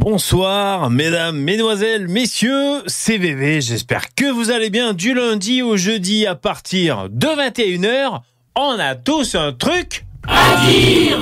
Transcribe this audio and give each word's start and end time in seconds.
Bonsoir, 0.00 0.88
mesdames, 0.88 1.36
mesdemoiselles, 1.36 2.08
messieurs, 2.08 2.82
c'est 2.86 3.18
VV. 3.18 3.60
J'espère 3.60 4.14
que 4.14 4.32
vous 4.32 4.50
allez 4.50 4.70
bien 4.70 4.94
du 4.94 5.12
lundi 5.12 5.60
au 5.60 5.76
jeudi 5.76 6.26
à 6.26 6.34
partir 6.34 7.10
de 7.10 7.26
21h. 7.26 8.22
On 8.56 8.78
a 8.78 8.94
tous 8.94 9.34
un 9.34 9.52
truc 9.52 10.06
à 10.26 10.64
dire. 10.66 11.18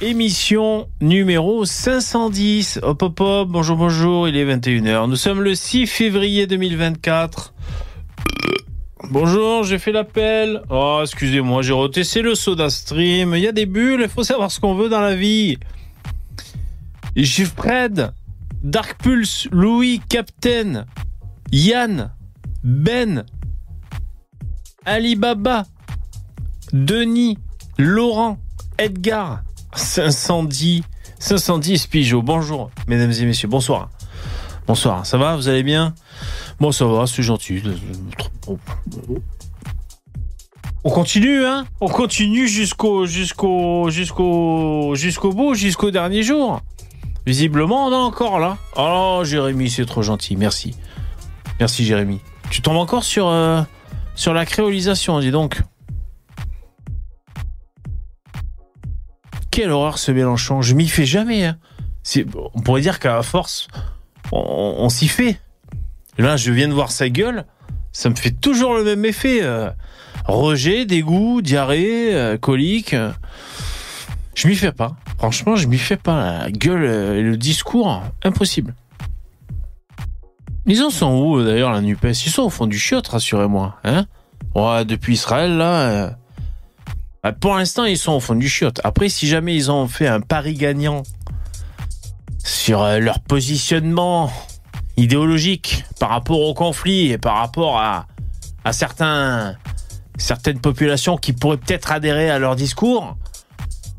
Émission 0.00 0.88
numéro 1.02 1.66
510. 1.66 2.80
Hop 2.82 3.02
hop 3.02 3.20
hop, 3.20 3.48
bonjour 3.50 3.76
bonjour, 3.76 4.28
il 4.28 4.36
est 4.38 4.46
21h. 4.46 5.10
Nous 5.10 5.16
sommes 5.16 5.42
le 5.42 5.54
6 5.54 5.86
février 5.86 6.46
2024. 6.46 7.52
Bonjour, 9.10 9.64
j'ai 9.64 9.78
fait 9.78 9.90
l'appel. 9.90 10.60
Oh, 10.68 11.00
excusez-moi, 11.02 11.62
j'ai 11.62 11.72
retesté 11.72 12.20
le 12.20 12.34
soda 12.34 12.68
stream. 12.68 13.34
Il 13.34 13.40
y 13.40 13.48
a 13.48 13.52
des 13.52 13.64
bulles, 13.64 14.02
il 14.02 14.08
faut 14.08 14.22
savoir 14.22 14.50
ce 14.50 14.60
qu'on 14.60 14.74
veut 14.74 14.90
dans 14.90 15.00
la 15.00 15.14
vie. 15.14 15.58
J'ai 17.16 17.46
Fred, 17.46 18.12
Dark 18.62 19.02
Pulse, 19.02 19.48
Louis, 19.50 20.02
Captain, 20.10 20.84
Yann, 21.50 22.12
Ben, 22.62 23.24
Alibaba, 24.84 25.64
Denis, 26.74 27.38
Laurent, 27.78 28.38
Edgar, 28.76 29.42
510, 29.74 30.82
510 31.18 31.86
Pigeot. 31.86 32.20
Bonjour, 32.20 32.70
mesdames 32.86 33.12
et 33.12 33.24
messieurs, 33.24 33.48
bonsoir. 33.48 33.88
Bonsoir, 34.66 35.06
ça 35.06 35.16
va, 35.16 35.34
vous 35.34 35.48
allez 35.48 35.62
bien? 35.62 35.94
Bon, 36.60 36.72
ça 36.72 36.86
va, 36.86 37.06
c'est 37.06 37.22
gentil. 37.22 37.62
On 40.84 40.90
continue, 40.90 41.44
hein 41.44 41.66
On 41.80 41.88
continue 41.88 42.48
jusqu'au 42.48 43.04
jusqu'au 43.04 43.90
jusqu'au 43.90 44.94
jusqu'au 44.94 45.32
bout, 45.32 45.54
jusqu'au 45.54 45.90
dernier 45.90 46.22
jour. 46.22 46.62
Visiblement, 47.26 47.88
on 47.88 47.92
encore 47.92 48.38
là. 48.38 48.56
Oh, 48.76 49.20
Jérémy, 49.22 49.68
c'est 49.68 49.84
trop 49.84 50.02
gentil. 50.02 50.36
Merci. 50.36 50.74
Merci, 51.60 51.84
Jérémy. 51.84 52.20
Tu 52.50 52.62
tombes 52.62 52.78
encore 52.78 53.04
sur, 53.04 53.28
euh, 53.28 53.60
sur 54.14 54.32
la 54.32 54.46
créolisation, 54.46 55.20
dis 55.20 55.30
donc. 55.30 55.60
Quelle 59.50 59.70
horreur 59.70 59.98
ce 59.98 60.10
Mélenchon. 60.12 60.62
Je 60.62 60.74
m'y 60.74 60.88
fais 60.88 61.04
jamais. 61.04 61.44
Hein. 61.44 61.58
On 62.54 62.62
pourrait 62.62 62.80
dire 62.80 62.98
qu'à 62.98 63.22
force, 63.22 63.68
on 64.32 64.88
s'y 64.88 65.08
fait. 65.08 65.38
Là, 66.18 66.36
je 66.36 66.50
viens 66.50 66.68
de 66.68 66.72
voir 66.72 66.90
sa 66.90 67.08
gueule, 67.08 67.44
ça 67.92 68.10
me 68.10 68.14
fait 68.14 68.32
toujours 68.32 68.74
le 68.74 68.84
même 68.84 69.04
effet. 69.04 69.40
Euh, 69.42 69.70
rejet, 70.24 70.84
dégoût, 70.84 71.42
diarrhée, 71.42 72.14
euh, 72.14 72.36
colique. 72.36 72.94
Je 74.34 74.48
m'y 74.48 74.54
fais 74.54 74.72
pas. 74.72 74.96
Franchement, 75.18 75.56
je 75.56 75.66
m'y 75.66 75.78
fais 75.78 75.96
pas. 75.96 76.40
La 76.42 76.50
gueule 76.50 76.84
et 76.84 77.22
le 77.22 77.36
discours, 77.36 78.02
impossible. 78.22 78.74
Ils 80.66 80.82
en 80.82 80.90
sont 80.90 81.12
où 81.12 81.42
d'ailleurs 81.42 81.72
la 81.72 81.80
Nupes? 81.80 82.04
Ils 82.04 82.14
sont 82.14 82.42
au 82.42 82.50
fond 82.50 82.66
du 82.66 82.78
chiotte, 82.78 83.08
rassurez-moi. 83.08 83.76
Hein? 83.84 84.06
Ouais, 84.54 84.84
depuis 84.84 85.14
Israël 85.14 85.56
là. 85.56 85.80
Euh, 85.88 86.10
bah, 87.22 87.32
pour 87.32 87.56
l'instant, 87.56 87.84
ils 87.84 87.98
sont 87.98 88.12
au 88.12 88.20
fond 88.20 88.34
du 88.34 88.48
chiotte. 88.48 88.80
Après, 88.84 89.08
si 89.08 89.26
jamais 89.26 89.54
ils 89.54 89.70
ont 89.70 89.88
fait 89.88 90.06
un 90.06 90.20
pari 90.20 90.54
gagnant 90.54 91.04
sur 92.44 92.84
leur 92.84 93.20
positionnement 93.20 94.30
idéologique 94.98 95.84
par 96.00 96.10
rapport 96.10 96.40
au 96.40 96.54
conflit 96.54 97.12
et 97.12 97.18
par 97.18 97.36
rapport 97.36 97.78
à, 97.78 98.06
à 98.64 98.72
certaines 98.72 99.56
populations 100.60 101.16
qui 101.16 101.32
pourraient 101.32 101.56
peut-être 101.56 101.92
adhérer 101.92 102.30
à 102.30 102.38
leur 102.38 102.56
discours. 102.56 103.16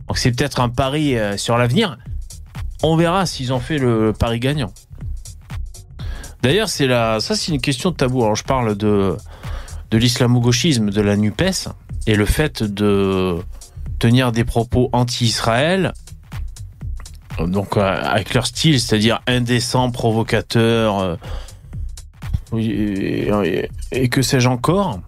Donc 0.07 0.17
c'est 0.17 0.31
peut-être 0.31 0.59
un 0.59 0.69
pari 0.69 1.17
euh, 1.17 1.37
sur 1.37 1.57
l'avenir. 1.57 1.97
On 2.83 2.95
verra 2.95 3.25
s'ils 3.25 3.53
ont 3.53 3.59
fait 3.59 3.77
le 3.77 4.13
pari 4.13 4.39
gagnant. 4.39 4.73
D'ailleurs, 6.41 6.69
c'est 6.69 6.87
la, 6.87 7.19
ça 7.19 7.35
c'est 7.35 7.51
une 7.51 7.61
question 7.61 7.91
de 7.91 7.95
tabou. 7.95 8.23
Alors 8.23 8.35
je 8.35 8.43
parle 8.43 8.75
de, 8.75 9.17
de 9.91 9.97
l'islamo-gauchisme, 9.97 10.89
de 10.89 11.01
la 11.01 11.15
NUPES 11.15 11.69
et 12.07 12.15
le 12.15 12.25
fait 12.25 12.63
de 12.63 13.37
tenir 13.99 14.31
des 14.31 14.45
propos 14.45 14.89
anti-Israël 14.93 15.93
donc 17.47 17.77
euh, 17.77 17.81
avec 17.81 18.33
leur 18.33 18.45
style, 18.45 18.79
c'est-à-dire 18.79 19.21
indécent, 19.27 19.91
provocateur, 19.91 20.99
euh, 20.99 21.15
et, 23.91 24.09
que 24.09 24.21
sais-je 24.21 24.47
encore, 24.47 24.99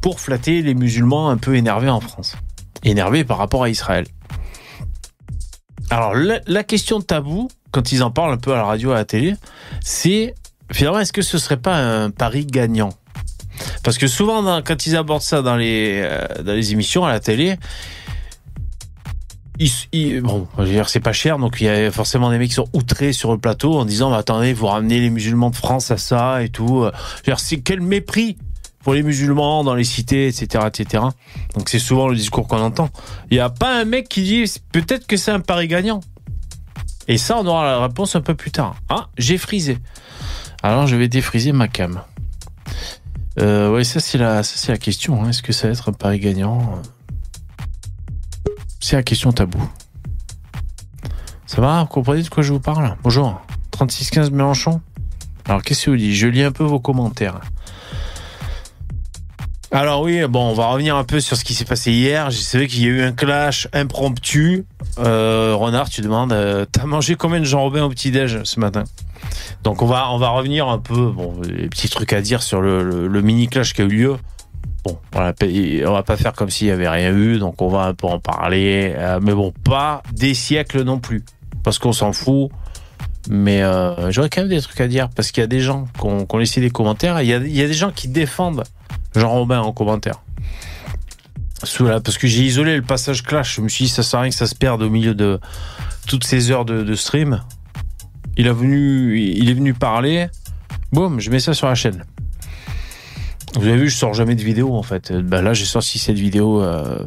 pour 0.00 0.20
flatter 0.20 0.62
les 0.62 0.74
musulmans 0.74 1.30
un 1.30 1.36
peu 1.36 1.56
énervés 1.56 1.90
en 1.90 2.00
France, 2.00 2.36
énervés 2.84 3.24
par 3.24 3.38
rapport 3.38 3.64
à 3.64 3.68
Israël. 3.68 4.06
Alors 5.90 6.14
la, 6.14 6.64
question 6.64 7.00
tabou, 7.00 7.48
quand 7.72 7.90
ils 7.90 8.02
en 8.02 8.10
parlent 8.10 8.32
un 8.32 8.38
peu 8.38 8.52
à 8.52 8.56
la 8.56 8.64
radio, 8.64 8.92
à 8.92 8.94
la 8.94 9.04
télé, 9.04 9.34
c'est 9.80 10.34
finalement 10.70 11.00
est-ce 11.00 11.12
que 11.12 11.22
ce 11.22 11.38
serait 11.38 11.56
pas 11.56 11.76
un 11.76 12.10
pari 12.10 12.46
gagnant? 12.46 12.90
Parce 13.82 13.98
que 13.98 14.06
souvent 14.06 14.62
quand 14.62 14.86
ils 14.86 14.96
abordent 14.96 15.22
ça 15.22 15.42
dans 15.42 15.56
les 15.56 16.00
euh, 16.04 16.42
dans 16.44 16.52
les 16.52 16.72
émissions 16.72 17.04
à 17.04 17.10
la 17.10 17.18
télé, 17.18 17.56
bon, 20.22 20.46
je 20.58 20.62
veux 20.62 20.82
c'est 20.86 21.00
pas 21.00 21.12
cher, 21.12 21.38
donc 21.38 21.60
il 21.60 21.64
y 21.64 21.68
a 21.68 21.90
forcément 21.90 22.30
des 22.30 22.38
mecs 22.38 22.48
qui 22.48 22.54
sont 22.54 22.68
outrés 22.72 23.12
sur 23.12 23.32
le 23.32 23.38
plateau 23.38 23.78
en 23.78 23.84
disant, 23.84 24.10
bah, 24.10 24.18
attendez, 24.18 24.52
vous 24.52 24.66
ramenez 24.66 25.00
les 25.00 25.10
musulmans 25.10 25.50
de 25.50 25.56
France 25.56 25.90
à 25.90 25.98
ça 25.98 26.42
et 26.42 26.48
tout. 26.48 26.86
Je 27.26 27.30
veux 27.30 27.60
quel 27.62 27.80
mépris 27.80 28.36
pour 28.82 28.94
les 28.94 29.02
musulmans 29.02 29.62
dans 29.62 29.74
les 29.74 29.84
cités, 29.84 30.26
etc., 30.28 30.64
etc. 30.66 31.04
Donc 31.54 31.68
c'est 31.68 31.78
souvent 31.78 32.08
le 32.08 32.16
discours 32.16 32.48
qu'on 32.48 32.60
entend. 32.60 32.88
Il 33.30 33.34
n'y 33.34 33.40
a 33.40 33.50
pas 33.50 33.78
un 33.78 33.84
mec 33.84 34.08
qui 34.08 34.22
dit, 34.22 34.52
peut-être 34.72 35.06
que 35.06 35.16
c'est 35.16 35.30
un 35.30 35.40
pari 35.40 35.68
gagnant. 35.68 36.00
Et 37.08 37.18
ça, 37.18 37.38
on 37.38 37.46
aura 37.46 37.64
la 37.64 37.80
réponse 37.80 38.16
un 38.16 38.20
peu 38.20 38.34
plus 38.34 38.50
tard. 38.50 38.76
Ah, 38.88 39.08
j'ai 39.18 39.36
frisé. 39.36 39.78
Alors 40.62 40.86
je 40.86 40.96
vais 40.96 41.08
défriser 41.08 41.52
ma 41.52 41.68
cam. 41.68 42.02
Euh, 43.38 43.70
ouais, 43.70 43.84
ça 43.84 44.00
c'est 44.00 44.18
la, 44.18 44.42
ça 44.42 44.54
c'est 44.56 44.72
la 44.72 44.78
question. 44.78 45.22
Hein. 45.22 45.30
Est-ce 45.30 45.42
que 45.42 45.52
ça 45.52 45.66
va 45.68 45.72
être 45.72 45.88
un 45.88 45.92
pari 45.92 46.18
gagnant? 46.18 46.80
C'est 48.80 48.96
la 48.96 49.02
question 49.02 49.30
tabou. 49.32 49.62
Ça 51.46 51.60
va 51.60 51.82
Vous 51.82 51.88
comprenez 51.88 52.22
de 52.22 52.28
quoi 52.28 52.42
je 52.42 52.52
vous 52.52 52.60
parle? 52.60 52.96
Bonjour. 53.02 53.40
3615 53.72 54.30
Mélenchon 54.30 54.80
Alors, 55.46 55.62
qu'est-ce 55.62 55.86
que 55.86 55.90
vous 55.90 55.96
dites? 55.96 56.14
Je 56.14 56.26
lis 56.26 56.42
un 56.42 56.52
peu 56.52 56.64
vos 56.64 56.80
commentaires. 56.80 57.40
Alors 59.72 60.02
oui, 60.02 60.26
bon, 60.26 60.50
on 60.50 60.54
va 60.54 60.66
revenir 60.66 60.96
un 60.96 61.04
peu 61.04 61.20
sur 61.20 61.36
ce 61.36 61.44
qui 61.44 61.54
s'est 61.54 61.64
passé 61.64 61.92
hier. 61.92 62.30
Je 62.30 62.38
sais 62.38 62.66
qu'il 62.66 62.82
y 62.82 62.86
a 62.86 62.88
eu 62.88 63.02
un 63.02 63.12
clash 63.12 63.68
impromptu. 63.72 64.64
Euh, 64.98 65.54
Renard, 65.54 65.88
tu 65.88 66.00
demandes, 66.00 66.32
euh, 66.32 66.64
t'as 66.70 66.86
mangé 66.86 67.14
combien 67.14 67.38
de 67.38 67.44
Jean 67.44 67.60
Robin 67.60 67.84
au 67.84 67.88
petit-déj 67.88 68.42
ce 68.42 68.58
matin? 68.58 68.82
Donc 69.62 69.82
on 69.82 69.86
va, 69.86 70.10
on 70.10 70.18
va 70.18 70.30
revenir 70.30 70.68
un 70.68 70.78
peu, 70.78 71.12
bon, 71.12 71.40
les 71.42 71.68
petits 71.68 71.88
trucs 71.88 72.12
à 72.12 72.20
dire 72.20 72.42
sur 72.42 72.60
le 72.60 73.22
mini 73.22 73.46
clash 73.46 73.74
qui 73.74 73.82
a 73.82 73.84
eu 73.84 73.88
lieu. 73.88 74.16
Bon, 74.84 74.98
on 75.14 75.92
va 75.92 76.02
pas 76.02 76.16
faire 76.16 76.32
comme 76.32 76.48
s'il 76.48 76.68
y 76.68 76.70
avait 76.70 76.88
rien 76.88 77.12
eu, 77.12 77.38
donc 77.38 77.60
on 77.60 77.68
va 77.68 77.82
un 77.82 77.94
peu 77.94 78.06
en 78.06 78.18
parler, 78.18 78.94
euh, 78.96 79.20
mais 79.22 79.34
bon, 79.34 79.52
pas 79.64 80.02
des 80.12 80.32
siècles 80.32 80.82
non 80.84 80.98
plus, 80.98 81.22
parce 81.62 81.78
qu'on 81.78 81.92
s'en 81.92 82.12
fout. 82.12 82.50
Mais 83.28 83.62
euh, 83.62 84.10
j'aurais 84.10 84.30
quand 84.30 84.40
même 84.40 84.48
des 84.48 84.62
trucs 84.62 84.80
à 84.80 84.88
dire, 84.88 85.10
parce 85.10 85.30
qu'il 85.30 85.42
y 85.42 85.44
a 85.44 85.48
des 85.48 85.60
gens 85.60 85.86
qui 85.98 86.06
ont, 86.06 86.38
laissé 86.38 86.62
des 86.62 86.70
commentaires, 86.70 87.20
il 87.20 87.28
y, 87.28 87.34
a, 87.34 87.38
des 87.38 87.72
gens 87.74 87.90
qui 87.90 88.08
défendent 88.08 88.64
Jean 89.14 89.28
Robin 89.28 89.60
en 89.60 89.72
commentaire. 89.72 90.22
Parce 91.60 92.16
que 92.16 92.26
j'ai 92.26 92.42
isolé 92.42 92.76
le 92.76 92.82
passage 92.82 93.22
clash, 93.22 93.56
je 93.56 93.60
me 93.60 93.68
suis 93.68 93.84
dit 93.84 93.90
ça 93.90 94.02
sert 94.02 94.20
à 94.20 94.22
rien 94.22 94.30
que 94.30 94.36
ça 94.36 94.46
se 94.46 94.54
perde 94.54 94.80
au 94.82 94.88
milieu 94.88 95.14
de 95.14 95.38
toutes 96.06 96.24
ces 96.24 96.50
heures 96.50 96.64
de, 96.64 96.82
de 96.82 96.94
stream. 96.94 97.42
Il, 98.38 98.48
a 98.48 98.54
venu, 98.54 99.20
il 99.20 99.50
est 99.50 99.54
venu 99.54 99.74
parler, 99.74 100.28
boum, 100.90 101.20
je 101.20 101.30
mets 101.30 101.40
ça 101.40 101.52
sur 101.52 101.66
la 101.66 101.74
chaîne. 101.74 102.04
Vous 103.54 103.66
avez 103.66 103.76
vu, 103.76 103.88
je 103.88 103.96
sors 103.96 104.14
jamais 104.14 104.34
de 104.34 104.42
vidéo 104.42 104.74
en 104.76 104.82
fait. 104.82 105.12
Bah 105.12 105.42
là, 105.42 105.52
j'ai 105.54 105.64
sorti 105.64 105.98
cette 105.98 106.18
vidéo. 106.18 106.62
Euh... 106.62 107.06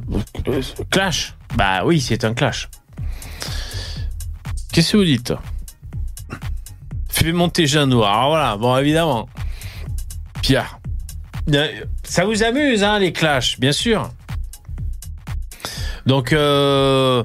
Clash 0.90 1.36
Bah 1.56 1.86
oui, 1.86 2.01
c'est 2.01 2.25
un 2.25 2.34
clash. 2.34 2.69
Qu'est-ce 4.72 4.94
que 4.94 4.98
vous 4.98 5.06
dites? 5.06 5.34
Fais 7.10 7.31
monter 7.31 7.68
Jean 7.68 7.88
Noir. 7.88 8.13
Alors 8.13 8.30
voilà, 8.30 8.57
bon, 8.57 8.78
évidemment. 8.78 9.30
Pierre. 10.42 10.80
Ça 12.04 12.25
vous 12.25 12.44
amuse, 12.44 12.84
hein, 12.84 13.00
les 13.00 13.13
clashs, 13.13 13.60
bien 13.60 13.72
sûr. 13.72 14.10
Donc, 16.06 16.34
euh, 16.34 17.24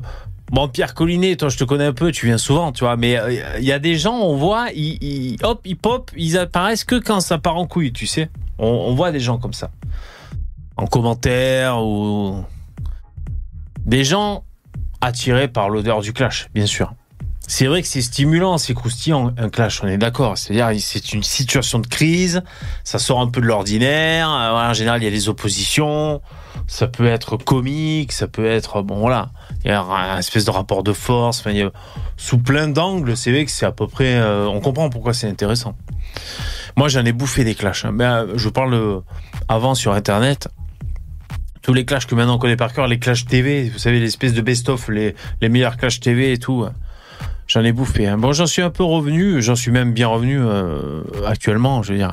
bon, 0.50 0.68
Pierre 0.68 0.94
Collinet, 0.94 1.36
toi, 1.36 1.48
je 1.48 1.56
te 1.56 1.64
connais 1.64 1.86
un 1.86 1.92
peu, 1.92 2.12
tu 2.12 2.26
viens 2.26 2.38
souvent, 2.38 2.72
tu 2.72 2.84
vois, 2.84 2.96
mais 2.96 3.12
il 3.12 3.16
euh, 3.16 3.60
y 3.60 3.72
a 3.72 3.78
des 3.78 3.96
gens, 3.96 4.16
on 4.16 4.36
voit, 4.36 4.68
ils, 4.74 5.36
hop, 5.42 5.60
ils 5.64 5.76
pop, 5.76 6.10
ils 6.16 6.38
apparaissent 6.38 6.84
que 6.84 6.96
quand 6.96 7.20
ça 7.20 7.38
part 7.38 7.56
en 7.56 7.66
couille, 7.66 7.92
tu 7.92 8.06
sais. 8.06 8.28
On, 8.58 8.94
voit 8.94 9.12
des 9.12 9.20
gens 9.20 9.38
comme 9.38 9.52
ça. 9.52 9.70
En 10.76 10.86
commentaire 10.86 11.82
ou. 11.82 12.44
Des 13.86 14.04
gens 14.04 14.44
attirés 15.00 15.48
par 15.48 15.70
l'odeur 15.70 16.00
du 16.00 16.12
clash, 16.12 16.48
bien 16.54 16.66
sûr. 16.66 16.92
C'est 17.46 17.66
vrai 17.66 17.80
que 17.80 17.88
c'est 17.88 18.02
stimulant, 18.02 18.58
c'est 18.58 18.74
croustillant, 18.74 19.32
un 19.38 19.48
clash, 19.48 19.82
on 19.82 19.86
est 19.86 19.96
d'accord. 19.96 20.36
C'est-à-dire, 20.36 20.78
c'est 20.82 21.14
une 21.14 21.22
situation 21.22 21.78
de 21.78 21.86
crise, 21.86 22.42
ça 22.84 22.98
sort 22.98 23.20
un 23.20 23.28
peu 23.28 23.40
de 23.40 23.46
l'ordinaire. 23.46 24.28
Euh, 24.30 24.70
en 24.70 24.74
général, 24.74 25.00
il 25.00 25.04
y 25.04 25.08
a 25.08 25.10
des 25.10 25.30
oppositions. 25.30 26.20
Ça 26.68 26.86
peut 26.86 27.06
être 27.06 27.36
comique, 27.38 28.12
ça 28.12 28.28
peut 28.28 28.46
être 28.46 28.82
bon 28.82 28.98
voilà, 29.00 29.30
il 29.64 29.70
y 29.70 29.72
a 29.74 29.80
un 29.82 30.18
espèce 30.18 30.44
de 30.44 30.50
rapport 30.52 30.84
de 30.84 30.92
force. 30.92 31.44
A- 31.46 31.50
sous 32.16 32.38
plein 32.38 32.68
d'angles, 32.68 33.16
c'est 33.16 33.32
vrai 33.32 33.44
que 33.44 33.50
c'est 33.50 33.66
à 33.66 33.72
peu 33.72 33.88
près. 33.88 34.14
euh, 34.16 34.46
on 34.46 34.60
comprend 34.60 34.88
pourquoi 34.90 35.14
c'est 35.14 35.28
intéressant. 35.28 35.74
Moi, 36.76 36.88
j'en 36.88 37.04
ai 37.04 37.12
bouffé 37.12 37.42
des 37.42 37.54
clashs. 37.56 37.84
hein. 37.84 37.96
Euh, 38.00 38.32
je 38.36 38.48
parle 38.48 38.74
euh, 38.74 39.00
avant 39.48 39.74
sur 39.74 39.92
Internet. 39.94 40.48
Tous 41.62 41.74
les 41.74 41.84
clashs 41.84 42.06
que 42.06 42.14
maintenant 42.14 42.36
on 42.36 42.38
connaît 42.38 42.56
par 42.56 42.72
cœur, 42.72 42.86
les 42.86 42.98
clashs 42.98 43.26
TV, 43.26 43.68
vous 43.68 43.78
savez, 43.78 43.98
l'espèce 44.00 44.32
de 44.32 44.40
best-of, 44.40 44.88
les, 44.88 45.14
meilleurs 45.42 45.76
clashs 45.76 46.00
TV 46.00 46.32
et 46.32 46.38
tout. 46.38 46.62
euh, 46.64 46.70
J'en 47.46 47.62
ai 47.64 47.72
bouffé. 47.72 48.06
hein. 48.06 48.18
Bon, 48.18 48.32
j'en 48.32 48.46
suis 48.46 48.62
un 48.62 48.70
peu 48.70 48.84
revenu, 48.84 49.40
j'en 49.42 49.56
suis 49.56 49.70
même 49.70 49.92
bien 49.92 50.08
revenu 50.08 50.38
euh, 50.38 51.02
actuellement, 51.26 51.82
je 51.82 51.92
veux 51.92 51.98
dire. 51.98 52.12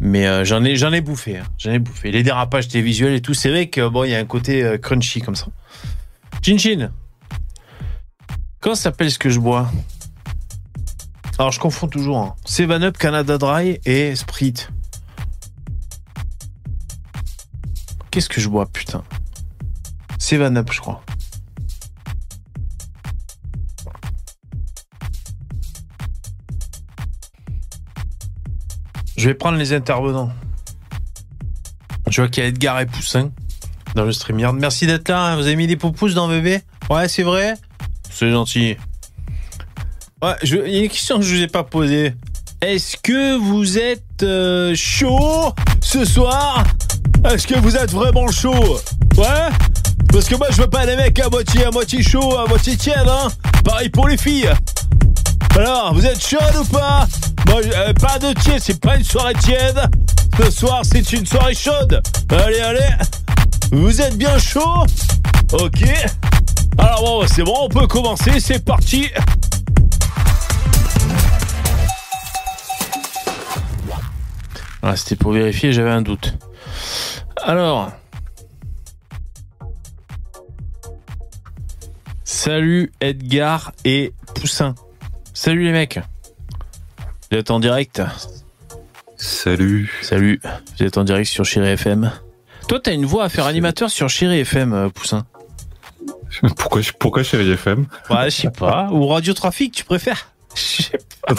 Mais 0.00 0.26
euh, 0.26 0.44
j'en 0.44 0.64
ai, 0.64 0.76
j'en 0.76 0.92
ai 0.92 1.02
bouffé, 1.02 1.38
hein. 1.38 1.44
j'en 1.58 1.72
ai 1.72 1.78
bouffé. 1.78 2.10
Les 2.10 2.22
dérapages 2.22 2.68
télévisuels 2.68 3.14
et 3.14 3.20
tout, 3.20 3.34
c'est 3.34 3.50
vrai 3.50 3.68
que 3.68 3.86
bon, 3.86 4.04
il 4.04 4.10
y 4.10 4.14
a 4.14 4.18
un 4.18 4.24
côté 4.24 4.64
euh, 4.64 4.78
crunchy 4.78 5.20
comme 5.20 5.36
ça. 5.36 5.46
Chin 6.42 6.56
Chin, 6.56 6.90
comment 8.60 8.74
s'appelle 8.74 9.10
ce 9.10 9.18
que 9.18 9.28
je 9.28 9.38
bois? 9.38 9.70
Alors, 11.38 11.52
je 11.52 11.60
confonds 11.60 11.88
toujours. 11.88 12.18
Hein. 12.18 12.34
7-Up, 12.46 12.96
Canada 12.96 13.36
Dry 13.36 13.78
et 13.84 14.16
Sprite. 14.16 14.70
Qu'est-ce 18.10 18.28
que 18.28 18.40
je 18.40 18.48
bois, 18.48 18.66
putain? 18.66 19.04
7-Up, 20.18 20.68
je 20.72 20.80
crois. 20.80 21.02
Je 29.20 29.28
vais 29.28 29.34
prendre 29.34 29.58
les 29.58 29.74
intervenants. 29.74 30.30
Je 32.08 32.22
vois 32.22 32.30
qu'il 32.30 32.42
y 32.42 32.46
a 32.46 32.48
Edgar 32.48 32.80
et 32.80 32.86
Poussin 32.86 33.30
dans 33.94 34.04
le 34.06 34.12
StreamYard. 34.12 34.54
Merci 34.56 34.86
d'être 34.86 35.10
là. 35.10 35.20
hein. 35.26 35.36
Vous 35.36 35.42
avez 35.42 35.56
mis 35.56 35.66
des 35.66 35.76
pouces 35.76 36.14
dans 36.14 36.26
bébé? 36.26 36.62
Ouais, 36.88 37.06
c'est 37.06 37.22
vrai? 37.22 37.52
C'est 38.10 38.30
gentil. 38.30 38.78
Ouais, 40.22 40.32
je- 40.42 40.56
il 40.66 40.72
y 40.74 40.78
a 40.78 40.82
une 40.84 40.88
question 40.88 41.18
que 41.18 41.22
je 41.26 41.34
vous 41.36 41.42
ai 41.42 41.48
pas 41.48 41.64
posée. 41.64 42.14
Est-ce 42.62 42.96
que 42.96 43.36
vous 43.36 43.76
êtes 43.76 44.22
euh, 44.22 44.74
chaud 44.74 45.52
ce 45.82 46.06
soir? 46.06 46.64
Est-ce 47.30 47.46
que 47.46 47.58
vous 47.58 47.76
êtes 47.76 47.90
vraiment 47.90 48.28
chaud? 48.28 48.78
Ouais? 49.18 49.48
Parce 50.10 50.28
que 50.28 50.34
moi 50.36 50.46
je 50.50 50.62
veux 50.62 50.66
pas 50.70 50.86
des 50.86 50.96
mecs 50.96 51.18
à 51.18 51.28
moitié 51.28 51.66
à 51.66 51.70
moitié 51.70 52.02
chaud, 52.02 52.38
à 52.38 52.46
moitié 52.48 52.74
tiède, 52.78 53.06
hein 53.06 53.28
Pareil 53.64 53.90
pour 53.90 54.08
les 54.08 54.16
filles. 54.16 54.50
Alors, 55.56 55.92
vous 55.94 56.06
êtes 56.06 56.24
chaude 56.24 56.56
ou 56.60 56.64
pas 56.64 57.06
Moi, 57.48 57.60
euh, 57.64 57.92
pas 57.94 58.18
de 58.18 58.32
tiède, 58.40 58.60
c'est 58.62 58.80
pas 58.80 58.96
une 58.96 59.04
soirée 59.04 59.34
tiède. 59.34 59.80
Ce 60.38 60.50
soir, 60.50 60.82
c'est 60.84 61.12
une 61.12 61.26
soirée 61.26 61.54
chaude. 61.54 62.02
Allez, 62.30 62.60
allez. 62.60 62.94
Vous 63.72 64.00
êtes 64.00 64.16
bien 64.16 64.38
chaud 64.38 64.86
Ok. 65.52 65.84
Alors 66.78 67.00
bon, 67.02 67.26
c'est 67.26 67.42
bon, 67.42 67.56
on 67.60 67.68
peut 67.68 67.86
commencer, 67.86 68.40
c'est 68.40 68.64
parti. 68.64 69.08
Ah, 74.82 74.96
c'était 74.96 75.16
pour 75.16 75.32
vérifier, 75.32 75.72
j'avais 75.72 75.90
un 75.90 76.02
doute. 76.02 76.34
Alors. 77.42 77.90
Salut 82.24 82.92
Edgar 83.00 83.72
et 83.84 84.14
Poussin. 84.34 84.74
Salut 85.42 85.64
les 85.64 85.72
mecs. 85.72 85.98
Vous 87.30 87.38
êtes 87.38 87.50
en 87.50 87.60
direct 87.60 88.02
Salut. 89.16 89.90
Salut. 90.02 90.38
Vous 90.76 90.84
êtes 90.84 90.98
en 90.98 91.04
direct 91.04 91.30
sur 91.30 91.46
Chéri 91.46 91.66
FM. 91.68 92.12
Toi, 92.68 92.78
t'as 92.78 92.92
une 92.92 93.06
voix 93.06 93.24
à 93.24 93.30
faire 93.30 93.46
animateur 93.46 93.88
sur 93.88 94.10
Chéri 94.10 94.40
FM, 94.40 94.74
euh, 94.74 94.88
Poussin. 94.90 95.24
Pourquoi, 96.58 96.82
pourquoi 96.98 97.22
FM 97.22 97.86
Ouais, 98.10 98.24
je 98.26 98.36
sais 98.36 98.50
pas. 98.50 98.90
Ou 98.92 99.06
Radio 99.06 99.32
Trafic, 99.32 99.72
tu 99.72 99.84
préfères? 99.84 100.30
Je 100.54 100.82
sais 100.82 100.98
pas. 101.26 101.34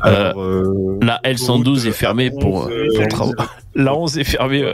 Alors, 0.00 0.42
euh, 0.42 0.98
La 1.02 1.20
L112 1.22 1.86
est 1.86 1.92
fermée 1.92 2.32
pour, 2.32 2.64
euh, 2.64 2.88
pour 2.92 3.06
travaux. 3.06 3.34
La 3.76 3.94
11 3.94 4.18
est 4.18 4.24
fermée. 4.24 4.64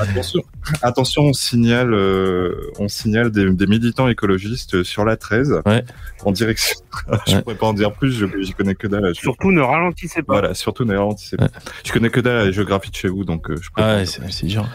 Attention, 0.00 0.42
attention, 0.82 1.22
on 1.22 1.32
signale, 1.32 1.92
euh, 1.94 2.70
on 2.78 2.88
signale 2.88 3.30
des, 3.30 3.50
des 3.50 3.66
militants 3.66 4.08
écologistes 4.08 4.82
sur 4.82 5.04
la 5.04 5.16
13 5.16 5.62
Ouais. 5.66 5.84
en 6.24 6.32
direction. 6.32 6.78
je 7.26 7.34
Ouais. 7.36 7.42
pourrais 7.42 7.54
pas 7.56 7.66
en 7.66 7.72
dire 7.74 7.92
plus, 7.92 8.12
je 8.12 8.26
j'y 8.40 8.52
connais 8.52 8.74
que 8.74 8.86
dalle. 8.86 9.14
Surtout, 9.14 9.50
ne 9.52 9.60
ralentissez 9.60 10.22
pas. 10.22 10.34
Voilà, 10.34 10.54
surtout 10.54 10.84
ne 10.84 10.96
ralentissez 10.96 11.36
pas. 11.36 11.48
Je 11.84 11.92
connais 11.92 12.10
que 12.10 12.20
dalle 12.20 12.36
à 12.38 12.44
la 12.46 12.50
géographie 12.52 12.90
de 12.90 12.96
chez 12.96 13.08
vous, 13.08 13.24
donc 13.24 13.50
euh, 13.50 13.56
je 13.56 13.68
peux 13.70 13.82
Ah 13.82 13.82
pas- 13.82 13.96
ouais, 13.96 14.06
c'est 14.06 14.46
dur. 14.46 14.66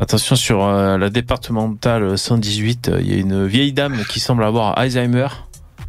Attention 0.00 0.34
sur 0.34 0.64
euh, 0.64 0.98
la 0.98 1.08
départementale 1.08 2.18
118, 2.18 2.88
euh, 2.88 3.00
il 3.00 3.10
y 3.12 3.14
a 3.14 3.18
une 3.20 3.46
vieille 3.46 3.72
dame 3.72 4.02
qui 4.08 4.18
semble 4.18 4.42
avoir 4.42 4.76
Alzheimer, 4.78 5.28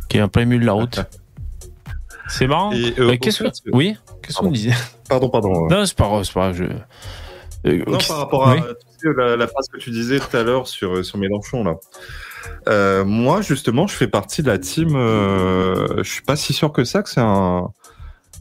qui 0.09 0.17
est 0.17 0.21
en 0.21 0.27
plein 0.27 0.45
milieu 0.45 0.61
de 0.61 0.65
la 0.65 0.73
route. 0.73 0.99
C'est 2.27 2.47
marrant. 2.47 2.71
Euh, 2.73 3.17
Qu'est-ce 3.19 3.43
que 3.43 3.49
oui 3.71 3.97
Qu'est-ce 4.21 4.37
qu'on 4.37 4.51
disait? 4.51 4.73
Pardon, 5.09 5.29
pardon. 5.29 5.67
Non, 5.69 5.85
c'est 5.85 5.95
pas 5.97 6.05
grave, 6.07 6.23
c'est 6.23 6.33
pas 6.33 6.51
grave. 6.51 6.55
Je... 6.57 6.63
Euh, 7.65 7.83
Non, 7.87 7.97
par 8.07 8.17
rapport 8.17 8.47
à 8.47 8.53
Oui. 8.55 8.61
tu 8.99 9.09
sais, 9.09 9.15
la, 9.17 9.35
la 9.35 9.47
phrase 9.47 9.67
que 9.71 9.77
tu 9.77 9.89
disais 9.91 10.19
tout 10.19 10.35
à 10.37 10.43
l'heure 10.43 10.67
sur, 10.67 11.03
sur 11.05 11.17
Mélenchon, 11.17 11.63
là. 11.63 11.75
Euh, 12.69 13.03
moi, 13.05 13.41
justement, 13.41 13.87
je 13.87 13.95
fais 13.95 14.07
partie 14.07 14.43
de 14.43 14.47
la 14.47 14.57
team. 14.59 14.95
euh, 14.95 16.03
je 16.03 16.09
suis 16.11 16.21
pas 16.21 16.35
si 16.35 16.53
sûr 16.53 16.71
que 16.71 16.83
ça, 16.83 17.01
que 17.03 17.09
c'est 17.09 17.21
un. 17.21 17.69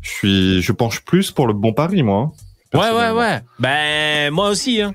Je 0.02 0.10
suis, 0.10 0.62
je 0.62 0.72
penche 0.72 1.00
plus 1.04 1.30
pour 1.30 1.46
le 1.46 1.54
bon 1.54 1.72
pari, 1.72 2.02
moi. 2.02 2.30
hein, 2.75 2.78
Ouais, 2.78 2.90
ouais, 2.90 3.10
ouais. 3.12 3.40
Ben, 3.58 4.30
moi 4.32 4.50
aussi. 4.50 4.82
Hein. 4.82 4.94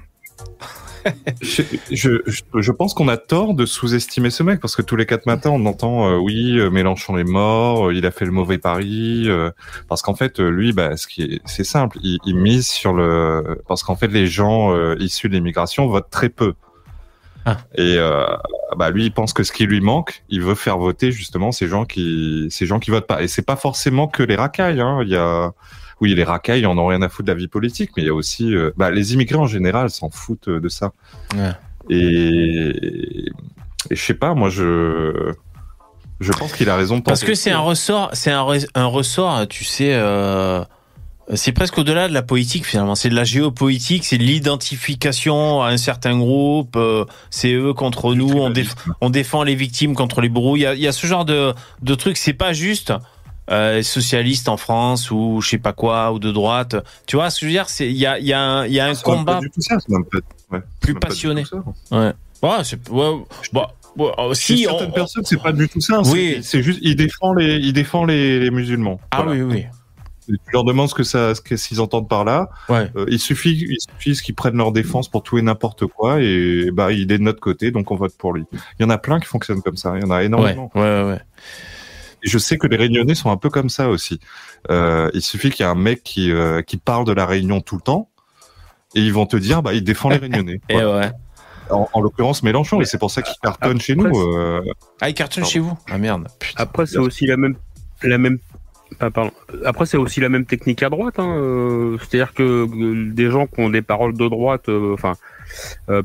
Je, 1.41 1.63
je, 1.91 2.41
je- 2.53 2.71
pense 2.71 2.93
qu'on 2.93 3.07
a 3.07 3.17
tort 3.17 3.53
de 3.53 3.65
sous-estimer 3.65 4.29
ce 4.29 4.43
mec 4.43 4.59
parce 4.59 4.75
que 4.75 4.81
tous 4.81 4.95
les 4.95 5.05
quatre 5.05 5.25
matins 5.25 5.49
on 5.49 5.65
entend 5.65 6.09
euh, 6.09 6.17
oui 6.17 6.59
euh, 6.59 6.69
Mélenchon 6.69 7.17
est 7.17 7.23
mort, 7.23 7.87
euh, 7.87 7.93
il 7.93 8.05
a 8.05 8.11
fait 8.11 8.25
le 8.25 8.31
mauvais 8.31 8.57
pari 8.57 9.23
euh, 9.27 9.51
parce 9.87 10.01
qu'en 10.01 10.15
fait 10.15 10.39
euh, 10.39 10.49
lui 10.49 10.71
bah 10.73 10.97
ce 10.97 11.07
qui 11.07 11.23
est 11.23 11.41
c'est 11.45 11.63
simple, 11.63 11.97
il, 12.03 12.19
il 12.25 12.35
mise 12.35 12.67
sur 12.67 12.93
le 12.93 13.61
parce 13.67 13.83
qu'en 13.83 13.95
fait 13.95 14.07
les 14.07 14.27
gens 14.27 14.73
euh, 14.75 14.95
issus 14.99 15.29
de 15.29 15.33
l'immigration 15.35 15.87
votent 15.87 16.09
très 16.09 16.29
peu. 16.29 16.53
Ah. 17.45 17.57
Et 17.75 17.95
euh, 17.97 18.25
bah 18.77 18.89
lui 18.91 19.05
il 19.05 19.11
pense 19.13 19.33
que 19.33 19.43
ce 19.43 19.51
qui 19.51 19.65
lui 19.65 19.81
manque, 19.81 20.23
il 20.29 20.41
veut 20.41 20.55
faire 20.55 20.77
voter 20.77 21.11
justement 21.11 21.51
ces 21.51 21.67
gens 21.67 21.85
qui 21.85 22.47
ces 22.51 22.65
gens 22.65 22.79
qui 22.79 22.91
votent 22.91 23.07
pas 23.07 23.21
et 23.23 23.27
c'est 23.27 23.45
pas 23.45 23.55
forcément 23.55 24.07
que 24.07 24.23
les 24.23 24.35
racailles 24.35 24.81
hein, 24.81 24.99
il 25.03 25.09
y 25.09 25.15
a 25.15 25.51
oui, 26.01 26.15
les 26.15 26.23
racailles 26.23 26.65
en 26.65 26.77
ont 26.77 26.87
rien 26.87 27.01
à 27.01 27.09
foutre 27.09 27.27
de 27.27 27.31
la 27.31 27.37
vie 27.37 27.47
politique, 27.47 27.91
mais 27.95 28.03
il 28.03 28.05
y 28.07 28.09
a 28.09 28.13
aussi 28.13 28.55
euh, 28.55 28.71
bah, 28.77 28.91
les 28.91 29.13
immigrés 29.13 29.37
en 29.37 29.47
général 29.47 29.89
s'en 29.89 30.09
foutent 30.09 30.47
euh, 30.47 30.59
de 30.59 30.69
ça. 30.69 30.91
Ouais. 31.35 31.51
Et, 31.89 33.25
et 33.89 33.95
je 33.95 34.01
sais 34.01 34.13
pas, 34.13 34.33
moi 34.33 34.49
je 34.49 35.33
je 36.19 36.31
pense 36.33 36.51
qu'il 36.53 36.69
a 36.69 36.75
raison 36.75 36.97
de 36.97 37.03
Parce 37.03 37.23
que 37.23 37.33
c'est 37.33 37.51
un 37.51 37.59
ressort, 37.59 38.09
c'est 38.13 38.31
un, 38.31 38.43
re- 38.43 38.67
un 38.75 38.85
ressort, 38.85 39.47
tu 39.47 39.63
sais, 39.63 39.93
euh, 39.93 40.61
c'est 41.33 41.53
presque 41.53 41.77
au-delà 41.77 42.09
de 42.09 42.13
la 42.13 42.23
politique 42.23 42.65
finalement. 42.65 42.95
C'est 42.95 43.07
de 43.09 43.15
la 43.15 43.23
géopolitique, 43.23 44.03
c'est 44.03 44.17
de 44.17 44.23
l'identification 44.23 45.61
à 45.61 45.69
un 45.69 45.77
certain 45.77 46.17
groupe. 46.17 46.75
euh, 46.75 47.05
c'est 47.29 47.53
eux 47.53 47.73
contre 47.73 48.15
nous, 48.15 48.31
on, 48.31 48.49
déf- 48.49 48.75
on 48.99 49.09
défend 49.09 49.43
les 49.43 49.55
victimes 49.55 49.95
contre 49.95 50.19
les 50.21 50.27
bourreaux. 50.29 50.57
Il 50.57 50.61
y 50.61 50.65
a, 50.65 50.73
il 50.73 50.81
y 50.81 50.87
a 50.87 50.91
ce 50.91 51.07
genre 51.07 51.23
de, 51.23 51.53
de 51.81 51.95
trucs. 51.95 52.17
C'est 52.17 52.33
pas 52.33 52.51
juste 52.51 52.91
euh, 53.51 53.81
socialiste 53.83 54.47
en 54.49 54.57
France 54.57 55.11
ou 55.11 55.39
je 55.41 55.49
sais 55.49 55.57
pas 55.57 55.73
quoi 55.73 56.11
ou 56.13 56.19
de 56.19 56.31
droite. 56.31 56.75
Tu 57.07 57.15
vois 57.15 57.29
ce 57.29 57.39
que 57.39 57.45
je 57.45 57.45
veux 57.47 57.51
dire? 57.53 57.69
C'est 57.69 57.87
il 57.87 57.97
y 57.97 58.05
a, 58.05 58.19
il 58.19 58.25
y 58.25 58.33
a 58.33 58.41
un, 58.41 58.67
y 58.67 58.79
a 58.79 58.85
un 58.87 58.95
combat 58.95 59.35
pas 59.35 59.39
du 59.41 59.49
tout 59.49 59.61
ça, 59.61 59.77
même 59.87 60.05
pas- 60.05 60.19
ouais, 60.51 60.61
plus 60.79 60.93
même 60.93 60.99
passionné. 60.99 61.43
Ouais, 61.91 62.11
c'est 62.63 62.89
ouais, 62.89 63.11
bah, 63.51 63.67
Chez 64.33 64.55
si 64.55 64.63
certaines 64.63 64.89
on- 64.89 64.93
personnes, 64.93 65.25
c'est 65.25 65.41
pas 65.41 65.51
du 65.51 65.67
tout 65.67 65.81
ça. 65.81 66.01
Oui. 66.05 66.39
C'est- 66.43 66.61
juste, 66.61 66.79
il 66.81 66.95
défend 66.95 67.33
les, 67.33 67.55
il 67.57 67.73
défend 67.73 68.05
les, 68.05 68.39
les 68.39 68.51
musulmans. 68.51 68.99
ah 69.11 69.23
Voilà. 69.23 69.31
oui 69.31 69.41
oui 69.53 69.65
Et 70.29 70.33
Tu 70.33 70.51
leur 70.53 70.63
demandes 70.63 70.87
ce 70.89 70.93
que 70.93 71.03
ça, 71.03 71.33
ce 71.33 71.41
qu'ils 71.41 71.81
entendent 71.81 72.07
par 72.07 72.23
là. 72.23 72.49
ouais. 72.69 72.89
Euh, 72.95 73.05
il 73.09 73.19
suffit, 73.19 73.65
il 73.67 73.77
suffit 73.99 74.23
qu'ils 74.23 74.35
prennent 74.35 74.57
leur 74.57 74.71
défense 74.71 75.09
pour 75.09 75.23
tout 75.23 75.37
et 75.39 75.41
n'importe 75.41 75.87
quoi 75.87 76.21
et 76.21 76.69
bah 76.71 76.91
il 76.91 77.11
est 77.11 77.17
de 77.17 77.23
notre 77.23 77.39
côté, 77.39 77.71
donc 77.71 77.89
on 77.89 77.95
vote 77.95 78.13
pour 78.17 78.31
lui. 78.33 78.43
Il 78.79 78.83
y 78.83 78.85
en 78.85 78.91
a 78.91 78.99
plein 78.99 79.19
qui 79.19 79.25
fonctionnent 79.25 79.63
comme 79.63 79.75
ça. 79.77 79.93
Il 79.97 80.03
y 80.03 80.05
en 80.05 80.11
a 80.11 80.23
énormément. 80.23 80.69
ouais, 80.75 80.81
ouais, 80.81 81.03
ouais. 81.03 81.19
Et 82.23 82.27
je 82.29 82.37
sais 82.37 82.57
que 82.57 82.67
les 82.67 82.75
Réunionnais 82.77 83.15
sont 83.15 83.31
un 83.31 83.37
peu 83.37 83.49
comme 83.49 83.69
ça 83.69 83.89
aussi. 83.89 84.19
Euh, 84.69 85.09
il 85.13 85.21
suffit 85.21 85.49
qu'il 85.51 85.65
y 85.65 85.67
ait 85.67 85.71
un 85.71 85.75
mec 85.75 86.03
qui, 86.03 86.31
euh, 86.31 86.61
qui 86.61 86.77
parle 86.77 87.05
de 87.05 87.11
la 87.13 87.25
Réunion 87.25 87.61
tout 87.61 87.75
le 87.75 87.81
temps, 87.81 88.09
et 88.95 89.01
ils 89.01 89.13
vont 89.13 89.25
te 89.25 89.37
dire, 89.37 89.61
bah, 89.61 89.73
il 89.73 89.83
défend 89.83 90.09
les 90.09 90.17
Réunionnais. 90.23 90.59
Et 90.69 90.73
Voilà. 90.73 90.97
ouais. 90.97 91.11
En, 91.71 91.87
en 91.93 92.01
l'occurrence, 92.01 92.41
Mélenchon, 92.41 92.81
et 92.81 92.85
c'est 92.85 92.97
pour 92.97 93.11
ça 93.11 93.21
qu'il 93.21 93.35
cartonne 93.43 93.79
chez 93.79 93.95
nous. 93.95 94.07
Euh, 94.17 94.61
Ah, 95.01 95.09
il 95.09 95.13
cartonne 95.13 95.43
Pardon. 95.43 95.51
chez 95.51 95.59
vous 95.59 95.77
Ah 95.89 95.99
merde. 95.99 96.27
Putain. 96.39 96.63
Après, 96.63 96.85
c'est 96.87 96.97
aussi 96.97 97.27
la 97.27 97.37
même, 97.37 97.55
la 98.01 98.17
même. 98.17 98.39
ah, 98.99 99.11
pardon. 99.11 99.31
Après, 99.65 99.85
c'est 99.85 99.97
aussi 99.97 100.19
la 100.19 100.29
même 100.29 100.45
technique 100.45 100.81
à 100.81 100.89
droite. 100.89 101.19
Hein. 101.19 101.29
euh, 101.37 101.97
C'est-à-dire 101.99 102.33
que 102.33 102.41
euh, 102.43 103.13
des 103.13 103.29
gens 103.29 103.45
qui 103.45 103.59
ont 103.61 103.69
des 103.69 103.83
paroles 103.83 104.17
de 104.17 104.27
droite, 104.27 104.67
euh, 104.67 104.95
enfin, 104.95 105.11
euh, 105.11 105.13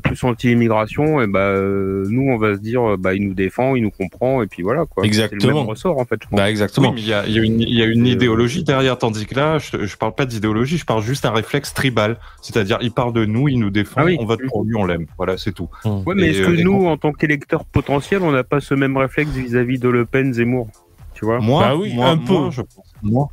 plus 0.03 0.23
anti-immigration, 0.23 1.21
et 1.21 1.27
bah 1.27 1.39
euh, 1.39 2.05
nous 2.09 2.29
on 2.29 2.37
va 2.37 2.55
se 2.55 2.59
dire 2.59 2.81
euh, 2.91 2.97
bah 2.97 3.13
il 3.13 3.27
nous 3.27 3.33
défend, 3.33 3.75
il 3.75 3.83
nous 3.83 3.91
comprend 3.91 4.41
et 4.41 4.47
puis 4.47 4.63
voilà 4.63 4.85
quoi. 4.85 5.03
C'est 5.03 5.07
le 5.07 5.07
Exactement. 5.07 5.59
même 5.61 5.69
ressort 5.69 5.97
en 5.99 6.05
fait. 6.05 6.19
je 6.23 6.27
pense. 6.29 6.37
Bah 6.37 6.43
Oui, 6.45 6.49
exactement. 6.49 6.91
mais 6.93 7.01
il 7.01 7.07
y 7.07 7.13
a, 7.13 7.25
il 7.27 7.33
y 7.33 7.39
a 7.39 7.43
y 7.45 7.81
a 7.81 7.85
une 7.85 8.05
Euh, 8.05 8.09
idéologie 8.11 8.63
derrière, 8.63 8.97
tandis 8.97 9.25
que 9.25 9.35
là, 9.35 9.57
je, 9.57 9.85
je 9.85 9.97
parle 9.97 10.13
pas 10.15 10.25
d'idéologie, 10.25 10.77
je 10.77 10.85
parle 10.85 11.01
juste 11.03 11.23
d'un 11.23 11.31
réflexe 11.31 11.73
tribal. 11.73 12.17
C'est-à-dire, 12.41 12.77
il 12.81 12.91
parle 12.91 13.13
de 13.13 13.25
nous, 13.25 13.47
il 13.47 13.59
nous 13.59 13.69
défend, 13.69 14.01
Ah 14.01 14.05
oui. 14.05 14.17
on 14.19 14.25
vote 14.25 14.41
pour 14.47 14.63
lui, 14.63 14.75
on 14.75 14.85
l'aime. 14.85 15.05
Voilà, 15.17 15.37
c'est 15.37 15.51
tout. 15.51 15.69
Ouais, 15.85 16.13
mais 16.15 16.29
est-ce 16.29 16.41
euh, 16.41 16.55
que 16.55 16.61
nous, 16.61 16.85
en 16.87 16.97
tant 16.97 17.11
qu'électeurs 17.13 17.65
potentiels, 17.65 18.21
on 18.23 18.31
n'a 18.31 18.43
pas 18.43 18.59
ce 18.61 18.73
même 18.73 18.95
réflexe 18.97 19.31
vis-à-vis 19.31 19.79
de 19.79 19.89
Le 19.89 20.05
Pen, 20.05 20.33
Zemmour 20.33 20.67
Tu 21.13 21.25
vois? 21.25 21.39
Moi, 21.39 21.61
Bah 21.63 21.75
oui, 21.75 21.93
moi, 21.93 22.07
un 22.09 22.17
peu. 22.17 22.33
moi, 22.33 22.49
je 22.51 22.61
pense. 22.61 22.93
Moi. 23.03 23.27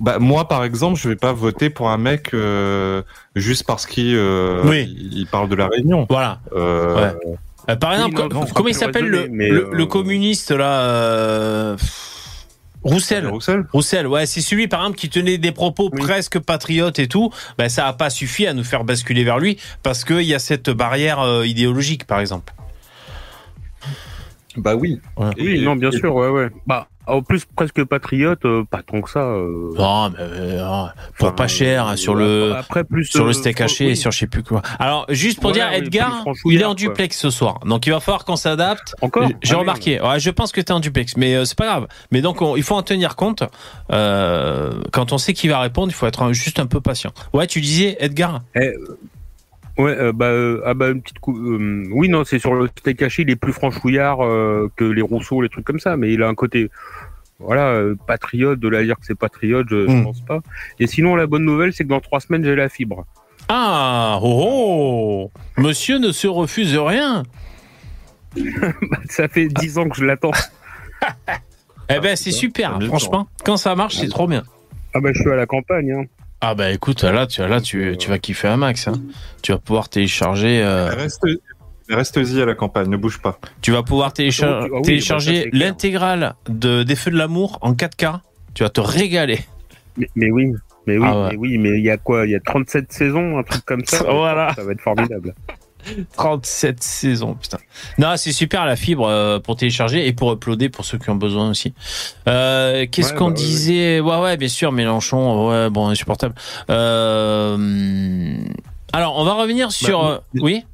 Bah, 0.00 0.18
moi, 0.18 0.46
par 0.48 0.64
exemple, 0.64 0.98
je 0.98 1.08
vais 1.08 1.16
pas 1.16 1.32
voter 1.32 1.70
pour 1.70 1.90
un 1.90 1.98
mec 1.98 2.32
euh, 2.34 3.02
juste 3.34 3.64
parce 3.66 3.84
qu'il 3.86 4.14
euh, 4.14 4.62
Oui. 4.64 4.94
il, 4.98 5.18
il 5.18 5.26
parle 5.26 5.48
de 5.48 5.56
la 5.56 5.66
Réunion. 5.68 6.06
Voilà. 6.08 6.40
Euh, 6.54 6.94
Ouais. 7.14 7.36
Euh, 7.70 7.76
par 7.76 7.92
exemple, 7.92 8.14
non, 8.18 8.28
non, 8.28 8.46
comment 8.54 8.68
il 8.68 8.74
s'appelle 8.74 9.04
le, 9.06 9.18
raisonné, 9.18 9.36
mais, 9.36 9.48
le, 9.50 9.66
euh, 9.66 9.70
le 9.72 9.86
communiste 9.86 10.52
là 10.52 10.80
euh, 10.84 11.76
Roussel. 12.82 13.26
Roussel 13.26 13.66
Roussel, 13.72 14.06
ouais, 14.06 14.24
c'est 14.24 14.40
celui 14.40 14.68
par 14.68 14.80
exemple 14.80 14.96
qui 14.98 15.10
tenait 15.10 15.36
des 15.36 15.52
propos 15.52 15.90
Oui. 15.92 16.00
presque 16.00 16.38
patriotes 16.38 16.98
et 16.98 17.08
tout. 17.08 17.30
Ben 17.58 17.68
ça 17.68 17.86
a 17.86 17.92
pas 17.92 18.08
suffi 18.08 18.46
à 18.46 18.54
nous 18.54 18.64
faire 18.64 18.84
basculer 18.84 19.22
vers 19.24 19.38
lui 19.38 19.58
parce 19.82 20.04
qu'il 20.04 20.22
y 20.22 20.32
a 20.32 20.38
cette 20.38 20.70
barrière 20.70 21.20
euh, 21.20 21.44
idéologique, 21.44 22.06
par 22.06 22.20
exemple. 22.20 22.54
Bah 24.56 24.74
oui. 24.74 25.00
Ouais. 25.16 25.30
Et- 25.36 25.42
Oui, 25.42 25.60
non, 25.62 25.76
bien 25.76 25.90
et- 25.90 25.96
sûr, 25.98 26.14
ouais, 26.14 26.28
ouais. 26.28 26.48
Bah, 26.66 26.88
en 27.08 27.22
plus, 27.22 27.44
presque 27.44 27.82
patriote, 27.84 28.44
euh, 28.44 28.64
pas 28.70 28.82
tant 28.82 29.00
que 29.00 29.10
ça. 29.10 29.20
euh, 29.20 29.70
Non, 29.76 30.10
mais 30.10 30.16
euh, 30.20 30.84
pour 31.18 31.26
enfin, 31.28 31.34
pas 31.36 31.48
cher 31.48 31.86
hein, 31.88 31.96
sur 31.96 32.14
le 32.14 32.54
après, 32.54 32.84
plus, 32.84 33.04
sur 33.06 33.24
le 33.24 33.32
steak 33.32 33.60
haché 33.60 33.86
oui. 33.86 33.92
et 33.92 33.94
sur 33.94 34.10
je 34.10 34.18
sais 34.18 34.26
plus 34.26 34.42
quoi. 34.42 34.62
Alors 34.78 35.06
juste 35.08 35.40
pour 35.40 35.50
Voilà, 35.52 35.70
dire, 35.70 35.78
Edgar, 35.86 36.24
il 36.44 36.60
est 36.60 36.64
en 36.64 36.68
quoi. 36.68 36.74
duplex 36.74 37.18
ce 37.18 37.30
soir, 37.30 37.60
donc 37.66 37.86
il 37.86 37.90
va 37.90 38.00
falloir 38.00 38.24
qu'on 38.24 38.36
s'adapte. 38.36 38.94
Encore 39.00 39.28
J'ai 39.42 39.54
Ah, 39.54 39.58
remarqué. 39.58 40.00
Ouais, 40.00 40.20
je 40.20 40.30
pense 40.30 40.52
que 40.52 40.60
tu 40.60 40.66
es 40.68 40.72
en 40.72 40.80
duplex, 40.80 41.16
mais 41.16 41.44
c'est 41.44 41.56
pas 41.58 41.66
grave. 41.66 41.86
Mais 42.10 42.20
donc, 42.20 42.42
on- 42.42 42.56
il 42.56 42.62
faut 42.62 42.74
en 42.74 42.82
tenir 42.82 43.16
compte. 43.16 43.42
Quand 43.90 45.12
on 45.12 45.18
sait 45.18 45.32
qui 45.32 45.48
va 45.48 45.60
répondre, 45.60 45.88
il 45.90 45.94
faut 45.94 46.06
être 46.06 46.22
un- 46.22 46.32
juste 46.32 46.58
un 46.60 46.66
peu 46.66 46.80
patient. 46.80 47.10
Ouais, 47.32 47.46
tu 47.46 47.60
disais, 47.60 47.96
Edgar 48.00 48.40
merde. 48.54 48.72
Ouais, 49.78 49.92
euh, 49.96 50.12
bah, 50.12 50.24
euh, 50.26 50.60
ah 50.66 50.74
bah, 50.74 50.88
une 50.88 51.00
petite 51.00 51.20
cou- 51.20 51.38
euh, 51.38 51.84
oui, 51.92 52.08
non, 52.08 52.24
c'est 52.24 52.40
sur 52.40 52.52
le 52.52 52.66
steak 52.80 53.00
haché, 53.00 53.22
il 53.22 53.30
est 53.30 53.36
plus 53.36 53.52
franchouillard 53.52 54.18
que 54.74 54.84
les 54.84 55.02
Rousseau, 55.02 55.40
les 55.40 55.48
trucs 55.48 55.64
comme 55.64 55.78
ça, 55.78 55.96
mais 55.96 56.12
il 56.12 56.20
a 56.24 56.26
un 56.28 56.34
côté, 56.34 56.68
voilà, 57.38 57.68
euh, 57.68 57.94
patriote, 58.06 58.58
de 58.60 58.68
la 58.68 58.82
dire 58.84 58.96
que 58.96 59.06
c'est 59.06 59.14
patriote, 59.18 59.66
je, 59.70 59.86
je 59.86 59.92
Hmm. 59.92 60.04
pense 60.04 60.20
pas. 60.22 60.40
Et 60.80 60.86
sinon, 60.86 61.14
la 61.16 61.26
bonne 61.26 61.44
nouvelle, 61.44 61.72
c'est 61.72 61.84
que 61.84 61.88
dans 61.88 62.00
trois 62.00 62.20
semaines, 62.20 62.44
j'ai 62.44 62.56
la 62.56 62.68
fibre. 62.68 63.06
Ah, 63.48 64.18
oh, 64.22 65.30
oh 65.30 65.60
Monsieur 65.60 65.98
ne 65.98 66.12
se 66.12 66.26
refuse 66.26 66.76
rien. 66.76 67.22
ça 69.08 69.28
fait 69.28 69.48
dix 69.48 69.78
ans 69.78 69.88
que 69.88 69.96
je 69.96 70.04
l'attends. 70.04 70.32
Eh 71.90 72.00
ben, 72.00 72.16
c'est 72.16 72.32
super, 72.32 72.82
franchement. 72.82 73.28
Quand 73.46 73.56
ça 73.56 73.74
marche, 73.74 73.96
c'est 73.96 74.08
trop 74.08 74.26
bien. 74.26 74.42
Ah 74.92 75.00
bah, 75.00 75.08
je 75.14 75.22
suis 75.22 75.30
à 75.30 75.36
la 75.36 75.46
campagne, 75.46 75.90
hein. 75.92 76.04
Ah 76.42 76.54
bah 76.54 76.70
écoute, 76.70 77.02
là, 77.02 77.26
tu, 77.26 77.40
là, 77.40 77.62
tu, 77.62 77.96
tu 77.98 78.10
vas 78.10 78.18
kiffer 78.18 78.48
un 78.48 78.58
max. 78.58 78.88
hein. 78.88 78.92
Tu 79.42 79.52
vas 79.52 79.58
pouvoir 79.58 79.88
télécharger. 79.88 80.62
euh, 80.62 80.88
Reste, 80.90 81.26
reste-y 81.90 82.40
à 82.40 82.46
la 82.46 82.54
campagne, 82.54 82.88
ne 82.88 82.96
bouge 82.96 83.18
pas. 83.20 83.38
tu 83.62 83.72
vas 83.72 83.82
pouvoir 83.82 84.12
Ah 84.16 84.20
oui, 84.20 84.26
bah, 84.26 84.32
ça, 84.32 84.66
télécharger 84.82 85.50
clair. 85.50 85.66
l'intégrale 85.68 86.34
de 86.48 86.82
des 86.82 86.96
feux 86.96 87.10
de 87.10 87.16
l'amour 87.16 87.58
en 87.62 87.72
4K. 87.72 88.20
Tu 88.54 88.62
vas 88.62 88.70
te 88.70 88.80
régaler. 88.80 89.40
Mais, 89.96 90.08
mais 90.16 90.30
oui, 90.30 90.52
mais 90.86 90.98
oui, 90.98 91.06
Ah 91.08 91.20
ouais. 91.22 91.28
mais 91.32 91.36
oui, 91.36 91.58
mais 91.58 91.78
il 91.78 91.84
y 91.84 91.90
a 91.90 91.96
quoi? 91.96 92.26
Il 92.26 92.30
y 92.32 92.34
a 92.34 92.40
37 92.40 92.92
saisons, 92.92 93.38
un 93.38 93.42
truc 93.42 93.64
comme 93.64 93.84
ça? 93.84 94.04
Voilà. 94.10 94.52
Ça 94.54 94.64
va 94.64 94.72
être 94.72 94.80
formidable. 94.80 95.34
37 96.16 96.82
saisons, 96.82 97.34
putain. 97.34 97.58
Non, 97.98 98.14
c'est 98.16 98.32
super 98.32 98.66
la 98.66 98.76
fibre 98.76 99.06
euh, 99.06 99.38
pour 99.38 99.56
télécharger 99.56 100.06
et 100.06 100.12
pour 100.12 100.32
uploader 100.32 100.68
pour 100.68 100.84
ceux 100.84 100.98
qui 100.98 101.08
ont 101.08 101.14
besoin 101.14 101.48
aussi. 101.50 101.72
Euh, 102.28 102.84
Qu'est-ce 102.90 103.12
Ouais, 103.12 103.18
qu'on 103.18 103.26
bah, 103.26 103.30
ouais, 103.30 103.36
disait? 103.36 104.00
Ouais. 104.00 104.20
ouais, 104.20 104.36
bien 104.36 104.48
sûr, 104.48 104.72
Mélenchon, 104.72 105.48
ouais, 105.48 105.70
bon, 105.70 105.88
insupportable. 105.88 106.34
Euh, 106.68 108.36
alors, 108.92 109.16
on 109.18 109.24
va 109.24 109.34
revenir 109.34 109.70
sur. 109.72 110.02
Bah, 110.02 110.22
oui? 110.34 110.64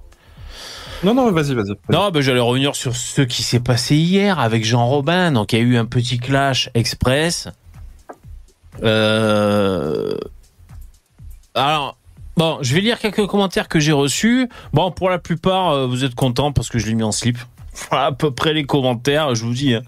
Non, 1.03 1.15
non, 1.15 1.31
vas-y, 1.33 1.55
vas-y. 1.55 1.75
Non, 1.91 2.11
ben 2.11 2.21
j'allais 2.21 2.41
revenir 2.41 2.77
sur 2.77 2.95
ce 2.95 3.23
qui 3.23 3.43
s'est 3.43 3.61
passé 3.61 3.97
hier 3.97 4.39
avec 4.39 4.65
Jean 4.65 4.87
Robin. 4.87 5.33
Donc, 5.33 5.53
il 5.53 5.59
y 5.59 5.63
a 5.63 5.65
eu 5.65 5.77
un 5.77 5.87
petit 5.87 6.19
clash 6.19 6.71
express. 6.75 7.49
Euh... 8.83 10.17
Alors, 11.55 11.97
bon, 12.37 12.59
je 12.63 12.75
vais 12.75 12.81
lire 12.81 12.99
quelques 12.99 13.27
commentaires 13.27 13.69
que 13.69 13.81
j'ai 13.81 13.93
reçus. 13.93 14.49
Bon, 14.73 14.91
pour 14.91 15.11
la 15.11 15.19
plupart, 15.19 15.71
euh, 15.71 15.87
vous 15.87 16.05
êtes 16.05 16.15
contents 16.15 16.53
parce 16.53 16.69
que 16.69 16.79
je 16.79 16.87
l'ai 16.87 16.95
mis 16.95 17.03
en 17.05 17.13
slip. 17.13 17.39
Voilà 17.91 18.07
à 18.07 18.13
peu 18.13 18.31
près 18.31 18.53
les 18.53 18.65
commentaires, 18.65 19.35
je 19.35 19.45
vous 19.45 19.53
dis. 19.53 19.75
hein. 19.75 19.83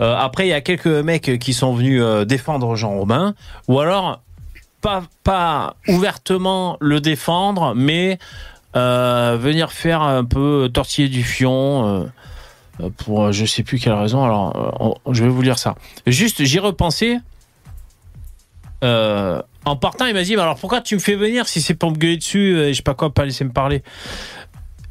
Euh, 0.00 0.14
après, 0.14 0.46
il 0.46 0.50
y 0.50 0.54
a 0.54 0.60
quelques 0.60 0.86
mecs 0.86 1.38
qui 1.38 1.54
sont 1.54 1.74
venus 1.74 2.00
euh, 2.02 2.24
défendre 2.26 2.76
Jean 2.76 2.90
Robin, 2.98 3.34
ou 3.68 3.80
alors 3.80 4.20
pas 4.82 5.02
pas 5.24 5.76
ouvertement 5.88 6.76
le 6.80 7.00
défendre, 7.00 7.72
mais 7.74 8.18
euh, 8.76 9.36
venir 9.40 9.72
faire 9.72 10.02
un 10.02 10.24
peu 10.24 10.70
tortiller 10.72 11.08
du 11.08 11.24
fion 11.24 12.10
euh, 12.80 12.90
pour 12.98 13.24
euh, 13.24 13.32
je 13.32 13.44
sais 13.46 13.62
plus 13.62 13.78
quelle 13.78 13.94
raison. 13.94 14.22
Alors, 14.22 15.00
je 15.10 15.24
vais 15.24 15.30
vous 15.30 15.42
lire 15.42 15.58
ça. 15.58 15.74
Juste, 16.06 16.44
j'y 16.44 16.58
repensais. 16.58 17.18
Euh, 18.84 19.40
en 19.64 19.76
partant, 19.76 20.06
il 20.06 20.14
m'a 20.14 20.22
dit, 20.22 20.36
bah 20.36 20.42
alors 20.42 20.58
pourquoi 20.58 20.80
tu 20.80 20.94
me 20.94 21.00
fais 21.00 21.16
venir 21.16 21.48
si 21.48 21.62
c'est 21.62 21.74
pour 21.74 21.90
me 21.90 21.96
gueuler 21.96 22.18
dessus 22.18 22.58
et 22.58 22.72
je 22.72 22.76
sais 22.76 22.82
pas 22.82 22.94
quoi, 22.94 23.12
pas 23.12 23.24
laisser 23.24 23.44
me 23.44 23.52
parler. 23.52 23.82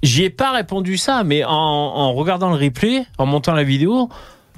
J'y 0.04 0.24
ai 0.24 0.30
pas 0.30 0.52
répondu 0.52 0.98
ça, 0.98 1.24
mais 1.24 1.44
en, 1.46 1.52
en 1.52 2.14
regardant 2.14 2.50
le 2.50 2.56
replay, 2.56 3.06
en 3.18 3.26
montant 3.26 3.54
la 3.54 3.64
vidéo, 3.64 4.10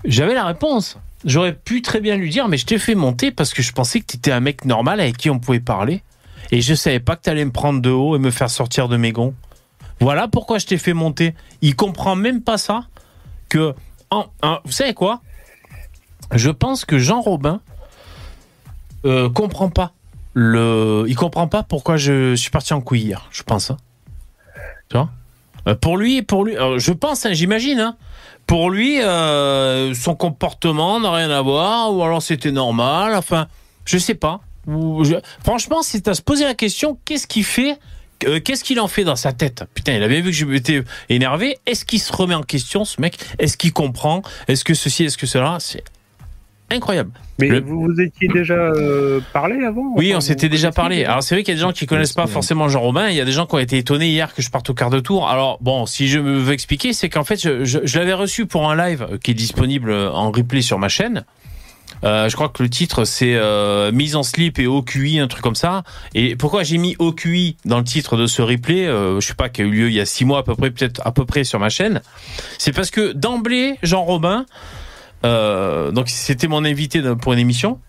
j'avais 0.06 0.34
la 0.34 0.46
réponse. 0.46 0.98
J'aurais 1.26 1.54
pu 1.54 1.82
très 1.82 2.00
bien 2.00 2.16
lui 2.16 2.30
dire, 2.30 2.48
mais 2.48 2.58
je 2.58 2.66
t'ai 2.66 2.78
fait 2.78 2.96
monter 2.96 3.32
parce 3.32 3.54
que 3.54 3.62
je 3.62 3.72
pensais 3.74 4.00
que 4.00 4.06
tu 4.06 4.18
étais 4.18 4.32
un 4.32 4.40
mec 4.40 4.66
normal 4.66 5.00
avec 5.00 5.18
qui 5.18 5.30
on 5.30 5.40
pouvait 5.40 5.60
parler. 5.60 6.02
Et 6.52 6.62
je 6.62 6.74
savais 6.74 7.00
pas 7.00 7.16
que 7.16 7.24
tu 7.24 7.30
allais 7.30 7.44
me 7.46 7.52
prendre 7.52 7.82
de 7.82 7.90
haut 7.90 8.16
et 8.16 8.20
me 8.20 8.32
faire 8.32 8.50
sortir 8.50 8.88
de 8.88 8.98
mes 8.98 9.12
gonds. 9.12 9.34
Voilà 10.00 10.28
pourquoi 10.28 10.60
je 10.60 10.66
t'ai 10.66 10.78
fait 10.78 10.94
monter. 10.94 11.34
Il 11.62 11.76
comprend 11.76 12.16
même 12.16 12.42
pas 12.42 12.58
ça. 12.58 12.86
Que, 13.50 13.74
en- 14.12 14.28
vous 14.66 14.72
savez 14.72 14.94
quoi? 14.94 15.22
Je 16.34 16.50
pense 16.50 16.86
que 16.86 16.98
Jean 17.00 17.22
Robin 17.22 17.62
euh, 19.06 19.30
comprend 19.30 19.70
pas 19.70 19.94
le. 20.34 21.06
Il 21.08 21.16
comprend 21.16 21.48
pas 21.48 21.64
pourquoi 21.64 21.98
je 21.98 22.36
suis 22.36 22.50
parti 22.52 22.74
en 22.74 22.82
couille 22.82 23.02
hier. 23.02 23.28
Je 23.32 23.44
pense. 23.44 23.72
hein. 23.72 23.78
Tu 24.90 24.98
vois? 24.98 25.10
Euh, 25.68 25.76
Pour 25.76 25.98
lui, 25.98 26.22
pour 26.22 26.44
lui, 26.46 26.58
euh, 26.58 26.78
je 26.80 26.92
pense, 26.94 27.26
hein, 27.26 27.34
j'imagine. 27.34 27.80
hein. 27.80 27.96
Pour 28.46 28.70
lui, 28.70 29.00
son 29.02 30.16
comportement 30.18 31.00
n'a 31.02 31.12
rien 31.12 31.30
à 31.30 31.42
voir, 31.42 31.94
ou 31.94 32.02
alors 32.04 32.22
c'était 32.22 32.52
normal. 32.54 33.14
Enfin, 33.16 33.48
je 33.84 33.98
sais 33.98 34.16
pas. 34.16 34.40
Ou 34.68 35.04
je- 35.04 35.16
Franchement, 35.44 35.82
c'est 35.82 36.08
à 36.08 36.14
se 36.14 36.22
poser 36.22 36.44
la 36.46 36.54
question 36.54 36.98
qu'est-ce 37.06 37.26
qu'il 37.28 37.44
fait 37.46 37.78
euh, 38.26 38.40
Qu'est-ce 38.40 38.64
qu'il 38.64 38.80
en 38.80 38.88
fait 38.88 39.04
dans 39.04 39.16
sa 39.16 39.32
tête? 39.32 39.64
Putain, 39.74 39.94
il 39.94 40.04
a 40.04 40.08
bien 40.08 40.22
vu 40.22 40.32
que 40.32 40.36
je 40.36 40.46
m'étais 40.46 40.84
énervé. 41.10 41.58
Est-ce 41.66 41.86
qu'il 41.86 42.00
se 42.00 42.12
remet 42.12 42.34
en 42.36 42.44
question, 42.44 42.84
ce 42.84 43.00
mec? 43.00 43.18
Est-ce 43.40 43.58
qu'il 43.58 43.72
comprend? 43.74 44.22
Est-ce 44.48 44.64
que 44.66 44.74
ceci, 44.74 45.04
est-ce 45.06 45.18
que 45.18 45.26
cela? 45.28 45.58
C'est 45.60 45.84
incroyable. 46.70 47.12
Mais 47.40 47.48
Le- 47.50 47.62
vous 47.62 47.80
vous 47.82 48.02
étiez 48.02 48.28
déjà 48.28 48.56
euh, 48.56 49.22
parlé 49.32 49.64
avant? 49.64 49.94
Oui, 49.96 50.08
Enfin, 50.10 50.18
on 50.18 50.22
s'était 50.22 50.50
déjà 50.50 50.72
parlé. 50.72 51.06
Alors 51.06 51.22
c'est 51.24 51.36
vrai 51.36 51.44
qu'il 51.44 51.54
y 51.54 51.56
a 51.56 51.60
des 51.60 51.62
gens 51.62 51.72
qui 51.72 51.86
connaissent 51.86 52.12
pas 52.14 52.26
forcément 52.28 52.68
Jean 52.68 52.82
Robin. 52.82 53.08
Il 53.10 53.16
y 53.16 53.22
a 53.22 53.26
des 53.26 53.32
gens 53.32 53.46
qui 53.46 53.56
ont 53.56 53.60
été 53.60 53.78
étonnés 53.78 54.10
hier 54.10 54.34
que 54.34 54.42
je 54.42 54.50
parte 54.50 54.70
au 54.70 54.74
quart 54.74 54.90
de 54.90 55.00
tour. 55.00 55.30
Alors 55.30 55.60
bon, 55.62 55.86
si 55.86 56.08
je 56.10 56.20
me 56.20 56.40
veux 56.40 56.52
expliquer, 56.54 56.92
c'est 56.94 57.10
qu'en 57.10 57.24
fait, 57.24 57.40
je, 57.42 57.64
je- 57.64 57.80
je 57.84 58.00
l'avais 58.00 58.14
reçu 58.14 58.48
pour 58.48 58.70
un 58.70 58.76
live 58.76 59.20
qui 59.24 59.32
est 59.32 59.36
disponible 59.36 59.92
en 59.94 60.32
replay 60.32 60.62
sur 60.62 60.80
ma 60.80 60.90
chaîne. 60.90 61.24
Euh, 62.04 62.30
je 62.30 62.36
crois 62.36 62.50
que 62.50 62.62
le 62.62 62.70
titre 62.70 63.06
c'est 63.06 63.34
euh, 63.36 63.92
mise 63.92 64.16
en 64.16 64.24
slip 64.24 64.60
et 64.60 64.68
OQI, 64.68 65.20
un 65.20 65.28
truc 65.28 65.42
comme 65.44 65.56
ça. 65.56 65.84
Et 66.14 66.36
pourquoi 66.36 66.64
j'ai 66.64 66.78
mis 66.78 66.96
OQI 67.00 67.58
dans 67.66 67.78
le 67.80 67.84
titre 67.84 68.18
de 68.18 68.28
ce 68.28 68.42
replay 68.42 68.86
euh, 68.86 69.20
Je 69.20 69.28
sais 69.28 69.34
pas, 69.34 69.50
qui 69.50 69.62
a 69.62 69.66
eu 69.66 69.72
lieu 69.72 69.88
il 69.90 69.94
y 69.96 70.00
a 70.00 70.06
six 70.06 70.24
mois 70.26 70.40
à 70.40 70.44
peu 70.44 70.56
près, 70.56 70.70
peut-être 70.70 71.02
à 71.06 71.12
peu 71.12 71.26
près 71.26 71.44
sur 71.44 71.60
ma 71.60 71.70
chaîne. 71.70 72.02
C'est 72.60 72.72
parce 72.72 72.92
que 72.92 73.14
d'emblée, 73.14 73.76
Jean 73.84 74.04
Robin, 74.04 74.46
euh, 75.26 75.92
donc 75.92 76.10
c'était 76.10 76.48
mon 76.48 76.64
invité 76.66 77.02
pour 77.20 77.34
une 77.34 77.40
émission. 77.40 77.80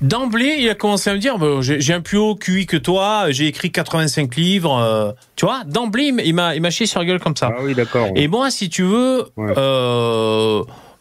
D'emblée, 0.00 0.58
il 0.60 0.68
a 0.70 0.76
commencé 0.76 1.10
à 1.10 1.14
me 1.14 1.18
dire 1.18 1.38
bah, 1.38 1.56
j'ai 1.60 1.92
un 1.92 2.00
plus 2.00 2.18
haut 2.18 2.36
QI 2.36 2.66
que 2.66 2.76
toi, 2.76 3.26
j'ai 3.32 3.48
écrit 3.48 3.72
85 3.72 4.36
livres. 4.36 5.14
tu 5.34 5.44
vois, 5.44 5.62
d'emblée, 5.66 6.04
il 6.04 6.14
m'a- 6.14 6.22
il 6.22 6.34
m'a 6.34 6.54
il 6.54 6.62
m'a 6.62 6.70
chié 6.70 6.86
sur 6.86 7.00
la 7.00 7.06
gueule 7.06 7.18
comme 7.18 7.36
ça. 7.36 7.50
Ah 7.52 7.60
oui, 7.64 7.74
d'accord. 7.74 8.06
Et 8.14 8.28
moi, 8.28 8.50
si 8.52 8.70
tu 8.70 8.84
veux, 8.84 9.26
Ouais. 9.36 9.52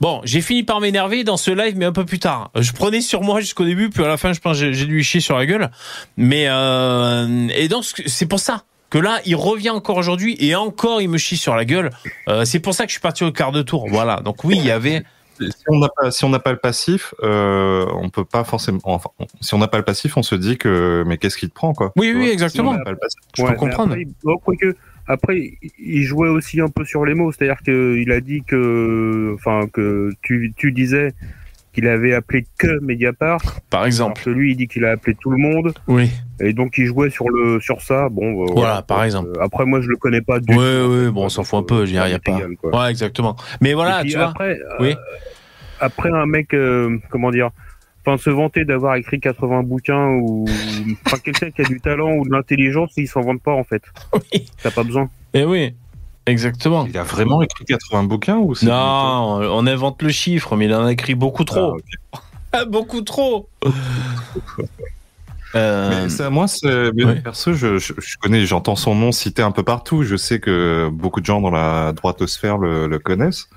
Bon, 0.02 0.22
j'ai 0.24 0.42
fini 0.42 0.64
par 0.64 0.80
m'énerver 0.80 1.24
dans 1.24 1.38
ce 1.38 1.52
live, 1.52 1.76
mais 1.78 1.86
un 1.86 1.92
peu 1.92 2.06
plus 2.06 2.20
tard. 2.20 2.52
Je 2.56 2.72
prenais 2.72 3.02
sur 3.02 3.22
moi 3.22 3.40
jusqu'au 3.40 3.66
début, 3.66 3.90
puis 3.90 4.04
à 4.04 4.08
la 4.08 4.18
fin, 4.18 4.34
je 4.34 4.40
pense 4.40 4.58
j'ai 4.58 4.72
dû 4.72 4.86
lui 4.86 5.04
chier 5.04 5.22
sur 5.22 5.38
la 5.38 5.46
gueule. 5.46 5.70
Mais 6.18 6.46
euh, 6.48 7.48
et 7.56 7.68
donc 7.68 7.84
c'est 7.84 8.26
pour 8.28 8.40
ça 8.40 8.64
que 8.90 8.98
là, 8.98 9.20
il 9.26 9.36
revient 9.36 9.72
encore 9.72 9.98
aujourd'hui 9.98 10.38
et 10.40 10.56
encore 10.56 11.02
il 11.02 11.10
me 11.10 11.18
chie 11.18 11.38
sur 11.38 11.56
la 11.56 11.66
gueule. 11.66 11.90
Euh, 12.30 12.46
c'est 12.46 12.60
pour 12.60 12.74
ça 12.74 12.86
que 12.86 12.90
je 12.90 12.94
suis 12.94 13.02
parti 13.02 13.24
au 13.24 13.32
quart 13.32 13.52
de 13.52 13.62
tour. 13.62 13.86
Voilà. 13.90 14.18
Donc 14.18 14.44
oui, 14.44 14.56
il 14.58 14.66
y 14.66 14.72
avait 14.72 15.04
si 15.40 15.52
on 15.68 15.78
n'a 15.78 15.90
pas, 15.90 16.12
si 16.12 16.26
on 16.26 16.30
n'a 16.30 16.40
pas 16.40 16.52
le 16.52 16.58
passif, 16.58 17.14
euh, 17.24 17.86
on 17.94 18.10
peut 18.10 18.26
pas 18.26 18.44
forcément. 18.44 18.80
Enfin, 18.86 19.10
si 19.42 19.54
on 19.54 19.58
n'a 19.60 19.68
pas 19.68 19.78
le 19.78 19.84
passif, 19.84 20.18
on 20.18 20.24
se 20.24 20.36
dit 20.36 20.58
que 20.58 21.04
mais 21.06 21.18
qu'est-ce 21.18 21.38
qui 21.38 21.48
te 21.48 21.54
prend 21.54 21.74
quoi? 21.74 21.92
Oui, 21.96 22.14
oui, 22.16 22.30
exactement. 22.30 22.72
si 22.72 22.76
on 22.76 22.80
n'a 22.80 22.84
pas 22.86 22.92
le 22.92 22.98
passif. 22.98 23.20
Je 23.36 23.44
Ouais, 23.44 23.50
peux 23.52 23.56
comprendre. 23.58 23.92
Après, 23.92 24.06
bon, 24.24 24.38
quoique, 24.38 24.76
après, 25.08 25.54
il 25.80 26.04
jouait 26.04 26.30
aussi 26.30 26.60
un 26.62 26.68
peu 26.70 26.84
sur 26.86 27.06
les 27.06 27.14
mots, 27.14 27.32
c'est-à-dire 27.32 27.62
qu'il 27.64 28.12
a 28.12 28.20
dit 28.22 28.44
que, 28.46 29.34
enfin, 29.36 29.68
que 29.72 30.12
tu, 30.22 30.54
tu 30.56 30.72
disais 30.72 31.14
qu'il 31.74 31.88
avait 31.88 32.14
appelé 32.16 32.46
que 32.58 32.80
Mediapart, 32.82 33.42
Par 33.70 33.82
alors 33.82 33.86
exemple. 33.88 34.22
que 34.24 34.30
lui, 34.32 34.52
il 34.52 34.56
dit 34.58 34.68
qu'il 34.68 34.84
a 34.84 34.92
appelé 34.92 35.16
tout 35.20 35.30
le 35.30 35.38
monde, 35.38 35.74
Oui. 35.88 36.10
et 36.40 36.52
donc 36.54 36.78
il 36.80 36.88
jouait 36.88 37.12
sur 37.12 37.30
le, 37.30 37.60
sur 37.60 37.82
ça. 37.82 38.10
Bon, 38.10 38.44
euh, 38.46 38.52
Voilà, 38.54 38.82
par 38.82 39.04
exemple. 39.04 39.30
Euh, 39.38 39.44
après, 39.44 39.66
moi, 39.66 39.80
je 39.82 39.88
le 39.88 39.96
connais 39.96 40.22
pas 40.22 40.40
du 40.40 40.52
Oui, 40.54 40.56
tout. 40.58 40.62
oui, 40.92 41.12
bon, 41.12 41.26
on 41.26 41.30
s'en 41.30 41.44
fout 41.44 41.60
un 41.60 41.64
peu. 41.64 41.86
Je 41.86 41.92
il 41.92 41.96
y 41.96 42.00
a 42.00 42.18
pas. 42.20 42.38
égal. 42.38 42.52
Ouais, 42.64 42.90
exactement. 42.90 43.36
Mais 43.62 43.74
voilà, 43.76 44.00
Et 44.00 44.02
puis 44.04 44.12
tu 44.12 44.18
vois. 44.18 44.30
après, 44.30 44.58
Oui. 44.80 44.90
euh, 44.94 44.96
après 45.80 46.10
un 46.12 46.26
mec, 46.26 46.54
euh, 46.56 46.98
comment 47.12 47.30
dire, 47.30 47.52
enfin 48.08 48.18
se 48.22 48.30
vanter 48.30 48.64
d'avoir 48.64 48.96
écrit 48.96 49.20
80 49.20 49.64
bouquins 49.64 50.08
ou 50.22 50.46
enfin 51.06 51.18
quelqu'un 51.18 51.52
qui 51.52 51.62
a 51.62 51.66
du 51.66 51.82
talent 51.82 52.14
ou 52.14 52.26
de 52.26 52.32
l'intelligence, 52.32 52.92
il 52.98 53.08
s'en 53.08 53.22
vante 53.22 53.42
pas 53.42 53.52
en 53.54 53.64
fait. 53.64 53.84
Oui. 54.14 54.46
T'as 54.64 54.72
pas 54.72 54.84
besoin. 54.84 55.10
Eh 55.34 55.44
oui, 55.44 55.74
exactement. 56.26 56.86
Il 56.86 56.98
a 56.98 57.04
vraiment 57.04 57.42
écrit 57.42 57.66
80 57.66 58.04
bouquins 58.04 58.38
ou 58.38 58.56
c'est 58.56 58.66
Non, 58.66 59.40
on 59.42 59.68
invente 59.68 60.02
le 60.02 60.10
chiffre, 60.10 60.56
mais 60.56 60.66
il 60.66 60.74
en 60.74 60.86
a 60.86 60.92
écrit 60.92 61.16
beaucoup 61.16 61.44
Ah, 61.44 61.46
trop. 61.46 61.78
Ah, 62.54 62.66
beaucoup 62.66 63.02
trop. 63.02 63.50
Euh, 65.56 66.04
Mais 66.04 66.10
ça, 66.10 66.30
moi, 66.30 66.46
mais 66.64 67.06
ouais. 67.06 67.22
perso, 67.22 67.54
je, 67.54 67.78
je, 67.78 67.94
je 67.98 68.18
connais, 68.18 68.46
j'entends 68.46 68.76
son 68.76 68.96
nom 68.96 69.12
cité 69.12 69.42
un 69.42 69.52
peu 69.52 69.64
partout. 69.64 70.04
Je 70.04 70.16
sais 70.16 70.40
que 70.40 70.90
beaucoup 70.92 71.22
de 71.22 71.26
gens 71.26 71.42
dans 71.42 71.50
la 71.52 71.94
droitosphère 71.94 72.58
le, 72.58 72.88
le 72.88 73.00
connaissent, 73.00 73.50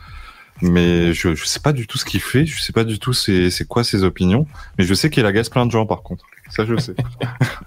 mais 0.63 1.13
je, 1.15 1.35
je 1.35 1.45
sais 1.45 1.61
pas 1.61 1.73
du 1.73 1.87
tout 1.87 1.99
ce 1.99 2.05
qu'il 2.05 2.21
fait. 2.21 2.47
Je 2.47 2.61
sais 2.61 2.73
pas 2.73 2.85
du 2.85 2.99
tout 2.99 3.13
c'est, 3.13 3.51
quoi 3.69 3.85
ses 3.85 4.05
opinions. 4.05 4.47
Mais 4.79 4.85
je 4.85 4.95
sais 4.95 5.11
qu'il 5.11 5.25
agace 5.27 5.49
plein 5.49 5.67
de 5.67 5.71
gens, 5.71 5.87
par 5.87 6.03
contre. 6.03 6.25
Ça, 6.51 6.65
je 6.65 6.77
sais. 6.77 6.95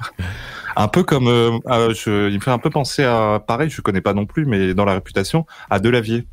un 0.76 0.88
peu 0.88 1.04
comme, 1.04 1.28
euh, 1.28 1.52
euh, 1.68 1.94
je, 1.94 2.30
il 2.30 2.36
me 2.36 2.40
fait 2.40 2.52
un 2.52 2.58
peu 2.60 2.70
penser 2.70 3.04
à, 3.04 3.42
pareil, 3.46 3.70
je 3.70 3.82
connais 3.82 4.02
pas 4.02 4.14
non 4.14 4.26
plus, 4.26 4.46
mais 4.46 4.74
dans 4.74 4.86
la 4.86 4.94
réputation, 4.94 5.46
à 5.70 5.80
Delavier. 5.80 6.26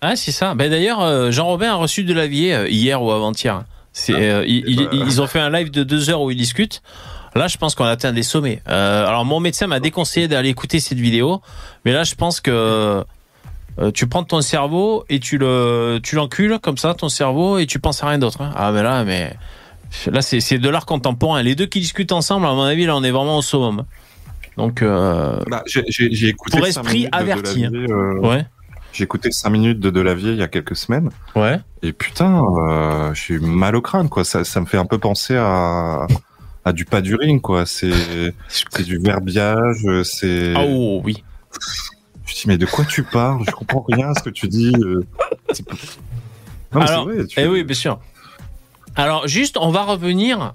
Ah, 0.00 0.16
c'est 0.16 0.32
ça. 0.32 0.54
Ben, 0.54 0.70
D'ailleurs, 0.70 1.00
euh, 1.00 1.30
Jean-Robin 1.30 1.70
a 1.70 1.74
reçu 1.76 2.04
de 2.04 2.12
l'avier 2.12 2.54
euh, 2.54 2.68
hier 2.68 3.02
ou 3.02 3.10
avant-hier. 3.10 3.64
C'est, 3.92 4.12
euh, 4.14 4.44
ils- 4.46 4.76
bah. 4.76 4.90
ils 4.92 5.20
ont 5.22 5.26
fait 5.26 5.38
un 5.40 5.50
live 5.50 5.70
de 5.70 5.82
deux 5.84 6.10
heures 6.10 6.20
où 6.20 6.30
ils 6.30 6.36
discutent. 6.36 6.82
Là, 7.34 7.48
je 7.48 7.56
pense 7.56 7.74
qu'on 7.74 7.84
atteint 7.84 8.12
des 8.12 8.22
sommets. 8.22 8.62
Euh, 8.68 9.06
alors, 9.06 9.24
mon 9.24 9.40
médecin 9.40 9.66
m'a 9.66 9.80
déconseillé 9.80 10.28
d'aller 10.28 10.50
écouter 10.50 10.78
cette 10.78 10.98
vidéo, 10.98 11.42
mais 11.84 11.92
là, 11.92 12.04
je 12.04 12.14
pense 12.14 12.40
que 12.40 13.04
euh, 13.78 13.90
tu 13.90 14.06
prends 14.06 14.24
ton 14.24 14.40
cerveau 14.40 15.04
et 15.08 15.18
tu 15.20 15.38
le, 15.38 15.98
tu 16.02 16.14
l'encules 16.16 16.58
comme 16.62 16.78
ça, 16.78 16.94
ton 16.94 17.08
cerveau, 17.08 17.58
et 17.58 17.66
tu 17.66 17.78
penses 17.78 18.02
à 18.02 18.08
rien 18.08 18.18
d'autre. 18.18 18.40
hein. 18.40 18.52
Ah, 18.56 18.70
mais 18.72 18.82
là, 18.82 19.04
mais 19.04 19.36
là, 20.06 20.22
c'est, 20.22 20.40
c'est 20.40 20.58
de 20.58 20.68
l'art 20.68 20.86
contemporain. 20.86 21.42
Les 21.42 21.54
deux 21.54 21.66
qui 21.66 21.80
discutent 21.80 22.12
ensemble, 22.12 22.46
à 22.46 22.52
mon 22.52 22.62
avis, 22.62 22.86
là, 22.86 22.96
on 22.96 23.02
est 23.04 23.10
vraiment 23.10 23.38
au 23.38 23.42
summum. 23.42 23.84
Donc, 24.56 24.82
euh, 24.82 25.38
Bah, 25.50 25.62
j'ai, 25.66 26.28
écouté 26.28 26.58
Pour 26.58 26.66
esprit 26.66 27.08
averti, 27.10 27.62
Delavier, 27.62 27.92
euh, 27.92 28.18
ouais, 28.20 28.46
J'ai 28.92 29.02
écouté 29.02 29.32
5 29.32 29.50
minutes 29.50 29.80
de 29.80 29.90
Delavier 29.90 30.30
il 30.30 30.38
y 30.38 30.42
a 30.44 30.48
quelques 30.48 30.76
semaines. 30.76 31.10
ouais. 31.34 31.58
Et 31.82 31.92
putain, 31.92 32.40
euh, 32.42 33.12
je 33.12 33.20
suis 33.20 33.38
mal 33.40 33.74
au 33.76 33.82
crâne, 33.82 34.08
quoi. 34.08 34.24
Ça, 34.24 34.44
ça 34.44 34.60
me 34.60 34.66
fait 34.66 34.78
un 34.78 34.86
peu 34.86 34.96
penser 34.98 35.36
à, 35.36 36.06
à 36.64 36.72
du 36.72 36.84
pas 36.86 37.00
du 37.02 37.14
ring, 37.16 37.40
quoi. 37.42 37.66
C'est, 37.66 37.90
c'est 38.48 38.84
du 38.84 38.98
verbiage, 38.98 39.84
c'est. 40.04 40.54
Ah, 40.56 40.62
oh, 40.64 41.02
oui. 41.04 41.22
Je 42.26 42.34
dis, 42.34 42.42
mais 42.46 42.56
de 42.58 42.66
quoi 42.66 42.84
tu 42.84 43.02
parles? 43.02 43.42
Je 43.46 43.50
comprends 43.52 43.84
rien 43.88 44.10
à 44.10 44.14
ce 44.14 44.22
que 44.22 44.30
tu 44.30 44.48
dis. 44.48 44.72
euh. 44.78 45.04
Non, 46.72 46.80
Alors, 46.80 47.04
vrai, 47.04 47.26
tu- 47.26 47.38
Eh 47.40 47.46
oui, 47.46 47.62
bien 47.64 47.74
sûr. 47.76 47.98
Alors, 48.96 49.26
juste, 49.28 49.56
on 49.58 49.70
va 49.70 49.82
revenir. 49.84 50.54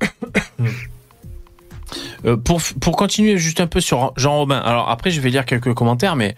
Euh, 2.24 2.36
pour, 2.36 2.60
pour 2.80 2.96
continuer 2.96 3.38
juste 3.38 3.60
un 3.60 3.66
peu 3.68 3.80
sur 3.80 4.12
Jean 4.16 4.38
Robin. 4.38 4.58
Alors, 4.58 4.88
après, 4.90 5.10
je 5.12 5.20
vais 5.20 5.30
lire 5.30 5.44
quelques 5.44 5.72
commentaires, 5.74 6.16
mais 6.16 6.34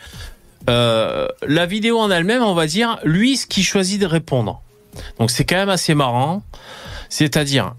euh, 0.68 1.28
la 1.46 1.64
vidéo 1.66 1.98
en 1.98 2.10
elle-même, 2.10 2.42
on 2.42 2.52
va 2.52 2.66
dire, 2.66 2.98
lui, 3.04 3.36
ce 3.38 3.46
qu'il 3.46 3.64
choisit 3.64 3.98
de 3.98 4.04
répondre. 4.06 4.60
Donc, 5.18 5.30
c'est 5.30 5.44
quand 5.44 5.56
même 5.56 5.68
assez 5.70 5.94
marrant. 5.94 6.42
C'est-à-dire, 7.08 7.74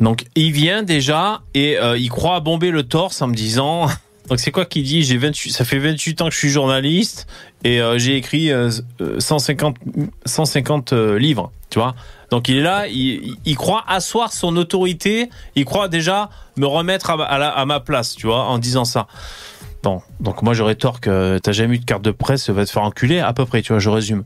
donc, 0.00 0.24
il 0.36 0.52
vient 0.52 0.82
déjà 0.82 1.42
et 1.52 1.76
euh, 1.78 1.98
il 1.98 2.08
croit 2.08 2.40
bomber 2.40 2.70
le 2.70 2.84
torse 2.84 3.20
en 3.20 3.26
me 3.26 3.34
disant. 3.34 3.88
Donc, 4.28 4.38
c'est 4.40 4.50
quoi 4.52 4.64
qu'il 4.64 4.84
dit? 4.84 5.02
J'ai 5.02 5.16
28, 5.18 5.50
ça 5.52 5.64
fait 5.64 5.78
28 5.78 6.22
ans 6.22 6.26
que 6.26 6.32
je 6.32 6.38
suis 6.38 6.48
journaliste 6.48 7.26
et 7.64 7.80
euh, 7.80 7.98
j'ai 7.98 8.16
écrit 8.16 8.50
euh, 8.50 8.70
euh, 9.00 9.18
150, 9.20 9.76
150 10.24 10.92
euh, 10.92 11.18
livres, 11.18 11.50
tu 11.70 11.78
vois? 11.78 11.94
Donc 12.30 12.48
il 12.48 12.56
est 12.56 12.62
là, 12.62 12.86
il, 12.88 13.36
il- 13.44 13.56
croit 13.56 13.84
asseoir 13.86 14.32
son 14.32 14.56
autorité, 14.56 15.28
il 15.54 15.64
croit 15.66 15.88
déjà 15.88 16.30
me 16.56 16.66
remettre 16.66 17.10
à, 17.10 17.66
ma- 17.66 17.80
place, 17.80 18.14
tu 18.14 18.26
vois, 18.26 18.44
en 18.44 18.58
disant 18.58 18.84
ça. 18.86 19.06
Bon, 19.82 20.00
donc 20.20 20.40
moi 20.42 20.54
je 20.54 20.62
rétorque, 20.62 21.10
t'as 21.42 21.52
jamais 21.52 21.74
eu 21.74 21.78
de 21.80 21.84
carte 21.84 22.02
de 22.02 22.10
presse, 22.12 22.48
va 22.48 22.64
te 22.64 22.70
faire 22.70 22.84
enculer, 22.84 23.18
à 23.18 23.32
peu 23.34 23.44
près, 23.44 23.60
tu 23.60 23.72
vois, 23.72 23.80
je 23.80 23.90
résume. 23.90 24.24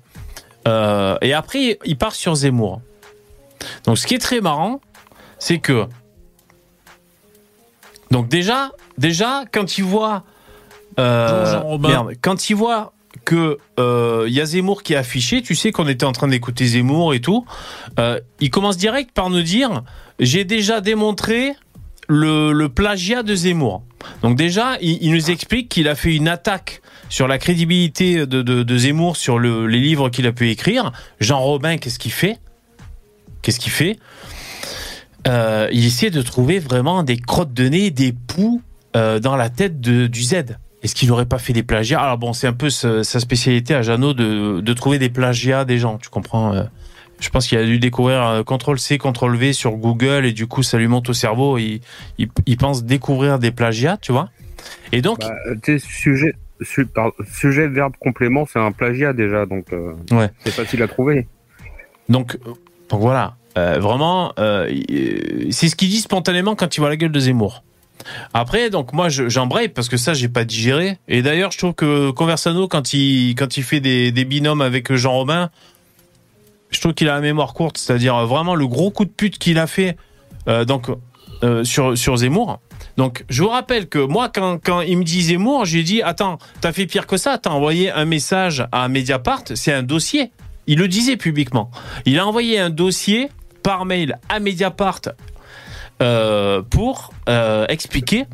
Et 0.66 1.32
après, 1.32 1.78
il 1.85 1.96
part 1.98 2.14
sur 2.14 2.35
Zemmour. 2.37 2.80
Donc 3.87 3.98
ce 3.98 4.06
qui 4.06 4.14
est 4.14 4.18
très 4.20 4.40
marrant, 4.40 4.80
c'est 5.40 5.59
que... 5.59 5.87
Donc 8.10 8.28
déjà, 8.28 8.72
déjà, 8.98 9.44
quand 9.52 9.78
il 9.78 9.84
voit... 9.84 10.24
euh, 10.98 11.60
merde, 11.88 12.12
quand 12.22 12.50
il 12.50 12.54
voit 12.56 12.92
que 13.24 13.58
euh, 13.80 14.26
y 14.28 14.40
a 14.40 14.44
Zemmour 14.44 14.82
qui 14.82 14.92
est 14.92 14.96
affiché, 14.96 15.42
tu 15.42 15.54
sais 15.54 15.72
qu'on 15.72 15.88
était 15.88 16.04
en 16.04 16.12
train 16.12 16.28
d'écouter 16.28 16.66
Zemmour 16.66 17.14
et 17.14 17.20
tout, 17.20 17.46
euh, 17.98 18.20
il 18.40 18.50
commence 18.50 18.76
direct 18.76 19.10
par 19.12 19.30
nous 19.30 19.42
dire 19.42 19.82
j'ai 20.20 20.44
déjà 20.44 20.80
démontré 20.80 21.52
le, 22.08 22.52
le 22.52 22.68
plagiat 22.68 23.22
de 23.22 23.34
Zemmour. 23.34 23.82
Donc 24.22 24.36
déjà, 24.36 24.76
il, 24.80 25.02
il 25.02 25.12
nous 25.12 25.30
explique 25.30 25.68
qu'il 25.68 25.88
a 25.88 25.94
fait 25.94 26.14
une 26.14 26.28
attaque 26.28 26.82
sur 27.08 27.26
la 27.26 27.38
crédibilité 27.38 28.26
de, 28.26 28.42
de, 28.42 28.62
de 28.62 28.78
Zemmour 28.78 29.16
sur 29.16 29.38
le- 29.38 29.66
les 29.66 29.80
livres 29.80 30.08
qu'il 30.10 30.26
a 30.26 30.32
pu 30.32 30.50
écrire. 30.50 30.92
Jean 31.18 31.40
Robin, 31.40 31.78
qu'est-ce 31.78 31.98
qu'il 31.98 32.12
fait? 32.12 32.38
Qu'est-ce 33.42 33.58
qu'il 33.60 33.72
fait? 33.72 33.98
Euh, 35.26 35.68
Il 35.72 35.84
essaie 35.84 36.10
de 36.10 36.22
trouver 36.22 36.58
vraiment 36.58 37.02
des 37.02 37.16
crottes 37.16 37.52
de 37.52 37.68
nez, 37.68 37.90
des 37.90 38.12
poux 38.12 38.62
euh, 38.96 39.18
dans 39.18 39.36
la 39.36 39.48
tête 39.50 39.80
de, 39.80 40.06
du 40.06 40.22
Z. 40.22 40.56
Est-ce 40.82 40.94
qu'il 40.94 41.08
n'aurait 41.08 41.26
pas 41.26 41.38
fait 41.38 41.52
des 41.52 41.62
plagiats? 41.62 42.00
Alors 42.00 42.18
bon, 42.18 42.32
c'est 42.32 42.46
un 42.46 42.52
peu 42.52 42.70
sa, 42.70 43.02
sa 43.02 43.18
spécialité 43.18 43.74
à 43.74 43.82
Jeannot 43.82 44.14
de, 44.14 44.60
de 44.60 44.72
trouver 44.72 44.98
des 44.98 45.08
plagiats 45.08 45.64
des 45.64 45.78
gens, 45.78 45.98
tu 45.98 46.08
comprends 46.08 46.54
euh. 46.54 46.64
Je 47.18 47.30
pense 47.30 47.46
qu'il 47.46 47.56
a 47.56 47.64
dû 47.64 47.78
découvrir 47.78 48.44
CTRL-C, 48.46 48.98
CTRL-V 48.98 49.54
sur 49.54 49.72
Google 49.72 50.26
et 50.26 50.32
du 50.32 50.46
coup 50.46 50.62
ça 50.62 50.76
lui 50.76 50.86
monte 50.86 51.08
au 51.08 51.14
cerveau. 51.14 51.56
Il, 51.56 51.80
il, 52.18 52.28
il 52.44 52.58
pense 52.58 52.84
découvrir 52.84 53.38
des 53.38 53.50
plagiats, 53.52 53.96
tu 53.96 54.12
vois 54.12 54.28
Et 54.92 55.00
donc, 55.00 55.20
Bah, 55.20 55.32
tu 55.62 55.78
sais, 55.80 55.86
sujet, 57.24 57.68
verbe, 57.68 57.94
complément, 57.98 58.46
c'est 58.50 58.58
un 58.58 58.70
plagiat 58.70 59.14
déjà, 59.14 59.46
donc 59.46 59.72
euh, 59.72 59.94
Ouais. 60.12 60.28
c'est 60.44 60.50
facile 60.50 60.82
à 60.82 60.88
trouver. 60.88 61.26
donc, 62.10 62.36
donc 62.90 63.00
voilà, 63.00 63.36
Euh, 63.56 63.78
vraiment, 63.78 64.32
euh, 64.38 64.70
c'est 65.50 65.68
ce 65.68 65.76
qu'il 65.76 65.88
dit 65.88 66.00
spontanément 66.00 66.54
quand 66.54 66.76
il 66.76 66.80
voit 66.80 66.88
la 66.90 66.96
gueule 66.96 67.12
de 67.12 67.20
Zemmour. 67.20 67.62
Après, 68.34 68.70
donc 68.70 68.92
moi, 68.92 69.08
je- 69.08 69.28
j'embraye 69.28 69.68
parce 69.68 69.88
que 69.88 69.96
ça, 69.96 70.14
j'ai 70.14 70.28
pas 70.28 70.44
digéré. 70.44 70.98
Et 71.08 71.22
d'ailleurs, 71.22 71.50
je 71.52 71.58
trouve 71.58 71.72
que 71.74 72.10
Conversano, 72.10 72.68
quand 72.68 72.92
il 72.92 73.34
quand 73.34 73.56
il 73.56 73.62
fait 73.62 73.80
des, 73.80 74.12
des 74.12 74.24
binômes 74.24 74.60
avec 74.60 74.92
Jean 74.94 75.12
Robin, 75.12 75.50
je 76.70 76.80
trouve 76.80 76.94
qu'il 76.94 77.08
a 77.08 77.14
la 77.14 77.20
mémoire 77.20 77.54
courte. 77.54 77.78
C'est-à-dire 77.78 78.26
vraiment 78.26 78.54
le 78.54 78.66
gros 78.66 78.90
coup 78.90 79.04
de 79.06 79.10
pute 79.10 79.38
qu'il 79.38 79.58
a 79.58 79.66
fait 79.66 79.96
euh, 80.48 80.64
donc 80.64 80.88
sur 81.64 81.96
sur 81.96 82.16
Zemmour. 82.16 82.60
Donc, 82.96 83.24
je 83.28 83.42
vous 83.42 83.48
rappelle 83.50 83.88
que 83.88 83.98
moi, 83.98 84.30
quand, 84.32 84.58
quand 84.62 84.80
il 84.80 84.96
me 84.98 85.04
dit 85.04 85.22
Zemmour, 85.22 85.64
j'ai 85.66 85.82
dit 85.82 86.00
attends, 86.02 86.38
t'as 86.60 86.72
fait 86.72 86.86
pire 86.86 87.06
que 87.06 87.16
ça. 87.16 87.38
T'as 87.38 87.50
envoyé 87.50 87.90
un 87.90 88.04
message 88.04 88.66
à 88.72 88.88
Mediapart. 88.88 89.42
C'est 89.54 89.72
un 89.72 89.82
dossier. 89.82 90.30
Il 90.66 90.78
le 90.78 90.88
disait 90.88 91.16
publiquement. 91.16 91.70
Il 92.06 92.18
a 92.18 92.26
envoyé 92.26 92.58
un 92.58 92.70
dossier 92.70 93.28
par 93.66 93.85
mail 93.85 94.20
à 94.29 94.38
Mediapart 94.38 95.00
euh, 96.00 96.62
pour 96.62 97.12
euh, 97.29 97.66
expliquer 97.68 98.26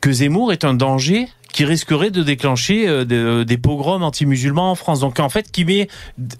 que 0.00 0.10
Zemmour 0.10 0.54
est 0.54 0.64
un 0.64 0.72
danger 0.72 1.28
qui 1.52 1.66
risquerait 1.66 2.10
de 2.10 2.22
déclencher 2.22 2.88
euh, 2.88 3.44
des, 3.44 3.58
pogroms 3.58 4.02
anti-musulmans 4.02 4.70
en 4.70 4.74
France. 4.74 5.00
Donc 5.00 5.20
en 5.20 5.28
fait, 5.28 5.52
qui 5.52 5.66
met 5.66 5.88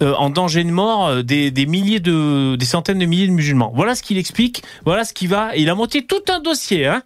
en 0.00 0.30
danger 0.30 0.64
de 0.64 0.70
mort 0.70 1.22
des, 1.22 1.50
des 1.50 1.66
milliers 1.66 2.00
de, 2.00 2.56
des 2.56 2.64
centaines 2.64 3.00
de 3.00 3.04
milliers 3.04 3.26
de 3.26 3.32
musulmans. 3.32 3.72
Voilà 3.74 3.94
ce 3.94 4.02
qu'il 4.02 4.16
explique. 4.16 4.62
Voilà 4.86 5.04
ce 5.04 5.12
qui 5.12 5.26
va. 5.26 5.54
Il 5.54 5.68
a 5.68 5.74
monté 5.74 6.06
tout 6.06 6.22
un 6.30 6.40
dossier 6.40 6.86
hein, 6.86 7.02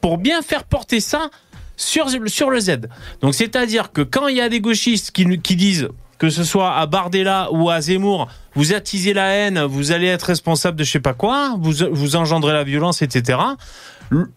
pour 0.00 0.16
bien 0.16 0.40
faire 0.40 0.64
porter 0.64 1.00
ça 1.00 1.28
sur 1.76 2.06
sur 2.26 2.48
le 2.48 2.58
Z. 2.58 2.88
Donc 3.20 3.34
c'est-à-dire 3.34 3.92
que 3.92 4.00
quand 4.00 4.28
il 4.28 4.36
y 4.36 4.40
a 4.40 4.48
des 4.48 4.62
gauchistes 4.62 5.10
qui, 5.10 5.38
qui 5.40 5.56
disent 5.56 5.90
que 6.16 6.30
ce 6.30 6.42
soit 6.42 6.74
à 6.74 6.86
Bardella 6.86 7.48
ou 7.52 7.68
à 7.68 7.82
Zemmour, 7.82 8.28
vous 8.54 8.72
attisez 8.72 9.12
la 9.12 9.28
haine, 9.28 9.60
vous 9.62 9.92
allez 9.92 10.06
être 10.06 10.24
responsable 10.24 10.78
de 10.78 10.84
je 10.84 10.90
sais 10.90 11.00
pas 11.00 11.14
quoi, 11.14 11.56
vous, 11.58 11.72
vous 11.90 12.16
engendrez 12.16 12.52
la 12.52 12.64
violence, 12.64 13.02
etc. 13.02 13.38
Le, 14.10 14.30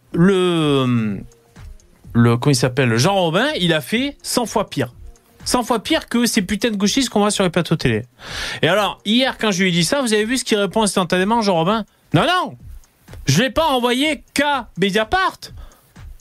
le, 2.13 2.37
comment 2.37 2.51
il 2.51 2.55
s'appelle, 2.55 2.97
Jean 2.97 3.15
Robin, 3.15 3.47
il 3.59 3.73
a 3.73 3.81
fait 3.81 4.17
100 4.21 4.45
fois 4.45 4.69
pire. 4.69 4.93
100 5.45 5.63
fois 5.63 5.79
pire 5.79 6.07
que 6.07 6.25
ces 6.25 6.41
putains 6.41 6.71
de 6.71 6.77
gauchistes 6.77 7.09
qu'on 7.09 7.19
voit 7.19 7.31
sur 7.31 7.43
les 7.43 7.49
plateaux 7.49 7.75
télé. 7.75 8.03
Et 8.61 8.67
alors, 8.67 9.01
hier, 9.03 9.37
quand 9.37 9.51
je 9.51 9.63
lui 9.63 9.69
ai 9.69 9.71
dit 9.71 9.83
ça, 9.83 10.01
vous 10.01 10.13
avez 10.13 10.25
vu 10.25 10.37
ce 10.37 10.45
qu'il 10.45 10.57
répond 10.57 10.83
instantanément, 10.83 11.41
Jean-Robin 11.41 11.85
Non, 12.13 12.23
non 12.25 12.57
Je 13.25 13.41
l'ai 13.41 13.49
pas 13.49 13.65
envoyé 13.65 14.23
qu'à 14.33 14.69
Mediapart. 14.77 15.39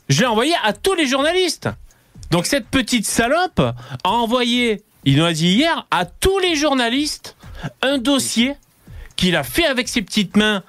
Je 0.09 0.21
l'ai 0.21 0.27
envoyé 0.27 0.55
à 0.65 0.73
tous 0.73 0.95
les 0.95 1.07
journalistes. 1.07 1.69
Donc 2.31 2.47
cette 2.47 2.67
petite 2.67 3.07
salope 3.07 3.61
a 3.61 4.09
envoyé, 4.09 4.83
il 5.05 5.19
nous 5.19 5.25
a 5.25 5.33
dit 5.33 5.49
hier, 5.49 5.87
à 5.91 6.07
tous 6.07 6.39
les 6.39 6.57
journalistes 6.57 7.37
un 7.83 7.99
dossier 7.99 8.55
qu'il 9.17 9.37
a 9.37 9.45
fait 9.45 9.67
avec 9.67 9.89
ses 9.89 10.03
petites 10.03 10.37
mains 10.37 10.63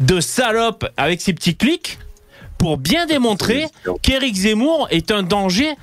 de 0.00 0.20
salope, 0.20 0.86
avec 0.96 1.20
ses 1.20 1.32
petits 1.32 1.56
clics, 1.56 1.98
pour 2.58 2.78
bien 2.78 3.06
démontrer 3.06 3.66
qu'Éric 4.02 4.34
Zemmour 4.34 4.88
est 4.90 5.10
un 5.10 5.22
danger 5.22 5.74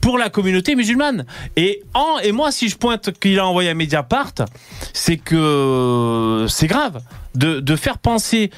pour 0.00 0.18
la 0.18 0.30
communauté 0.30 0.74
musulmane. 0.74 1.26
Et, 1.56 1.82
en, 1.94 2.18
et 2.18 2.32
moi, 2.32 2.50
si 2.50 2.68
je 2.68 2.76
pointe 2.76 3.12
qu'il 3.18 3.38
a 3.38 3.46
envoyé 3.46 3.70
à 3.70 3.74
Mediapart, 3.74 4.34
c'est 4.92 5.16
que 5.16 6.46
c'est 6.48 6.66
grave 6.66 7.00
de, 7.34 7.60
de 7.60 7.76
faire 7.76 7.98
penser 7.98 8.50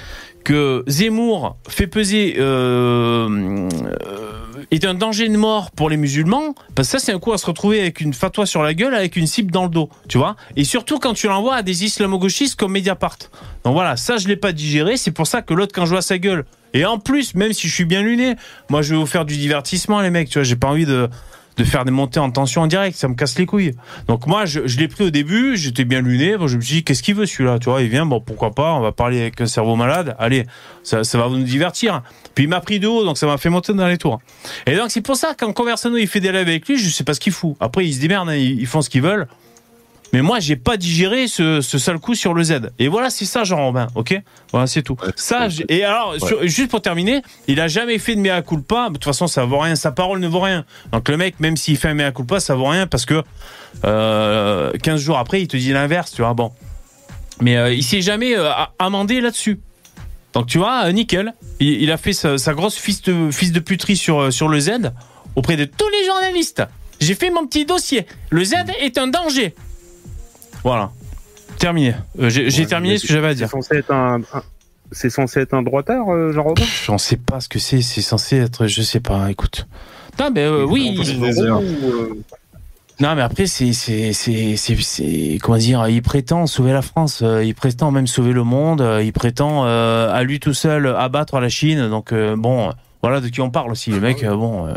que 0.44 0.84
Zemmour 0.86 1.56
fait 1.68 1.86
peser 1.86 2.36
euh, 2.38 3.68
euh, 3.72 4.64
est 4.70 4.84
un 4.84 4.94
danger 4.94 5.28
de 5.28 5.36
mort 5.36 5.70
pour 5.70 5.88
les 5.88 5.96
musulmans, 5.96 6.54
parce 6.74 6.88
que 6.88 6.98
ça 6.98 7.04
c'est 7.06 7.12
un 7.12 7.18
coup 7.18 7.32
à 7.32 7.38
se 7.38 7.46
retrouver 7.46 7.80
avec 7.80 8.00
une 8.00 8.12
fatwa 8.12 8.44
sur 8.44 8.62
la 8.62 8.74
gueule, 8.74 8.94
avec 8.94 9.16
une 9.16 9.26
cible 9.26 9.50
dans 9.50 9.64
le 9.64 9.70
dos, 9.70 9.88
tu 10.06 10.18
vois. 10.18 10.36
Et 10.56 10.64
surtout 10.64 10.98
quand 10.98 11.14
tu 11.14 11.28
l'envoies 11.28 11.54
à 11.54 11.62
des 11.62 11.84
islamo-gauchistes 11.84 12.56
comme 12.56 12.72
Mediapart. 12.72 13.16
Donc 13.64 13.72
voilà, 13.72 13.96
ça 13.96 14.18
je 14.18 14.28
l'ai 14.28 14.36
pas 14.36 14.52
digéré. 14.52 14.96
C'est 14.98 15.12
pour 15.12 15.26
ça 15.26 15.40
que 15.40 15.54
l'autre 15.54 15.72
quand 15.74 15.86
je 15.86 15.90
vois 15.90 16.02
sa 16.02 16.18
gueule, 16.18 16.44
et 16.74 16.84
en 16.84 16.98
plus 16.98 17.34
même 17.34 17.54
si 17.54 17.68
je 17.68 17.74
suis 17.74 17.86
bien 17.86 18.02
luné, 18.02 18.36
moi 18.68 18.82
je 18.82 18.94
vais 18.94 19.00
vous 19.00 19.06
faire 19.06 19.24
du 19.24 19.36
divertissement 19.36 20.00
les 20.02 20.10
mecs, 20.10 20.28
tu 20.28 20.38
vois. 20.38 20.44
J'ai 20.44 20.56
pas 20.56 20.68
envie 20.68 20.86
de 20.86 21.08
de 21.56 21.64
faire 21.64 21.84
des 21.84 21.90
montées 21.90 22.20
en 22.20 22.30
tension 22.30 22.62
en 22.62 22.66
direct, 22.66 22.96
ça 22.96 23.08
me 23.08 23.14
casse 23.14 23.38
les 23.38 23.46
couilles. 23.46 23.72
Donc 24.08 24.26
moi, 24.26 24.44
je, 24.44 24.60
l'ai 24.60 24.88
pris 24.88 25.04
au 25.04 25.10
début, 25.10 25.56
j'étais 25.56 25.84
bien 25.84 26.00
luné, 26.00 26.36
bon, 26.36 26.46
je 26.46 26.56
me 26.56 26.62
suis 26.62 26.76
dit, 26.76 26.84
qu'est-ce 26.84 27.02
qu'il 27.02 27.14
veut 27.14 27.26
celui-là, 27.26 27.58
tu 27.58 27.70
vois, 27.70 27.82
il 27.82 27.88
vient, 27.88 28.06
bon, 28.06 28.20
pourquoi 28.20 28.50
pas, 28.50 28.72
on 28.74 28.80
va 28.80 28.92
parler 28.92 29.20
avec 29.20 29.40
un 29.40 29.46
cerveau 29.46 29.76
malade, 29.76 30.16
allez, 30.18 30.44
ça, 30.82 31.02
va 31.02 31.28
nous 31.28 31.42
divertir. 31.42 32.02
Puis 32.34 32.44
il 32.44 32.48
m'a 32.48 32.60
pris 32.60 32.80
de 32.80 32.88
haut, 32.88 33.04
donc 33.04 33.18
ça 33.18 33.26
m'a 33.26 33.38
fait 33.38 33.50
monter 33.50 33.72
dans 33.72 33.86
les 33.86 33.98
tours. 33.98 34.20
Et 34.66 34.76
donc 34.76 34.90
c'est 34.90 35.00
pour 35.00 35.16
ça, 35.16 35.34
quand 35.38 35.52
Conversano, 35.52 35.96
il 35.96 36.08
fait 36.08 36.20
des 36.20 36.32
lives 36.32 36.48
avec 36.48 36.68
lui, 36.68 36.76
je 36.76 36.90
sais 36.90 37.04
pas 37.04 37.14
ce 37.14 37.20
qu'il 37.20 37.32
fout. 37.32 37.56
Après, 37.60 37.86
ils 37.86 37.94
se 37.94 38.00
démerdent, 38.00 38.30
hein, 38.30 38.34
ils 38.34 38.66
font 38.66 38.82
ce 38.82 38.90
qu'ils 38.90 39.02
veulent. 39.02 39.28
Mais 40.14 40.22
moi, 40.22 40.38
j'ai 40.38 40.54
pas 40.54 40.76
digéré 40.76 41.26
ce, 41.26 41.60
ce 41.60 41.76
sale 41.76 41.98
coup 41.98 42.14
sur 42.14 42.32
le 42.34 42.42
Z. 42.44 42.70
Et 42.78 42.86
voilà, 42.88 43.10
c'est 43.10 43.24
ça, 43.24 43.42
Jean-Robin, 43.42 43.88
ok? 43.96 44.14
Voilà, 44.52 44.68
c'est 44.68 44.82
tout. 44.82 44.96
Ouais, 45.02 45.08
ça, 45.16 45.48
et 45.68 45.82
alors, 45.84 46.14
sur- 46.24 46.46
juste 46.46 46.70
pour 46.70 46.80
terminer, 46.80 47.20
il 47.48 47.60
a 47.60 47.66
jamais 47.66 47.98
fait 47.98 48.14
de 48.14 48.20
mea 48.20 48.40
culpa. 48.40 48.88
De 48.90 48.94
toute 48.94 49.04
façon, 49.04 49.26
ça 49.26 49.44
vaut 49.44 49.58
rien. 49.58 49.74
Sa 49.74 49.90
parole 49.90 50.20
ne 50.20 50.28
vaut 50.28 50.38
rien. 50.40 50.64
Donc 50.92 51.08
le 51.08 51.16
mec, 51.16 51.40
même 51.40 51.56
s'il 51.56 51.76
fait 51.76 51.88
un 51.88 51.94
mea 51.94 52.12
culpa, 52.12 52.38
ça 52.38 52.54
vaut 52.54 52.66
rien 52.68 52.86
parce 52.86 53.04
que 53.06 53.22
euh, 53.84 54.70
15 54.82 55.00
jours 55.00 55.18
après, 55.18 55.42
il 55.42 55.48
te 55.48 55.56
dit 55.56 55.72
l'inverse, 55.72 56.12
tu 56.12 56.22
vois. 56.22 56.32
Bon. 56.34 56.52
Mais 57.40 57.56
euh, 57.56 57.72
il 57.74 57.82
s'est 57.82 58.00
jamais 58.00 58.36
euh, 58.36 58.50
amendé 58.78 59.20
là-dessus. 59.20 59.58
Donc 60.32 60.46
tu 60.46 60.58
vois, 60.58 60.84
euh, 60.86 60.92
nickel. 60.92 61.34
Il, 61.60 61.82
il 61.82 61.90
a 61.90 61.96
fait 61.96 62.12
sa, 62.12 62.38
sa 62.38 62.54
grosse 62.54 62.76
fils 62.76 63.02
de, 63.02 63.30
fils 63.30 63.52
de 63.52 63.60
puterie 63.60 63.96
sur, 63.96 64.20
euh, 64.20 64.30
sur 64.30 64.48
le 64.48 64.60
Z 64.60 64.92
auprès 65.36 65.56
de 65.56 65.64
tous 65.64 65.88
les 65.88 66.06
journalistes. 66.06 66.62
J'ai 67.00 67.14
fait 67.16 67.30
mon 67.30 67.46
petit 67.46 67.64
dossier. 67.64 68.06
Le 68.30 68.44
Z 68.44 68.54
est 68.80 68.96
un 68.98 69.08
danger. 69.08 69.54
Voilà. 70.64 70.90
Terminé. 71.58 71.94
Euh, 72.18 72.28
J'ai 72.30 72.46
Ouais, 72.46 72.66
terminé 72.66 72.98
ce 72.98 73.06
que 73.06 73.12
j'avais 73.12 73.28
à 73.28 73.30
C'est 73.30 73.36
dire. 73.36 73.50
censé 73.50 73.76
être 73.76 73.92
un, 73.92 74.20
un- 74.32 74.42
c'est 74.90 75.10
censé 75.10 75.40
être 75.40 75.54
un 75.54 75.62
droitard, 75.62 76.08
euh, 76.12 76.32
Jean-Robin 76.32 76.62
J'en 76.86 76.98
sais 76.98 77.16
pas 77.16 77.40
ce 77.40 77.48
que 77.48 77.58
c'est. 77.60 77.80
C'est 77.82 78.02
censé 78.02 78.36
être, 78.38 78.66
je 78.66 78.82
sais 78.82 79.00
pas. 79.00 79.30
Écoute. 79.30 79.66
Non, 80.18 80.30
mais 80.34 80.42
euh, 80.42 80.64
oui. 80.64 80.96
Non, 83.00 83.16
mais 83.16 83.22
après, 83.22 83.46
c'est, 83.46 83.72
c'est, 83.72 84.12
c'est, 84.12 84.56
c'est, 84.56 84.76
c'est- 84.80 85.38
comment 85.42 85.58
dire, 85.58 85.88
il 85.88 86.00
prétend 86.00 86.46
sauver 86.46 86.72
la 86.72 86.82
France, 86.82 87.22
euh, 87.22 87.42
il 87.44 87.52
prétend 87.54 87.90
même 87.90 88.06
sauver 88.06 88.32
le 88.32 88.44
monde, 88.44 88.80
euh, 88.80 89.02
il 89.02 89.12
prétend 89.12 89.64
euh, 89.66 90.12
à 90.12 90.22
lui 90.22 90.38
tout 90.38 90.54
seul 90.54 90.86
abattre 90.86 91.40
la 91.40 91.48
Chine. 91.48 91.88
Donc 91.88 92.12
euh, 92.12 92.36
bon, 92.36 92.70
voilà 93.02 93.20
de 93.20 93.26
qui 93.28 93.40
on 93.40 93.50
parle 93.50 93.72
aussi, 93.72 93.90
le 93.90 93.98
mec. 94.00 94.22
euh, 94.22 94.36
bon. 94.36 94.68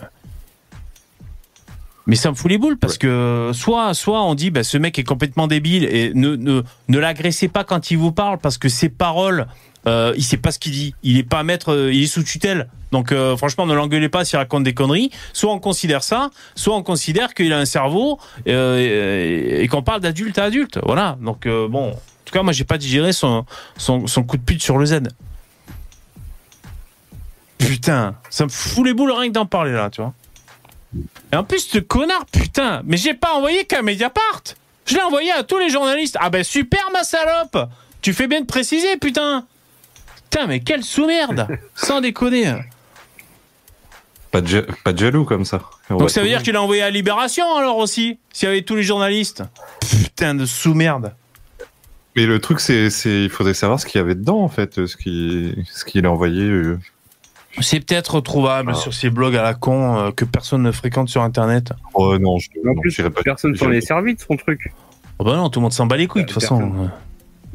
Mais 2.08 2.16
ça 2.16 2.32
me 2.32 2.36
fout 2.36 2.50
les 2.50 2.58
boules 2.58 2.78
parce 2.78 2.98
que 2.98 3.52
soit, 3.54 3.94
soit 3.94 4.24
on 4.24 4.34
dit, 4.34 4.50
bah, 4.50 4.64
ce 4.64 4.78
mec 4.78 4.98
est 4.98 5.04
complètement 5.04 5.46
débile 5.48 5.84
et 5.84 6.14
ne, 6.14 6.38
ne, 6.38 6.64
ne 6.88 7.00
l'agressez 7.00 7.50
pas 7.50 7.66
quand 7.66 7.92
il 7.92 7.98
vous 7.98 8.14
parle 8.14 8.38
parce 8.40 8.58
que 8.58 8.70
ses 8.70 8.88
paroles, 8.88 9.46
euh, 9.88 10.14
il 10.16 10.24
sait 10.24 10.38
pas 10.38 10.52
ce 10.52 10.58
qu'il 10.58 10.72
dit. 10.72 10.96
Il 11.04 11.18
est 11.18 11.24
pas 11.24 11.44
maître, 11.44 11.74
euh, 11.74 11.94
il 11.94 12.04
est 12.04 12.08
sous 12.08 12.24
tutelle. 12.24 12.70
Donc 12.94 13.12
euh, 13.12 13.36
franchement, 13.36 13.66
ne 13.66 13.74
l'engueulez 13.74 14.08
pas 14.08 14.24
s'il 14.24 14.38
raconte 14.38 14.64
des 14.64 14.74
conneries. 14.74 15.12
Soit 15.34 15.52
on 15.52 15.60
considère 15.60 16.02
ça, 16.02 16.30
soit 16.56 16.78
on 16.78 16.84
considère 16.84 17.34
qu'il 17.34 17.52
a 17.52 17.60
un 17.60 17.66
cerveau 17.66 18.20
euh, 18.48 19.60
et, 19.60 19.64
et 19.64 19.68
qu'on 19.68 19.84
parle 19.84 20.00
d'adulte 20.00 20.40
à 20.40 20.46
adulte. 20.46 20.80
Voilà. 20.84 21.18
Donc 21.22 21.46
bon, 21.46 21.90
en 21.90 21.94
tout 22.24 22.34
cas, 22.34 22.42
moi 22.42 22.54
j'ai 22.54 22.64
pas 22.64 22.78
digéré 22.78 23.12
son, 23.12 23.46
son, 23.76 24.08
son 24.08 24.24
coup 24.24 24.38
de 24.38 24.44
pute 24.44 24.64
sur 24.64 24.78
le 24.78 24.86
Z. 24.86 25.02
Putain, 27.58 28.16
ça 28.30 28.46
me 28.46 28.50
fout 28.50 28.86
les 28.86 28.94
boules 28.94 29.12
rien 29.12 29.28
que 29.28 29.34
d'en 29.34 29.46
parler 29.46 29.74
là, 29.74 29.90
tu 29.90 30.00
vois. 30.00 30.14
Et 31.34 31.36
en 31.36 31.44
plus, 31.44 31.60
ce 31.68 31.80
connard, 31.80 32.26
putain, 32.32 32.82
mais 32.86 32.98
j'ai 32.98 33.14
pas 33.14 33.34
envoyé 33.34 33.66
qu'à 33.66 33.82
Mediapart. 33.82 34.44
Je 34.86 34.96
l'ai 34.96 35.02
envoyé 35.02 35.32
à 35.32 35.44
tous 35.44 35.58
les 35.60 35.70
journalistes. 35.70 36.18
Ah 36.20 36.30
ben 36.30 36.44
super 36.44 36.90
ma 36.94 37.04
salope 37.04 37.70
Tu 38.02 38.14
fais 38.14 38.28
bien 38.28 38.40
de 38.42 38.46
préciser, 38.46 38.96
putain 38.98 39.46
Putain, 40.30 40.48
mais 40.48 40.60
quelle 40.62 40.84
sous-merde 40.84 41.48
Sans 41.76 42.00
déconner. 42.02 42.54
Pas 44.32 44.42
de, 44.42 44.48
ja- 44.48 44.62
pas 44.84 44.94
de 44.94 44.98
jaloux 45.00 45.26
comme 45.26 45.46
ça. 45.46 45.62
On 45.90 45.98
Donc 45.98 46.10
ça 46.10 46.22
veut 46.22 46.28
dire 46.28 46.44
qu'il 46.44 46.56
a 46.56 46.62
envoyé 46.62 46.82
à 46.84 46.90
Libération 46.90 47.56
alors 47.56 47.78
aussi 47.78 48.20
S'il 48.34 48.48
y 48.48 48.52
avait 48.52 48.62
tous 48.62 48.76
les 48.76 48.84
journalistes 48.84 49.44
Putain 49.82 50.36
de 50.36 50.46
sous-merde 50.46 51.14
Mais 52.16 52.26
le 52.26 52.40
truc, 52.40 52.60
c'est, 52.60 52.90
c'est, 52.90 53.24
il 53.24 53.30
faudrait 53.30 53.54
savoir 53.54 53.80
ce 53.80 53.86
qu'il 53.86 54.00
y 54.00 54.04
avait 54.04 54.16
dedans, 54.16 54.40
en 54.42 54.50
fait, 54.50 54.86
ce 54.86 54.96
qu'il, 54.98 55.64
ce 55.72 55.86
qu'il 55.86 56.06
a 56.06 56.12
envoyé. 56.12 56.50
C'est 57.60 57.80
peut-être 57.80 58.16
retrouvable 58.16 58.72
Ah. 58.74 58.78
sur 58.78 58.94
ces 58.94 59.10
blogs 59.10 59.36
à 59.36 59.42
la 59.44 59.54
con 59.54 59.98
euh, 59.98 60.12
que 60.12 60.26
personne 60.26 60.62
ne 60.64 60.72
fréquente 60.72 61.10
sur 61.10 61.22
internet. 61.24 61.74
Oh 61.94 62.18
non, 62.20 62.38
je, 62.38 62.50
en 62.64 62.74
non, 62.74 62.82
plus, 62.82 62.96
pas. 63.02 63.22
personne 63.24 63.56
s'en 63.56 63.72
est 63.72 63.82
servi 63.82 64.16
de 64.16 64.20
son 64.20 64.36
truc. 64.36 64.72
Oh 65.20 65.24
bah 65.24 65.36
non, 65.36 65.50
tout 65.50 65.60
le 65.60 65.64
monde 65.64 65.74
s'en 65.74 65.86
bat 65.88 65.98
les 65.98 66.06
couilles 66.08 66.24
de 66.24 66.28
toute 66.28 66.42
façon. 66.42 66.58
Personne. 66.60 66.92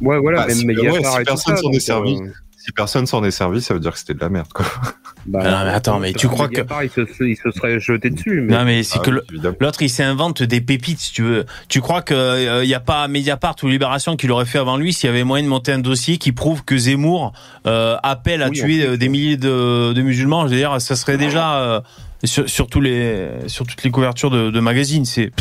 Ouais, 0.01 0.19
voilà, 0.19 0.41
Bah, 0.41 0.47
même 0.49 0.57
si- 0.57 0.67
ouais, 0.67 1.05
si 1.05 1.25
personne 1.25 1.57
s'en 1.57 1.71
est 1.71 1.79
servi. 1.81 2.17
euh, 2.21 2.27
Si 2.65 2.71
personne 2.71 3.07
s'en 3.07 3.25
est 3.25 3.33
servi, 3.33 3.61
ça 3.61 3.75
veut 3.75 3.81
dire 3.81 3.91
que 3.93 3.99
c'était 3.99 4.15
de 4.15 4.21
la 4.21 4.29
merde, 4.29 4.47
quoi. 4.55 4.65
bah, 5.27 5.41
Ah 5.43 5.51
non, 5.51 5.65
mais 5.65 5.71
attends, 5.73 5.99
mais 5.99 6.13
tu 6.13 6.29
crois 6.29 6.47
que- 6.47 6.61
Mediapart, 6.61 6.85
il 6.85 6.91
se, 6.91 7.25
il 7.25 7.37
se 7.37 7.51
serait 7.51 7.81
jeté 7.81 8.09
dessus. 8.11 8.41
Mais... 8.41 8.57
Non 8.57 8.65
mais 8.65 8.85
c'est 8.85 9.01
Ah 9.01 9.03
que 9.03 9.11
l'autre 9.59 9.83
il 9.83 9.89
s'invente 9.91 10.45
des 10.45 10.61
pépites 10.61 11.01
si 11.01 11.13
tu 11.13 11.23
veux. 11.23 11.45
Tu 11.69 11.81
crois 11.81 12.03
qu'il 12.03 12.63
n'y 12.65 12.75
a 12.75 12.81
pas 12.81 13.09
Mediapart 13.09 13.57
ou 13.65 13.69
Libération 13.69 14.15
qui 14.17 14.29
l'aurait 14.29 14.45
fait 14.47 14.59
avant 14.59 14.77
lui 14.77 14.93
s'il 14.93 15.09
y 15.09 15.13
avait 15.13 15.25
moyen 15.25 15.45
de 15.45 15.49
monter 15.51 15.73
un 15.73 15.81
dossier 15.81 16.19
qui 16.19 16.31
prouve 16.31 16.63
que 16.65 16.77
Zemmour 16.77 17.33
euh, 17.67 17.97
appelle 18.05 18.43
à 18.43 18.49
Oui, 18.49 18.59
tuer 18.61 18.87
euh, 18.87 18.97
des 18.97 19.09
milliers 19.09 19.37
de, 19.37 19.93
de 19.93 20.03
musulmans? 20.03 20.47
Je 20.47 20.53
veux 20.53 20.59
dire, 20.59 20.81
ça 20.81 20.95
serait 20.95 21.17
déjà 21.19 21.55
euh, 21.59 21.81
sur, 22.23 22.49
sur 22.49 22.69
tous 22.69 22.81
les 22.81 23.29
sur 23.49 23.67
toutes 23.67 23.83
les 23.83 23.91
couvertures 23.91 24.31
de, 24.31 24.51
de 24.51 24.61
magazines. 24.61 25.05
C'est 25.05 25.33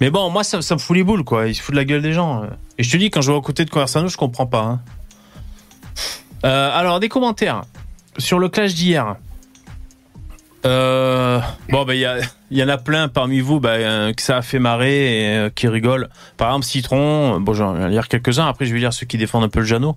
mais 0.00 0.08
bon, 0.08 0.30
moi 0.30 0.42
ça, 0.42 0.62
ça 0.62 0.74
me 0.74 0.80
fout 0.80 0.96
les 0.96 1.04
boules 1.04 1.24
quoi. 1.24 1.48
Il 1.48 1.54
se 1.54 1.60
fout 1.60 1.74
de 1.74 1.78
la 1.78 1.84
gueule 1.84 2.00
des 2.00 2.14
gens. 2.14 2.44
euh. 2.44 2.46
Et 2.78 2.82
je 2.82 2.90
te 2.90 2.96
dis 2.96 3.10
quand 3.10 3.20
je 3.20 3.26
vois 3.30 3.36
aux 3.36 3.42
côtés 3.42 3.66
de 3.66 3.70
Conversano, 3.70 4.08
je 4.08 4.16
comprends 4.16 4.46
pas. 4.46 4.62
hein. 4.62 4.80
Euh, 6.44 6.70
alors 6.72 7.00
des 7.00 7.08
commentaires 7.08 7.62
sur 8.18 8.38
le 8.38 8.48
clash 8.48 8.74
d'hier. 8.74 9.16
Euh, 10.66 11.40
bon, 11.70 11.86
ben, 11.86 11.94
il 12.50 12.58
y, 12.58 12.62
en 12.62 12.68
a 12.68 12.76
plein 12.76 13.08
parmi 13.08 13.40
vous 13.40 13.60
bah, 13.60 14.12
que 14.12 14.20
ça 14.20 14.38
a 14.38 14.42
fait 14.42 14.58
marrer 14.58 15.22
et 15.22 15.36
euh, 15.36 15.50
qui 15.50 15.68
rigolent. 15.68 16.08
Par 16.36 16.48
exemple, 16.48 16.66
Citron, 16.66 17.40
bon, 17.40 17.54
je 17.54 17.62
vais 17.62 17.68
en 17.68 17.86
lire 17.86 18.08
quelques-uns, 18.08 18.46
après 18.46 18.66
je 18.66 18.74
vais 18.74 18.80
lire 18.80 18.92
ceux 18.92 19.06
qui 19.06 19.16
défendent 19.16 19.44
un 19.44 19.48
peu 19.48 19.60
le 19.60 19.66
Jeannot. 19.66 19.96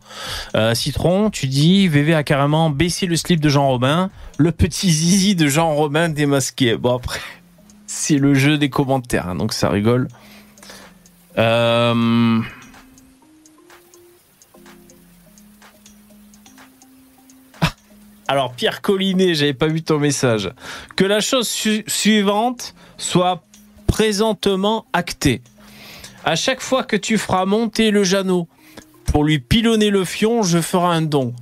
Citron, 0.73 1.29
tu 1.29 1.47
dis, 1.47 1.87
VV 1.89 2.13
a 2.13 2.23
carrément 2.23 2.69
baissé 2.69 3.07
le 3.07 3.17
slip 3.17 3.41
de 3.41 3.49
Jean 3.49 3.67
Robin, 3.67 4.09
le 4.37 4.53
petit 4.53 4.89
zizi 4.89 5.35
de 5.35 5.47
Jean 5.47 5.73
Robin 5.73 6.07
démasqué. 6.07 6.77
Bon, 6.77 6.95
après, 6.95 7.19
c'est 7.87 8.17
le 8.17 8.33
jeu 8.33 8.57
des 8.57 8.69
commentaires, 8.69 9.27
hein, 9.27 9.35
donc 9.35 9.51
ça 9.51 9.69
rigole. 9.69 10.07
Euh... 11.37 12.41
Alors 18.33 18.53
Pierre 18.53 18.81
Collinet, 18.81 19.35
j'avais 19.35 19.53
pas 19.53 19.67
vu 19.67 19.83
ton 19.83 19.99
message. 19.99 20.49
Que 20.95 21.05
la 21.05 21.19
chose 21.19 21.47
su- 21.47 21.83
suivante 21.85 22.73
soit 22.97 23.43
présentement 23.85 24.87
actée. 24.91 25.43
À 26.25 26.35
chaque 26.35 26.59
fois 26.59 26.81
que 26.83 26.95
tu 26.95 27.19
feras 27.19 27.45
monter 27.45 27.91
le 27.91 28.03
Jeannot 28.03 28.47
pour 29.05 29.23
lui 29.23 29.37
pilonner 29.37 29.91
le 29.91 30.03
fion, 30.03 30.41
je 30.41 30.57
ferai 30.61 30.95
un 30.95 31.03
don. 31.03 31.35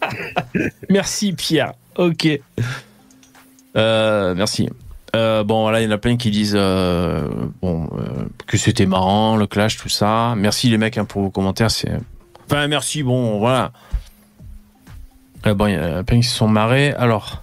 merci 0.88 1.32
Pierre. 1.32 1.72
Ok. 1.96 2.28
Euh, 3.76 4.34
merci. 4.36 4.68
Euh, 5.16 5.42
bon, 5.42 5.62
voilà, 5.62 5.80
il 5.80 5.86
y 5.86 5.88
en 5.88 5.90
a 5.90 5.98
plein 5.98 6.16
qui 6.16 6.30
disent 6.30 6.54
euh, 6.56 7.26
bon 7.62 7.90
que 8.46 8.56
c'était 8.56 8.86
marrant, 8.86 9.36
le 9.36 9.48
clash, 9.48 9.76
tout 9.76 9.88
ça. 9.88 10.34
Merci 10.36 10.70
les 10.70 10.78
mecs 10.78 10.98
hein, 10.98 11.04
pour 11.04 11.22
vos 11.22 11.30
commentaires. 11.30 11.66
Enfin 12.46 12.68
merci. 12.68 13.02
Bon, 13.02 13.40
voilà. 13.40 13.72
Ah 15.42 15.54
bon, 15.54 15.66
il 15.66 15.74
y 15.74 15.78
en 15.78 15.96
a 15.98 16.02
plein 16.04 16.20
qui 16.20 16.26
se 16.28 16.36
sont 16.36 16.48
marrés. 16.48 16.92
Alors, 16.94 17.42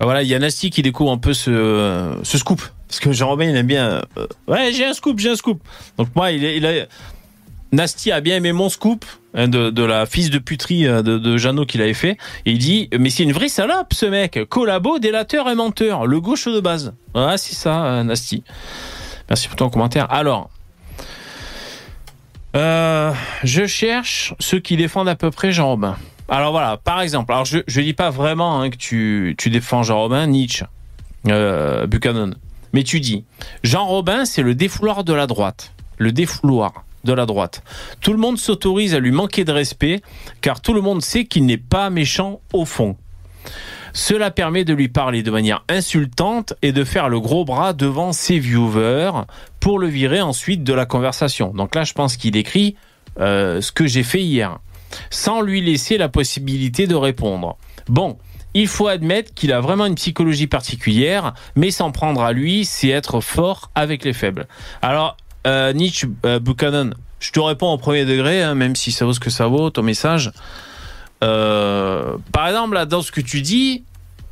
ah 0.00 0.04
voilà, 0.04 0.22
il 0.22 0.28
y 0.28 0.34
a 0.34 0.38
Nasty 0.38 0.70
qui 0.70 0.82
découvre 0.82 1.12
un 1.12 1.18
peu 1.18 1.34
ce, 1.34 2.18
ce 2.22 2.38
scoop. 2.38 2.62
Parce 2.88 3.00
que 3.00 3.12
Jean-Robin, 3.12 3.46
il 3.50 3.56
aime 3.56 3.66
bien. 3.66 4.02
euh, 4.16 4.26
ouais, 4.46 4.72
j'ai 4.72 4.86
un 4.86 4.92
scoop, 4.94 5.18
j'ai 5.18 5.30
un 5.30 5.36
scoop. 5.36 5.60
Donc 5.98 6.08
moi, 6.14 6.30
il, 6.32 6.42
il. 6.44 6.88
Nasty 7.72 8.12
a 8.12 8.20
bien 8.20 8.36
aimé 8.36 8.52
mon 8.52 8.68
scoop 8.68 9.04
hein, 9.34 9.48
de, 9.48 9.70
de 9.70 9.82
la 9.82 10.06
fils 10.06 10.30
de 10.30 10.38
puterie 10.38 10.86
euh, 10.86 11.02
de, 11.02 11.18
de 11.18 11.36
Jeannot 11.36 11.66
qu'il 11.66 11.82
avait 11.82 11.94
fait. 11.94 12.16
Et 12.46 12.52
il 12.52 12.58
dit 12.58 12.88
Mais 12.98 13.10
c'est 13.10 13.24
une 13.24 13.32
vraie 13.32 13.48
salope, 13.48 13.92
ce 13.92 14.06
mec. 14.06 14.38
Collabo, 14.48 14.98
délateur 14.98 15.48
et 15.50 15.54
menteur. 15.56 16.06
Le 16.06 16.20
gauche 16.20 16.46
de 16.46 16.60
base. 16.60 16.94
Voilà, 17.12 17.36
c'est 17.36 17.54
ça, 17.54 17.84
euh, 17.84 18.02
Nasty. 18.04 18.44
Merci 19.28 19.48
pour 19.48 19.56
ton 19.56 19.68
commentaire. 19.68 20.10
Alors. 20.12 20.48
euh, 22.54 23.12
je 23.42 23.66
cherche 23.66 24.32
ceux 24.38 24.60
qui 24.60 24.76
défendent 24.76 25.08
à 25.08 25.16
peu 25.16 25.30
près 25.32 25.50
Jean 25.52 25.66
Robin. 25.68 25.96
Alors 26.28 26.50
voilà, 26.50 26.76
par 26.76 27.00
exemple, 27.00 27.32
alors 27.32 27.44
je 27.44 27.58
je 27.66 27.80
dis 27.80 27.92
pas 27.92 28.10
vraiment 28.10 28.60
hein, 28.60 28.70
que 28.70 28.76
tu, 28.76 29.34
tu 29.38 29.48
défends 29.48 29.82
Jean 29.84 29.98
Robin, 29.98 30.26
Nietzsche, 30.26 30.64
euh, 31.28 31.86
Buchanan, 31.86 32.34
mais 32.72 32.82
tu 32.82 33.00
dis 33.00 33.24
Jean 33.62 33.86
Robin, 33.86 34.24
c'est 34.24 34.42
le 34.42 34.54
défouloir 34.54 35.04
de 35.04 35.12
la 35.12 35.26
droite, 35.26 35.72
le 35.98 36.10
défouloir 36.10 36.84
de 37.04 37.12
la 37.12 37.26
droite. 37.26 37.62
Tout 38.00 38.12
le 38.12 38.18
monde 38.18 38.38
s'autorise 38.38 38.94
à 38.94 38.98
lui 38.98 39.12
manquer 39.12 39.44
de 39.44 39.52
respect, 39.52 40.02
car 40.40 40.60
tout 40.60 40.74
le 40.74 40.80
monde 40.80 41.00
sait 41.00 41.24
qu'il 41.24 41.46
n'est 41.46 41.56
pas 41.56 41.90
méchant 41.90 42.40
au 42.52 42.64
fond. 42.64 42.96
Cela 43.92 44.30
permet 44.30 44.64
de 44.64 44.74
lui 44.74 44.88
parler 44.88 45.22
de 45.22 45.30
manière 45.30 45.64
insultante 45.70 46.52
et 46.60 46.72
de 46.72 46.84
faire 46.84 47.08
le 47.08 47.18
gros 47.18 47.46
bras 47.46 47.72
devant 47.72 48.12
ses 48.12 48.38
viewers 48.38 49.12
pour 49.58 49.78
le 49.78 49.86
virer 49.86 50.20
ensuite 50.20 50.64
de 50.64 50.74
la 50.74 50.84
conversation. 50.84 51.54
Donc 51.54 51.74
là, 51.74 51.84
je 51.84 51.94
pense 51.94 52.18
qu'il 52.18 52.36
écrit 52.36 52.76
euh, 53.20 53.62
ce 53.62 53.72
que 53.72 53.86
j'ai 53.86 54.02
fait 54.02 54.20
hier, 54.20 54.58
sans 55.10 55.40
lui 55.40 55.60
laisser 55.60 55.98
la 55.98 56.08
possibilité 56.08 56.86
de 56.86 56.94
répondre. 56.94 57.56
Bon, 57.88 58.18
il 58.54 58.68
faut 58.68 58.88
admettre 58.88 59.34
qu'il 59.34 59.52
a 59.52 59.60
vraiment 59.60 59.84
une 59.84 59.96
psychologie 59.96 60.46
particulière, 60.46 61.34
mais 61.56 61.70
s'en 61.70 61.92
prendre 61.92 62.22
à 62.22 62.32
lui, 62.32 62.64
c'est 62.64 62.88
être 62.88 63.20
fort 63.20 63.70
avec 63.74 64.02
les 64.02 64.14
faibles. 64.14 64.46
Alors, 64.80 65.16
euh, 65.46 65.74
Nietzsche, 65.74 66.08
euh, 66.24 66.38
Buchanan, 66.38 66.94
je 67.20 67.32
te 67.32 67.40
réponds 67.40 67.70
au 67.70 67.76
premier 67.76 68.06
degré, 68.06 68.42
hein, 68.42 68.54
même 68.54 68.74
si 68.74 68.92
ça 68.92 69.04
vaut 69.04 69.12
ce 69.12 69.20
que 69.20 69.28
ça 69.28 69.46
vaut, 69.46 69.68
ton 69.68 69.82
message. 69.82 70.32
Euh, 71.22 72.16
par 72.32 72.48
exemple, 72.48 72.74
là, 72.74 72.86
dans 72.86 73.02
ce 73.02 73.12
que 73.12 73.20
tu 73.20 73.42
dis, 73.42 73.84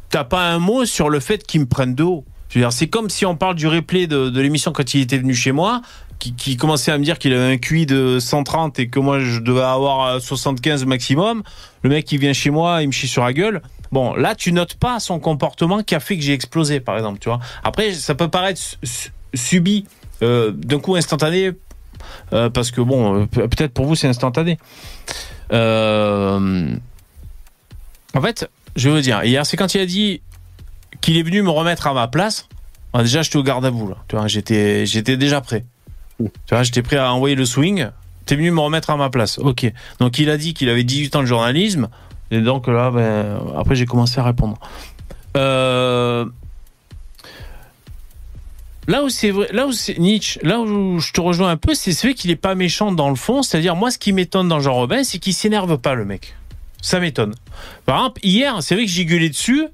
t'as 0.08 0.24
pas 0.24 0.48
un 0.48 0.58
mot 0.58 0.86
sur 0.86 1.10
le 1.10 1.20
fait 1.20 1.46
qu'ils 1.46 1.60
me 1.60 1.66
prennent 1.66 1.94
de 1.94 2.04
haut. 2.04 2.24
C'est 2.70 2.86
comme 2.86 3.10
si 3.10 3.26
on 3.26 3.34
parle 3.36 3.56
du 3.56 3.66
replay 3.66 4.06
de 4.06 4.40
l'émission 4.40 4.70
quand 4.70 4.94
il 4.94 5.00
était 5.00 5.18
venu 5.18 5.34
chez 5.34 5.50
moi, 5.50 5.82
qui, 6.18 6.56
commençait 6.56 6.90
à 6.90 6.98
me 6.98 7.04
dire 7.04 7.18
qu'il 7.18 7.32
avait 7.34 7.52
un 7.54 7.58
QI 7.58 7.84
de 7.86 8.18
130 8.18 8.78
et 8.78 8.88
que 8.88 8.98
moi 8.98 9.20
je 9.20 9.40
devais 9.40 9.60
avoir 9.62 10.06
euh, 10.16 10.18
75 10.20 10.84
maximum. 10.86 11.42
Le 11.82 11.90
mec 11.90 12.04
qui 12.06 12.16
vient 12.18 12.32
chez 12.32 12.50
moi, 12.50 12.80
il 12.82 12.86
me 12.86 12.92
chie 12.92 13.08
sur 13.08 13.22
la 13.24 13.32
gueule. 13.32 13.60
Bon, 13.92 14.14
là, 14.14 14.34
tu 14.34 14.50
notes 14.52 14.74
pas 14.74 14.98
son 15.00 15.20
comportement 15.20 15.82
qui 15.82 15.94
a 15.94 16.00
fait 16.00 16.16
que 16.16 16.22
j'ai 16.22 16.32
explosé, 16.32 16.80
par 16.80 16.96
exemple, 16.96 17.18
tu 17.20 17.28
vois. 17.28 17.38
Après, 17.62 17.92
ça 17.92 18.14
peut 18.14 18.28
paraître 18.28 18.58
su- 18.60 18.76
su- 18.82 19.10
subi, 19.34 19.84
euh, 20.22 20.50
d'un 20.52 20.78
coup 20.80 20.96
instantané, 20.96 21.52
euh, 22.32 22.48
parce 22.50 22.70
que 22.70 22.80
bon, 22.80 23.20
euh, 23.22 23.26
pe- 23.26 23.46
peut-être 23.46 23.72
pour 23.74 23.86
vous 23.86 23.94
c'est 23.94 24.08
instantané. 24.08 24.58
Euh, 25.52 26.74
en 28.14 28.20
fait, 28.20 28.48
je 28.76 28.88
veux 28.90 29.00
dire, 29.02 29.22
hier, 29.24 29.44
c'est 29.46 29.56
quand 29.56 29.74
il 29.74 29.80
a 29.80 29.86
dit 29.86 30.22
qu'il 31.00 31.16
est 31.16 31.22
venu 31.22 31.42
me 31.42 31.50
remettre 31.50 31.86
à 31.86 31.94
ma 31.94 32.08
place. 32.08 32.48
Déjà, 32.96 33.22
j'étais 33.22 33.36
au 33.36 33.42
garde 33.42 33.64
à 33.64 33.70
vous. 33.70 33.92
Tu 34.08 34.16
vois, 34.16 34.28
j'étais, 34.28 34.86
j'étais 34.86 35.16
déjà 35.16 35.40
prêt. 35.40 35.64
Tu 36.18 36.30
vois, 36.50 36.62
j'étais 36.62 36.82
prêt 36.82 36.96
à 36.96 37.12
envoyer 37.12 37.34
le 37.34 37.44
swing. 37.44 37.88
T'es 38.26 38.36
venu 38.36 38.50
me 38.50 38.60
remettre 38.60 38.90
à 38.90 38.96
ma 38.96 39.10
place. 39.10 39.38
Ok. 39.38 39.70
Donc, 40.00 40.18
il 40.18 40.30
a 40.30 40.36
dit 40.36 40.54
qu'il 40.54 40.68
avait 40.68 40.84
18 40.84 41.16
ans 41.16 41.20
de 41.20 41.26
journalisme. 41.26 41.88
Et 42.30 42.40
donc, 42.40 42.66
là, 42.68 42.90
ben, 42.90 43.38
après, 43.56 43.74
j'ai 43.74 43.86
commencé 43.86 44.18
à 44.18 44.24
répondre. 44.24 44.58
Euh, 45.36 46.24
Là 48.86 49.02
où 49.02 49.08
c'est 49.08 49.30
vrai, 49.30 49.48
là 49.52 49.66
où 49.66 49.72
Nietzsche, 49.98 50.38
là 50.42 50.60
où 50.60 50.98
je 50.98 51.12
te 51.12 51.20
rejoins 51.20 51.50
un 51.50 51.56
peu, 51.56 51.74
c'est 51.74 51.92
ce 51.92 52.08
qu'il 52.08 52.30
est 52.30 52.36
pas 52.36 52.54
méchant 52.54 52.92
dans 52.92 53.08
le 53.08 53.16
fond. 53.16 53.42
C'est-à-dire, 53.42 53.76
moi, 53.76 53.90
ce 53.90 53.98
qui 53.98 54.12
m'étonne 54.12 54.48
dans 54.48 54.60
Jean 54.60 54.74
Robin, 54.74 55.04
c'est 55.04 55.18
qu'il 55.18 55.32
s'énerve 55.32 55.78
pas, 55.78 55.94
le 55.94 56.04
mec. 56.04 56.34
Ça 56.82 57.00
m'étonne. 57.00 57.34
Par 57.86 57.96
exemple, 57.96 58.20
hier, 58.22 58.62
c'est 58.62 58.74
vrai 58.74 58.84
que 58.84 58.90
j'ai 58.90 59.06
gueulé 59.06 59.30
dessus. 59.30 59.68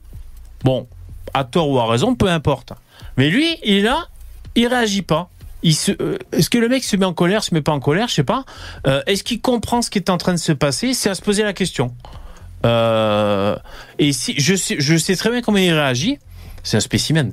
Bon, 0.62 0.86
à 1.34 1.42
tort 1.42 1.68
ou 1.70 1.80
à 1.80 1.90
raison, 1.90 2.14
peu 2.14 2.28
importe. 2.28 2.72
Mais 3.16 3.30
lui, 3.30 3.56
il 3.64 3.78
est 3.78 3.82
là, 3.82 4.06
il 4.54 4.68
réagit 4.68 5.02
pas. 5.02 5.28
Euh, 5.64 6.16
est-ce 6.32 6.50
que 6.50 6.58
le 6.58 6.68
mec 6.68 6.84
se 6.84 6.96
met 6.96 7.04
en 7.04 7.12
colère, 7.12 7.42
se 7.42 7.54
met 7.54 7.60
pas 7.60 7.72
en 7.72 7.80
colère, 7.80 8.08
je 8.08 8.14
sais 8.14 8.24
pas. 8.24 8.44
Euh, 8.86 9.02
est-ce 9.06 9.24
qu'il 9.24 9.40
comprend 9.40 9.82
ce 9.82 9.90
qui 9.90 9.98
est 9.98 10.10
en 10.10 10.16
train 10.16 10.32
de 10.32 10.38
se 10.38 10.52
passer? 10.52 10.94
C'est 10.94 11.10
à 11.10 11.14
se 11.14 11.22
poser 11.22 11.42
la 11.42 11.52
question. 11.52 11.94
Euh, 12.66 13.56
et 13.98 14.12
si 14.12 14.34
je 14.38 14.54
sais, 14.56 15.16
très 15.16 15.30
bien 15.30 15.42
comment 15.42 15.58
il 15.58 15.72
réagit. 15.72 16.18
C'est 16.62 16.76
un 16.76 16.80
spécimen. 16.80 17.32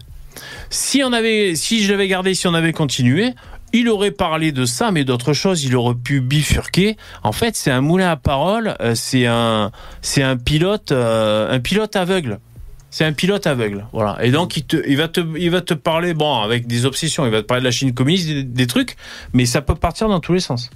Si 0.69 1.01
on 1.03 1.11
avait, 1.11 1.55
si 1.55 1.83
je 1.83 1.91
l'avais 1.91 2.07
gardé, 2.07 2.33
si 2.33 2.47
on 2.47 2.53
avait 2.53 2.71
continué, 2.71 3.33
il 3.73 3.89
aurait 3.89 4.11
parlé 4.11 4.53
de 4.53 4.65
ça, 4.65 4.91
mais 4.91 5.03
d'autres 5.03 5.33
choses. 5.33 5.65
Il 5.65 5.75
aurait 5.75 5.95
pu 5.95 6.21
bifurquer. 6.21 6.95
En 7.23 7.33
fait, 7.33 7.55
c'est 7.55 7.71
un 7.71 7.81
moulin 7.81 8.09
à 8.09 8.15
parole. 8.15 8.75
C'est 8.95 9.25
un, 9.25 9.71
c'est 10.01 10.23
un 10.23 10.37
pilote, 10.37 10.93
un 10.93 11.59
pilote 11.59 11.95
aveugle. 11.97 12.39
C'est 12.89 13.03
un 13.03 13.13
pilote 13.13 13.45
aveugle, 13.47 13.85
voilà. 13.91 14.17
Et 14.23 14.31
donc 14.31 14.55
il 14.55 14.65
te, 14.65 14.77
il 14.87 14.97
va 14.97 15.07
te, 15.07 15.19
il 15.37 15.51
va 15.51 15.61
te 15.61 15.73
parler, 15.73 16.13
bon, 16.13 16.39
avec 16.39 16.67
des 16.67 16.85
obsessions. 16.85 17.25
Il 17.25 17.31
va 17.31 17.41
te 17.41 17.47
parler 17.47 17.61
de 17.61 17.65
la 17.65 17.71
Chine 17.71 17.93
communiste, 17.93 18.29
des, 18.29 18.67
trucs, 18.67 18.95
mais 19.33 19.45
ça 19.45 19.61
peut 19.61 19.75
partir 19.75 20.07
dans 20.07 20.19
tous 20.19 20.33
les 20.33 20.39
sens. 20.39 20.69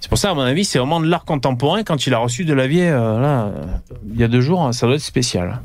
C'est 0.00 0.08
pour 0.08 0.18
ça, 0.18 0.30
à 0.30 0.34
mon 0.34 0.42
avis, 0.42 0.64
c'est 0.64 0.78
vraiment 0.78 1.00
de 1.00 1.06
l'art 1.06 1.24
contemporain. 1.24 1.82
Quand 1.84 2.06
il 2.06 2.14
a 2.14 2.18
reçu 2.18 2.44
de 2.44 2.52
l'avier, 2.52 2.88
euh, 2.88 3.20
là, 3.20 3.44
euh, 3.44 3.64
il 4.12 4.18
y 4.18 4.24
a 4.24 4.28
deux 4.28 4.40
jours, 4.40 4.72
ça 4.72 4.86
doit 4.86 4.96
être 4.96 5.02
spécial. 5.02 5.60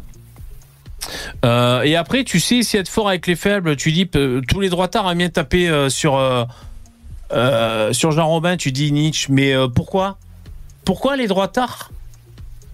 Euh, 1.46 1.82
et 1.82 1.96
après, 1.96 2.24
tu 2.24 2.40
sais, 2.40 2.62
si 2.62 2.78
être 2.78 2.90
fort 2.90 3.10
avec 3.10 3.26
les 3.26 3.36
faibles, 3.36 3.76
tu 3.76 3.92
dis, 3.92 4.10
euh, 4.16 4.42
tous 4.48 4.60
les 4.60 4.70
droitards 4.70 5.10
aiment 5.12 5.18
bien 5.18 5.30
taper 5.30 5.90
sur, 5.90 6.20
sur 7.92 8.12
Jean 8.12 8.28
Robin, 8.28 8.56
tu 8.56 8.72
dis 8.72 8.92
Nietzsche, 8.92 9.32
mais 9.32 9.54
pourquoi? 9.74 10.18
Pourquoi 10.86 11.16
les 11.16 11.28
droitards 11.28 11.92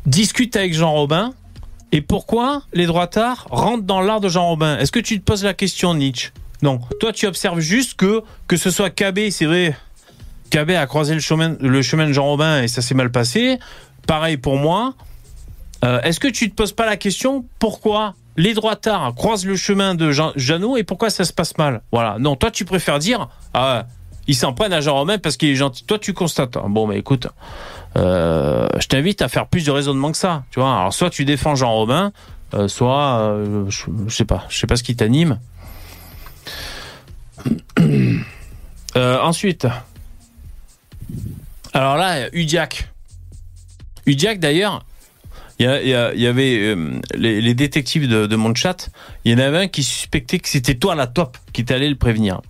discutent 0.05 0.55
avec 0.55 0.73
Jean 0.73 0.91
Robin 0.91 1.33
et 1.91 2.01
pourquoi 2.01 2.63
les 2.73 2.85
droitards 2.85 3.47
rentrent 3.49 3.83
dans 3.83 4.01
l'art 4.01 4.19
de 4.21 4.29
Jean 4.29 4.47
Robin 4.47 4.77
Est-ce 4.77 4.91
que 4.91 4.99
tu 4.99 5.19
te 5.19 5.23
poses 5.23 5.43
la 5.43 5.53
question, 5.53 5.93
Nietzsche? 5.93 6.31
Non. 6.61 6.79
Toi, 6.99 7.13
tu 7.13 7.25
observes 7.25 7.59
juste 7.59 7.95
que, 7.95 8.21
que 8.47 8.57
ce 8.57 8.69
soit 8.69 8.89
KB, 8.89 9.29
c'est 9.31 9.45
vrai, 9.45 9.75
KB 10.49 10.71
a 10.71 10.85
croisé 10.87 11.13
le 11.13 11.19
chemin, 11.19 11.55
le 11.59 11.81
chemin 11.81 12.07
de 12.07 12.13
Jean 12.13 12.25
Robin 12.25 12.63
et 12.63 12.67
ça 12.67 12.81
s'est 12.81 12.95
mal 12.95 13.11
passé. 13.11 13.59
Pareil 14.07 14.37
pour 14.37 14.57
moi. 14.57 14.93
Euh, 15.85 16.01
Est-ce 16.01 16.19
que 16.19 16.27
tu 16.27 16.49
te 16.49 16.55
poses 16.55 16.73
pas 16.73 16.85
la 16.85 16.97
question 16.97 17.45
pourquoi 17.59 18.15
les 18.35 18.53
droitards 18.53 19.13
croisent 19.15 19.45
le 19.45 19.55
chemin 19.55 19.95
de 19.95 20.11
Jean, 20.11 20.31
Jeannot 20.35 20.77
et 20.77 20.83
pourquoi 20.83 21.09
ça 21.09 21.23
se 21.23 21.31
passe 21.33 21.57
mal? 21.57 21.81
Voilà. 21.91 22.17
Non, 22.19 22.35
toi 22.35 22.51
tu 22.51 22.65
préfères 22.65 22.99
dire 22.99 23.29
ah 23.53 23.85
ils 24.27 24.35
s'en 24.35 24.53
prennent 24.53 24.73
à 24.73 24.81
Jean 24.81 24.95
Romain 24.95 25.17
parce 25.17 25.37
qu'il 25.37 25.49
est 25.49 25.55
gentil. 25.55 25.83
Toi 25.85 25.97
tu 25.99 26.13
constates. 26.13 26.57
Bon, 26.67 26.87
mais 26.87 26.97
écoute, 26.99 27.27
euh, 27.97 28.67
je 28.79 28.87
t'invite 28.87 29.21
à 29.21 29.29
faire 29.29 29.47
plus 29.47 29.65
de 29.65 29.71
raisonnement 29.71 30.11
que 30.11 30.17
ça. 30.17 30.43
Tu 30.51 30.59
soit 30.91 31.09
tu 31.09 31.25
défends 31.25 31.55
Jean 31.55 31.73
Robin, 31.73 32.11
euh, 32.53 32.67
soit 32.67 33.19
euh, 33.19 33.65
je, 33.69 33.85
sais 34.09 34.25
pas, 34.25 34.45
je 34.49 34.65
pas 34.65 34.75
ce 34.75 34.83
qui 34.83 34.95
t'anime. 34.95 35.39
Ensuite, 38.95 39.67
alors 41.73 41.95
là, 41.95 42.27
Udiac. 42.33 42.89
Udiac 44.05 44.39
d'ailleurs, 44.39 44.85
il 45.59 45.65
y, 45.65 46.27
avait 46.27 46.75
les, 47.15 47.53
détectives 47.53 48.07
de, 48.07 48.25
de 48.25 48.35
mon 48.35 48.53
chat, 48.55 48.89
il 49.25 49.31
y 49.31 49.35
en 49.35 49.39
avait 49.39 49.57
un 49.57 49.67
qui 49.67 49.83
suspectait 49.83 50.39
que 50.39 50.49
c'était 50.49 50.75
toi 50.75 50.95
la 50.95 51.07
top 51.07 51.37
qui 51.53 51.65
t'allais 51.65 51.89
le 51.89 51.95
prévenir. 51.95 52.41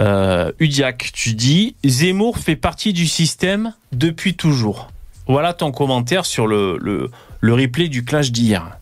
Euh, 0.00 0.52
Udiac, 0.60 1.10
tu 1.12 1.34
dis 1.34 1.74
Zemmour 1.84 2.38
fait 2.38 2.56
partie 2.56 2.92
du 2.92 3.06
système 3.08 3.74
depuis 3.92 4.34
toujours. 4.34 4.90
Voilà 5.26 5.52
ton 5.52 5.72
commentaire 5.72 6.24
sur 6.24 6.46
le, 6.46 6.78
le, 6.80 7.10
le 7.40 7.54
replay 7.54 7.88
du 7.88 8.04
clash 8.04 8.30
d'hier. 8.30 8.78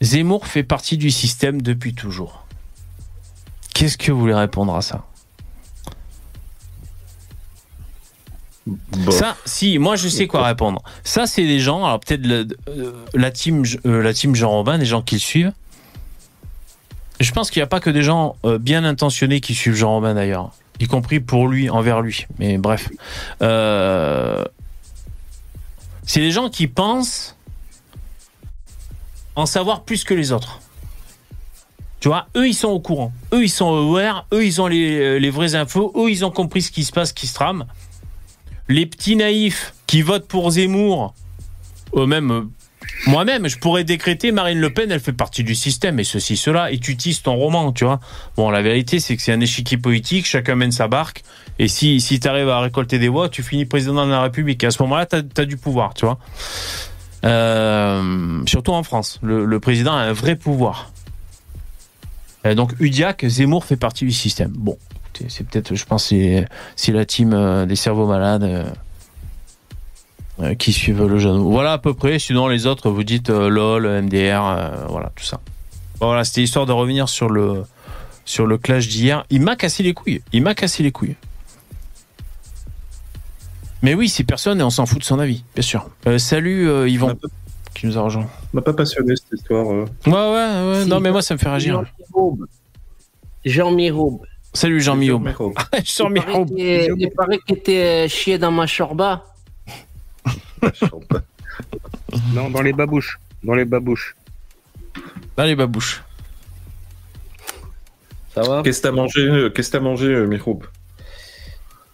Zemmour 0.00 0.46
fait 0.46 0.62
partie 0.62 0.96
du 0.96 1.10
système 1.10 1.60
depuis 1.60 1.94
toujours. 1.94 2.46
Qu'est-ce 3.74 3.98
que 3.98 4.10
vous 4.12 4.20
voulez 4.20 4.34
répondre 4.34 4.74
à 4.74 4.82
ça? 4.82 5.04
Bon. 8.66 9.10
Ça, 9.10 9.36
si, 9.44 9.78
moi 9.78 9.96
je 9.96 10.08
sais 10.08 10.26
quoi 10.26 10.46
répondre. 10.46 10.82
Ça, 11.04 11.26
c'est 11.26 11.46
des 11.46 11.60
gens, 11.60 11.84
alors 11.84 12.00
peut-être 12.00 12.24
euh, 12.68 13.04
la 13.12 13.30
team, 13.30 13.64
euh, 13.86 14.02
la 14.02 14.14
team 14.14 14.34
Jean 14.34 14.50
Robin, 14.50 14.78
des 14.78 14.86
gens 14.86 15.02
qui 15.02 15.16
le 15.16 15.20
suivent. 15.20 15.52
Je 17.20 17.30
pense 17.32 17.50
qu'il 17.50 17.60
n'y 17.60 17.64
a 17.64 17.68
pas 17.68 17.80
que 17.80 17.90
des 17.90 18.02
gens 18.02 18.36
euh, 18.44 18.58
bien 18.58 18.84
intentionnés 18.84 19.40
qui 19.40 19.54
suivent 19.54 19.74
Jean 19.74 19.92
Robin 19.92 20.14
d'ailleurs, 20.14 20.50
y 20.80 20.86
compris 20.86 21.20
pour 21.20 21.46
lui, 21.48 21.70
envers 21.70 22.00
lui. 22.00 22.26
Mais 22.38 22.58
bref, 22.58 22.88
Euh, 23.40 24.44
c'est 26.04 26.20
des 26.20 26.32
gens 26.32 26.48
qui 26.50 26.66
pensent 26.66 27.36
en 29.36 29.46
savoir 29.46 29.84
plus 29.84 30.04
que 30.04 30.14
les 30.14 30.32
autres. 30.32 30.60
Tu 32.00 32.08
vois, 32.08 32.26
eux 32.36 32.48
ils 32.48 32.54
sont 32.54 32.68
au 32.68 32.80
courant, 32.80 33.12
eux 33.32 33.44
ils 33.44 33.48
sont 33.48 33.72
aware, 33.72 34.26
eux 34.32 34.44
ils 34.44 34.60
ont 34.60 34.66
les, 34.66 35.20
les 35.20 35.30
vraies 35.30 35.54
infos, 35.54 35.92
eux 35.96 36.10
ils 36.10 36.24
ont 36.24 36.32
compris 36.32 36.60
ce 36.62 36.72
qui 36.72 36.82
se 36.82 36.90
passe, 36.90 37.12
qui 37.12 37.28
se 37.28 37.34
trame. 37.34 37.64
Les 38.68 38.86
petits 38.86 39.14
naïfs 39.14 39.74
qui 39.86 40.02
votent 40.02 40.26
pour 40.26 40.50
Zemmour, 40.50 41.14
eux-mêmes, 41.94 42.30
euh, 42.32 42.42
Moi-même, 43.06 43.48
je 43.48 43.58
pourrais 43.58 43.84
décréter 43.84 44.30
Marine 44.30 44.60
Le 44.60 44.72
Pen, 44.72 44.90
elle 44.90 45.00
fait 45.00 45.12
partie 45.12 45.42
du 45.42 45.54
système 45.54 45.98
et 45.98 46.04
ceci, 46.04 46.36
cela, 46.36 46.70
et 46.70 46.78
tu 46.78 46.96
tisses 46.96 47.22
ton 47.22 47.34
roman, 47.34 47.72
tu 47.72 47.84
vois. 47.84 47.98
Bon, 48.36 48.50
la 48.50 48.62
vérité, 48.62 49.00
c'est 49.00 49.16
que 49.16 49.22
c'est 49.22 49.32
un 49.32 49.40
échiquier 49.40 49.76
politique, 49.76 50.26
chacun 50.26 50.54
mène 50.54 50.70
sa 50.70 50.86
barque, 50.86 51.24
et 51.58 51.68
si, 51.68 52.00
si 52.00 52.20
tu 52.20 52.28
arrives 52.28 52.48
à 52.48 52.60
récolter 52.60 52.98
des 52.98 53.08
voix, 53.08 53.28
tu 53.28 53.42
finis 53.42 53.64
président 53.64 54.06
de 54.06 54.10
la 54.10 54.22
République. 54.22 54.62
Et 54.62 54.66
à 54.66 54.70
ce 54.70 54.82
moment-là, 54.84 55.06
tu 55.06 55.16
as, 55.16 55.44
du 55.44 55.56
pouvoir, 55.56 55.94
tu 55.94 56.06
vois. 56.06 56.18
Euh, 57.24 58.42
surtout 58.46 58.72
en 58.72 58.82
France, 58.82 59.18
le, 59.22 59.60
président 59.60 59.92
a 59.92 60.00
un 60.00 60.12
vrai 60.12 60.36
pouvoir. 60.36 60.92
Euh, 62.46 62.54
donc 62.54 62.72
Udiac, 62.80 63.24
Zemmour 63.26 63.64
fait 63.64 63.76
partie 63.76 64.04
du 64.04 64.12
système. 64.12 64.52
Bon, 64.56 64.78
c'est 65.28 65.46
peut-être, 65.46 65.74
je 65.74 65.84
pense, 65.84 66.12
c'est 66.76 66.92
la 66.92 67.04
team 67.04 67.32
euh, 67.32 67.66
des 67.66 67.76
cerveaux 67.76 68.06
malades 68.06 68.72
qui 70.58 70.72
suivent 70.72 71.04
le 71.06 71.18
genou. 71.18 71.50
Voilà 71.50 71.72
à 71.72 71.78
peu 71.78 71.94
près. 71.94 72.18
Sinon, 72.18 72.48
les 72.48 72.66
autres, 72.66 72.90
vous 72.90 73.04
dites 73.04 73.28
LOL, 73.28 73.86
MDR, 74.02 74.86
voilà, 74.88 75.12
tout 75.14 75.24
ça. 75.24 75.40
Voilà, 76.00 76.24
c'était 76.24 76.42
histoire 76.42 76.66
de 76.66 76.72
revenir 76.72 77.08
sur 77.08 77.28
le, 77.28 77.62
sur 78.24 78.46
le 78.46 78.58
clash 78.58 78.88
d'hier. 78.88 79.24
Il 79.30 79.42
m'a 79.42 79.56
cassé 79.56 79.82
les 79.82 79.94
couilles. 79.94 80.22
Il 80.32 80.42
m'a 80.42 80.54
cassé 80.54 80.82
les 80.82 80.90
couilles. 80.90 81.16
Mais 83.82 83.94
oui, 83.94 84.08
c'est 84.08 84.24
personne 84.24 84.60
et 84.60 84.62
on 84.62 84.70
s'en 84.70 84.86
fout 84.86 84.98
de 84.98 85.04
son 85.04 85.18
avis, 85.18 85.44
bien 85.54 85.62
sûr. 85.62 85.88
salut 86.18 86.88
Yvon, 86.88 87.16
qui 87.74 87.86
nous 87.86 87.98
a 87.98 88.02
rejoint. 88.02 88.28
M'a 88.52 88.62
pas 88.62 88.72
passionné 88.72 89.14
cette 89.16 89.40
histoire. 89.40 89.66
Ouais, 89.66 89.84
ouais, 90.06 90.12
ouais. 90.12 90.84
non, 90.86 91.00
mais 91.00 91.10
moi, 91.10 91.22
ça 91.22 91.34
me 91.34 91.38
fait 91.38 91.48
réagir. 91.48 91.82
Jean 93.44 93.72
Miroub. 93.72 94.22
Salut 94.52 94.80
Jean 94.80 94.96
Miroub. 94.96 95.28
Jean 95.84 96.10
Miroub. 96.10 96.46
Il 96.56 97.10
paraît 97.16 97.38
qu'il 97.46 97.56
était 97.56 98.08
chié 98.08 98.38
dans 98.38 98.52
ma 98.52 98.66
chorba. 98.66 99.24
non, 102.34 102.50
dans 102.50 102.62
les 102.62 102.72
babouches. 102.72 103.18
Dans 103.42 103.54
les 103.54 103.64
babouches. 103.64 104.14
Dans 105.36 105.44
les 105.44 105.56
babouches. 105.56 106.02
Ça 108.34 108.42
va? 108.42 108.62
Qu'est-ce 108.62 108.80
que 108.80 108.88
t'as 108.88 108.92
mangé, 108.92 109.20
euh, 109.20 109.50
qu'est-ce 109.50 109.70
que 109.70 109.76
t'as 109.76 109.82
mangé, 109.82 110.06
euh, 110.06 110.38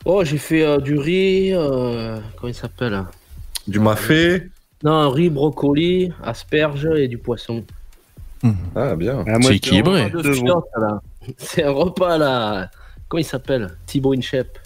Oh, 0.04 0.22
j'ai 0.24 0.38
fait 0.38 0.62
euh, 0.62 0.78
du 0.78 0.96
riz. 0.96 1.52
comment 2.36 2.48
il 2.48 2.54
s'appelle 2.54 3.04
Du 3.66 3.80
mafé? 3.80 4.48
Non, 4.84 5.10
riz, 5.10 5.30
brocoli, 5.30 6.12
asperges 6.22 6.88
et 6.96 7.08
du 7.08 7.18
poisson. 7.18 7.64
Ah, 8.76 8.94
bien. 8.94 9.24
Ah, 9.26 9.38
c'est 9.42 9.56
équilibré. 9.56 10.12
C'est 11.36 11.64
un 11.64 11.72
repas 11.72 12.18
là. 12.18 12.70
Comment 13.08 13.20
il 13.20 13.24
s'appelle? 13.24 13.76
Thibaut 13.86 14.12
Inchep. 14.12 14.58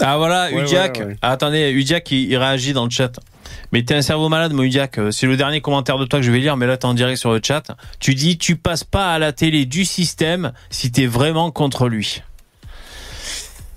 Ah 0.00 0.16
voilà, 0.18 0.50
Udiac. 0.50 1.00
Ah, 1.22 1.32
attendez, 1.32 1.70
Udiac 1.70 2.10
il, 2.10 2.36
réagit 2.36 2.72
dans 2.72 2.84
le 2.84 2.90
chat. 2.90 3.12
Mais 3.72 3.82
t'es 3.82 3.94
un 3.94 4.02
cerveau 4.02 4.28
malade, 4.28 4.52
mon 4.52 4.62
Udiac. 4.62 4.98
C'est 5.10 5.26
le 5.26 5.36
dernier 5.36 5.60
commentaire 5.60 5.98
de 5.98 6.04
toi 6.04 6.18
que 6.18 6.24
je 6.24 6.30
vais 6.30 6.38
lire, 6.38 6.56
mais 6.56 6.66
là 6.66 6.76
t'es 6.76 6.86
en 6.86 6.94
direct 6.94 7.18
sur 7.18 7.32
le 7.32 7.40
chat. 7.42 7.62
Tu 7.98 8.14
dis 8.14 8.38
tu 8.38 8.56
passes 8.56 8.84
pas 8.84 9.12
à 9.12 9.18
la 9.18 9.32
télé 9.32 9.64
du 9.64 9.84
système 9.84 10.52
si 10.70 10.92
t'es 10.92 11.06
vraiment 11.06 11.50
contre 11.50 11.88
lui. 11.88 12.22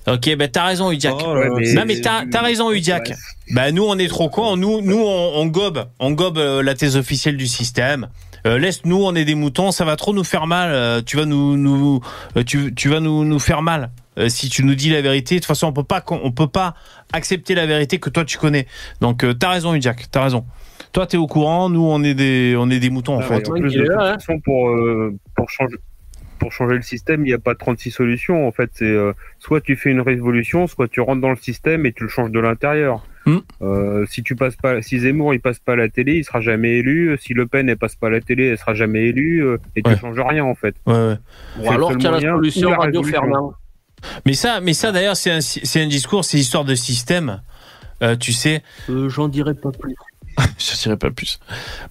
Ok, 0.07 0.35
ben 0.35 0.49
t'as 0.49 0.65
raison, 0.65 0.91
Udiac. 0.91 1.15
Oh 1.19 1.35
non, 1.75 1.83
mais 1.85 2.01
t'as 2.01 2.23
as 2.33 2.41
raison, 2.41 2.71
Udiac. 2.71 3.13
Ben 3.51 3.73
nous, 3.73 3.83
on 3.83 3.97
est 3.97 4.07
trop 4.07 4.29
cons. 4.29 4.55
Nous, 4.57 4.81
nous, 4.81 4.99
on, 4.99 5.31
on 5.35 5.45
gobe, 5.45 5.85
on 5.99 6.11
gobe 6.11 6.37
euh, 6.37 6.63
la 6.63 6.73
thèse 6.73 6.97
officielle 6.97 7.37
du 7.37 7.47
système. 7.47 8.09
Euh, 8.45 8.57
laisse-nous, 8.57 9.03
on 9.03 9.15
est 9.15 9.25
des 9.25 9.35
moutons, 9.35 9.71
ça 9.71 9.85
va 9.85 9.95
trop 9.95 10.13
nous 10.13 10.23
faire 10.23 10.47
mal. 10.47 10.71
Euh, 10.71 11.01
tu 11.05 11.17
vas 11.17 11.25
nous, 11.25 11.57
nous 11.57 12.01
euh, 12.37 12.43
tu, 12.43 12.73
tu, 12.73 12.89
vas 12.89 12.99
nous, 12.99 13.25
nous 13.25 13.39
faire 13.39 13.61
mal 13.61 13.91
si 14.27 14.49
tu 14.49 14.63
nous 14.63 14.75
dis 14.75 14.89
la 14.89 15.01
vérité. 15.01 15.35
De 15.35 15.39
toute 15.39 15.47
façon, 15.47 15.67
on 15.67 15.73
peut 15.73 15.83
pas, 15.83 16.03
on 16.09 16.31
peut 16.31 16.47
pas 16.47 16.75
accepter 17.13 17.55
la 17.55 17.65
vérité 17.65 17.99
que 17.99 18.09
toi 18.09 18.25
tu 18.25 18.37
connais. 18.37 18.67
Donc, 19.01 19.25
t'as 19.39 19.49
raison, 19.49 19.73
Udiak, 19.73 20.11
t'as 20.11 20.23
raison. 20.23 20.45
Toi, 20.91 21.07
t'es 21.07 21.17
au 21.17 21.27
courant. 21.27 21.69
Nous, 21.69 21.83
on 21.83 22.03
est 22.03 22.15
des, 22.15 22.55
on 22.57 22.69
est 22.69 22.79
des 22.79 22.89
moutons 22.89 23.17
en 23.17 23.19
ah 23.19 23.23
fait. 23.23 23.43
pour 24.43 24.75
pour 25.35 25.49
changer 25.49 25.77
pour 26.39 26.53
changer 26.53 26.75
le 26.75 26.81
système, 26.81 27.25
il 27.25 27.29
n'y 27.29 27.33
a 27.33 27.39
pas 27.39 27.53
36 27.53 27.91
solutions. 27.91 28.47
En 28.47 28.51
fait, 28.51 28.69
c'est 28.73 28.95
soit 29.39 29.61
tu 29.61 29.75
fais 29.75 29.89
une 29.91 30.01
révolution, 30.01 30.67
soit 30.67 30.87
tu 30.87 31.01
rentres 31.01 31.21
dans 31.21 31.29
le 31.29 31.35
système 31.35 31.85
et 31.85 31.91
tu 31.91 32.03
le 32.03 32.09
changes 32.09 32.31
de 32.31 32.39
l'intérieur. 32.39 33.03
Hmm. 33.25 33.39
Euh, 33.61 34.05
si 34.07 34.23
tu 34.23 34.35
passes 34.35 34.55
pas, 34.55 34.81
si 34.81 34.99
Zemmour 34.99 35.33
il 35.33 35.41
passe 35.41 35.59
pas 35.59 35.73
à 35.73 35.75
la 35.75 35.89
télé, 35.89 36.15
il 36.15 36.23
sera 36.23 36.41
jamais 36.41 36.77
élu. 36.77 37.17
Si 37.19 37.33
Le 37.33 37.47
Pen 37.47 37.69
elle 37.69 37.77
passe 37.77 37.95
pas 37.95 38.07
à 38.07 38.09
la 38.09 38.21
télé, 38.21 38.47
elle 38.47 38.57
sera 38.57 38.73
jamais 38.73 39.07
élue. 39.07 39.45
Euh, 39.45 39.57
et 39.75 39.83
tu 39.83 39.95
changes 39.97 40.19
rien 40.19 40.43
en 40.45 40.55
fait. 40.55 40.75
Ouais, 40.85 41.15
Ou 41.59 41.71
alors 41.71 41.95
tu 41.97 42.07
as 42.07 42.11
la 42.11 42.21
solution 42.21 42.71
Radio 42.71 43.03
Fernand. 43.03 43.53
Mais 44.25 44.33
ça, 44.33 44.59
mais 44.61 44.73
ça 44.73 44.91
d'ailleurs 44.91 45.15
c'est 45.15 45.31
un, 45.31 45.87
discours, 45.87 46.25
c'est 46.25 46.37
histoire 46.37 46.65
de 46.65 46.75
système. 46.75 47.41
Euh, 48.01 48.15
tu 48.15 48.31
sais. 48.33 48.63
J'en 48.87 49.27
dirai 49.27 49.53
pas 49.53 49.71
plus. 49.71 49.95
je 50.57 50.81
dirais 50.83 50.97
pas 50.97 51.11
plus. 51.11 51.39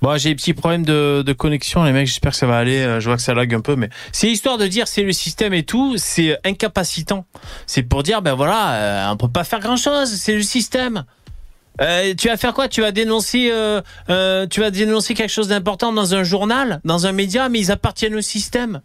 Bon, 0.00 0.16
j'ai 0.16 0.30
des 0.30 0.34
petits 0.34 0.54
problèmes 0.54 0.84
de, 0.84 1.22
de 1.26 1.32
connexion, 1.34 1.84
les 1.84 1.92
mecs. 1.92 2.06
J'espère 2.06 2.32
que 2.32 2.38
ça 2.38 2.46
va 2.46 2.56
aller. 2.56 2.98
Je 2.98 3.04
vois 3.06 3.16
que 3.16 3.22
ça 3.22 3.34
lag 3.34 3.52
un 3.54 3.60
peu, 3.60 3.76
mais 3.76 3.90
c'est 4.12 4.30
histoire 4.30 4.56
de 4.56 4.66
dire 4.66 4.88
c'est 4.88 5.02
le 5.02 5.12
système 5.12 5.52
et 5.52 5.64
tout. 5.64 5.96
C'est 5.98 6.38
incapacitant. 6.44 7.26
C'est 7.66 7.82
pour 7.82 8.02
dire 8.02 8.22
ben 8.22 8.34
voilà, 8.34 9.10
on 9.12 9.16
peut 9.16 9.28
pas 9.28 9.44
faire 9.44 9.60
grand 9.60 9.76
chose. 9.76 10.10
C'est 10.10 10.34
le 10.34 10.42
système. 10.42 11.04
Euh, 11.80 12.14
tu 12.14 12.28
vas 12.28 12.36
faire 12.36 12.54
quoi? 12.54 12.68
Tu 12.68 12.80
vas 12.80 12.92
dénoncer, 12.92 13.50
euh, 13.52 13.80
euh, 14.10 14.46
tu 14.46 14.60
vas 14.60 14.70
dénoncer 14.70 15.14
quelque 15.14 15.30
chose 15.30 15.48
d'important 15.48 15.92
dans 15.92 16.14
un 16.14 16.24
journal, 16.24 16.80
dans 16.84 17.06
un 17.06 17.12
média, 17.12 17.48
mais 17.48 17.60
ils 17.60 17.70
appartiennent 17.70 18.16
au 18.16 18.20
système. 18.20 18.80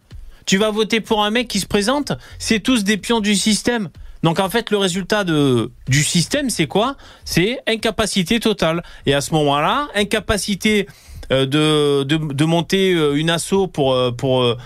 Tu 0.46 0.58
vas 0.58 0.70
voter 0.70 1.00
pour 1.00 1.24
un 1.24 1.30
mec 1.30 1.48
qui 1.48 1.60
se 1.60 1.66
présente, 1.66 2.12
c'est 2.38 2.60
tous 2.60 2.84
des 2.84 2.96
pions 2.96 3.20
du 3.20 3.34
système. 3.34 3.88
Donc 4.22 4.40
en 4.40 4.48
fait, 4.48 4.70
le 4.70 4.78
résultat 4.78 5.22
de 5.24 5.70
du 5.88 6.02
système, 6.02 6.48
c'est 6.48 6.66
quoi? 6.66 6.96
C'est 7.24 7.60
incapacité 7.66 8.40
totale. 8.40 8.82
Et 9.04 9.12
à 9.12 9.20
ce 9.20 9.34
moment-là, 9.34 9.88
incapacité 9.94 10.86
euh, 11.32 11.46
de, 11.46 12.04
de, 12.04 12.16
de, 12.16 12.44
monter 12.44 12.92
euh, 12.92 13.14
une 13.14 13.30
asso 13.30 13.66
pour, 13.72 13.94
euh, 13.94 14.10
pour, 14.10 14.56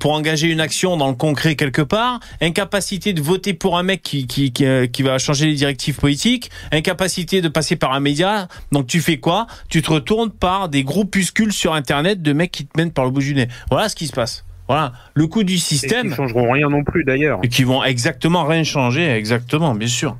pour 0.00 0.12
engager 0.12 0.48
une 0.48 0.60
action 0.60 0.96
dans 0.96 1.08
le 1.08 1.14
concret 1.14 1.56
quelque 1.56 1.82
part, 1.82 2.20
incapacité 2.40 3.12
de 3.12 3.20
voter 3.20 3.52
pour 3.52 3.76
un 3.76 3.82
mec 3.82 4.02
qui, 4.02 4.26
qui, 4.26 4.52
qui, 4.52 5.02
va 5.02 5.18
changer 5.18 5.46
les 5.46 5.54
directives 5.54 5.96
politiques, 5.96 6.50
incapacité 6.72 7.42
de 7.42 7.48
passer 7.48 7.76
par 7.76 7.92
un 7.92 8.00
média. 8.00 8.48
Donc 8.72 8.86
tu 8.86 9.00
fais 9.00 9.18
quoi? 9.18 9.46
Tu 9.68 9.82
te 9.82 9.90
retournes 9.90 10.30
par 10.30 10.68
des 10.68 10.84
groupuscules 10.84 11.52
sur 11.52 11.74
Internet 11.74 12.22
de 12.22 12.32
mecs 12.32 12.52
qui 12.52 12.66
te 12.66 12.78
mènent 12.78 12.92
par 12.92 13.04
le 13.04 13.10
bout 13.10 13.20
du 13.20 13.34
nez. 13.34 13.48
Voilà 13.70 13.88
ce 13.88 13.96
qui 13.96 14.06
se 14.06 14.12
passe. 14.12 14.45
Voilà, 14.68 14.92
le 15.14 15.26
coût 15.26 15.44
du 15.44 15.58
système. 15.58 16.06
Et 16.06 16.10
qui 16.10 16.16
changeront 16.16 16.50
rien 16.50 16.68
non 16.68 16.82
plus 16.82 17.04
d'ailleurs. 17.04 17.38
Et 17.42 17.48
qui 17.48 17.64
vont 17.64 17.84
exactement 17.84 18.44
rien 18.44 18.64
changer, 18.64 19.08
exactement, 19.08 19.74
bien 19.74 19.88
sûr. 19.88 20.16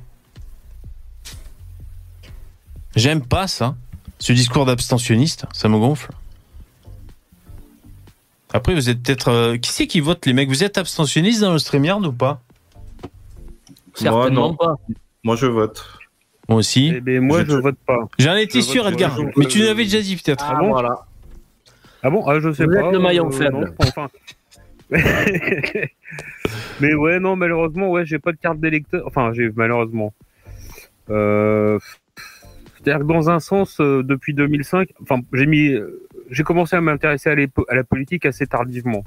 J'aime 2.95 3.21
pas 3.21 3.47
ça. 3.47 3.75
Ce 4.19 4.33
discours 4.33 4.65
d'abstentionniste, 4.65 5.45
ça 5.53 5.69
me 5.69 5.77
gonfle. 5.77 6.11
Après, 8.53 8.73
vous 8.73 8.89
êtes 8.89 9.03
peut-être. 9.03 9.29
Euh, 9.29 9.57
qui 9.57 9.71
c'est 9.71 9.87
qui 9.87 9.99
vote, 9.99 10.25
les 10.25 10.33
mecs? 10.33 10.49
Vous 10.49 10.63
êtes 10.63 10.77
abstentionniste 10.77 11.41
dans 11.41 11.51
le 11.51 11.59
StreamYard 11.59 12.05
ou 12.05 12.11
pas? 12.11 12.41
Certainement 13.93 14.21
moi, 14.21 14.29
non. 14.29 14.55
pas. 14.55 14.75
Moi, 15.23 15.35
je 15.35 15.45
vote. 15.45 15.85
Moi 16.47 16.59
aussi. 16.59 16.93
Eh 16.95 17.01
ben, 17.01 17.21
moi, 17.21 17.43
je, 17.45 17.53
vote 17.53 17.77
pas. 17.85 18.07
J'en 18.17 18.35
étais 18.35 18.61
sûr, 18.61 18.87
Edgar. 18.87 19.17
Mais 19.35 19.45
tu 19.45 19.59
l'avais 19.59 19.83
déjà 19.83 20.01
dit, 20.01 20.15
peut-être. 20.15 20.45
Ah, 20.47 20.55
bon 20.55 20.69
voilà. 20.69 21.05
Ah 22.07 22.09
bon? 22.09 22.23
Ah, 22.25 22.39
Je 22.39 22.53
sais 22.53 22.63
vous 22.63 22.71
pas. 22.71 22.87
Êtes 22.87 22.93
le 22.93 22.99
maillon 22.99 23.27
euh, 23.27 23.31
faible. 23.31 23.73
enfin. 23.79 24.07
mais 26.79 26.93
ouais, 26.93 27.19
non, 27.19 27.35
malheureusement, 27.35 27.91
ouais, 27.91 28.05
j'ai 28.05 28.17
pas 28.17 28.31
de 28.31 28.37
carte 28.37 28.61
d'électeur. 28.61 29.05
Enfin, 29.05 29.33
j'ai 29.33 29.51
malheureusement. 29.53 30.13
Euh, 31.09 31.77
c'est-à-dire 32.77 33.05
que 33.05 33.11
dans 33.11 33.29
un 33.29 33.41
sens, 33.41 33.81
euh, 33.81 34.03
depuis 34.03 34.33
2005, 34.33 34.93
enfin, 35.01 35.19
j'ai 35.33 35.47
mis, 35.47 35.67
euh, 35.67 36.07
j'ai 36.29 36.43
commencé 36.43 36.77
à 36.77 36.81
m'intéresser 36.81 37.29
à, 37.29 37.35
la 37.75 37.83
politique 37.83 38.25
assez 38.25 38.47
tardivement. 38.47 39.03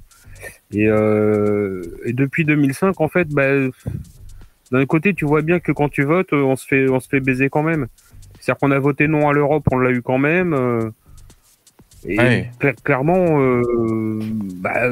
Et, 0.71 0.85
et 0.85 2.13
depuis 2.13 2.45
2005, 2.45 3.01
en 3.01 3.09
fait, 3.09 3.29
bah, 3.31 3.49
d'un 4.73 4.85
côté, 4.85 5.15
tu 5.15 5.25
vois 5.25 5.41
bien 5.41 5.59
que 5.59 5.73
quand 5.73 5.89
tu 5.89 6.03
votes, 6.03 6.35
on 6.35 6.55
se 6.55 6.67
fait, 6.67 6.91
on 6.91 7.01
se 7.01 7.09
fait 7.09 7.21
baiser 7.21 7.49
quand 7.49 7.63
même. 7.63 7.87
C'est-à-dire 8.39 8.59
qu'on 8.59 8.73
a 8.73 8.79
voté 8.79 9.09
non 9.09 9.27
à 9.27 9.33
l'Europe, 9.33 9.67
on 9.73 9.79
l'a 9.79 9.91
eu 9.91 10.03
quand 10.03 10.19
même. 10.19 10.93
Et 12.07 12.45
clairement, 12.85 13.27
bah, 14.57 14.91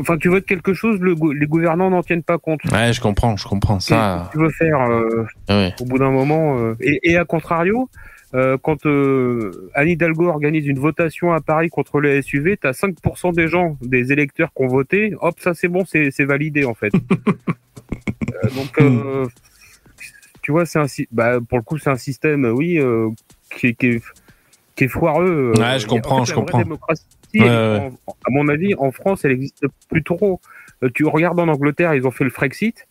enfin, 0.00 0.16
tu 0.18 0.28
votes 0.28 0.46
quelque 0.46 0.74
chose, 0.74 1.00
les 1.00 1.46
gouvernants 1.46 1.90
n'en 1.90 2.02
tiennent 2.02 2.22
pas 2.22 2.38
compte. 2.38 2.60
Ouais, 2.72 2.92
je 2.92 3.00
comprends, 3.00 3.36
je 3.36 3.46
comprends 3.46 3.80
ça. 3.80 4.30
tu 4.32 4.38
veux 4.38 4.50
faire 4.50 4.80
au 5.80 5.84
bout 5.84 5.98
d'un 5.98 6.10
moment 6.10 6.74
et, 6.80 7.00
et, 7.02 7.16
à 7.16 7.24
contrario, 7.24 7.88
euh, 8.34 8.58
quand 8.60 8.84
euh, 8.86 9.70
Anne 9.74 9.88
Hidalgo 9.88 10.26
organise 10.26 10.66
une 10.66 10.78
votation 10.78 11.32
à 11.32 11.40
Paris 11.40 11.70
contre 11.70 12.00
le 12.00 12.20
SUV, 12.20 12.56
tu 12.56 12.66
as 12.66 12.72
5% 12.72 13.34
des 13.34 13.48
gens, 13.48 13.78
des 13.80 14.12
électeurs 14.12 14.52
qui 14.54 14.62
ont 14.62 14.68
voté, 14.68 15.14
hop, 15.20 15.38
ça 15.40 15.54
c'est 15.54 15.68
bon, 15.68 15.84
c'est 15.86 16.24
validé 16.24 16.64
en 16.64 16.74
fait. 16.74 16.92
euh, 16.94 18.48
donc, 18.54 18.80
euh, 18.80 19.26
tu 20.42 20.52
vois, 20.52 20.66
c'est 20.66 20.78
un, 20.78 20.86
bah, 21.12 21.38
pour 21.48 21.58
le 21.58 21.64
coup, 21.64 21.78
c'est 21.78 21.90
un 21.90 21.96
système, 21.96 22.44
oui, 22.44 22.78
euh, 22.78 23.08
qui, 23.56 23.74
qui, 23.74 23.86
est, 23.86 24.02
qui, 24.76 24.84
est, 24.84 24.88
foireux. 24.88 25.52
Ouais, 25.56 25.78
je 25.78 25.86
comprends, 25.86 26.24
je 26.24 26.34
comprends. 26.34 26.58
Démocratie, 26.58 27.04
à 27.40 27.90
mon 28.30 28.48
avis, 28.48 28.74
en 28.76 28.92
France, 28.92 29.24
elle 29.24 29.32
existe 29.32 29.64
plus 29.90 30.02
trop. 30.02 30.40
tu 30.94 31.04
regardes 31.06 31.40
en 31.40 31.48
Angleterre, 31.48 31.94
ils 31.94 32.06
ont 32.06 32.10
fait 32.10 32.24
le 32.24 32.30
Frexit, 32.30 32.86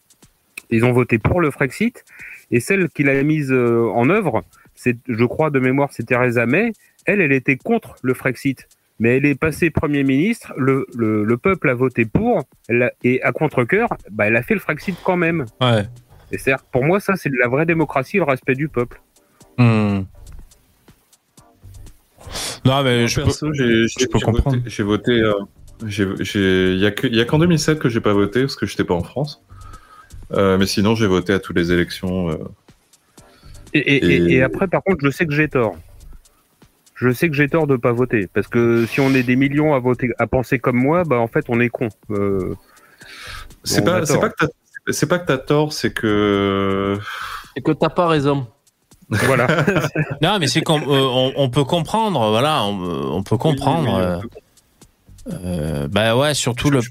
ils 0.70 0.84
ont 0.84 0.92
voté 0.92 1.18
pour 1.20 1.42
le 1.42 1.52
Frexit, 1.52 2.04
et 2.52 2.60
celle 2.60 2.90
qu'il 2.90 3.10
a 3.10 3.24
mise 3.24 3.52
en 3.52 4.10
œuvre, 4.10 4.44
je 4.84 5.26
crois 5.26 5.50
de 5.50 5.60
mémoire, 5.60 5.90
c'est 5.92 6.04
Theresa 6.04 6.46
May. 6.46 6.72
elle, 7.06 7.22
elle 7.22 7.32
était 7.32 7.58
contre 7.58 7.96
le 8.02 8.14
Frexit. 8.14 8.68
Mais 8.98 9.18
elle 9.18 9.26
est 9.26 9.36
passée 9.36 9.70
Premier 9.72 10.06
ministre, 10.06 10.54
le, 10.56 10.88
le, 10.96 11.26
le 11.26 11.38
peuple 11.38 11.70
a 11.70 11.74
voté 11.74 12.06
pour, 12.06 12.46
elle 12.70 12.84
a- 12.84 12.92
et 13.04 13.22
à 13.24 13.34
contre-coeur, 13.34 13.90
bah, 14.10 14.28
elle 14.28 14.38
a 14.38 14.42
fait 14.42 14.54
le 14.54 14.62
Frexit 14.62 14.96
quand 15.04 15.18
même. 15.18 15.46
Ouais. 15.60 15.84
Et 16.32 16.38
c'est 16.38 16.54
pour 16.72 16.86
moi, 16.86 17.02
ça, 17.02 17.18
c'est 17.18 17.30
de 17.30 17.36
la 17.36 17.50
vraie 17.50 17.66
démocratie, 17.66 18.18
le 18.18 18.24
respect 18.24 18.56
du 18.56 18.70
peuple. 18.70 19.02
Hmm. 19.58 20.04
Non, 22.66 22.84
mais 22.84 23.08
je 23.08 23.16
peux. 23.20 23.24
Perso, 23.26 23.54
je 23.54 24.06
comprendre. 24.24 24.58
voté- 24.58 24.62
J'ai 24.70 24.84
voté. 24.84 25.12
euh, 25.22 25.34
Il 25.84 26.80
y 27.16 27.20
a 27.22 27.26
qu'en 27.26 27.40
2007 27.40 27.80
que 27.80 27.90
j'ai 27.90 28.00
pas 28.02 28.14
voté 28.14 28.42
parce 28.42 28.56
que 28.56 28.66
j'étais 28.66 28.84
pas 28.84 28.94
en 28.94 29.04
France. 29.04 29.42
Euh, 30.32 30.58
mais 30.58 30.66
sinon, 30.66 30.96
j'ai 30.96 31.08
voté 31.08 31.34
à 31.34 31.40
toutes 31.40 31.58
les 31.58 31.72
élections. 31.72 32.30
euh. 32.32 32.38
Et, 33.74 33.80
et, 33.80 34.06
et- 34.06 34.16
Et- 34.16 34.34
et 34.36 34.42
après, 34.44 34.68
par 34.68 34.84
contre, 34.84 35.06
je 35.06 35.10
sais 35.12 35.26
que 35.26 35.34
j'ai 35.34 35.48
tort. 35.50 35.76
Je 36.96 37.12
sais 37.12 37.28
que 37.30 37.36
j'ai 37.36 37.50
tort 37.50 37.68
de 37.68 37.76
pas 37.76 37.92
voter. 37.92 38.28
Parce 38.34 38.48
que 38.48 38.86
si 38.86 39.02
on 39.02 39.14
est 39.14 39.24
des 39.24 39.36
millions 39.36 39.74
à 39.76 39.80
voter, 39.80 40.12
à 40.18 40.28
penser 40.28 40.60
comme 40.60 40.78
moi, 40.78 41.04
bah, 41.04 41.18
en 41.20 41.28
fait, 41.28 41.46
on 41.50 41.60
est 41.60 41.68
con. 41.70 41.90
Euh, 42.12 42.56
C'est 43.66 43.84
pas, 43.84 44.06
c'est 44.06 44.14
tort. 44.14 44.22
pas 44.22 44.30
que 44.30 44.36
t'as- 44.46 44.94
c'est 44.94 45.08
pas 45.08 45.20
que 45.20 45.26
t'as 45.28 45.38
tort, 45.38 45.74
c'est 45.74 45.92
que 45.94 46.98
Et 47.58 47.62
que 47.62 47.72
t'as 47.74 47.90
pas 47.90 48.08
raison. 48.08 48.48
Voilà. 49.10 49.47
Non, 50.22 50.38
mais 50.39 50.47
c'est 50.47 50.62
qu'on 50.62 50.80
euh, 50.82 50.84
on, 50.88 51.34
on 51.36 51.49
peut 51.49 51.64
comprendre, 51.64 52.30
voilà, 52.30 52.64
on, 52.66 53.16
on 53.18 53.24
peut 53.24 53.38
comprendre. 53.38 53.93
Oui, 53.95 54.01
euh, 54.01 54.18
euh, 55.43 55.88
bah 55.88 56.16
ouais, 56.16 56.34
surtout 56.34 56.70
le 56.70 56.82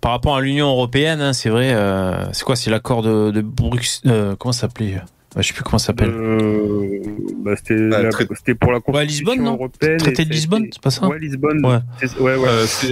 par 0.00 0.12
rapport 0.12 0.36
à 0.36 0.40
l'Union 0.40 0.68
européenne, 0.68 1.20
hein, 1.20 1.32
c'est 1.32 1.48
vrai. 1.50 1.70
euh, 1.72 2.30
c'est 2.32 2.44
quoi 2.44 2.54
C'est 2.56 2.70
l'accord 2.70 3.02
de, 3.02 3.30
de 3.30 3.40
Bruxelles. 3.40 4.10
euh, 4.12 4.36
comment 4.36 4.52
ça 4.52 4.62
s'appelait 4.62 5.00
Ouais, 5.36 5.42
Je 5.42 5.48
sais 5.48 5.54
plus 5.54 5.62
comment 5.62 5.78
ça 5.78 5.88
s'appelle. 5.88 6.10
Euh, 6.10 7.00
bah, 7.44 7.52
c'était 7.56 7.88
Bah, 7.88 7.98
c'était 8.34 8.54
pour 8.54 8.72
la 8.72 8.80
Ouais, 8.88 9.04
Lisbonne, 9.06 9.42
non 9.42 9.54
européenne. 9.54 9.98
Traité 9.98 10.24
de 10.24 10.30
Lisbonne, 10.30 10.66
c'est 10.72 10.82
pas 10.82 10.90
ça 10.90 11.06
Ouais, 11.06 11.18
Lisbonne. 11.18 11.64
Ouais. 11.64 11.78
C'est- 12.00 12.18
ouais. 12.18 12.32
Euh, 12.32 12.66
ça, 12.66 12.86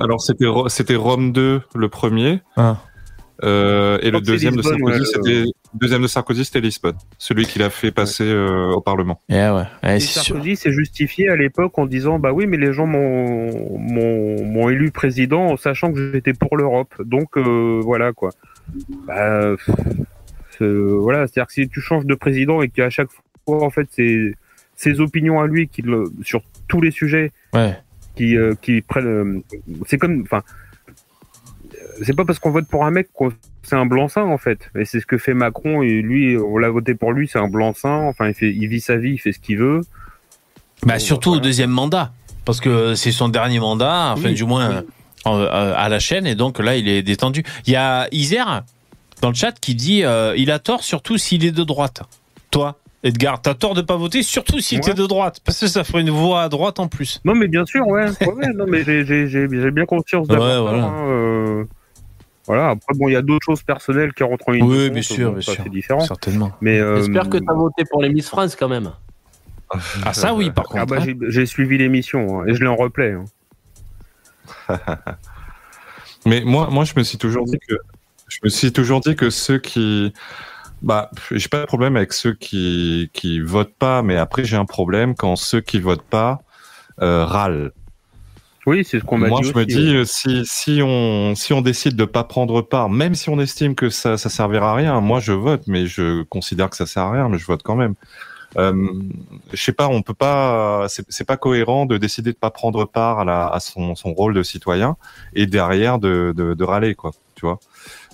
alors 0.00 0.20
c'était 0.22 0.46
c'était 0.68 0.96
Rome 0.96 1.32
2 1.32 1.60
le 1.74 1.88
premier 1.88 2.40
Ah. 2.56 2.78
Euh, 3.42 3.98
et 4.02 4.10
le 4.10 4.20
deuxième 4.20 4.56
de 4.56 4.60
Lisbonne, 4.62 4.78
Sarkozy 4.78 5.00
ouais, 5.00 5.06
c'était 5.12 5.50
deuxième 5.74 6.02
de 6.02 6.06
Sarkozy 6.06 6.44
c'était 6.44 6.60
Lisbonne. 6.60 6.96
Celui 7.18 7.44
qui 7.46 7.58
l'a 7.58 7.70
fait 7.70 7.90
passer 7.90 8.24
euh, 8.24 8.70
au 8.72 8.80
Parlement. 8.80 9.20
Eh 9.28 9.34
ouais, 9.34 9.62
ouais, 9.82 9.96
Et. 9.96 10.00
Sarkozy 10.00 10.56
s'est 10.56 10.72
justifié 10.72 11.28
à 11.28 11.36
l'époque 11.36 11.78
en 11.78 11.86
disant 11.86 12.18
bah 12.18 12.32
oui 12.32 12.46
mais 12.46 12.56
les 12.56 12.72
gens 12.72 12.86
m'ont 12.86 14.68
élu 14.70 14.90
président 14.90 15.46
en 15.52 15.56
sachant 15.56 15.92
que 15.92 16.12
j'étais 16.12 16.32
pour 16.32 16.56
l'Europe. 16.56 16.94
Donc 17.04 17.36
euh, 17.36 17.80
voilà 17.82 18.12
quoi. 18.12 18.30
Bah, 19.06 19.54
c'est- 20.58 20.64
voilà 20.64 21.26
c'est 21.26 21.40
à 21.40 21.42
dire 21.42 21.46
que 21.46 21.52
si 21.52 21.68
tu 21.68 21.80
changes 21.80 22.06
de 22.06 22.14
président 22.14 22.62
et 22.62 22.68
qu'à 22.68 22.90
chaque 22.90 23.08
fois 23.46 23.62
en 23.64 23.70
fait 23.70 23.86
c'est 23.90 24.32
ses 24.76 25.00
opinions 25.00 25.40
à 25.40 25.46
lui 25.46 25.68
qui 25.68 25.82
le, 25.82 26.04
sur 26.22 26.42
tous 26.68 26.80
les 26.80 26.90
sujets 26.90 27.30
Ouais. 27.52 27.76
qui 28.16 28.36
euh, 28.36 28.54
qui 28.60 28.80
prennent 28.80 29.06
euh, 29.06 29.40
c'est 29.86 29.98
comme 29.98 30.22
enfin 30.22 30.42
c'est 32.02 32.14
pas 32.14 32.24
parce 32.24 32.38
qu'on 32.38 32.50
vote 32.50 32.66
pour 32.68 32.84
un 32.84 32.90
mec 32.90 33.08
qu'on 33.12 33.32
c'est 33.62 33.76
un 33.76 33.86
blanc-seing 33.86 34.24
en 34.26 34.38
fait 34.38 34.70
et 34.78 34.84
c'est 34.84 35.00
ce 35.00 35.06
que 35.06 35.16
fait 35.18 35.34
Macron 35.34 35.82
et 35.82 36.02
lui 36.02 36.36
on 36.36 36.58
l'a 36.58 36.68
voté 36.70 36.94
pour 36.94 37.12
lui 37.12 37.28
c'est 37.28 37.38
un 37.38 37.48
blanc-seing 37.48 38.06
enfin 38.08 38.28
il 38.28 38.34
fait 38.34 38.50
il 38.52 38.66
vit 38.68 38.80
sa 38.80 38.96
vie 38.96 39.12
il 39.12 39.18
fait 39.18 39.32
ce 39.32 39.38
qu'il 39.38 39.58
veut 39.58 39.80
Bah 40.84 40.98
surtout 40.98 41.30
voilà. 41.30 41.40
au 41.40 41.44
deuxième 41.44 41.70
mandat, 41.70 42.12
parce 42.44 42.60
que 42.60 42.94
c'est 42.94 43.12
son 43.12 43.28
dernier 43.28 43.58
mandat, 43.60 44.12
enfin 44.12 44.28
Oui, 44.28 44.34
du 44.34 44.44
moins 44.44 44.82
oui. 45.24 45.46
à 45.50 45.88
la 45.88 45.98
chaîne, 45.98 46.26
et 46.26 46.34
donc 46.34 46.58
là 46.58 46.76
il 46.76 46.88
est 46.88 47.02
détendu. 47.02 47.42
Il 47.66 47.72
y 47.72 47.76
a 47.76 48.06
Isère 48.12 48.64
dans 49.22 49.28
le 49.30 49.34
chat 49.34 49.52
qui 49.58 49.74
dit 49.74 50.04
euh, 50.04 50.34
il 50.36 50.50
a 50.50 50.58
tort 50.58 50.82
surtout 50.84 51.16
s'il 51.16 51.44
est 51.46 51.52
de 51.52 51.64
droite. 51.64 52.02
Toi, 52.50 52.76
Edgar, 53.04 53.40
t'as 53.42 53.52
tort 53.54 53.74
de 53.74 53.82
pas 53.82 53.96
voter, 53.96 54.22
surtout 54.22 54.58
si 54.60 54.80
t'es 54.80 54.94
de 54.94 55.06
droite, 55.06 55.38
parce 55.44 55.60
que 55.60 55.66
ça 55.66 55.84
ferait 55.84 56.00
une 56.00 56.10
voix 56.10 56.42
à 56.42 56.48
droite 56.48 56.80
en 56.80 56.88
plus. 56.88 57.20
Non, 57.24 57.34
mais 57.34 57.48
bien 57.48 57.66
sûr, 57.66 57.86
ouais. 57.86 58.08
ouais, 58.22 58.32
ouais, 58.32 58.48
non, 58.54 58.64
mais 58.66 58.82
j'ai- 58.82 59.04
j'ai 59.04 59.28
j'ai- 59.28 59.46
j'ai 59.50 59.70
bien 59.70 59.84
conscience 59.84 60.26
Ouais, 60.26 60.36
voilà. 60.36 60.54
tort, 60.56 60.68
hein, 60.70 61.06
euh, 61.10 61.64
voilà. 62.46 62.70
Après, 62.70 62.94
bon, 62.94 63.08
il 63.08 63.12
y 63.12 63.16
a 63.16 63.20
d'autres 63.22 63.44
choses 63.44 63.62
personnelles 63.62 64.14
qui 64.14 64.22
rentrent 64.22 64.48
en 64.48 64.52
ligne. 64.52 64.66
de 64.66 64.70
Oui, 64.72 64.84
compte, 64.86 64.92
bien 64.94 65.02
sûr, 65.02 65.26
bon, 65.28 65.32
bien 65.34 65.42
ça, 65.42 65.52
sûr. 65.52 65.64
C'est 65.64 65.70
différent. 65.70 66.00
Certainement. 66.00 66.52
Mais 66.62 66.80
euh, 66.80 66.96
J'espère 66.96 67.28
que 67.28 67.36
t'as 67.36 67.52
voté 67.52 67.84
pour 67.90 68.02
les 68.02 68.08
Miss 68.08 68.28
France 68.28 68.56
quand 68.56 68.68
même. 68.68 68.90
Ah 70.04 70.12
ça 70.14 70.32
oui, 70.34 70.50
par 70.50 70.64
ah 70.70 70.72
contre. 70.72 70.86
bah, 70.86 70.96
hein. 71.00 71.04
j'ai- 71.04 71.16
j'ai 71.28 71.46
suivi 71.46 71.76
l'émission 71.76 72.40
hein, 72.40 72.44
et 72.46 72.54
je 72.54 72.60
l'ai 72.60 72.68
en 72.68 72.76
replay. 72.76 73.12
hein. 73.12 73.24
Mais 76.26 76.42
moi, 76.44 76.68
moi, 76.70 76.84
je 76.84 76.94
me 76.96 77.02
suis 77.02 77.18
toujours 77.18 77.44
dit 77.44 77.58
que, 77.68 77.74
je 78.28 78.38
me 78.42 78.48
suis 78.48 78.72
toujours 78.72 79.00
dit 79.00 79.14
que 79.14 79.28
ceux 79.30 79.58
qui, 79.58 80.12
bah, 80.84 81.10
j'ai 81.30 81.48
pas 81.48 81.60
de 81.60 81.66
problème 81.66 81.96
avec 81.96 82.12
ceux 82.12 82.34
qui, 82.34 83.10
qui 83.12 83.40
votent 83.40 83.74
pas, 83.78 84.02
mais 84.02 84.16
après, 84.16 84.44
j'ai 84.44 84.56
un 84.56 84.66
problème 84.66 85.14
quand 85.14 85.34
ceux 85.36 85.60
qui 85.60 85.80
votent 85.80 86.02
pas, 86.02 86.42
euh, 87.02 87.24
râlent. 87.24 87.72
Oui, 88.66 88.84
c'est 88.84 89.00
ce 89.00 89.04
qu'on 89.04 89.18
m'a 89.18 89.26
dit. 89.26 89.30
Moi, 89.30 89.40
je 89.42 89.52
me 89.58 89.64
dis, 89.66 89.92
ouais. 89.92 89.96
euh, 89.96 90.04
si, 90.04 90.42
si 90.46 90.80
on, 90.82 91.34
si 91.34 91.52
on 91.52 91.60
décide 91.60 91.96
de 91.96 92.04
pas 92.04 92.24
prendre 92.24 92.62
part, 92.62 92.88
même 92.88 93.14
si 93.14 93.28
on 93.28 93.38
estime 93.40 93.74
que 93.74 93.90
ça, 93.90 94.16
ça 94.16 94.28
servira 94.28 94.72
à 94.72 94.74
rien, 94.74 95.00
moi, 95.00 95.20
je 95.20 95.32
vote, 95.32 95.62
mais 95.66 95.86
je 95.86 96.22
considère 96.22 96.70
que 96.70 96.76
ça 96.76 96.86
sert 96.86 97.02
à 97.02 97.12
rien, 97.12 97.28
mais 97.28 97.38
je 97.38 97.46
vote 97.46 97.62
quand 97.62 97.76
même. 97.76 97.94
Euh, 98.56 98.72
je 99.52 99.60
sais 99.62 99.72
pas, 99.72 99.88
on 99.88 100.02
peut 100.02 100.14
pas, 100.14 100.86
c'est 100.88 101.04
c'est 101.08 101.24
pas 101.24 101.36
cohérent 101.36 101.86
de 101.86 101.98
décider 101.98 102.32
de 102.32 102.38
pas 102.38 102.50
prendre 102.50 102.84
part 102.84 103.18
à, 103.18 103.24
la, 103.24 103.48
à 103.48 103.58
son, 103.58 103.96
son 103.96 104.12
rôle 104.14 104.32
de 104.32 104.44
citoyen 104.44 104.96
et 105.34 105.46
derrière 105.46 105.98
de, 105.98 106.32
de, 106.36 106.54
de 106.54 106.64
râler, 106.64 106.94
quoi. 106.94 107.10
Tu 107.34 107.46
vois. 107.46 107.58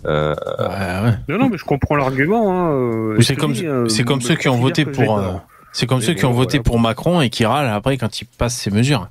Euh, 0.06 0.34
Ouais, 0.58 0.66
ouais. 1.10 1.14
Non, 1.28 1.38
non, 1.38 1.48
mais 1.50 1.58
je 1.58 1.64
comprends 1.64 1.96
l'argument. 1.96 2.52
Hein, 2.52 2.70
euh, 2.72 3.20
C'est 3.20 3.36
comme, 3.36 3.52
euh, 3.54 3.88
c'est 3.88 4.04
comme 4.04 4.20
je 4.20 4.28
ceux 4.28 4.34
qui 4.36 4.48
ont 4.48 4.56
voté 4.58 4.84
pour, 4.84 5.18
euh, 5.18 5.32
c'est 5.72 5.86
comme 5.86 6.00
ceux 6.00 6.14
qui 6.14 6.24
ont 6.24 6.32
voté 6.32 6.60
pour 6.60 6.78
Macron 6.78 7.20
et 7.20 7.30
qui 7.30 7.44
râlent 7.44 7.68
après 7.72 7.96
quand 7.98 8.20
il 8.20 8.26
passe 8.26 8.56
ses 8.56 8.70
mesures. 8.70 9.08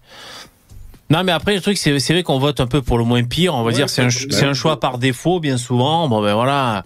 Non, 1.11 1.23
mais 1.23 1.31
après 1.31 1.55
le 1.55 1.61
truc, 1.61 1.77
c'est 1.77 1.97
vrai 1.97 2.21
qu'on 2.23 2.37
vote 2.39 2.59
un 2.59 2.67
peu 2.67 2.81
pour 2.81 2.97
le 2.99 3.03
moins 3.03 3.23
pire. 3.23 3.55
On 3.55 3.63
va 3.63 3.67
Ouais, 3.67 3.73
dire 3.73 3.89
c'est 3.89 4.03
un, 4.03 4.09
c'est- 4.11 4.31
c'est 4.31 4.45
un 4.45 4.53
choix 4.53 4.79
par 4.79 4.99
défaut, 4.99 5.39
bien 5.39 5.57
souvent. 5.57 6.07
Bon 6.07 6.21
ben 6.21 6.33
voilà. 6.35 6.83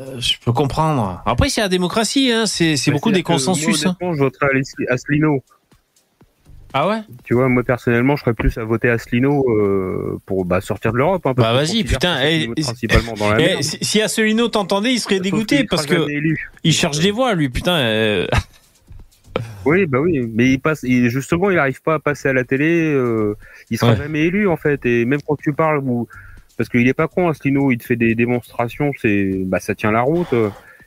Euh, 0.00 0.20
je 0.20 0.34
peux 0.44 0.52
comprendre. 0.52 1.22
Après, 1.26 1.48
c'est 1.48 1.60
la 1.60 1.68
démocratie, 1.68 2.30
hein. 2.30 2.44
c'est 2.46 2.76
beaucoup 2.92 3.10
des 3.10 3.22
consensus. 3.22 3.84
Moi, 3.84 3.94
hein. 4.02 4.12
je 4.16 4.56
Lis- 4.58 4.86
Asselineau. 4.88 5.42
Ah 6.74 6.86
ouais 6.88 7.00
Tu 7.24 7.34
vois, 7.34 7.48
moi 7.48 7.62
personnellement, 7.62 8.14
je 8.16 8.22
serais 8.22 8.34
plus 8.34 8.56
à 8.58 8.64
voter 8.64 8.90
Asselineau 8.90 9.42
euh, 9.48 10.18
pour 10.26 10.44
bah, 10.44 10.60
sortir 10.60 10.92
de 10.92 10.98
l'Europe. 10.98 11.24
Hein, 11.26 11.32
Bah, 11.36 11.52
vas-y, 11.54 11.82
putain, 11.84 12.20
eh, 12.22 12.48
met 12.48 12.54
principalement 12.60 13.14
dans 13.14 13.30
la 13.30 13.40
Eh, 13.40 13.46
merde. 13.46 13.62
si, 13.62 13.78
si 13.80 14.02
Asselineau 14.02 14.48
t'entendait, 14.48 14.92
il 14.92 14.98
serait 15.00 15.16
Sauf 15.16 15.22
dégoûté 15.24 15.64
parce 15.64 15.86
que 15.86 16.06
il 16.64 16.72
cherche 16.72 16.98
des 17.00 17.10
voix, 17.10 17.34
lui. 17.34 17.48
Putain. 17.48 17.76
euh, 17.78 18.26
Oui, 19.64 19.86
bah 19.86 20.00
oui, 20.00 20.20
mais 20.32 20.50
il 20.52 20.60
passe, 20.60 20.82
il- 20.82 21.08
justement, 21.10 21.50
il 21.50 21.56
n'arrive 21.56 21.82
pas 21.82 21.94
à 21.94 21.98
passer 21.98 22.28
à 22.28 22.32
la 22.32 22.44
télé. 22.44 22.92
euh, 22.92 23.34
il 23.70 23.78
sera 23.78 23.92
Ouais. 23.92 23.96
jamais 23.98 24.20
élu 24.24 24.48
en 24.48 24.56
fait. 24.56 24.84
Et 24.86 25.04
même 25.04 25.20
quand 25.26 25.36
tu 25.36 25.52
parles, 25.52 25.78
ou 25.84 26.06
parce 26.56 26.68
qu'il 26.68 26.86
est 26.88 26.94
pas 26.94 27.08
con, 27.08 27.28
Asselineau, 27.28 27.70
il 27.70 27.78
te 27.78 27.84
fait 27.84 27.96
des 27.96 28.14
démonstrations, 28.14 28.92
c'est, 29.00 29.32
bah 29.44 29.60
ça 29.60 29.74
tient 29.74 29.90
la 29.92 30.00
route. 30.02 30.32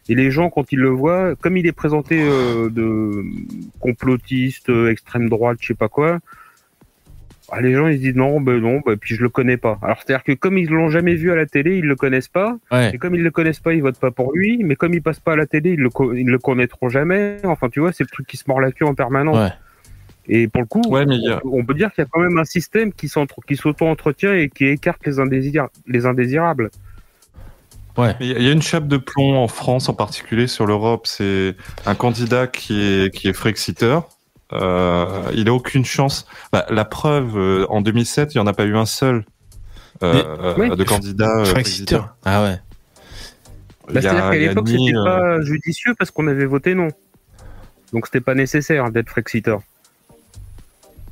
Et 0.09 0.15
les 0.15 0.31
gens, 0.31 0.49
quand 0.49 0.71
ils 0.71 0.79
le 0.79 0.89
voient, 0.89 1.35
comme 1.35 1.57
il 1.57 1.67
est 1.67 1.71
présenté 1.71 2.21
euh, 2.21 2.69
de 2.69 3.23
complotiste, 3.79 4.69
euh, 4.69 4.89
extrême 4.91 5.29
droite, 5.29 5.57
je 5.61 5.67
sais 5.67 5.73
pas 5.73 5.89
quoi, 5.89 6.19
bah, 7.51 7.61
les 7.61 7.73
gens 7.73 7.87
ils 7.87 7.97
se 7.97 8.01
disent 8.01 8.15
non, 8.15 8.41
ben 8.41 8.59
non, 8.59 8.81
bah, 8.85 8.93
puis 8.99 9.15
je 9.15 9.21
le 9.21 9.29
connais 9.29 9.57
pas. 9.57 9.77
Alors 9.81 9.97
c'est-à-dire 10.01 10.23
que 10.23 10.31
comme 10.31 10.57
ils 10.57 10.69
l'ont 10.69 10.89
jamais 10.89 11.15
vu 11.15 11.31
à 11.31 11.35
la 11.35 11.45
télé, 11.45 11.77
ils 11.77 11.85
le 11.85 11.95
connaissent 11.95 12.27
pas. 12.29 12.57
Ouais. 12.71 12.93
Et 12.93 12.97
comme 12.97 13.13
ils 13.15 13.23
le 13.23 13.31
connaissent 13.31 13.59
pas, 13.59 13.73
ils 13.73 13.81
votent 13.81 13.99
pas 13.99 14.11
pour 14.11 14.31
lui. 14.33 14.63
Mais 14.63 14.75
comme 14.75 14.93
il 14.93 15.01
passe 15.01 15.19
pas 15.19 15.33
à 15.33 15.35
la 15.35 15.45
télé, 15.45 15.71
ils 15.71 15.79
le, 15.79 15.89
co- 15.89 16.13
ils 16.13 16.27
le 16.27 16.39
connaîtront 16.39 16.89
jamais. 16.89 17.37
Enfin, 17.43 17.69
tu 17.69 17.79
vois, 17.81 17.91
c'est 17.91 18.03
le 18.03 18.09
truc 18.09 18.25
qui 18.27 18.37
se 18.37 18.45
mord 18.47 18.59
la 18.61 18.71
queue 18.71 18.85
en 18.85 18.95
permanence. 18.95 19.37
Ouais. 19.37 19.53
Et 20.27 20.47
pour 20.47 20.61
le 20.61 20.67
coup, 20.67 20.81
Ouais, 20.87 21.05
mais 21.05 21.15
il 21.17 21.23
y 21.23 21.29
a- 21.31 21.41
on 21.43 21.65
peut 21.65 21.73
dire 21.73 21.91
qu'il 21.91 22.03
y 22.03 22.07
a 22.07 22.09
quand 22.09 22.21
même 22.21 22.37
un 22.37 22.45
système 22.45 22.93
qui 22.93 23.07
s'auto-entretient 23.09 24.33
et 24.33 24.49
qui 24.49 24.65
écarte 24.67 25.05
les, 25.05 25.19
indésir- 25.19 25.67
les 25.87 26.05
indésirables. 26.05 26.69
Il 27.97 28.27
y 28.41 28.47
a- 28.47 28.51
une 28.51 28.61
chape 28.61 28.87
de 28.87 28.97
plomb 28.97 29.35
en 29.37 29.47
France, 29.47 29.89
en 29.89 29.93
particulier 29.93 30.47
sur 30.47 30.65
l'Europe. 30.65 31.07
C'est 31.07 31.55
un 31.85 31.95
candidat 31.95 32.47
qui 32.47 32.81
est 32.81 33.13
qui 33.13 33.27
est 33.27 33.33
Frexiteur. 33.33 34.07
Euh, 34.53 35.07
il 35.33 35.47
a 35.47 35.53
aucune 35.53 35.85
chance. 35.85 36.27
Bah, 36.51 36.65
la 36.69 36.83
preuve, 36.85 37.37
euh, 37.37 37.65
en 37.69 37.81
2007, 37.81 38.33
il 38.33 38.37
n'y 38.37 38.41
en 38.43 38.47
a 38.47 38.53
pas 38.53 38.65
eu 38.65 38.75
un 38.75 38.85
seul 38.85 39.23
euh, 40.03 40.23
euh, 40.25 40.55
Oui. 40.57 40.69
de 40.75 40.83
candidat 40.83 41.37
euh, 41.39 41.45
Frexiteur. 41.45 42.15
Ah 42.25 42.43
ouais. 42.43 42.59
Bah, 43.87 44.01
C'est-à-dire 44.01 44.29
qu'à 44.29 44.35
l'époque, 44.37 44.67
c'était 44.67 44.93
pas 44.93 45.41
judicieux 45.41 45.93
parce 45.97 46.11
qu'on 46.11 46.27
avait 46.27 46.45
voté 46.45 46.75
non. 46.75 46.89
Donc 47.93 48.05
c'était 48.07 48.21
pas 48.21 48.35
nécessaire 48.35 48.89
d'être 48.91 49.09
Frexiteur. 49.09 49.61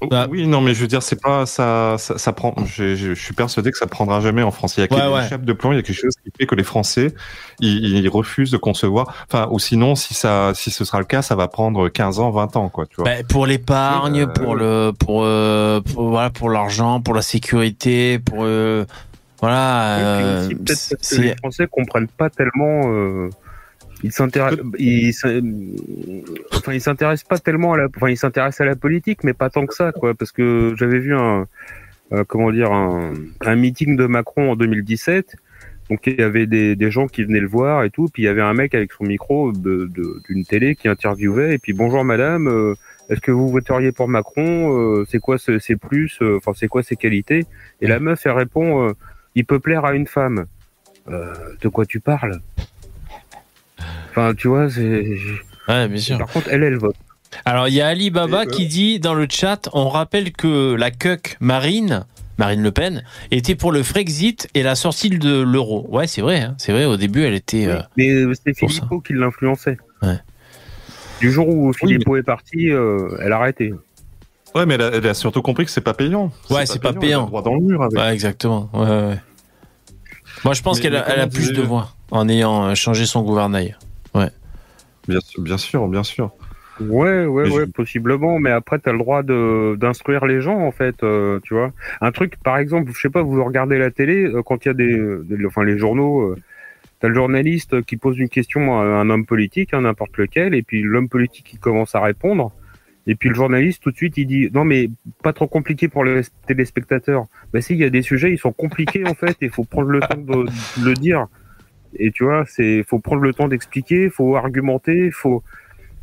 Bah. 0.10 0.28
Oui, 0.30 0.47
non, 0.47 0.62
mais 0.62 0.74
je 0.74 0.82
veux 0.82 0.88
dire, 0.88 1.04
c'est 1.04 1.20
pas 1.22 1.45
ça. 1.45 1.95
Ça, 1.97 2.18
ça 2.18 2.32
prend. 2.34 2.56
Je, 2.66 2.95
je- 2.95 3.14
je 3.14 3.22
suis 3.22 3.34
persuadé 3.34 3.72
que 3.72 3.78
ça 3.78 3.88
prendra 3.88 4.22
jamais 4.22 4.43
en 4.43 4.52
France. 4.52 4.78
Il 4.78 4.80
y 4.80 4.84
a 4.84 4.86
Ouais, 4.86 5.00
quelque- 5.02 5.34
ouais. 5.36 5.45
de 5.45 5.54
plomb. 5.54 5.72
Il 5.74 5.76
y 5.76 5.80
a 5.80 5.82
quelque 5.82 5.95
chose 6.00 6.14
qui 6.24 6.32
fait 6.38 6.45
que 6.45 6.56
les 6.56 6.64
Français, 6.64 7.14
ils, 7.60 7.97
ils 7.97 8.08
refusent 8.10 8.52
de 8.52 8.58
concevoir. 8.58 9.14
Enfin, 9.32 9.47
ou 9.52 9.60
sinon, 9.60 9.95
si 9.95 10.14
ça, 10.14 10.54
si 10.56 10.72
ce 10.72 10.86
sera 10.86 11.00
le 11.00 11.06
cas, 11.06 11.22
ça 11.22 11.36
va 11.36 11.47
prendre 11.47 11.89
15 11.89 12.20
ans, 12.20 12.30
20 12.32 12.56
ans, 12.56 12.70
quoi. 12.70 12.86
Tu 12.86 12.95
vois. 12.97 13.06
Bah, 13.06 13.24
pour 13.28 13.45
l'épargne, 13.45 14.22
euh, 14.22 14.28
pour 14.28 14.56
le, 14.56 14.91
pour, 14.97 15.24
euh, 15.24 15.82
pour 15.82 16.10
voilà, 16.10 16.30
pour 16.30 16.50
l'argent, 16.50 17.02
pour 17.02 17.14
la 17.14 17.22
sécurité, 17.22 18.20
pour 18.20 18.43
euh, 18.43 18.86
voilà. 19.41 19.97
Euh, 20.00 20.47
peut-être 20.47 20.66
parce 20.68 21.10
que 21.16 21.22
les 21.22 21.36
Français 21.36 21.68
comprennent 21.70 22.08
pas 22.08 22.30
tellement. 22.30 23.30
Il 24.04 24.12
s'intéresse, 24.14 24.58
il, 24.78 25.12
enfin, 26.54 26.74
il 26.74 26.82
s'intéresse 26.82 27.24
pas 27.24 27.38
tellement 27.38 27.74
à 27.74 27.78
la, 27.78 27.88
enfin, 27.95 28.10
il 28.10 28.18
s'intéresse 28.18 28.62
à 28.62 28.66
la 28.66 28.76
politique, 28.76 29.24
mais 29.24 29.34
pas 29.34 29.50
tant 29.50 29.66
que 29.66 29.74
ça, 29.74 29.91
quoi, 29.91 30.14
parce 30.14 30.32
que 30.32 30.74
j'avais 30.78 31.00
vu 31.00 31.14
un, 31.16 31.47
euh, 32.14 32.24
comment 32.28 32.52
dire, 32.52 32.72
un, 32.72 33.14
un 33.41 33.56
meeting 33.56 33.97
de 33.97 34.06
Macron 34.06 34.52
en 34.52 34.56
2017. 34.56 35.36
Donc 35.89 36.06
il 36.06 36.20
y 36.20 36.22
avait 36.22 36.45
des, 36.45 36.76
des 36.76 36.91
gens 36.91 37.08
qui 37.08 37.24
venaient 37.24 37.39
le 37.39 37.47
voir 37.47 37.84
et 37.84 37.89
tout, 37.89 38.08
puis 38.14 38.22
il 38.24 38.26
y 38.26 38.30
avait 38.30 38.43
un 38.43 38.54
mec 38.54 38.76
avec 38.76 38.91
son 38.93 39.06
micro 39.06 39.52
de- 39.52 39.89
d'une 40.30 40.45
télé 40.45 40.76
qui 40.76 40.88
interviewait. 40.88 41.56
Et 41.56 41.58
puis 41.58 41.74
bonjour 41.74 42.06
madame, 42.06 42.47
euh, 42.47 42.76
est-ce 43.10 43.20
que 43.22 43.32
vous 43.32 43.50
voteriez 43.50 43.91
pour 43.91 44.08
Macron 44.08 44.72
Euh, 45.00 45.06
C'est 45.10 45.18
quoi 45.20 45.39
ce- 45.39 45.58
ses 45.58 45.76
plus 45.78 46.20
Enfin 46.22 46.52
c'est 46.56 46.68
quoi 46.68 46.84
ses 46.84 46.95
qualités? 46.95 47.45
Et 47.82 47.88
la 47.88 48.00
meuf 48.00 48.24
elle 48.28 48.34
répond, 48.34 48.93
il 49.34 49.45
peut 49.45 49.60
plaire 49.60 49.84
à 49.84 49.95
une 49.95 50.06
femme. 50.08 50.45
De 51.08 51.68
quoi 51.70 51.88
tu 51.88 52.00
parles? 52.00 52.39
Enfin 54.20 54.34
tu 54.36 54.48
vois, 54.48 54.70
c'est 54.70 55.06
Ouais, 55.68 55.88
bien 55.88 55.98
sûr. 56.00 56.18
par 56.18 56.28
contre, 56.28 56.48
elle, 56.52 56.64
elle 56.64 56.78
vote. 56.78 56.96
Alors, 57.46 57.68
il 57.68 57.76
y 57.76 57.82
a 57.82 57.88
Ali 57.88 58.10
Baba 58.10 58.42
euh, 58.42 58.46
qui 58.46 58.66
dit 58.68 59.00
dans 59.00 59.14
le 59.14 59.28
chat 59.30 59.70
on 59.74 59.88
rappelle 59.88 60.32
que 60.32 60.74
la 60.74 60.90
cuck 60.90 61.38
Marine, 61.40 62.06
Marine 62.40 62.64
Le 62.64 62.72
Pen, 62.72 63.04
était 63.30 63.54
pour 63.56 63.72
le 63.72 63.84
Frexit 63.84 64.48
et 64.56 64.64
la 64.64 64.74
sortie 64.76 65.10
de 65.12 65.42
l'euro. 65.44 65.86
Ouais, 65.90 66.08
c'est 66.08 66.22
vrai, 66.22 66.42
hein, 66.42 66.56
c'est 66.58 66.72
vrai. 66.72 66.86
Au 66.86 66.98
début, 66.98 67.24
elle 67.24 67.36
était. 67.36 67.68
euh, 67.68 67.80
Mais 67.98 68.10
euh, 68.10 68.34
c'est 68.44 68.58
Philippot 68.58 69.00
qui 69.02 69.14
l'influençait. 69.14 69.78
Ouais. 70.02 70.18
Du 71.22 71.32
jour 71.32 71.48
où 71.48 71.72
Philippot 71.74 72.18
est 72.18 72.24
parti, 72.24 72.72
euh, 72.72 73.10
elle 73.22 73.32
a 73.34 73.38
arrêté. 73.38 73.74
Ouais, 74.56 74.66
mais 74.66 74.74
elle 74.76 74.82
a, 74.82 74.88
elle 74.96 75.06
a 75.08 75.14
surtout 75.14 75.44
compris 75.44 75.66
que 75.66 75.72
c'est 75.72 75.82
pas 75.82 75.94
payant. 75.94 76.32
Ouais, 76.50 76.66
c'est 76.66 76.82
pas 76.82 76.90
Elle 76.90 76.98
a 76.98 77.00
payant. 77.00 77.26
droit 77.28 77.44
dans 77.44 77.54
le 77.54 77.62
mur 77.62 77.84
avec. 77.84 77.96
Ouais, 78.00 78.12
exactement. 78.12 78.70
Ouais, 78.74 78.88
ouais. 78.88 79.18
Moi, 80.44 80.54
je 80.56 80.62
pense 80.64 80.80
qu'elle 80.80 80.96
a, 80.96 81.08
elle 81.16 81.30
plus 81.30 81.52
de 81.52 81.62
voix 81.62 81.94
en 82.10 82.28
ayant 82.28 82.74
changé 82.74 83.06
son 83.06 83.22
gouvernail. 83.22 83.78
Bien 85.07 85.20
sûr, 85.22 85.41
bien 85.41 85.57
sûr, 85.57 85.88
bien 85.88 86.03
sûr. 86.03 86.32
Ouais, 86.80 87.26
ouais, 87.26 87.43
Mais 87.45 87.49
ouais, 87.51 87.66
je- 87.66 87.72
possiblement. 87.72 88.39
Mais 88.39 88.51
après, 88.51 88.80
t'as 88.80 88.91
le 88.93 88.99
droit 88.99 89.24
de 89.24 89.76
d'instruire 89.80 90.26
les 90.26 90.41
gens, 90.41 90.60
en 90.60 90.72
fait. 90.72 91.03
euh, 91.03 91.39
tu 91.43 91.53
vois, 91.53 91.72
un 92.01 92.12
truc, 92.12 92.38
par 92.43 92.57
exemple, 92.57 92.91
je 92.93 92.99
sais 92.99 93.10
pas, 93.10 93.22
vous 93.22 93.43
regardez 93.43 93.78
la 93.78 93.91
télé 93.91 94.24
euh, 94.26 94.41
quand 94.43 94.66
il 94.66 94.70
y 94.70 94.72
a 94.72 94.74
des, 94.74 94.97
des- 95.24 95.45
enfin, 95.45 95.64
les 95.64 95.78
journaux. 95.78 96.22
euh, 96.22 96.36
T'as 96.99 97.10
le 97.10 97.16
journaliste 97.16 97.84
qui 97.84 97.97
pose 97.97 98.18
une 98.20 98.30
question 98.30 98.80
à 98.80 98.84
un 98.84 99.10
homme 99.10 99.26
politique, 99.26 99.74
hein, 99.74 99.82
n'importe 99.82 100.18
lequel, 100.18 100.53
et 100.55 100.64
puis 100.64 100.82
l'homme 100.84 101.10
politique 101.10 101.45
qui 101.45 101.57
commence 101.57 101.95
à 101.95 102.01
répondre, 102.01 102.51
et 103.07 103.16
puis 103.16 103.30
le 103.30 103.36
journaliste 103.36 103.82
tout 103.84 103.91
de 103.91 103.95
suite 103.95 104.18
il 104.18 104.28
dit 104.28 104.49
non 104.53 104.66
mais 104.66 104.89
pas 105.24 105.34
trop 105.34 105.47
compliqué 105.47 105.88
pour 105.88 106.03
les 106.03 106.22
téléspectateurs. 106.47 107.26
Bah 107.53 107.62
si, 107.62 107.74
il 107.74 107.80
y 107.80 107.86
a 107.86 107.89
des 107.89 108.01
sujets 108.01 108.32
ils 108.32 108.38
sont 108.38 108.51
compliqués 108.53 109.05
en 109.05 109.14
fait, 109.16 109.38
il 109.41 109.49
faut 109.49 109.64
prendre 109.66 109.89
le 109.89 110.03
temps 110.03 110.18
de, 110.18 110.49
de 110.78 110.86
le 110.86 110.95
dire. 110.95 111.28
Et 111.98 112.12
tu 112.12 112.24
vois, 112.24 112.46
c'est 112.48 112.84
faut 112.88 113.00
prendre 113.00 113.22
le 113.22 113.34
temps 113.34 113.48
d'expliquer, 113.48 114.10
faut 114.10 114.36
argumenter, 114.36 115.10
faut 115.12 115.44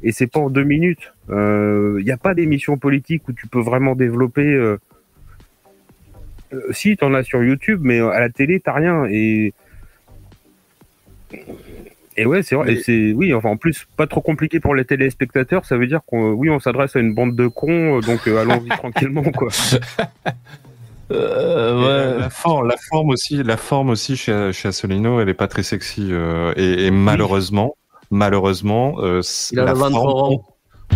et 0.02 0.12
c'est 0.12 0.26
pas 0.26 0.40
en 0.40 0.50
deux 0.50 0.64
minutes. 0.64 1.12
Il 1.30 2.02
n'y 2.04 2.10
a 2.10 2.16
pas 2.16 2.34
d'émission 2.34 2.76
politique 2.76 3.26
où 3.28 3.32
tu 3.32 3.46
peux 3.46 3.60
vraiment 3.60 3.94
développer. 3.94 4.46
Euh... 4.52 4.78
euh, 6.52 6.60
si, 6.72 6.96
t'en 6.96 7.14
as 7.14 7.22
sur 7.22 7.42
YouTube, 7.42 7.80
mais 7.82 8.00
à 8.00 8.20
la 8.20 8.28
télé, 8.28 8.60
t'as 8.60 8.72
rien. 8.72 9.06
Et 9.10 9.54
et 12.18 12.24
ouais, 12.26 12.42
c'est 12.42 12.54
vrai. 12.56 12.66
Mais- 12.66 12.72
Et 12.74 12.82
c'est 12.82 13.12
oui. 13.12 13.32
Enfin, 13.34 13.50
en 13.50 13.56
plus, 13.56 13.86
pas 13.96 14.06
trop 14.06 14.20
compliqué 14.20 14.60
pour 14.60 14.74
les 14.74 14.84
téléspectateurs. 14.84 15.64
Ça 15.64 15.76
veut 15.76 15.86
dire 15.86 16.00
qu'on 16.06 16.32
oui, 16.32 16.50
on 16.50 16.58
s'adresse 16.60 16.96
à 16.96 17.00
une 17.00 17.14
bande 17.14 17.34
de 17.36 17.46
cons. 17.46 17.98
euh, 17.98 18.00
Donc 18.00 18.26
euh, 18.28 18.38
allons-y 18.38 18.68
tranquillement, 18.76 19.22
quoi. 19.24 19.48
Et 21.10 21.14
la, 21.14 22.14
la 22.18 22.30
forme, 22.30 22.66
la 22.68 22.76
forme 22.76 23.10
aussi, 23.10 23.42
la 23.42 23.56
forme 23.56 23.90
aussi 23.90 24.16
chez, 24.16 24.50
chez 24.52 24.68
Asselineau, 24.68 25.20
elle 25.20 25.28
est 25.28 25.34
pas 25.34 25.46
très 25.48 25.62
sexy 25.62 26.08
euh, 26.10 26.52
et, 26.56 26.86
et 26.86 26.90
malheureusement, 26.90 27.76
malheureusement, 28.10 28.96
euh, 29.00 29.20
Il 29.52 29.58
la 29.58 29.74
forme- 29.74 30.38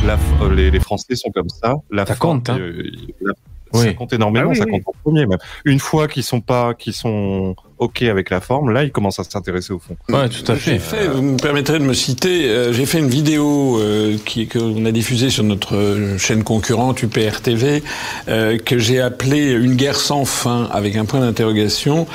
la 0.04 0.18
euh, 0.42 0.54
les, 0.54 0.70
les 0.70 0.80
Français 0.80 1.14
sont 1.16 1.30
comme 1.30 1.48
ça. 1.48 1.74
La 1.90 2.06
Ça 2.06 2.14
forme, 2.14 2.38
compte, 2.38 2.50
hein. 2.50 2.58
euh, 2.58 2.82
la- 3.20 3.32
Oui. 3.72 3.84
Ça 3.84 3.92
compte 3.94 4.12
énormément, 4.12 4.46
Ah 4.46 4.50
oui, 4.50 4.56
ça 4.56 4.64
oui. 4.64 4.72
compte 4.72 4.82
en 4.88 4.92
premier 5.04 5.26
même. 5.26 5.38
Une 5.64 5.78
fois 5.78 6.08
qu'ils 6.08 6.24
sont 6.24 6.40
pas, 6.40 6.74
qu'ils 6.74 6.92
sont 6.92 7.54
ok 7.80 8.02
avec 8.02 8.30
la 8.30 8.40
forme, 8.40 8.70
là 8.70 8.84
ils 8.84 8.92
commencent 8.92 9.18
à 9.18 9.24
s'intéresser 9.24 9.72
au 9.72 9.78
fond. 9.78 9.96
Ouais, 10.08 10.28
tout 10.28 10.50
à 10.52 10.54
J'ai 10.54 10.78
fait. 10.78 10.96
fait, 10.98 11.08
vous 11.08 11.22
me 11.22 11.36
permettrez 11.38 11.78
de 11.78 11.84
me 11.84 11.94
citer, 11.94 12.48
euh, 12.48 12.72
j'ai 12.72 12.86
fait 12.86 12.98
une 12.98 13.08
vidéo 13.08 13.78
euh, 13.80 14.16
qui 14.24 14.46
qu'on 14.46 14.84
a 14.84 14.92
diffusée 14.92 15.30
sur 15.30 15.42
notre 15.44 15.74
euh, 15.76 16.18
chaîne 16.18 16.44
concurrente 16.44 17.02
UPR 17.02 17.40
TV, 17.42 17.82
euh, 18.28 18.58
que 18.58 18.78
j'ai 18.78 19.00
appelée 19.00 19.50
Une 19.52 19.74
guerre 19.76 19.96
sans 19.96 20.24
fin 20.24 20.68
avec 20.72 20.94
un 20.96 21.04
point 21.06 21.20
d'interrogation, 21.20 22.06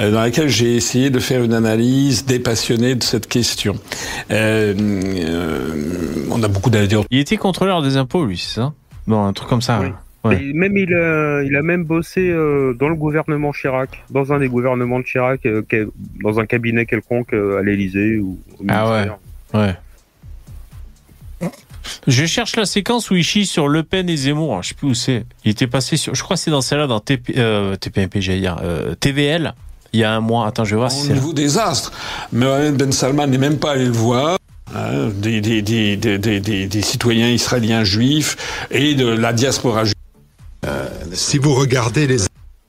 euh, 0.00 0.10
dans 0.10 0.20
laquelle 0.20 0.48
j'ai 0.48 0.76
essayé 0.76 1.08
de 1.10 1.18
faire 1.20 1.42
une 1.42 1.54
analyse 1.54 2.26
dépassionnée 2.26 2.94
de 2.94 3.02
cette 3.02 3.28
question. 3.28 3.76
Euh, 4.30 4.74
euh, 4.76 6.26
on 6.30 6.42
a 6.42 6.48
beaucoup 6.48 6.70
d'ailleurs 6.70 7.04
Il 7.10 7.18
était 7.20 7.36
contrôleur 7.36 7.82
des 7.82 7.96
impôts, 7.96 8.24
lui, 8.26 8.38
c'est 8.38 8.56
ça? 8.56 8.72
Bon, 9.06 9.24
un 9.24 9.32
truc 9.32 9.48
comme 9.48 9.62
ça. 9.62 9.78
Oui. 9.80 9.86
ouais. 9.86 9.92
Ouais. 10.24 10.40
Et 10.40 10.52
même 10.52 10.76
il 10.76 10.94
a, 10.94 11.42
il 11.42 11.56
a 11.56 11.62
même 11.62 11.84
bossé 11.84 12.28
euh, 12.30 12.74
dans 12.74 12.88
le 12.88 12.94
gouvernement 12.94 13.50
Chirac, 13.52 14.04
dans 14.10 14.32
un 14.32 14.38
des 14.38 14.48
gouvernements 14.48 15.00
de 15.00 15.04
Chirac, 15.04 15.44
euh, 15.46 15.62
dans 16.22 16.38
un 16.38 16.46
cabinet 16.46 16.86
quelconque 16.86 17.32
euh, 17.34 17.58
à 17.58 17.62
l'Élysée 17.62 18.18
ou 18.18 18.38
au 18.60 18.64
Ah 18.68 18.84
ministère. 18.84 19.18
Ouais. 19.54 19.74
Je 22.06 22.24
cherche 22.26 22.54
la 22.56 22.64
séquence 22.66 23.10
où 23.10 23.16
il 23.16 23.24
chie 23.24 23.46
sur 23.46 23.66
Le 23.68 23.82
Pen 23.82 24.08
et 24.08 24.16
Zemmour. 24.16 24.62
Je 24.62 24.68
sais 24.68 24.74
plus 24.74 24.86
où 24.88 24.94
c'est. 24.94 25.24
Il 25.44 25.50
était 25.50 25.66
passé 25.66 25.96
sur. 25.96 26.14
Je 26.14 26.22
crois 26.22 26.36
que 26.36 26.42
c'est 26.42 26.50
dans 26.52 26.60
celle-là, 26.60 26.86
dans 26.86 27.00
TP, 27.00 27.34
euh, 27.36 27.74
TPMP, 27.76 28.20
j'allais 28.20 28.40
dire. 28.40 28.58
euh, 28.62 28.94
TVL. 28.94 29.54
Il 29.92 30.00
y 30.00 30.04
a 30.04 30.12
un 30.14 30.20
mois. 30.20 30.46
Attends, 30.46 30.64
je 30.64 30.70
vais 30.70 30.76
voir 30.76 30.90
si 30.92 31.00
au 31.00 31.02
c'est 31.02 31.08
là. 31.10 31.14
niveau 31.16 31.32
des 31.32 31.58
astres. 31.58 31.92
Mohamed 32.32 32.76
Ben 32.76 32.92
Salman 32.92 33.26
n'est 33.26 33.38
même 33.38 33.58
pas 33.58 33.72
allé 33.72 33.84
le 33.86 33.90
voir. 33.92 34.38
hein, 34.74 35.08
des, 35.14 35.40
des, 35.40 35.60
des, 35.62 35.96
des, 35.96 36.18
des, 36.18 36.40
des- 36.40 36.66
des 36.68 36.82
citoyens 36.82 37.28
israéliens 37.28 37.82
juifs 37.84 38.66
et 38.70 38.94
de 38.94 39.06
la 39.08 39.32
diaspora 39.32 39.84
juive. 39.84 39.94
Si 41.12 41.38
vous 41.38 41.54
regardez 41.54 42.06
les 42.06 42.18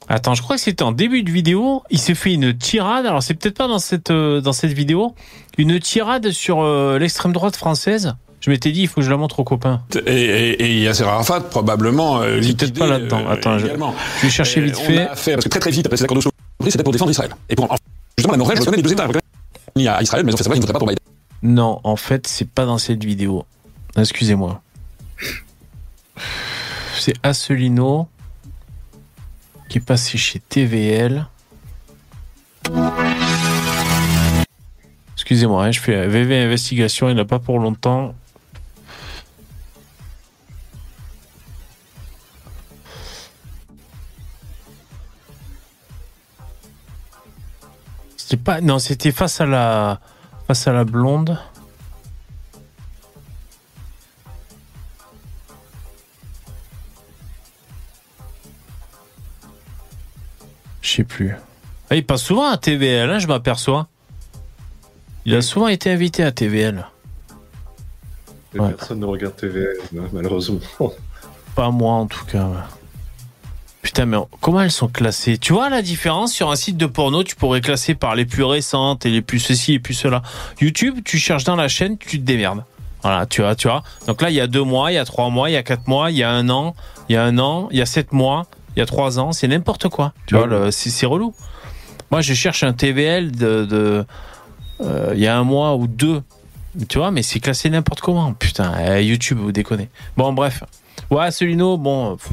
Attends, 0.09 0.33
je 0.35 0.41
crois 0.41 0.57
que 0.57 0.61
c'était 0.61 0.83
en 0.83 0.91
début 0.91 1.23
de 1.23 1.31
vidéo. 1.31 1.81
Il 1.89 1.97
s'est 1.99 2.15
fait 2.15 2.33
une 2.33 2.57
tirade. 2.57 3.05
Alors, 3.05 3.23
c'est 3.23 3.33
peut-être 3.35 3.57
pas 3.57 3.67
dans 3.69 3.79
cette, 3.79 4.11
euh, 4.11 4.41
dans 4.41 4.51
cette 4.51 4.73
vidéo. 4.73 5.15
Une 5.57 5.79
tirade 5.79 6.31
sur 6.31 6.61
euh, 6.61 6.99
l'extrême 6.99 7.31
droite 7.31 7.55
française. 7.55 8.13
Je 8.41 8.49
m'étais 8.49 8.73
dit, 8.73 8.81
il 8.81 8.87
faut 8.89 8.95
que 8.95 9.01
je 9.03 9.09
la 9.09 9.15
montre 9.15 9.39
aux 9.39 9.45
copains. 9.45 9.81
Et, 10.05 10.11
et, 10.11 10.61
et 10.63 10.81
Yasser 10.81 11.03
Arafat, 11.03 11.39
probablement. 11.41 12.19
Euh, 12.21 12.41
C'est 12.41 12.57
peut-être 12.57 12.77
pas 12.77 12.87
là-dedans. 12.87 13.29
Attends, 13.29 13.57
je-. 13.59 13.67
Je 13.67 14.21
vais 14.23 14.29
chercher 14.29 14.59
Euh, 14.59 14.63
vite 14.65 14.75
on 14.77 14.83
fait. 14.83 14.97
a 14.99 15.11
affaire, 15.13 15.35
parce 15.35 15.45
que 15.45 15.49
très 15.49 15.59
très 15.61 15.71
vite, 15.71 15.85
après 15.85 15.95
cet 15.95 16.03
accord 16.03 16.15
d'Oslo, 16.15 16.31
c'était 16.67 16.83
pour 16.83 16.91
défendre 16.91 17.11
Israël. 17.11 17.31
Et 17.49 17.55
pour, 17.55 17.73
justement, 18.17 18.33
la 18.33 18.37
Norvège 18.39 18.59
reconnaît 18.59 18.77
les 18.77 18.83
deux 18.83 18.91
États. 18.91 19.07
Ni 19.77 19.87
à 19.87 20.01
Israël, 20.01 20.25
mais 20.25 20.31
ils 20.31 20.35
ont 20.35 20.37
fait 20.37 20.43
savoir 20.43 20.55
qu'ils 20.59 20.61
ne 20.63 20.67
voteraient 20.67 20.73
pas 20.73 20.79
pour 20.79 20.87
Biden. 20.89 20.99
Non, 21.43 21.79
en 21.85 21.95
fait, 21.95 22.27
c'est 22.27 22.49
pas 22.49 22.65
dans 22.65 22.77
cette 22.77 23.03
vidéo. 23.05 23.45
Excusez-moi. 23.95 24.61
C'est 26.99 27.13
Asselineau 27.23 28.07
qui 29.67 29.79
est 29.79 29.81
passé 29.81 30.17
chez 30.17 30.39
TVL. 30.39 31.27
Excusez-moi, 35.15 35.65
hein, 35.65 35.71
je 35.71 35.79
fais 35.79 36.07
VV 36.07 36.43
Investigation, 36.43 37.09
il 37.09 37.15
n'a 37.15 37.25
pas 37.25 37.39
pour 37.39 37.59
longtemps. 37.59 38.15
C'était 48.17 48.37
pas. 48.37 48.61
Non, 48.61 48.79
c'était 48.79 49.11
face 49.11 49.41
à 49.41 49.45
la. 49.45 49.99
Face 50.47 50.67
à 50.67 50.73
la 50.73 50.85
blonde. 50.85 51.37
Je 60.93 60.97
sais 60.97 61.03
plus. 61.03 61.33
Ah, 61.89 61.95
il 61.95 62.05
passe 62.05 62.21
souvent 62.21 62.51
à 62.51 62.55
TVL, 62.55 63.09
hein, 63.09 63.17
je 63.17 63.25
m'aperçois. 63.25 63.87
Il 65.25 65.33
a 65.33 65.41
souvent 65.41 65.67
été 65.67 65.89
invité 65.89 66.23
à 66.23 66.31
TVL. 66.31 66.85
Ouais. 68.53 68.69
Personne 68.73 68.99
ne 68.99 69.05
regarde 69.07 69.35
TVL, 69.35 69.77
malheureusement. 70.11 70.59
Pas 71.55 71.71
moi 71.71 71.93
en 71.93 72.05
tout 72.05 72.23
cas. 72.25 72.47
Putain, 73.81 74.05
mais 74.05 74.17
comment 74.39 74.61
elles 74.61 74.69
sont 74.69 74.87
classées? 74.87 75.39
Tu 75.39 75.51
vois 75.51 75.67
la 75.71 75.81
différence 75.81 76.31
sur 76.31 76.51
un 76.51 76.55
site 76.55 76.77
de 76.77 76.85
porno? 76.85 77.23
Tu 77.23 77.35
pourrais 77.35 77.61
classer 77.61 77.95
par 77.95 78.13
les 78.13 78.25
plus 78.25 78.43
récentes 78.43 79.07
et 79.07 79.09
les 79.09 79.23
plus 79.23 79.39
ceci 79.39 79.73
et 79.73 79.79
plus 79.79 79.95
cela. 79.95 80.21
YouTube, 80.61 80.99
tu 81.03 81.17
cherches 81.17 81.43
dans 81.43 81.55
la 81.55 81.69
chaîne, 81.69 81.97
tu 81.97 82.19
te 82.19 82.23
démerdes. 82.23 82.65
Voilà, 83.01 83.25
tu 83.25 83.41
vois, 83.41 83.55
tu 83.55 83.67
vois. 83.67 83.81
Donc 84.05 84.21
là, 84.21 84.29
il 84.29 84.35
y 84.35 84.41
a 84.41 84.45
deux 84.45 84.63
mois, 84.63 84.91
il 84.91 84.95
y 84.95 84.99
a 84.99 85.05
trois 85.05 85.31
mois, 85.31 85.49
il 85.49 85.53
y 85.53 85.57
a 85.57 85.63
quatre 85.63 85.87
mois, 85.87 86.11
il 86.11 86.17
y 86.17 86.23
a 86.23 86.29
un 86.29 86.49
an, 86.51 86.75
il 87.09 87.13
y 87.13 87.17
a 87.17 87.23
un 87.23 87.39
an, 87.39 87.67
il 87.71 87.79
y 87.79 87.81
a 87.81 87.87
sept 87.87 88.11
mois, 88.11 88.45
il 88.75 88.79
y 88.79 88.81
a 88.81 88.85
trois 88.85 89.19
ans. 89.19 89.31
C'est 89.31 89.47
n'importe 89.47 89.87
quoi. 89.89 90.13
Tu 90.25 90.35
vois, 90.35 90.45
le- 90.47 90.71
c'est 90.71 90.89
c'est 90.89 91.05
relou. 91.05 91.33
Moi, 92.11 92.21
je 92.21 92.33
cherche 92.33 92.63
un 92.63 92.73
TVL 92.73 93.31
de, 93.31 93.65
de 93.65 94.05
euh, 94.81 95.11
il 95.15 95.19
y 95.19 95.27
a 95.27 95.37
un 95.37 95.43
mois 95.43 95.75
ou 95.75 95.87
deux. 95.87 96.21
Tu 96.89 96.97
vois, 96.97 97.11
mais 97.11 97.21
c'est 97.23 97.39
classé 97.39 97.69
n'importe 97.69 98.01
comment. 98.01 98.33
Putain, 98.33 98.73
eh, 98.97 99.03
YouTube, 99.05 99.37
vous 99.39 99.51
déconnez. 99.51 99.89
Bon, 100.17 100.33
bref. 100.33 100.63
Ouais, 101.09 101.29
Solino, 101.31 101.77
bon, 101.77 102.15
pff, 102.17 102.31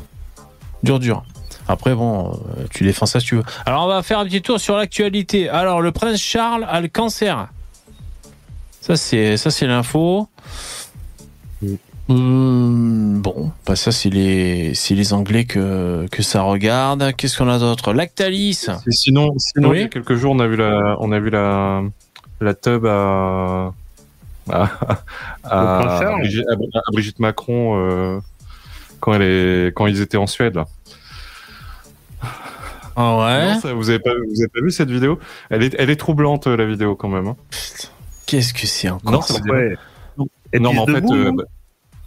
dur, 0.83 0.99
dur. 0.99 1.25
Après, 1.69 1.95
bon, 1.95 2.33
euh, 2.59 2.67
tu 2.71 2.85
défends 2.85 3.07
ça 3.07 3.21
si 3.21 3.27
tu 3.27 3.37
veux. 3.37 3.45
Alors, 3.67 3.85
on 3.85 3.89
va 3.89 4.03
faire 4.03 4.19
un 4.19 4.25
petit 4.25 4.43
tour 4.43 4.59
sur 4.59 4.77
l'actualité. 4.77 5.49
Alors, 5.49 5.81
le 5.83 5.93
prince 5.93 6.19
Charles 6.21 6.67
a 6.69 6.81
le 6.81 6.89
cancer. 6.89 7.49
Ça, 8.81 8.97
c'est 8.97 9.37
ça, 9.37 9.51
c'est 9.51 9.67
l'info. 9.67 10.29
Mm. 11.63 11.75
Hum, 12.11 13.21
bon, 13.23 13.53
bah 13.65 13.77
ça, 13.77 13.93
c'est 13.93 14.11
les, 14.11 14.75
c'est 14.75 14.97
les 14.97 15.13
Anglais 15.13 15.45
que, 15.45 16.07
que 16.11 16.23
ça 16.25 16.43
regarde. 16.43 17.13
Qu'est-ce 17.17 17.39
qu'on 17.39 17.49
a 17.49 17.59
d'autre? 17.61 17.93
Lactalis. 17.93 18.67
Et 18.87 18.91
sinon, 18.91 19.33
sinon 19.39 19.71
Oui. 19.71 19.77
il 19.79 19.81
y 19.83 19.85
a 19.85 19.89
quelques 19.89 20.17
jours, 20.17 20.33
on 20.35 20.41
a 20.41 20.49
vu 20.49 20.57
la, 20.57 20.97
on 20.99 21.13
a 21.13 21.21
vu 21.21 21.31
la, 21.31 21.83
la 22.41 22.55
tub 22.55 22.85
à, 22.87 23.73
à. 24.51 26.15
Brigitte, 26.19 26.45
à- 26.49 26.79
à 26.79 26.93
Brigitte 26.93 27.21
Macron 27.21 27.79
euh, 27.79 28.19
quand 28.99 29.13
elle 29.15 29.23
est, 29.23 29.67
quand 29.69 29.87
ils 29.87 30.01
étaient 30.01 30.17
en 30.17 30.27
Suède. 30.27 30.57
Là. 30.57 30.67
Ah 32.97 33.19
ouais? 33.19 33.55
Non, 33.55 33.61
ça, 33.61 33.73
vous 33.73 33.89
avez 33.89 34.01
pas, 34.01 34.11
vous 34.15 34.41
avez 34.43 34.49
pas 34.49 34.61
vu 34.61 34.73
cette 34.73 34.91
vidéo? 34.91 35.21
Elle 35.49 35.63
est, 35.63 35.77
elle 35.79 35.91
est 35.91 35.97
troublante 35.97 36.49
la 36.49 36.67
vidéo 36.67 36.97
quand 36.97 37.09
même. 37.09 37.29
hein. 37.29 37.37
Qu'est-ce 38.27 38.53
que 38.53 38.67
c'est 38.67 38.89
encore 38.91 39.13
Non, 39.13 39.23
ça? 39.23 39.35
ça- 39.35 39.41
Ouais. 39.49 39.77
Non, 40.19 40.73
mais 40.73 40.79
en 40.81 40.87
fait, 40.87 40.95
debout, 41.01 41.15
euh, 41.15 41.33
bah, 41.33 41.45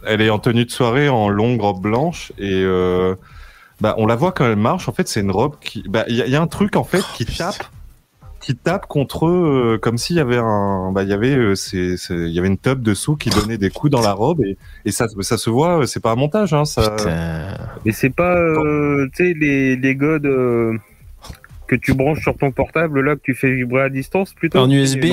elle 0.05 0.21
est 0.21 0.29
en 0.29 0.39
tenue 0.39 0.65
de 0.65 0.71
soirée, 0.71 1.09
en 1.09 1.29
longue 1.29 1.61
robe 1.61 1.81
blanche, 1.81 2.31
et 2.37 2.61
euh, 2.63 3.15
bah, 3.81 3.95
on 3.97 4.05
la 4.05 4.15
voit 4.15 4.31
quand 4.31 4.45
elle 4.45 4.55
marche. 4.55 4.87
En 4.89 4.93
fait, 4.93 5.07
c'est 5.07 5.21
une 5.21 5.31
robe 5.31 5.55
qui, 5.61 5.83
bah, 5.89 6.05
il 6.07 6.15
y, 6.15 6.21
a- 6.21 6.25
il 6.25 6.31
y 6.31 6.35
a 6.35 6.41
un 6.41 6.47
truc 6.47 6.75
en 6.75 6.83
fait 6.83 7.03
qui 7.15 7.25
tape, 7.25 7.63
qui 8.39 8.55
tape 8.55 8.87
contre 8.87 9.27
eux, 9.27 9.73
euh, 9.75 9.77
comme 9.77 9.97
s'il 9.97 10.17
y 10.17 10.19
avait 10.19 10.37
un, 10.37 10.91
bah, 10.91 11.03
il 11.03 11.09
y 11.09 11.13
avait, 11.13 11.35
euh, 11.35 11.55
c'est, 11.55 11.95
c'est- 11.97 12.13
il 12.13 12.31
y 12.31 12.39
avait 12.39 12.49
une 12.49 12.57
tub 12.57 12.81
dessous 12.81 13.15
qui 13.15 13.29
donnait 13.29 13.57
des 13.57 13.69
coups 13.69 13.91
dans 13.91 14.01
la 14.01 14.11
robe, 14.13 14.41
et, 14.43 14.57
et 14.85 14.91
ça, 14.91 15.07
ça 15.21 15.37
se 15.37 15.49
voit. 15.49 15.79
euh, 15.81 15.85
C'est 15.85 16.01
pas 16.01 16.11
un 16.11 16.15
montage, 16.15 16.53
hein, 16.53 16.65
ça. 16.65 16.91
Putain. 16.97 17.47
Mais 17.85 17.91
c'est 17.93 18.09
pas, 18.09 18.35
euh, 18.37 19.07
tu 19.15 19.25
sais, 19.27 19.33
les, 19.39 19.75
les 19.77 19.95
godes 19.95 20.25
euh, 20.25 20.77
que 21.67 21.75
tu 21.75 21.93
branches 21.93 22.21
sur 22.21 22.35
ton 22.37 22.51
portable, 22.51 23.01
là, 23.01 23.15
que 23.15 23.21
tu 23.23 23.33
fais 23.35 23.53
vibrer 23.53 23.83
à 23.83 23.89
distance 23.89 24.33
plutôt. 24.33 24.59
En 24.59 24.69
USB? 24.69 25.05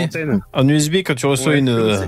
En 0.52 0.68
USB, 0.68 0.96
quand 1.04 1.14
tu 1.14 1.26
reçois 1.26 1.52
Ouais, 1.52 1.58
une. 1.58 1.68
euh. 1.68 2.00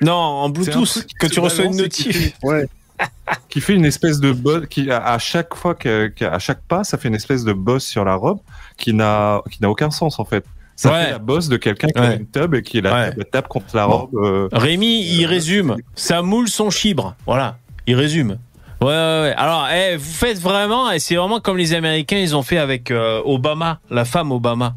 Non, 0.00 0.12
en 0.12 0.48
Bluetooth, 0.48 1.06
quand 1.20 1.28
tu 1.28 1.40
reçois 1.40 1.64
une 1.64 1.76
notif. 1.76 2.16
fait- 2.16 2.34
Ouais. 2.46 2.66
qui 3.50 3.60
fait 3.60 3.74
une 3.74 3.84
espèce 3.84 4.20
de 4.20 4.32
boss, 4.32 4.66
qui 4.68 4.90
à, 4.90 5.18
chaque 5.18 5.54
fois 5.54 5.74
que, 5.74 6.08
que- 6.08 6.24
à 6.24 6.38
chaque 6.38 6.62
pas, 6.62 6.82
ça 6.84 6.96
fait 6.98 7.08
une 7.08 7.14
espèce 7.14 7.44
de 7.44 7.52
boss 7.52 7.84
sur 7.84 8.04
la 8.04 8.14
robe 8.14 8.38
qui 8.78 8.94
n'a 8.94 9.42
qui 9.50 9.60
n'a 9.62 9.68
aucun 9.70 9.90
sens 9.90 10.18
en 10.18 10.24
fait. 10.24 10.44
Ça 10.76 10.90
Ouais. 10.92 11.04
fait 11.04 11.10
la 11.12 11.18
bosse 11.18 11.48
de 11.48 11.56
quelqu'un 11.56 11.88
qui 11.88 12.00
Ouais. 12.00 12.06
a 12.06 12.14
une 12.14 12.26
tub 12.26 12.54
et 12.54 12.62
qui 12.62 12.80
la 12.80 13.08
Ouais. 13.10 13.24
tape 13.30 13.48
contre 13.48 13.74
la 13.76 13.84
robe. 13.84 14.10
euh, 14.14 14.48
Rémi, 14.52 15.02
il 15.06 15.26
résume. 15.26 15.76
Ça 15.94 16.22
moule 16.22 16.48
son 16.48 16.70
chibre. 16.70 17.14
Voilà. 17.26 17.58
Il 17.86 17.94
résume. 17.96 18.38
Ouais, 18.80 18.88
ouais, 18.88 19.20
ouais. 19.22 19.34
Alors, 19.36 19.68
eh, 19.74 19.96
vous 19.96 20.12
faites 20.12 20.38
vraiment, 20.38 20.90
et 20.90 20.98
c'est 20.98 21.14
vraiment 21.16 21.40
comme 21.40 21.56
les 21.56 21.72
Américains, 21.72 22.18
ils 22.18 22.36
ont 22.36 22.42
fait 22.42 22.58
avec 22.58 22.90
euh, 22.90 23.22
Obama, 23.24 23.80
la 23.90 24.04
femme 24.04 24.32
Obama. 24.32 24.74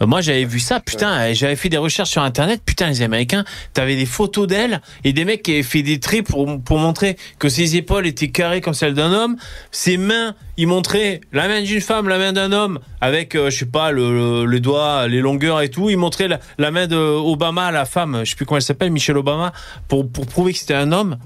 Euh, 0.00 0.06
Moi, 0.06 0.22
j'avais 0.22 0.46
vu 0.46 0.60
ça, 0.60 0.80
putain, 0.80 1.26
et 1.26 1.34
j'avais 1.34 1.56
fait 1.56 1.68
des 1.68 1.76
recherches 1.76 2.08
sur 2.10 2.22
Internet. 2.22 2.62
Putain, 2.64 2.88
les 2.88 3.02
Américains, 3.02 3.44
t'avais 3.74 3.96
des 3.96 4.06
photos 4.06 4.46
d'elle 4.46 4.80
et 5.04 5.12
des 5.12 5.26
mecs 5.26 5.42
qui 5.42 5.52
avaient 5.52 5.62
fait 5.62 5.82
des 5.82 6.00
traits 6.00 6.26
pour, 6.26 6.46
pour 6.62 6.78
montrer 6.78 7.18
que 7.38 7.50
ses 7.50 7.76
épaules 7.76 8.06
étaient 8.06 8.30
carrées 8.30 8.62
comme 8.62 8.72
celles 8.74 8.94
d'un 8.94 9.12
homme. 9.12 9.36
Ses 9.72 9.98
mains, 9.98 10.34
ils 10.56 10.66
montraient 10.66 11.20
la 11.32 11.48
main 11.48 11.60
d'une 11.60 11.82
femme, 11.82 12.08
la 12.08 12.16
main 12.16 12.32
d'un 12.32 12.52
homme, 12.52 12.78
avec, 13.02 13.34
euh, 13.34 13.50
je 13.50 13.58
sais 13.58 13.66
pas, 13.66 13.90
le, 13.90 14.10
le, 14.14 14.44
le 14.46 14.60
doigt, 14.60 15.06
les 15.06 15.20
longueurs 15.20 15.60
et 15.60 15.68
tout. 15.68 15.90
Ils 15.90 15.98
montraient 15.98 16.28
la, 16.28 16.38
la 16.56 16.70
main 16.70 16.86
de 16.86 16.96
Obama, 16.96 17.70
la 17.72 17.84
femme, 17.84 18.20
je 18.24 18.30
sais 18.30 18.36
plus 18.36 18.46
comment 18.46 18.56
elle 18.56 18.62
s'appelle, 18.62 18.90
Michelle 18.90 19.18
Obama, 19.18 19.52
pour, 19.86 20.10
pour 20.10 20.26
prouver 20.26 20.54
que 20.54 20.58
c'était 20.60 20.74
un 20.74 20.92
homme. 20.92 21.18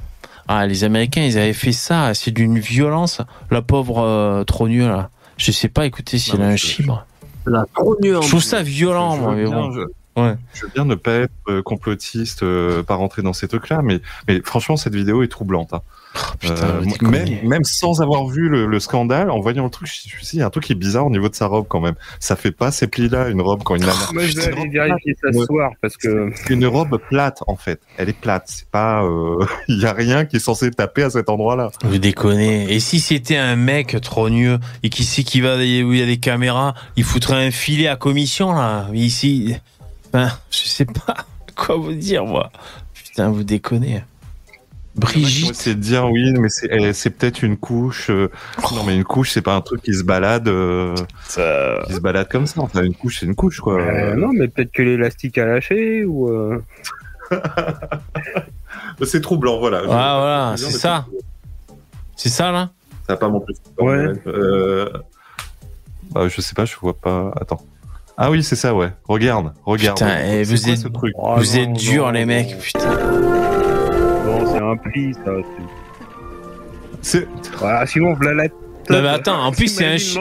Ah, 0.54 0.66
les 0.66 0.84
Américains, 0.84 1.22
ils 1.22 1.38
avaient 1.38 1.52
fait 1.54 1.72
ça. 1.72 2.12
C'est 2.14 2.30
d'une 2.30 2.58
violence. 2.58 3.20
La 3.50 3.62
pauvre 3.62 4.00
euh, 4.00 4.44
trogneux, 4.44 4.86
là. 4.88 5.08
Je 5.38 5.50
sais 5.50 5.68
pas, 5.68 5.86
écoutez, 5.86 6.18
si 6.18 6.30
Non, 6.30 6.36
elle 6.36 6.42
a 6.42 6.48
un 6.48 6.56
chibre. 6.56 7.06
La 7.46 7.64
trop 7.74 7.96
Je 8.02 8.28
trouve 8.28 8.42
ça 8.42 8.62
violent, 8.62 9.16
moi, 9.16 9.30
veux 9.30 9.36
mais 9.44 9.48
bien, 9.48 9.56
bon. 9.56 9.72
je- 9.72 10.20
Ouais. 10.20 10.34
je 10.52 10.66
veux 10.66 10.70
bien 10.74 10.84
ne 10.84 10.94
pas 10.94 11.12
être 11.12 11.32
euh, 11.48 11.62
complotiste, 11.62 12.42
euh, 12.42 12.82
pas 12.82 12.96
rentrer 12.96 13.22
dans 13.22 13.32
ces 13.32 13.48
trucs-là, 13.48 13.80
mais, 13.82 14.00
mais 14.28 14.42
franchement, 14.44 14.76
cette 14.76 14.94
vidéo 14.94 15.22
est 15.22 15.28
troublante. 15.28 15.72
hein. 15.72 15.80
Putain, 16.40 16.54
Euh, 16.54 16.82
même, 17.02 17.28
même 17.44 17.64
sans 17.64 18.00
avoir 18.02 18.26
vu 18.26 18.48
le, 18.48 18.66
le 18.66 18.80
scandale, 18.80 19.30
en 19.30 19.40
voyant 19.40 19.64
le 19.64 19.70
truc, 19.70 19.86
je 19.88 20.08
me 20.16 20.20
suis 20.20 20.24
dit, 20.24 20.36
il 20.36 20.38
y 20.40 20.42
a 20.42 20.46
un 20.46 20.50
truc 20.50 20.64
qui 20.64 20.72
est 20.72 20.76
bizarre 20.76 21.06
au 21.06 21.10
niveau 21.10 21.28
de 21.28 21.34
sa 21.34 21.46
robe 21.46 21.66
quand 21.68 21.80
même. 21.80 21.94
Ça 22.20 22.36
fait 22.36 22.50
pas 22.52 22.70
ces 22.70 22.86
plis-là, 22.86 23.28
une 23.28 23.40
robe 23.40 23.62
quand 23.62 23.74
une 23.76 23.82
nana. 23.82 23.94
Moi, 24.12 24.24
je 24.26 24.36
vais 24.36 24.46
aller 24.48 24.68
vérifier 24.68 25.14
ça 25.22 25.32
ce 25.32 25.44
soir 25.44 25.70
parce 25.80 25.96
que 25.96 26.30
C'est 26.34 26.50
une 26.54 26.66
robe 26.66 26.98
plate 27.08 27.42
en 27.46 27.56
fait. 27.56 27.80
Elle 27.96 28.08
est 28.10 28.18
plate. 28.18 28.44
C'est 28.46 28.68
pas. 28.68 29.02
euh, 29.04 29.44
Il 29.68 29.80
y 29.80 29.86
a 29.86 29.92
rien 29.92 30.24
qui 30.24 30.36
est 30.36 30.40
censé 30.40 30.70
taper 30.70 31.04
à 31.04 31.10
cet 31.10 31.28
endroit-là. 31.28 31.70
Vous 31.84 31.98
déconnez. 31.98 32.72
Et 32.72 32.80
si 32.80 33.00
c'était 33.00 33.36
un 33.36 33.56
mec 33.56 34.00
trogneux 34.02 34.58
et 34.82 34.88
qui 34.90 35.04
sait 35.04 35.22
qu'il 35.22 35.42
va 35.42 35.56
où 35.56 35.60
il 35.60 35.98
y 35.98 36.02
a 36.02 36.06
des 36.06 36.18
caméras, 36.18 36.74
il 36.96 37.04
foutrait 37.04 37.46
un 37.46 37.50
filet 37.50 37.88
à 37.88 37.96
commission 37.96 38.52
là. 38.52 38.86
Ici, 38.92 39.54
ben, 40.12 40.30
je 40.50 40.58
sais 40.68 40.84
pas 40.84 41.16
quoi 41.56 41.76
vous 41.76 41.92
dire 41.94 42.24
moi. 42.24 42.50
Putain, 42.94 43.30
vous 43.30 43.44
déconnez. 43.44 44.02
Brigitte. 44.94 45.54
C'est 45.54 45.74
de 45.74 45.80
dire 45.80 46.06
oui, 46.10 46.32
mais 46.38 46.48
c'est 46.50 46.68
elle- 46.70 46.94
c'est 46.94 47.10
peut-être 47.10 47.42
une 47.42 47.56
couche. 47.56 48.10
euh, 48.10 48.28
Non, 48.74 48.84
mais 48.84 48.94
une 48.94 49.04
couche, 49.04 49.30
c'est 49.30 49.40
pas 49.42 49.54
un 49.54 49.60
truc 49.62 49.80
qui 49.82 49.94
se 49.94 50.04
balade, 50.04 50.48
euh, 50.48 50.94
qui 51.86 51.94
se 51.94 52.00
balade 52.00 52.28
comme 52.28 52.46
ça. 52.46 52.60
Enfin, 52.60 52.82
une 52.82 52.94
couche, 52.94 53.20
c'est 53.20 53.26
une 53.26 53.34
couche 53.34 53.60
quoi. 53.60 53.80
Euh, 53.80 54.14
non, 54.14 54.28
mais 54.34 54.48
peut-être 54.48 54.70
que 54.72 54.82
l'élastique 54.82 55.38
a 55.38 55.46
lâché 55.46 56.04
ou. 56.04 56.28
euh, 56.28 56.62
C'est 59.04 59.20
troublant, 59.20 59.58
voilà. 59.58 59.78
Ah, 59.84 59.84
voilà, 59.86 60.54
c'est 60.56 60.70
ça. 60.70 61.06
C'est 62.16 62.28
ça 62.28 62.52
là? 62.52 62.70
Ça 63.06 63.14
va 63.14 63.16
pas 63.16 63.28
monter. 63.28 63.54
Ouais. 63.78 64.12
Euh... 64.26 64.88
bah, 66.12 66.28
je 66.28 66.40
sais 66.40 66.54
pas, 66.54 66.64
je 66.66 66.76
vois 66.80 66.94
pas. 66.96 67.32
Attends. 67.40 67.60
Ah 68.16 68.30
oui, 68.30 68.44
c'est 68.44 68.54
ça, 68.56 68.74
ouais. 68.74 68.90
Regarde, 69.08 69.52
regarde. 69.64 69.98
Putain, 69.98 70.18
eh, 70.24 70.42
vous 70.44 70.56
quoi 70.62 70.70
êtes- 70.72 70.78
ce 70.78 70.88
truc? 70.88 71.14
oh, 71.16 71.34
Vous 71.38 71.44
non, 71.56 71.62
êtes 71.62 71.72
durs 71.72 72.12
les 72.12 72.24
mecs, 72.26 72.56
putain. 72.58 73.31
Un 74.72 74.76
pli, 74.76 75.12
ça. 75.14 75.30
c'est- 77.02 77.24
C'est 77.24 77.28
Voilà, 77.58 77.86
sinon, 77.86 78.14
voilà 78.14 78.34
la. 78.34 78.48
Non, 78.90 79.00
mais 79.02 79.08
attends, 79.08 79.40
en 79.44 79.52
plus, 79.52 79.68
c'est 79.68 79.86
un 79.86 79.96
chi- 79.96 80.18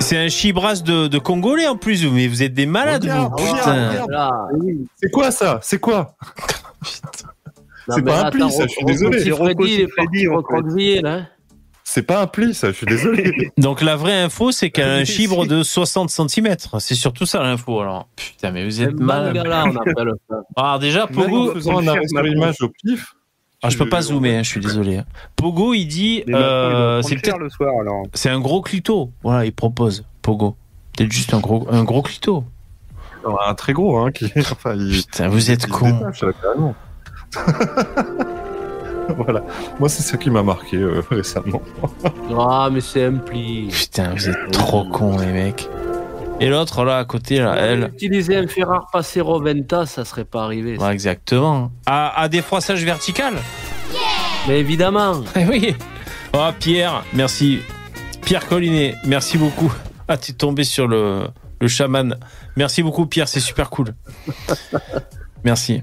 C'est 0.00 0.16
un 0.18 0.28
chibras 0.28 0.82
de, 0.82 1.08
de 1.08 1.18
Congolais 1.18 1.66
en 1.66 1.76
plus, 1.76 2.06
mais 2.10 2.28
vous 2.28 2.42
êtes 2.42 2.54
des 2.54 2.66
malades 2.66 3.02
Regarde, 3.02 3.30
vous. 3.30 3.36
regarde, 3.36 3.58
Putain. 3.58 3.90
regarde. 3.90 4.10
Là. 4.10 4.48
c'est 4.96 5.10
quoi 5.10 5.30
ça? 5.30 5.58
C'est 5.62 5.78
quoi? 5.78 6.14
C'est 7.88 8.02
pas 8.02 8.16
un 8.16 8.24
attends, 8.24 8.30
pli, 8.30 8.50
ça, 8.52 8.62
je 8.66 8.68
suis 8.72 8.84
désolé. 8.84 9.18
C'est 11.86 12.02
pas 12.02 12.22
un 12.22 12.26
pli, 12.26 12.54
ça. 12.54 12.68
Je 12.68 12.76
suis 12.76 12.86
désolé. 12.86 13.52
Donc 13.58 13.82
la 13.82 13.94
vraie 13.96 14.22
info, 14.22 14.52
c'est 14.52 14.70
qu'elle 14.70 14.88
a 14.88 14.94
un 14.94 15.04
chibre 15.04 15.46
de 15.46 15.62
60 15.62 16.08
cm. 16.10 16.56
C'est 16.78 16.94
surtout 16.94 17.26
ça 17.26 17.42
l'info. 17.42 17.80
Alors 17.80 18.08
putain, 18.16 18.52
mais 18.52 18.64
vous 18.64 18.80
êtes 18.82 18.98
malades. 18.98 19.36
On. 20.56 20.60
Alors 20.60 20.78
déjà, 20.78 21.06
Même 21.10 21.18
en 21.18 21.22
Pogo, 21.24 21.52
faisant 21.54 21.78
un 21.80 21.88
arrêt 21.88 22.06
sur 22.08 22.26
image 22.26 22.56
au 22.62 22.68
pif. 22.68 23.14
Ah, 23.64 23.70
je 23.70 23.78
peux 23.78 23.88
pas 23.88 24.02
zoomer, 24.02 24.36
hein, 24.36 24.42
je 24.42 24.48
suis 24.50 24.60
désolé. 24.60 24.98
hein. 24.98 25.04
Pogo, 25.36 25.74
il 25.74 25.86
dit, 25.86 26.22
euh, 26.28 27.00
c'est 27.02 27.16
peut-être, 27.16 27.38
le 27.38 27.48
soir, 27.48 27.72
alors. 27.80 28.02
c'est 28.12 28.30
un 28.30 28.38
gros 28.40 28.60
clito. 28.62 29.10
Voilà, 29.22 29.44
il 29.44 29.52
propose. 29.52 30.04
Pogo, 30.22 30.56
peut-être 30.96 31.10
juste 31.10 31.32
un 31.34 31.40
gros, 31.40 31.66
un 31.70 31.82
gros 31.84 32.02
clito. 32.02 32.44
Un 33.46 33.54
très 33.54 33.72
gros, 33.72 33.96
hein. 33.98 34.12
Qui... 34.12 34.26
Enfin, 34.36 34.74
il... 34.74 34.96
Putain, 35.02 35.28
vous 35.28 35.50
êtes 35.50 35.66
con. 35.66 35.98
voilà. 39.16 39.42
Moi, 39.80 39.88
c'est 39.88 40.02
ça 40.02 40.16
qui 40.18 40.30
m'a 40.30 40.42
marqué 40.42 40.76
euh, 40.76 41.02
récemment. 41.10 41.62
Ah, 42.38 42.68
mais 42.70 42.80
c'est 42.80 43.04
un 43.04 43.14
pli. 43.14 43.68
Putain, 43.68 44.14
vous 44.14 44.28
êtes 44.28 44.50
trop 44.52 44.84
cons 44.84 45.16
les 45.18 45.32
mecs. 45.32 45.68
Et 46.40 46.48
l'autre 46.48 46.84
là 46.84 46.98
à 46.98 47.04
côté 47.04 47.38
là, 47.38 47.54
elle. 47.56 47.90
Utiliser 47.94 48.36
un 48.36 48.46
Ferrar 48.46 48.88
Passero 48.92 49.40
Venta, 49.40 49.86
ça 49.86 50.04
serait 50.04 50.24
pas 50.24 50.44
arrivé. 50.44 50.76
ça. 50.78 50.86
Ouais, 50.86 50.92
exactement. 50.92 51.70
À, 51.86 52.20
à 52.20 52.28
défroissage 52.28 52.84
vertical. 52.84 53.34
Mais 54.48 54.60
évidemment. 54.60 55.22
Eh 55.36 55.44
oui. 55.46 55.74
Oh, 56.34 56.48
Pierre, 56.58 57.04
merci. 57.12 57.60
Pierre 58.22 58.46
Collinet, 58.46 58.96
merci 59.04 59.38
beaucoup. 59.38 59.72
Ah, 60.08 60.16
t'es 60.16 60.32
tombé 60.32 60.64
sur 60.64 60.88
le, 60.88 61.28
le 61.60 61.68
chaman. 61.68 62.16
Merci 62.56 62.82
beaucoup, 62.82 63.06
Pierre, 63.06 63.28
c'est 63.28 63.40
super 63.40 63.70
cool. 63.70 63.94
Merci. 65.44 65.82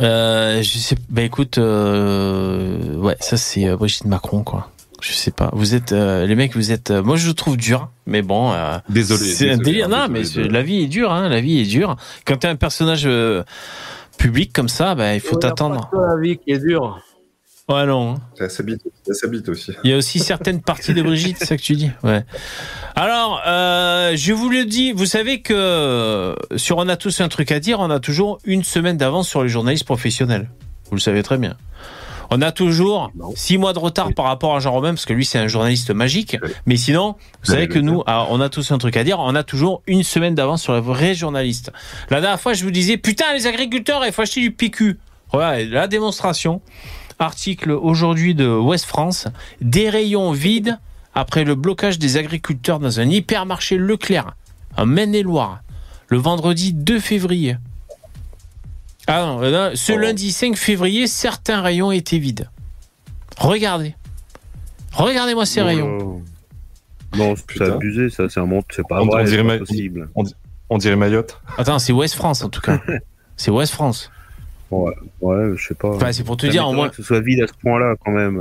Euh, 0.00 0.62
je 0.62 0.78
sais, 0.78 0.96
bah 1.10 1.22
écoute, 1.22 1.58
euh, 1.58 2.96
ouais, 2.96 3.16
ça 3.20 3.36
c'est 3.36 3.68
euh, 3.68 3.76
Brigitte 3.76 4.06
Macron, 4.06 4.42
quoi. 4.42 4.70
Je 5.02 5.12
sais 5.12 5.32
pas. 5.32 5.50
Vous 5.52 5.74
êtes, 5.74 5.90
euh, 5.92 6.26
les 6.26 6.36
mecs, 6.36 6.54
vous 6.54 6.70
êtes. 6.70 6.92
euh, 6.92 7.02
moi, 7.02 7.16
je 7.16 7.26
le 7.26 7.34
trouve 7.34 7.56
dur, 7.56 7.90
mais 8.06 8.22
bon. 8.22 8.52
euh, 8.52 8.78
Désolé. 8.88 9.20
c'est 9.24 9.50
un 9.50 9.56
délire. 9.58 9.88
Non, 9.88 10.06
mais 10.08 10.22
la 10.48 10.62
vie 10.62 10.82
est 10.84 10.86
dure, 10.86 11.12
hein. 11.12 11.28
La 11.28 11.40
vie 11.40 11.58
est 11.60 11.64
dure. 11.66 11.96
Quand 12.24 12.36
t'es 12.36 12.46
un 12.48 12.54
personnage 12.56 13.02
euh, 13.04 13.42
public 14.16 14.52
comme 14.52 14.68
ça, 14.68 14.94
bah, 14.94 15.14
il 15.14 15.20
faut 15.20 15.36
t'attendre. 15.36 15.90
La 15.92 16.20
vie 16.20 16.38
qui 16.38 16.52
est 16.52 16.58
dure. 16.60 17.00
Ouais, 17.68 17.84
non. 17.84 18.14
Ça 18.38 18.48
s'habite, 18.48 18.80
ça 19.06 19.14
s'habite 19.14 19.48
aussi. 19.48 19.72
Il 19.82 19.90
y 19.90 19.94
a 19.94 19.96
aussi 19.96 20.18
certaines 20.20 20.60
parties 20.62 20.94
de 20.94 21.02
Brigitte, 21.02 21.36
c'est 21.38 21.46
ça 21.46 21.56
que 21.56 21.62
tu 21.62 21.74
dis? 21.74 21.90
Ouais. 22.04 22.24
Alors, 22.96 23.40
euh, 23.46 24.12
je 24.16 24.32
vous 24.32 24.50
le 24.50 24.64
dis, 24.64 24.92
vous 24.92 25.06
savez 25.06 25.42
que 25.42 26.34
sur 26.56 26.76
On 26.78 26.88
a 26.88 26.96
tous 26.96 27.20
un 27.20 27.28
truc 27.28 27.50
à 27.52 27.60
dire, 27.60 27.78
on 27.80 27.90
a 27.90 27.98
toujours 28.00 28.38
une 28.44 28.62
semaine 28.64 28.96
d'avance 28.96 29.28
sur 29.28 29.42
les 29.42 29.48
journalistes 29.48 29.84
professionnels. 29.84 30.50
Vous 30.90 30.96
le 30.96 31.00
savez 31.00 31.22
très 31.22 31.38
bien. 31.38 31.56
On 32.32 32.40
a 32.40 32.50
toujours 32.50 33.12
Non. 33.14 33.32
six 33.36 33.58
mois 33.58 33.72
de 33.74 33.78
retard 33.78 34.14
par 34.14 34.24
rapport 34.24 34.56
à 34.56 34.60
Jean 34.60 34.72
Robin, 34.72 34.90
parce 34.90 35.04
que 35.04 35.12
lui, 35.12 35.26
c'est 35.26 35.38
un 35.38 35.48
journaliste 35.48 35.90
magique. 35.90 36.38
Oui. 36.42 36.48
Mais 36.66 36.76
sinon, 36.76 37.16
vous 37.44 37.52
savez 37.52 37.68
que 37.68 37.78
nous, 37.78 38.02
ah, 38.06 38.26
on 38.30 38.40
a 38.40 38.48
tous 38.48 38.72
un 38.72 38.78
truc 38.78 38.96
à 38.96 39.04
dire. 39.04 39.18
On 39.20 39.34
a 39.34 39.42
toujours 39.42 39.82
une 39.86 40.02
semaine 40.02 40.34
d'avance 40.34 40.62
sur 40.62 40.72
les 40.72 40.80
vrais 40.80 41.14
journalistes. 41.14 41.70
La 42.08 42.20
dernière 42.22 42.40
fois, 42.40 42.54
je 42.54 42.64
vous 42.64 42.70
disais, 42.70 42.96
putain, 42.96 43.34
les 43.34 43.46
agriculteurs, 43.46 44.04
il 44.06 44.12
faut 44.12 44.22
acheter 44.22 44.40
du 44.40 44.50
PQ. 44.50 44.98
Voilà, 45.32 45.62
la 45.64 45.86
démonstration. 45.88 46.62
Article 47.18 47.70
aujourd'hui 47.70 48.34
de 48.34 48.48
Ouest 48.48 48.86
France. 48.86 49.28
Des 49.60 49.90
rayons 49.90 50.32
vides 50.32 50.78
après 51.14 51.44
le 51.44 51.54
blocage 51.54 51.98
des 51.98 52.16
agriculteurs 52.16 52.78
dans 52.78 52.98
un 52.98 53.08
hypermarché 53.08 53.76
Leclerc, 53.76 54.34
en 54.78 54.86
Maine-et-Loire, 54.86 55.60
le 56.08 56.16
vendredi 56.16 56.72
2 56.72 56.98
février. 56.98 57.56
Ah 59.06 59.20
non, 59.26 59.40
là, 59.40 59.72
ce 59.74 59.92
Oh. 59.92 59.96
lundi 59.98 60.30
5 60.32 60.56
février, 60.56 61.06
certains 61.06 61.60
rayons 61.60 61.90
étaient 61.92 62.18
vides. 62.18 62.48
Regardez. 63.38 63.94
Regardez-moi 64.92 65.46
ces 65.46 65.60
Non, 65.60 65.66
rayons. 65.66 66.22
non. 67.16 67.34
C'est 67.48 67.62
abusé, 67.62 68.10
ça, 68.10 68.28
c'est 68.28 68.40
un 68.40 68.46
monde, 68.46 68.64
c'est 68.70 68.86
pas 68.86 69.02
On- 69.02 69.06
vrai, 69.06 69.22
on 69.22 69.24
c'est 69.24 69.30
dirait 69.32 69.42
pas 69.42 69.48
ma- 69.54 69.58
possible. 69.58 70.08
On 70.70 70.78
dirait 70.78 70.96
Mayotte. 70.96 71.38
Attends, 71.58 71.78
c'est 71.78 71.92
Ouest 71.92 72.14
France 72.14 72.42
en 72.44 72.48
tout 72.48 72.60
cas. 72.60 72.80
C'est 73.36 73.50
Ouest 73.50 73.72
France. 73.72 74.10
Ouais, 74.70 74.92
je 75.56 75.66
sais 75.68 75.74
pas. 75.74 75.88
Enfin, 75.88 76.12
c'est 76.12 76.22
pour 76.22 76.36
te 76.36 76.46
Ça 76.46 76.52
dire, 76.52 76.62
au 76.62 76.66
m'étonnerait 76.68 76.76
moins. 76.82 76.88
que 76.90 76.96
ce 76.96 77.02
soit 77.02 77.20
vide 77.20 77.42
à 77.42 77.46
ce 77.46 77.52
point-là, 77.60 77.94
quand 78.04 78.12
même. 78.12 78.36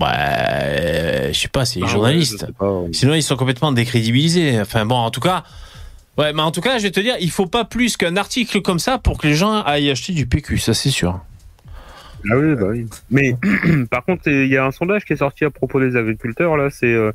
Ouais, 0.00 0.06
euh, 0.08 1.32
je 1.32 1.38
sais 1.40 1.48
pas, 1.48 1.64
c'est 1.64 1.76
les 1.80 1.82
Ah 1.84 1.86
ouais, 1.86 1.92
journalistes. 1.92 2.46
Sinon, 2.92 3.14
ils 3.14 3.22
sont 3.22 3.36
complètement 3.36 3.72
décrédibilisés. 3.72 4.60
Enfin 4.60 4.84
bon, 4.86 4.96
en 4.96 5.10
tout 5.10 5.20
cas. 5.20 5.44
Ouais, 6.18 6.32
mais 6.32 6.42
en 6.42 6.50
tout 6.50 6.60
cas, 6.60 6.78
je 6.78 6.84
vais 6.84 6.90
te 6.90 7.00
dire, 7.00 7.16
il 7.20 7.30
faut 7.30 7.46
pas 7.46 7.64
plus 7.64 7.96
qu'un 7.96 8.16
article 8.16 8.62
comme 8.62 8.78
ça 8.78 8.98
pour 8.98 9.18
que 9.18 9.26
les 9.26 9.34
gens 9.34 9.62
aillent 9.62 9.90
acheter 9.90 10.12
du 10.12 10.26
PQ, 10.26 10.58
ça 10.58 10.74
c'est 10.74 10.90
sûr. 10.90 11.20
Ah 12.30 12.36
oui, 12.36 12.54
bah 12.54 12.66
oui. 12.70 12.86
Mais 13.10 13.34
par 13.90 14.04
contre, 14.04 14.28
il 14.28 14.48
y 14.48 14.56
a 14.56 14.64
un 14.64 14.70
sondage 14.70 15.04
qui 15.04 15.12
est 15.12 15.16
sorti 15.16 15.44
à 15.44 15.50
propos 15.50 15.78
des 15.80 15.94
agriculteurs. 15.96 16.56
Là, 16.56 16.70
c'est 16.70 16.92
euh, 16.92 17.12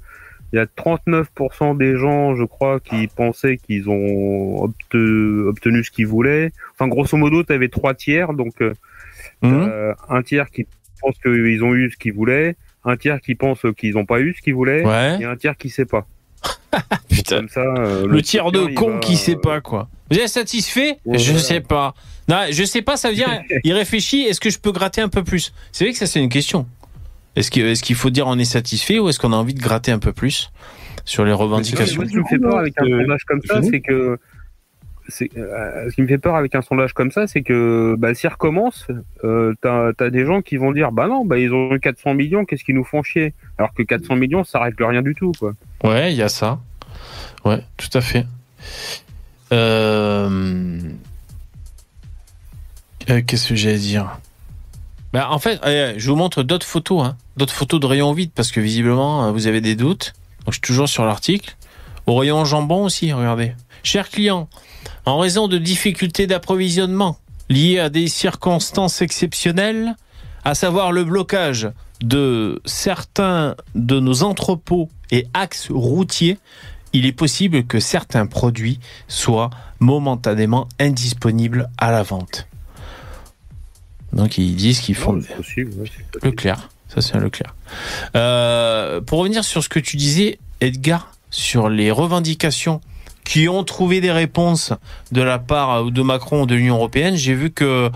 il 0.53 0.57
y 0.57 0.59
a 0.59 0.65
39% 0.65 1.77
des 1.77 1.97
gens, 1.97 2.35
je 2.35 2.43
crois, 2.43 2.79
qui 2.79 3.07
pensaient 3.07 3.57
qu'ils 3.57 3.89
ont 3.89 4.65
obte- 4.65 5.47
obtenu 5.47 5.83
ce 5.83 5.91
qu'ils 5.91 6.07
voulaient. 6.07 6.51
Enfin, 6.73 6.87
grosso 6.87 7.17
modo, 7.17 7.43
tu 7.43 7.51
avais 7.53 7.69
trois 7.69 7.93
tiers, 7.93 8.33
donc 8.33 8.61
euh, 8.61 8.73
Hum 9.43 9.53
euh, 9.53 9.93
un 10.09 10.21
tiers 10.21 10.49
qui 10.49 10.67
pense 11.01 11.15
qu'ils 11.19 11.63
ont 11.63 11.73
eu 11.73 11.89
ce 11.91 11.97
qu'ils 11.97 12.13
voulaient, 12.13 12.55
un 12.83 12.95
tiers 12.95 13.19
qui 13.21 13.35
pense 13.35 13.65
qu'ils 13.77 13.93
n'ont 13.93 14.05
pas 14.05 14.19
eu 14.19 14.33
ce 14.35 14.41
qu'ils 14.41 14.53
voulaient, 14.53 14.85
ouais. 14.85 15.17
et 15.19 15.25
un 15.25 15.35
tiers 15.35 15.57
qui 15.57 15.69
sait 15.69 15.85
pas. 15.85 16.05
Putain. 17.09 17.37
Comme 17.39 17.49
ça, 17.49 17.59
euh, 17.61 18.07
Le 18.07 18.21
tiers 18.21 18.51
de 18.51 18.67
con 18.73 18.93
va- 18.93 18.99
qui 18.99 19.15
sait 19.17 19.35
pas 19.35 19.61
quoi. 19.61 19.89
Vous 20.09 20.17
êtes 20.17 20.27
satisfait? 20.29 20.97
Ouais, 21.05 21.17
Je 21.17 21.31
voilà. 21.31 21.39
sais 21.45 21.61
pas. 21.61 21.93
Non, 22.27 22.45
je 22.49 22.63
sais 22.63 22.81
pas, 22.81 22.97
ça 22.97 23.09
veut 23.09 23.15
dire 23.15 23.29
il 23.63 23.73
réfléchit, 23.73 24.21
est-ce 24.21 24.39
que 24.39 24.49
je 24.49 24.59
peux 24.59 24.71
gratter 24.71 25.01
un 25.01 25.09
peu 25.09 25.23
plus? 25.23 25.53
C'est 25.71 25.83
vrai 25.85 25.91
que 25.93 25.99
ça 25.99 26.07
c'est 26.07 26.19
une 26.21 26.29
question. 26.29 26.65
Est-ce 27.35 27.49
qu'il 27.51 27.65
est 27.65 27.93
faut 27.93 28.09
dire 28.09 28.27
on 28.27 28.37
est 28.37 28.45
satisfait 28.45 28.99
ou 28.99 29.09
est-ce 29.09 29.19
qu'on 29.19 29.33
a 29.33 29.37
envie 29.37 29.53
de 29.53 29.61
gratter 29.61 29.91
un 29.91 29.99
peu 29.99 30.11
plus 30.13 30.51
sur 31.05 31.23
les 31.25 31.31
revendications? 31.33 32.01
Moi, 32.01 32.05
ce 32.05 32.11
qui 32.11 32.17
me 32.17 32.23
fait 32.25 32.39
peur 32.39 32.57
avec 32.57 32.73
un 32.77 32.85
Euh, 32.85 33.01
sondage 33.01 33.23
comme 33.25 33.41
ça, 33.47 33.55
fini 33.55 33.69
c'est 33.71 33.81
que. 33.81 34.17
C'est- 35.07 35.29
euh, 35.37 35.89
ce 35.89 35.95
qui 35.95 36.01
me 36.01 36.07
fait 36.07 36.17
peur 36.17 36.35
avec 36.35 36.53
un 36.55 36.61
sondage 36.61 36.93
comme 36.93 37.11
ça, 37.11 37.27
c'est 37.27 37.41
que 37.41 37.95
bah, 37.97 38.13
s'il 38.13 38.29
recommence, 38.29 38.87
euh, 39.23 39.53
t'as 39.61 39.91
as 39.99 40.09
des 40.09 40.25
gens 40.25 40.41
qui 40.41 40.57
vont 40.57 40.71
dire 40.71 40.91
bah 40.91 41.07
non, 41.07 41.25
bah 41.25 41.37
ils 41.39 41.53
ont 41.53 41.73
eu 41.73 41.79
400 41.79 42.13
millions, 42.13 42.45
qu'est-ce 42.45 42.63
qu'ils 42.63 42.75
nous 42.75 42.83
font 42.83 43.03
chier? 43.03 43.33
Alors 43.57 43.73
que 43.73 43.83
400 43.83 44.15
millions, 44.15 44.43
ça 44.43 44.59
règle 44.59 44.83
rien 44.83 45.01
du 45.01 45.15
tout, 45.15 45.31
quoi. 45.39 45.53
Ouais, 45.83 46.11
il 46.13 46.17
y 46.17 46.21
a 46.23 46.29
ça. 46.29 46.59
Ouais, 47.45 47.61
tout 47.77 47.89
à 47.97 48.01
fait. 48.01 48.25
Euh... 49.51 50.79
euh, 53.09 53.21
Qu'est-ce 53.25 53.49
que 53.49 53.55
j'allais 53.55 53.77
dire? 53.77 54.19
Bah, 55.13 55.27
En 55.31 55.39
fait, 55.39 55.59
euh, 55.65 55.93
je 55.97 56.09
vous 56.09 56.15
montre 56.15 56.43
d'autres 56.43 56.65
photos, 56.65 57.03
hein, 57.03 57.17
d'autres 57.37 57.53
photos 57.53 57.79
de 57.79 57.85
rayons 57.85 58.13
vides, 58.13 58.31
parce 58.33 58.51
que 58.51 58.59
visiblement, 58.59 59.25
euh, 59.25 59.31
vous 59.31 59.47
avez 59.47 59.59
des 59.61 59.75
doutes. 59.75 60.13
Donc, 60.45 60.49
je 60.49 60.53
suis 60.53 60.61
toujours 60.61 60.87
sur 60.87 61.05
l'article. 61.05 61.55
Au 62.07 62.15
rayon 62.15 62.45
jambon 62.45 62.85
aussi, 62.85 63.11
regardez. 63.13 63.53
Chers 63.83 64.09
clients, 64.09 64.49
en 65.05 65.17
raison 65.17 65.47
de 65.47 65.57
difficultés 65.57 66.27
d'approvisionnement 66.27 67.17
liées 67.49 67.79
à 67.79 67.89
des 67.89 68.07
circonstances 68.07 69.01
exceptionnelles, 69.01 69.95
à 70.43 70.55
savoir 70.55 70.91
le 70.91 71.03
blocage 71.03 71.69
de 72.01 72.61
certains 72.65 73.55
de 73.75 73.99
nos 73.99 74.23
entrepôts 74.23 74.89
et 75.11 75.27
axes 75.33 75.69
routiers, 75.69 76.37
il 76.93 77.05
est 77.05 77.11
possible 77.11 77.63
que 77.65 77.79
certains 77.79 78.25
produits 78.25 78.79
soient 79.07 79.49
momentanément 79.79 80.67
indisponibles 80.79 81.69
à 81.77 81.91
la 81.91 82.03
vente. 82.03 82.47
Donc 84.13 84.37
ils 84.37 84.55
disent 84.55 84.81
qu'ils 84.81 84.95
font 84.95 85.19
possible, 85.21 85.71
possible. 85.71 86.05
Leclerc. 86.23 86.69
Ça, 86.93 87.01
c'est 87.01 87.15
un 87.15 87.19
Leclerc. 87.19 87.55
Euh, 88.15 88.99
pour 88.99 89.19
revenir 89.19 89.45
sur 89.45 89.63
ce 89.63 89.69
que 89.69 89.79
tu 89.79 89.95
disais, 89.95 90.39
Edgar, 90.59 91.13
sur 91.31 91.69
les 91.69 91.89
revendications 91.89 92.81
qui 93.23 93.49
ont 93.49 93.63
trouvé 93.63 94.01
des 94.01 94.11
réponses 94.11 94.73
de 95.11 95.21
la 95.21 95.39
part 95.39 95.85
euh, 95.87 95.91
de 95.91 96.01
Macron 96.01 96.43
ou 96.43 96.45
de 96.45 96.55
l'Union 96.55 96.75
européenne, 96.75 97.15
j'ai 97.15 97.33
vu 97.33 97.51
que 97.51 97.89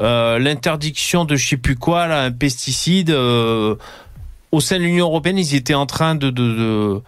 euh, 0.00 0.38
l'interdiction 0.38 1.24
de 1.24 1.36
je 1.36 1.48
sais 1.48 1.56
plus 1.56 1.76
quoi, 1.76 2.06
là, 2.06 2.22
un 2.22 2.30
pesticide, 2.30 3.10
euh, 3.10 3.74
au 4.52 4.60
sein 4.60 4.78
de 4.78 4.84
l'Union 4.84 5.06
européenne, 5.06 5.38
ils 5.38 5.54
étaient 5.54 5.74
en 5.74 5.86
train 5.86 6.14
de, 6.14 6.30
de, 6.30 6.54
de, 6.54 7.02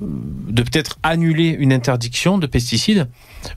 de 0.00 0.62
peut-être 0.62 0.98
annuler 1.02 1.48
une 1.48 1.72
interdiction 1.72 2.38
de 2.38 2.46
pesticides. 2.46 3.08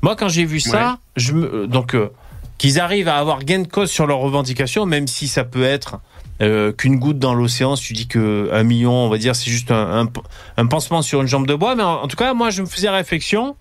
Moi, 0.01 0.15
quand 0.15 0.29
j'ai 0.29 0.45
vu 0.45 0.59
ça, 0.59 0.99
je 1.17 1.33
me, 1.33 1.67
donc 1.67 1.93
euh, 1.93 2.09
qu'ils 2.57 2.79
arrivent 2.79 3.07
à 3.07 3.17
avoir 3.17 3.43
gain 3.43 3.59
de 3.59 3.67
cause 3.67 3.91
sur 3.91 4.07
leurs 4.07 4.19
revendications, 4.19 4.85
même 4.85 5.07
si 5.07 5.27
ça 5.27 5.43
peut 5.43 5.63
être 5.63 5.99
euh, 6.41 6.71
qu'une 6.71 6.97
goutte 6.99 7.19
dans 7.19 7.33
l'océan, 7.33 7.75
si 7.75 7.85
tu 7.87 7.93
dis 7.93 8.07
que 8.07 8.49
un 8.51 8.63
million, 8.63 8.93
on 8.93 9.09
va 9.09 9.17
dire, 9.17 9.35
c'est 9.35 9.49
juste 9.49 9.71
un, 9.71 10.01
un, 10.01 10.09
un 10.57 10.65
pansement 10.67 11.01
sur 11.01 11.21
une 11.21 11.27
jambe 11.27 11.47
de 11.47 11.55
bois. 11.55 11.75
Mais 11.75 11.83
en, 11.83 12.03
en 12.03 12.07
tout 12.07 12.17
cas, 12.17 12.33
moi, 12.33 12.49
je 12.49 12.61
me 12.61 12.67
faisais 12.67 12.89
réflexion. 12.89 13.55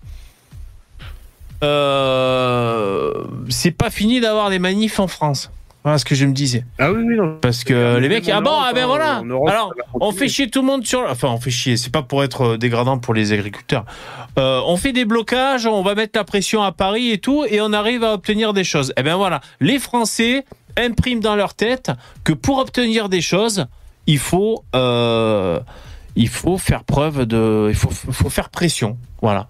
Euh, 1.63 3.11
c'est 3.49 3.71
pas 3.71 3.89
fini 3.89 4.21
d'avoir 4.21 4.49
des 4.49 4.59
manifs 4.59 4.99
en 4.99 5.07
France. 5.07 5.51
Voilà 5.83 5.97
ce 5.97 6.03
que 6.03 6.13
je 6.13 6.25
me 6.25 6.33
disais. 6.33 6.65
Ah 6.77 6.91
oui, 6.91 7.03
oui, 7.05 7.15
non. 7.15 7.37
Parce 7.41 7.63
que 7.63 7.97
les 7.97 8.09
mecs, 8.09 8.27
ah 8.27 8.41
bon, 8.41 8.51
Europe, 8.51 8.65
ah 8.67 8.73
ben 8.73 8.85
voilà. 8.85 9.21
Europe, 9.25 9.49
Alors, 9.49 9.73
on 9.93 10.11
fait 10.11 10.27
chier 10.27 10.49
tout 10.49 10.59
le 10.59 10.67
monde 10.67 10.85
sur. 10.85 11.01
Enfin, 11.09 11.29
on 11.29 11.39
fait 11.39 11.51
chier. 11.51 11.77
C'est 11.77 11.91
pas 11.91 12.01
pour 12.01 12.21
être 12.23 12.41
euh, 12.41 12.57
dégradant 12.57 12.97
pour 12.97 13.13
les 13.13 13.31
agriculteurs. 13.31 13.85
Euh, 14.37 14.61
on 14.65 14.75
fait 14.75 14.91
des 14.91 15.05
blocages, 15.05 15.65
on 15.67 15.81
va 15.81 15.95
mettre 15.95 16.19
la 16.19 16.25
pression 16.25 16.61
à 16.63 16.73
Paris 16.73 17.11
et 17.11 17.17
tout, 17.17 17.45
et 17.49 17.61
on 17.61 17.71
arrive 17.71 18.03
à 18.03 18.13
obtenir 18.13 18.51
des 18.53 18.65
choses. 18.65 18.93
Eh 18.97 19.03
ben 19.03 19.15
voilà, 19.15 19.39
les 19.61 19.79
Français 19.79 20.43
impriment 20.77 21.21
dans 21.21 21.35
leur 21.35 21.53
tête 21.53 21.91
que 22.23 22.33
pour 22.33 22.57
obtenir 22.59 23.09
des 23.09 23.21
choses, 23.21 23.65
il 24.07 24.19
faut, 24.19 24.63
euh, 24.75 25.59
il 26.15 26.29
faut 26.29 26.57
faire 26.57 26.83
preuve 26.83 27.25
de, 27.25 27.67
il 27.69 27.75
faut, 27.75 27.89
faut 27.91 28.29
faire 28.29 28.49
pression. 28.49 28.97
Voilà. 29.21 29.47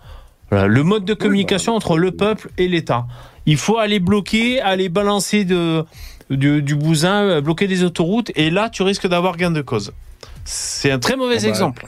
Voilà, 0.52 0.68
le 0.68 0.84
mode 0.84 1.06
de 1.06 1.14
communication 1.14 1.76
entre 1.76 1.98
le 1.98 2.12
peuple 2.12 2.50
et 2.58 2.68
l'État. 2.68 3.06
Il 3.46 3.58
faut 3.58 3.78
aller 3.78 4.00
bloquer, 4.00 4.60
aller 4.62 4.90
balancer 4.90 5.46
de, 5.46 5.86
du, 6.32 6.64
du 6.64 6.76
bousin, 6.76 7.24
euh, 7.24 7.42
bloquer 7.42 7.68
des 7.68 7.84
autoroutes, 7.84 8.32
et 8.36 8.50
là, 8.50 8.70
tu 8.70 8.82
risques 8.82 9.08
d'avoir 9.08 9.38
gain 9.38 9.52
de 9.52 9.62
cause. 9.62 9.94
C'est 10.46 10.92
un 10.92 10.98
très 10.98 11.16
mauvais 11.16 11.38
Ah 11.38 11.44
bah, 11.44 11.48
exemple. 11.48 11.88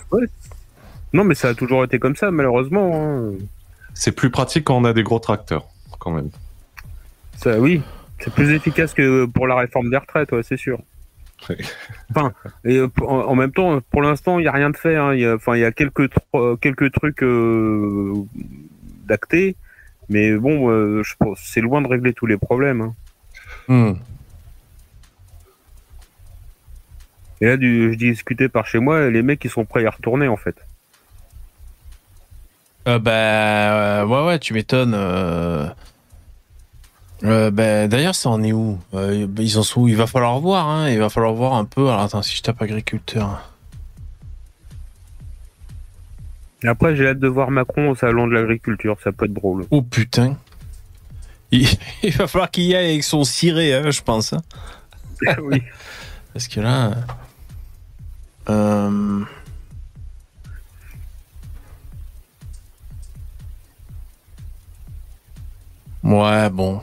Non, 1.14 1.24
mais 1.24 1.34
ça 1.36 1.50
a 1.50 1.54
toujours 1.56 1.84
été 1.84 1.98
comme 1.98 2.16
ça, 2.16 2.30
malheureusement. 2.30 2.92
hein. 2.94 3.32
C'est 3.96 4.12
plus 4.12 4.30
pratique 4.30 4.64
quand 4.66 4.78
on 4.78 4.86
a 4.86 4.94
des 4.94 5.04
gros 5.04 5.20
tracteurs, 5.20 5.66
quand 6.00 6.12
même. 6.12 6.30
Ça, 7.38 7.60
oui, 7.60 7.82
c'est 8.22 8.34
plus 8.34 8.52
efficace 8.54 8.94
que 8.94 9.26
pour 9.26 9.48
la 9.48 9.56
réforme 9.56 9.90
des 9.90 9.98
retraites, 9.98 10.32
ouais, 10.32 10.44
c'est 10.44 10.58
sûr. 10.58 10.80
Oui. 11.50 11.56
Enfin, 12.12 12.34
et 12.64 12.78
euh, 12.78 12.88
en, 13.02 13.34
même 13.36 13.52
temps, 13.52 13.80
pour 13.90 14.02
l'instant, 14.02 14.38
il 14.38 14.44
n'y 14.44 14.48
a 14.48 14.52
rien 14.52 14.70
de 14.70 14.78
fait. 14.78 14.96
hein. 14.96 15.14
Il 15.14 15.22
y 15.22 15.26
a, 15.26 15.36
enfin, 15.36 15.56
il 15.56 15.62
y 15.62 15.66
a 15.66 15.72
quelques 15.72 16.10
euh, 16.36 16.56
quelques 16.56 16.92
trucs 16.92 17.24
euh, 17.24 18.14
d'actés, 19.08 19.56
mais 20.10 20.34
bon, 20.34 20.70
euh, 20.70 21.02
je 21.04 21.16
pense 21.18 21.40
c'est 21.44 21.62
loin 21.62 21.82
de 21.82 21.88
régler 21.88 22.14
tous 22.14 22.28
les 22.28 22.38
problèmes. 22.38 22.82
hein. 22.82 22.94
Hmm. 23.68 23.94
Et 27.42 27.48
là, 27.48 27.58
du, 27.58 27.94
je 27.94 27.98
discutais 27.98 28.50
par 28.50 28.68
chez 28.68 28.78
moi, 28.78 29.10
les 29.10 29.24
mecs, 29.24 29.44
ils 29.44 29.50
sont 29.50 29.66
prêts 29.66 29.80
à 29.80 29.84
y 29.84 29.88
retourner 29.88 30.28
en 30.28 30.38
fait. 30.38 30.56
Euh, 32.88 33.00
bah, 33.00 33.12
euh, 33.12 34.06
ouais, 34.06 34.28
ouais, 34.28 34.40
tu 34.40 34.54
m'étonnes. 34.54 34.96
Euh... 37.24 37.48
Euh, 37.48 37.52
bah, 37.52 37.88
D'ailleurs, 37.88 38.16
ça 38.16 38.30
en 38.30 38.42
est 38.44 38.52
où? 38.54 38.80
Euh, 38.94 39.28
Ils 39.38 39.58
en 39.58 39.64
sont 39.64 39.82
où? 39.82 39.88
Il 39.88 39.96
va 39.96 40.08
falloir 40.08 40.40
voir. 40.40 40.68
Hein, 40.68 40.90
il 40.90 41.00
va 41.00 41.10
falloir 41.10 41.34
voir 41.34 41.54
un 41.54 41.66
peu. 41.66 41.88
Alors, 41.90 42.02
attends, 42.02 42.22
si 42.22 42.36
je 42.36 42.42
tape 42.42 42.62
agriculteur. 42.62 43.48
Et 46.64 46.68
après, 46.68 46.96
j'ai 46.96 47.08
hâte 47.08 47.20
de 47.20 47.28
voir 47.28 47.50
Macron 47.50 47.90
au 47.90 47.96
salon 47.96 48.28
de 48.28 48.34
l'agriculture, 48.34 48.96
ça 49.04 49.12
peut 49.12 49.26
être 49.26 49.34
drôle. 49.34 49.66
Oh 49.72 49.82
putain. 49.82 50.38
Il, 51.52 51.68
il 52.04 52.12
va 52.16 52.28
falloir 52.28 52.52
qu'il 52.52 52.66
y 52.66 52.76
aille 52.76 52.92
avec 52.92 53.04
son 53.04 53.24
ciré, 53.24 53.74
hein, 53.74 53.90
je 53.90 54.02
pense. 54.02 54.34
hein. 54.34 54.42
oui. 55.42 55.62
Parce 56.34 56.48
que 56.48 56.60
là. 56.62 56.92
Euh... 58.50 59.22
Ouais, 66.04 66.50
bon. 66.50 66.82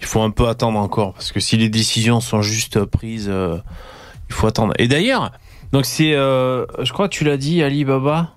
Il 0.00 0.06
faut 0.06 0.22
un 0.22 0.30
peu 0.30 0.48
attendre 0.48 0.78
encore 0.78 1.12
parce 1.12 1.30
que 1.30 1.40
si 1.40 1.56
les 1.56 1.68
décisions 1.68 2.20
sont 2.20 2.42
juste 2.42 2.84
prises, 2.84 3.28
euh, 3.28 3.58
il 4.28 4.34
faut 4.34 4.46
attendre. 4.46 4.72
Et 4.78 4.88
d'ailleurs, 4.88 5.30
donc 5.72 5.84
c'est, 5.84 6.14
euh, 6.14 6.64
je 6.82 6.92
crois 6.92 7.08
que 7.08 7.14
tu 7.14 7.24
l'as 7.24 7.36
dit, 7.36 7.62
Ali 7.62 7.84
Baba. 7.84 8.30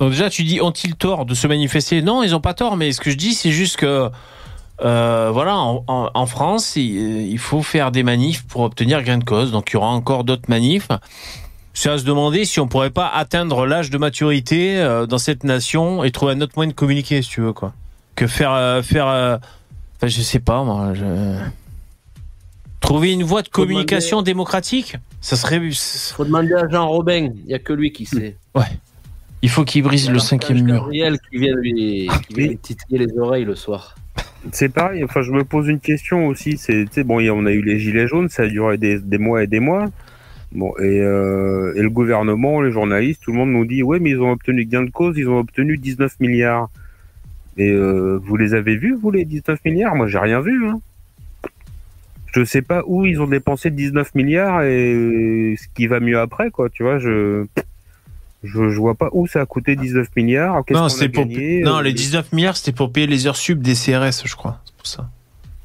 Donc 0.00 0.10
déjà, 0.10 0.30
tu 0.30 0.44
dis 0.44 0.60
ont-ils 0.60 0.94
tort 0.94 1.26
de 1.26 1.34
se 1.34 1.46
manifester? 1.46 2.02
Non, 2.02 2.22
ils 2.22 2.34
ont 2.34 2.40
pas 2.40 2.54
tort. 2.54 2.76
Mais 2.76 2.92
ce 2.92 3.00
que 3.00 3.10
je 3.10 3.16
dis, 3.16 3.34
c'est 3.34 3.50
juste 3.50 3.76
que 3.76 4.08
euh, 4.80 5.30
voilà, 5.32 5.56
en, 5.56 6.26
France, 6.26 6.76
il, 6.76 7.38
faut 7.38 7.62
faire 7.62 7.90
des 7.90 8.04
manifs 8.04 8.46
pour 8.46 8.62
obtenir 8.62 9.02
gain 9.02 9.18
de 9.18 9.24
cause. 9.24 9.52
Donc 9.52 9.70
il 9.70 9.74
y 9.74 9.76
aura 9.76 9.88
encore 9.88 10.24
d'autres 10.24 10.48
manifs. 10.48 10.88
C'est 11.74 11.90
à 11.90 11.98
se 11.98 12.04
demander 12.04 12.44
si 12.44 12.58
on 12.58 12.68
pourrait 12.68 12.90
pas 12.90 13.08
atteindre 13.08 13.66
l'âge 13.66 13.90
de 13.90 13.98
maturité 13.98 14.82
dans 15.08 15.18
cette 15.18 15.44
nation 15.44 16.04
et 16.04 16.10
trouver 16.10 16.32
un 16.32 16.40
autre 16.40 16.54
moyen 16.56 16.70
de 16.70 16.76
communiquer, 16.76 17.20
si 17.22 17.28
tu 17.28 17.40
veux, 17.40 17.52
quoi. 17.52 17.72
Que 18.14 18.26
faire, 18.26 18.82
faire, 18.84 19.40
enfin, 19.98 20.06
je 20.06 20.20
sais 20.22 20.38
pas, 20.40 20.64
moi. 20.64 20.94
je- 20.94 21.38
Trouver 22.80 23.12
une 23.12 23.24
voie 23.24 23.42
de 23.42 23.48
communication 23.48 24.22
démocratique, 24.22 24.96
ça 25.20 25.36
serait. 25.36 25.60
Faut 26.14 26.24
demander 26.24 26.54
à 26.54 26.68
Jean 26.68 26.86
Robin. 26.88 27.30
Il 27.44 27.50
y 27.50 27.54
a 27.54 27.58
que 27.58 27.72
lui 27.72 27.92
qui 27.92 28.06
sait. 28.06 28.36
Il 29.42 29.48
faut 29.50 29.64
qu'il 29.64 29.82
brise 29.82 30.08
le 30.10 30.18
cinquième 30.20 30.62
mur. 30.62 30.82
Gabriel 30.82 31.18
qui 31.30 31.38
vient 31.38 31.54
lui, 31.56 32.08
qui 32.28 32.34
vient 32.34 32.46
lui 32.48 32.56
titiller 32.58 32.98
les 33.06 33.18
oreilles 33.18 33.44
le 33.44 33.54
soir. 33.56 33.94
C'est 34.52 34.68
pareil, 34.68 35.02
enfin 35.04 35.22
je 35.22 35.32
me 35.32 35.42
pose 35.44 35.66
une 35.68 35.80
question 35.80 36.28
aussi, 36.28 36.56
c'est 36.56 36.84
tu 36.86 36.92
sais, 36.92 37.04
bon, 37.04 37.16
on 37.32 37.46
a 37.46 37.50
eu 37.50 37.60
les 37.62 37.78
gilets 37.80 38.06
jaunes, 38.06 38.28
ça 38.28 38.44
a 38.44 38.46
duré 38.46 38.78
des, 38.78 39.00
des 39.00 39.18
mois 39.18 39.42
et 39.42 39.46
des 39.48 39.58
mois. 39.60 39.86
Bon 40.52 40.72
et, 40.78 41.00
euh, 41.00 41.74
et 41.76 41.82
le 41.82 41.90
gouvernement, 41.90 42.60
les 42.62 42.70
journalistes, 42.70 43.20
tout 43.22 43.32
le 43.32 43.38
monde 43.38 43.50
nous 43.50 43.64
dit 43.66 43.82
ouais 43.82 43.98
mais 43.98 44.10
ils 44.10 44.20
ont 44.20 44.30
obtenu 44.30 44.64
gain 44.64 44.82
de 44.84 44.90
cause, 44.90 45.16
ils 45.18 45.28
ont 45.28 45.38
obtenu 45.38 45.76
19 45.76 46.18
milliards. 46.20 46.68
Et 47.58 47.70
euh, 47.70 48.18
vous 48.22 48.36
les 48.36 48.54
avez 48.54 48.76
vus 48.76 48.94
vous 49.00 49.10
les 49.10 49.24
19 49.24 49.58
milliards? 49.64 49.94
Moi 49.94 50.06
j'ai 50.06 50.18
rien 50.18 50.40
vu. 50.40 50.68
Hein. 50.68 50.80
Je 52.32 52.44
sais 52.44 52.62
pas 52.62 52.82
où 52.86 53.04
ils 53.04 53.20
ont 53.20 53.26
dépensé 53.26 53.70
19 53.70 54.14
milliards 54.14 54.62
et 54.62 55.56
ce 55.60 55.66
qui 55.74 55.86
va 55.86 55.98
mieux 56.00 56.18
après 56.18 56.50
quoi, 56.50 56.68
tu 56.70 56.82
vois, 56.82 56.98
je 56.98 57.46
je, 58.44 58.68
je 58.70 58.78
vois 58.78 58.94
pas 58.94 59.08
où 59.12 59.26
ça 59.26 59.40
a 59.40 59.46
coûté 59.46 59.74
19 59.74 60.08
milliards. 60.14 60.54
Non, 60.70 60.88
pour. 61.08 61.26
Non, 61.64 61.78
euh, 61.78 61.82
les 61.82 61.92
19 61.92 62.32
milliards, 62.32 62.56
c'était 62.56 62.70
pour 62.72 62.92
payer 62.92 63.06
les 63.08 63.26
heures 63.26 63.36
sub 63.36 63.60
des 63.60 63.74
CRS, 63.74 64.22
je 64.24 64.36
crois. 64.36 64.60
C'est 64.64 64.76
pour 64.76 64.86
ça. 64.86 65.10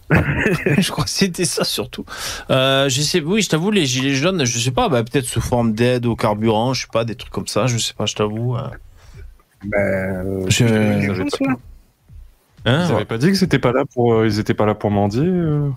je 0.80 0.92
crois 0.92 1.04
que 1.04 1.10
c'était 1.10 1.46
ça 1.46 1.64
surtout. 1.64 2.06
Euh, 2.50 2.90
je 2.90 3.02
sais, 3.02 3.22
oui, 3.22 3.42
je 3.42 3.50
t'avoue, 3.50 3.70
les 3.72 3.86
gilets 3.86 4.16
jaunes, 4.16 4.46
je 4.46 4.58
sais 4.60 4.72
pas, 4.72 4.90
bah, 4.90 5.04
peut-être 5.04 5.26
sous 5.26 5.42
forme 5.42 5.74
d'aide 5.74 6.06
au 6.06 6.16
carburant, 6.16 6.74
je 6.74 6.82
sais 6.82 6.88
pas, 6.92 7.06
des 7.06 7.16
trucs 7.16 7.32
comme 7.32 7.48
ça, 7.48 7.68
je 7.68 7.78
sais 7.78 7.94
pas, 7.94 8.06
je 8.06 8.16
t'avoue. 8.16 8.56
euh. 8.56 8.62
bah, 9.66 10.48
Je- 10.50 11.24
Ils. 12.66 12.70
Hein, 12.72 12.98
Ils 13.00 13.06
pas 13.06 13.18
dit 13.18 13.28
que 13.28 13.36
c'était 13.38 13.60
pas 13.60 13.72
là 13.72 13.84
pour, 13.94 14.14
euh, 14.14 14.28
ils 14.28 14.40
étaient 14.40 14.54
pas 14.54 14.66
là 14.66 14.76
pour 14.76 14.92
mendier. 14.92 15.26
euh 15.26 15.70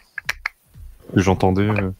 J'entendais. 1.15 1.63
euh. 1.63 1.91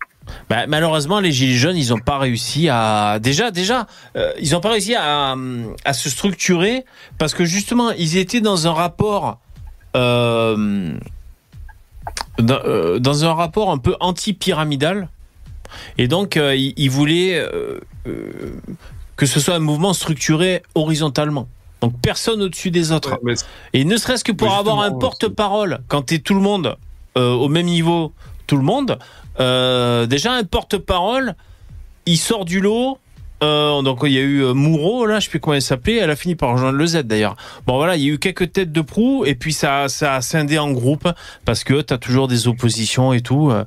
Bah, 0.51 0.67
malheureusement, 0.67 1.21
les 1.21 1.31
gilets 1.31 1.55
jaunes, 1.55 1.77
ils 1.77 1.95
ont 1.95 1.99
pas 1.99 2.19
réussi 2.19 2.69
à. 2.69 3.19
Déjà, 3.21 3.51
déjà, 3.53 3.87
euh, 4.17 4.33
ils 4.41 4.57
ont 4.57 4.61
pas 4.61 4.71
réussi 4.71 4.95
à, 4.97 5.37
à 5.85 5.93
se 5.93 6.11
structurer 6.11 6.85
parce 7.19 7.33
que 7.35 7.45
justement, 7.45 7.91
ils 7.93 8.17
étaient 8.17 8.41
dans 8.41 8.67
un 8.67 8.73
rapport. 8.73 9.39
Euh, 9.97 10.93
dans, 12.39 12.99
dans 12.99 13.25
un 13.25 13.33
rapport 13.33 13.71
un 13.71 13.79
peu 13.79 13.97
anti-pyramidal. 14.01 15.09
Et 15.97 16.07
donc, 16.09 16.37
ils, 16.37 16.75
ils 16.77 16.91
voulaient 16.91 17.43
que 19.17 19.27
ce 19.27 19.41
soit 19.41 19.55
un 19.55 19.61
mouvement 19.61 19.95
structuré 19.95 20.63
horizontalement. 20.75 21.49
Donc, 21.81 21.93
personne 22.01 22.43
au-dessus 22.43 22.71
des 22.71 22.93
autres. 22.93 23.21
Et 23.73 23.85
ne 23.85 23.97
serait-ce 23.97 24.25
que 24.25 24.33
pour 24.33 24.53
avoir 24.55 24.81
un 24.81 24.93
porte-parole, 24.93 25.81
quand 25.89 26.03
t'es 26.03 26.19
tout 26.19 26.35
le 26.35 26.41
monde 26.41 26.77
euh, 27.17 27.33
au 27.33 27.49
même 27.49 27.67
niveau, 27.67 28.13
tout 28.47 28.57
le 28.57 28.63
monde, 28.63 28.99
euh, 29.41 30.07
déjà 30.07 30.33
un 30.33 30.45
porte-parole, 30.45 31.35
il 32.07 32.17
sort 32.17 32.45
du 32.45 32.61
lot. 32.61 32.99
Euh, 33.43 33.83
donc 33.83 33.99
il 34.05 34.13
y 34.13 34.19
a 34.19 34.23
eu 34.23 34.43
euh, 34.43 34.55
Moreau, 34.55 35.05
là, 35.05 35.21
je 35.21 35.25
sais 35.25 35.31
plus 35.31 35.41
comment 35.41 35.53
elle 35.55 35.61
s'appelait, 35.63 35.97
elle 35.97 36.09
a 36.11 36.17
fini 36.17 36.37
par 36.37 36.53
rejoindre 36.53 36.79
le 36.79 36.87
Z 36.87 37.03
d'ailleurs. 37.03 37.37
Bon 37.67 37.77
voilà, 37.77 37.97
il 37.97 38.03
y 38.03 38.11
a 38.11 38.15
eu 38.15 38.19
quelques 38.19 38.51
têtes 38.53 38.73
de 38.73 38.81
proue 38.81 39.27
et 39.27 39.35
puis 39.35 39.53
ça, 39.53 39.89
ça 39.89 40.15
a 40.15 40.23
scindé 40.23 40.59
en 40.59 40.71
groupe 40.71 41.07
parce 41.45 41.63
que 41.63 41.83
t'as 41.83 41.99
toujours 41.99 42.29
des 42.29 42.49
oppositions 42.49 43.13
et 43.13 43.21
tout. 43.21 43.51
euh. 43.51 43.65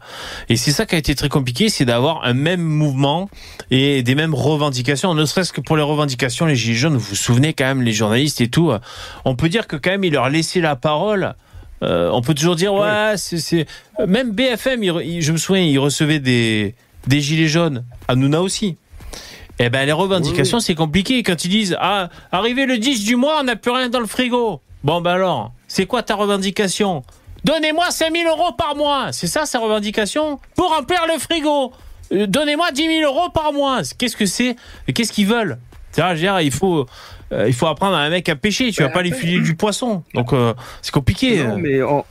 Et 0.50 0.58
c'est 0.58 0.72
ça 0.72 0.88
qui 0.88 0.96
a 0.96 0.98
été 0.98 1.14
très 1.14 1.30
compliqué, 1.30 1.70
c'est 1.70 1.86
d'avoir 1.86 2.26
un 2.26 2.34
même 2.34 2.62
mouvement 2.62 3.30
et 3.70 4.02
des 4.02 4.16
mêmes 4.16 4.34
revendications. 4.34 5.14
Ne 5.14 5.26
serait-ce 5.26 5.54
que 5.54 5.62
pour 5.62 5.78
les 5.78 5.84
revendications, 5.84 6.48
les 6.48 6.56
gilets 6.56 6.74
jaunes, 6.76 6.98
vous 6.98 7.10
vous 7.10 7.16
souvenez 7.16 7.54
quand 7.54 7.66
même, 7.66 7.84
les 7.84 7.94
journalistes 7.94 8.42
et 8.42 8.48
tout. 8.50 8.72
On 9.26 9.36
peut 9.36 9.50
dire 9.50 9.68
que 9.68 9.76
quand 9.76 9.92
même, 9.92 10.04
il 10.04 10.14
leur 10.14 10.30
laissait 10.30 10.62
la 10.62 10.76
parole. 10.76 11.36
Euh, 11.84 12.10
on 12.12 12.22
peut 12.22 12.34
toujours 12.34 12.56
dire 12.56 12.74
ouais, 12.74 13.14
c'est 13.18 13.38
c'est 13.38 13.68
même 14.08 14.32
BFM. 14.32 14.84
il- 14.84 15.22
je 15.22 15.32
me 15.32 15.38
souviens, 15.38 15.62
il 15.62 15.78
recevait 15.78 16.20
des 16.20 16.74
des 17.08 17.22
gilets 17.22 17.48
jaunes. 17.48 17.86
Hanouna 18.08 18.42
aussi. 18.42 18.76
Eh 19.60 19.70
ben 19.70 19.86
les 19.86 19.92
revendications 19.92 20.60
c'est 20.60 20.76
compliqué 20.76 21.22
quand 21.24 21.44
ils 21.44 21.50
disent 21.50 21.78
ah 21.80 22.10
arrivé 22.32 22.66
le 22.66 22.78
10 22.78 23.04
du 23.04 23.16
mois 23.18 23.40
on 23.42 23.44
n'a 23.44 23.56
plus 23.56 23.72
rien 23.72 23.90
dans 23.90 24.00
le 24.00 24.06
frigo. 24.06 24.62
Bon 24.84 25.02
ben 25.02 25.12
alors 25.12 25.52
c'est 25.68 25.86
quoi 25.86 26.02
ta 26.02 26.16
revendication? 26.16 27.04
Donnez-moi 27.44 27.92
5000 27.92 28.28
euros 28.28 28.52
par 28.58 28.76
mois. 28.76 29.12
C'est 29.12 29.28
ça 29.28 29.46
sa 29.46 29.60
revendication? 29.60 30.40
Pour 30.56 30.70
remplir 30.76 31.00
le 31.14 31.20
frigo. 31.20 31.72
Euh, 32.12 32.26
Donnez-moi 32.28 32.72
10 32.72 33.00
000 33.02 33.14
euros 33.14 33.30
par 33.30 33.54
mois. 33.54 33.82
Qu'est-ce 33.98 34.18
que 34.18 34.26
c'est? 34.26 34.56
Qu'est-ce 34.94 35.12
qu'ils 35.14 35.28
veulent? 35.28 35.58
Je 35.96 36.02
veux 36.02 36.16
dire, 36.16 36.40
il 36.42 36.52
faut 36.52 36.86
euh, 37.32 37.46
il 37.48 37.54
faut 37.54 37.68
apprendre 37.68 37.96
à 37.96 38.00
un 38.00 38.10
mec 38.10 38.28
à 38.30 38.36
pêcher. 38.36 38.72
Tu 38.72 38.82
vas 38.82 38.88
Bah, 38.90 38.96
pas 38.96 39.02
lui 39.04 39.12
filer 39.12 39.40
du 39.42 39.56
poisson. 39.56 40.04
Donc 40.14 40.34
euh, 40.34 40.54
c'est 40.82 40.92
compliqué. 40.94 41.44
Non, 41.44 41.58
mais 41.58 41.82
en, 41.82 42.06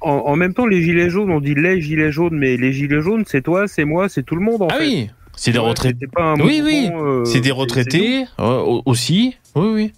en, 0.00 0.10
en 0.10 0.36
même 0.36 0.52
temps, 0.54 0.66
les 0.66 0.82
gilets 0.82 1.10
jaunes, 1.10 1.30
on 1.30 1.40
dit 1.40 1.54
les 1.54 1.80
gilets 1.80 2.12
jaunes, 2.12 2.36
mais 2.36 2.56
les 2.56 2.72
gilets 2.72 3.00
jaunes, 3.02 3.24
c'est 3.26 3.42
toi, 3.42 3.66
c'est 3.68 3.84
moi, 3.84 4.08
c'est 4.08 4.22
tout 4.22 4.36
le 4.36 4.42
monde. 4.42 4.62
En 4.62 4.68
ah 4.70 4.74
fait. 4.74 4.80
oui, 4.86 5.10
c'est 5.36 5.52
des 5.52 5.58
retraités. 5.58 6.06
Oui, 6.40 6.60
oui. 6.64 6.90
euh, 6.92 7.24
C'est 7.24 7.40
des 7.40 7.50
retraités 7.50 8.24
euh, 8.38 8.80
aussi. 8.86 9.36
Oui, 9.54 9.68
oui. 9.72 9.92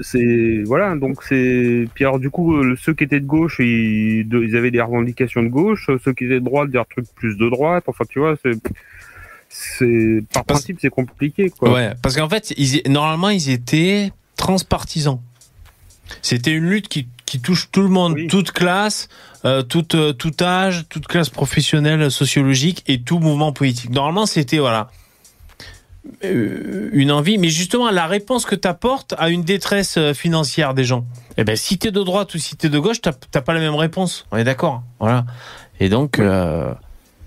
C'est 0.00 0.62
voilà, 0.64 0.94
donc 0.94 1.22
c'est. 1.24 1.86
Puis 1.94 2.04
alors 2.04 2.20
du 2.20 2.30
coup, 2.30 2.54
euh, 2.54 2.76
ceux 2.80 2.94
qui 2.94 3.02
étaient 3.04 3.18
de 3.18 3.26
gauche, 3.26 3.56
ils, 3.58 4.26
avaient 4.54 4.70
des 4.70 4.80
revendications 4.80 5.42
de 5.42 5.48
gauche. 5.48 5.90
Ceux 6.04 6.12
qui 6.12 6.24
étaient 6.26 6.34
de 6.40 6.44
droite, 6.44 6.70
des 6.70 6.80
trucs 6.88 7.12
plus 7.16 7.36
de 7.36 7.48
droite. 7.50 7.84
Enfin, 7.88 8.04
tu 8.08 8.20
vois, 8.20 8.36
c'est. 8.42 8.52
C'est 9.50 10.22
par 10.32 10.44
Parce- 10.44 10.60
principe, 10.60 10.78
c'est 10.80 10.90
compliqué, 10.90 11.50
quoi. 11.50 11.72
Ouais, 11.72 11.92
parce 12.02 12.16
qu'en 12.16 12.28
fait, 12.28 12.52
ils, 12.56 12.82
normalement, 12.92 13.30
ils 13.30 13.50
étaient 13.50 14.12
transpartisans. 14.36 15.20
C'était 16.22 16.52
une 16.52 16.68
lutte 16.68 16.88
qui, 16.88 17.06
qui 17.26 17.40
touche 17.40 17.68
tout 17.70 17.82
le 17.82 17.88
monde, 17.88 18.14
Oui. 18.14 18.26
toute 18.26 18.52
classe, 18.52 19.08
euh, 19.44 19.62
toute, 19.62 19.94
euh, 19.94 20.12
tout 20.12 20.32
âge, 20.40 20.86
toute 20.88 21.06
classe 21.06 21.28
professionnelle, 21.28 22.10
sociologique 22.10 22.82
et 22.86 23.00
tout 23.02 23.18
mouvement 23.18 23.52
politique. 23.52 23.90
Normalement, 23.90 24.26
c'était 24.26 24.58
voilà 24.58 24.90
euh, 26.24 26.88
une 26.92 27.12
envie, 27.12 27.38
mais 27.38 27.48
justement 27.50 27.90
la 27.90 28.06
réponse 28.06 28.46
que 28.46 28.54
tu 28.54 28.66
apportes 28.66 29.14
à 29.18 29.28
une 29.28 29.42
détresse 29.42 29.98
financière 30.14 30.74
des 30.74 30.84
gens. 30.84 31.04
Eh 31.36 31.44
ben, 31.44 31.54
si 31.56 31.78
t'es 31.78 31.90
de 31.90 32.02
droite 32.02 32.34
ou 32.34 32.38
si 32.38 32.56
t'es 32.56 32.68
de 32.68 32.78
gauche, 32.78 33.00
t'as 33.00 33.40
pas 33.40 33.52
la 33.52 33.60
même 33.60 33.74
réponse. 33.74 34.26
On 34.32 34.36
est 34.36 34.44
d'accord, 34.44 34.82
voilà. 34.98 35.24
Et 35.80 35.88
donc. 35.88 36.18
Euh, 36.18 36.72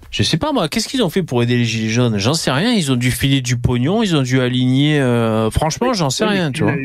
je 0.09 0.23
sais 0.23 0.35
pas 0.35 0.51
moi, 0.51 0.67
qu'est-ce 0.67 0.89
qu'ils 0.89 1.01
ont 1.03 1.09
fait 1.09 1.23
pour 1.23 1.41
aider 1.41 1.55
les 1.55 1.63
gilets 1.63 1.87
jaunes? 1.87 2.17
J'en 2.17 2.33
sais 2.33 2.51
rien. 2.51 2.73
Ils 2.73 2.91
ont 2.91 2.97
dû 2.97 3.11
filer 3.11 3.39
du 3.39 3.55
pognon, 3.55 4.03
ils 4.03 4.13
ont 4.17 4.23
dû 4.23 4.41
aligner. 4.41 4.99
franchement, 5.51 5.93
j'en 5.93 6.09
sais 6.09 6.25
rien, 6.25 6.51
tu 6.51 6.63
vois. 6.63 6.75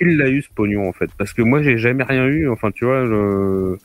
L'a 0.00 0.04
eu 0.04 0.12
Qui 0.12 0.16
l'a 0.16 0.28
eu 0.30 0.42
ce 0.42 0.48
pognon 0.54 0.88
en 0.88 0.92
fait 0.92 1.10
Parce 1.18 1.32
que 1.32 1.42
moi 1.42 1.62
j'ai 1.62 1.78
jamais 1.78 2.04
rien 2.04 2.26
eu. 2.26 2.48
Enfin 2.48 2.70
tu 2.70 2.84
vois, 2.84 3.04
je... 3.06 3.76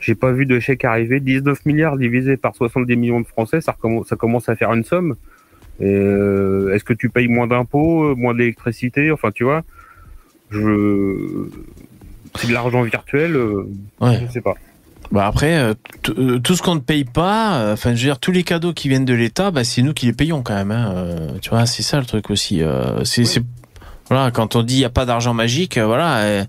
j'ai 0.00 0.14
pas 0.14 0.32
vu 0.32 0.46
de 0.46 0.58
chèque 0.60 0.84
arriver. 0.84 1.20
19 1.20 1.66
milliards 1.66 1.96
divisé 1.96 2.36
par 2.36 2.54
70 2.54 2.96
millions 2.96 3.20
de 3.20 3.26
Français, 3.26 3.60
ça, 3.60 3.74
commence 3.74 4.48
à 4.48 4.56
faire 4.56 4.72
une 4.72 4.84
somme. 4.84 5.16
Euh, 5.82 6.74
Est-ce 6.74 6.84
que 6.84 6.92
tu 6.92 7.08
payes 7.08 7.28
moins 7.28 7.46
d'impôts, 7.46 8.10
euh, 8.10 8.14
moins 8.14 8.34
d'électricité? 8.34 9.10
Enfin 9.10 9.30
tu 9.32 9.44
vois, 9.44 9.62
je 10.50 11.48
c'est 12.38 12.48
de 12.48 12.52
l'argent 12.52 12.82
virtuel. 12.82 13.34
euh, 13.36 13.66
Ouais. 14.00 14.20
Je 14.26 14.32
sais 14.32 14.40
pas. 14.40 14.54
Bah 15.10 15.26
après, 15.26 15.74
tout 16.04 16.54
ce 16.54 16.62
qu'on 16.62 16.76
ne 16.76 16.80
paye 16.80 17.04
pas, 17.04 17.72
enfin, 17.72 17.90
je 17.96 18.00
veux 18.02 18.06
dire, 18.10 18.20
tous 18.20 18.30
les 18.30 18.44
cadeaux 18.44 18.72
qui 18.72 18.88
viennent 18.88 19.04
de 19.04 19.12
l'État, 19.14 19.50
bah, 19.50 19.64
c'est 19.64 19.82
nous 19.82 19.92
qui 19.92 20.06
les 20.06 20.12
payons 20.12 20.42
quand 20.42 20.54
même. 20.54 20.70
Hein, 20.70 21.34
tu 21.42 21.50
vois, 21.50 21.66
c'est 21.66 21.82
ça 21.82 21.98
le 21.98 22.06
truc 22.06 22.30
aussi. 22.30 22.62
c'est, 23.02 23.24
c'est- 23.24 23.42
voilà, 24.10 24.32
quand 24.32 24.56
on 24.56 24.62
dit 24.64 24.74
il 24.74 24.80
y 24.80 24.84
a 24.84 24.90
pas 24.90 25.06
d'argent 25.06 25.34
magique, 25.34 25.78
euh, 25.78 25.86
voilà. 25.86 26.44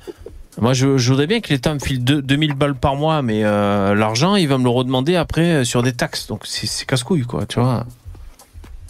moi, 0.59 0.73
je, 0.73 0.87
voudrais 0.87 1.27
bien 1.27 1.41
que 1.41 1.49
l'État 1.49 1.71
me 1.73 1.79
file 1.79 2.03
deux- 2.03 2.21
2000 2.21 2.55
balles 2.55 2.73
par 2.73 2.95
mois, 2.95 3.21
mais 3.21 3.43
euh, 3.43 3.93
l'argent, 3.93 4.35
il 4.35 4.47
va 4.47 4.57
me 4.57 4.63
le 4.63 4.69
redemander 4.71 5.15
après 5.15 5.51
euh, 5.51 5.63
sur 5.63 5.83
des 5.83 5.93
taxes. 5.93 6.25
Donc 6.25 6.47
c'est, 6.47 6.65
c'est 6.65 6.85
casse-couille, 6.85 7.21
quoi. 7.21 7.45
Tu 7.45 7.59
vois. 7.59 7.85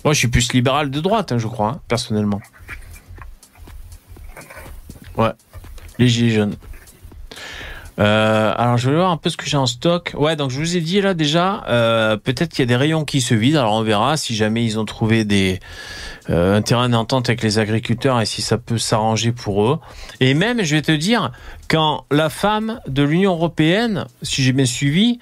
Moi, 0.05 0.13
je 0.13 0.19
suis 0.19 0.29
plus 0.29 0.53
libéral 0.53 0.89
de 0.89 0.99
droite, 1.01 1.33
hein, 1.33 1.37
je 1.37 1.47
crois, 1.47 1.67
hein, 1.67 1.79
personnellement. 1.89 2.41
Ouais. 5.17 5.31
Les 5.99 6.07
gilets 6.07 6.33
jaunes. 6.33 6.55
Euh, 8.01 8.53
alors 8.57 8.77
je 8.77 8.89
vais 8.89 8.95
voir 8.95 9.11
un 9.11 9.17
peu 9.17 9.29
ce 9.29 9.37
que 9.37 9.45
j'ai 9.45 9.57
en 9.57 9.67
stock. 9.67 10.13
Ouais, 10.17 10.35
donc 10.35 10.49
je 10.49 10.57
vous 10.57 10.75
ai 10.75 10.81
dit 10.81 11.01
là 11.01 11.13
déjà, 11.13 11.63
euh, 11.67 12.17
peut-être 12.17 12.49
qu'il 12.49 12.59
y 12.59 12.63
a 12.63 12.65
des 12.65 12.75
rayons 12.75 13.05
qui 13.05 13.21
se 13.21 13.35
vident. 13.35 13.59
Alors 13.59 13.73
on 13.73 13.83
verra 13.83 14.17
si 14.17 14.35
jamais 14.35 14.65
ils 14.65 14.79
ont 14.79 14.85
trouvé 14.85 15.23
des 15.23 15.59
euh, 16.29 16.57
un 16.57 16.61
terrain 16.63 16.89
d'entente 16.89 17.29
avec 17.29 17.43
les 17.43 17.59
agriculteurs 17.59 18.19
et 18.19 18.25
si 18.25 18.41
ça 18.41 18.57
peut 18.57 18.79
s'arranger 18.79 19.31
pour 19.31 19.65
eux. 19.65 19.79
Et 20.19 20.33
même, 20.33 20.63
je 20.63 20.75
vais 20.75 20.81
te 20.81 20.91
dire, 20.91 21.31
quand 21.67 22.05
la 22.09 22.29
femme 22.29 22.79
de 22.87 23.03
l'Union 23.03 23.33
européenne, 23.33 24.05
si 24.23 24.41
j'ai 24.41 24.53
bien 24.53 24.65
suivi, 24.65 25.19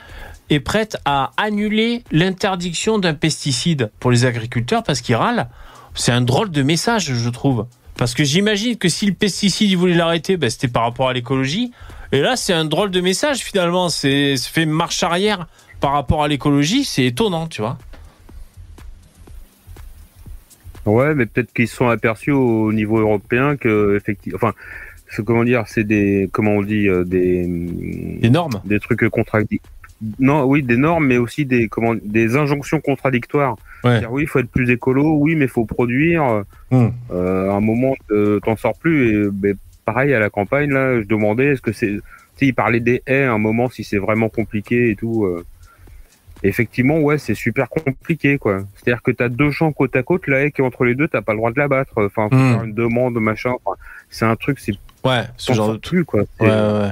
est 0.50 0.62
prête 0.62 0.98
à 1.04 1.32
annuler 1.38 2.04
l'interdiction 2.12 2.98
d'un 2.98 3.14
pesticide 3.14 3.92
pour 4.00 4.10
les 4.10 4.26
agriculteurs 4.26 4.84
parce 4.84 5.02
qu'ils 5.02 5.16
râlent, 5.16 5.50
c'est 5.96 6.12
un 6.14 6.22
drôle 6.22 6.50
de 6.50 6.64
message, 6.64 7.14
je 7.14 7.30
trouve. 7.30 7.66
Parce 8.00 8.14
que 8.14 8.24
j'imagine 8.24 8.78
que 8.78 8.88
si 8.88 9.06
le 9.06 9.12
pesticide, 9.12 9.70
ils 9.70 9.76
voulaient 9.76 9.94
l'arrêter, 9.94 10.38
ben, 10.38 10.50
c'était 10.50 10.70
par 10.70 10.84
rapport 10.84 11.10
à 11.10 11.14
l'écologie. 11.14 11.74
Et 12.14 12.22
là, 12.22 12.38
c'est 12.38 12.54
un 12.54 12.64
drôle 12.64 12.92
de 12.92 13.02
message 13.02 13.40
finalement. 13.40 13.90
C'est 13.90 14.38
fait 14.38 14.66
marche 14.66 15.04
arrière 15.04 15.48
par 15.82 15.92
rapport 15.92 16.24
à 16.24 16.30
l'écologie. 16.30 16.86
C'est 16.86 17.04
étonnant, 17.04 17.48
tu 17.48 17.60
vois. 17.62 17.78
Ouais, 20.86 21.14
mais 21.14 21.26
peut-être 21.26 21.52
qu'ils 21.52 21.68
se 21.68 21.76
sont 21.76 21.90
aperçus 21.90 22.32
au 22.32 22.72
niveau 22.72 23.00
européen 23.00 23.58
que 23.58 23.98
effectivement, 23.98 24.38
enfin, 24.42 24.54
c'est 25.10 25.26
comment 25.26 25.44
dire, 25.44 25.66
c'est 25.68 25.84
des, 25.84 26.30
comment 26.32 26.52
on 26.52 26.64
dit, 26.64 26.88
euh, 26.88 27.04
des, 27.04 27.46
Des 28.22 28.30
normes. 28.30 28.62
des 28.64 28.80
trucs 28.80 29.10
contradictoires. 29.10 29.74
Non, 30.20 30.46
oui, 30.46 30.64
des 30.64 30.78
normes, 30.78 31.06
mais 31.06 31.18
aussi 31.18 31.46
des, 31.46 31.68
comment, 31.68 31.96
des 32.02 32.38
injonctions 32.38 32.80
contradictoires. 32.80 33.58
Ouais. 33.84 33.92
C'est-à-dire, 33.92 34.12
oui, 34.12 34.24
il 34.24 34.28
faut 34.28 34.40
être 34.40 34.50
plus 34.52 34.70
écolo, 34.70 35.16
oui, 35.20 35.36
mais 35.36 35.46
il 35.46 35.52
faut 35.52 35.66
produire. 35.66 36.44
Hmm. 36.72 36.90
Euh, 37.12 37.50
à 37.50 37.54
un 37.56 37.60
moment, 37.62 37.96
t'en 38.44 38.56
sors 38.58 38.78
plus. 38.78 39.28
Et 39.28 39.30
ben, 39.32 39.56
pareil 39.86 40.14
à 40.14 40.20
la 40.20 40.30
campagne, 40.30 40.72
là, 40.72 41.02
je 41.02 41.06
demandais, 41.08 41.48
est-ce 41.54 41.62
que 41.62 41.72
c'est, 41.72 41.88
tu 41.94 42.02
sais, 42.36 42.46
il 42.48 42.54
parlait 42.54 42.80
des 42.80 43.02
haies 43.08 43.24
à 43.24 43.34
un 43.34 43.38
moment, 43.38 43.70
si 43.70 43.84
c'est 43.84 43.98
vraiment 43.98 44.30
compliqué 44.30 44.90
et 44.92 44.96
tout. 44.96 45.26
euh. 45.26 45.46
Effectivement, 46.42 47.00
ouais, 47.00 47.18
c'est 47.18 47.34
super 47.36 47.68
compliqué, 47.70 48.38
quoi. 48.38 48.60
C'est-à-dire 48.76 49.02
que 49.04 49.12
t'as 49.12 49.28
deux 49.28 49.52
champs 49.52 49.74
côte 49.74 49.94
à 49.98 50.04
côte, 50.04 50.26
la 50.28 50.42
haie 50.46 50.52
qui 50.52 50.62
est 50.62 50.64
entre 50.66 50.86
les 50.86 50.96
deux, 50.96 51.10
t'as 51.10 51.22
pas 51.22 51.34
le 51.34 51.38
droit 51.38 51.52
de 51.52 51.60
la 51.60 51.68
battre. 51.68 51.92
Enfin, 51.98 52.30
faut 52.30 52.36
Hmm. 52.38 52.54
faire 52.54 52.64
une 52.64 52.74
demande, 52.74 53.16
machin. 53.20 53.52
Enfin, 53.66 53.78
c'est 54.10 54.24
un 54.26 54.36
truc, 54.38 54.60
c'est 54.60 54.74
Ouais, 55.04 55.24
ce 55.38 55.52
genre 55.54 55.74
de 55.74 55.78
plus, 55.78 56.06
quoi. 56.06 56.22
Ouais, 56.40 56.48
ouais. 56.50 56.92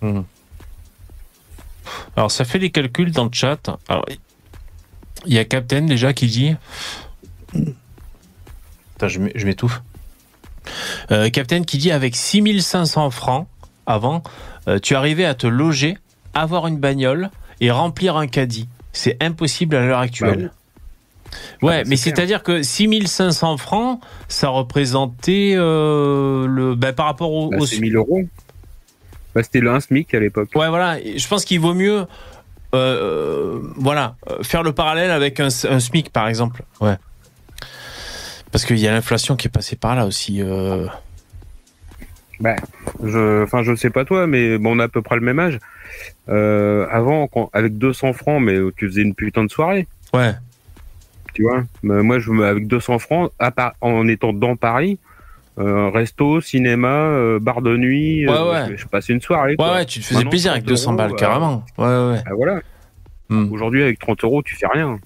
Hmm. 0.00 0.22
Alors, 2.16 2.30
ça 2.30 2.44
fait 2.44 2.58
les 2.58 2.70
calculs 2.70 3.10
dans 3.10 3.24
le 3.24 3.30
chat. 3.32 3.70
Alors, 3.88 4.06
il 5.26 5.34
y 5.34 5.38
a 5.38 5.44
Captain 5.44 5.82
déjà 5.82 6.12
qui 6.12 6.26
dit. 6.26 6.54
Attends, 8.96 9.08
je 9.08 9.18
m'é- 9.20 9.32
je 9.34 9.46
m'étouffe. 9.46 9.82
Euh, 11.10 11.28
Captain 11.30 11.62
qui 11.62 11.78
dit 11.78 11.90
avec 11.90 12.16
6500 12.16 13.10
francs 13.10 13.46
avant, 13.86 14.22
euh, 14.68 14.78
tu 14.78 14.94
arrivais 14.94 15.24
à 15.24 15.34
te 15.34 15.46
loger, 15.46 15.98
avoir 16.32 16.66
une 16.66 16.78
bagnole 16.78 17.30
et 17.60 17.70
remplir 17.70 18.16
un 18.16 18.26
caddie. 18.26 18.68
C'est 18.92 19.22
impossible 19.22 19.76
à 19.76 19.84
l'heure 19.86 19.98
actuelle. 19.98 20.50
Ouais, 21.62 21.82
bah, 21.82 21.88
mais 21.88 21.96
c'est-à-dire 21.96 22.42
que 22.42 22.62
6500 22.62 23.56
francs, 23.56 24.00
ça 24.28 24.48
représentait 24.48 25.54
euh, 25.56 26.46
le 26.46 26.74
ben, 26.76 26.92
par 26.92 27.06
rapport 27.06 27.32
au, 27.32 27.50
Bah, 27.50 27.56
au 27.58 27.66
c'est 27.66 27.80
1000 27.80 27.96
euros. 27.96 28.22
Bah, 29.34 29.42
c'était 29.42 29.58
le 29.60 29.70
1 29.72 29.80
SMIC 29.80 30.14
à 30.14 30.20
l'époque. 30.20 30.50
Ouais, 30.54 30.68
voilà. 30.68 30.98
Je 31.00 31.26
pense 31.26 31.44
qu'il 31.44 31.58
vaut 31.58 31.74
mieux, 31.74 32.06
euh, 32.74 33.58
euh, 33.58 33.60
voilà, 33.76 34.16
euh, 34.30 34.42
faire 34.42 34.62
le 34.62 34.72
parallèle 34.72 35.10
avec 35.10 35.40
un, 35.40 35.46
un 35.46 35.80
SMIC, 35.80 36.10
par 36.10 36.28
exemple. 36.28 36.62
Ouais. 36.80 36.96
Parce 38.52 38.64
qu'il 38.64 38.78
y 38.78 38.86
a 38.86 38.92
l'inflation 38.92 39.36
qui 39.36 39.48
est 39.48 39.50
passée 39.50 39.76
par 39.76 39.94
là 39.96 40.06
aussi. 40.06 40.42
euh. 40.42 40.86
Bah, 42.40 42.56
je, 43.02 43.42
enfin, 43.44 43.62
je 43.62 43.74
sais 43.74 43.90
pas 43.90 44.04
toi, 44.04 44.26
mais 44.26 44.58
bon, 44.58 44.76
on 44.76 44.78
a 44.80 44.84
à 44.84 44.88
peu 44.88 45.02
près 45.02 45.14
le 45.16 45.22
même 45.22 45.38
âge. 45.38 45.58
Euh, 46.28 46.86
avant, 46.90 47.26
quand, 47.28 47.48
avec 47.52 47.78
200 47.78 48.12
francs, 48.12 48.42
mais 48.42 48.58
tu 48.76 48.88
faisais 48.88 49.02
une 49.02 49.14
putain 49.14 49.44
de 49.44 49.50
soirée, 49.50 49.86
Ouais. 50.12 50.32
tu 51.32 51.42
vois. 51.42 51.62
Mais 51.82 52.02
moi, 52.02 52.18
je 52.18 52.30
avec 52.42 52.66
200 52.66 52.98
francs, 52.98 53.30
à 53.38 53.50
part, 53.50 53.74
en 53.80 54.08
étant 54.08 54.32
dans 54.32 54.56
Paris, 54.56 54.98
euh, 55.58 55.88
resto, 55.90 56.40
cinéma, 56.40 56.88
euh, 56.88 57.38
bar 57.38 57.62
de 57.62 57.76
nuit, 57.76 58.26
Ouais, 58.26 58.34
euh, 58.34 58.50
ouais. 58.50 58.72
Je, 58.72 58.76
je 58.82 58.86
passais 58.86 59.12
une 59.12 59.20
soirée. 59.20 59.50
Ouais, 59.50 59.56
quoi. 59.56 59.72
ouais, 59.74 59.86
tu 59.86 60.00
te 60.00 60.04
faisais 60.04 60.16
Maintenant, 60.16 60.30
plaisir 60.30 60.52
avec 60.52 60.64
30 60.64 60.68
200 60.70 60.92
balles, 60.94 61.14
carrément. 61.14 61.64
Ouais, 61.78 61.84
ouais. 61.86 62.22
Ah, 62.26 62.34
voilà. 62.36 62.60
Hmm. 63.28 63.52
Aujourd'hui, 63.52 63.82
avec 63.82 63.98
30 63.98 64.24
euros, 64.24 64.42
tu 64.42 64.56
fais 64.56 64.66
rien. 64.66 64.98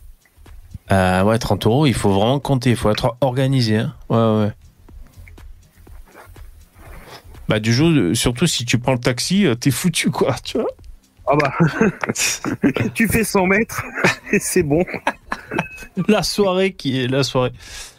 Euh, 0.90 1.22
ouais, 1.22 1.38
30 1.38 1.66
euros, 1.66 1.86
il 1.86 1.94
faut 1.94 2.10
vraiment 2.10 2.40
compter, 2.40 2.70
il 2.70 2.76
faut 2.76 2.90
être 2.90 3.16
organisé. 3.20 3.76
Hein. 3.76 3.94
Ouais, 4.08 4.16
ouais. 4.44 4.52
Bah, 7.48 7.60
du 7.60 7.72
jour, 7.72 8.16
surtout 8.16 8.46
si 8.46 8.64
tu 8.64 8.78
prends 8.78 8.92
le 8.92 8.98
taxi, 8.98 9.46
t'es 9.60 9.70
foutu, 9.70 10.10
quoi, 10.10 10.34
tu 10.42 10.58
vois. 10.58 10.70
Ah 11.30 11.36
bah, 11.36 11.52
tu 12.94 13.06
fais 13.06 13.22
100 13.22 13.46
mètres 13.46 13.84
et 14.32 14.38
c'est 14.38 14.62
bon. 14.62 14.82
la 16.08 16.22
soirée 16.22 16.72
qui 16.72 17.02
est 17.02 17.06
la 17.06 17.22
soirée. 17.22 17.52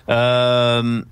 Euh... 0.10 1.04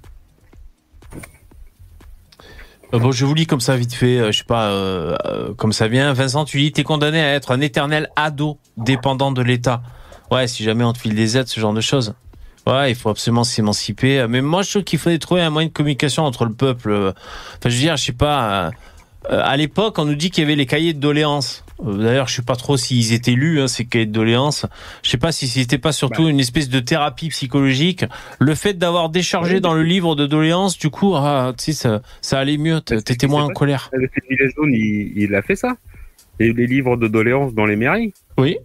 euh, 2.94 3.00
Bon, 3.00 3.12
je 3.12 3.26
vous 3.26 3.34
lis 3.34 3.46
comme 3.46 3.60
ça 3.60 3.76
vite 3.76 3.94
fait, 3.94 4.18
euh, 4.20 4.32
je 4.32 4.40
sais 4.40 4.44
pas, 4.44 4.68
euh, 4.68 5.54
comme 5.56 5.74
ça 5.74 5.88
vient. 5.88 6.14
Vincent, 6.14 6.46
tu 6.46 6.60
dis, 6.60 6.72
t'es 6.72 6.84
condamné 6.84 7.20
à 7.20 7.34
être 7.34 7.52
un 7.52 7.62
éternel 7.62 8.10
ado 8.16 8.58
dépendant 8.78 9.32
de 9.32 9.42
l'État. 9.42 9.82
Ouais, 10.32 10.48
si 10.48 10.64
jamais 10.64 10.84
on 10.84 10.94
te 10.94 11.00
file 11.00 11.16
des 11.16 11.38
aides, 11.38 11.48
ce 11.48 11.60
genre 11.60 11.74
de 11.74 11.82
choses. 11.82 12.14
Ouais, 12.66 12.92
il 12.92 12.96
faut 12.96 13.10
absolument 13.10 13.46
s'émanciper. 13.46 14.26
Mais 14.28 14.42
moi, 14.42 14.62
je 14.62 14.72
trouve 14.72 14.84
qu'il 14.84 15.00
faudrait 15.00 15.20
trouver 15.20 15.42
un 15.42 15.50
moyen 15.50 15.70
de 15.70 15.74
communication 15.74 16.24
entre 16.24 16.44
le 16.44 16.54
peuple. 16.54 16.92
Enfin, 16.92 17.70
je 17.70 17.70
veux 17.70 17.82
dire, 17.82 17.96
je 17.96 18.04
sais 18.04 18.12
pas. 18.12 18.72
à 19.30 19.58
l'époque, 19.58 19.98
on 20.00 20.06
nous 20.06 20.16
dit 20.16 20.32
qu'il 20.32 20.44
y 20.44 20.46
avait 20.46 20.56
les 20.56 20.66
cahiers 20.66 20.94
de 20.94 21.00
doléances. 21.00 21.64
Euh, 21.86 22.04
D'ailleurs, 22.04 22.28
je 22.28 22.36
sais 22.36 22.42
pas 22.42 22.56
trop 22.56 22.78
s'ils 22.78 23.14
étaient 23.14 23.32
lus, 23.32 23.60
hein, 23.62 23.68
ces 23.68 23.86
cahiers 23.86 24.06
de 24.06 24.12
doléances. 24.12 24.66
Je 25.04 25.10
sais 25.10 25.18
pas 25.18 25.32
si 25.32 25.48
c'était 25.48 25.78
pas 25.78 25.92
surtout 25.92 26.28
une 26.28 26.40
espèce 26.40 26.70
de 26.70 26.80
thérapie 26.80 27.30
psychologique. 27.30 28.06
Le 28.40 28.56
fait 28.56 28.74
d'avoir 28.74 29.10
déchargé 29.10 29.60
dans 29.60 29.74
le 29.74 29.84
livre 29.84 30.16
de 30.16 30.26
doléances, 30.26 30.78
du 30.78 30.90
coup, 30.90 31.16
ah, 31.16 31.54
tu 31.58 31.66
sais, 31.66 31.74
ça, 31.74 32.02
ça 32.22 32.40
allait 32.40 32.58
mieux. 32.58 32.82
T'étais 32.82 33.28
moins 33.28 33.44
en 33.44 33.50
colère. 33.50 33.90
Avec 33.94 34.12
les 34.30 34.38
il, 34.70 35.14
il 35.16 35.36
a 35.36 35.42
fait 35.42 35.56
ça. 35.56 35.78
Et 36.40 36.54
les 36.54 36.68
livres 36.68 36.98
de 36.98 37.08
doléances 37.08 37.54
dans 37.54 37.66
les 37.66 37.76
mairies. 37.76 38.14
Oui. 38.38 38.58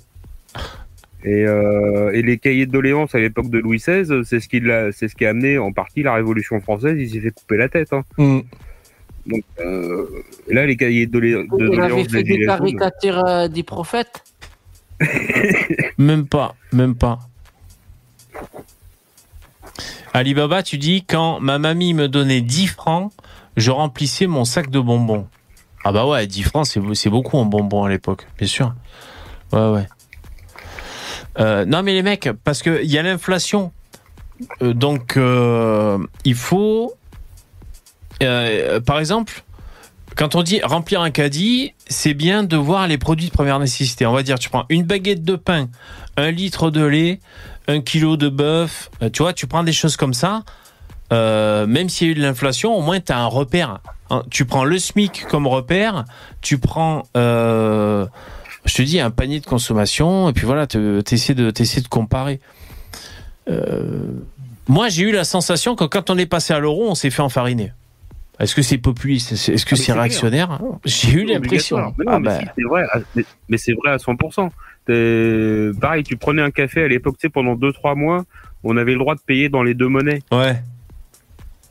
Et, 1.25 1.47
euh, 1.47 2.11
et 2.13 2.23
les 2.23 2.37
cahiers 2.37 2.67
de 2.67 2.73
doléances 2.73 3.15
à 3.15 3.19
l'époque 3.19 3.49
de 3.49 3.59
Louis 3.59 3.79
XVI, 3.79 4.25
c'est 4.25 4.41
ce 4.41 4.49
qui 4.49 4.61
l'a, 4.61 4.91
c'est 4.91 5.07
ce 5.07 5.15
qui 5.15 5.25
a 5.25 5.31
amené 5.31 5.57
en 5.57 5.73
partie 5.73 6.03
la 6.03 6.15
Révolution 6.15 6.61
française. 6.61 6.97
Il 6.99 7.09
s'est 7.09 7.21
fait 7.21 7.31
couper 7.31 7.57
la 7.57 7.69
tête. 7.69 7.93
Hein. 7.93 8.03
Donc 9.27 9.45
euh, 9.61 10.07
là, 10.49 10.67
les 10.67 10.77
cahiers 10.77 11.07
de, 11.07 11.47
doléances 11.57 12.09
fait 12.09 12.23
des 12.23 12.39
des 12.39 12.47
caricatures 12.47 13.25
euh, 13.25 13.49
des 13.49 13.63
prophètes. 13.63 14.25
Même 15.99 16.27
pas, 16.27 16.55
même 16.73 16.95
pas. 16.95 17.19
Alibaba, 20.13 20.63
tu 20.63 20.79
dis 20.79 21.05
quand 21.05 21.41
ma 21.41 21.59
mamie 21.59 21.93
me 21.95 22.07
donnait 22.07 22.41
10 22.41 22.69
francs, 22.69 23.13
je 23.57 23.71
remplissais 23.71 24.27
mon 24.27 24.45
sac 24.45 24.71
de 24.71 24.79
bonbons. 24.79 25.27
Ah 25.85 25.91
bah 25.91 26.07
ouais, 26.07 26.27
10 26.27 26.43
francs, 26.45 26.67
c'est 26.67 26.81
c'est 26.95 27.11
beaucoup 27.11 27.37
en 27.37 27.45
bonbons 27.45 27.83
à 27.85 27.89
l'époque, 27.89 28.29
bien 28.39 28.47
sûr. 28.47 28.75
Ouais, 29.53 29.71
ouais. 29.71 29.87
Euh, 31.41 31.65
non 31.65 31.83
mais 31.83 31.95
les 31.95 32.03
mecs, 32.03 32.29
parce 32.45 32.63
que 32.63 32.83
il 32.85 32.91
y 32.91 32.99
a 32.99 33.03
l'inflation, 33.03 33.73
Euh, 34.61 34.75
donc 34.75 35.17
euh, 35.17 35.99
il 36.25 36.35
faut, 36.35 36.95
euh, 38.23 38.81
par 38.81 38.99
exemple, 38.99 39.45
quand 40.17 40.35
on 40.35 40.43
dit 40.43 40.61
remplir 40.63 41.01
un 41.01 41.11
caddie, 41.11 41.75
c'est 41.89 42.15
bien 42.15 42.43
de 42.45 42.57
voir 42.57 42.87
les 42.87 42.99
produits 42.99 43.29
de 43.29 43.33
première 43.33 43.59
nécessité. 43.59 44.07
On 44.07 44.13
va 44.13 44.23
dire, 44.23 44.39
tu 44.39 44.51
prends 44.51 44.67
une 44.69 44.85
baguette 44.85 45.25
de 45.25 45.37
pain, 45.37 45.69
un 46.17 46.31
litre 46.31 46.71
de 46.71 46.85
lait, 46.85 47.21
un 47.69 47.81
kilo 47.81 48.17
de 48.17 48.29
bœuf. 48.29 48.91
euh, 49.03 49.09
Tu 49.11 49.23
vois, 49.23 49.33
tu 49.33 49.47
prends 49.47 49.63
des 49.65 49.73
choses 49.73 49.97
comme 49.97 50.15
ça. 50.15 50.43
euh, 51.13 51.67
même 51.67 51.89
s'il 51.91 52.07
y 52.07 52.11
a 52.11 52.13
eu 52.13 52.15
de 52.17 52.23
l'inflation, 52.23 52.75
au 52.75 52.81
moins 52.81 52.99
tu 53.01 53.13
as 53.13 53.19
un 53.19 53.27
repère. 53.27 53.81
Hein, 54.11 54.23
Tu 54.31 54.45
prends 54.47 54.65
le 54.65 54.79
SMIC 54.79 55.27
comme 55.29 55.47
repère, 55.47 56.05
tu 56.41 56.59
prends, 56.59 57.03
je 57.15 58.07
te 58.75 58.83
dis, 58.83 58.99
un 59.01 59.11
panier 59.11 59.41
de 59.41 59.47
consommation, 59.47 60.29
et 60.29 60.33
puis 60.33 60.47
voilà, 60.47 60.67
tu 60.67 61.03
essaies 61.11 61.35
de, 61.35 61.51
de 61.51 61.89
comparer. 61.89 62.41
Moi, 64.69 64.89
j'ai 64.89 65.03
eu 65.05 65.13
la 65.13 65.25
sensation 65.25 65.75
que 65.75 65.85
quand 65.85 66.09
on 66.11 66.17
est 66.17 66.27
passé 66.27 66.55
à 66.55 66.59
l'euro, 66.61 66.89
on 66.89 66.95
s'est 66.95 67.11
fait 67.11 67.23
enfariner. 67.23 67.73
Est-ce 68.39 68.55
que 68.55 68.63
c'est 68.63 68.79
populiste? 68.79 69.33
Est-ce 69.33 69.67
que 69.67 69.75
Ah, 69.75 69.77
c'est 69.77 69.93
réactionnaire? 69.93 70.61
J'ai 70.85 71.13
eu 71.21 71.25
l'impression. 71.27 71.95
Mais 71.99 72.05
Ah 72.09 72.19
mais 72.19 72.25
bah, 72.27 72.39
si, 72.41 72.47
c'est 72.57 72.65
vrai, 72.65 72.83
à- 72.93 72.99
mais, 73.15 73.25
mais 73.49 73.57
c'est 73.59 73.73
vrai 73.75 73.91
à 73.93 73.99
100%. 73.99 74.51
T'es- 74.87 75.71
Pareil, 75.81 76.03
tu 76.03 76.17
prenais 76.17 76.43
un 76.43 76.51
café 76.51 76.83
à 76.83 76.89
l'époque, 76.89 77.17
tu 77.19 77.27
sais, 77.27 77.29
pendant 77.29 77.55
2-3 77.55 77.95
mois, 77.95 78.25
on 78.65 78.77
avait 78.77 78.93
le 78.93 78.99
droit 78.99 79.15
de 79.15 79.21
payer 79.21 79.49
dans 79.49 79.63
les 79.63 79.75
deux 79.75 79.89
monnaies. 79.89 80.21
ouais. 80.33 80.61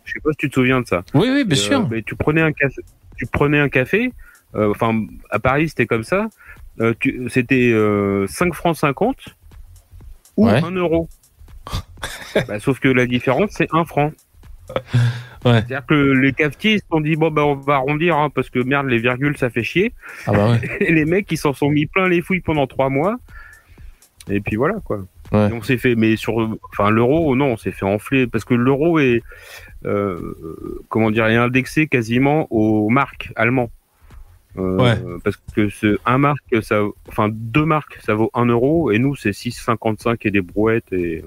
Je 0.06 0.14
sais 0.14 0.20
pas 0.24 0.32
si 0.32 0.38
tu 0.38 0.50
te 0.50 0.56
souviens 0.56 0.82
de 0.82 0.88
ça. 0.88 1.04
Oui, 1.14 1.30
oui, 1.32 1.46
bien 1.46 1.56
Et, 1.56 1.60
sûr. 1.60 1.80
euh, 1.82 1.86
mais 1.90 2.02
tu 2.02 2.16
prenais 2.16 2.42
un 2.42 2.52
café, 2.52 2.82
tu 3.18 3.26
prenais 3.28 3.60
un 3.60 3.70
café. 3.70 4.12
euh, 4.56 4.70
Enfin, 4.72 5.06
à 5.30 5.40
Paris, 5.40 5.70
c'était 5.70 5.86
comme 5.86 6.04
ça. 6.04 6.28
euh, 6.82 6.94
tu- 7.00 7.28
c'était 7.30 7.72
euh, 7.72 8.28
5 8.28 8.54
francs 8.54 8.76
50 8.76 9.16
ou 10.38 10.48
Ouais. 10.48 10.62
1 10.64 10.72
euro. 10.72 11.08
Bah, 12.48 12.60
sauf 12.60 12.80
que 12.80 12.88
la 12.90 13.06
différence, 13.06 13.52
c'est 13.52 13.68
1 13.74 13.86
franc. 13.86 14.12
C'est-à-dire 15.44 15.86
que 15.88 15.94
les 15.94 16.34
cafetiers 16.34 16.74
ils 16.74 16.80
se 16.80 16.86
sont 16.92 17.02
dit 17.02 17.16
bon 17.16 17.32
ben 17.32 17.42
on 17.42 17.56
va 17.56 17.76
arrondir 17.76 18.16
hein, 18.16 18.30
parce 18.30 18.50
que 18.50 18.60
merde 18.60 18.88
les 18.88 19.00
virgules 19.00 19.38
ça 19.38 19.50
fait 19.50 19.64
chier. 19.64 19.94
Ah 20.28 20.32
bah 20.34 20.52
ouais. 20.52 20.60
Et 20.82 20.94
les 20.94 21.06
mecs 21.06 21.32
ils 21.32 21.38
s'en 21.38 21.54
sont 21.54 21.70
mis 21.70 21.88
plein 21.88 22.08
les 22.08 22.22
fouilles 22.22 22.42
pendant 22.42 22.68
trois 22.68 22.90
mois. 22.90 23.18
Et 24.30 24.40
puis 24.40 24.56
voilà 24.56 24.76
quoi. 24.84 25.00
Ouais. 25.32 25.50
On 25.52 25.62
s'est 25.64 25.78
fait 25.78 25.96
mais 25.96 26.16
sur 26.16 26.58
enfin 26.72 26.92
l'euro 26.92 27.36
non 27.36 27.54
on 27.54 27.58
s'est 27.58 27.72
fait 27.72 27.86
enfler 27.86 28.28
parce 28.28 28.46
que 28.46 28.54
l'euro 28.54 29.00
est 29.00 29.24
euh, 29.86 30.84
comment 30.90 31.10
dire 31.10 31.26
est 31.28 31.38
indexé 31.38 31.88
quasiment 31.88 32.48
aux 32.52 32.90
marques 32.90 33.32
allemands. 33.36 33.72
Euh. 34.58 35.18
Parce 35.24 35.40
que 35.56 35.70
ce 35.70 35.98
un 36.06 36.18
marque 36.20 36.62
ça 36.62 36.82
enfin 37.08 37.30
deux 37.32 37.66
marques 37.66 37.98
ça 38.04 38.14
vaut 38.14 38.30
un 38.34 38.46
euro 38.46 38.92
et 38.92 39.00
nous 39.00 39.16
c'est 39.16 39.32
6,55 39.32 40.18
et 40.22 40.32
des 40.32 40.42
brouettes 40.42 40.92
et 40.92 41.24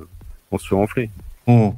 on 0.52 0.58
se 0.58 0.68
fait 0.68 0.74
enfler. 0.76 1.10
Oh. 1.46 1.74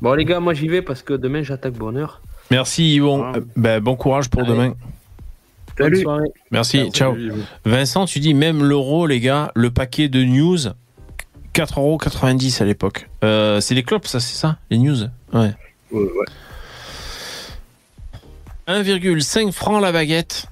Bon, 0.00 0.12
les 0.14 0.24
gars, 0.24 0.40
moi 0.40 0.54
j'y 0.54 0.68
vais 0.68 0.82
parce 0.82 1.02
que 1.02 1.14
demain 1.14 1.42
j'attaque 1.42 1.74
bonheur. 1.74 2.20
Merci 2.50 2.94
Yvon. 2.94 3.24
Ah. 3.24 3.32
Euh, 3.36 3.40
ben, 3.56 3.80
bon 3.80 3.96
courage 3.96 4.28
pour 4.30 4.42
Allez. 4.42 4.50
demain. 4.50 4.74
Bonne 5.78 5.94
Salut. 5.94 6.04
Merci, 6.50 6.90
ciao. 6.90 7.14
Vincent, 7.64 8.04
tu 8.06 8.18
dis 8.20 8.34
même 8.34 8.64
l'euro, 8.64 9.06
les 9.06 9.20
gars, 9.20 9.52
le 9.54 9.70
paquet 9.70 10.08
de 10.08 10.24
news, 10.24 10.58
4,90€ 11.54 12.62
à 12.62 12.64
l'époque. 12.64 13.08
Euh, 13.22 13.60
c'est 13.60 13.74
les 13.74 13.82
clopes, 13.84 14.06
ça, 14.06 14.18
c'est 14.18 14.34
ça 14.36 14.56
Les 14.70 14.78
news? 14.78 14.96
Ouais. 15.32 15.52
Ouais, 15.92 16.02
ouais. 16.02 16.26
1,5 18.66 19.52
francs 19.52 19.80
la 19.80 19.92
baguette 19.92 20.46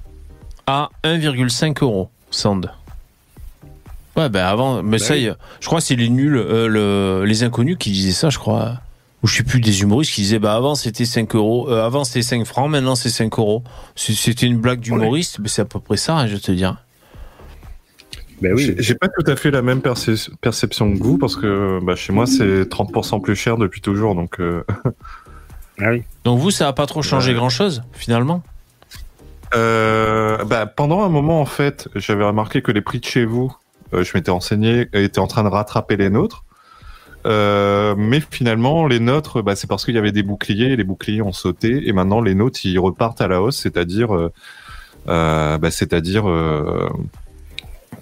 à 0.65 0.89
1,5 1.03 1.83
euros, 1.83 2.09
Sand. 2.31 2.71
Ouais, 4.15 4.29
ben 4.29 4.45
avant, 4.45 4.81
mais 4.81 4.97
Bah 4.97 5.03
ça, 5.03 5.13
oui. 5.13 5.29
je 5.59 5.65
crois 5.67 5.79
que 5.79 5.85
c'est 5.85 5.95
les 5.95 6.09
nuls, 6.09 6.35
euh, 6.37 6.67
le- 6.67 7.25
les 7.25 7.43
inconnus 7.43 7.77
qui 7.79 7.91
disaient 7.91 8.11
ça, 8.13 8.29
je 8.31 8.39
crois. 8.39 8.77
Ou 9.27 9.29
je 9.29 9.35
sais 9.35 9.43
plus, 9.43 9.59
des 9.59 9.81
humoristes 9.81 10.13
qui 10.13 10.21
disaient, 10.21 10.39
bah 10.39 10.55
avant 10.55 10.73
c'était 10.73 11.03
5 11.03 11.35
euros, 11.35 11.69
euh, 11.69 11.85
avant 11.85 12.05
c'était 12.05 12.21
5 12.21 12.45
francs, 12.45 12.69
maintenant 12.71 12.95
c'est 12.95 13.09
5 13.09 13.37
euros. 13.39 13.61
C'était 13.93 14.45
une 14.45 14.57
blague 14.57 14.79
d'humoriste, 14.79 15.39
mais 15.39 15.49
c'est 15.49 15.63
à 15.63 15.65
peu 15.65 15.81
près 15.81 15.97
ça, 15.97 16.15
hein, 16.15 16.27
je 16.27 16.35
vais 16.35 16.39
te 16.39 16.49
dire. 16.53 16.77
Ben 18.41 18.53
oui. 18.53 18.63
J'ai 18.77 18.81
j'ai 18.81 18.95
pas 18.95 19.09
tout 19.09 19.29
à 19.29 19.35
fait 19.35 19.51
la 19.51 19.61
même 19.61 19.81
perce- 19.81 20.29
perception 20.39 20.93
que 20.93 21.03
vous 21.03 21.17
parce 21.17 21.35
que 21.35 21.81
bah, 21.83 21.97
chez 21.97 22.13
moi 22.13 22.25
c'est 22.25 22.69
30% 22.69 23.19
plus 23.21 23.35
cher 23.35 23.57
depuis 23.57 23.81
toujours 23.81 24.15
donc 24.15 24.39
euh, 24.39 24.63
Ah 25.81 25.89
oui. 25.91 26.03
Donc 26.23 26.39
vous, 26.39 26.49
ça 26.49 26.69
a 26.69 26.73
pas 26.73 26.85
trop 26.85 27.01
changé 27.01 27.31
Ouais. 27.31 27.37
grand 27.37 27.49
chose, 27.49 27.83
finalement? 27.91 28.43
Euh, 29.55 30.41
bah, 30.45 30.67
pendant 30.67 31.03
un 31.03 31.09
moment, 31.09 31.41
en 31.41 31.45
fait, 31.45 31.89
j'avais 31.95 32.23
remarqué 32.23 32.61
que 32.61 32.71
les 32.71 32.81
prix 32.81 32.99
de 33.01 33.05
chez 33.05 33.25
vous, 33.25 33.53
euh, 33.93 34.03
je 34.05 34.11
m'étais 34.15 34.31
renseigné, 34.31 34.87
étaient 34.93 35.19
en 35.19 35.27
train 35.27 35.43
de 35.43 35.49
rattraper 35.49 35.97
les 35.97 36.09
nôtres. 36.09 36.45
Euh, 37.27 37.93
mais 37.97 38.21
finalement, 38.21 38.87
les 38.87 38.99
nôtres, 38.99 39.41
bah, 39.43 39.55
c'est 39.55 39.67
parce 39.67 39.83
qu'il 39.83 39.95
y 39.95 39.97
avait 39.97 40.11
des 40.13 40.23
boucliers, 40.23 40.71
et 40.71 40.75
les 40.75 40.83
boucliers 40.83 41.21
ont 41.21 41.33
sauté, 41.33 41.87
et 41.87 41.93
maintenant 41.93 42.21
les 42.21 42.35
nôtres, 42.35 42.65
ils 42.65 42.79
repartent 42.79 43.21
à 43.21 43.27
la 43.27 43.41
hausse, 43.41 43.57
c'est-à-dire, 43.57 44.15
euh, 44.15 44.31
euh, 45.09 45.57
bah, 45.57 45.69
c'est-à-dire, 45.69 46.29
euh, 46.29 46.89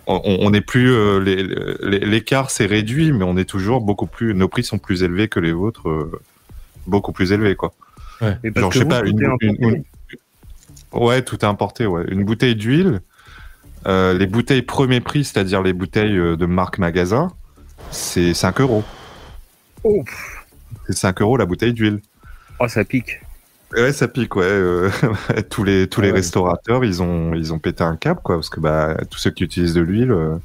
on 0.07 0.49
n'est 0.51 0.61
plus, 0.61 0.91
euh, 0.91 1.19
l'écart 1.81 2.51
s'est 2.51 2.67
réduit, 2.67 3.11
mais 3.11 3.23
on 3.23 3.37
est 3.37 3.49
toujours 3.49 3.81
beaucoup 3.81 4.05
plus, 4.05 4.35
nos 4.35 4.47
prix 4.47 4.63
sont 4.63 4.77
plus 4.77 5.01
élevés 5.01 5.27
que 5.27 5.39
les 5.39 5.51
vôtres, 5.51 5.89
euh, 5.89 6.11
beaucoup 6.85 7.11
plus 7.11 7.31
élevés, 7.31 7.55
quoi. 7.55 7.73
Genre, 8.21 8.71
je 8.71 8.77
sais 8.77 8.83
vous, 8.83 8.89
pas, 8.89 9.01
une, 9.03 9.83
Ouais, 10.93 11.21
tout 11.23 11.37
est 11.37 11.45
importé, 11.45 11.87
ouais. 11.87 12.05
Une 12.07 12.23
bouteille 12.23 12.55
d'huile, 12.55 13.01
euh, 13.87 14.13
les 14.13 14.27
bouteilles 14.27 14.61
premier 14.61 15.01
prix, 15.01 15.23
c'est-à-dire 15.23 15.63
les 15.63 15.73
bouteilles 15.73 16.15
de 16.15 16.45
marque 16.45 16.77
magasin, 16.77 17.31
c'est 17.89 18.33
5 18.35 18.61
euros. 18.61 18.83
Oh. 19.87 20.03
C'est 20.87 20.97
5 20.97 21.21
euros 21.21 21.37
la 21.37 21.45
bouteille 21.45 21.73
d'huile. 21.73 22.01
Oh, 22.59 22.67
ça 22.67 22.83
pique. 22.83 23.21
Ouais, 23.73 23.91
ça 23.93 24.07
pique, 24.07 24.35
ouais. 24.35 24.43
euh, 24.45 24.89
tous 25.49 25.63
les, 25.63 25.87
tous 25.87 26.01
les 26.01 26.09
Ah 26.09 26.11
ouais. 26.11 26.17
restaurateurs, 26.17 26.83
ils 26.83 27.01
ont, 27.03 27.33
ils 27.33 27.53
ont 27.53 27.59
pété 27.59 27.83
un 27.83 27.95
cap, 27.95 28.21
quoi, 28.23 28.35
parce 28.35 28.49
que 28.49 28.59
bah, 28.59 28.97
tous 29.09 29.17
ceux 29.19 29.31
qui 29.31 29.43
utilisent 29.43 29.73
de 29.73 29.81
l'huile. 29.81 30.11
euh, 30.11 30.37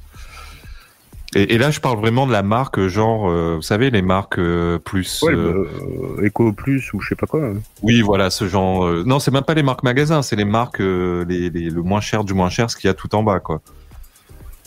Et, 1.35 1.55
et 1.55 1.59
là, 1.59 1.71
je 1.71 1.81
parle 1.81 1.99
vraiment 1.99 2.27
de 2.27 2.33
la 2.33 2.43
marque, 2.43 2.87
genre, 2.89 3.31
euh, 3.31 3.55
vous 3.57 3.63
savez, 3.63 3.91
les 3.91 4.03
marques 4.03 4.41
plus. 4.85 5.23
Ouais, 5.23 5.35
bah, 5.37 6.25
Eco 6.27 6.53
Plus 6.53 6.93
ou 6.93 7.01
je 7.01 7.09
sais 7.09 7.15
pas 7.15 7.27
quoi. 7.27 7.53
Oui, 7.83 8.01
voilà, 8.03 8.31
ce 8.31 8.49
genre. 8.49 8.91
Non, 9.07 9.21
c'est 9.21 9.31
même 9.31 9.45
pas 9.45 9.55
les 9.55 9.63
marques 9.63 9.85
magasins, 9.85 10.23
c'est 10.23 10.37
les 10.37 10.45
marques 10.45 10.81
les, 10.81 11.51
les- 11.51 11.71
le 11.71 11.83
moins 11.83 12.01
cher 12.01 12.25
du 12.25 12.35
moins 12.35 12.51
cher, 12.51 12.71
ce 12.71 12.77
qu'il 12.77 12.89
y 12.89 12.91
a 12.91 12.95
tout 12.95 13.15
en 13.15 13.23
bas, 13.23 13.39
quoi. 13.41 13.61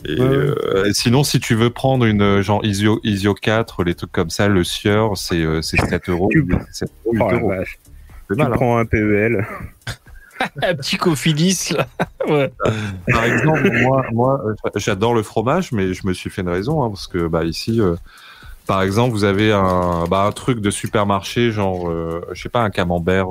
Et 0.06 0.20
Ouais. 0.20 0.26
euh, 0.28 0.91
sinon, 0.93 1.24
si 1.24 1.39
tu 1.39 1.56
veux 1.56 1.70
prendre 1.70 2.06
une 2.06 2.22
euh, 2.22 2.41
genre 2.41 2.64
Isio, 2.66 2.99
Isio 3.04 3.34
4, 3.34 3.84
les 3.84 3.95
trucs 3.95 4.12
comme 4.12 4.30
ça, 4.30 4.47
le 4.47 4.64
Sieur, 4.64 5.18
c'est 5.18 5.41
euh, 5.41 5.62
c'est 5.62 5.78
7 5.78 6.10
euros. 6.10 6.30
Tu- 6.32 6.45
C'est 6.72 6.86
7 6.88 6.91
euros, 7.06 7.14
8 7.14 7.22
Oh 7.24 7.32
la 7.32 7.38
euros. 7.38 7.49
vache. 7.49 7.80
Tu 8.30 8.36
mal, 8.38 8.47
hein. 8.47 8.56
prends 8.56 8.78
un 8.78 8.86
PEL. 8.86 9.45
Un 10.62 10.76
petit 10.76 10.97
cofilis, 10.97 11.70
là. 11.78 11.88
Ouais. 12.28 12.51
Par 13.12 13.24
exemple, 13.26 13.70
moi, 13.82 14.04
moi 14.12 14.41
euh, 14.45 14.70
j'adore 14.78 15.14
le 15.14 15.24
fromage, 15.24 15.72
mais 15.72 15.93
je 15.93 16.06
me 16.08 16.14
suis 16.14 16.30
fait 16.30 16.41
une 16.41 16.49
raison, 16.49 16.84
hein, 16.84 16.89
parce 16.89 17.08
que 17.08 17.28
bah, 17.28 17.43
ici, 17.45 17.80
euh, 17.80 17.95
par 18.66 18.82
exemple, 18.82 19.12
vous 19.14 19.24
avez 19.26 19.51
un, 19.54 20.06
bah, 20.10 20.24
un 20.26 20.32
truc 20.32 20.60
de 20.60 20.70
supermarché, 20.70 21.51
genre, 21.51 21.89
euh, 21.89 22.22
je 22.34 22.41
sais 22.41 22.49
pas, 22.49 22.62
un 22.62 22.70
camembert. 22.72 23.28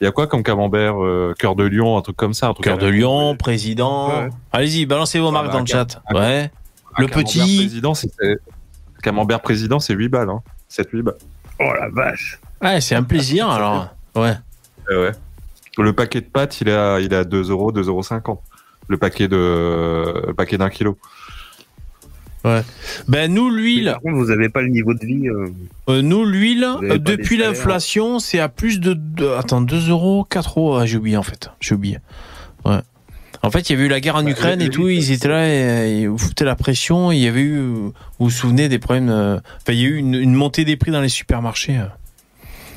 Il 0.00 0.04
y 0.04 0.06
a 0.06 0.10
quoi 0.12 0.26
comme 0.26 0.42
camembert 0.42 1.02
euh, 1.02 1.34
Cœur 1.38 1.54
de 1.56 1.64
lion, 1.64 1.96
un 1.96 2.02
truc 2.02 2.16
comme 2.16 2.34
ça 2.34 2.48
un 2.48 2.52
truc 2.52 2.64
Cœur 2.64 2.78
de 2.78 2.86
Lion, 2.88 3.36
président. 3.36 4.08
Ouais. 4.08 4.28
Allez-y, 4.52 4.86
balancez 4.86 5.20
vos 5.20 5.28
Ah 5.28 5.32
marques 5.32 5.46
bah, 5.46 5.52
dans 5.54 5.60
le 5.60 5.66
chat. 5.66 6.02
un- 6.08 6.14
Ouais. 6.14 6.50
Un 6.96 7.02
Le 7.02 7.06
camembert 7.08 7.24
petit. 7.24 7.56
président, 7.58 7.94
c'est 7.94 8.10
camembert 9.02 9.40
président, 9.40 9.78
c'est 9.80 9.94
8 9.94 10.08
balles, 10.08 10.30
hein. 10.30 10.42
7-8 10.70 11.02
balles. 11.02 11.14
Oh 11.60 11.70
la 11.78 11.88
vache. 11.90 12.38
Ouais, 12.62 12.80
c'est 12.80 12.94
un 12.94 13.02
plaisir, 13.02 13.48
alors. 13.48 13.88
Ouais. 14.16 14.34
Ouais. 14.90 15.10
Le 15.78 15.92
paquet 15.92 16.20
de 16.20 16.26
pâtes, 16.26 16.60
il 16.60 16.68
est 16.68 16.72
à, 16.74 17.00
il 17.00 17.12
est 17.12 17.16
à 17.16 17.24
2 17.24 17.50
euros, 17.50 17.72
2,50 17.72 18.28
euros. 18.28 18.40
Le 18.88 18.96
paquet 18.96 19.28
de, 19.28 20.24
le 20.28 20.34
paquet 20.34 20.58
d'un 20.58 20.70
kilo. 20.70 20.96
Ben, 23.08 23.32
nous, 23.32 23.48
l'huile, 23.50 23.86
Par 23.92 24.00
contre, 24.02 24.16
vous 24.16 24.30
avez 24.30 24.48
pas 24.48 24.62
le 24.62 24.68
niveau 24.68 24.92
de 24.94 25.04
vie. 25.04 25.28
euh, 25.28 25.46
euh, 25.88 26.02
nous, 26.02 26.24
l'huile, 26.24 26.64
euh, 26.82 26.98
depuis 26.98 27.36
l'inflation, 27.38 28.18
c'est 28.18 28.38
à 28.38 28.48
plus 28.48 28.80
de, 28.80 28.92
de- 28.94 29.28
attends, 29.28 29.60
2 29.62 29.88
euros, 29.90 30.24
4 30.28 30.58
euros. 30.58 30.76
Ah, 30.76 30.86
j'ai 30.86 30.98
oublié, 30.98 31.16
en 31.16 31.22
fait. 31.22 31.50
J'ai 31.60 31.74
oublié. 31.74 31.98
Ouais. 32.64 32.78
En 33.42 33.50
fait, 33.50 33.68
il 33.68 33.72
y 33.72 33.76
avait 33.76 33.86
eu 33.86 33.88
la 33.88 34.00
guerre 34.00 34.16
en 34.16 34.22
Bah, 34.24 34.30
Ukraine 34.30 34.60
et 34.62 34.68
tout, 34.70 34.88
ils 34.88 35.10
étaient 35.12 35.28
là 35.28 35.46
et, 35.48 35.90
et 35.90 36.00
ils 36.02 36.08
vous 36.08 36.16
foutaient 36.18 36.44
la 36.46 36.56
pression. 36.56 37.12
Il 37.12 37.18
y 37.18 37.26
avait 37.28 37.42
eu, 37.42 37.58
vous 37.58 37.92
vous 38.18 38.30
souvenez 38.30 38.68
des 38.68 38.78
problèmes, 38.78 39.10
euh, 39.10 39.36
enfin, 39.36 39.72
il 39.72 39.80
y 39.80 39.84
a 39.84 39.88
eu 39.88 39.96
une, 39.96 40.14
une 40.14 40.34
montée 40.34 40.64
des 40.64 40.76
prix 40.76 40.90
dans 40.90 41.00
les 41.02 41.08
supermarchés. 41.10 41.78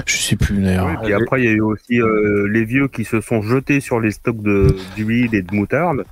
Je 0.06 0.16
sais 0.18 0.36
plus, 0.36 0.62
d'ailleurs. 0.62 0.86
ouais, 0.86 0.96
puis 1.04 1.14
après, 1.14 1.42
il 1.42 1.46
y 1.46 1.48
a 1.50 1.52
eu 1.54 1.62
aussi 1.62 2.00
euh, 2.02 2.48
les 2.52 2.64
vieux 2.66 2.88
qui 2.88 3.04
se 3.04 3.20
sont 3.22 3.42
jetés 3.42 3.80
sur 3.80 4.00
les 4.00 4.12
stocks 4.12 4.38
d'huile 4.96 5.34
et 5.36 5.42
de 5.42 5.54
moutarde. 5.56 6.04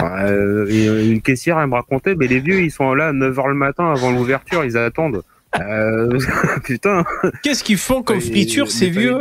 Euh, 0.00 0.66
une 1.10 1.20
caissière, 1.20 1.58
elle 1.58 1.66
me 1.68 1.74
racontait, 1.74 2.14
mais 2.14 2.28
les 2.28 2.38
vieux, 2.40 2.60
ils 2.60 2.70
sont 2.70 2.94
là 2.94 3.08
à 3.08 3.12
9h 3.12 3.48
le 3.48 3.54
matin 3.54 3.90
avant 3.90 4.12
l'ouverture, 4.12 4.64
ils 4.64 4.76
attendent. 4.76 5.22
Euh, 5.58 6.18
putain, 6.64 7.04
Qu'est-ce 7.42 7.64
qu'ils 7.64 7.78
font 7.78 8.02
comme 8.02 8.20
friture, 8.20 8.70
ces 8.70 8.90
vieux? 8.90 9.18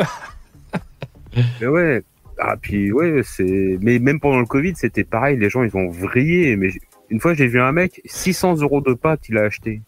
Mais 1.62 1.68
ouais. 1.68 2.04
Ah, 2.40 2.56
puis 2.62 2.92
ouais, 2.92 3.22
c'est. 3.24 3.78
Mais 3.82 3.98
même 3.98 4.20
pendant 4.20 4.40
le 4.40 4.46
Covid, 4.46 4.74
c'était 4.76 5.04
pareil, 5.04 5.38
les 5.38 5.50
gens, 5.50 5.64
ils 5.64 5.76
ont 5.76 5.90
vrillé. 5.90 6.56
Mais 6.56 6.70
une 7.10 7.20
fois, 7.20 7.34
j'ai 7.34 7.48
vu 7.48 7.60
un 7.60 7.72
mec, 7.72 8.02
600 8.06 8.58
euros 8.62 8.82
de 8.82 8.94
pâtes, 8.94 9.22
il 9.30 9.38
a 9.38 9.44
acheté. 9.44 9.82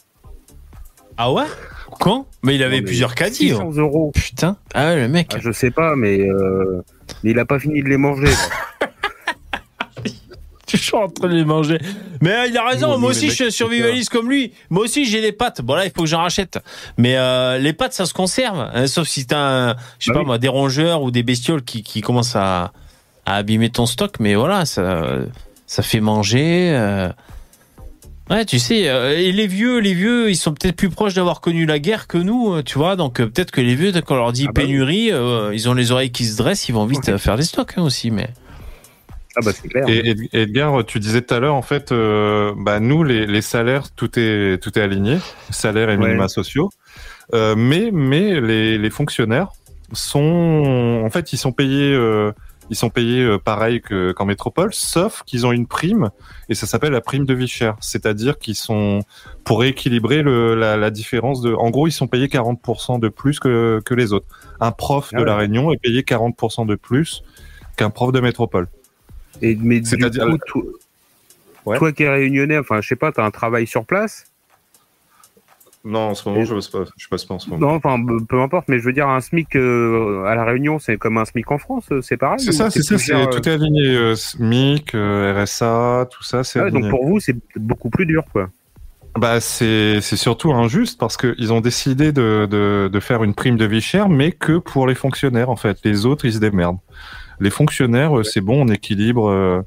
Ah 1.18 1.32
ouais? 1.32 1.44
Quand? 2.00 2.28
Mais 2.44 2.56
il 2.56 2.64
avait 2.64 2.78
Non, 2.78 2.82
mais 2.82 2.86
plusieurs 2.86 3.14
caddies. 3.14 3.52
oh. 3.54 3.58
600 3.72 3.74
euros. 3.82 4.12
Putain. 4.16 4.58
Ah 4.74 4.88
ouais, 4.90 5.02
le 5.02 5.08
mec. 5.10 5.32
Ah, 5.36 5.40
je 5.40 5.52
sais 5.52 5.70
pas, 5.70 5.96
mais, 5.96 6.22
euh, 6.22 6.82
mais 7.24 7.32
il 7.32 7.40
a 7.40 7.46
pas 7.46 7.60
fini 7.60 7.84
de 7.84 7.90
les 7.90 7.98
manger. 7.98 8.32
Je 10.78 10.78
suis 10.78 10.96
en 10.96 11.08
train 11.10 11.28
de 11.28 11.34
les 11.36 11.46
manger. 11.46 11.80
Mais 12.22 12.32
euh, 12.32 12.46
il 12.48 12.58
a 12.58 12.68
raison, 12.68 12.98
moi 12.98 13.10
aussi 13.12 13.30
je 13.30 13.36
suis 13.36 13.52
survivaliste 13.52 14.10
comme 14.10 14.30
lui. 14.30 14.54
Moi 14.70 14.84
aussi 14.84 15.06
j'ai 15.06 15.22
les 15.22 15.32
pâtes. 15.32 15.62
Bon 15.62 15.74
là 15.76 15.86
il 15.86 15.92
faut 15.92 16.04
que 16.04 16.08
j'en 16.10 16.20
rachète. 16.22 16.60
Mais 16.98 17.16
euh, 17.18 17.58
les 17.58 17.74
pâtes 17.74 17.94
ça 17.94 18.06
se 18.06 18.14
conserve. 18.14 18.70
hein, 18.74 18.88
sauf 18.88 19.08
si 19.08 19.26
t'as, 19.26 19.76
je 20.00 20.06
sais 20.06 20.12
Bah 20.12 20.14
pas 20.16 20.20
oui. 20.20 20.26
moi, 20.26 20.38
des 20.38 20.48
rongeurs 20.48 21.02
ou 21.02 21.12
des 21.12 21.24
bestioles 21.24 21.64
qui, 21.64 21.82
qui 21.84 22.02
commencent 22.02 22.36
à, 22.36 22.72
à 23.26 23.36
abîmer 23.38 23.70
ton 23.70 23.86
stock. 23.86 24.16
Mais 24.20 24.36
voilà, 24.36 24.66
ça, 24.66 25.04
ça 25.66 25.82
fait 25.84 26.02
manger. 26.02 26.72
euh. 26.76 27.10
Ouais, 28.30 28.46
tu 28.46 28.60
sais, 28.60 28.82
et 28.82 29.32
les 29.32 29.48
vieux, 29.48 29.80
les 29.80 29.96
vieux, 29.96 30.30
ils 30.30 30.36
sont 30.36 30.54
peut-être 30.54 30.76
plus 30.76 30.92
proches 30.92 31.16
d'avoir 31.16 31.42
connu 31.42 31.66
la 31.66 31.80
guerre 31.80 32.06
que 32.06 32.20
nous, 32.20 32.62
tu 32.62 32.78
vois. 32.78 32.96
Donc 32.96 33.16
peut-être 33.16 33.50
que 33.50 33.60
les 33.60 33.74
vieux, 33.74 33.92
quand 34.06 34.14
on 34.14 34.18
leur 34.20 34.34
dit 34.34 34.46
Ah 34.48 34.52
bah 34.54 34.62
pénurie, 34.62 35.10
ils 35.52 35.68
ont 35.68 35.74
les 35.74 35.92
oreilles 35.92 36.12
qui 36.12 36.26
se 36.26 36.38
dressent, 36.38 36.70
ils 36.70 36.74
vont 36.76 36.86
vite 36.86 37.18
faire 37.18 37.38
des 37.38 37.44
stocks 37.44 37.74
hein, 37.78 37.82
aussi. 37.82 38.12
Mais 38.12 38.30
Ah 39.36 39.42
bah 39.46 39.52
c'est 39.54 39.68
clair. 39.68 39.86
Et 39.88 40.10
Ed- 40.10 40.30
Edgar, 40.34 40.84
tu 40.86 41.00
disais 41.00 41.22
tout 41.22 41.34
à 41.34 41.40
l'heure, 41.40 41.56
en 41.56 41.62
fait, 41.62 41.92
euh, 41.92 42.54
bah, 42.58 42.80
nous, 42.80 43.04
les, 43.04 43.26
les 43.28 43.42
salaires, 43.42 43.92
tout 43.96 44.18
est, 44.20 44.62
tout 44.62 44.78
est 44.78 44.82
aligné, 44.82 45.18
salaires 45.52 45.90
et 45.92 45.98
Ouais. 45.98 46.08
minima 46.08 46.28
sociaux. 46.28 46.70
Euh, 47.36 47.56
mais 47.56 47.92
mais 47.94 48.42
les, 48.42 48.78
les 48.80 48.90
fonctionnaires 48.90 49.50
sont, 49.94 51.04
en 51.06 51.10
fait, 51.10 51.34
ils 51.34 51.38
sont 51.38 51.52
payés 51.52 51.94
euh, 51.94 52.32
ils 52.72 52.76
sont 52.76 52.90
payés 52.92 53.38
pareil 53.44 53.82
que 53.82 54.12
qu'en 54.12 54.26
métropole, 54.26 54.74
sauf 54.74 55.24
qu'ils 55.26 55.46
ont 55.48 55.52
une 55.52 55.66
prime 55.66 56.10
et 56.50 56.56
ça 56.56 56.68
s'appelle 56.68 56.92
la 56.92 57.02
prime 57.02 57.26
de 57.26 57.34
vie 57.34 57.48
chère, 57.48 57.76
c'est-à-dire 57.82 58.38
qu'ils 58.38 58.56
sont 58.56 59.00
pour 59.44 59.64
équilibrer 59.64 60.22
le, 60.22 60.54
la, 60.56 60.78
la 60.78 60.90
différence 60.92 61.42
de. 61.42 61.52
En 61.54 61.72
gros, 61.72 61.88
ils 61.88 61.92
sont 61.92 62.08
payés 62.08 62.28
40% 62.28 63.00
de 63.00 63.10
plus 63.10 63.40
que 63.40 63.82
que 63.86 63.94
les 63.96 64.14
autres. 64.14 64.28
Un 64.60 64.72
prof 64.72 65.10
Ah 65.14 65.20
de 65.20 65.24
la. 65.24 65.36
Réunion 65.36 65.72
est 65.72 65.78
payé 65.82 66.02
40% 66.04 66.68
de 66.68 66.76
plus 66.76 67.24
qu'un 67.76 67.90
prof 67.90 68.12
de 68.12 68.20
métropole. 68.20 68.68
Et, 69.42 69.58
mais 69.62 69.80
du 69.80 69.98
coup, 69.98 70.38
toi, 70.48 70.64
Ouais. 71.66 71.78
toi 71.78 71.92
qui 71.92 72.04
es 72.04 72.10
réunionnais, 72.10 72.58
enfin, 72.58 72.80
je 72.82 72.88
sais 72.88 72.96
pas, 72.96 73.12
t'as 73.12 73.26
un 73.26 73.32
travail 73.32 73.68
sur 73.68 73.86
place? 73.86 74.26
Non, 75.86 76.10
en 76.10 76.16
ce 76.16 76.28
moment, 76.28 76.44
je 76.44 76.54
passe 76.56 76.68
pas. 76.68 76.84
Je 76.98 77.08
passe 77.08 77.26
pas 77.26 77.36
en 77.36 77.40
ce 77.40 77.50
moment. 77.50 77.68
Non, 77.68 77.76
enfin, 77.76 77.98
peu 78.28 78.42
importe, 78.42 78.68
mais 78.68 78.80
je 78.80 78.84
veux 78.84 78.92
dire, 78.94 79.08
un 79.08 79.22
SMIC 79.22 79.56
euh, 79.56 80.26
à 80.26 80.36
La 80.36 80.44
Réunion, 80.44 80.78
c'est 80.78 80.98
comme 80.98 81.18
un 81.18 81.26
SMIC 81.26 81.50
en 81.52 81.58
France, 81.58 81.86
euh, 81.92 82.02
c'est 82.02 82.18
pareil 82.18 82.40
C'est 82.40 82.52
ça, 82.52 82.70
c'est 82.70 82.84
ça, 82.84 82.98
c'est 82.98 83.14
euh, 83.14 83.26
tout 83.28 83.48
est 83.48 83.54
aligné. 83.54 83.88
euh, 83.96 84.16
SMIC, 84.16 84.94
euh, 84.94 85.42
RSA, 85.44 86.08
tout 86.12 86.24
ça, 86.24 86.44
c'est 86.44 86.60
ah 86.60 86.64
ouais, 86.66 86.72
donc 86.72 86.90
pour 86.90 87.06
vous, 87.06 87.20
c'est 87.20 87.36
beaucoup 87.56 87.90
plus 87.90 88.06
dur, 88.06 88.24
quoi. 88.32 88.50
Bah, 89.18 89.40
c'est 89.42 90.02
c'est 90.02 90.16
surtout 90.18 90.54
injuste 90.54 91.00
parce 91.00 91.18
qu'ils 91.18 91.52
ont 91.52 91.62
décidé 91.62 92.12
de, 92.12 92.48
de, 92.50 92.90
de 92.92 93.00
faire 93.00 93.24
une 93.24 93.34
prime 93.34 93.58
de 93.58 93.66
vie 93.66 93.82
chère, 93.82 94.08
mais 94.10 94.32
que 94.32 94.58
pour 94.60 94.86
les 94.86 94.96
fonctionnaires, 94.96 95.50
en 95.50 95.56
fait. 95.56 95.78
Les 95.84 96.06
autres, 96.06 96.26
ils 96.26 96.34
se 96.34 96.40
démerdent. 96.40 96.78
Les 97.40 97.50
fonctionnaires, 97.50 98.18
euh, 98.20 98.24
c'est 98.24 98.42
bon, 98.42 98.66
on 98.66 98.68
équilibre. 98.68 99.30
euh, 99.30 99.62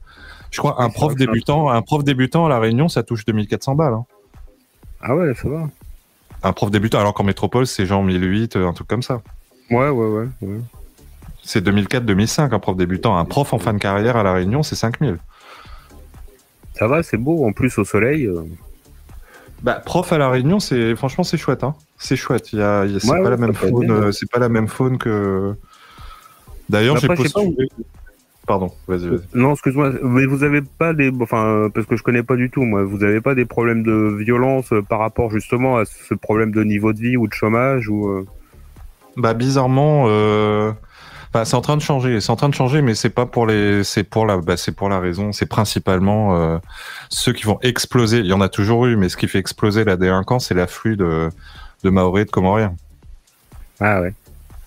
je 0.50 0.58
crois 0.58 0.82
un 0.82 0.90
prof 0.90 1.14
débutant, 1.16 1.70
un 1.70 1.80
prof 1.82 2.04
débutant 2.04 2.44
à 2.46 2.48
la 2.48 2.58
Réunion, 2.58 2.88
ça 2.88 3.02
touche 3.02 3.24
2400 3.24 3.74
balles. 3.74 3.94
hein. 3.94 4.04
Ah 5.00 5.16
ouais, 5.16 5.32
ça 5.34 5.48
va. 5.48 5.68
Un 6.42 6.52
prof 6.52 6.70
débutant, 6.70 6.98
alors 7.00 7.14
qu'en 7.14 7.24
métropole, 7.24 7.66
c'est 7.66 7.86
genre 7.86 8.02
1008, 8.02 8.56
euh, 8.56 8.66
un 8.68 8.72
truc 8.72 8.86
comme 8.88 9.02
ça. 9.02 9.22
Ouais, 9.70 9.88
ouais, 9.88 10.06
ouais. 10.08 10.26
ouais. 10.42 10.58
C'est 11.42 11.64
2004-2005, 11.64 12.52
un 12.54 12.58
prof 12.58 12.76
débutant. 12.76 13.16
Un 13.16 13.24
prof 13.24 13.52
en 13.54 13.58
fin 13.58 13.72
de 13.72 13.78
carrière 13.78 14.16
à 14.16 14.22
la 14.22 14.32
Réunion, 14.34 14.62
c'est 14.62 14.76
5000. 14.76 15.16
Ça 16.74 16.86
va, 16.86 17.02
c'est 17.02 17.16
beau. 17.16 17.46
En 17.46 17.52
plus, 17.52 17.78
au 17.78 17.84
soleil. 17.84 18.26
euh, 18.26 18.42
Bah, 19.62 19.74
prof 19.74 20.12
à 20.12 20.18
la 20.18 20.28
Réunion, 20.28 20.60
c'est 20.60 20.94
franchement 20.96 21.24
c'est 21.24 21.36
chouette, 21.38 21.64
hein. 21.64 21.74
C'est 21.98 22.16
chouette. 22.16 22.52
Il 22.52 22.58
y 22.58 22.62
a, 22.62 22.84
il 22.84 22.92
y 22.92 22.96
a- 22.96 23.00
c'est 23.00 23.08
Ouais, 23.10 23.18
pas 23.18 23.24
ouais, 23.24 23.30
la 23.30 23.36
même 23.36 23.54
ça 23.54 23.60
peut 23.60 23.66
être 23.66 23.72
faune, 23.72 23.86
bien. 24.00 24.12
c'est 24.12 24.30
pas 24.30 24.38
la 24.38 24.48
même 24.48 24.68
faune 24.68 24.98
que. 24.98 25.54
D'ailleurs, 26.72 26.96
j'ai 26.96 27.08
postulé. 27.08 27.68
Pardon, 28.46 28.72
vas-y, 28.88 29.08
vas-y. 29.08 29.20
Non, 29.34 29.52
excuse-moi, 29.52 29.92
mais 30.02 30.26
vous 30.26 30.42
avez 30.42 30.62
pas 30.62 30.94
des, 30.94 31.12
enfin, 31.20 31.44
euh, 31.46 31.68
parce 31.68 31.86
que 31.86 31.96
je 31.96 32.02
connais 32.02 32.24
pas 32.24 32.34
du 32.34 32.50
tout, 32.50 32.62
moi, 32.64 32.82
vous 32.82 33.04
avez 33.04 33.20
pas 33.20 33.36
des 33.36 33.44
problèmes 33.44 33.84
de 33.84 34.16
violence 34.18 34.72
euh, 34.72 34.82
par 34.82 34.98
rapport 34.98 35.30
justement 35.30 35.76
à 35.76 35.84
ce 35.84 36.14
problème 36.14 36.50
de 36.50 36.64
niveau 36.64 36.92
de 36.92 36.98
vie 36.98 37.16
ou 37.16 37.28
de 37.28 37.32
chômage 37.34 37.88
ou. 37.88 38.08
euh, 38.08 38.26
Bah 39.16 39.34
bizarrement, 39.34 40.06
euh... 40.08 40.72
bah, 41.32 41.44
c'est 41.44 41.54
en 41.54 41.60
train 41.60 41.76
de 41.76 41.82
changer. 41.82 42.20
C'est 42.20 42.30
en 42.32 42.36
train 42.36 42.48
de 42.48 42.54
changer, 42.54 42.82
mais 42.82 42.96
c'est 42.96 43.10
pas 43.10 43.26
pour 43.26 43.46
les, 43.46 43.84
c'est 43.84 44.02
pour 44.04 44.26
la, 44.26 44.38
bah, 44.38 44.56
c'est 44.56 44.72
pour 44.74 44.88
la 44.88 44.98
raison. 44.98 45.30
C'est 45.32 45.46
principalement 45.46 46.34
euh, 46.36 46.58
ceux 47.10 47.32
qui 47.32 47.44
vont 47.44 47.58
exploser. 47.62 48.18
Il 48.20 48.26
y 48.26 48.32
en 48.32 48.40
a 48.40 48.48
toujours 48.48 48.86
eu, 48.86 48.96
mais 48.96 49.08
ce 49.08 49.16
qui 49.16 49.28
fait 49.28 49.38
exploser 49.38 49.84
la 49.84 49.96
délinquance, 49.96 50.48
c'est 50.48 50.54
l'afflux 50.54 50.96
de 50.96 51.28
de 51.84 51.90
Maoris 51.90 52.22
et 52.22 52.26
de 52.26 52.30
Comoriens. 52.30 52.74
Ah 53.80 54.00
ouais. 54.00 54.12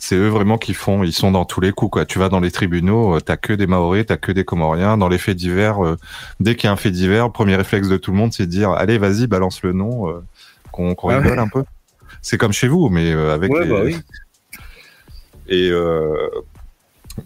C'est 0.07 0.17
eux 0.17 0.27
vraiment 0.27 0.59
qui 0.59 0.75
font, 0.75 1.03
ils 1.03 1.13
sont 1.13 1.31
dans 1.31 1.45
tous 1.45 1.61
les 1.61 1.71
coups 1.71 1.93
quoi. 1.93 2.05
Tu 2.05 2.19
vas 2.19 2.29
dans 2.29 2.39
les 2.39 2.51
tribunaux, 2.51 3.15
euh, 3.15 3.19
t'as 3.19 3.37
que 3.37 3.53
des 3.53 3.65
Maoris, 3.65 4.05
t'as 4.05 4.17
que 4.17 4.31
des 4.31 4.45
Comoriens. 4.45 4.97
Dans 4.97 5.09
les 5.09 5.17
faits 5.17 5.35
divers, 5.35 5.83
euh, 5.83 5.97
dès 6.39 6.55
qu'il 6.55 6.67
y 6.67 6.69
a 6.69 6.73
un 6.73 6.75
fait 6.75 6.91
divers, 6.91 7.25
le 7.25 7.31
premier 7.31 7.55
réflexe 7.55 7.87
de 7.87 7.97
tout 7.97 8.11
le 8.11 8.17
monde, 8.17 8.31
c'est 8.31 8.45
de 8.45 8.51
dire 8.51 8.69
allez 8.69 8.99
vas-y 8.99 9.25
balance 9.25 9.63
le 9.63 9.73
nom, 9.73 10.07
euh, 10.07 10.23
qu'on 10.71 10.93
Ah 11.09 11.17
rigole 11.17 11.39
un 11.39 11.47
peu. 11.47 11.63
C'est 12.21 12.37
comme 12.37 12.53
chez 12.53 12.67
vous, 12.67 12.89
mais 12.89 13.11
euh, 13.11 13.33
avec 13.33 13.51
Ouais, 13.51 13.63
les... 13.63 13.69
bah 13.71 13.81
oui. 13.83 13.97
Et 15.47 15.71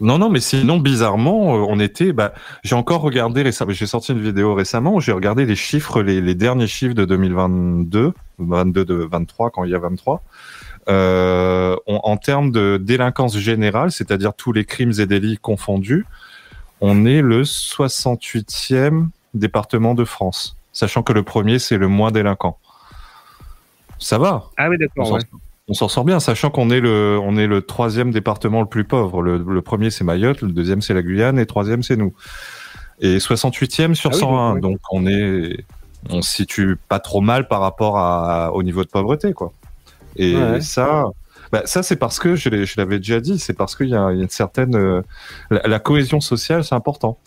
non, 0.00 0.16
non, 0.16 0.30
mais 0.30 0.40
sinon 0.40 0.78
bizarrement, 0.78 1.52
on 1.52 1.78
était. 1.80 2.14
Bah, 2.14 2.32
j'ai 2.64 2.76
encore 2.76 3.02
regardé 3.02 3.42
récemment. 3.42 3.72
J'ai 3.72 3.86
sorti 3.86 4.12
une 4.12 4.22
vidéo 4.22 4.54
récemment 4.54 4.94
où 4.94 5.00
j'ai 5.02 5.12
regardé 5.12 5.44
les 5.44 5.56
chiffres, 5.56 6.00
les, 6.00 6.22
les 6.22 6.34
derniers 6.34 6.66
chiffres 6.66 6.94
de 6.94 7.04
2022, 7.04 8.14
22 8.38 8.84
de 8.86 8.94
23 8.94 9.50
quand 9.50 9.64
il 9.64 9.70
y 9.70 9.74
a 9.74 9.78
23. 9.78 10.22
Euh, 10.88 11.76
on- 11.86 12.00
en 12.02 12.16
termes 12.16 12.50
de 12.50 12.78
délinquance 12.82 13.36
générale, 13.38 13.92
c'est-à-dire 13.92 14.32
tous 14.34 14.52
les 14.52 14.64
crimes 14.64 14.92
et 14.98 15.06
délits 15.06 15.38
confondus, 15.38 16.06
on 16.80 17.04
est 17.04 17.20
le 17.20 17.44
68e 17.44 19.10
département 19.34 19.94
de 19.94 20.04
France, 20.04 20.56
sachant 20.72 21.02
que 21.02 21.12
le 21.12 21.22
premier 21.22 21.58
c'est 21.58 21.76
le 21.78 21.86
moins 21.88 22.10
délinquant. 22.10 22.58
Ça 23.98 24.18
va. 24.18 24.46
Ah 24.56 24.68
oui, 24.70 24.76
On 24.96 25.04
s'en- 25.04 25.14
Ouais. 25.86 25.88
sort 25.88 26.04
bien, 26.04 26.18
sachant 26.18 26.50
qu'on 26.50 26.70
est 26.70 26.80
le, 26.80 27.18
on 27.22 27.36
est 27.36 27.46
le 27.46 27.60
troisième 27.62 28.10
département 28.10 28.60
le 28.60 28.66
plus 28.66 28.84
pauvre. 28.84 29.22
Le, 29.22 29.38
le 29.38 29.62
premier 29.62 29.90
c'est 29.90 30.04
Mayotte, 30.04 30.40
le 30.40 30.50
deuxième 30.52 30.80
c'est 30.80 30.94
la 30.94 31.02
Guyane 31.02 31.36
et 31.36 31.42
le 31.42 31.46
troisième 31.46 31.82
c'est 31.82 31.96
nous. 31.96 32.14
Et 33.00 33.18
68e 33.20 33.94
sur 33.94 34.10
Ah 34.10 34.14
oui, 34.14 34.20
101, 34.20 34.56
donc, 34.58 34.78
on 34.90 35.06
est, 35.06 35.64
on 36.08 36.22
se 36.22 36.32
situe 36.32 36.76
pas 36.88 36.98
trop 36.98 37.20
mal 37.20 37.46
par 37.46 37.60
rapport 37.60 37.98
à, 37.98 38.52
au 38.54 38.62
niveau 38.62 38.82
de 38.82 38.88
pauvreté, 38.88 39.32
quoi. 39.32 39.52
Et 40.16 40.34
Ouais. 40.34 40.60
ça, 40.60 41.04
bah, 41.52 41.62
ça 41.66 41.82
c'est 41.82 41.96
parce 41.96 42.18
que 42.18 42.36
je 42.36 42.48
l'avais 42.78 42.98
déjà 42.98 43.20
dit, 43.20 43.38
c'est 43.38 43.54
parce 43.54 43.76
qu'il 43.76 43.88
y, 43.88 43.94
a 43.94 44.10
il 44.12 44.18
y 44.18 44.20
a 44.20 44.22
une 44.24 44.28
certaine, 44.30 44.76
euh, 44.76 45.02
la, 45.50 45.62
la 45.66 45.78
cohésion 45.80 46.20
sociale, 46.20 46.64
c'est 46.64 46.74
important. 46.74 47.18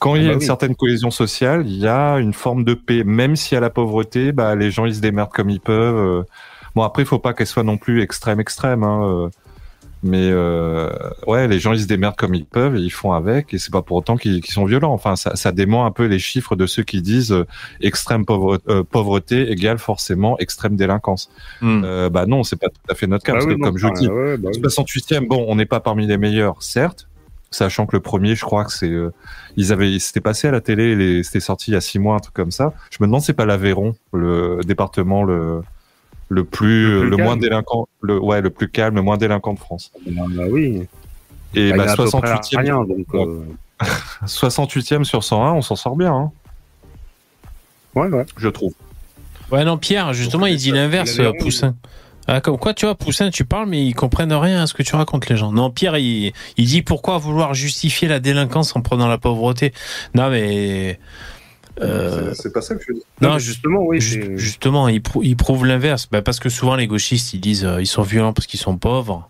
Quand 0.00 0.16
il 0.16 0.24
y 0.24 0.28
a 0.28 0.30
bah 0.30 0.34
une 0.34 0.40
oui. 0.40 0.44
certaine 0.44 0.74
cohésion 0.76 1.10
sociale, 1.10 1.66
il 1.66 1.76
y 1.78 1.86
a 1.88 2.16
une 2.18 2.34
forme 2.34 2.64
de 2.64 2.74
paix. 2.74 3.04
Même 3.04 3.36
s'il 3.36 3.54
y 3.54 3.58
a 3.58 3.60
la 3.60 3.70
pauvreté, 3.70 4.32
bah, 4.32 4.54
les 4.54 4.70
gens 4.70 4.84
ils 4.86 4.96
se 4.96 5.00
démerdent 5.00 5.32
comme 5.32 5.50
ils 5.50 5.60
peuvent. 5.60 5.96
euh. 5.96 6.22
Bon 6.74 6.82
après, 6.82 7.02
il 7.04 7.06
faut 7.06 7.18
pas 7.20 7.32
qu'elle 7.34 7.46
soit 7.46 7.62
non 7.62 7.78
plus 7.78 8.02
extrême 8.02 8.40
extrême. 8.40 8.82
Hein, 8.84 9.02
euh. 9.04 9.30
Mais 10.06 10.28
euh, 10.30 10.90
ouais, 11.26 11.48
les 11.48 11.58
gens 11.58 11.72
ils 11.72 11.80
se 11.80 11.86
démerdent 11.86 12.16
comme 12.16 12.34
ils 12.34 12.44
peuvent 12.44 12.76
et 12.76 12.80
ils 12.80 12.90
font 12.92 13.12
avec. 13.12 13.54
Et 13.54 13.58
c'est 13.58 13.72
pas 13.72 13.80
pour 13.80 13.96
autant 13.96 14.16
qu'ils 14.18 14.44
sont 14.44 14.66
violents. 14.66 14.92
Enfin, 14.92 15.16
ça, 15.16 15.34
ça 15.34 15.50
dément 15.50 15.86
un 15.86 15.90
peu 15.92 16.04
les 16.04 16.18
chiffres 16.18 16.56
de 16.56 16.66
ceux 16.66 16.82
qui 16.82 17.00
disent 17.00 17.32
euh, 17.32 17.46
extrême 17.80 18.26
pauvre- 18.26 18.60
euh, 18.68 18.82
pauvreté 18.84 19.50
égale 19.50 19.78
forcément 19.78 20.38
extrême 20.38 20.76
délinquance. 20.76 21.30
Euh, 21.62 22.10
bah 22.10 22.26
non, 22.26 22.42
c'est 22.42 22.56
pas 22.60 22.68
tout 22.68 22.74
à 22.90 22.94
fait 22.94 23.06
notre 23.06 23.24
cas 23.24 23.32
Bah 23.32 23.38
parce 23.38 23.46
oui, 23.46 23.54
que 23.54 23.60
non, 23.60 23.66
comme 23.68 23.78
je 23.78 23.88
dis, 23.98 24.08
ouais, 24.08 24.36
bah 24.36 24.50
oui. 24.52 24.60
68e, 24.60 25.26
bon, 25.26 25.42
on 25.48 25.56
n'est 25.56 25.64
pas 25.64 25.80
parmi 25.80 26.06
les 26.06 26.18
meilleurs, 26.18 26.62
certes, 26.62 27.08
sachant 27.50 27.86
que 27.86 27.96
le 27.96 28.00
premier, 28.00 28.34
je 28.34 28.44
crois 28.44 28.66
que 28.66 28.72
c'est, 28.72 28.90
euh, 28.90 29.10
ils 29.56 29.72
avaient, 29.72 29.98
c'était 30.00 30.20
passé 30.20 30.48
à 30.48 30.50
la 30.50 30.60
télé, 30.60 31.22
c'était 31.22 31.40
sorti 31.40 31.70
il 31.70 31.74
y 31.74 31.76
a 31.78 31.80
six 31.80 31.98
mois, 31.98 32.16
un 32.16 32.20
truc 32.20 32.34
comme 32.34 32.50
ça. 32.50 32.74
Je 32.90 32.98
me 33.00 33.06
demande, 33.06 33.22
c'est 33.22 33.32
pas 33.32 33.46
l'Aveyron, 33.46 33.94
le 34.12 34.60
département 34.66 35.24
le 35.24 35.62
le 36.28 36.44
plus, 36.44 36.94
Le 36.94 37.00
plus 37.00 37.10
le, 37.10 37.16
moins 37.18 37.26
calme. 37.34 37.40
délinquant, 37.40 37.88
le 38.00 38.18
ouais, 38.18 38.40
le 38.40 38.50
plus 38.50 38.68
calme, 38.68 38.96
le 38.96 39.02
moins 39.02 39.16
délinquant 39.16 39.54
de 39.54 39.58
France. 39.58 39.92
Bah, 40.06 40.22
bah 40.30 40.44
oui. 40.50 40.86
Et 41.54 41.70
Bah, 41.70 41.76
il 41.76 41.76
y 41.76 41.78
bah, 41.78 41.84
a 41.84 41.92
à 41.92 41.96
peu 41.96 42.04
près 42.10 42.18
68e, 42.20 42.58
rien, 42.58 42.84
donc. 42.84 43.06
euh, 43.14 43.44
68e 44.26 45.04
sur 45.04 45.22
101, 45.22 45.52
on 45.52 45.62
s'en 45.62 45.76
sort 45.76 45.96
bien, 45.96 46.12
hein, 46.12 46.32
Ouais, 47.94 48.08
ouais. 48.08 48.26
je 48.36 48.48
trouve. 48.48 48.72
Ouais, 49.52 49.64
non, 49.64 49.76
Pierre, 49.78 50.12
justement, 50.14 50.46
il 50.46 50.56
dit 50.56 50.72
l'inverse, 50.72 51.18
euh, 51.20 51.32
Poussin. 51.38 51.76
Ah, 52.26 52.40
comme 52.40 52.56
quoi, 52.56 52.72
tu 52.72 52.86
vois, 52.86 52.94
Poussin, 52.94 53.28
tu 53.30 53.44
parles, 53.44 53.68
mais 53.68 53.84
ils 53.86 53.94
comprennent 53.94 54.32
rien 54.32 54.62
à 54.62 54.66
ce 54.66 54.72
que 54.74 54.82
tu 54.82 54.96
racontes, 54.96 55.28
les 55.28 55.36
gens. 55.36 55.52
Non, 55.52 55.70
Pierre, 55.70 55.98
il, 55.98 56.32
il 56.56 56.66
dit 56.66 56.80
pourquoi 56.82 57.18
vouloir 57.18 57.52
justifier 57.54 58.08
la 58.08 58.18
délinquance 58.18 58.74
en 58.74 58.80
prenant 58.80 59.06
la 59.06 59.18
pauvreté. 59.18 59.72
Non, 60.14 60.30
mais. 60.30 60.98
Euh, 61.80 62.32
C'est 62.34 62.52
pas 62.52 62.60
ça 62.60 62.74
que 62.74 62.82
je 62.86 62.92
dis. 62.94 63.02
Non, 63.20 63.38
justement, 63.38 63.80
oui. 63.82 64.00
Ju- 64.00 64.38
justement, 64.38 64.88
ils, 64.88 65.00
prou- 65.02 65.22
ils 65.22 65.36
prouvent 65.36 65.66
l'inverse. 65.66 66.08
Bah, 66.10 66.22
parce 66.22 66.38
que 66.40 66.48
souvent, 66.48 66.76
les 66.76 66.86
gauchistes, 66.86 67.34
ils 67.34 67.40
disent 67.40 67.64
euh, 67.64 67.80
ils 67.80 67.86
sont 67.86 68.02
violents 68.02 68.32
parce 68.32 68.46
qu'ils 68.46 68.60
sont 68.60 68.76
pauvres. 68.76 69.28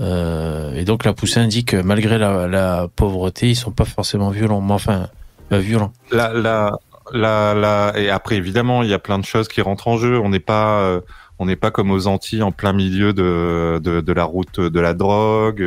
Euh, 0.00 0.74
et 0.74 0.84
donc, 0.84 1.04
la 1.04 1.12
Poussin 1.12 1.46
dit 1.46 1.64
que 1.64 1.76
malgré 1.76 2.18
la, 2.18 2.46
la 2.46 2.88
pauvreté, 2.94 3.50
ils 3.50 3.56
sont 3.56 3.70
pas 3.72 3.84
forcément 3.84 4.30
violents. 4.30 4.60
Mais 4.60 4.72
enfin, 4.72 5.08
euh, 5.52 5.58
violents. 5.58 5.92
La, 6.10 6.32
la, 6.32 6.78
la, 7.12 7.54
la, 7.54 7.92
et 7.96 8.08
après, 8.10 8.36
évidemment, 8.36 8.82
il 8.82 8.88
y 8.88 8.94
a 8.94 8.98
plein 8.98 9.18
de 9.18 9.24
choses 9.24 9.48
qui 9.48 9.60
rentrent 9.60 9.88
en 9.88 9.96
jeu. 9.98 10.18
On 10.18 10.30
n'est 10.30 10.40
pas, 10.40 10.80
euh, 10.82 11.00
on 11.38 11.46
n'est 11.46 11.56
pas 11.56 11.70
comme 11.70 11.90
aux 11.90 12.06
Antilles 12.06 12.42
en 12.42 12.52
plein 12.52 12.72
milieu 12.72 13.12
de, 13.12 13.78
de, 13.82 14.00
de 14.00 14.12
la 14.12 14.24
route 14.24 14.60
de 14.60 14.80
la 14.80 14.94
drogue. 14.94 15.62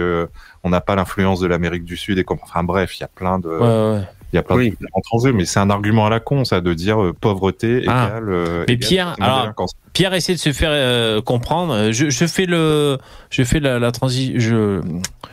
on 0.64 0.70
n'a 0.70 0.82
pas 0.82 0.96
l'influence 0.96 1.40
de 1.40 1.48
l'Amérique 1.48 1.84
du 1.86 1.98
Sud 1.98 2.18
et 2.18 2.24
comme, 2.24 2.40
enfin 2.42 2.64
bref, 2.64 2.98
il 2.98 3.02
y 3.02 3.04
a 3.04 3.10
plein 3.10 3.38
de, 3.40 3.50
Ouais, 3.50 3.98
ouais. 4.00 4.08
Il 4.34 4.38
y 4.38 4.40
a 4.40 4.44
plein 4.44 4.56
Oui. 4.56 4.72
de 4.82 4.88
rentrent 4.92 5.14
en 5.16 5.20
jeu. 5.20 5.32
Mais 5.32 5.46
c'est 5.46 5.60
un 5.60 5.70
argument 5.70 6.08
à 6.08 6.10
la 6.10 6.20
con, 6.20 6.44
ça, 6.44 6.60
de 6.60 6.74
dire 6.74 7.02
euh, 7.02 7.14
pauvreté 7.14 7.84
Ah. 7.88 8.08
égale. 8.10 8.30
euh, 8.30 8.66
Mais 8.68 8.74
égale 8.74 8.88
Pierre, 8.90 9.16
alors. 9.22 9.54
Pierre 9.94 10.14
essaie 10.16 10.34
de 10.34 10.40
se 10.40 10.52
faire 10.54 10.72
euh, 10.74 11.22
comprendre. 11.22 11.92
Je, 11.92 12.10
je 12.10 12.26
fais 12.26 12.46
le, 12.48 12.98
je 13.30 13.44
fais 13.44 13.60
la, 13.60 13.78
la 13.80 13.92
transi, 13.92 14.34
je, 14.40 14.82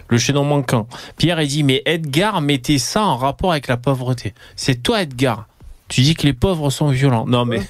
le 0.09 0.18
chaînon 0.18 0.44
manquant. 0.44 0.86
Pierre 1.16 1.40
il 1.40 1.48
dit 1.48 1.62
mais 1.62 1.82
Edgar 1.86 2.40
mettez 2.43 2.78
ça 2.78 3.02
en 3.05 3.16
rapport 3.16 3.52
avec 3.52 3.68
la 3.68 3.77
pauvreté. 3.78 4.35
C'est 4.56 4.82
toi 4.82 5.01
Edgar. 5.02 5.47
Tu 5.89 6.02
dis 6.02 6.14
que 6.14 6.24
les 6.27 6.35
pauvres 6.35 6.68
sont 6.70 6.89
violents. 6.90 7.24
Non 7.27 7.44
mais 7.47 7.60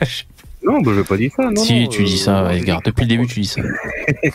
Non, 0.64 0.80
bah, 0.80 0.90
je 0.96 1.02
pas 1.02 1.16
dit 1.16 1.30
ça. 1.36 1.50
Non, 1.50 1.62
si 1.62 1.82
non, 1.84 1.88
tu 1.88 2.02
dis 2.04 2.18
ça 2.18 2.52
Edgar. 2.54 2.80
Depuis 2.84 3.02
le 3.02 3.08
début 3.08 3.26
tu 3.26 3.40
dis 3.40 3.46
ça. 3.46 3.60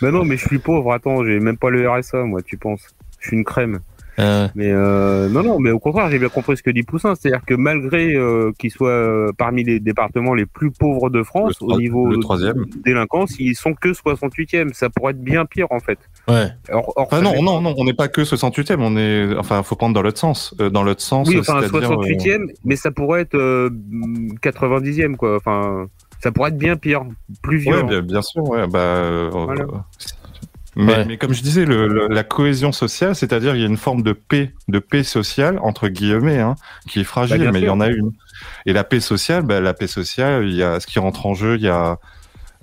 Bah 0.00 0.10
non, 0.12 0.24
mais 0.24 0.36
je 0.36 0.46
suis 0.46 0.58
pauvre. 0.58 0.92
Attends, 0.92 1.24
j'ai 1.24 1.40
même 1.40 1.56
pas 1.56 1.70
le 1.70 1.90
RSA, 1.90 2.18
moi, 2.24 2.42
tu 2.42 2.56
penses. 2.56 2.82
Je 3.20 3.28
suis 3.28 3.36
une 3.36 3.44
crème. 3.44 3.80
Euh, 4.18 4.48
Mais 4.54 4.70
euh, 4.72 5.28
non, 5.28 5.42
non, 5.42 5.58
mais 5.60 5.70
au 5.70 5.78
contraire, 5.78 6.10
j'ai 6.10 6.18
bien 6.18 6.28
compris 6.28 6.56
ce 6.56 6.62
que 6.62 6.70
dit 6.70 6.82
Poussin. 6.82 7.14
C'est-à-dire 7.14 7.44
que 7.46 7.54
malgré 7.54 8.14
euh, 8.14 8.52
qu'il 8.58 8.70
soit 8.70 8.88
euh, 8.90 9.32
parmi 9.36 9.62
les 9.64 9.78
départements 9.80 10.34
les 10.34 10.46
plus 10.46 10.70
pauvres 10.70 11.08
de 11.10 11.22
France, 11.22 11.54
Le 11.60 11.66
au 11.74 11.78
niveau 11.78 12.16
troisième. 12.16 12.64
délinquance, 12.84 13.36
ils 13.38 13.54
sont 13.54 13.74
que 13.74 13.90
68e. 13.90 14.72
Ça 14.72 14.90
pourrait 14.90 15.12
être 15.12 15.22
bien 15.22 15.44
pire, 15.46 15.66
en 15.70 15.80
fait. 15.80 15.98
ouais. 16.28 16.48
Or, 16.72 16.92
or, 16.96 17.06
Enfin, 17.10 17.20
non, 17.22 17.42
non, 17.42 17.60
non, 17.60 17.74
on 17.78 17.84
n'est 17.84 17.94
pas 17.94 18.08
que 18.08 18.22
68e, 18.22 18.76
on 18.80 18.96
est, 18.96 19.36
enfin, 19.38 19.62
faut 19.62 19.76
prendre 19.76 19.94
dans 19.94 20.02
l'autre 20.02 20.18
sens. 20.18 20.54
Euh, 20.60 20.68
dans 20.70 20.82
l'autre 20.82 21.00
sens, 21.02 21.28
Oui, 21.28 21.38
enfin, 21.38 21.60
c'est-à-dire, 21.60 21.92
euh, 21.92 21.96
68e, 21.96 22.46
mais 22.64 22.76
ça 22.76 22.90
pourrait 22.90 23.20
être 23.22 23.36
euh, 23.36 23.70
90e, 24.42 25.16
quoi. 25.16 25.36
Enfin, 25.36 25.86
ça 26.20 26.32
pourrait 26.32 26.50
être 26.50 26.58
bien 26.58 26.76
pire, 26.76 27.04
plus 27.42 27.58
Ouais, 27.58 27.62
violent. 27.62 27.86
bien, 27.86 28.02
bien 28.02 28.22
sûr, 28.22 28.42
ouais, 28.48 28.66
bah, 28.66 28.78
euh, 28.80 29.30
Voilà. 29.32 29.64
Mais, 30.78 30.92
Ouais. 30.96 31.04
mais 31.04 31.16
comme 31.18 31.34
je 31.34 31.42
disais, 31.42 31.64
le, 31.66 31.86
le- 31.88 32.08
la 32.08 32.22
cohésion 32.24 32.72
sociale, 32.72 33.14
c'est-à-dire 33.14 33.54
il 33.54 33.60
y 33.60 33.64
a 33.64 33.68
une 33.68 33.76
forme 33.76 34.02
de 34.02 34.12
paix, 34.14 34.54
de 34.68 34.78
paix 34.78 35.02
sociale 35.02 35.58
entre 35.62 35.88
guillemets, 35.88 36.38
hein, 36.40 36.54
qui 36.88 37.00
est 37.00 37.04
fragile, 37.04 37.44
Bah, 37.44 37.50
mais 37.52 37.60
il 37.60 37.66
y 37.66 37.70
en 37.70 37.80
a 37.80 37.88
une. 37.88 38.12
Et 38.64 38.72
la 38.72 38.84
paix 38.84 39.00
sociale, 39.00 39.42
bah, 39.42 39.60
la 39.60 39.74
paix 39.74 39.86
sociale, 39.88 40.46
il 40.48 40.54
y 40.54 40.62
a 40.62 40.80
ce 40.80 40.86
qui 40.86 40.98
rentre 40.98 41.26
en 41.26 41.34
jeu, 41.34 41.56
il 41.56 41.62
y 41.62 41.68
a 41.68 41.98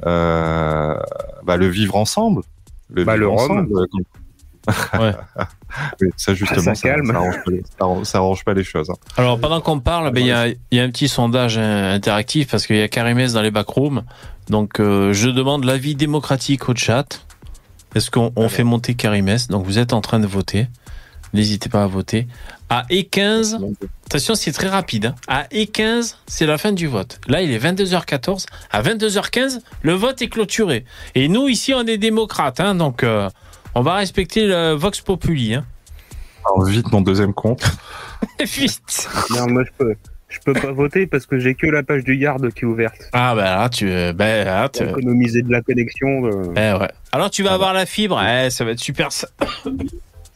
euh, 0.05 0.97
bah, 1.43 1.57
le 1.57 1.67
vivre 1.67 1.95
ensemble, 1.95 2.41
le 2.89 3.03
Bah, 3.03 3.13
vivre 3.13 3.25
le 3.25 3.31
ensemble. 3.31 3.69
euh, 3.77 3.85
Ouais. 4.99 5.13
Oui, 6.01 6.07
ça 6.17 6.33
justement, 6.33 6.61
ça 6.61 6.73
ça, 6.75 6.89
calme. 6.89 7.05
ça 7.05 7.15
arrange 7.17 7.35
pas 7.43 7.51
les, 7.51 7.61
ça 7.61 7.75
arrange- 7.81 8.03
ça 8.05 8.17
arrange 8.17 8.43
pas 8.45 8.53
les 8.53 8.63
choses. 8.63 8.89
hein. 8.89 8.93
Alors 9.17 9.39
pendant 9.39 9.61
qu'on 9.61 9.79
parle, 9.79 10.11
ben, 10.11 10.21
il 10.21 10.27
y, 10.27 10.31
a, 10.31 10.47
il 10.47 10.57
y 10.71 10.79
a 10.79 10.83
un 10.83 10.89
petit 10.89 11.07
sondage 11.07 11.57
euh, 11.59 11.93
interactif 11.93 12.49
parce 12.49 12.65
qu'il 12.65 12.77
y 12.77 12.81
a 12.81 12.87
Karimès 12.87 13.33
dans 13.33 13.41
les 13.43 13.51
backrooms. 13.51 14.03
Donc 14.49 14.79
euh, 14.79 15.11
je 15.13 15.29
demande 15.29 15.65
l'avis 15.65 15.95
démocratique 15.95 16.67
au 16.69 16.75
chat. 16.75 17.25
Est-ce 17.95 18.11
qu'on 18.11 18.31
on 18.35 18.49
fait 18.49 18.63
monter 18.63 18.93
Karimès 18.95 19.47
Donc 19.47 19.65
vous 19.65 19.79
êtes 19.79 19.93
en 19.93 20.01
train 20.01 20.19
de 20.19 20.27
voter. 20.27 20.67
N'hésitez 21.33 21.69
pas 21.69 21.83
à 21.83 21.87
voter. 21.87 22.27
À 22.69 22.83
E15, 22.89 23.57
attention 24.05 24.35
c'est 24.35 24.51
très 24.51 24.69
rapide. 24.69 25.07
hein. 25.07 25.15
À 25.27 25.43
E15, 25.45 26.15
c'est 26.27 26.45
la 26.45 26.57
fin 26.57 26.71
du 26.71 26.87
vote. 26.87 27.19
Là 27.27 27.41
il 27.41 27.51
est 27.51 27.59
22h14. 27.59 28.45
À 28.71 28.81
22h15, 28.81 29.59
le 29.81 29.93
vote 29.93 30.21
est 30.21 30.29
clôturé. 30.29 30.85
Et 31.15 31.27
nous 31.27 31.47
ici 31.47 31.73
on 31.73 31.85
est 31.85 31.97
démocrates. 31.97 32.59
hein, 32.59 32.75
donc 32.75 33.03
euh, 33.03 33.29
on 33.75 33.81
va 33.81 33.95
respecter 33.95 34.45
le 34.45 34.71
Vox 34.73 35.01
Populi. 35.01 35.55
Hein. 35.55 35.65
Alors 36.45 36.63
vite 36.65 36.91
mon 36.91 37.01
deuxième 37.01 37.33
compte. 37.33 37.63
Vite 38.39 39.07
Non, 39.31 39.47
moi, 39.47 39.63
je 39.65 39.69
peux, 39.77 39.95
je 40.35 40.39
peux 40.51 40.53
pas 40.59 40.71
voter 40.71 41.07
parce 41.07 41.25
que 41.25 41.39
j'ai 41.39 41.55
que 41.55 41.67
la 41.67 41.83
page 41.83 42.03
du 42.03 42.15
Yard 42.15 42.51
qui 42.53 42.61
est 42.61 42.65
ouverte. 42.67 43.09
Ah 43.13 43.33
ben 43.35 43.43
là 43.43 43.69
tu... 43.69 43.85
Ben, 44.13 44.45
là, 44.45 44.69
tu- 44.69 44.83
Pour 44.85 44.97
économiser 44.99 45.41
de 45.41 45.51
la 45.51 45.61
connexion. 45.61 46.21
de- 46.21 46.51
Eh 46.55 46.79
ouais. 46.79 46.89
Alors 47.11 47.29
tu 47.29 47.43
vas 47.43 47.53
avoir 47.53 47.73
la 47.73 47.85
fibre, 47.85 48.21
eh, 48.21 48.49
ça 48.49 48.63
va 48.65 48.71
être 48.71 48.79
super. 48.79 49.11
ça. 49.11 49.27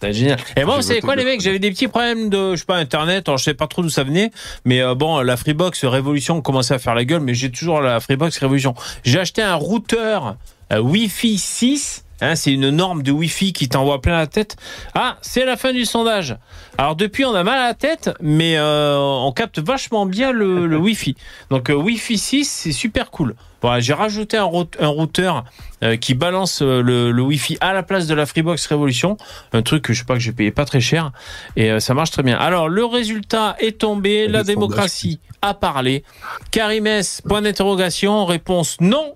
C'est 0.02 0.14
génial. 0.14 0.40
Et 0.56 0.64
moi, 0.64 0.78
vous 0.78 0.82
savez 0.82 1.02
quoi, 1.02 1.18
les 1.18 1.26
mecs? 1.26 1.42
J'avais 1.42 1.60
des 1.60 1.72
petits 1.72 1.90
problèmes 1.90 2.30
de, 2.30 2.52
je 2.56 2.60
sais 2.62 2.66
pas, 2.66 2.78
internet. 2.78 3.28
Alors, 3.28 3.38
je 3.38 3.44
sais 3.44 3.54
pas 3.54 3.68
trop 3.68 3.82
d'où 3.82 3.90
ça 3.90 4.06
venait, 4.06 4.32
mais 4.64 4.82
euh, 4.82 4.96
bon, 4.96 5.20
la 5.20 5.36
Freebox 5.36 5.84
Révolution 5.84 6.40
commençait 6.42 6.74
à 6.76 6.80
faire 6.80 6.96
la 6.96 7.04
gueule, 7.04 7.20
mais 7.20 7.34
j'ai 7.34 7.52
toujours 7.52 7.82
la 7.82 8.00
Freebox 8.00 8.38
Révolution. 8.38 8.76
J'ai 9.04 9.20
acheté 9.20 9.42
un 9.42 9.56
routeur 9.56 10.38
euh, 10.72 10.80
Wi-Fi 10.80 11.38
6. 11.38 12.06
Hein, 12.22 12.36
c'est 12.36 12.52
une 12.54 12.70
norme 12.70 13.02
de 13.04 13.12
Wi-Fi 13.12 13.54
qui 13.54 13.70
t'envoie 13.70 14.02
plein 14.02 14.18
la 14.18 14.28
tête. 14.28 14.56
Ah, 14.94 15.18
c'est 15.22 15.46
la 15.46 15.56
fin 15.58 15.72
du 15.74 15.86
sondage. 15.86 16.36
Alors 16.78 16.96
depuis, 16.96 17.26
on 17.26 17.34
a 17.34 17.44
mal 17.44 17.60
à 17.60 17.68
la 17.68 17.74
tête, 17.74 18.10
mais 18.22 18.58
euh, 18.58 18.98
on 18.98 19.32
capte 19.32 19.60
vachement 19.60 20.06
bien 20.06 20.32
le, 20.32 20.68
le 20.68 20.78
Wi-Fi. 20.80 21.16
Donc 21.50 21.70
euh, 21.70 21.74
Wi-Fi 21.76 22.18
6, 22.18 22.46
c'est 22.50 22.72
super 22.72 23.10
cool. 23.12 23.36
Voilà, 23.62 23.82
j'ai 23.82 23.94
rajouté 23.94 24.38
un, 24.38 24.44
route- 24.44 24.78
un 24.80 24.88
routeur 24.88 25.44
euh, 25.84 25.98
qui 25.98 26.14
balance 26.14 26.62
le, 26.62 27.12
le 27.12 27.22
Wi-Fi 27.22 27.58
à 27.60 27.74
la 27.74 27.84
place 27.84 28.08
de 28.08 28.14
la 28.14 28.26
Freebox 28.26 28.66
Révolution, 28.68 29.18
un 29.52 29.62
truc 29.62 29.84
que 29.84 29.92
je 29.94 30.00
sais 30.00 30.06
pas 30.06 30.14
que 30.14 30.22
j'ai 30.22 30.32
payé 30.32 30.52
pas 30.52 30.64
très 30.64 30.80
cher 30.80 31.12
et 31.58 31.70
euh, 31.72 31.80
ça 31.82 31.94
marche 31.94 32.12
très 32.12 32.24
bien. 32.24 32.38
Alors 32.38 32.70
le 32.70 32.86
résultat 32.86 33.58
est 33.60 33.80
tombé, 33.80 34.20
la 34.20 34.24
le 34.28 34.32
sondage. 34.32 34.46
démocratie 34.48 35.20
a 35.42 35.54
parlé. 35.54 36.04
Karimès, 36.52 37.22
point 37.28 37.42
d'interrogation, 37.42 38.26
réponse 38.26 38.78
non 38.80 39.16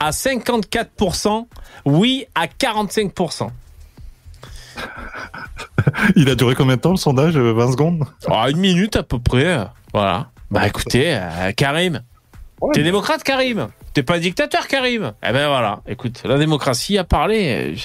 à 0.00 0.10
54%, 0.10 1.46
oui 1.84 2.26
à 2.34 2.46
45%. 2.46 3.48
Il 6.16 6.28
a 6.28 6.34
duré 6.34 6.54
combien 6.54 6.76
de 6.76 6.80
temps 6.80 6.90
le 6.90 6.96
sondage 6.96 7.36
euh, 7.36 7.52
20 7.52 7.72
secondes? 7.72 8.04
Ah, 8.30 8.48
une 8.50 8.58
minute 8.58 8.96
à 8.96 9.02
peu 9.02 9.18
près. 9.18 9.44
euh, 9.46 9.64
Voilà. 9.92 10.28
Bah 10.50 10.66
écoutez, 10.66 11.14
euh, 11.16 11.52
Karim. 11.56 12.00
Ouais, 12.60 12.74
T'es 12.74 12.82
démocrate, 12.82 13.22
Karim? 13.22 13.68
T'es 13.94 14.02
pas 14.02 14.18
dictateur, 14.18 14.66
Karim? 14.66 15.12
Eh 15.22 15.32
ben 15.32 15.48
voilà. 15.48 15.80
Écoute, 15.86 16.22
la 16.24 16.38
démocratie 16.38 16.98
a 16.98 17.04
parlé. 17.04 17.72
euh, 17.74 17.76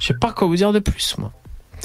Je 0.00 0.06
sais 0.06 0.14
pas 0.14 0.32
quoi 0.32 0.46
vous 0.46 0.56
dire 0.56 0.72
de 0.72 0.78
plus, 0.78 1.16
moi. 1.18 1.32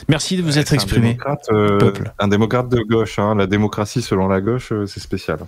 Merci 0.09 0.37
de 0.37 0.43
vous 0.43 0.59
être 0.59 0.71
un 0.73 0.75
exprimé. 0.75 1.07
démocrate, 1.13 1.45
euh, 1.51 1.77
peuple. 1.79 2.11
un 2.19 2.27
démocrate 2.27 2.69
de 2.69 2.81
gauche. 2.81 3.17
Hein. 3.19 3.35
La 3.35 3.47
démocratie 3.47 4.01
selon 4.01 4.27
la 4.27 4.41
gauche, 4.41 4.71
euh, 4.71 4.85
c'est 4.85 4.99
spécial. 4.99 5.39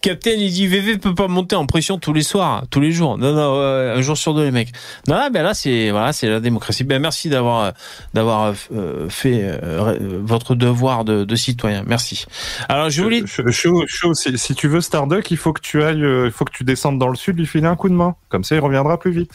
Captain, 0.00 0.32
il 0.32 0.50
dit 0.52 0.66
VV 0.66 0.98
peut 0.98 1.14
pas 1.14 1.28
monter 1.28 1.56
en 1.56 1.66
pression 1.66 1.98
tous 1.98 2.12
les 2.12 2.22
soirs, 2.22 2.64
tous 2.70 2.80
les 2.80 2.92
jours. 2.92 3.18
Non, 3.18 3.32
non, 3.32 3.56
euh, 3.56 3.96
un 3.96 4.02
jour 4.02 4.16
sur 4.16 4.34
deux, 4.34 4.44
les 4.44 4.50
mecs. 4.50 4.72
Non, 5.08 5.16
non, 5.16 5.28
ben 5.30 5.42
là, 5.42 5.54
c'est 5.54 5.90
voilà, 5.90 6.12
c'est 6.12 6.28
la 6.28 6.40
démocratie. 6.40 6.84
Ben 6.84 7.00
merci 7.00 7.28
d'avoir 7.28 7.64
euh, 7.64 7.70
d'avoir 8.14 8.54
euh, 8.72 9.08
fait 9.08 9.42
euh, 9.42 9.58
euh, 9.62 10.20
votre 10.22 10.54
devoir 10.54 11.04
de, 11.04 11.24
de 11.24 11.36
citoyen. 11.36 11.82
Merci. 11.86 12.26
Alors, 12.68 12.90
je 12.90 13.02
voulais. 13.02 13.22
Ch- 13.26 13.50
Chaud, 13.50 13.84
chaud, 13.86 14.14
si, 14.14 14.36
si 14.38 14.54
tu 14.54 14.68
veux 14.68 14.80
Starduck, 14.80 15.30
il 15.30 15.36
faut 15.36 15.52
que 15.52 15.60
tu 15.60 15.82
ailles, 15.82 15.98
il 16.26 16.30
faut 16.30 16.44
que 16.44 16.52
tu 16.52 16.64
descendes 16.64 16.98
dans 16.98 17.08
le 17.08 17.16
sud, 17.16 17.38
lui 17.38 17.46
filer 17.46 17.66
un 17.66 17.76
coup 17.76 17.88
de 17.88 17.94
main. 17.94 18.14
Comme 18.28 18.44
ça, 18.44 18.54
il 18.54 18.60
reviendra 18.60 18.98
plus 18.98 19.10
vite 19.12 19.32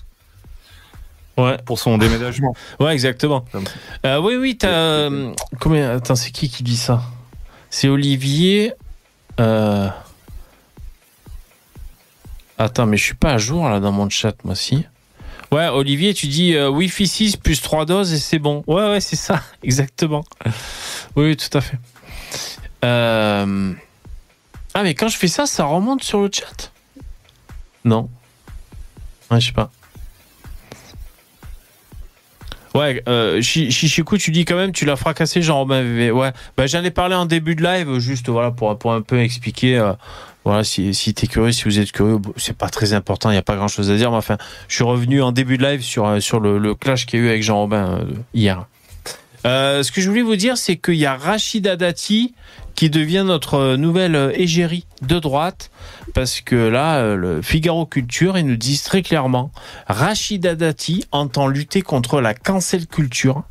Ouais, 1.37 1.57
pour 1.65 1.77
son 1.77 1.97
déménagement. 1.99 2.55
ouais, 2.79 2.93
exactement. 2.93 3.45
Oui, 4.03 4.35
oui, 4.39 4.57
t'as. 4.57 5.09
Combien 5.59 5.91
Attends, 5.91 6.15
c'est 6.15 6.31
qui 6.31 6.49
qui 6.49 6.63
dit 6.63 6.77
ça? 6.77 7.01
C'est 7.69 7.89
Olivier. 7.89 8.73
Euh... 9.39 9.87
Attends, 12.57 12.85
mais 12.85 12.97
je 12.97 13.03
suis 13.03 13.13
pas 13.15 13.33
à 13.33 13.37
jour 13.37 13.69
là 13.69 13.79
dans 13.79 13.91
mon 13.91 14.09
chat, 14.09 14.33
moi 14.43 14.55
si. 14.55 14.85
Ouais, 15.51 15.67
Olivier, 15.67 16.13
tu 16.13 16.27
dis 16.27 16.55
euh, 16.55 16.69
Wi-Fi 16.69 17.07
6 17.07 17.37
plus 17.37 17.61
3 17.61 17.85
doses 17.85 18.11
et 18.13 18.17
c'est 18.19 18.39
bon. 18.39 18.63
Ouais, 18.67 18.89
ouais, 18.89 18.99
c'est 18.99 19.15
ça, 19.15 19.41
exactement. 19.63 20.23
Oui, 21.15 21.37
tout 21.37 21.55
à 21.57 21.61
fait. 21.61 21.77
Euh... 22.83 23.73
Ah, 24.73 24.83
mais 24.83 24.93
quand 24.93 25.07
je 25.07 25.17
fais 25.17 25.27
ça, 25.27 25.45
ça 25.45 25.65
remonte 25.65 26.03
sur 26.03 26.19
le 26.21 26.29
chat? 26.31 26.71
Non. 27.85 28.09
Ouais, 29.31 29.39
je 29.39 29.47
sais 29.47 29.51
pas. 29.53 29.71
Ouais, 32.75 33.01
euh, 33.07 33.41
Chi- 33.41 33.71
Chichikou, 33.71 34.17
tu 34.17 34.29
dis 34.31 34.45
quand 34.45 34.55
même, 34.55 34.71
tu 34.71 34.85
l'as 34.85 34.95
fracassé, 34.97 35.41
Jean-Robin 35.41 35.81
VV. 35.81 36.11
Ouais, 36.11 36.31
bah, 36.57 36.67
j'en 36.67 36.83
ai 36.83 36.91
parlé 36.91 37.15
en 37.15 37.25
début 37.25 37.55
de 37.55 37.63
live, 37.63 37.97
juste 37.99 38.29
voilà 38.29 38.51
pour, 38.51 38.77
pour 38.77 38.93
un 38.93 39.01
peu 39.01 39.19
expliquer. 39.19 39.77
euh, 39.77 39.93
voilà, 40.47 40.63
si, 40.63 40.93
si 40.93 41.13
t'es 41.13 41.27
curieux, 41.27 41.51
si 41.51 41.65
vous 41.65 41.77
êtes 41.77 41.91
curieux, 41.91 42.19
bon, 42.19 42.31
c'est 42.37 42.55
pas 42.55 42.69
très 42.69 42.93
important, 42.93 43.29
il 43.29 43.33
n'y 43.33 43.37
a 43.37 43.43
pas 43.43 43.57
grand 43.57 43.67
chose 43.67 43.91
à 43.91 43.97
dire, 43.97 44.11
mais 44.11 44.17
enfin, 44.17 44.37
je 44.69 44.75
suis 44.75 44.85
revenu 44.85 45.21
en 45.21 45.33
début 45.33 45.57
de 45.57 45.63
live 45.63 45.81
sur, 45.81 46.07
euh, 46.07 46.21
sur 46.21 46.39
le, 46.39 46.73
clash 46.73 47.05
qu'il 47.05 47.19
y 47.19 47.23
a 47.23 47.25
eu 47.25 47.29
avec 47.29 47.43
Jean-Robin 47.43 47.99
euh, 47.99 48.05
hier. 48.33 48.65
Euh, 49.45 49.83
ce 49.83 49.91
que 49.91 49.99
je 49.99 50.07
voulais 50.07 50.21
vous 50.21 50.37
dire, 50.37 50.57
c'est 50.57 50.77
qu'il 50.77 50.95
y 50.95 51.05
a 51.05 51.17
Rachida 51.17 51.75
Dati 51.75 52.33
qui 52.75 52.89
devient 52.89 53.25
notre 53.27 53.75
nouvelle 53.75 54.31
égérie 54.35 54.85
de 55.01 55.19
droite, 55.19 55.69
parce 56.13 56.39
que 56.39 56.55
là, 56.55 57.15
le 57.15 57.41
Figaro 57.41 57.85
Culture, 57.85 58.37
ils 58.37 58.45
nous 58.45 58.55
disent 58.55 58.83
très 58.83 59.01
clairement, 59.01 59.51
Rachida 59.87 60.55
Dati 60.55 61.03
entend 61.11 61.47
lutter 61.47 61.81
contre 61.81 62.21
la 62.21 62.33
cancel 62.33 62.87
culture 62.87 63.43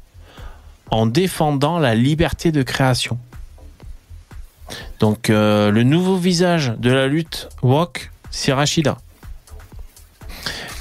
en 0.91 1.05
défendant 1.05 1.79
la 1.79 1.95
liberté 1.95 2.53
de 2.53 2.63
création. 2.63 3.19
Donc, 5.01 5.31
euh, 5.31 5.71
le 5.71 5.83
nouveau 5.83 6.17
visage 6.17 6.73
de 6.79 6.91
la 6.91 7.07
lutte 7.07 7.49
woke, 7.63 8.11
c'est 8.31 8.53
Rachida. 8.53 8.99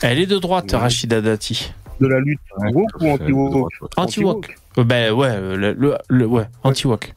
Elle 0.01 0.19
est 0.19 0.25
de 0.25 0.37
droite, 0.37 0.69
Oui. 0.73 0.77
Rachida 0.79 1.21
Dati. 1.21 1.71
De 1.99 2.07
la 2.07 2.19
lutte 2.19 2.39
woke 2.59 2.91
ou 3.01 3.07
anti-woke 3.09 3.71
Anti-woke. 3.97 4.55
Euh, 4.77 4.83
ben 4.83 5.11
ouais, 5.13 5.29
euh, 5.31 5.55
le, 5.55 5.73
le- 5.73 5.97
le- 6.09 6.25
ouais, 6.25 6.45
anti-woke. 6.63 7.13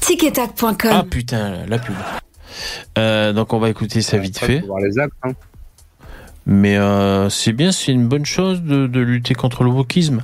Ticketac.com. 0.00 0.76
Ah 0.92 1.04
putain, 1.08 1.64
la 1.66 1.78
pub. 1.78 1.94
Euh, 2.98 3.32
donc 3.32 3.52
on 3.52 3.58
va 3.58 3.70
écouter 3.70 4.02
ça 4.02 4.18
vite 4.18 4.38
fait. 4.38 4.60
voir 4.60 4.80
les 4.80 4.98
actes. 4.98 5.14
hein. 5.22 5.32
Mais 6.46 6.76
euh, 6.76 7.30
c'est 7.30 7.52
bien, 7.52 7.72
c'est 7.72 7.90
une 7.92 8.06
bonne 8.06 8.26
chose 8.26 8.62
de, 8.62 8.86
de 8.86 9.00
lutter 9.00 9.34
contre 9.34 9.64
le 9.64 9.70
wokisme. 9.70 10.22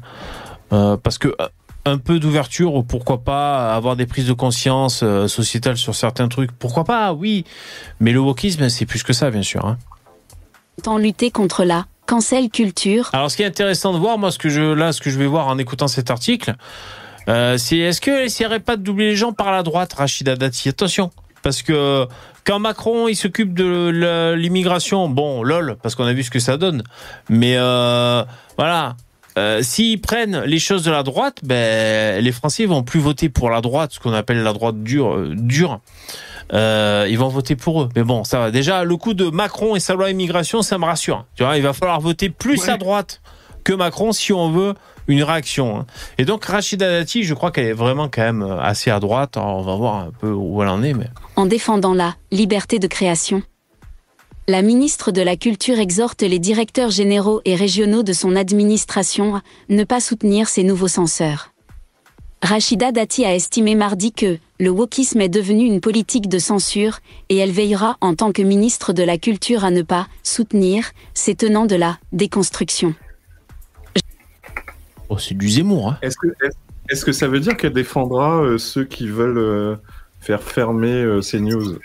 Euh, 0.73 0.97
parce 0.99 1.17
que 1.19 1.29
euh, 1.29 1.49
un 1.85 1.99
peu 1.99 2.19
d'ouverture, 2.19 2.75
ou 2.75 2.83
pourquoi 2.83 3.25
pas 3.25 3.75
avoir 3.75 3.97
des 3.97 4.07
prises 4.07 4.27
de 4.27 4.33
conscience 4.33 5.01
euh, 5.03 5.29
sociétales 5.29 5.77
sur 5.77 5.95
certains 5.95 6.29
trucs, 6.29 6.53
pourquoi 6.53 6.85
pas, 6.85 7.13
oui. 7.13 7.45
Mais 8.01 8.13
le 8.13 8.21
wokisme, 8.21 8.69
c'est 8.69 8.87
plus 8.87 9.03
que 9.03 9.13
ça, 9.13 9.31
bien 9.31 9.43
sûr. 9.43 9.65
hein. 9.65 9.79
Entend 10.79 10.99
lutter 10.99 11.31
contre 11.31 11.65
la 11.65 11.87
cancel 12.07 12.51
culture. 12.51 13.11
Alors, 13.13 13.31
ce 13.31 13.37
qui 13.37 13.43
est 13.43 13.47
intéressant 13.47 13.93
de 13.93 13.99
voir, 13.99 14.19
moi, 14.19 14.31
ce 14.31 14.39
que 14.39 14.49
je, 14.49 14.61
là, 14.61 14.93
ce 14.93 15.01
que 15.01 15.11
je 15.11 15.19
vais 15.19 15.27
voir 15.27 15.49
en 15.49 15.59
écoutant 15.59 15.89
cet 15.89 16.11
article, 16.11 16.55
euh, 17.29 17.57
c'est 17.59 17.79
est-ce 17.79 18.01
qu'elle 18.01 18.25
essaierait 18.25 18.61
pas 18.61 18.77
de 18.77 18.83
doubler 18.83 19.11
les 19.11 19.17
gens 19.17 19.33
par 19.33 19.53
la 19.53 19.63
droite, 19.63 19.93
Rachida 19.93 20.37
Dati? 20.37 20.69
Attention, 20.69 21.11
parce 21.43 21.63
que 21.63 22.07
quand 22.45 22.59
Macron 22.59 23.09
il 23.09 23.15
s'occupe 23.15 23.55
de 23.55 24.35
l'immigration, 24.35 25.09
bon, 25.09 25.43
lol, 25.43 25.77
parce 25.83 25.95
qu'on 25.95 26.05
a 26.07 26.13
vu 26.13 26.25
ce 26.25 26.31
que 26.31 26.41
ça 26.41 26.57
donne, 26.57 26.83
mais 27.29 27.55
euh, 27.57 28.25
voilà. 28.57 28.97
Euh, 29.39 29.63
s'ils 29.63 30.01
prennent 30.01 30.41
les 30.45 30.59
choses 30.59 30.83
de 30.83 30.91
la 30.91 31.03
droite, 31.03 31.39
ben, 31.43 32.23
les 32.23 32.33
Français 32.33 32.67
vont 32.67 32.83
plus 32.83 33.01
voter 33.01 33.29
pour 33.29 33.51
la 33.51 33.61
droite, 33.61 33.93
ce 33.93 34.01
qu'on 34.01 34.13
appelle 34.13 34.43
la 34.43 34.53
droite 34.53 34.83
dure. 34.83 35.15
euh, 35.15 35.35
dure. 35.37 35.81
Euh, 36.53 37.07
ils 37.09 37.19
vont 37.19 37.29
voter 37.29 37.55
pour 37.57 37.83
eux. 37.83 37.89
Mais 37.95 38.03
bon, 38.03 38.25
ça 38.25 38.39
va. 38.41 38.51
Déjà, 38.51 38.83
le 38.85 38.97
coup 38.97 39.15
de 39.15 39.27
Macron 39.31 39.77
et 39.77 39.81
sa 39.81 39.95
loi 39.95 40.11
immigration, 40.11 40.63
ça 40.63 40.79
me 40.79 40.85
rassure. 40.85 41.25
Tu 41.37 41.45
vois, 41.45 41.57
il 41.57 41.63
va 41.63 41.73
falloir 41.73 42.01
voter 42.01 42.29
plus 42.29 42.69
à 42.69 42.77
droite 42.77 43.21
que 43.63 43.73
Macron 43.73 44.11
si 44.13 44.33
on 44.33 44.51
veut 44.51 44.75
une 45.07 45.23
réaction. 45.23 45.79
hein. 45.81 45.87
Et 46.19 46.25
donc, 46.25 46.45
Rachida 46.45 46.91
Dati, 46.91 47.23
je 47.25 47.35
crois 47.35 47.51
qu'elle 47.53 47.67
est 47.67 47.73
vraiment 47.73 48.09
quand 48.09 48.23
même 48.23 48.43
assez 48.61 48.91
à 48.91 48.99
droite. 49.01 49.37
Alors, 49.37 49.59
on 49.59 49.63
va 49.63 49.75
voir 49.77 49.95
un 49.97 50.11
peu 50.19 50.31
où 50.33 50.61
elle 50.63 50.69
en 50.69 50.83
est, 50.83 50.93
mais. 50.95 51.07
en 51.37 51.47
défendant 51.47 51.95
la 51.95 52.15
liberté 52.33 52.79
de 52.81 52.87
création. 52.89 53.43
La 54.51 54.63
ministre 54.63 55.13
de 55.13 55.23
la 55.23 55.37
Culture 55.37 55.79
exhorte 55.79 56.23
les 56.23 56.41
directeurs 56.41 56.91
généraux 56.91 57.41
et 57.45 57.55
régionaux 57.55 58.03
de 58.03 58.13
son 58.13 58.35
administration 58.35 59.37
à 59.37 59.43
ne 59.69 59.85
pas 59.85 60.01
soutenir 60.01 60.49
ces 60.49 60.65
nouveaux 60.65 60.89
censeurs. 60.89 61.53
Rachida 62.43 62.91
Dati 62.91 63.25
a 63.25 63.33
estimé 63.33 63.77
mardi 63.77 64.11
que 64.13 64.39
le 64.59 64.71
wokisme 64.71 65.21
est 65.21 65.29
devenu 65.29 65.67
une 65.67 65.81
politique 65.81 66.29
de 66.29 66.41
censure 66.41 66.99
et 67.29 67.37
elle 67.37 67.53
veillera 67.53 67.97
en 68.01 68.17
tant 68.17 68.33
que 68.33 68.43
ministre 68.43 68.93
de 68.93 69.05
la 69.05 69.19
Culture 69.19 69.65
à 69.65 69.71
ne 69.71 69.83
pas 69.83 70.09
soutenir 70.25 70.91
ces 71.15 71.37
tenants 71.37 71.67
de 71.67 71.77
la 71.77 72.01
déconstruction. 72.11 72.97
Oh, 75.11 75.17
c'est 75.17 75.37
du 75.39 75.49
Zemmour, 75.49 75.91
hein. 75.91 75.99
Est-ce 76.03 76.17
que, 76.17 76.27
est-ce- 76.45 76.57
est-ce 76.89 77.05
que 77.05 77.13
ça 77.13 77.29
veut 77.29 77.39
dire 77.39 77.57
qu'elle 77.57 77.73
défendra 77.73 78.43
euh, 78.43 78.59
ceux 78.59 78.85
qui 78.85 79.07
veulent 79.07 79.39
euh, 79.39 79.77
faire 80.19 80.43
fermer 80.43 80.91
euh, 81.05 81.23
ces 81.23 81.39
news? 81.39 81.79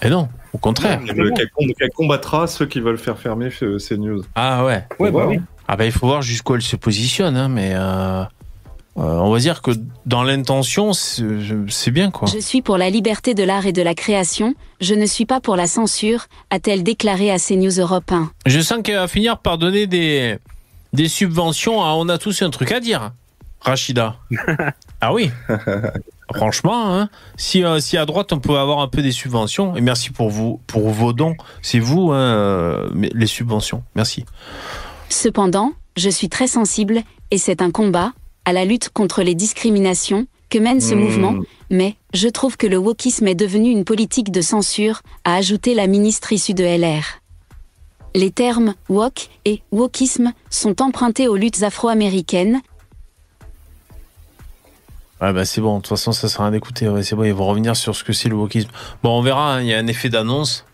Et 0.00 0.08
non, 0.08 0.28
au 0.52 0.58
contraire. 0.58 1.00
qu'elle, 1.04 1.32
qu'elle 1.34 1.50
com- 1.50 1.72
qu'elle 1.78 1.90
combattra 1.90 2.46
ceux 2.46 2.66
qui 2.66 2.80
veulent 2.80 2.98
faire 2.98 3.18
fermer 3.18 3.50
euh, 3.62 3.78
ces 3.78 3.96
news 3.98 4.22
Ah 4.34 4.64
ouais. 4.64 4.84
Ouais, 4.98 5.10
bah 5.10 5.26
oui. 5.26 5.38
Ah 5.66 5.76
bah 5.76 5.84
il 5.84 5.92
faut 5.92 6.06
voir 6.06 6.22
jusqu'où 6.22 6.54
elle 6.54 6.62
se 6.62 6.76
positionne, 6.76 7.36
hein, 7.36 7.48
mais 7.48 7.72
euh, 7.74 8.22
euh, 8.22 8.24
on 8.96 9.30
va 9.30 9.38
dire 9.38 9.60
que 9.62 9.72
dans 10.06 10.22
l'intention, 10.22 10.92
c'est 10.94 11.22
c'est 11.68 11.90
bien 11.90 12.10
quoi. 12.10 12.26
Je 12.32 12.38
suis 12.38 12.62
pour 12.62 12.78
la 12.78 12.88
liberté 12.90 13.34
de 13.34 13.42
l'art 13.44 13.66
et 13.66 13.72
de 13.72 13.82
la 13.82 13.94
création, 13.94 14.54
je 14.80 14.94
ne 14.94 15.04
suis 15.06 15.26
pas 15.26 15.40
pour 15.40 15.56
la 15.56 15.66
censure, 15.66 16.26
a-t-elle 16.50 16.82
déclaré 16.82 17.30
à 17.30 17.38
CNews 17.38 17.78
Europe 17.78 18.10
1. 18.10 18.30
Je 18.46 18.60
sens 18.60 18.78
qu'elle 18.82 18.96
va 18.96 19.08
finir 19.08 19.38
par 19.38 19.58
donner 19.58 19.86
des, 19.86 20.38
des 20.94 21.08
subventions 21.08 21.82
à 21.82 21.88
On 21.94 22.08
a 22.08 22.16
tous 22.18 22.40
un 22.42 22.50
truc 22.50 22.72
à 22.72 22.80
dire, 22.80 23.12
Rachida. 23.60 24.16
ah 25.02 25.12
oui. 25.12 25.30
Franchement, 26.34 26.94
hein, 26.94 27.08
si, 27.36 27.64
euh, 27.64 27.80
si 27.80 27.96
à 27.96 28.04
droite 28.04 28.32
on 28.32 28.38
peut 28.38 28.58
avoir 28.58 28.80
un 28.80 28.88
peu 28.88 29.02
des 29.02 29.12
subventions, 29.12 29.74
et 29.76 29.80
merci 29.80 30.10
pour 30.10 30.28
vous 30.28 30.60
pour 30.66 30.90
vos 30.90 31.12
dons, 31.12 31.34
c'est 31.62 31.78
vous 31.78 32.10
hein, 32.12 32.18
euh, 32.18 32.88
mais 32.94 33.10
les 33.14 33.26
subventions. 33.26 33.82
Merci. 33.94 34.24
Cependant, 35.08 35.72
je 35.96 36.10
suis 36.10 36.28
très 36.28 36.46
sensible, 36.46 37.02
et 37.30 37.38
c'est 37.38 37.62
un 37.62 37.70
combat, 37.70 38.12
à 38.44 38.52
la 38.52 38.64
lutte 38.64 38.90
contre 38.90 39.22
les 39.22 39.34
discriminations, 39.34 40.26
que 40.50 40.58
mène 40.58 40.80
ce 40.80 40.94
Hmm. 40.94 41.00
mouvement, 41.00 41.34
mais 41.70 41.96
je 42.14 42.28
trouve 42.28 42.56
que 42.56 42.66
le 42.66 42.78
wokisme 42.78 43.26
est 43.28 43.34
devenu 43.34 43.70
une 43.70 43.84
politique 43.84 44.30
de 44.30 44.40
censure, 44.40 45.02
a 45.24 45.34
ajouté 45.34 45.74
la 45.74 45.86
ministre 45.86 46.32
issue 46.32 46.54
de 46.54 46.64
LR. 46.64 47.04
Les 48.14 48.30
termes 48.30 48.74
wok 48.88 49.28
et 49.44 49.62
wokisme 49.70 50.32
sont 50.50 50.80
empruntés 50.80 51.28
aux 51.28 51.36
luttes 51.36 51.62
afro-américaines, 51.62 52.60
Ouais, 55.20 55.32
bah 55.32 55.44
c'est 55.44 55.60
bon, 55.60 55.76
de 55.76 55.82
toute 55.82 55.88
façon, 55.88 56.12
ça 56.12 56.28
sert 56.28 56.42
à 56.42 56.44
rien 56.44 56.52
d'écouter. 56.52 56.88
Ouais, 56.88 57.02
c'est 57.02 57.16
bon, 57.16 57.24
ils 57.24 57.34
vont 57.34 57.46
revenir 57.46 57.74
sur 57.76 57.94
ce 57.96 58.04
que 58.04 58.12
c'est 58.12 58.28
le 58.28 58.36
wokisme. 58.36 58.70
Bon, 59.02 59.18
on 59.18 59.22
verra, 59.22 59.56
hein, 59.56 59.60
il 59.62 59.66
y 59.66 59.74
a 59.74 59.78
un 59.78 59.86
effet 59.86 60.08
d'annonce. 60.08 60.64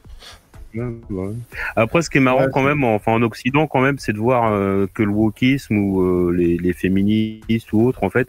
Ouais. 0.75 1.33
Après, 1.77 2.03
ce 2.03 2.11
qui 2.11 2.19
est 2.19 2.21
marrant 2.21 2.45
Ouais, 2.45 2.51
quand 2.53 2.63
même, 2.63 2.83
enfin 2.85 3.13
en 3.13 3.23
Occident 3.23 3.67
quand 3.67 3.81
même, 3.81 3.99
c'est 3.99 4.13
de 4.13 4.19
voir 4.19 4.53
euh, 4.53 4.87
que 4.93 5.03
le 5.03 5.11
wokisme 5.11 5.77
ou 5.77 6.03
euh, 6.03 6.33
les, 6.33 6.59
les 6.59 6.73
féministes 6.73 7.73
ou 7.73 7.87
autres, 7.87 8.03
en 8.03 8.11
fait, 8.11 8.29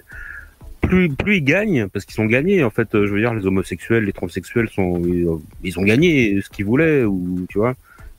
plus 0.81 1.09
plus 1.09 1.37
ils 1.37 1.43
gagnent, 1.43 1.87
parce 1.87 2.05
qu'ils 2.05 2.21
ont 2.21 2.27
gagné. 2.27 2.63
En 2.63 2.69
fait, 2.69 2.93
euh, 2.93 3.07
je 3.07 3.13
veux 3.13 3.19
dire, 3.19 3.33
les 3.33 3.45
homosexuels, 3.45 4.03
les 4.03 4.13
transsexuels 4.13 4.69
sont, 4.69 5.01
ils, 5.03 5.27
ils 5.63 5.79
ont 5.79 5.83
gagné 5.83 6.39
ce 6.41 6.49
qu'ils 6.49 6.65
voulaient, 6.65 7.03
ou 7.03 7.45
tu 7.49 7.57
vois. 7.57 7.73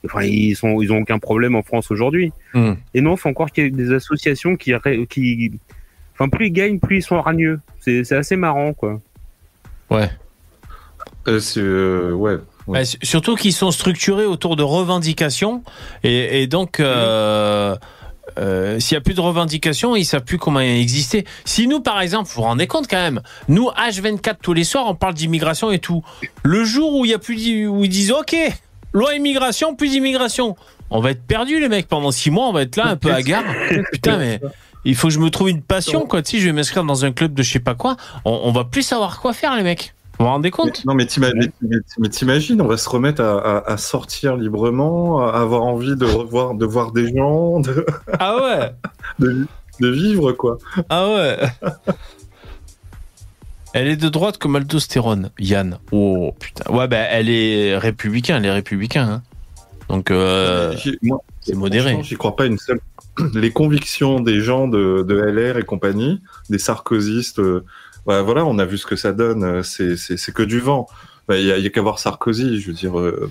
Enfin, 0.05 0.23
ils 0.23 0.55
sont, 0.55 0.81
ils 0.81 0.91
ont 0.93 0.99
aucun 0.99 1.19
problème 1.19 1.55
en 1.55 1.63
France 1.63 1.91
aujourd'hui. 1.91 2.31
Hmm. 2.53 2.73
Et 2.93 3.01
non, 3.01 3.15
faut 3.17 3.29
encore 3.29 3.51
qu'il 3.51 3.63
y 3.63 3.67
ait 3.67 3.71
des 3.71 3.91
associations 3.91 4.55
qui, 4.55 4.73
enfin, 6.19 6.29
plus 6.29 6.47
ils 6.47 6.51
gagnent, 6.51 6.79
plus 6.79 6.97
ils 6.97 7.03
sont 7.03 7.21
ragneux. 7.21 7.59
C'est, 7.79 8.03
c'est 8.03 8.15
assez 8.15 8.35
marrant, 8.35 8.73
quoi. 8.73 8.99
Ouais. 9.89 10.09
Euh, 11.27 11.39
c'est, 11.39 11.59
euh, 11.61 12.11
ouais. 12.11 12.33
Ouais. 12.67 12.79
Ouais, 12.79 12.85
su- 12.85 12.97
surtout 13.01 13.35
qu'ils 13.35 13.53
sont 13.53 13.71
structurés 13.71 14.25
autour 14.25 14.57
de 14.57 14.63
revendications 14.63 15.63
et, 16.03 16.41
et 16.43 16.47
donc 16.47 16.81
euh, 16.81 17.77
euh, 18.37 18.77
s'il 18.79 18.95
y 18.95 18.97
a 18.97 19.01
plus 19.01 19.13
de 19.13 19.21
revendications, 19.21 19.95
ils 19.95 20.03
savent 20.03 20.25
plus 20.25 20.37
comment 20.37 20.59
exister. 20.59 21.23
Si 21.45 21.65
nous, 21.67 21.79
par 21.79 22.01
exemple, 22.01 22.27
vous 22.27 22.35
vous 22.35 22.41
rendez 22.41 22.67
compte 22.67 22.87
quand 22.89 22.97
même, 22.97 23.21
nous 23.47 23.69
H24 23.69 24.35
tous 24.41 24.51
les 24.51 24.65
soirs, 24.65 24.83
on 24.87 24.95
parle 24.95 25.13
d'immigration 25.13 25.71
et 25.71 25.79
tout. 25.79 26.03
Le 26.43 26.65
jour 26.65 26.93
où 26.95 27.05
il 27.05 27.11
y 27.11 27.13
a 27.13 27.19
plus 27.19 27.67
où 27.67 27.85
ils 27.85 27.89
disent 27.89 28.11
OK, 28.11 28.35
loi 28.91 29.15
immigration, 29.15 29.73
plus 29.73 29.91
d'immigration, 29.91 30.57
on 30.89 30.99
va 30.99 31.11
être 31.11 31.23
perdus 31.25 31.61
les 31.61 31.69
mecs 31.69 31.87
pendant 31.87 32.11
six 32.11 32.31
mois, 32.31 32.47
on 32.49 32.53
va 32.53 32.63
être 32.63 32.75
là 32.75 32.87
un 32.87 32.97
peu 32.97 33.13
à 33.13 33.21
gare. 33.21 33.45
Putain 33.93 34.17
mais 34.17 34.41
il 34.85 34.95
faut 34.95 35.07
que 35.07 35.13
je 35.13 35.19
me 35.19 35.29
trouve 35.29 35.49
une 35.49 35.61
passion 35.61 36.05
quoi. 36.05 36.21
Sais, 36.23 36.39
je 36.39 36.45
vais 36.45 36.53
m'inscrire 36.53 36.83
dans 36.83 37.05
un 37.05 37.11
club 37.11 37.33
de 37.33 37.43
je 37.43 37.51
sais 37.51 37.59
pas 37.59 37.75
quoi. 37.75 37.97
On, 38.25 38.41
on 38.43 38.51
va 38.51 38.63
plus 38.63 38.81
savoir 38.83 39.19
quoi 39.21 39.33
faire 39.33 39.55
les 39.55 39.63
mecs. 39.63 39.93
Vous 40.19 40.25
vous 40.25 40.31
rendez 40.31 40.49
compte? 40.49 40.83
Non, 40.85 40.95
mais 40.95 41.05
t'ima- 41.05 41.29
mais- 41.61 42.09
t'imagines, 42.09 42.59
on 42.61 42.67
va 42.67 42.77
se 42.77 42.89
remettre 42.89 43.21
à, 43.21 43.37
à- 43.59 43.71
à 43.73 43.77
sortir 43.77 44.35
librement, 44.35 45.21
à 45.27 45.39
avoir 45.39 45.61
envie 45.63 45.95
de 45.95 46.05
revoir, 46.05 46.55
de 46.55 46.65
voir 46.65 46.91
des 46.91 47.13
gens, 47.15 47.59
de, 47.59 47.85
Ah 48.19 48.35
ouais. 48.41 48.71
de, 49.19 49.45
de 49.79 49.87
vivre, 49.89 50.31
quoi. 50.31 50.57
Ah 50.89 51.07
ouais. 51.09 51.37
Elle 53.73 53.87
est 53.89 53.97
de 53.97 54.09
droite 54.09 54.37
comme 54.39 54.55
aldostérone, 54.55 55.29
Yann. 55.39 55.77
Oh 55.91 56.33
putain. 56.39 56.71
Ouais, 56.71 56.87
ben 56.87 57.05
elle 57.11 57.29
est 57.29 57.77
républicain, 57.77 58.37
elle 58.37 58.45
est 58.45 58.51
républicain. 58.51 59.07
hein. 59.07 59.21
Donc 59.89 60.09
euh, 60.09 60.75
c'est 61.41 61.53
modéré. 61.55 61.97
J'y 62.01 62.15
crois 62.15 62.35
pas 62.35 62.45
une 62.45 62.57
seule. 62.57 62.79
Les 63.33 63.51
convictions 63.51 64.19
des 64.19 64.41
gens 64.41 64.67
de, 64.67 65.03
de 65.07 65.15
LR 65.15 65.57
et 65.57 65.63
compagnie, 65.63 66.21
des 66.49 66.59
sarkozystes, 66.59 67.39
euh, 67.39 67.63
ouais, 68.05 68.21
voilà, 68.21 68.45
on 68.45 68.57
a 68.59 68.65
vu 68.65 68.77
ce 68.77 68.85
que 68.85 68.95
ça 68.95 69.11
donne. 69.13 69.43
euh, 69.43 69.63
C'est, 69.63 70.31
que 70.33 70.43
du 70.43 70.59
vent. 70.59 70.87
Bah, 71.27 71.37
Il 71.37 71.45
y 71.45 71.51
a, 71.51 71.55
a 71.55 71.69
qu'à 71.69 71.81
voir 71.81 71.99
Sarkozy. 71.99 72.59
Je 72.61 72.67
veux 72.67 72.73
dire, 72.73 72.99
euh, 72.99 73.29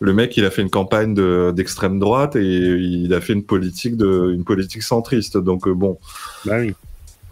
le 0.00 0.12
mec, 0.12 0.36
il 0.36 0.44
a 0.44 0.50
fait 0.50 0.62
une 0.62 0.70
campagne 0.70 1.14
de, 1.14 1.52
d'extrême 1.54 1.98
droite 1.98 2.36
et 2.36 2.42
il 2.44 3.12
a 3.14 3.20
fait 3.20 3.32
une 3.32 3.44
politique 3.44 3.96
de, 3.96 4.32
une 4.34 4.44
politique 4.44 4.82
centriste. 4.82 5.36
Donc 5.38 5.68
bon, 5.68 5.98
Bah 6.44 6.56
oui. 6.58 6.74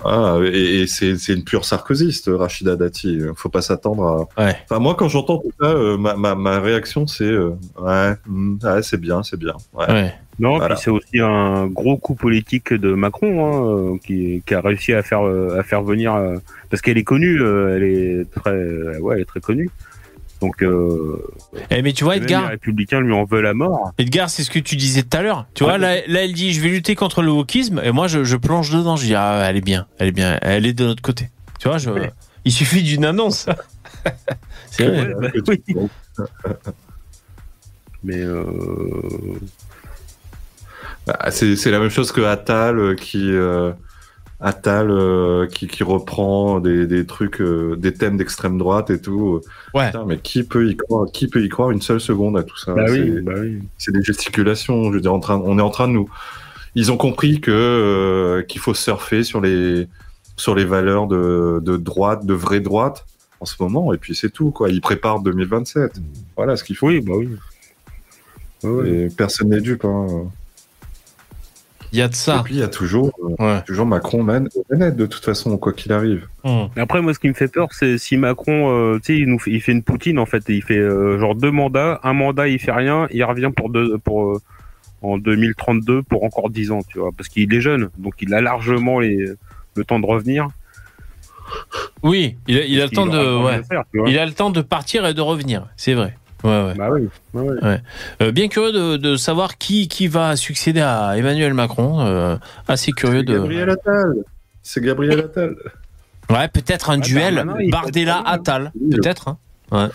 Ah, 0.05 0.39
et, 0.45 0.83
et 0.83 0.87
c'est, 0.87 1.17
c'est 1.17 1.33
une 1.35 1.45
pure 1.45 1.65
sarkozyste, 1.65 2.31
Rachida 2.33 2.77
Dati. 2.77 3.21
Faut 3.37 3.49
pas 3.49 3.63
s'attendre 3.63 4.29
à. 4.37 4.43
Ouais. 4.45 4.57
Enfin, 4.65 4.79
moi, 4.81 4.95
quand 4.95 5.09
j'entends 5.09 5.39
tout 5.39 5.53
ça, 5.61 5.67
euh, 5.67 5.97
ma, 5.97 6.15
ma, 6.17 6.35
ma 6.35 6.61
réaction, 6.61 7.07
c'est 7.07 7.25
euh, 7.25 7.51
ouais, 7.79 8.15
hmm, 8.27 8.59
ouais, 8.63 8.83
c'est 8.83 9.01
bien, 9.01 9.23
c'est 9.23 9.39
bien. 9.39 9.55
Ouais. 9.75 9.91
Ouais. 9.91 10.15
Non, 10.39 10.57
Voilà. 10.57 10.75
puis 10.75 10.85
c'est 10.85 10.91
aussi 10.91 11.21
un 11.21 11.67
gros 11.67 11.97
coup 11.99 12.15
politique 12.15 12.73
de 12.73 12.95
Macron 12.95 13.45
hein, 13.47 13.93
euh, 13.95 13.99
qui, 14.05 14.43
qui 14.47 14.55
a 14.55 14.61
réussi 14.61 14.93
à 14.95 15.03
faire 15.03 15.21
à 15.23 15.63
faire 15.63 15.83
venir 15.83 16.19
parce 16.71 16.81
qu'elle 16.81 16.97
est 16.97 17.05
connue, 17.05 17.37
elle 17.43 17.83
est 17.83 18.31
très 18.31 18.97
ouais, 18.99 19.17
elle 19.17 19.21
est 19.23 19.27
très 19.27 19.41
connue. 19.41 19.69
Donc 20.43 20.63
euh, 20.63 21.25
Eh, 21.71 21.81
mais 21.83 21.93
tu 21.93 22.03
vois, 22.03 22.17
Edgar, 22.17 22.43
les 22.43 22.49
républicains 22.49 23.01
lui 23.01 23.13
en 23.13 23.25
veulent 23.25 23.47
à 23.47 23.55
mort. 23.55 23.93
Edgar, 23.97 24.29
c'est 24.29 24.43
ce 24.43 24.51
que 24.51 24.59
tu 24.59 24.75
disais 24.77 25.05
tout 25.05 25.17
à 25.17 25.23
l'heure. 25.23 25.47
Tu 25.55 25.63
vois, 25.63 25.79
là, 25.79 25.97
là, 26.09 26.25
elle 26.25 26.33
dit, 26.33 26.53
je 26.53 26.61
vais 26.61 26.69
lutter 26.69 26.97
contre 26.97 27.23
le 27.23 27.31
wokisme, 27.31 27.81
et 27.85 27.93
moi, 27.93 28.09
je, 28.09 28.25
je 28.25 28.37
plonge 28.37 28.71
dedans. 28.71 28.97
Je 28.97 29.07
dis, 29.07 29.15
ah, 29.15 29.45
elle 29.49 29.57
est 29.57 29.61
bien, 29.61 29.87
elle 29.99 30.09
est 30.09 30.13
bien, 30.13 30.39
elle 30.43 30.67
est 30.67 30.73
de 30.73 30.85
notre 30.85 31.01
côté. 31.01 31.31
Tu 31.61 31.69
vois, 31.69 31.79
je, 31.79 31.91
il 32.45 32.53
suffit 32.53 32.83
d'une 32.83 33.05
annonce. 33.05 33.47
c'est 34.71 34.87
vrai. 34.89 35.15
Ouais, 35.15 35.31
bah 35.31 35.41
oui. 35.49 35.63
Mais 38.05 38.19
euh, 38.19 38.43
Bah, 41.07 41.19
c'est 41.31 41.55
c'est 41.55 41.71
la 41.71 41.79
même 41.79 41.89
chose 41.91 42.11
que 42.11 42.21
Attal 42.21 42.79
euh, 42.79 42.95
qui 42.97 43.31
euh, 43.33 43.71
Attal 44.45 44.91
euh, 44.91 45.47
qui, 45.47 45.69
qui 45.69 45.85
reprend 45.85 46.59
des, 46.59 46.87
des 46.87 47.07
trucs, 47.07 47.41
euh, 47.41 47.77
des 47.77 47.95
thèmes 47.95 48.17
d'extrême 48.17 48.59
droite 48.59 48.91
et 48.91 49.01
tout. 49.01 49.41
Ouais. 49.73 49.87
Putain, 49.87 50.05
mais 50.05 50.19
qui 50.19 50.43
peut 50.43 50.69
y 50.69 50.77
croire 50.77 51.07
Qui 51.13 51.29
peut 51.29 51.43
y 51.45 51.49
croire 51.49 51.71
une 51.71 51.81
seule 51.81 52.01
seconde 52.01 52.37
à 52.37 52.43
tout 52.43 52.57
ça? 52.57 52.75
Bah 52.75 52.87
C'est- 52.89 53.01
oui, 53.01 53.21
bah 53.21 53.33
oui. 53.41 53.61
des 53.89 54.03
gesticulations. 54.03 54.91
Je 54.91 54.97
veux 54.97 55.01
dire, 55.01 55.15
en 55.15 55.21
train, 55.21 55.41
on 55.45 55.59
est 55.59 55.63
en 55.63 55.71
train 55.71 55.87
de 55.87 55.93
nous. 55.93 56.11
Ils 56.75 56.91
ont 56.91 56.97
compris 56.97 57.41
que 57.41 57.51
euh, 57.53 58.43
qu'il 58.43 58.61
faut 58.61 58.75
surfer 58.75 59.23
sur 59.23 59.41
les 59.41 59.87
sur 60.37 60.55
les 60.55 60.65
valeurs 60.65 61.07
de, 61.07 61.61
de 61.63 61.77
droite, 61.77 62.25
de 62.27 62.35
vraie 62.35 62.61
droite 62.61 63.05
en 63.41 63.45
ce 63.45 63.55
moment, 63.61 63.93
et 63.93 63.99
puis 63.99 64.15
c'est 64.15 64.31
tout 64.31 64.51
quoi. 64.51 64.71
Ils 64.71 64.81
préparent 64.81 65.21
2027. 65.21 66.01
Voilà 66.37 66.57
ce 66.57 66.65
qu'il 66.65 66.75
faut. 66.77 66.89
Oui, 66.89 67.01
bah 67.01 67.13
oui. 67.17 67.29
Ouais, 68.65 68.71
ouais. 68.71 68.91
Et 68.91 69.09
personne 69.09 69.51
n'est 69.51 69.61
dupe. 69.61 69.85
Hein. 69.85 70.07
Il 71.93 71.99
y 71.99 72.03
a 72.03 72.09
de 72.09 72.13
Et 72.13 72.17
ça. 72.17 72.41
puis 72.45 72.55
il 72.55 72.61
y 72.61 72.63
a 72.63 72.69
toujours 72.69 73.13
euh, 73.23 73.35
Ouais. 73.45 73.63
toujours 73.63 73.85
Macron 73.87 74.23
mène 74.23 74.49
manette 74.71 74.97
de 74.97 75.05
toute 75.07 75.25
façon 75.25 75.57
quoi 75.59 75.73
qu'il 75.75 75.93
arrive. 75.93 76.27
Hum. 76.45 76.69
Après, 76.77 77.03
moi, 77.03 77.13
ce 77.15 77.19
qui 77.19 77.29
me 77.29 77.35
fait 77.35 77.49
peur, 77.49 77.69
c'est 77.73 77.99
si 77.99 78.17
Macron, 78.17 78.71
euh, 78.71 78.99
tu 78.99 79.13
sais, 79.15 79.19
il 79.19 79.27
nous 79.29 79.39
fait, 79.39 79.51
il 79.51 79.61
fait 79.61 79.73
une 79.73 79.83
poutine 79.83 80.19
en 80.19 80.27
fait. 80.27 80.43
Il 80.49 80.63
fait 80.63 80.79
euh, 80.79 81.19
genre 81.19 81.35
deux 81.35 81.51
mandats, 81.51 82.01
un 82.03 82.15
mandat, 82.15 82.49
il 82.49 82.59
fait 82.59 82.73
rien, 82.73 83.07
il 83.11 83.23
revient 83.25 83.51
pour 83.55 83.69
deux, 83.71 83.99
pour 83.99 84.33
euh, 84.33 84.41
en 85.03 85.19
2032 85.19 86.03
pour 86.03 86.25
encore 86.25 86.49
10 86.49 86.71
ans, 86.71 86.81
tu 86.89 86.99
vois, 86.99 87.11
parce 87.17 87.29
qu'il 87.29 87.53
est 87.53 87.61
jeune, 87.61 87.91
donc 87.99 88.15
il 88.21 88.33
a 88.35 88.41
largement 88.41 89.01
les, 89.01 89.27
le 89.75 89.85
temps 89.85 89.99
de 90.01 90.07
revenir. 90.07 90.49
Oui, 92.03 92.37
il 92.49 92.59
a, 92.59 92.65
il 92.65 92.81
a 92.81 92.85
le 92.85 92.91
temps 92.91 93.07
de, 93.07 93.45
ouais. 93.45 93.63
faire. 93.65 93.83
Il 94.07 94.19
a 94.19 94.25
le 94.25 94.33
temps 94.33 94.51
de 94.51 94.61
partir 94.63 95.05
et 95.07 95.13
de 95.13 95.21
revenir. 95.21 95.67
C'est 95.77 95.93
vrai. 95.95 96.17
Ouais, 96.45 96.65
ouais. 96.65 96.75
Bah 96.75 96.89
oui, 96.91 97.09
ouais, 97.35 97.49
ouais. 97.63 97.81
Euh, 98.21 98.33
bien 98.33 98.49
curieux 98.49 98.73
de, 98.73 98.97
de 98.97 99.17
savoir 99.17 99.59
qui, 99.59 99.87
qui 99.89 100.09
va 100.09 100.35
succéder 100.37 100.81
à 100.81 101.17
Emmanuel 101.17 101.55
Macron. 101.55 102.01
Euh, 102.01 102.37
assez 102.69 102.93
curieux 102.93 103.23
de. 103.23 103.35
Gabriel 103.35 103.71
Attal. 103.71 104.15
C'est 104.63 104.81
Gabriel 104.83 105.21
Attal. 105.21 105.55
Ouais, 106.31 106.49
peut-être 106.49 106.91
un 106.91 106.97
Ouais, 106.97 107.01
duel 107.01 107.35
Darmanin, 107.37 107.61
il 107.61 107.71
peut 107.71 107.77
être 107.77 107.83
Bardella 107.83 108.23
pas 108.25 108.41
mal, 108.59 108.67
hein. 108.75 108.81
Peut-être. 108.91 109.37
hein. 109.73 109.91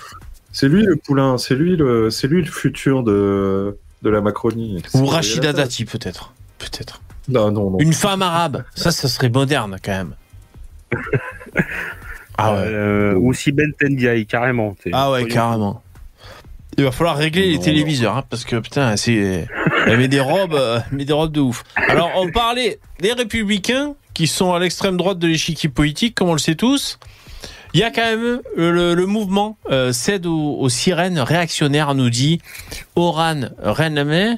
C'est 0.51 0.67
lui 0.67 0.83
le 0.83 0.95
poulain. 0.95 1.37
C'est 1.37 1.55
lui 1.55 1.75
le, 1.75 2.09
c'est 2.09 2.27
lui 2.27 2.41
le 2.43 2.51
futur 2.51 3.03
de, 3.03 3.77
de 4.03 4.09
la 4.09 4.21
Macronie. 4.21 4.81
Ou 4.93 5.05
Rachida. 5.05 5.51
Dati, 5.53 5.85
peut-être. 5.85 6.33
Peut-être. 6.59 7.01
Non, 7.29 7.51
non, 7.51 7.71
non. 7.71 7.77
Une 7.79 7.93
femme 7.93 8.21
arabe. 8.21 8.63
Ça, 8.73 8.91
ça 8.91 9.07
serait 9.09 9.29
moderne 9.29 9.77
quand 9.83 9.91
même. 9.91 10.13
Ah 12.39 12.53
ouais. 12.53 12.59
Euh, 12.67 13.15
ou 13.15 13.33
si 13.33 13.51
Ben 13.51 13.73
Tendiaï, 13.73 14.27
carrément. 14.27 14.75
Ah 14.93 15.09
ouais, 15.09 15.25
carrément. 15.25 15.81
Il 16.79 16.83
va 16.83 16.91
falloir 16.91 17.17
régler 17.17 17.51
les 17.51 17.59
téléviseurs, 17.59 18.17
hein, 18.17 18.23
parce 18.29 18.45
que 18.45 18.57
putain, 18.57 18.95
c'est. 18.97 19.47
Il 19.87 19.97
met 19.97 20.07
des 20.07 20.19
robes, 20.19 20.53
euh, 20.53 20.79
mais 20.91 21.05
des 21.05 21.13
robes 21.13 21.31
de 21.31 21.39
ouf. 21.39 21.63
Alors, 21.75 22.11
on 22.17 22.29
parlait 22.29 22.79
des 22.99 23.13
républicains 23.13 23.95
qui 24.13 24.27
sont 24.27 24.53
à 24.53 24.59
l'extrême 24.59 24.95
droite 24.95 25.17
de 25.17 25.27
l'échiquier 25.27 25.69
politique, 25.69 26.13
comme 26.13 26.29
on 26.29 26.33
le 26.33 26.39
sait 26.39 26.53
tous. 26.53 26.99
Il 27.73 27.79
y 27.79 27.83
a 27.83 27.89
quand 27.89 28.03
même 28.03 28.41
euh, 28.57 28.71
le, 28.71 28.93
le 28.93 29.05
mouvement 29.07 29.57
euh, 29.71 29.91
cède 29.91 30.27
aux, 30.27 30.57
aux 30.59 30.69
sirènes 30.69 31.19
réactionnaires, 31.19 31.95
nous 31.95 32.11
dit 32.11 32.41
Oran 32.95 33.49
Rename, 33.59 34.37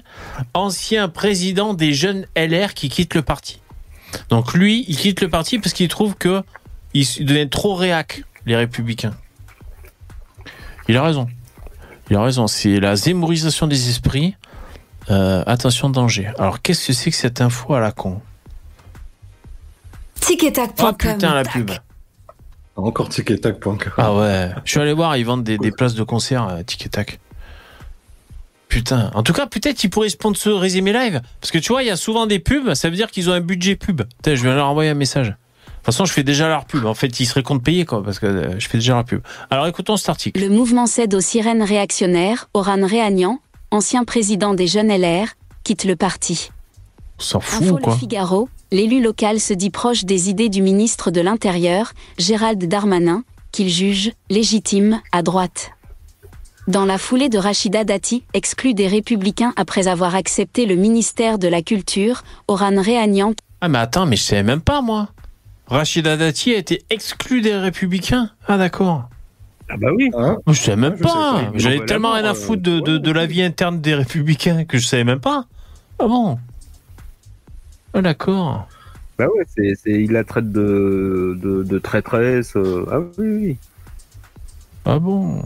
ancien 0.53 1.09
président 1.09 1.73
des 1.73 1.93
jeunes 1.93 2.25
LR 2.37 2.73
qui 2.73 2.87
quitte 2.87 3.15
le 3.15 3.21
parti. 3.21 3.59
Donc 4.29 4.53
lui, 4.53 4.85
il 4.87 4.95
quitte 4.95 5.19
le 5.19 5.29
parti 5.29 5.59
parce 5.59 5.73
qu'il 5.73 5.89
trouve 5.89 6.15
que 6.15 6.41
ils 6.93 7.25
deviennent 7.25 7.49
trop 7.49 7.75
réac, 7.75 8.23
les 8.45 8.55
républicains. 8.55 9.13
Il 10.87 10.95
a 10.97 11.03
raison. 11.03 11.27
Il 12.09 12.15
a 12.15 12.21
raison. 12.23 12.47
C'est 12.47 12.79
la 12.79 12.95
zémorisation 12.95 13.67
des 13.67 13.89
esprits. 13.89 14.35
Euh, 15.09 15.43
attention, 15.47 15.89
danger. 15.89 16.31
Alors, 16.37 16.61
qu'est-ce 16.61 16.87
que 16.87 16.93
c'est 16.93 17.11
que 17.11 17.17
cette 17.17 17.41
info 17.41 17.73
à 17.73 17.79
la 17.79 17.91
con? 17.91 18.21
Ticketac.com. 20.19 20.87
Ah 20.87 20.93
putain, 20.93 21.33
la 21.33 21.43
pub. 21.43 21.71
Encore 22.75 23.09
ticketac.com. 23.09 23.77
Ah 23.97 24.13
ouais. 24.13 24.49
Je 24.65 24.71
suis 24.71 24.79
allé 24.79 24.93
voir, 24.93 25.17
ils 25.17 25.25
vendent 25.25 25.43
des, 25.43 25.57
des 25.57 25.71
places 25.71 25.95
de 25.95 26.03
concert 26.03 26.43
à 26.43 26.63
Tic 26.63 26.85
et 26.85 26.89
Tac. 26.89 27.19
Putain. 28.67 29.11
En 29.15 29.23
tout 29.23 29.33
cas, 29.33 29.47
peut-être 29.47 29.83
ils 29.83 29.89
pourraient 29.89 30.09
sponsoriser 30.09 30.81
mes 30.81 30.93
lives. 30.93 31.21
Parce 31.41 31.51
que 31.51 31.57
tu 31.57 31.69
vois, 31.69 31.81
il 31.83 31.87
y 31.87 31.91
a 31.91 31.97
souvent 31.97 32.27
des 32.27 32.39
pubs, 32.39 32.73
ça 32.75 32.89
veut 32.89 32.95
dire 32.95 33.09
qu'ils 33.09 33.29
ont 33.29 33.33
un 33.33 33.41
budget 33.41 33.75
pub. 33.75 34.03
Putain, 34.03 34.35
je 34.35 34.43
vais 34.43 34.53
leur 34.53 34.67
envoyer 34.67 34.91
un 34.91 34.95
message. 34.95 35.33
De 35.89 35.91
toute 35.91 35.97
façon, 35.97 36.05
je 36.05 36.13
fais 36.13 36.23
déjà 36.23 36.47
leur 36.47 36.65
pub. 36.65 36.85
En 36.85 36.93
fait, 36.93 37.19
ils 37.19 37.25
seraient 37.25 37.41
compte 37.41 37.63
payés, 37.63 37.83
quoi, 37.83 38.03
parce 38.03 38.19
que 38.19 38.27
euh, 38.27 38.59
je 38.59 38.69
fais 38.69 38.77
déjà 38.77 38.93
leur 38.93 39.05
pub. 39.05 39.21
Alors, 39.49 39.65
écoutons 39.65 39.97
cet 39.97 40.09
article. 40.09 40.39
Le 40.39 40.47
mouvement 40.47 40.85
cède 40.85 41.15
aux 41.15 41.19
sirènes 41.19 41.63
réactionnaires. 41.63 42.47
Oran 42.53 42.85
Réagnan, 42.85 43.39
ancien 43.71 44.03
président 44.03 44.53
des 44.53 44.67
jeunes 44.67 44.95
LR, 44.95 45.29
quitte 45.63 45.85
le 45.85 45.95
parti. 45.95 46.51
On 47.17 47.23
s'en 47.23 47.39
fout, 47.39 47.63
Info 47.63 47.77
quoi 47.77 47.93
Le 47.93 47.99
Figaro, 47.99 48.49
l'élu 48.71 49.01
local 49.01 49.39
se 49.39 49.51
dit 49.51 49.71
proche 49.71 50.05
des 50.05 50.29
idées 50.29 50.49
du 50.49 50.61
ministre 50.61 51.09
de 51.09 51.21
l'Intérieur, 51.21 51.93
Gérald 52.19 52.63
Darmanin, 52.63 53.23
qu'il 53.51 53.69
juge 53.69 54.11
légitime 54.29 55.01
à 55.11 55.23
droite. 55.23 55.71
Dans 56.67 56.85
la 56.85 56.99
foulée 56.99 57.29
de 57.29 57.39
Rachida 57.39 57.83
Dati, 57.83 58.25
exclu 58.35 58.75
des 58.75 58.87
Républicains 58.87 59.53
après 59.55 59.87
avoir 59.87 60.13
accepté 60.13 60.67
le 60.67 60.75
ministère 60.75 61.39
de 61.39 61.47
la 61.47 61.63
Culture, 61.63 62.21
Oran 62.47 62.79
Réagnan 62.79 63.33
Ah, 63.61 63.69
mais 63.69 63.79
attends, 63.79 64.05
mais 64.05 64.17
je 64.17 64.21
savais 64.21 64.43
même 64.43 64.61
pas, 64.61 64.83
moi. 64.83 65.09
Rachida 65.69 66.17
Dati 66.17 66.53
a 66.53 66.57
été 66.57 66.81
exclue 66.89 67.41
des 67.41 67.55
Républicains. 67.55 68.31
Ah, 68.47 68.57
d'accord. 68.57 69.09
Ah 69.69 69.77
bah 69.77 69.89
oui. 69.95 70.09
Hein 70.17 70.37
Je 70.47 70.53
savais 70.53 70.81
même 70.81 70.93
je 70.93 71.03
sais 71.03 71.03
pas. 71.03 71.51
J'avais 71.55 71.85
tellement 71.85 72.13
rien 72.13 72.25
à 72.25 72.31
euh, 72.31 72.33
foutre 72.33 72.63
de, 72.63 72.79
de, 72.79 72.97
de 72.97 73.11
la 73.11 73.27
vie 73.27 73.43
interne 73.43 73.79
des 73.79 73.93
Républicains 73.93 74.65
que 74.65 74.79
je 74.79 74.87
savais 74.87 75.03
même 75.03 75.19
pas. 75.19 75.45
Ah 75.99 76.07
bon 76.07 76.39
Ah, 77.93 78.01
d'accord. 78.01 78.67
Bah 79.19 79.27
ouais, 79.27 79.45
c'est, 79.55 79.73
c'est, 79.75 79.91
il 79.91 80.11
la 80.11 80.23
traite 80.23 80.51
de, 80.51 81.37
de, 81.39 81.61
de 81.63 81.77
traîtresse. 81.79 82.55
euh, 82.55 82.85
Ah 82.91 82.99
oui, 83.19 83.27
oui. 83.29 83.57
Ah 84.85 84.97
bon 84.97 85.43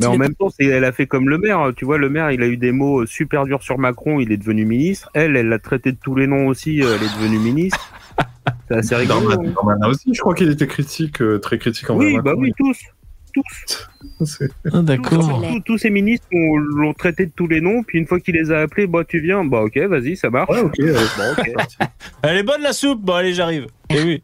Mais 0.00 0.06
en 0.06 0.12
le 0.12 0.18
même 0.18 0.34
temps, 0.34 0.48
c'est, 0.48 0.64
elle 0.64 0.84
a 0.84 0.92
fait 0.92 1.06
comme 1.06 1.28
le 1.28 1.36
maire. 1.36 1.72
Tu 1.76 1.84
vois, 1.84 1.98
le 1.98 2.08
maire, 2.08 2.30
il 2.30 2.42
a 2.42 2.46
eu 2.46 2.56
des 2.56 2.72
mots 2.72 3.04
super 3.04 3.44
durs 3.44 3.62
sur 3.62 3.76
Macron, 3.78 4.20
il 4.20 4.32
est 4.32 4.38
devenu 4.38 4.64
ministre. 4.64 5.10
Elle, 5.12 5.36
elle 5.36 5.48
l'a 5.48 5.58
traité 5.58 5.92
de 5.92 5.98
tous 6.02 6.14
les 6.14 6.26
noms 6.26 6.46
aussi, 6.46 6.82
euh, 6.82 6.96
elle 6.96 7.02
est 7.02 7.14
devenue 7.18 7.40
ministre. 7.40 7.92
C'est 8.70 8.76
assez 8.76 8.94
rigolo. 8.96 9.30
Darmanin 9.36 9.86
hein. 9.86 9.88
Aussi, 9.88 10.14
je 10.14 10.20
crois 10.20 10.34
qu'il 10.34 10.48
était 10.50 10.66
critique, 10.66 11.20
euh, 11.20 11.38
très 11.38 11.58
critique 11.58 11.88
envers 11.90 12.06
Oui, 12.06 12.20
bah 12.22 12.34
oui, 12.36 12.52
tous. 12.56 12.78
Tous. 13.34 13.78
Ah, 14.72 14.82
d'accord. 14.82 15.42
Tous, 15.42 15.60
tous 15.64 15.78
ces 15.78 15.88
ministres 15.90 16.26
ont- 16.32 16.56
l'ont 16.56 16.92
traité 16.92 17.24
de 17.26 17.32
tous 17.34 17.46
les 17.46 17.60
noms, 17.62 17.82
puis 17.82 17.98
une 17.98 18.06
fois 18.06 18.20
qu'il 18.20 18.34
les 18.34 18.50
a 18.52 18.60
appelés, 18.60 18.86
bah 18.86 19.02
tu 19.08 19.18
viens, 19.20 19.44
bah 19.44 19.62
ok, 19.62 19.78
vas-y, 19.78 20.14
ça 20.16 20.28
marche. 20.30 20.50
Ouais, 20.50 20.60
ok. 20.60 20.74
ouais. 20.78 20.92
Bon, 21.16 21.32
ok. 21.38 21.50
Elle 22.22 22.36
est 22.36 22.42
bonne 22.42 22.60
la 22.62 22.72
soupe 22.74 23.00
Bon, 23.00 23.14
allez, 23.14 23.32
j'arrive. 23.32 23.66
Eh 23.88 24.02
oui. 24.02 24.22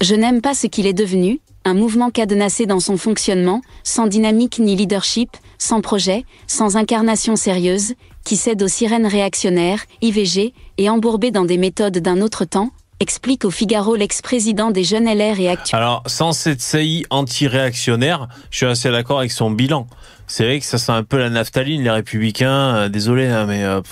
Je 0.00 0.14
n'aime 0.14 0.40
pas 0.40 0.54
ce 0.54 0.66
qu'il 0.66 0.86
est 0.86 0.92
devenu, 0.94 1.40
un 1.64 1.74
mouvement 1.74 2.10
cadenassé 2.10 2.64
dans 2.66 2.80
son 2.80 2.96
fonctionnement, 2.96 3.60
sans 3.84 4.06
dynamique 4.06 4.58
ni 4.58 4.76
leadership, 4.76 5.30
sans 5.58 5.80
projet, 5.82 6.24
sans 6.46 6.76
incarnation 6.76 7.36
sérieuse, 7.36 7.94
qui 8.24 8.36
cède 8.36 8.62
aux 8.62 8.68
sirènes 8.68 9.06
réactionnaires, 9.06 9.84
IVG, 10.00 10.54
et 10.78 10.88
embourbé 10.90 11.30
dans 11.30 11.44
des 11.44 11.58
méthodes 11.58 11.98
d'un 11.98 12.20
autre 12.20 12.44
temps, 12.46 12.70
explique 13.02 13.44
au 13.44 13.50
Figaro 13.50 13.94
l'ex-président 13.96 14.70
des 14.70 14.84
jeunes 14.84 15.04
LR 15.04 15.38
et 15.38 15.48
actuel. 15.50 15.78
Alors, 15.78 16.02
sans 16.06 16.32
cette 16.32 16.60
saillie 16.62 17.04
anti-réactionnaire, 17.10 18.28
je 18.50 18.56
suis 18.58 18.66
assez 18.66 18.90
d'accord 18.90 19.18
avec 19.18 19.32
son 19.32 19.50
bilan. 19.50 19.86
C'est 20.26 20.44
vrai 20.44 20.60
que 20.60 20.64
ça 20.64 20.78
sent 20.78 20.92
un 20.92 21.02
peu 21.04 21.18
la 21.18 21.28
naphtaline, 21.28 21.82
les 21.82 21.90
républicains. 21.90 22.76
euh, 22.76 22.88
désolé, 22.88 23.26
hein, 23.26 23.44
mais. 23.46 23.62
euh, 23.64 23.82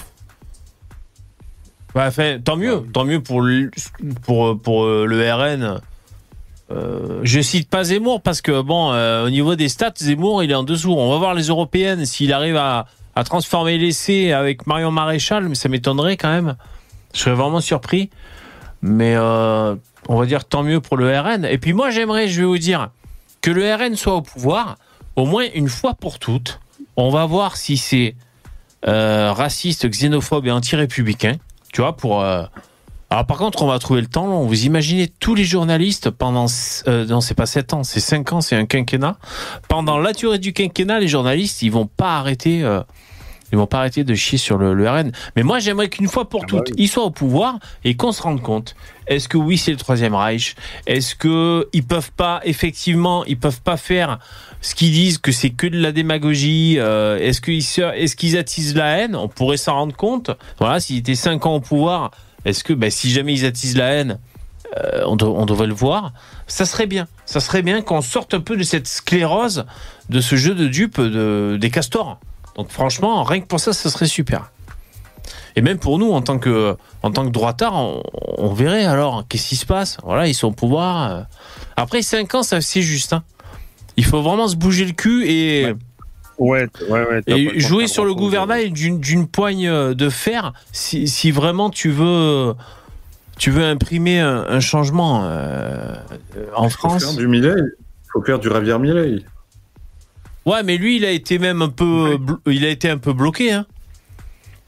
enfin, 1.94 2.38
tant 2.42 2.56
mieux, 2.56 2.82
tant 2.92 3.04
mieux 3.04 3.20
pour 3.22 3.40
le, 3.42 3.70
pour, 4.22 4.58
pour 4.60 4.84
euh, 4.84 5.04
le 5.06 5.32
RN. 5.32 5.80
Euh, 6.70 7.20
je 7.24 7.40
cite 7.40 7.68
pas 7.68 7.82
Zemmour 7.82 8.22
parce 8.22 8.40
que 8.40 8.62
bon, 8.62 8.92
euh, 8.92 9.26
au 9.26 9.30
niveau 9.30 9.56
des 9.56 9.68
stats, 9.68 9.92
Zemmour 9.98 10.44
il 10.44 10.52
est 10.52 10.54
en 10.54 10.62
dessous. 10.62 10.92
On 10.96 11.10
va 11.10 11.18
voir 11.18 11.34
les 11.34 11.48
européennes 11.48 12.06
s'il 12.06 12.32
arrive 12.32 12.56
à, 12.56 12.86
à 13.16 13.24
transformer 13.24 13.76
l'essai 13.76 14.32
avec 14.32 14.68
Marion 14.68 14.92
Maréchal, 14.92 15.48
mais 15.48 15.56
ça 15.56 15.68
m'étonnerait 15.68 16.16
quand 16.16 16.30
même. 16.30 16.54
Je 17.12 17.18
serais 17.18 17.34
vraiment 17.34 17.60
surpris. 17.60 18.08
Mais 18.82 19.14
euh, 19.16 19.74
on 20.08 20.16
va 20.18 20.26
dire 20.26 20.44
tant 20.44 20.62
mieux 20.62 20.80
pour 20.80 20.96
le 20.96 21.18
RN. 21.18 21.44
Et 21.44 21.58
puis 21.58 21.72
moi 21.72 21.90
j'aimerais, 21.90 22.28
je 22.28 22.40
vais 22.40 22.46
vous 22.46 22.58
dire, 22.58 22.90
que 23.42 23.50
le 23.50 23.74
RN 23.74 23.96
soit 23.96 24.14
au 24.14 24.22
pouvoir, 24.22 24.76
au 25.16 25.26
moins 25.26 25.44
une 25.54 25.68
fois 25.68 25.94
pour 25.94 26.18
toutes. 26.18 26.60
On 26.96 27.10
va 27.10 27.26
voir 27.26 27.56
si 27.56 27.76
c'est 27.76 28.14
euh, 28.86 29.32
raciste, 29.32 29.88
xénophobe 29.88 30.46
et 30.46 30.50
anti-républicain. 30.50 31.36
Tu 31.72 31.80
vois, 31.82 31.96
pour. 31.96 32.22
euh, 32.22 32.44
Alors 33.10 33.26
par 33.26 33.36
contre, 33.38 33.62
on 33.62 33.66
va 33.66 33.78
trouver 33.78 34.00
le 34.00 34.06
temps. 34.06 34.42
Vous 34.42 34.64
imaginez 34.64 35.08
tous 35.08 35.34
les 35.34 35.44
journalistes 35.44 36.10
pendant. 36.10 36.46
Non, 36.86 37.20
c'est 37.20 37.34
pas 37.34 37.46
7 37.46 37.74
ans, 37.74 37.84
c'est 37.84 38.00
5 38.00 38.32
ans, 38.32 38.40
c'est 38.40 38.56
un 38.56 38.66
quinquennat. 38.66 39.16
Pendant 39.68 39.98
la 39.98 40.12
durée 40.12 40.38
du 40.38 40.52
quinquennat, 40.52 41.00
les 41.00 41.08
journalistes, 41.08 41.62
ils 41.62 41.70
vont 41.70 41.86
pas 41.86 42.16
arrêter. 42.18 42.62
Ils 43.52 43.58
vont 43.58 43.66
pas 43.66 43.78
arrêter 43.78 44.04
de 44.04 44.14
chier 44.14 44.38
sur 44.38 44.58
le, 44.58 44.74
le 44.74 44.88
RN. 44.88 45.12
Mais 45.36 45.42
moi, 45.42 45.58
j'aimerais 45.58 45.88
qu'une 45.88 46.08
fois 46.08 46.28
pour 46.28 46.42
Ah 46.44 46.46
bah 46.46 46.58
toutes, 46.58 46.68
oui. 46.70 46.84
ils 46.84 46.88
soient 46.88 47.04
au 47.04 47.10
pouvoir 47.10 47.58
et 47.84 47.94
qu'on 47.96 48.12
se 48.12 48.22
rende 48.22 48.42
compte. 48.42 48.74
Est-ce 49.06 49.28
que 49.28 49.36
oui, 49.36 49.58
c'est 49.58 49.72
le 49.72 49.76
troisième 49.76 50.14
Reich? 50.14 50.54
Est-ce 50.86 51.14
que 51.14 51.68
ils 51.72 51.84
peuvent 51.84 52.12
pas, 52.12 52.40
effectivement, 52.44 53.24
ils 53.24 53.38
peuvent 53.38 53.60
pas 53.62 53.76
faire 53.76 54.18
ce 54.60 54.74
qu'ils 54.74 54.92
disent 54.92 55.18
que 55.18 55.32
c'est 55.32 55.50
que 55.50 55.66
de 55.66 55.80
la 55.80 55.92
démagogie 55.92 56.76
euh, 56.78 57.18
Est-ce 57.18 57.40
qu'ils 57.40 57.64
est-ce 57.94 58.16
qu'ils 58.16 58.36
attisent 58.36 58.76
la 58.76 58.98
haine? 58.98 59.16
On 59.16 59.28
pourrait 59.28 59.56
s'en 59.56 59.74
rendre 59.74 59.96
compte. 59.96 60.30
Voilà, 60.58 60.80
s'ils 60.80 60.98
étaient 60.98 61.14
cinq 61.14 61.46
ans 61.46 61.56
au 61.56 61.60
pouvoir, 61.60 62.12
est-ce 62.44 62.64
que, 62.64 62.72
ben, 62.72 62.90
si 62.90 63.10
jamais 63.10 63.34
ils 63.34 63.44
attisent 63.44 63.76
la 63.76 63.86
haine, 63.86 64.18
euh, 64.76 65.02
on, 65.04 65.16
devrait 65.16 65.66
le 65.66 65.74
voir. 65.74 66.12
Ça 66.46 66.64
serait 66.64 66.86
bien. 66.86 67.08
Ça 67.26 67.40
serait 67.40 67.62
bien 67.62 67.82
qu'on 67.82 68.02
sorte 68.02 68.34
un 68.34 68.40
peu 68.40 68.56
de 68.56 68.62
cette 68.62 68.86
sclérose, 68.86 69.64
de 70.08 70.20
ce 70.20 70.36
jeu 70.36 70.54
de 70.54 70.68
dupes 70.68 71.00
de, 71.00 71.58
des 71.60 71.70
castors. 71.70 72.20
Donc 72.56 72.68
franchement, 72.70 73.22
rien 73.24 73.40
que 73.40 73.46
pour 73.46 73.60
ça, 73.60 73.72
ça 73.72 73.90
serait 73.90 74.06
super. 74.06 74.50
Et 75.56 75.62
même 75.62 75.78
pour 75.78 75.98
nous, 75.98 76.10
en 76.12 76.22
tant 76.22 76.38
que, 76.38 76.76
en 77.02 77.10
tant 77.10 77.24
que 77.24 77.30
droitard, 77.30 77.74
on, 77.74 78.02
on 78.38 78.52
verrait 78.52 78.84
alors 78.84 79.24
qu'est-ce 79.28 79.48
qui 79.48 79.56
se 79.56 79.66
passe. 79.66 79.98
Voilà, 80.04 80.26
ils 80.28 80.34
sont 80.34 80.48
au 80.48 80.52
pouvoir. 80.52 81.10
euh. 81.10 81.22
Après 81.76 82.02
5 82.02 82.34
ans, 82.34 82.42
ça 82.42 82.60
c'est 82.60 82.82
juste. 82.82 83.12
hein. 83.12 83.22
Il 83.96 84.04
faut 84.04 84.22
vraiment 84.22 84.48
se 84.48 84.56
bouger 84.56 84.84
le 84.84 84.92
cul 84.92 85.24
et, 85.28 85.74
Ouais, 86.38 86.66
ouais, 86.88 87.22
ouais. 87.28 87.58
jouer 87.58 87.86
sur 87.86 88.04
le 88.06 88.14
gouvernail 88.14 88.70
d'une 88.72 89.26
poigne 89.28 89.68
euh, 89.68 89.92
de 89.92 90.08
fer 90.08 90.54
si, 90.72 91.06
si 91.06 91.30
vraiment 91.32 91.68
tu 91.68 91.90
veux 91.90 92.54
tu 93.36 93.50
veux 93.50 93.64
imprimer 93.64 94.20
un, 94.20 94.46
un 94.48 94.60
changement 94.60 95.20
euh, 95.24 95.94
en 96.56 96.70
Faut 96.70 96.88
faire 96.88 96.98
France. 97.00 97.16
du 97.16 97.28
Millet. 97.28 97.52
Faut 98.12 98.22
faire 98.22 98.38
du 98.38 98.48
Ravière 98.48 98.78
Millet. 98.78 99.16
Ouais, 100.46 100.62
mais 100.62 100.76
lui, 100.78 100.96
il 100.96 101.04
a 101.04 101.10
été 101.10 101.38
même 101.38 101.62
un 101.62 101.68
peu, 101.68 102.16
blo- 102.16 102.38
il 102.46 102.64
a 102.64 102.68
été 102.70 102.88
un 102.88 102.98
peu 102.98 103.12
bloqué. 103.12 103.52
Hein. 103.52 103.66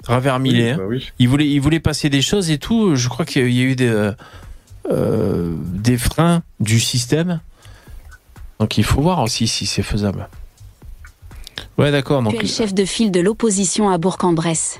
Ravermilé. 0.04 0.70
hein. 0.70 0.76
Bah 0.78 0.84
oui. 0.88 1.10
Il 1.18 1.28
voulait, 1.28 1.48
il 1.48 1.60
voulait 1.60 1.80
passer 1.80 2.08
des 2.10 2.22
choses 2.22 2.50
et 2.50 2.58
tout. 2.58 2.94
Je 2.96 3.08
crois 3.08 3.24
qu'il 3.24 3.50
y 3.52 3.60
a 3.60 3.64
eu 3.64 3.76
des, 3.76 3.86
euh, 3.88 4.12
euh, 4.90 5.54
des 5.58 5.96
freins 5.96 6.42
du 6.60 6.80
système. 6.80 7.40
Donc 8.58 8.78
il 8.78 8.84
faut 8.84 9.00
voir 9.00 9.20
aussi 9.22 9.46
si 9.48 9.66
c'est 9.66 9.82
faisable. 9.82 10.28
Ouais, 11.78 11.90
d'accord. 11.90 12.22
Donc 12.22 12.34
actuel 12.34 12.50
chef 12.50 12.74
de 12.74 12.84
file 12.84 13.10
de 13.10 13.20
l'opposition 13.20 13.88
à 13.88 13.98
Bourg-en-Bresse. 13.98 14.78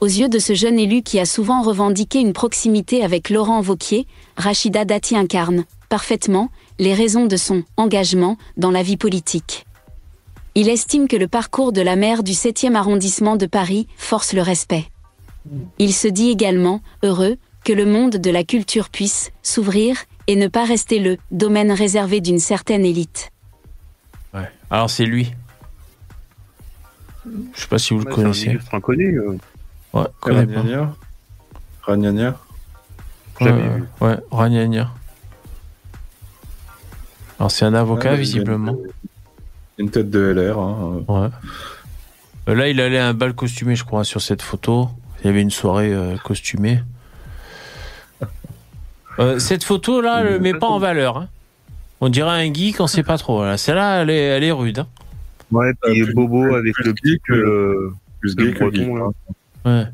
Aux 0.00 0.06
yeux 0.06 0.28
de 0.28 0.38
ce 0.40 0.54
jeune 0.54 0.78
élu 0.80 1.02
qui 1.02 1.20
a 1.20 1.26
souvent 1.26 1.62
revendiqué 1.62 2.18
une 2.18 2.32
proximité 2.32 3.04
avec 3.04 3.30
Laurent 3.30 3.60
Vauquier, 3.60 4.06
Rachida 4.36 4.84
Dati 4.84 5.14
incarne 5.16 5.64
parfaitement 5.88 6.50
les 6.80 6.92
raisons 6.92 7.26
de 7.26 7.36
son 7.36 7.62
engagement 7.76 8.36
dans 8.56 8.72
la 8.72 8.82
vie 8.82 8.96
politique. 8.96 9.64
Il 10.54 10.68
estime 10.68 11.08
que 11.08 11.16
le 11.16 11.28
parcours 11.28 11.72
de 11.72 11.80
la 11.80 11.96
maire 11.96 12.22
du 12.22 12.32
7e 12.32 12.74
arrondissement 12.74 13.36
de 13.36 13.46
Paris 13.46 13.86
force 13.96 14.32
le 14.34 14.42
respect. 14.42 14.86
Il 15.78 15.92
se 15.94 16.08
dit 16.08 16.30
également 16.30 16.82
heureux 17.02 17.36
que 17.64 17.72
le 17.72 17.86
monde 17.86 18.16
de 18.16 18.30
la 18.30 18.44
culture 18.44 18.90
puisse 18.90 19.32
s'ouvrir 19.42 19.96
et 20.26 20.36
ne 20.36 20.46
pas 20.48 20.64
rester 20.64 20.98
le 20.98 21.16
domaine 21.30 21.72
réservé 21.72 22.20
d'une 22.20 22.38
certaine 22.38 22.84
élite. 22.84 23.30
ouais. 24.34 24.48
Alors 24.70 24.88
c'est 24.90 25.04
lui. 25.04 25.32
Je 27.26 27.60
sais 27.60 27.68
pas 27.68 27.78
si 27.78 27.94
vous 27.94 28.00
le 28.00 28.06
Ouais, 28.06 28.12
c'est 28.14 28.20
un 28.20 28.22
connaissez. 28.24 28.58
inconnu. 28.72 29.18
euh. 29.20 29.38
Ouais, 29.92 30.04
connais 30.20 30.46
pas. 30.46 30.60
Ragnagna 30.60 30.94
Ragnagna 31.82 32.38
Jamais 33.40 33.62
Ouais, 33.62 33.76
vu. 33.76 33.84
ouais, 34.00 34.16
Ragnagna. 34.30 34.90
Alors 37.38 37.50
c'est 37.50 37.64
un 37.64 37.74
avocat 37.74 38.12
Ouais, 38.12 38.16
visiblement. 38.18 38.76
Une 39.82 39.90
tête 39.90 40.10
de 40.10 40.20
LR. 40.20 40.58
Hein. 40.58 41.02
Ouais. 41.08 41.28
Euh, 42.48 42.54
Là, 42.54 42.68
il 42.68 42.80
allait 42.80 42.98
à 42.98 43.08
un 43.08 43.14
bal 43.14 43.34
costumé, 43.34 43.74
je 43.76 43.84
crois, 43.84 44.04
sur 44.04 44.20
cette 44.22 44.42
photo. 44.42 44.88
Il 45.22 45.26
y 45.26 45.30
avait 45.30 45.42
une 45.42 45.50
soirée 45.50 45.92
euh, 45.92 46.16
costumée. 46.18 46.80
Euh, 49.18 49.38
cette 49.38 49.62
photo-là, 49.62 50.20
elle 50.22 50.32
le 50.32 50.38
met 50.38 50.54
pas 50.54 50.68
en 50.68 50.78
valeur. 50.78 51.18
hein. 51.18 51.28
On 52.00 52.08
dirait 52.08 52.30
un 52.48 52.52
geek, 52.52 52.80
on 52.80 52.86
sait 52.86 53.02
pas 53.02 53.18
trop. 53.18 53.44
là. 53.44 53.58
Celle-là, 53.58 54.02
elle 54.02 54.10
est, 54.10 54.16
elle 54.22 54.42
est 54.44 54.52
rude. 54.52 54.78
hein. 54.78 54.86
Ouais, 55.50 55.70
puis 55.82 56.02
plus- 56.02 56.14
Bobo 56.14 56.44
plus- 56.44 56.54
avec 56.54 56.72
plus 56.74 56.84
le 56.84 56.94
geek, 57.04 57.20
euh, 57.30 57.92
Plus 58.20 58.34
Le 58.38 58.46
geek. 58.46 58.58
breton, 58.58 58.94
là. 58.96 59.08
Ouais. 59.66 59.84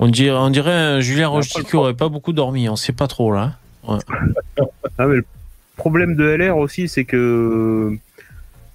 On 0.00 0.08
dirait, 0.08 0.36
on 0.36 0.50
dirait 0.50 0.72
un 0.72 0.98
Julien 1.00 1.32
le 1.32 1.62
qui 1.62 1.76
aurait 1.76 1.94
pas 1.94 2.08
beaucoup 2.08 2.32
dormi. 2.32 2.68
On 2.68 2.74
sait 2.74 2.92
pas 2.92 3.06
trop 3.06 3.32
là. 3.32 3.52
Ah, 4.98 5.06
mais 5.06 5.16
le 5.16 5.24
problème 5.76 6.16
de 6.16 6.24
LR 6.24 6.56
aussi, 6.56 6.88
c'est 6.88 7.04
que 7.04 7.96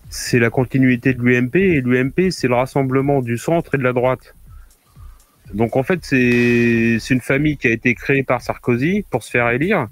c'est 0.09 0.39
la 0.39 0.49
continuité 0.49 1.13
de 1.13 1.21
l'UMP 1.21 1.55
et 1.55 1.81
l'UMP, 1.81 2.31
c'est 2.31 2.47
le 2.47 2.55
rassemblement 2.55 3.21
du 3.21 3.37
centre 3.37 3.75
et 3.75 3.77
de 3.77 3.83
la 3.83 3.93
droite. 3.93 4.35
Donc 5.53 5.75
en 5.77 5.83
fait, 5.83 5.99
c'est 6.03 6.97
c'est 6.99 7.13
une 7.13 7.21
famille 7.21 7.57
qui 7.57 7.67
a 7.67 7.71
été 7.71 7.93
créée 7.95 8.23
par 8.23 8.41
Sarkozy 8.41 9.05
pour 9.09 9.23
se 9.23 9.31
faire 9.31 9.49
élire 9.49 9.87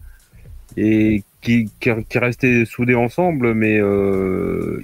et 0.75 1.23
qui, 1.41 1.69
qui, 1.79 1.89
qui 2.09 2.17
est 2.17 2.21
restée 2.21 2.65
soudée 2.65 2.93
ensemble, 2.95 3.53
mais 3.53 3.79
euh, 3.79 4.81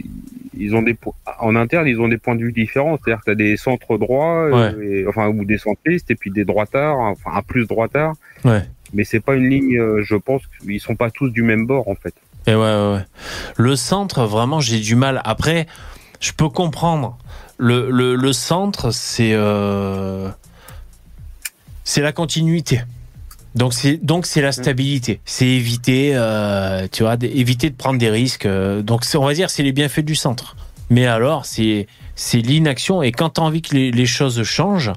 ils 0.58 0.76
ont 0.76 0.82
des 0.82 0.96
en 1.40 1.56
interne, 1.56 1.88
ils 1.88 2.00
ont 2.00 2.08
des 2.08 2.18
points 2.18 2.36
de 2.36 2.42
vue 2.44 2.52
différents. 2.54 2.98
C'est-à-dire 2.98 3.20
que 3.20 3.26
tu 3.26 3.32
as 3.32 3.36
des 3.36 3.58
centres 3.58 3.98
droits, 3.98 4.46
euh, 4.46 4.52
et- 4.82 5.08
enfin 5.08 5.28
ou 5.30 5.46
des 5.46 5.58
centristes 5.58 6.10
et 6.10 6.16
puis 6.16 6.32
des 6.32 6.46
droitards, 6.46 6.98
enfin 7.00 7.32
un 7.36 7.42
plus 7.42 7.68
droitard. 7.68 8.16
Ouais. 8.46 8.62
Mais 8.94 9.04
c'est 9.04 9.20
pas 9.20 9.36
une 9.36 9.50
ligne, 9.50 9.78
euh, 9.80 10.02
je 10.04 10.16
pense 10.16 10.42
qu'ils 10.62 10.80
sont 10.80 10.96
pas 10.96 11.10
tous 11.12 11.30
du 11.30 11.42
même 11.44 11.66
bord 11.66 11.88
en 11.88 11.96
fait. 11.96 12.14
Et 12.48 12.56
ouais, 12.56 12.60
ouais, 12.62 12.94
ouais. 12.94 13.06
Le 13.56 13.76
centre, 13.76 14.24
vraiment, 14.26 14.60
j'ai 14.60 14.80
du 14.80 14.96
mal. 14.96 15.22
Après, 15.24 15.68
je 16.20 16.32
peux 16.32 16.50
comprendre. 16.50 17.18
Le, 17.58 17.90
le, 17.90 18.16
le 18.16 18.34
centre, 18.34 18.92
c'est 18.92 19.32
euh, 19.34 20.30
c'est 21.84 22.02
la 22.02 22.12
continuité. 22.12 22.82
Donc 23.56 23.74
c'est 23.74 23.98
donc 23.98 24.26
c'est 24.26 24.42
la 24.42 24.52
stabilité. 24.52 25.22
C'est 25.26 25.46
éviter, 25.48 26.12
euh, 26.16 26.88
tu 26.92 27.04
vois, 27.04 27.16
éviter 27.22 27.70
de 27.70 27.76
prendre 27.76 28.00
des 28.00 28.10
risques. 28.10 28.48
euh, 28.48 28.82
Donc 28.82 29.04
on 29.16 29.26
va 29.26 29.34
dire 29.34 29.50
c'est 29.52 29.64
les 29.64 29.72
bienfaits 29.72 30.00
du 30.02 30.16
centre. 30.16 30.56
Mais 30.90 31.06
alors 31.06 31.46
c'est 31.46 31.88
c'est 32.16 32.40
l'inaction 32.40 33.04
et 33.04 33.12
quand 33.12 33.32
tu 33.36 33.42
as 33.42 33.44
envie 33.44 33.62
que 33.62 33.76
les, 33.76 33.92
les 33.92 34.06
choses 34.08 34.42
changent 34.44 34.92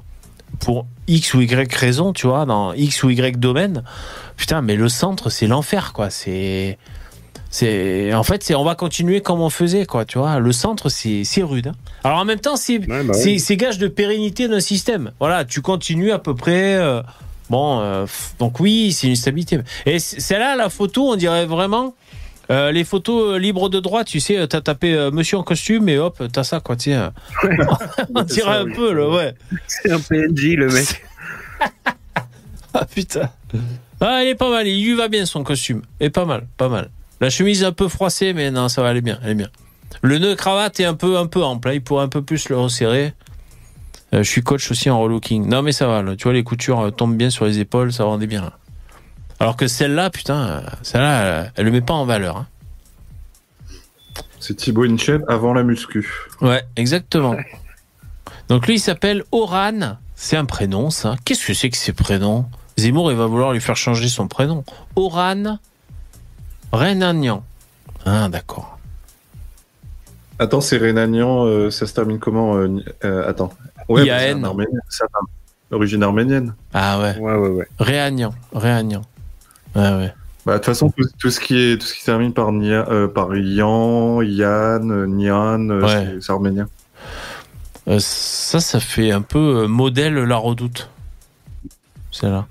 pour 0.59 0.87
X 1.07 1.35
ou 1.35 1.41
Y 1.41 1.71
raison, 1.73 2.13
tu 2.13 2.25
vois, 2.27 2.45
dans 2.45 2.73
X 2.73 3.03
ou 3.03 3.09
Y 3.11 3.37
domaine, 3.39 3.83
putain, 4.37 4.61
mais 4.63 4.75
le 4.75 4.89
centre 4.89 5.29
c'est 5.29 5.45
l'enfer 5.47 5.93
quoi. 5.93 6.09
C'est 6.09 6.79
c'est 7.49 8.13
en 8.13 8.23
fait 8.23 8.43
c'est 8.43 8.55
on 8.55 8.63
va 8.63 8.75
continuer 8.75 9.21
comme 9.21 9.41
on 9.41 9.49
faisait 9.49 9.85
quoi, 9.85 10.05
tu 10.05 10.17
vois. 10.17 10.39
Le 10.39 10.51
centre 10.51 10.89
c'est 10.89 11.23
c'est 11.23 11.43
rude. 11.43 11.67
hein. 11.67 11.75
Alors 12.03 12.19
en 12.19 12.25
même 12.25 12.39
temps 12.39 12.55
c'est 12.57 12.79
Ouais, 12.87 13.03
bah 13.03 13.13
c'est 13.13 13.23
oui. 13.31 13.39
c'est 13.39 13.57
gage 13.57 13.77
de 13.77 13.87
pérennité 13.87 14.47
d'un 14.47 14.59
système. 14.59 15.11
Voilà, 15.19 15.45
tu 15.45 15.61
continues 15.61 16.11
à 16.11 16.19
peu 16.19 16.35
près. 16.35 16.75
euh, 16.75 17.01
bon, 17.49 17.79
euh, 17.81 18.05
donc 18.39 18.59
oui, 18.59 18.91
c'est 18.91 19.07
une 19.07 19.15
stabilité. 19.15 19.59
Et 19.85 19.99
celle-là, 19.99 20.55
la 20.55 20.69
photo, 20.69 21.11
on 21.11 21.15
dirait 21.15 21.45
vraiment 21.45 21.95
euh, 22.49 22.71
les 22.71 22.83
photos 22.83 23.39
libres 23.39 23.69
de 23.69 23.79
droit. 23.79 24.03
Tu 24.03 24.19
sais, 24.19 24.47
t'as 24.47 24.61
tapé 24.61 24.93
euh, 24.93 25.11
Monsieur 25.11 25.37
en 25.37 25.43
costume 25.43 25.89
et 25.89 25.97
hop, 25.97 26.21
t'as 26.31 26.43
ça 26.43 26.59
quoi. 26.59 26.75
Euh. 26.87 27.09
on 28.15 28.21
dirait 28.23 28.57
un 28.57 28.65
oui. 28.65 28.73
peu 28.73 28.93
le 28.93 29.09
ouais. 29.09 29.33
C'est 29.67 29.91
un 29.91 29.99
PNJ 29.99 30.53
le 30.55 30.67
mec. 30.69 31.03
Ah 32.73 32.85
putain. 32.85 33.29
Ah, 33.99 34.19
il 34.23 34.27
est 34.29 34.35
pas 34.35 34.51
mal. 34.51 34.67
Il 34.67 34.83
lui 34.85 34.93
va 34.93 35.07
bien 35.07 35.25
son 35.25 35.43
costume. 35.43 35.81
Et 35.99 36.09
pas 36.11 36.25
mal, 36.25 36.45
pas 36.57 36.69
mal. 36.69 36.89
La 37.19 37.29
chemise 37.29 37.63
est 37.63 37.65
un 37.65 37.71
peu 37.71 37.87
froissée, 37.87 38.33
mais 38.33 38.51
non, 38.51 38.69
ça 38.69 38.81
va 38.81 38.89
aller 38.89 39.01
bien, 39.01 39.19
elle 39.23 39.31
est 39.31 39.35
bien. 39.35 39.49
Le 40.01 40.19
nœud 40.19 40.35
cravate 40.35 40.79
est 40.79 40.85
un 40.85 40.93
peu, 40.93 41.17
un 41.17 41.25
peu 41.27 41.43
ample. 41.43 41.69
là, 41.69 41.73
Il 41.73 41.81
pourrait 41.81 42.03
un 42.03 42.09
peu 42.09 42.21
plus 42.21 42.49
le 42.49 42.57
resserrer. 42.57 43.13
Euh, 44.13 44.23
je 44.23 44.29
suis 44.29 44.41
coach 44.43 44.69
aussi 44.71 44.89
en 44.89 44.99
relooking. 44.99 45.47
Non, 45.47 45.61
mais 45.61 45.71
ça 45.71 45.87
va. 45.87 46.01
là. 46.01 46.15
Tu 46.15 46.23
vois, 46.23 46.33
les 46.33 46.43
coutures 46.43 46.79
euh, 46.79 46.91
tombent 46.91 47.17
bien 47.17 47.29
sur 47.29 47.45
les 47.45 47.59
épaules, 47.59 47.91
ça 47.91 48.03
rendait 48.03 48.27
bien. 48.27 48.41
là. 48.41 48.53
Alors 49.39 49.55
que 49.57 49.67
celle-là, 49.67 50.09
putain, 50.09 50.47
euh, 50.47 50.61
celle-là, 50.83 51.23
elle, 51.23 51.51
elle 51.55 51.65
le 51.65 51.71
met 51.71 51.81
pas 51.81 51.93
en 51.93 52.05
valeur. 52.05 52.37
hein. 52.37 52.47
C'est 54.39 54.55
Thibaut 54.55 54.83
Inchep 54.85 55.23
avant 55.27 55.53
la 55.53 55.63
muscu. 55.63 56.07
Ouais, 56.41 56.63
exactement. 56.75 57.35
Donc 58.49 58.67
lui, 58.67 58.75
il 58.75 58.79
s'appelle 58.79 59.23
Oran. 59.31 59.97
C'est 60.15 60.37
un 60.37 60.45
prénom, 60.45 60.89
ça. 60.89 61.15
Qu'est-ce 61.25 61.45
que 61.45 61.53
c'est 61.53 61.69
que 61.69 61.77
ces 61.77 61.93
prénoms? 61.93 62.45
Zemmour, 62.77 63.11
il 63.11 63.17
va 63.17 63.25
vouloir 63.25 63.51
lui 63.53 63.59
faire 63.61 63.75
changer 63.75 64.07
son 64.07 64.27
prénom. 64.27 64.63
Oran 64.95 65.57
Renanian. 66.71 67.43
Ah, 68.05 68.29
d'accord. 68.29 68.77
Attends, 70.39 70.61
c'est 70.61 70.77
Rénanian, 70.77 71.45
euh, 71.45 71.71
ça 71.71 71.87
se 71.87 71.93
termine 71.93 72.19
comment 72.19 72.55
euh, 72.57 72.67
euh, 73.03 73.27
Attends. 73.27 73.51
Ouais, 73.89 74.03
c'est 74.05 74.11
un 74.43 74.43
Arménien, 74.43 74.79
Origine 75.71 76.03
arménienne. 76.03 76.53
Ah 76.73 76.99
ouais. 76.99 77.17
Ouais, 77.17 77.33
ouais, 77.35 77.49
ouais. 77.49 77.67
Ouais, 79.75 79.81
ouais. 79.95 80.13
Bah, 80.45 80.53
de 80.53 80.57
toute 80.59 80.65
façon, 80.65 80.89
tout, 80.91 81.03
tout 81.19 81.29
ce 81.29 81.39
qui 81.41 81.57
est 81.57 81.77
tout 81.81 81.85
ce 81.87 81.93
qui 81.93 82.01
se 82.01 82.05
termine 82.05 82.31
par 82.33 82.51
Nia, 82.53 82.85
euh, 82.89 83.07
par 83.07 83.35
Yan, 83.35 84.21
Yann, 84.21 84.91
euh, 84.91 85.05
Nian, 85.07 85.69
euh, 85.69 85.81
Ouais. 85.83 86.17
c'est- 86.21 86.31
arménien. 86.31 86.67
Ça, 87.99 88.59
ça 88.59 88.79
fait 88.79 89.11
un 89.11 89.21
peu 89.21 89.65
modèle 89.67 90.13
La 90.15 90.37
Redoute. 90.37 90.89
C'est 92.11 92.29
là. 92.29 92.45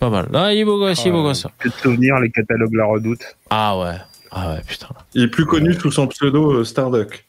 Pas 0.00 0.08
mal. 0.10 0.28
Ah, 0.32 0.52
il 0.52 0.58
est 0.60 0.64
beau 0.64 0.78
gosse, 0.78 1.04
il 1.04 1.08
est 1.08 1.12
beau 1.12 1.22
gosse. 1.22 1.46
Que 1.58 1.68
de 1.68 1.74
souvenirs, 1.74 2.18
les 2.20 2.30
catalogues 2.30 2.74
La 2.74 2.86
Redoute. 2.86 3.22
Ah 3.50 3.78
ouais. 3.78 3.96
Ah 4.30 4.54
ouais, 4.54 4.62
putain. 4.66 4.88
Il 5.14 5.22
est 5.24 5.28
plus 5.28 5.44
connu 5.44 5.74
sous 5.74 5.92
son 5.92 6.06
pseudo 6.08 6.52
euh, 6.52 6.64
Starduck. 6.64 7.26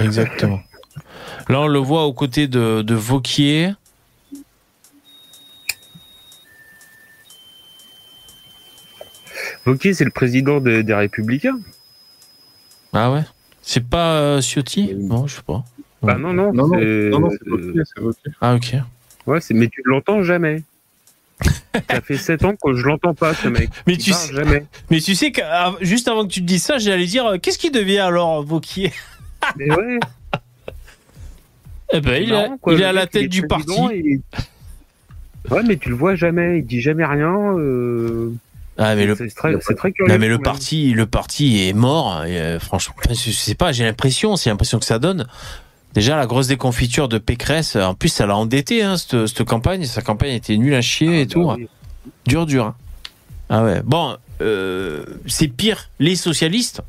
Exactement. 0.00 0.60
Là, 1.50 1.60
on 1.60 1.66
le 1.66 1.78
voit 1.78 2.06
aux 2.06 2.14
côtés 2.14 2.48
de, 2.48 2.80
de 2.82 2.94
Vauquier. 2.94 3.72
Vauquier, 9.64 9.94
c'est 9.94 10.04
le 10.04 10.10
président 10.10 10.60
des- 10.60 10.82
des 10.82 10.94
Républicains. 10.94 11.58
Ah 12.92 13.12
ouais? 13.12 13.22
C'est 13.62 13.84
pas 13.84 14.12
euh, 14.20 14.40
Ciotti? 14.40 14.94
Non, 14.94 15.26
je 15.26 15.36
sais 15.36 15.42
pas. 15.42 15.64
Bah 16.02 16.16
non, 16.16 16.32
non. 16.32 16.52
Non, 16.52 16.68
non, 16.68 16.78
c'est- 16.78 17.08
non, 17.10 17.20
non, 17.20 17.30
c'est 17.30 18.00
Wauquiez. 18.00 18.32
Ah 18.40 18.54
ok. 18.54 18.76
Ouais, 19.26 19.40
mais 19.50 19.68
tu 19.68 19.82
l'entends 19.84 20.22
jamais. 20.22 20.62
Ça 21.90 22.00
fait 22.00 22.16
7 22.16 22.44
ans 22.44 22.54
que 22.56 22.74
je 22.74 22.82
l'entends 22.86 23.14
pas, 23.14 23.34
ce 23.34 23.48
mec. 23.48 23.68
Mais 23.86 23.94
Il 23.94 23.98
tu 23.98 24.12
sais- 24.12 24.32
jamais. 24.34 24.64
Mais 24.90 25.00
tu 25.00 25.14
sais 25.14 25.30
que 25.32 25.42
ah, 25.44 25.74
juste 25.82 26.08
avant 26.08 26.24
que 26.26 26.32
tu 26.32 26.40
te 26.40 26.46
dises 26.46 26.62
ça, 26.62 26.78
j'allais 26.78 27.04
dire 27.06 27.26
euh, 27.26 27.38
qu'est-ce 27.38 27.58
qui 27.58 27.70
devient 27.70 27.98
alors 27.98 28.42
Vauquier? 28.42 28.92
Mais 29.56 29.70
ouais, 29.70 29.98
Eh 31.92 32.00
ben, 32.00 32.22
il, 32.22 32.30
marrant, 32.30 32.54
est, 32.68 32.74
il 32.74 32.84
à 32.84 32.92
la 32.92 33.06
tête 33.06 33.28
du 33.28 33.46
parti. 33.46 33.72
et- 33.92 34.20
Ouais, 35.50 35.62
mais 35.62 35.76
tu 35.76 35.90
le 35.90 35.94
vois 35.94 36.16
jamais. 36.16 36.58
Il 36.58 36.66
dit 36.66 36.80
jamais 36.80 37.04
rien. 37.04 37.56
euh, 37.56 38.32
Ah 38.78 38.96
mais 38.96 39.06
le 39.06 39.14
C'est 39.14 39.28
très, 39.28 39.56
très 39.58 39.92
curieux. 39.92 40.12
non, 40.12 40.18
mais 40.18 40.28
le 40.28 40.38
parti, 40.38 40.92
le 40.92 41.06
parti 41.06 41.68
est 41.68 41.72
mort. 41.72 42.24
Et, 42.24 42.40
euh, 42.40 42.58
franchement, 42.58 42.94
je 43.08 43.14
sais 43.30 43.54
pas. 43.54 43.70
J'ai 43.72 43.84
l'impression, 43.84 44.34
c'est 44.36 44.50
l'impression 44.50 44.78
que 44.80 44.84
ça 44.86 44.98
donne. 44.98 45.26
Déjà 45.96 46.14
la 46.16 46.26
grosse 46.26 46.46
déconfiture 46.46 47.08
de 47.08 47.16
Pécresse. 47.18 47.74
En 47.76 47.94
plus, 47.94 48.10
ça 48.10 48.26
l'a 48.26 48.36
endetté 48.36 48.82
hein, 48.82 48.96
cette, 48.98 49.26
cette 49.26 49.44
campagne. 49.44 49.84
Sa 49.86 50.02
campagne 50.02 50.32
était 50.34 50.56
nulle 50.58 50.74
à 50.74 50.82
chier 50.82 51.20
et 51.22 51.22
Ah, 51.22 51.32
tout. 51.32 51.46
bah 51.46 51.54
oui. 51.58 51.68
Dur, 52.26 52.44
dur. 52.46 52.66
hein. 52.66 52.74
Ah 53.48 53.64
ouais. 53.64 53.80
Bon, 53.82 54.16
euh, 54.42 55.04
c'est 55.26 55.48
pire. 55.48 55.88
Les 55.98 56.14
socialistes 56.14 56.82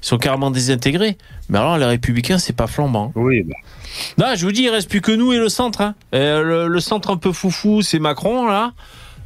sont 0.00 0.16
carrément 0.18 0.50
désintégrés. 0.50 1.18
Mais 1.50 1.58
alors, 1.58 1.76
les 1.76 1.84
Républicains, 1.84 2.38
c'est 2.38 2.54
pas 2.54 2.66
flambant. 2.66 3.12
Oui, 3.14 3.42
bah, 3.42 3.54
Non, 4.16 4.34
je 4.36 4.46
vous 4.46 4.52
dis, 4.52 4.62
il 4.62 4.70
reste 4.70 4.88
plus 4.88 5.00
que 5.02 5.12
nous 5.12 5.32
et 5.34 5.38
le 5.38 5.48
centre. 5.50 5.82
Hein. 5.82 5.94
Et 6.12 6.18
le, 6.18 6.66
le 6.68 6.80
centre 6.80 7.10
un 7.10 7.16
peu 7.18 7.32
foufou, 7.32 7.82
c'est 7.82 7.98
Macron, 7.98 8.46
là. 8.46 8.72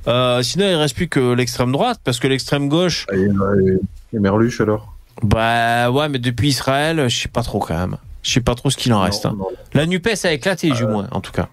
Euh, 0.08 0.42
sinon, 0.42 0.66
il 0.68 0.74
reste 0.74 0.96
plus 0.96 1.08
que 1.08 1.32
l'extrême 1.34 1.70
droite, 1.70 2.00
parce 2.02 2.18
que 2.18 2.26
l'extrême 2.26 2.68
gauche, 2.68 3.06
Et, 3.12 3.20
et- 3.20 4.16
et 4.16 4.18
Merluche 4.18 4.60
alors? 4.60 4.92
Bah 5.22 5.90
ouais, 5.90 6.08
mais 6.08 6.18
depuis 6.18 6.48
Israël, 6.48 7.04
je 7.08 7.16
sais 7.16 7.28
pas 7.28 7.42
trop 7.42 7.58
quand 7.60 7.78
même. 7.78 7.96
Je 8.22 8.30
sais 8.32 8.40
pas 8.40 8.54
trop 8.54 8.70
ce 8.70 8.76
qu'il 8.76 8.92
en 8.92 9.00
reste. 9.00 9.24
Hein. 9.26 9.34
non. 9.38 9.48
La 9.74 9.86
Nupes 9.86 10.08
a 10.24 10.32
éclaté, 10.32 10.70
du 10.70 10.84
moins, 10.86 11.08
en 11.12 11.20
tout 11.20 11.32
cas. 11.32 11.48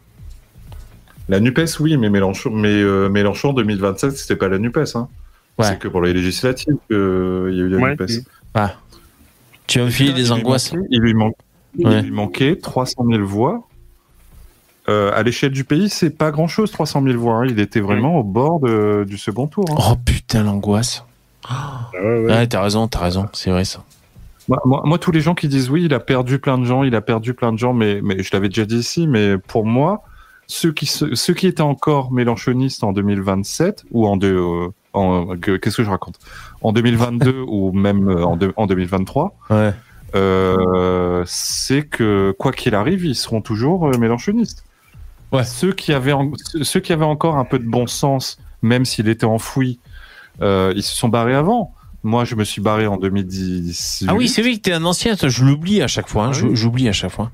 La 1.29 1.39
Nupes, 1.39 1.59
oui, 1.79 1.97
mais 1.97 2.09
Mélenchon, 2.09 2.49
mais 2.51 2.69
euh, 2.69 3.09
Mélenchon 3.09 3.53
2027, 3.53 4.11
c'était 4.17 4.35
pas 4.35 4.47
la 4.47 4.57
Nupes. 4.59 4.77
Hein. 4.95 5.07
Ouais. 5.57 5.65
C'est 5.65 5.79
que 5.79 5.87
pour 5.87 6.01
les 6.01 6.13
législatives 6.13 6.75
qu'il 6.87 6.95
y 6.97 6.99
a 6.99 7.63
eu 7.63 7.69
la 7.69 7.77
Ouais, 7.77 7.89
Nupes. 7.91 8.03
oui. 8.07 8.21
Tu 9.67 9.79
vas 9.79 9.85
me 9.85 9.89
filer 9.89 10.13
des 10.13 10.21
Il 10.21 10.25
lui 10.27 10.31
angoisses. 10.33 10.73
manquait- 10.73 10.87
Il 10.91 10.99
lui, 11.01 11.13
Ouais. 11.13 11.31
il 11.77 11.99
lui 11.99 12.11
manquait 12.11 12.55
300 12.55 13.03
000 13.09 13.25
voix. 13.25 13.67
Euh, 14.89 15.11
à 15.13 15.21
l'échelle 15.23 15.51
du 15.51 15.65
pays, 15.65 15.89
c'est 15.89 16.09
pas 16.11 16.31
grand 16.31 16.47
chose, 16.47 16.71
300 16.71 17.03
000 17.03 17.17
voix. 17.19 17.35
hein. 17.35 17.45
Il 17.49 17.59
était 17.59 17.81
vraiment 17.81 18.15
au 18.19 18.23
bord 18.23 18.61
de- 18.61 19.05
du 19.07 19.17
second 19.17 19.47
tour. 19.47 19.65
hein. 19.71 19.75
Oh 19.91 19.95
putain, 19.97 20.43
l'angoisse. 20.43 21.03
ah 21.49 21.89
ouais, 21.93 21.99
ouais. 21.99 22.25
Ouais, 22.27 22.47
t'as 22.47 22.61
raison, 22.61 22.87
t'as 22.87 22.99
raison, 22.99 23.27
c'est 23.33 23.49
vrai 23.51 23.65
ça. 23.65 23.83
Moi, 24.47 24.61
moi, 24.65 24.81
moi, 24.85 24.97
tous 24.97 25.11
les 25.11 25.19
gens 25.21 25.35
qui 25.35 25.47
disent 25.47 25.69
oui, 25.69 25.83
il 25.85 25.93
a 25.93 25.99
perdu 25.99 26.39
plein 26.39 26.57
de 26.57 26.63
gens, 26.65 26.83
il 26.83 26.95
a 26.95 27.01
perdu 27.01 27.33
plein 27.33 27.51
de 27.51 27.57
gens, 27.57 27.73
mais, 27.73 27.99
mais 28.01 28.23
je 28.23 28.29
l'avais 28.33 28.47
déjà 28.49 28.65
dit 28.65 28.77
ici, 28.77 29.05
mais 29.07 29.37
pour 29.37 29.65
moi, 29.65 30.03
ceux 30.47 30.71
qui, 30.71 30.85
se- 30.85 31.15
ceux 31.15 31.33
qui 31.33 31.47
étaient 31.47 31.61
encore 31.61 32.11
mélanchonistes 32.13 32.83
en 32.83 32.93
2027, 32.93 33.83
ou 33.91 34.07
en, 34.07 34.15
deux, 34.15 34.37
euh, 34.37 34.67
en 34.93 35.35
que- 35.37 35.57
qu'est-ce 35.57 35.77
que 35.77 35.83
je 35.83 35.89
raconte? 35.89 36.17
En 36.61 36.71
2022 36.71 37.43
ou 37.47 37.73
même 37.73 38.07
euh, 38.07 38.23
en, 38.23 38.37
deux- 38.37 38.53
en 38.55 38.65
2023, 38.67 39.35
Ouais. 39.49 39.73
euh, 40.15 41.23
c'est 41.25 41.83
que 41.83 42.33
quoi 42.39 42.51
qu'il 42.53 42.73
arrive, 42.75 43.03
ils 43.05 43.15
seront 43.15 43.41
toujours 43.41 43.89
mélanchonistes. 43.97 44.63
Ouais. 45.33 45.43
Ceux 45.43 45.73
qui 45.73 45.91
avaient 45.91 46.13
en- 46.13 46.31
ceux 46.61 46.79
qui 46.79 46.93
avaient 46.93 47.03
encore 47.03 47.35
un 47.35 47.43
peu 47.43 47.59
de 47.59 47.67
bon 47.67 47.85
sens, 47.85 48.37
même 48.61 48.85
s'il 48.85 49.09
était 49.09 49.25
enfoui, 49.25 49.79
euh, 50.41 50.71
ils 50.75 50.83
se 50.83 50.95
sont 50.95 51.09
barrés 51.09 51.35
avant. 51.35 51.73
Moi, 52.07 52.23
je 52.23 52.35
me 52.35 52.45
suis 52.45 52.61
barré 52.61 52.87
en 52.87 52.95
2010. 52.95 54.05
Ah 54.07 54.15
oui, 54.15 54.29
c'est 54.29 54.41
vrai 54.41 54.53
que 54.55 54.61
t'es 54.61 54.71
un 54.71 54.85
ancien, 54.85 55.15
je 55.21 55.43
l'oublie 55.43 55.81
à 55.81 55.87
chaque 55.87 56.07
fois. 56.07 56.27
hein, 56.27 56.31
Ah 56.33 56.39
oui. 56.41 56.51
J'oublie 56.55 56.87
à 56.87 56.93
chaque 56.93 57.11
fois. 57.11 57.31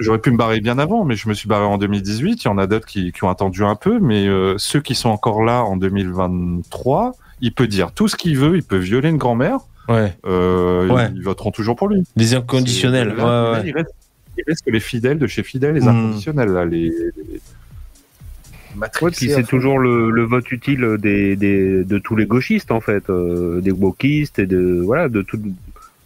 J'aurais 0.00 0.18
pu 0.18 0.32
me 0.32 0.36
barrer 0.36 0.58
bien 0.60 0.76
avant, 0.80 1.04
mais 1.04 1.14
je 1.14 1.28
me 1.28 1.34
suis 1.34 1.48
barré 1.48 1.64
en 1.64 1.78
2018. 1.78 2.42
Il 2.42 2.44
y 2.46 2.48
en 2.48 2.58
a 2.58 2.66
d'autres 2.66 2.84
qui, 2.86 3.12
qui 3.12 3.22
ont 3.22 3.30
attendu 3.30 3.62
un 3.62 3.76
peu, 3.76 4.00
mais 4.00 4.26
euh, 4.26 4.56
ceux 4.58 4.80
qui 4.80 4.96
sont 4.96 5.08
encore 5.10 5.44
là 5.44 5.62
en 5.62 5.76
2023, 5.76 7.12
il 7.40 7.52
peut 7.52 7.68
dire 7.68 7.92
tout 7.92 8.08
ce 8.08 8.16
qu'il 8.16 8.36
veut, 8.36 8.56
il 8.56 8.64
peut 8.64 8.76
violer 8.76 9.08
une 9.08 9.18
grand-mère, 9.18 9.58
Ouais. 9.88 10.16
euh, 10.26 10.88
Ouais. 10.88 11.08
ils 11.14 11.22
votent 11.22 11.52
toujours 11.54 11.76
pour 11.76 11.86
lui. 11.88 12.02
Des 12.16 12.34
inconditionnels. 12.34 13.14
Là, 13.16 13.52
Ouais. 13.52 13.62
Il, 13.66 13.72
reste, 13.72 13.94
il 14.36 14.42
reste 14.48 14.64
que 14.66 14.70
les 14.72 14.80
fidèles 14.80 15.20
de 15.20 15.28
chez 15.28 15.44
fidèles, 15.44 15.76
les 15.76 15.82
Hmm. 15.82 15.88
inconditionnels, 15.90 16.48
là, 16.48 16.64
les, 16.64 16.88
les- 16.90 17.40
Ouais, 18.80 19.10
puis 19.10 19.30
c'est 19.30 19.44
toujours 19.44 19.78
le, 19.78 20.10
le 20.10 20.22
vote 20.24 20.50
utile 20.52 20.96
des, 20.98 21.36
des, 21.36 21.84
de 21.84 21.98
tous 21.98 22.16
les 22.16 22.26
gauchistes 22.26 22.70
en 22.70 22.80
fait, 22.80 23.08
euh, 23.10 23.60
des 23.60 23.70
wokistes 23.70 24.38
et 24.38 24.46
de 24.46 24.80
voilà 24.84 25.08
de 25.08 25.22
tout, 25.22 25.40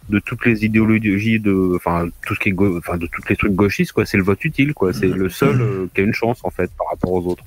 de 0.09 0.19
toutes 0.19 0.45
les 0.45 0.65
idéologies 0.65 1.39
de 1.39 1.73
enfin 1.75 2.07
tout 2.25 2.35
ce 2.35 2.39
qui 2.39 2.49
est 2.49 2.55
enfin 2.59 2.97
de 2.97 3.07
toutes 3.07 3.29
les 3.29 3.35
trucs 3.35 3.53
gauchistes 3.53 3.91
quoi. 3.91 4.05
C'est 4.05 4.17
le 4.17 4.23
vote 4.23 4.43
utile 4.45 4.73
quoi. 4.73 4.93
C'est 4.93 5.07
le 5.07 5.29
seul 5.29 5.61
euh, 5.61 5.87
qui 5.93 6.01
a 6.01 6.03
une 6.03 6.13
chance 6.13 6.39
en 6.43 6.49
fait 6.49 6.71
par 6.77 6.87
rapport 6.89 7.11
aux 7.11 7.31
autres. 7.31 7.43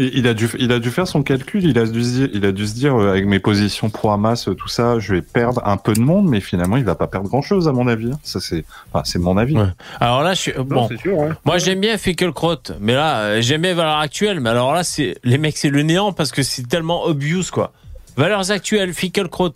Il 0.00 0.28
a 0.28 0.34
dû, 0.34 0.48
il 0.60 0.70
a 0.70 0.78
dû 0.78 0.90
faire 0.90 1.08
son 1.08 1.22
calcul. 1.24 1.64
Il 1.64 1.76
a 1.78 1.84
dû 1.84 2.02
se 2.04 2.08
dire, 2.10 2.28
il 2.32 2.46
a 2.46 2.52
dû 2.52 2.66
se 2.68 2.74
dire 2.74 2.94
euh, 2.94 3.10
avec 3.10 3.26
mes 3.26 3.40
positions 3.40 3.90
pro 3.90 4.10
Hamas, 4.12 4.46
euh, 4.46 4.54
tout 4.54 4.68
ça, 4.68 5.00
je 5.00 5.14
vais 5.14 5.22
perdre 5.22 5.60
un 5.66 5.76
peu 5.76 5.92
de 5.92 5.98
monde, 6.00 6.28
mais 6.28 6.40
finalement, 6.40 6.76
il 6.76 6.84
va 6.84 6.94
pas 6.94 7.08
perdre 7.08 7.28
grand 7.28 7.42
chose 7.42 7.66
à 7.66 7.72
mon 7.72 7.88
avis. 7.88 8.12
hein. 8.12 8.18
Ça 8.22 8.38
c'est, 8.40 8.64
enfin, 8.92 9.02
c'est 9.04 9.18
mon 9.18 9.36
avis. 9.36 9.56
Ouais. 9.56 9.66
Alors 9.98 10.22
là, 10.22 10.34
je 10.34 10.40
suis. 10.40 10.52
Non, 10.56 10.64
Bon. 10.64 10.88
sûr. 10.96 11.20
hein. 11.22 11.36
Moi, 11.44 11.58
j'aime 11.58 11.80
bien 11.80 11.98
Finkelkraut, 11.98 12.56
mais 12.80 12.94
là, 12.94 13.18
euh, 13.22 13.40
j'aime 13.42 13.62
bien 13.62 13.74
Valeurs 13.74 13.98
Actuelles, 13.98 14.38
mais 14.38 14.50
alors 14.50 14.72
là, 14.72 14.84
c'est 14.84 15.16
les 15.24 15.36
mecs, 15.36 15.56
c'est 15.56 15.68
le 15.70 15.82
néant 15.82 16.12
parce 16.12 16.30
que 16.30 16.42
c'est 16.44 16.68
tellement 16.68 17.04
obvious, 17.04 17.44
quoi. 17.52 17.72
Valeurs 18.16 18.50
Actuelles, 18.52 18.92
Finkelkraut. 18.94 19.50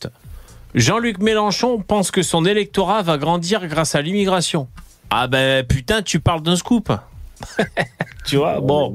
Jean-Luc 0.74 1.19
Mélenchon 1.20 1.78
pense 1.86 2.10
que 2.10 2.23
son 2.23 2.44
électorat 2.47 3.02
va 3.02 3.19
grandir 3.19 3.66
grâce 3.69 3.94
à 3.94 4.02
l'immigration. 4.02 4.69
Ah 5.10 5.27
ben 5.28 5.64
putain, 5.66 6.01
tu 6.02 6.19
parles 6.19 6.43
d'un 6.43 6.56
scoop. 6.56 6.90
tu 8.24 8.36
vois, 8.36 8.60
bon. 8.60 8.94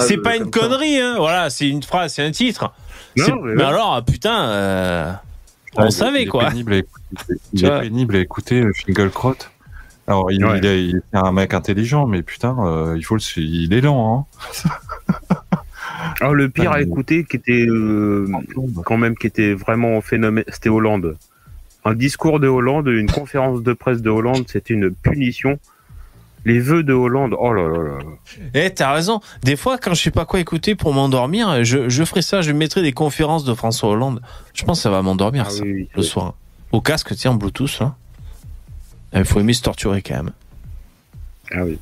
C'est 0.00 0.18
pas 0.18 0.36
une 0.36 0.50
connerie, 0.50 0.98
hein. 0.98 1.16
Voilà, 1.18 1.50
c'est 1.50 1.68
une 1.68 1.82
phrase, 1.82 2.14
c'est 2.14 2.22
un 2.24 2.30
titre. 2.30 2.72
Non, 3.16 3.40
mais 3.42 3.54
mais 3.54 3.62
ouais. 3.62 3.68
alors, 3.68 4.04
putain, 4.04 4.48
euh, 4.48 5.12
on 5.76 5.84
Ouais, 5.84 5.90
savait 5.90 6.22
il 6.24 6.28
quoi. 6.28 6.48
pénible 6.48 6.74
écouter. 6.74 7.02
Il 7.52 7.60
Tu 7.60 7.64
est 7.64 7.68
vois. 7.68 7.80
pénible 7.80 8.16
à 8.16 8.18
écouter, 8.20 8.60
euh, 8.60 8.72
Finkelkraut. 8.74 9.34
Alors, 10.08 10.30
il, 10.30 10.44
Ouais. 10.44 10.58
il 10.58 10.66
est, 10.66 10.84
il 10.84 10.96
est 10.96 11.16
un 11.16 11.32
mec 11.32 11.54
intelligent, 11.54 12.06
mais 12.06 12.22
putain, 12.22 12.56
euh, 12.60 12.94
il 12.96 13.02
faut 13.04 13.16
le, 13.16 13.22
il 13.38 13.72
est 13.74 13.80
lent, 13.80 14.26
hein. 14.38 14.66
Ah, 16.20 16.30
le 16.32 16.48
pire 16.48 16.70
Ah, 16.72 16.76
à 16.76 16.80
écouter 16.82 17.24
qui 17.24 17.36
était 17.36 17.66
euh, 17.68 18.26
quand 18.84 18.96
même 18.98 19.16
qui 19.16 19.26
était 19.26 19.54
vraiment 19.54 20.00
phénomène, 20.00 20.44
c'était 20.48 20.68
Hollande. 20.68 21.16
Un 21.84 21.94
discours 21.94 22.38
de 22.40 22.48
Hollande, 22.48 22.86
une 22.88 23.10
conférence 23.10 23.62
de 23.62 23.72
presse 23.72 24.02
de 24.02 24.10
Hollande, 24.10 24.44
c'était 24.48 24.74
une 24.74 24.90
punition. 24.94 25.58
Les 26.46 26.60
vœux 26.60 26.82
de 26.84 26.92
Hollande, 26.94 27.34
oh 27.38 27.52
là 27.52 27.68
là 27.68 27.82
là. 27.88 27.98
Eh, 28.54 28.70
t'as 28.70 28.92
raison. 28.92 29.20
Des 29.42 29.56
fois, 29.56 29.78
quand 29.78 29.92
je 29.94 30.02
sais 30.02 30.10
pas 30.12 30.24
quoi 30.24 30.38
écouter 30.40 30.74
pour 30.76 30.94
m'endormir, 30.94 31.64
je, 31.64 31.88
je 31.88 32.04
ferai 32.04 32.22
ça. 32.22 32.40
Je 32.40 32.52
mettrai 32.52 32.82
des 32.82 32.92
conférences 32.92 33.44
de 33.44 33.52
François 33.52 33.88
Hollande. 33.90 34.22
Je 34.54 34.62
pense 34.64 34.78
que 34.78 34.82
ça 34.84 34.90
va 34.90 35.02
m'endormir, 35.02 35.44
Ah 35.48 35.50
ça, 35.50 35.62
oui, 35.64 35.72
oui, 35.72 35.88
le 35.94 36.02
soir. 36.02 36.34
Au 36.72 36.80
casque, 36.80 37.14
tiens, 37.16 37.32
en 37.32 37.34
Bluetooth, 37.34 37.78
là. 37.80 37.96
Il 39.12 39.24
faut 39.24 39.40
aimer 39.40 39.54
se 39.54 39.62
torturer 39.62 40.02
quand 40.02 40.14
même. 40.14 40.30
Ah 41.52 41.64
oui. 41.64 41.78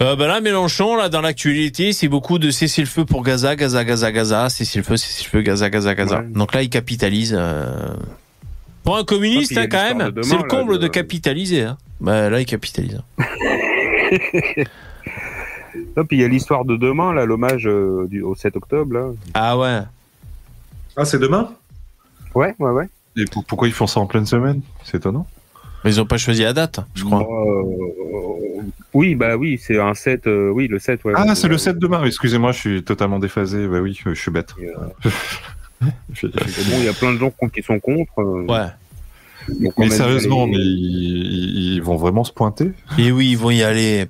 Euh, 0.00 0.16
ben 0.16 0.26
là, 0.26 0.40
Mélenchon, 0.40 0.96
là, 0.96 1.08
dans 1.08 1.20
l'actualité, 1.20 1.92
c'est 1.92 2.08
beaucoup 2.08 2.38
de 2.38 2.50
cesser 2.50 2.82
le 2.82 2.88
feu 2.88 3.04
pour 3.04 3.22
Gaza, 3.22 3.54
Gaza, 3.56 3.84
Gaza, 3.84 4.10
Gaza, 4.12 4.48
cesser 4.50 4.78
le 4.80 4.84
feu, 4.84 4.96
cesser 4.96 5.24
le 5.24 5.30
feu, 5.30 5.42
Gaza, 5.42 5.70
Gaza, 5.70 5.94
Gaza. 5.94 6.20
Ouais. 6.20 6.26
Donc 6.34 6.54
là, 6.54 6.62
il 6.62 6.68
capitalise. 6.70 7.34
euh, 7.38 7.94
Pour 8.82 8.96
un 8.96 9.04
communiste, 9.04 9.56
hein, 9.56 9.66
quand 9.70 9.94
même, 9.94 10.12
c'est 10.22 10.34
le 10.36 10.42
là, 10.42 10.48
comble 10.48 10.74
de 10.78 10.82
de- 10.84 10.88
capitaliser. 10.88 11.62
Hein. 11.62 11.78
Ben, 12.02 12.28
là, 12.28 12.40
il 12.40 12.46
capitalise. 12.46 13.00
Ah, 15.96 16.04
puis 16.06 16.18
il 16.18 16.20
y 16.20 16.24
a 16.24 16.28
l'histoire 16.28 16.64
de 16.66 16.76
demain, 16.76 17.14
là, 17.14 17.24
l'hommage 17.24 17.66
euh, 17.66 18.06
du- 18.06 18.20
au 18.22 18.34
7 18.34 18.56
octobre, 18.56 18.92
là. 18.92 19.06
Ah 19.32 19.56
ouais. 19.58 19.80
Ah, 20.96 21.04
c'est 21.06 21.18
demain? 21.18 21.50
Ouais, 22.34 22.54
ouais, 22.58 22.70
ouais. 22.70 22.88
Et 23.16 23.24
pour- 23.24 23.42
pourquoi 23.44 23.68
ils 23.68 23.72
font 23.74 23.86
ça 23.86 23.98
en 24.00 24.06
pleine 24.06 24.26
semaine? 24.26 24.60
C'est 24.84 24.98
étonnant. 24.98 25.26
Mais 25.84 25.90
ils 25.94 26.00
ont 26.00 26.04
pas 26.06 26.18
choisi 26.18 26.42
la 26.42 26.52
date, 26.52 26.80
je 26.94 27.04
crois. 27.04 27.22
Euh, 27.22 28.62
oui, 28.92 29.14
bah 29.14 29.36
oui, 29.36 29.58
c'est 29.62 29.80
un 29.80 29.94
7, 29.94 30.26
euh, 30.26 30.50
oui, 30.50 30.68
le 30.68 30.78
7, 30.78 31.02
ouais. 31.04 31.14
Ah, 31.16 31.34
c'est 31.34 31.48
le 31.48 31.56
7 31.58 31.78
demain. 31.78 32.04
Excusez-moi, 32.04 32.52
je 32.52 32.58
suis 32.58 32.84
totalement 32.84 33.18
déphasé. 33.18 33.66
Bah 33.66 33.80
oui, 33.80 33.98
je 34.04 34.12
suis 34.14 34.30
bête. 34.30 34.54
Je- 36.12 36.26
Bon, 36.26 36.76
il 36.78 36.84
y 36.84 36.88
a 36.88 36.92
plein 36.92 37.12
de 37.14 37.18
gens 37.18 37.32
qui 37.52 37.62
sont 37.62 37.80
contre. 37.80 38.18
euh, 38.20 38.44
Ouais. 38.46 38.68
Donc 39.48 39.72
Mais 39.78 39.90
sérieusement, 39.90 40.46
mais 40.46 40.56
ils, 40.58 41.74
ils 41.74 41.82
vont 41.82 41.96
vraiment 41.96 42.24
se 42.24 42.32
pointer? 42.32 42.72
Et 42.98 43.10
oui, 43.12 43.30
ils 43.32 43.38
vont 43.38 43.50
y 43.50 43.62
aller. 43.62 44.06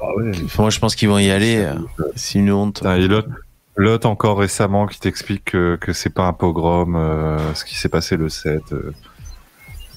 ah 0.00 0.14
ouais. 0.16 0.32
Moi, 0.58 0.70
je 0.70 0.78
pense 0.78 0.94
qu'ils 0.94 1.08
vont 1.08 1.18
y 1.18 1.30
aller. 1.30 1.56
euh, 1.58 1.74
C'est 2.14 2.38
une 2.38 2.50
honte. 2.52 2.82
Et 2.98 3.06
l'autre, 3.08 3.28
l'autre 3.76 4.08
encore 4.08 4.38
récemment 4.38 4.86
qui 4.86 5.00
t'explique 5.00 5.44
que, 5.44 5.76
que 5.80 5.92
c'est 5.92 6.10
pas 6.10 6.26
un 6.26 6.32
pogrom, 6.32 6.96
euh, 6.96 7.54
ce 7.54 7.64
qui 7.64 7.76
s'est 7.76 7.88
passé 7.88 8.16
le 8.16 8.28
7. 8.28 8.72
euh. 8.72 8.92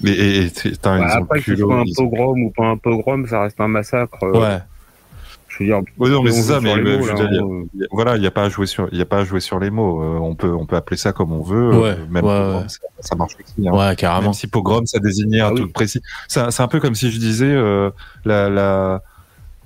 Et, 0.06 0.12
et, 0.12 0.46
et 0.46 0.50
putain, 0.50 1.00
Bah, 1.00 1.06
ils 1.14 1.18
ont 1.20 1.24
après, 1.24 1.40
que 1.42 1.46
ce 1.46 1.56
soit 1.58 1.80
un 1.80 1.84
ils 1.86 1.94
pogrom 1.96 2.42
ou 2.44 2.52
pas 2.52 2.68
un 2.68 2.78
pogrom, 2.78 3.28
ça 3.28 3.42
reste 3.42 3.60
un 3.60 3.68
massacre. 3.68 4.18
euh, 4.24 4.40
Ouais. 4.40 4.60
Je 5.60 5.66
veux 5.66 5.70
dire, 5.70 5.82
Ouais, 5.98 6.10
non, 6.10 6.24
mais 6.24 6.32
on 6.32 6.34
c'est 6.34 6.42
ça, 6.44 6.62
mais 6.62 6.74
mots, 6.76 6.82
je 7.04 7.12
veux 7.12 7.24
là, 7.24 7.28
dire, 7.28 7.44
hein. 7.44 7.64
il 7.74 7.82
y 7.82 7.84
a- 7.84 7.88
voilà, 7.92 8.16
il 8.16 8.22
n'y 8.22 8.28
a 8.28 8.32
pas 8.32 8.44
à 8.44 8.50
jouer 8.50 8.66
sur, 8.66 8.88
il 8.94 9.02
a 9.02 9.06
pas 9.06 9.18
à 9.20 9.24
jouer 9.26 9.42
sur 9.42 9.60
les 9.60 9.70
mots. 9.70 10.02
Euh, 10.02 10.18
on 10.20 10.34
peut, 10.36 10.54
on 10.54 10.66
peut 10.66 10.78
appeler 10.78 10.96
ça 10.98 11.12
comme 11.12 11.34
on 11.34 11.42
veut. 11.42 11.70
Ouais, 11.78 11.90
euh, 11.90 11.96
même 12.10 12.24
ouais, 12.26 12.32
pogrom, 12.32 12.62
ouais. 12.64 12.70
Ça, 12.70 12.80
ça 13.02 13.16
marche 13.16 13.34
aussi. 13.36 13.68
hein. 13.68 13.72
Ouais, 13.74 13.96
carrément. 13.98 14.24
Même 14.28 14.34
si 14.34 14.48
pogrom, 14.48 14.86
ça 14.86 15.00
désignait 15.00 15.42
un 15.42 15.48
Ah 15.48 15.52
oui. 15.54 15.60
truc 15.62 15.74
précis. 15.74 16.02
C'est 16.30 16.62
un 16.62 16.68
peu 16.68 16.80
comme 16.80 16.96
si 16.96 17.12
je 17.12 17.20
disais 17.20 17.52
euh, 17.54 17.90
la, 18.26 18.50
la. 18.50 19.02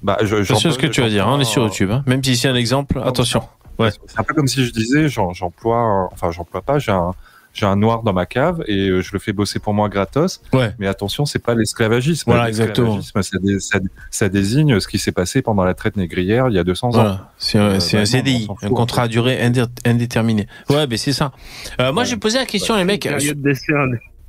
Bah, 0.02 0.18
je, 0.24 0.42
Je 0.44 0.54
sais 0.56 0.72
ce 0.72 0.78
que 0.80 0.88
tu 0.88 1.02
vas 1.02 1.10
dire, 1.10 1.28
hein, 1.28 1.36
on 1.36 1.40
est 1.40 1.44
sur 1.46 1.64
YouTube. 1.64 1.92
hein. 1.92 2.04
Même 2.08 2.24
si 2.24 2.36
c'est 2.36 2.48
un 2.50 2.56
exemple, 2.56 3.00
attention. 3.06 3.44
Ouais. 3.80 3.90
C'est 4.08 4.20
un 4.20 4.24
peu 4.24 4.34
comme 4.34 4.48
si 4.48 4.66
je 4.66 4.72
disais, 4.72 5.08
j'emploie, 5.10 5.78
un- 5.80 6.10
enfin, 6.12 6.30
j'emploie 6.32 6.62
pas, 6.62 6.78
j'ai 6.80 6.92
un, 6.92 7.12
j'ai 7.54 7.66
un 7.66 7.76
noir 7.76 8.04
dans 8.04 8.14
ma 8.14 8.26
cave 8.26 8.64
et 8.68 8.90
euh, 8.90 9.02
je 9.02 9.12
le 9.14 9.20
fais 9.20 9.32
bosser 9.32 9.60
pour 9.60 9.74
moi 9.74 9.88
gratos. 9.90 10.42
Ouais. 10.54 10.74
Mais 10.80 10.88
attention, 10.88 11.26
c'est 11.26 11.40
pas 11.40 11.54
l'esclavagisme. 11.56 12.32
Voilà, 12.32 12.48
exactement. 12.50 12.98
L'esclavagisme, 12.98 13.32
Ça, 13.32 13.40
dé- 13.40 13.60
ça, 13.60 13.80
ça 14.10 14.30
désigne 14.30 14.80
ce 14.80 14.88
qui 14.88 14.98
s'est 15.00 15.12
passé 15.12 15.42
pendant 15.42 15.64
la 15.64 15.74
traite 15.74 15.96
négrière 15.96 16.48
il 16.50 16.56
y 16.56 16.60
a 16.60 16.64
200 16.64 16.96
ans. 16.98 17.20
C'est 17.38 17.60
un, 17.60 17.72
Euh, 17.74 17.76
un 17.76 18.06
CDI, 18.06 18.48
un 18.62 18.70
contrat 18.70 19.04
à 19.04 19.08
durée 19.08 19.38
indé- 19.42 19.66
indéterminée. 19.86 20.48
Ouais, 20.70 20.88
mais 20.88 20.98
c'est 20.98 21.14
ça. 21.14 21.32
Euh, 21.80 21.94
moi, 21.94 22.04
Ouais. 22.04 22.10
j'ai 22.10 22.18
posé 22.18 22.38
la 22.40 22.46
question, 22.46 22.76
les 22.76 22.84
mecs. 22.86 23.04
Période 23.04 23.42
d'essai. 23.42 23.74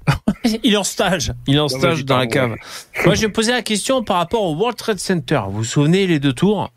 Il 0.63 0.75
est 0.75 0.77
en 0.77 0.85
stage. 0.85 1.33
Il 1.47 1.57
est 1.57 1.61
en 1.61 1.69
stage 1.69 2.05
dans 2.05 2.19
la 2.19 2.27
cave. 2.27 2.57
Moi, 3.07 3.15
j'ai 3.15 3.29
posé 3.29 3.53
la 3.53 3.63
question 3.63 4.03
par 4.03 4.17
rapport 4.19 4.43
au 4.45 4.55
World 4.55 4.77
Trade 4.77 4.99
Center. 4.99 5.41
Vous 5.49 5.59
vous 5.59 5.65
souvenez, 5.65 6.07
les 6.07 6.19
deux 6.19 6.33
tours? 6.33 6.71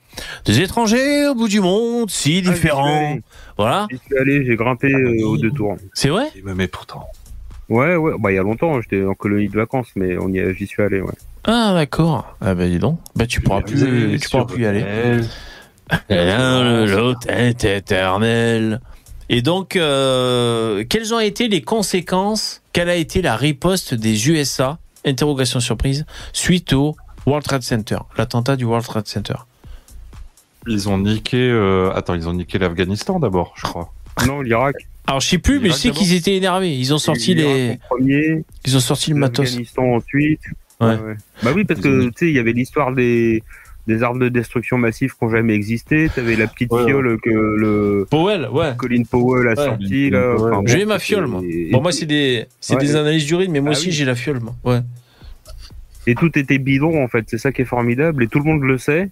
Des 0.45 0.61
étrangers 0.61 1.27
au 1.27 1.35
bout 1.35 1.47
du 1.47 1.59
monde, 1.59 2.09
si 2.09 2.41
Ah, 2.45 2.51
différents. 2.51 3.09
allé. 3.11 3.21
Voilà. 3.57 3.87
J'y 3.91 3.97
suis 3.97 4.17
allé, 4.17 4.45
j'ai 4.45 4.55
grimpé 4.55 4.91
euh, 4.93 5.25
aux 5.25 5.37
deux 5.37 5.51
tours. 5.51 5.75
C'est 5.93 6.09
vrai? 6.09 6.27
Mais, 6.55 6.67
pourtant. 6.67 7.05
Ouais, 7.69 7.95
ouais, 7.97 8.13
bah 8.17 8.31
il 8.31 8.35
y 8.35 8.39
a 8.39 8.43
longtemps, 8.43 8.79
j'étais 8.81 9.03
en 9.03 9.13
colonie 9.13 9.49
de 9.49 9.57
vacances, 9.57 9.87
mais 9.97 10.17
on 10.17 10.29
y 10.29 10.39
a- 10.39 10.53
j'y 10.53 10.65
suis 10.65 10.81
allé, 10.81 11.01
ouais. 11.01 11.11
Ah 11.43 11.73
d'accord. 11.73 12.37
Ah 12.39 12.55
bah 12.55 12.65
dis 12.65 12.79
donc. 12.79 12.97
Bah 13.17 13.25
tu 13.27 13.41
pourras 13.41 13.61
plus, 13.61 14.19
tu 14.21 14.29
pourras 14.29 14.45
plus 14.45 14.63
y 14.63 14.65
aller. 14.65 14.85
L'un, 16.09 16.85
L'autre 16.85 17.27
est 17.29 17.63
éternel. 17.65 18.79
Et 19.29 19.41
donc, 19.41 19.75
euh, 19.75 20.83
quelles 20.89 21.13
ont 21.13 21.19
été 21.19 21.49
les 21.49 21.61
conséquences 21.61 22.61
Quelle 22.77 22.89
a 22.89 22.95
été 22.95 23.23
la 23.23 23.35
riposte 23.35 23.95
des 23.95 24.29
USA 24.29 24.77
Interrogation 25.03 25.59
surprise 25.59 26.05
suite 26.31 26.73
au 26.73 26.95
World 27.25 27.43
Trade 27.43 27.63
Center, 27.63 27.97
l'attentat 28.19 28.55
du 28.55 28.65
World 28.65 28.85
Trade 28.85 29.07
Center. 29.07 29.33
Ils 30.67 30.87
ont 30.87 30.99
niqué. 30.99 31.37
euh, 31.37 31.91
Attends, 31.95 32.13
ils 32.13 32.29
ont 32.29 32.33
niqué 32.33 32.59
l'Afghanistan 32.59 33.19
d'abord, 33.19 33.55
je 33.57 33.63
crois. 33.63 33.91
Non, 34.27 34.41
l'Irak. 34.41 34.75
Alors 35.07 35.21
je 35.21 35.27
sais 35.27 35.37
plus, 35.39 35.59
mais 35.59 35.69
je 35.69 35.73
sais 35.73 35.89
qu'ils 35.89 36.13
étaient 36.13 36.35
énervés. 36.35 36.77
Ils 36.77 36.93
ont 36.93 36.99
sorti 36.99 37.33
les, 37.33 37.79
premier, 37.89 38.45
ils 38.63 38.77
ont 38.77 38.79
sorti 38.79 39.09
le 39.09 39.15
matos. 39.15 39.45
l'Afghanistan 39.45 39.95
ensuite. 39.95 40.41
Ouais. 40.79 40.97
Bah 41.41 41.53
oui, 41.55 41.63
parce 41.63 41.79
que 41.79 42.09
tu 42.09 42.13
sais, 42.15 42.27
il 42.27 42.35
y 42.35 42.39
avait 42.39 42.53
l'histoire 42.53 42.93
des 42.93 43.41
des 43.87 44.03
armes 44.03 44.19
de 44.19 44.29
destruction 44.29 44.77
massive 44.77 45.13
qui 45.17 45.23
n'ont 45.25 45.31
jamais 45.31 45.53
existé. 45.53 46.09
T'avais 46.13 46.35
la 46.35 46.47
petite 46.47 46.71
Ouais, 46.71 46.81
ouais. 46.83 46.87
fiole 46.87 47.17
que 47.21 47.29
le 47.29 48.05
Powell, 48.09 48.47
ouais. 48.51 48.73
Colin 48.77 49.03
Powell 49.09 49.47
a 49.47 49.51
Ouais. 49.51 49.55
sorti 49.55 50.09
là. 50.09 50.35
Ouais. 50.35 50.41
Enfin, 50.41 50.61
bon, 50.61 50.67
J'ai 50.67 50.85
ma 50.85 50.99
fiole, 50.99 51.27
moi. 51.27 51.41
et- 51.47 51.69
Bon, 51.71 51.81
moi 51.81 51.91
c'est 51.91 52.05
des, 52.05 52.45
c'est 52.59 52.75
Ouais, 52.75 52.81
des 52.81 52.95
analyses 52.95 53.25
du 53.25 53.35
rythme, 53.35 53.53
mais 53.53 53.61
moi 53.61 53.69
Ah 53.73 53.77
aussi 53.77 53.87
oui. 53.87 53.93
j'ai 53.93 54.05
la 54.05 54.15
fiole, 54.15 54.39
moi. 54.41 54.55
Ouais. 54.65 54.81
Et 56.05 56.15
tout 56.15 56.37
était 56.37 56.57
bidon 56.57 57.03
en 57.03 57.07
fait, 57.07 57.25
c'est 57.27 57.37
ça 57.37 57.51
qui 57.51 57.61
est 57.63 57.65
formidable 57.65 58.23
et 58.23 58.27
tout 58.27 58.39
le 58.39 58.45
monde 58.45 58.61
le 58.63 58.77
sait. 58.77 59.09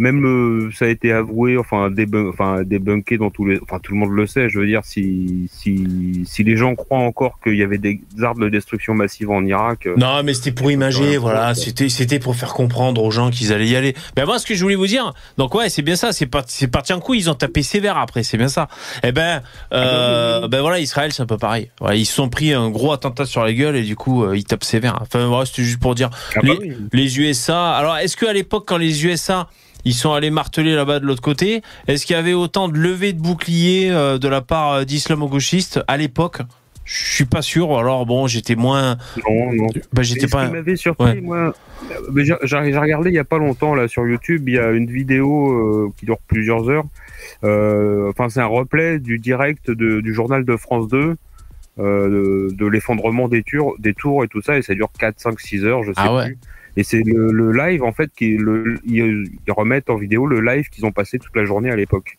Même 0.00 0.24
euh, 0.24 0.70
ça 0.74 0.86
a 0.86 0.88
été 0.88 1.12
avoué, 1.12 1.58
enfin, 1.58 1.90
débun 1.90 2.30
enfin 2.30 2.62
débunké 2.64 3.18
dans 3.18 3.28
tous 3.28 3.44
les, 3.44 3.60
enfin 3.62 3.78
tout 3.82 3.92
le 3.92 3.98
monde 3.98 4.12
le 4.12 4.26
sait. 4.26 4.48
Je 4.48 4.58
veux 4.58 4.66
dire, 4.66 4.80
si 4.82 5.46
si 5.52 6.22
si 6.24 6.42
les 6.42 6.56
gens 6.56 6.74
croient 6.74 6.98
encore 7.00 7.38
qu'il 7.44 7.54
y 7.54 7.62
avait 7.62 7.76
des 7.76 8.00
armes 8.22 8.40
de 8.40 8.48
destruction 8.48 8.94
massive 8.94 9.28
en 9.30 9.44
Irak, 9.44 9.86
euh, 9.86 9.94
Non, 9.98 10.22
mais 10.24 10.32
c'était 10.32 10.52
pour 10.52 10.70
imager, 10.70 11.18
voilà. 11.18 11.54
C'était, 11.54 11.90
c'était 11.90 12.18
pour 12.18 12.34
faire 12.34 12.54
comprendre 12.54 13.04
aux 13.04 13.10
gens 13.10 13.28
qu'ils 13.30 13.52
allaient 13.52 13.68
y 13.68 13.76
aller. 13.76 13.94
Mais 14.16 14.24
moi, 14.24 14.38
ce 14.38 14.46
que 14.46 14.54
je 14.54 14.62
voulais 14.62 14.74
vous 14.74 14.86
dire, 14.86 15.12
donc 15.36 15.54
ouais, 15.54 15.68
c'est 15.68 15.82
bien 15.82 15.96
ça. 15.96 16.12
C'est 16.12 16.24
parti, 16.26 16.56
c'est 16.56 16.68
parti 16.68 16.94
en 16.94 17.00
coup. 17.00 17.12
Ils 17.12 17.28
ont 17.28 17.34
tapé 17.34 17.62
sévère 17.62 17.98
après. 17.98 18.22
C'est 18.22 18.38
bien 18.38 18.48
ça. 18.48 18.68
Eh 19.04 19.12
ben, 19.12 19.42
euh, 19.74 20.48
ben 20.48 20.62
voilà, 20.62 20.80
Israël, 20.80 21.12
c'est 21.12 21.22
un 21.22 21.26
peu 21.26 21.36
pareil. 21.36 21.70
Voilà, 21.78 21.96
ils 21.96 22.06
se 22.06 22.14
sont 22.14 22.30
pris 22.30 22.54
un 22.54 22.70
gros 22.70 22.92
attentat 22.92 23.26
sur 23.26 23.44
la 23.44 23.52
gueule 23.52 23.76
et 23.76 23.82
du 23.82 23.96
coup, 23.96 24.24
euh, 24.24 24.34
ils 24.36 24.44
tapent 24.44 24.64
sévère. 24.64 24.98
Enfin, 25.02 25.26
voilà, 25.26 25.44
c'était 25.44 25.62
juste 25.62 25.78
pour 25.80 25.94
dire. 25.94 26.08
ah 26.36 26.40
bah 26.42 26.48
les- 26.60 26.68
oui. 26.70 26.76
Les 26.92 27.18
USA. 27.20 27.72
Alors, 27.72 27.96
est-ce 27.98 28.16
qu'à 28.16 28.32
l'époque, 28.32 28.64
quand 28.66 28.78
les 28.78 29.04
USA 29.04 29.48
ils 29.84 29.94
sont 29.94 30.12
allés 30.12 30.30
marteler 30.30 30.74
là-bas 30.74 31.00
de 31.00 31.06
l'autre 31.06 31.22
côté, 31.22 31.62
est-ce 31.88 32.06
qu'il 32.06 32.14
y 32.16 32.18
avait 32.18 32.32
autant 32.34 32.68
de 32.68 32.76
levées 32.78 33.12
de 33.12 33.20
boucliers 33.20 33.90
euh, 33.90 34.18
de 34.18 34.28
la 34.28 34.40
part 34.40 34.72
euh, 34.72 34.84
d'islamo-gauchistes 34.84 35.80
à 35.88 35.96
l'époque? 35.96 36.38
Je 36.84 37.14
suis 37.14 37.24
pas 37.24 37.40
sûr. 37.42 37.78
Alors 37.78 38.04
bon, 38.04 38.26
j'étais 38.26 38.56
moins. 38.56 38.96
non, 39.28 39.52
non. 39.52 39.66
Bah, 39.92 40.02
j'étais 40.02 40.24
Et 40.24 40.26
ce 40.28 40.32
pas. 40.32 40.46
qui 40.46 40.52
m'avait 40.52 40.74
surpris, 40.76 41.04
Ouais. 41.04 41.20
moi, 41.20 41.54
euh, 41.92 42.24
j'ai 42.24 42.34
j'ai 42.42 42.56
regardé 42.78 43.10
il 43.10 43.14
y 43.14 43.18
a 43.18 43.24
pas 43.24 43.38
longtemps 43.38 43.74
là 43.76 43.86
sur 43.86 44.06
YouTube, 44.08 44.48
il 44.48 44.54
y 44.54 44.58
a 44.58 44.70
une 44.70 44.90
vidéo 44.90 45.52
euh, 45.52 45.92
qui 45.96 46.06
dure 46.06 46.18
plusieurs 46.26 46.68
heures. 46.68 46.84
Euh, 47.44 48.10
Enfin, 48.10 48.28
c'est 48.28 48.40
un 48.40 48.46
replay 48.46 48.98
du 48.98 49.18
direct 49.18 49.70
de- 49.70 50.00
du 50.00 50.12
journal 50.14 50.44
de 50.44 50.56
France 50.56 50.88
2. 50.88 51.16
euh, 51.78 52.48
de, 52.50 52.54
de 52.56 52.66
l'effondrement 52.66 53.28
des, 53.28 53.42
tours, 53.42 53.76
des 53.78 53.94
tours 53.94 54.24
et 54.24 54.28
tout 54.28 54.42
ça 54.42 54.58
et 54.58 54.62
ça 54.62 54.74
dure 54.74 54.90
4, 54.98 55.18
5, 55.18 55.40
6 55.40 55.64
heures 55.64 55.82
je 55.84 55.92
sais 55.92 55.98
Ah 55.98 56.14
ouais. 56.14 56.24
plus 56.26 56.38
et 56.76 56.82
c'est 56.82 57.02
le, 57.02 57.32
le 57.32 57.52
live 57.52 57.82
en 57.82 57.92
fait 57.92 58.10
qui 58.14 58.36
le, 58.36 58.78
ils, 58.86 59.28
ils 59.46 59.52
remettent 59.52 59.90
en 59.90 59.96
vidéo 59.96 60.26
le 60.26 60.40
live 60.40 60.68
qu'ils 60.70 60.86
ont 60.86 60.92
passé 60.92 61.18
toute 61.18 61.34
la 61.36 61.44
journée 61.44 61.70
à 61.70 61.76
l'époque. 61.76 62.18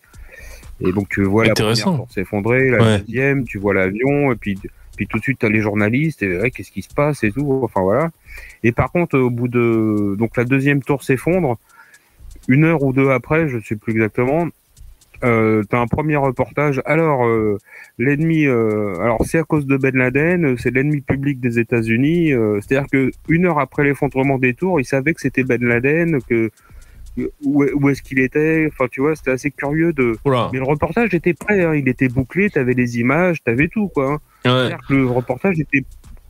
Et 0.81 0.91
donc 0.91 1.09
tu 1.09 1.23
vois 1.23 1.45
la 1.45 1.53
première 1.53 2.05
s'effondrer 2.09 2.69
la 2.69 2.77
Ouais. 2.83 2.99
deuxième 2.99 3.43
tu 3.45 3.57
vois 3.59 3.73
l'avion 3.73 4.31
et 4.31 4.35
puis 4.35 4.57
puis 4.97 5.07
tout 5.07 5.17
de 5.19 5.23
suite 5.23 5.39
t'as 5.39 5.49
les 5.49 5.61
journalistes 5.61 6.21
et 6.23 6.37
ouais, 6.39 6.51
qu'est-ce 6.51 6.71
qui 6.71 6.81
se 6.81 6.93
passe 6.93 7.23
et 7.23 7.31
tout 7.31 7.61
enfin 7.63 7.81
voilà. 7.81 8.09
Et 8.63 8.71
par 8.71 8.91
contre 8.91 9.17
au 9.17 9.29
bout 9.29 9.47
de 9.47 10.15
donc 10.17 10.35
la 10.37 10.43
deuxième 10.43 10.81
tour 10.81 11.03
s'effondre. 11.03 11.57
Une 12.47 12.63
heure 12.65 12.81
ou 12.83 12.91
deux 12.91 13.09
après 13.11 13.47
je 13.47 13.59
sais 13.59 13.75
plus 13.75 13.93
exactement 13.93 14.47
euh, 15.23 15.63
t'as 15.69 15.79
un 15.79 15.87
premier 15.87 16.15
reportage 16.15 16.81
alors 16.85 17.25
euh, 17.25 17.57
l'ennemi 17.97 18.45
euh, 18.45 18.95
alors 18.99 19.23
c'est 19.25 19.37
à 19.37 19.43
cause 19.43 19.65
de 19.65 19.77
Ben 19.77 19.95
Laden 19.95 20.45
euh, 20.45 20.55
c'est 20.57 20.71
l'ennemi 20.71 21.01
public 21.01 21.39
des 21.39 21.59
États-Unis 21.59 22.33
euh, 22.33 22.59
c'est-à-dire 22.61 22.87
que 22.91 23.11
une 23.27 23.45
heure 23.45 23.59
après 23.59 23.83
l'effondrement 23.83 24.37
des 24.37 24.53
tours 24.53 24.79
ils 24.79 24.85
savaient 24.85 25.13
que 25.13 25.21
c'était 25.21 25.43
Ben 25.43 25.63
Laden 25.63 26.19
que 26.27 26.49
où, 27.43 27.65
où 27.65 27.89
est-ce 27.89 28.01
qu'il 28.01 28.19
était 28.19 28.69
enfin 28.71 28.87
tu 28.89 29.01
vois 29.01 29.15
c'était 29.15 29.31
assez 29.31 29.51
curieux 29.51 29.93
de 29.93 30.17
Oula. 30.25 30.49
mais 30.53 30.59
le 30.59 30.65
reportage 30.65 31.13
était 31.13 31.33
prêt 31.33 31.63
hein, 31.63 31.75
il 31.75 31.87
était 31.87 32.07
bouclé 32.07 32.49
t'avais 32.49 32.73
les 32.73 32.99
images 32.99 33.43
t'avais 33.43 33.67
tout 33.67 33.89
quoi 33.89 34.13
hein. 34.13 34.19
Ouais. 34.45 34.51
C'est-à-dire 34.51 34.87
que 34.87 34.93
le 34.93 35.07
reportage 35.07 35.59
était 35.59 35.83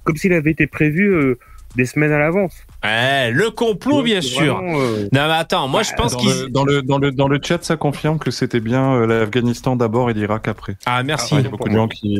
comme 0.03 0.17
s'il 0.17 0.33
avait 0.33 0.51
été 0.51 0.67
prévu 0.67 1.13
euh, 1.13 1.37
des 1.75 1.85
semaines 1.85 2.11
à 2.11 2.19
l'avance. 2.19 2.53
Eh, 2.83 3.29
le 3.31 3.51
complot, 3.51 4.01
bien 4.03 4.21
sûr. 4.21 4.55
vraiment, 4.55 4.79
euh, 4.79 5.03
Non, 5.13 5.27
mais 5.27 5.33
attends, 5.33 5.67
moi 5.67 5.83
je 5.83 5.91
pense 5.93 6.13
dans, 6.13 6.17
qu'ils. 6.17 6.29
le, 6.29 6.49
dans, 6.49 6.65
le, 6.65 6.81
dans, 6.81 6.97
le, 6.97 7.11
dans 7.11 7.27
le 7.27 7.39
chat, 7.43 7.63
ça 7.63 7.77
confirme 7.77 8.17
que 8.19 8.31
c'était 8.31 8.59
bien 8.59 8.93
euh, 8.93 9.05
l'Afghanistan 9.05 9.75
d'abord 9.75 10.09
et 10.09 10.13
l'Irak 10.13 10.47
après. 10.47 10.75
Ah, 10.85 11.03
merci. 11.03 11.35
Il 11.35 11.43
y 11.43 11.47
a 11.47 11.49
beaucoup 11.49 11.69
de 11.69 11.75
gens 11.75 11.87
qui. 11.87 12.17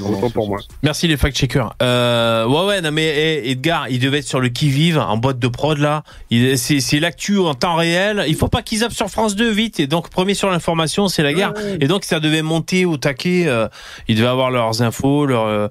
Autant 0.00 0.30
pour 0.30 0.48
moi. 0.48 0.58
Merci 0.84 1.08
les 1.08 1.16
fact-checkers. 1.16 1.74
Euh, 1.82 2.46
ouais, 2.46 2.64
ouais, 2.66 2.80
non, 2.80 2.92
mais 2.92 3.06
eh, 3.44 3.50
Edgar, 3.50 3.88
il 3.88 3.98
devait 3.98 4.18
être 4.20 4.26
sur 4.28 4.38
le 4.40 4.48
qui-vive, 4.48 4.98
en 4.98 5.16
boîte 5.16 5.40
de 5.40 5.48
prod 5.48 5.76
là. 5.78 6.04
C'est 6.30 6.78
c'est 6.80 7.00
l'actu 7.00 7.38
en 7.38 7.54
temps 7.54 7.74
réel. 7.74 8.24
Il 8.28 8.36
faut 8.36 8.46
pas 8.48 8.62
qu'ils 8.62 8.78
zappent 8.78 8.92
sur 8.92 9.08
France 9.10 9.34
2 9.34 9.50
vite. 9.50 9.80
Et 9.80 9.86
donc, 9.88 10.08
premier 10.08 10.34
sur 10.34 10.48
l'information, 10.48 11.08
c'est 11.08 11.24
la 11.24 11.32
guerre. 11.34 11.54
Et 11.80 11.88
donc, 11.88 12.04
ça 12.04 12.20
devait 12.20 12.42
monter 12.42 12.84
au 12.86 12.96
taquet. 12.96 13.44
euh, 13.48 13.66
ils 14.08 14.16
devaient 14.16 14.28
avoir 14.28 14.50
leurs 14.52 14.80
infos, 14.82 15.26
leurs 15.26 15.68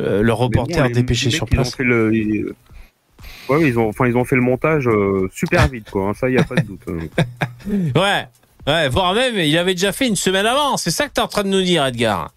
euh, 0.00 0.22
leurs 0.22 0.40
Mais 0.50 0.56
bon, 0.56 0.66
mecs, 0.66 1.14
sur 1.16 1.46
ils 1.50 1.54
place. 1.54 1.78
le- 1.78 2.14
ils- 2.14 2.46
Ouais, 3.48 3.68
ils 3.68 3.78
ont, 3.78 3.88
enfin, 3.88 4.06
ils 4.06 4.16
ont 4.16 4.24
fait 4.24 4.36
le 4.36 4.42
montage 4.42 4.86
euh, 4.88 5.28
super 5.34 5.66
vite, 5.68 5.90
quoi. 5.90 6.08
hein, 6.10 6.14
Ça, 6.14 6.28
il 6.28 6.36
y 6.36 6.38
a 6.38 6.44
pas 6.44 6.54
de 6.54 6.62
doute. 6.66 6.80
hein. 6.88 7.24
Ouais. 7.96 8.26
Ouais, 8.66 8.88
voire 8.88 9.12
même, 9.14 9.36
il 9.36 9.56
avait 9.58 9.74
déjà 9.74 9.90
fait 9.92 10.06
une 10.06 10.16
semaine 10.16 10.46
avant. 10.46 10.76
C'est 10.76 10.90
ça 10.90 11.08
que 11.08 11.12
t'es 11.14 11.20
en 11.20 11.26
train 11.28 11.42
de 11.42 11.48
nous 11.48 11.62
dire, 11.62 11.84
Edgar. 11.84 12.32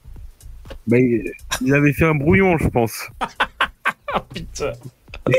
Mais 0.87 1.21
ils 1.61 1.73
avaient 1.73 1.93
fait 1.93 2.05
un 2.05 2.15
brouillon, 2.15 2.57
je 2.57 2.67
pense. 2.69 3.07
Putain. 4.33 4.71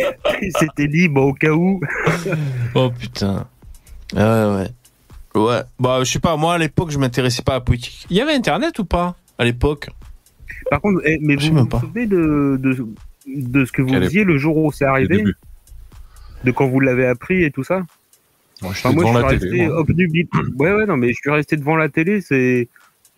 C'était 0.58 0.86
libre 0.86 1.22
au 1.22 1.32
cas 1.34 1.50
où. 1.50 1.80
Oh 2.74 2.90
putain. 2.90 3.46
Ouais, 4.14 4.20
ouais. 4.22 4.68
Ouais. 5.34 5.60
Bah, 5.80 5.98
je 6.04 6.10
sais 6.12 6.18
pas, 6.20 6.36
moi 6.36 6.54
à 6.54 6.58
l'époque, 6.58 6.90
je 6.90 6.98
m'intéressais 6.98 7.42
pas 7.42 7.52
à 7.52 7.56
la 7.56 7.60
politique. 7.60 8.06
Il 8.10 8.16
y 8.16 8.20
avait 8.20 8.34
internet 8.34 8.78
ou 8.78 8.84
pas 8.84 9.16
à 9.38 9.44
l'époque? 9.44 9.88
Par 10.70 10.80
contre, 10.80 11.00
eh, 11.04 11.18
mais 11.20 11.36
vous 11.36 11.54
vous 11.56 11.66
pas. 11.66 11.80
souvenez 11.80 12.06
de, 12.06 12.58
de, 12.60 12.86
de 13.26 13.64
ce 13.64 13.72
que 13.72 13.82
vous 13.82 13.88
Quel 13.90 14.02
est- 14.02 14.06
disiez 14.06 14.24
le 14.24 14.38
jour 14.38 14.56
où 14.56 14.72
c'est 14.72 14.84
arrivé. 14.84 15.24
De 16.44 16.50
quand 16.50 16.66
vous 16.66 16.80
l'avez 16.80 17.06
appris 17.06 17.42
et 17.44 17.50
tout 17.50 17.64
ça 17.64 17.84
Moi, 18.62 18.72
je 18.74 18.80
Enfin, 18.80 18.90
suis 18.90 18.94
moi, 18.94 19.04
devant 19.04 19.12
je 19.12 19.18
suis 19.18 19.34
la 19.34 19.38
télé. 19.40 19.50
resté 19.62 19.66
moi. 19.68 19.80
obnubilé. 19.80 20.28
Ouais, 20.58 20.72
ouais, 20.74 20.86
non, 20.86 20.96
mais 20.96 21.08
je 21.08 21.14
suis 21.14 21.30
resté 21.30 21.56
devant 21.56 21.76
la 21.76 21.88
télé. 21.88 22.20
C'est, 22.20 22.68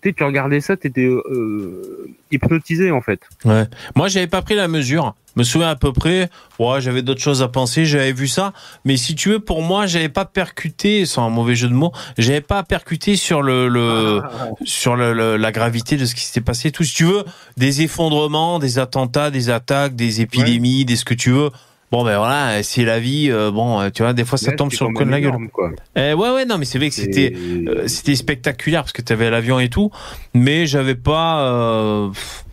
tu 0.03 0.09
sais, 0.11 0.15
tu 0.15 0.25
regardais 0.25 0.61
ça, 0.61 0.77
t'étais 0.77 1.07
euh, 1.07 2.07
hypnotisé 2.31 2.91
en 2.91 3.01
fait. 3.01 3.21
Ouais. 3.45 3.65
Moi, 3.95 4.09
j'avais 4.09 4.27
pas 4.27 4.43
pris 4.43 4.55
la 4.55 4.69
mesure. 4.69 5.15
Me 5.37 5.43
souviens 5.43 5.69
à 5.69 5.77
peu 5.77 5.93
près. 5.93 6.31
Ouais, 6.59 6.81
j'avais 6.81 7.03
d'autres 7.03 7.21
choses 7.21 7.43
à 7.43 7.49
penser. 7.49 7.85
J'avais 7.85 8.13
vu 8.13 8.27
ça. 8.27 8.55
Mais 8.87 8.97
si 8.97 9.15
tu 9.15 9.29
veux, 9.29 9.39
pour 9.39 9.61
moi, 9.63 9.85
j'avais 9.87 10.09
pas 10.09 10.25
percuté, 10.25 11.05
sans 11.05 11.27
un 11.27 11.31
mauvais 11.31 11.55
jeu 11.55 11.69
de 11.69 11.75
mots, 11.75 11.93
j'avais 12.17 12.41
pas 12.41 12.63
percuté 12.63 13.17
sur 13.17 13.43
le, 13.43 13.69
le 13.69 14.23
sur 14.65 14.97
le, 14.97 15.13
le- 15.13 15.37
la 15.37 15.53
gravité 15.53 15.97
de 15.99 16.07
ce 16.07 16.15
qui 16.15 16.23
s'était 16.23 16.41
passé. 16.41 16.71
Tout, 16.73 16.85
si 16.85 16.95
tu 16.95 17.05
veux, 17.05 17.25
des 17.59 17.83
effondrements, 17.83 18.59
des 18.59 18.79
attentats, 18.79 19.31
des 19.31 19.51
attaques, 19.51 19.95
des 19.95 20.23
épidémies, 20.23 20.87
des 20.87 20.97
ce 20.97 21.05
que 21.05 21.15
tu 21.15 21.31
veux. 21.33 21.51
Bon, 21.93 22.05
ben 22.05 22.17
voilà, 22.19 22.63
c'est 22.65 22.85
la 22.85 22.99
vie. 22.99 23.29
euh, 23.31 23.51
bon, 23.53 23.89
tu 23.91 24.03
vois, 24.03 24.13
des 24.13 24.25
fois, 24.25 24.39
ça 24.39 24.53
tombe 24.53 24.73
sur 24.73 24.89
le 24.89 24.95
coin 24.95 25.07
de 25.07 25.11
la 25.13 25.21
gueule. 25.21 25.49
quoi. 25.53 25.71
Eh, 25.95 26.15
ouais, 26.15 26.31
ouais, 26.31 26.45
non, 26.45 26.59
mais 26.59 26.65
c'est 26.65 26.79
vrai 26.79 26.89
que 26.89 26.95
c'était. 26.95 27.33
Euh, 27.37 27.87
c'était 27.87 28.17
spectaculaire 28.17 28.83
parce 28.83 28.93
que 28.93 29.03
tu 29.03 29.13
avais 29.13 29.31
l'avion 29.31 29.61
et 29.61 29.69
tout, 29.69 29.91
mais 30.35 30.67
j'avais 30.67 30.97
pas, 30.97 31.43
euh, 31.43 32.09
pff, 32.09 32.45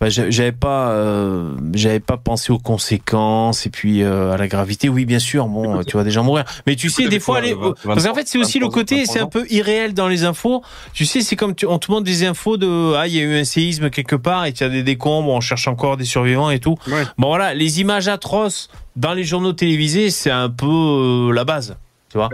bah, 0.00 0.08
j'a- 0.10 0.28
j'avais 0.28 0.52
pas, 0.52 0.90
euh, 0.90 1.54
j'avais 1.72 2.00
pas 2.00 2.16
pensé 2.16 2.52
aux 2.52 2.58
conséquences 2.58 3.64
et 3.66 3.70
puis 3.70 4.02
euh, 4.02 4.32
à 4.32 4.36
la 4.36 4.48
gravité. 4.48 4.88
Oui, 4.88 5.04
bien 5.06 5.18
sûr, 5.18 5.46
bon, 5.46 5.82
tu 5.84 5.92
vois 5.92 6.04
des 6.04 6.10
gens 6.10 6.24
mourir, 6.24 6.44
mais 6.66 6.76
tu 6.76 6.88
sais, 6.90 7.08
des 7.08 7.20
fois, 7.20 7.40
les- 7.40 7.54
parce 7.84 8.06
qu'en 8.06 8.14
fait, 8.14 8.26
c'est 8.28 8.38
aussi 8.38 8.58
le 8.58 8.66
23 8.66 8.80
côté, 8.82 9.06
c'est 9.06 9.20
un 9.20 9.26
peu 9.26 9.46
irréel 9.50 9.94
dans 9.94 10.08
les 10.08 10.24
infos. 10.24 10.62
Tu 10.92 11.06
sais, 11.06 11.20
c'est 11.22 11.36
comme 11.36 11.54
tu, 11.54 11.66
on 11.66 11.78
te 11.78 11.90
montre 11.90 12.04
des 12.04 12.24
infos 12.24 12.56
de, 12.56 12.94
ah, 12.96 13.06
il 13.06 13.14
y 13.14 13.20
a 13.20 13.22
eu 13.22 13.34
un 13.36 13.44
séisme 13.44 13.88
quelque 13.90 14.16
part 14.16 14.44
et 14.46 14.50
il 14.50 14.60
y 14.60 14.64
a 14.64 14.68
des 14.68 14.82
décombres, 14.82 15.30
on 15.30 15.40
cherche 15.40 15.68
encore 15.68 15.96
des 15.96 16.04
survivants 16.04 16.50
et 16.50 16.58
tout. 16.58 16.76
Ouais. 16.88 17.04
Bon 17.16 17.28
voilà, 17.28 17.54
les 17.54 17.80
images 17.80 18.08
atroces 18.08 18.68
dans 18.96 19.14
les 19.14 19.24
journaux 19.24 19.52
télévisés, 19.52 20.10
c'est 20.10 20.30
un 20.30 20.50
peu 20.50 20.66
euh, 20.66 21.32
la 21.32 21.44
base, 21.44 21.76
tu 22.10 22.18
vois. 22.18 22.28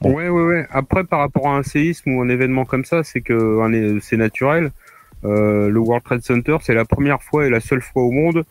Bon. 0.00 0.12
Ouais, 0.14 0.28
ouais, 0.28 0.42
ouais. 0.42 0.66
Après, 0.70 1.02
par 1.04 1.20
rapport 1.20 1.48
à 1.48 1.56
un 1.56 1.62
séisme 1.64 2.12
ou 2.12 2.22
un 2.22 2.28
événement 2.28 2.64
comme 2.64 2.84
ça, 2.84 3.02
c'est 3.02 3.20
que 3.20 3.58
c'est 4.02 4.16
naturel. 4.16 4.70
Euh, 5.24 5.68
le 5.68 5.80
World 5.80 6.04
Trade 6.04 6.22
Center, 6.22 6.56
c'est 6.62 6.74
la 6.74 6.84
première 6.84 7.22
fois 7.22 7.46
et 7.46 7.50
la 7.50 7.60
seule 7.60 7.82
fois 7.82 8.02
au 8.02 8.10
monde 8.12 8.44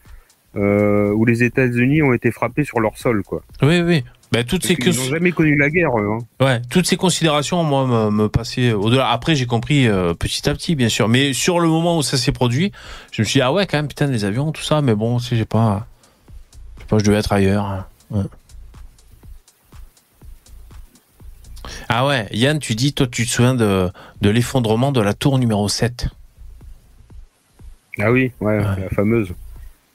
euh, 0.55 1.11
où 1.13 1.23
les 1.25 1.43
États-Unis 1.43 2.01
ont 2.01 2.13
été 2.13 2.31
frappés 2.31 2.63
sur 2.65 2.79
leur 2.79 2.97
sol, 2.97 3.23
quoi. 3.23 3.41
Oui, 3.61 3.79
oui. 3.81 4.03
Ben, 4.33 4.43
toutes 4.43 4.63
Parce 4.63 4.73
ces 4.73 4.75
qu'ils 4.75 4.93
n'ont 4.97 5.09
jamais 5.09 5.31
connu 5.31 5.55
la 5.55 5.69
guerre, 5.69 5.97
eux, 5.97 6.09
hein. 6.11 6.43
ouais, 6.43 6.61
toutes 6.69 6.85
ces 6.85 6.97
considérations, 6.97 7.63
moi, 7.63 7.87
me, 7.87 8.11
me 8.11 8.27
passaient 8.27 8.73
au-delà. 8.73 9.09
Après, 9.09 9.35
j'ai 9.35 9.45
compris 9.45 9.87
euh, 9.87 10.13
petit 10.13 10.49
à 10.49 10.53
petit, 10.53 10.75
bien 10.75 10.89
sûr. 10.89 11.07
Mais 11.07 11.31
sur 11.31 11.61
le 11.61 11.69
moment 11.69 11.97
où 11.97 12.01
ça 12.01 12.17
s'est 12.17 12.33
produit, 12.33 12.73
je 13.13 13.21
me 13.21 13.25
suis 13.25 13.37
dit, 13.37 13.41
ah 13.41 13.53
ouais, 13.53 13.65
quand 13.65 13.77
même, 13.77 13.87
putain, 13.87 14.07
les 14.07 14.25
avions, 14.25 14.51
tout 14.51 14.63
ça. 14.63 14.81
Mais 14.81 14.95
bon, 14.95 15.19
si 15.19 15.37
j'ai 15.37 15.45
pas, 15.45 15.87
je 16.75 16.81
sais 16.81 16.87
pas, 16.89 16.97
je 16.99 17.05
devais 17.05 17.17
être 17.19 17.31
ailleurs. 17.31 17.65
hein. 17.65 17.85
Ouais. 18.11 18.23
Ah 21.89 22.05
ouais, 22.05 22.27
Yann, 22.31 22.59
tu 22.59 22.75
dis, 22.75 22.93
toi, 22.93 23.07
tu 23.07 23.25
te 23.25 23.31
souviens 23.31 23.55
de, 23.55 23.89
de 24.21 24.29
l'effondrement 24.29 24.91
de 24.91 24.99
la 25.01 25.13
tour 25.13 25.39
numéro 25.39 25.69
7. 25.69 26.07
Ah 27.99 28.11
oui, 28.11 28.31
ouais, 28.41 28.57
Ouais. 28.57 28.63
la 28.63 28.89
fameuse. 28.89 29.33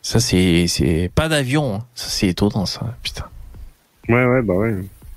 Ça, 0.02 0.18
c'est, 0.18 0.66
c'est 0.66 1.10
pas 1.14 1.28
d'avion. 1.28 1.76
hein. 1.76 1.84
Ça, 1.94 2.08
c'est 2.08 2.28
étonnant, 2.28 2.66
ça. 2.66 2.96
Putain, 3.02 3.24
Ouais, 4.08 4.24
ouais, 4.26 4.42
bah 4.42 4.54
ouais. 4.54 4.74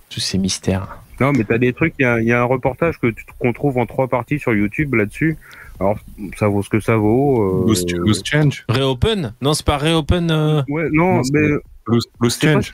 tous 0.10 0.20
ces 0.20 0.38
mystères. 0.38 1.00
Non, 1.20 1.32
mais 1.32 1.44
t'as 1.44 1.58
des 1.58 1.74
trucs, 1.74 1.94
il 1.98 2.04
y 2.04 2.06
a, 2.06 2.20
il 2.22 2.28
y 2.28 2.34
a 2.34 2.42
un 2.42 2.46
reportage 2.46 3.00
que 3.00 3.08
qu'on 3.40 3.54
trouve 3.54 3.78
en 3.78 3.86
trois 3.86 4.08
parties 4.08 4.38
sur 4.38 4.54
YouTube 4.54 4.94
là-dessus. 4.96 5.38
Alors, 5.80 5.98
ça 6.38 6.48
vaut 6.48 6.62
ce 6.62 6.70
que 6.70 6.80
ça 6.80 6.98
vaut. 6.98 7.64
euh, 7.64 7.68
Loose, 7.68 7.86
loose 7.96 8.22
change. 8.24 8.64
Reopen? 8.70 9.34
Non, 9.42 9.54
c'est 9.54 9.66
pas 9.66 9.78
Reopen. 9.78 10.30
euh, 10.30 10.62
Ouais, 10.70 10.88
non, 10.92 11.22
mais 11.34 11.50
Loose, 11.88 12.06
loose 12.22 12.40
change. 12.40 12.72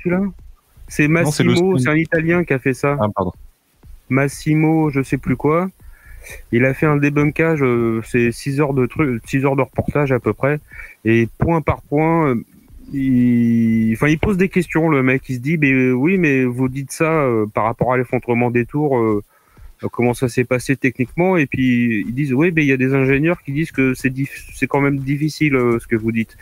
C'est 0.88 1.08
Massimo, 1.08 1.78
c'est 1.78 1.88
un 1.90 1.96
Italien 1.96 2.44
qui 2.44 2.54
a 2.54 2.60
fait 2.60 2.74
ça. 2.74 2.98
Ah, 3.00 3.08
pardon. 3.16 3.32
Massimo, 4.10 4.90
je 4.90 5.02
sais 5.04 5.18
plus 5.18 5.36
quoi. 5.38 5.70
Il 6.52 6.66
a 6.66 6.74
fait 6.74 6.86
un 6.86 6.98
débunkage, 6.98 7.62
euh, 7.62 8.02
c'est 8.06 8.32
6 8.32 8.60
heures 8.60 8.74
de 8.74 8.86
truc, 8.86 9.22
6 9.26 9.46
heures 9.46 9.56
de 9.56 9.62
reportage 9.62 10.12
à 10.12 10.20
peu 10.20 10.34
près, 10.34 10.60
et 11.06 11.28
point 11.38 11.62
par 11.62 11.82
point, 11.82 12.30
euh, 12.30 12.46
il, 12.94 13.94
enfin, 13.94 14.08
il 14.08 14.20
pose 14.20 14.38
des 14.38 14.50
questions. 14.50 14.90
Le 14.90 15.02
mec, 15.04 15.24
il 15.30 15.36
se 15.36 15.40
dit, 15.40 15.58
euh, 15.64 15.92
oui, 15.92 16.18
mais 16.18 16.44
vous 16.44 16.68
dites 16.68 16.92
ça 16.92 17.26
par 17.54 17.64
rapport 17.66 17.94
à 17.94 17.98
l'effondrement 17.98 18.52
des 18.52 18.66
tours, 18.66 19.22
comment 19.92 20.14
ça 20.14 20.30
s'est 20.30 20.44
passé 20.44 20.76
techniquement, 20.76 21.38
et 21.38 21.48
puis 21.48 22.06
ils 22.08 22.14
disent, 22.14 22.34
oui, 22.34 22.52
mais 22.56 22.64
il 22.64 22.68
y 22.68 22.74
a 22.74 22.78
des 22.78 22.94
ingénieurs 22.94 23.42
qui 23.42 23.52
disent 23.52 23.72
que 23.72 23.94
c'est 23.94 24.68
quand 24.68 24.82
même 24.82 25.00
difficile 25.00 25.54
ce 25.80 25.88
que 25.88 25.96
vous 25.96 26.12
dites. 26.12 26.38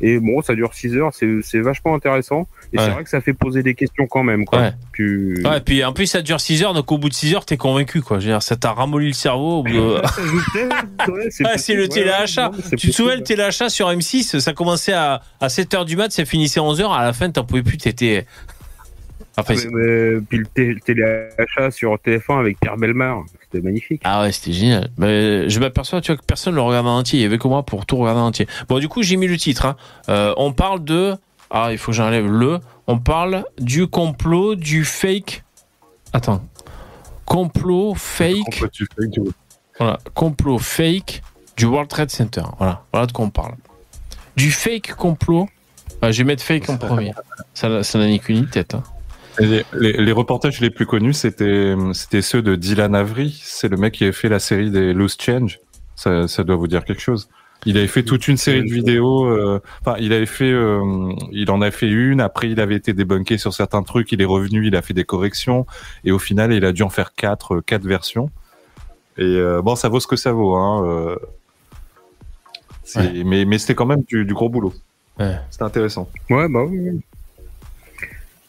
Et 0.00 0.20
bon, 0.20 0.42
ça 0.42 0.54
dure 0.54 0.74
6 0.74 0.96
heures, 0.96 1.12
c'est 1.14 1.60
vachement 1.60 1.94
intéressant, 1.94 2.46
et 2.72 2.78
Ouais. 2.78 2.84
c'est 2.84 2.90
vrai 2.90 3.04
que 3.04 3.10
ça 3.10 3.20
fait 3.20 3.32
poser 3.32 3.62
des 3.62 3.74
questions 3.74 4.06
quand 4.06 4.22
même, 4.22 4.44
quoi. 4.44 4.58
Ouais. 4.60 4.72
Puis- 4.92 5.42
Ouais, 5.46 5.60
puis 5.60 5.84
en 5.84 5.92
plus 5.92 6.06
ça 6.06 6.20
dure 6.22 6.40
6 6.40 6.62
heures, 6.62 6.74
donc 6.74 6.90
au 6.92 6.98
bout 6.98 7.08
de 7.08 7.14
6 7.14 7.34
heures, 7.34 7.44
t'es 7.44 7.56
convaincu, 7.56 8.02
quoi. 8.02 8.18
Dire, 8.18 8.42
ça 8.42 8.56
t'a 8.56 8.72
ramolli 8.72 9.06
le 9.08 9.12
cerveau. 9.14 9.62
de- 9.62 10.00
c'est 11.56 11.74
le 11.74 11.88
téléachat. 11.88 12.50
Tu 12.76 12.88
te 12.90 12.92
souviens 12.94 13.16
le 13.16 13.22
téléachat 13.22 13.68
sur 13.68 13.88
M6 13.90 14.38
Ça 14.40 14.52
commençait 14.52 14.92
à, 14.92 15.20
à 15.40 15.48
7h 15.48 15.84
du 15.84 15.96
mat, 15.96 16.10
ça 16.12 16.24
finissait 16.24 16.60
à 16.60 16.62
11h. 16.64 16.90
À 16.92 17.04
la 17.04 17.12
fin, 17.12 17.30
t'en 17.30 17.44
pouvais 17.44 17.62
plus, 17.62 17.76
t'étais. 17.76 18.26
Enfin, 19.36 19.54
Mais- 19.54 19.70
mais- 19.70 20.20
puis 20.28 20.38
le 20.38 20.46
té- 20.46 20.74
téléachat 20.84 21.70
sur 21.70 21.96
TF1 22.00 22.40
avec 22.40 22.58
Pierre 22.58 22.76
Belmar, 22.76 23.22
c'était 23.40 23.64
magnifique. 23.64 24.00
Ah 24.04 24.22
ouais, 24.22 24.32
c'était 24.32 24.52
génial. 24.52 24.90
Mais 24.98 25.48
je 25.48 25.60
m'aperçois, 25.60 26.00
tu 26.00 26.10
vois, 26.10 26.16
que 26.20 26.26
personne 26.26 26.56
le 26.56 26.60
regarde 26.60 26.88
en 26.88 26.98
entier. 26.98 27.20
Il 27.20 27.22
y 27.22 27.24
avait 27.24 27.38
que 27.38 27.46
moi 27.46 27.62
pour 27.62 27.86
tout 27.86 27.96
regarder 27.98 28.20
en 28.20 28.26
entier. 28.26 28.48
Bon, 28.68 28.80
du 28.80 28.88
coup, 28.88 29.04
j'ai 29.04 29.16
mis 29.16 29.28
le 29.28 29.36
titre. 29.36 29.64
hein. 29.66 29.76
Euh, 30.08 30.34
on 30.38 30.52
parle 30.52 30.82
de. 30.84 31.14
Ah, 31.50 31.68
il 31.72 31.78
faut 31.78 31.92
que 31.92 31.96
j'enlève 31.96 32.26
le. 32.26 32.58
On 32.86 32.98
parle 32.98 33.44
du 33.58 33.86
complot, 33.86 34.54
du 34.54 34.84
fake. 34.84 35.42
Attends. 36.12 36.42
Complot, 37.24 37.94
fake. 37.94 38.44
Contre, 38.44 38.66
tu 38.68 38.86
fais 38.86 39.08
que- 39.10 39.30
Voilà. 39.78 39.98
Complot, 40.14 40.58
fake 40.58 41.22
du 41.56 41.66
World 41.66 41.88
Trade 41.88 42.10
Center. 42.10 42.42
Voilà. 42.58 42.82
Voilà 42.92 43.06
de 43.06 43.12
quoi 43.12 43.24
on 43.26 43.30
parle. 43.30 43.54
Du 44.36 44.50
fake 44.50 44.94
complot. 44.94 45.48
Ah, 46.00 46.10
je 46.12 46.18
vais 46.18 46.24
mettre 46.24 46.42
fake 46.42 46.68
en 46.70 46.76
premier. 46.76 47.12
Ça, 47.54 47.82
ça 47.82 47.98
n'a 47.98 48.06
ni 48.06 48.20
qu'une 48.20 48.40
ni 48.40 48.46
tête. 48.46 48.74
hein. 48.74 48.82
Les, 49.40 49.64
les- 49.72 49.92
les 49.92 50.12
reportages 50.12 50.60
les 50.60 50.70
plus 50.70 50.86
connus, 50.86 51.14
c'était 51.14 51.74
c'était 51.92 52.22
ceux 52.22 52.42
de 52.42 52.56
Dylan 52.56 52.94
Avery. 52.94 53.40
C'est 53.42 53.68
le 53.68 53.76
mec 53.76 53.94
qui 53.94 54.04
avait 54.04 54.12
fait 54.12 54.28
la 54.28 54.38
série 54.40 54.70
des 54.70 54.92
Loose 54.92 55.16
Change. 55.20 55.60
Ça, 55.96 56.26
ça 56.28 56.42
doit 56.44 56.56
vous 56.56 56.66
dire 56.66 56.84
quelque 56.84 57.00
chose. 57.02 57.28
Il 57.66 57.76
avait 57.76 57.88
fait 57.88 58.02
toute 58.04 58.28
une 58.28 58.36
série 58.36 58.62
de 58.64 58.72
vidéos. 58.72 59.26
euh, 59.26 59.60
Enfin, 59.80 59.96
il 59.98 60.12
avait 60.12 60.26
fait, 60.26 60.50
euh, 60.50 61.12
il 61.32 61.50
en 61.50 61.60
a 61.60 61.70
fait 61.70 61.88
une. 61.88 62.20
Après, 62.20 62.48
il 62.48 62.60
avait 62.60 62.76
été 62.76 62.92
débunké 62.92 63.36
sur 63.36 63.52
certains 63.52 63.82
trucs. 63.82 64.10
Il 64.12 64.22
est 64.22 64.24
revenu, 64.26 64.66
il 64.66 64.76
a 64.76 64.80
fait 64.82 64.94
des 64.94 65.04
corrections. 65.04 65.66
Et 66.04 66.12
au 66.12 66.18
final, 66.18 66.52
il 66.52 66.64
a 66.64 66.72
dû 66.72 66.82
en 66.82 66.88
faire 66.88 67.14
quatre, 67.14 67.56
euh, 67.56 67.60
quatre 67.60 67.84
versions. 67.84 68.30
Et 69.18 69.22
euh, 69.24 69.60
bon, 69.60 69.74
ça 69.74 69.88
vaut 69.88 69.98
ce 70.00 70.06
que 70.06 70.14
ça 70.16 70.32
vaut. 70.32 70.54
Hein, 70.54 70.84
euh, 70.86 71.16
c'est- 72.84 73.24
Mais, 73.24 73.44
mais 73.44 73.58
c'était 73.58 73.74
quand 73.74 73.86
même 73.86 74.02
du, 74.06 74.24
du 74.24 74.34
gros 74.34 74.48
boulot. 74.48 74.72
Ouais. 75.18 75.36
C'était 75.50 75.64
intéressant. 75.64 76.08
Ouais, 76.30 76.48
bah 76.48 76.62
oui. 76.64 76.78
oui. 76.80 77.00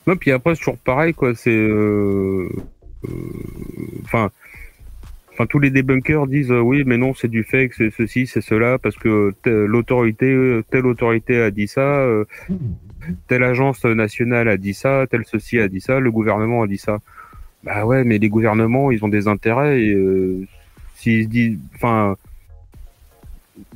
Non, 0.05 0.15
puis 0.15 0.31
après, 0.31 0.53
c'est 0.53 0.59
toujours 0.59 0.77
pareil, 0.77 1.13
quoi. 1.13 1.33
C'est. 1.35 1.49
euh, 1.49 2.47
euh, 3.05 3.09
Enfin. 4.05 4.29
Enfin, 5.39 5.47
tous 5.47 5.59
les 5.59 5.69
débunkers 5.69 6.27
disent 6.27 6.51
euh, 6.51 6.59
oui, 6.59 6.83
mais 6.85 6.97
non, 6.97 7.13
c'est 7.13 7.29
du 7.29 7.45
fake, 7.45 7.73
c'est 7.73 7.91
ceci, 7.91 8.27
c'est 8.27 8.41
cela, 8.41 8.77
parce 8.77 8.97
que 8.97 9.33
l'autorité, 9.45 10.59
telle 10.69 10.85
autorité 10.85 11.41
a 11.41 11.49
dit 11.49 11.69
ça, 11.69 12.01
euh, 12.01 12.25
telle 13.29 13.43
agence 13.45 13.85
nationale 13.85 14.49
a 14.49 14.57
dit 14.57 14.73
ça, 14.73 15.05
tel 15.09 15.23
ceci 15.25 15.57
a 15.61 15.69
dit 15.69 15.79
ça, 15.79 16.01
le 16.01 16.11
gouvernement 16.11 16.63
a 16.63 16.67
dit 16.67 16.77
ça. 16.77 16.97
Bah 17.63 17.85
ouais, 17.85 18.03
mais 18.03 18.17
les 18.17 18.27
gouvernements, 18.27 18.91
ils 18.91 19.05
ont 19.05 19.07
des 19.07 19.29
intérêts 19.29 19.79
euh, 19.79 20.45
s'ils 20.95 21.23
se 21.23 21.29
disent, 21.29 21.59
enfin, 21.75 22.17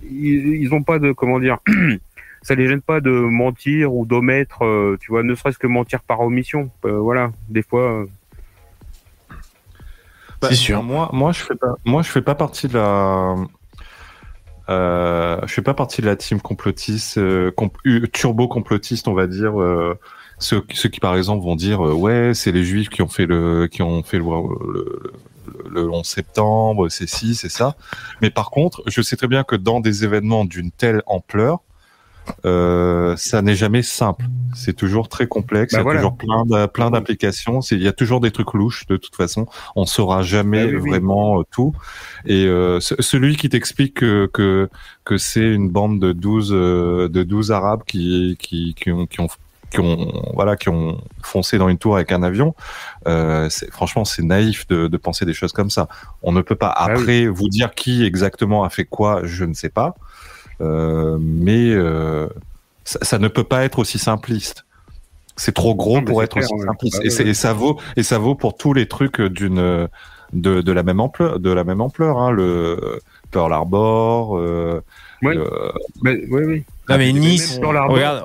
ils, 0.03 0.57
ils 0.63 0.73
ont 0.73 0.83
pas 0.83 0.99
de, 0.99 1.13
comment 1.13 1.39
dire, 1.39 1.59
ça 2.41 2.55
les 2.55 2.67
gêne 2.67 2.81
pas 2.81 2.99
de 2.99 3.09
mentir 3.09 3.93
ou 3.93 4.05
d'omettre, 4.05 4.97
tu 4.99 5.11
vois, 5.11 5.23
ne 5.23 5.33
serait-ce 5.33 5.59
que 5.59 5.67
mentir 5.67 6.01
par 6.03 6.19
omission. 6.19 6.71
Voilà, 6.83 7.31
des 7.47 7.63
fois. 7.63 8.05
C'est 10.49 10.55
sûr. 10.55 10.83
Moi, 10.83 11.09
moi, 11.13 11.31
je 11.31 11.39
fais 11.41 11.55
pas. 11.55 11.75
Moi, 11.85 12.01
je 12.01 12.09
fais 12.09 12.21
pas 12.21 12.35
partie 12.35 12.67
de 12.67 12.73
la. 12.75 13.35
Euh, 14.69 15.39
je 15.45 15.53
fais 15.53 15.61
pas 15.61 15.73
partie 15.73 16.01
de 16.01 16.05
la 16.05 16.15
team 16.15 16.39
complotiste, 16.39 17.17
euh, 17.17 17.51
comp- 17.51 17.75
euh, 17.85 18.07
turbo 18.13 18.47
complotiste, 18.47 19.07
on 19.07 19.13
va 19.13 19.27
dire. 19.27 19.59
euh, 19.61 19.97
ceux, 20.39 20.63
ceux 20.73 20.89
qui, 20.89 20.99
par 20.99 21.15
exemple, 21.15 21.43
vont 21.43 21.55
dire 21.55 21.81
ouais, 21.81 22.31
c'est 22.33 22.51
les 22.51 22.63
juifs 22.63 22.89
qui 22.89 23.01
ont 23.01 23.07
fait 23.07 23.25
le, 23.25 23.67
qui 23.67 23.81
ont 23.81 24.03
fait 24.03 24.17
le, 24.17 24.23
le, 24.73 25.13
le 25.69 25.89
11 25.89 26.05
septembre, 26.05 26.89
c'est 26.89 27.07
ci, 27.07 27.35
c'est 27.35 27.49
ça. 27.49 27.75
Mais 28.21 28.29
par 28.29 28.49
contre, 28.51 28.83
je 28.87 29.01
sais 29.01 29.15
très 29.15 29.27
bien 29.27 29.43
que 29.43 29.55
dans 29.55 29.79
des 29.79 30.03
événements 30.05 30.45
d'une 30.45 30.71
telle 30.71 31.01
ampleur, 31.05 31.59
euh, 32.45 33.15
ça 33.17 33.41
n'est 33.41 33.55
jamais 33.55 33.81
simple. 33.81 34.25
C'est 34.55 34.73
toujours 34.75 35.09
très 35.09 35.27
complexe. 35.27 35.73
Bah 35.73 35.79
il 35.79 35.79
y 35.79 35.81
a 35.81 35.83
voilà. 35.83 35.99
toujours 35.99 36.17
plein 36.17 36.45
de, 36.45 36.65
plein 36.67 36.91
d'applications. 36.91 37.59
Il 37.71 37.81
y 37.81 37.87
a 37.87 37.91
toujours 37.93 38.19
des 38.19 38.31
trucs 38.31 38.53
louches 38.53 38.85
de 38.87 38.97
toute 38.97 39.15
façon. 39.15 39.47
On 39.75 39.85
saura 39.85 40.21
jamais 40.21 40.65
Bah 40.67 40.77
oui, 40.81 40.89
vraiment 40.89 41.39
euh, 41.39 41.43
tout. 41.51 41.73
Et 42.25 42.45
euh, 42.45 42.79
ce- 42.79 43.01
celui 43.01 43.35
qui 43.35 43.49
t'explique 43.49 43.95
que 43.95 44.29
que, 44.31 44.69
que 45.05 45.17
c'est 45.17 45.41
une 45.53 45.69
bande 45.69 45.99
de 45.99 46.11
12 46.13 46.51
euh, 46.53 47.07
de 47.09 47.23
12 47.23 47.51
arabes 47.51 47.81
qui 47.87 48.37
qui 48.39 48.75
qui 48.75 48.91
ont, 48.91 49.05
qui 49.07 49.19
ont 49.21 49.27
qui 49.71 49.79
ont 49.79 50.11
voilà 50.35 50.55
qui 50.55 50.69
ont 50.69 51.01
foncé 51.23 51.57
dans 51.57 51.67
une 51.67 51.79
tour 51.79 51.95
avec 51.95 52.11
un 52.11 52.21
avion. 52.21 52.53
Euh, 53.07 53.49
franchement, 53.71 54.05
c'est 54.05 54.21
naïf 54.21 54.67
de, 54.67 54.87
de 54.87 54.97
penser 54.97 55.25
des 55.25 55.33
choses 55.33 55.51
comme 55.51 55.71
ça. 55.71 55.87
On 56.21 56.31
ne 56.31 56.41
peut 56.41 56.55
pas 56.55 56.71
Ah 56.77 56.89
oui. 56.95 57.01
après 57.01 57.27
vous 57.27 57.49
dire 57.49 57.73
qui 57.73 58.03
exactement 58.03 58.63
a 58.63 58.69
fait 58.69 58.85
quoi, 58.85 59.21
je 59.23 59.45
ne 59.45 59.55
sais 59.55 59.69
pas. 59.69 59.95
Euh, 60.63 61.17
mais 61.19 61.69
euh, 61.71 62.27
ça, 62.83 62.99
ça 63.01 63.19
ne 63.19 63.27
peut 63.27 63.43
pas 63.43 63.63
être 63.65 63.79
aussi 63.79 63.99
simpliste. 63.99 64.65
C'est 65.35 65.53
trop 65.53 65.75
gros 65.75 65.95
Non, 65.95 66.01
mais 66.01 66.05
pour 66.05 66.23
être 66.23 66.33
clair, 66.33 66.43
aussi 66.45 66.53
ouais. 66.53 66.65
simpliste. 66.67 66.97
Bah 66.99 67.03
et, 67.05 67.09
c'est- 67.09 67.23
ouais. 67.23 67.29
et 67.31 67.33
ça 67.33 67.53
vaut 67.53 67.79
et 67.97 68.03
ça 68.03 68.17
vaut 68.19 68.35
pour 68.35 68.55
tous 68.55 68.73
les 68.73 68.87
trucs 68.87 69.19
d'une 69.21 69.87
de, 70.33 70.61
de 70.61 70.71
la 70.71 70.83
même 70.83 70.99
ampleur 70.99 71.39
de 71.39 71.51
la 71.51 71.63
même 71.63 71.81
ampleur. 71.81 72.17
Hein, 72.19 72.31
le 72.31 72.99
Pearl 73.31 73.51
Harbor. 73.53 74.37
Euh, 74.37 74.81
Ouais. 75.23 75.37
bah, 76.01 76.11
oui, 76.29 76.41
oui. 76.45 76.63
Non, 76.89 76.97
mais 76.97 77.13
Nice. 77.13 77.57
regarde, 77.63 78.23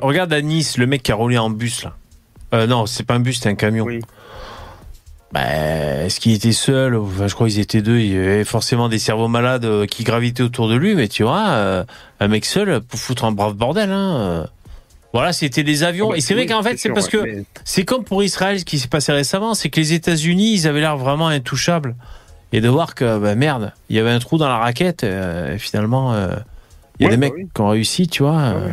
regarde 0.00 0.32
à 0.32 0.40
Nice, 0.40 0.78
le 0.78 0.86
mec 0.86 1.02
qui 1.02 1.12
a 1.12 1.14
roulé 1.14 1.36
en 1.36 1.50
bus, 1.50 1.84
là. 1.84 1.94
Euh, 2.54 2.66
non, 2.66 2.86
c'est 2.86 3.04
pas 3.04 3.12
un 3.14 3.20
bus, 3.20 3.38
c'est 3.38 3.50
un 3.50 3.54
camion. 3.54 3.84
Oui. 3.84 4.00
Bah, 5.32 5.42
est-ce 6.04 6.20
qu'il 6.20 6.32
était 6.32 6.52
seul? 6.52 6.96
Enfin, 6.96 7.26
Je 7.26 7.34
crois 7.34 7.48
qu'ils 7.48 7.58
étaient 7.60 7.82
deux. 7.82 7.98
Il 7.98 8.12
y 8.14 8.16
avait 8.16 8.44
forcément 8.44 8.88
des 8.88 8.98
cerveaux 8.98 9.28
malades 9.28 9.64
euh, 9.66 9.84
qui 9.86 10.02
gravitaient 10.04 10.42
autour 10.42 10.68
de 10.68 10.74
lui, 10.74 10.94
mais 10.94 11.08
tu 11.08 11.22
vois, 11.22 11.48
euh, 11.48 11.84
un 12.20 12.28
mec 12.28 12.44
seul 12.46 12.80
pour 12.80 12.98
foutre 12.98 13.24
un 13.24 13.32
brave 13.32 13.54
bordel. 13.54 13.90
Hein. 13.90 14.16
euh. 14.16 14.46
Voilà, 15.12 15.32
c'était 15.32 15.62
des 15.64 15.82
avions. 15.84 16.10
Bah, 16.10 16.16
Et 16.16 16.20
c'est 16.20 16.34
vrai 16.34 16.46
qu'en 16.46 16.62
fait, 16.62 16.76
c'est 16.78 16.90
parce 16.90 17.08
que 17.08 17.18
mais- 17.18 17.44
c'est 17.64 17.84
comme 17.84 18.04
pour 18.04 18.22
Israël, 18.22 18.58
ce 18.60 18.64
qui 18.64 18.78
s'est 18.78 18.88
passé 18.88 19.12
récemment, 19.12 19.54
c'est 19.54 19.68
que 19.70 19.80
les 19.80 19.92
États-Unis, 19.92 20.52
ils 20.54 20.66
avaient 20.68 20.80
l'air 20.80 20.96
vraiment 20.96 21.28
intouchables. 21.28 21.94
Et 22.52 22.62
de 22.62 22.68
voir 22.70 22.94
que, 22.94 23.18
bah 23.18 23.34
merde, 23.34 23.72
il 23.90 23.96
y 23.96 23.98
avait 23.98 24.10
un 24.10 24.18
trou 24.20 24.38
dans 24.38 24.48
la 24.48 24.56
raquette, 24.56 25.04
euh, 25.04 25.54
et 25.54 25.58
finalement, 25.58 26.14
euh, 26.14 26.28
il 26.98 27.02
y 27.02 27.06
a 27.06 27.10
Ouais, 27.10 27.16
des 27.16 27.20
bah 27.20 27.26
mecs 27.26 27.34
oui. 27.34 27.48
qui 27.54 27.60
ont 27.60 27.68
réussi, 27.68 28.08
tu 28.08 28.22
vois. 28.22 28.38
euh. 28.38 28.72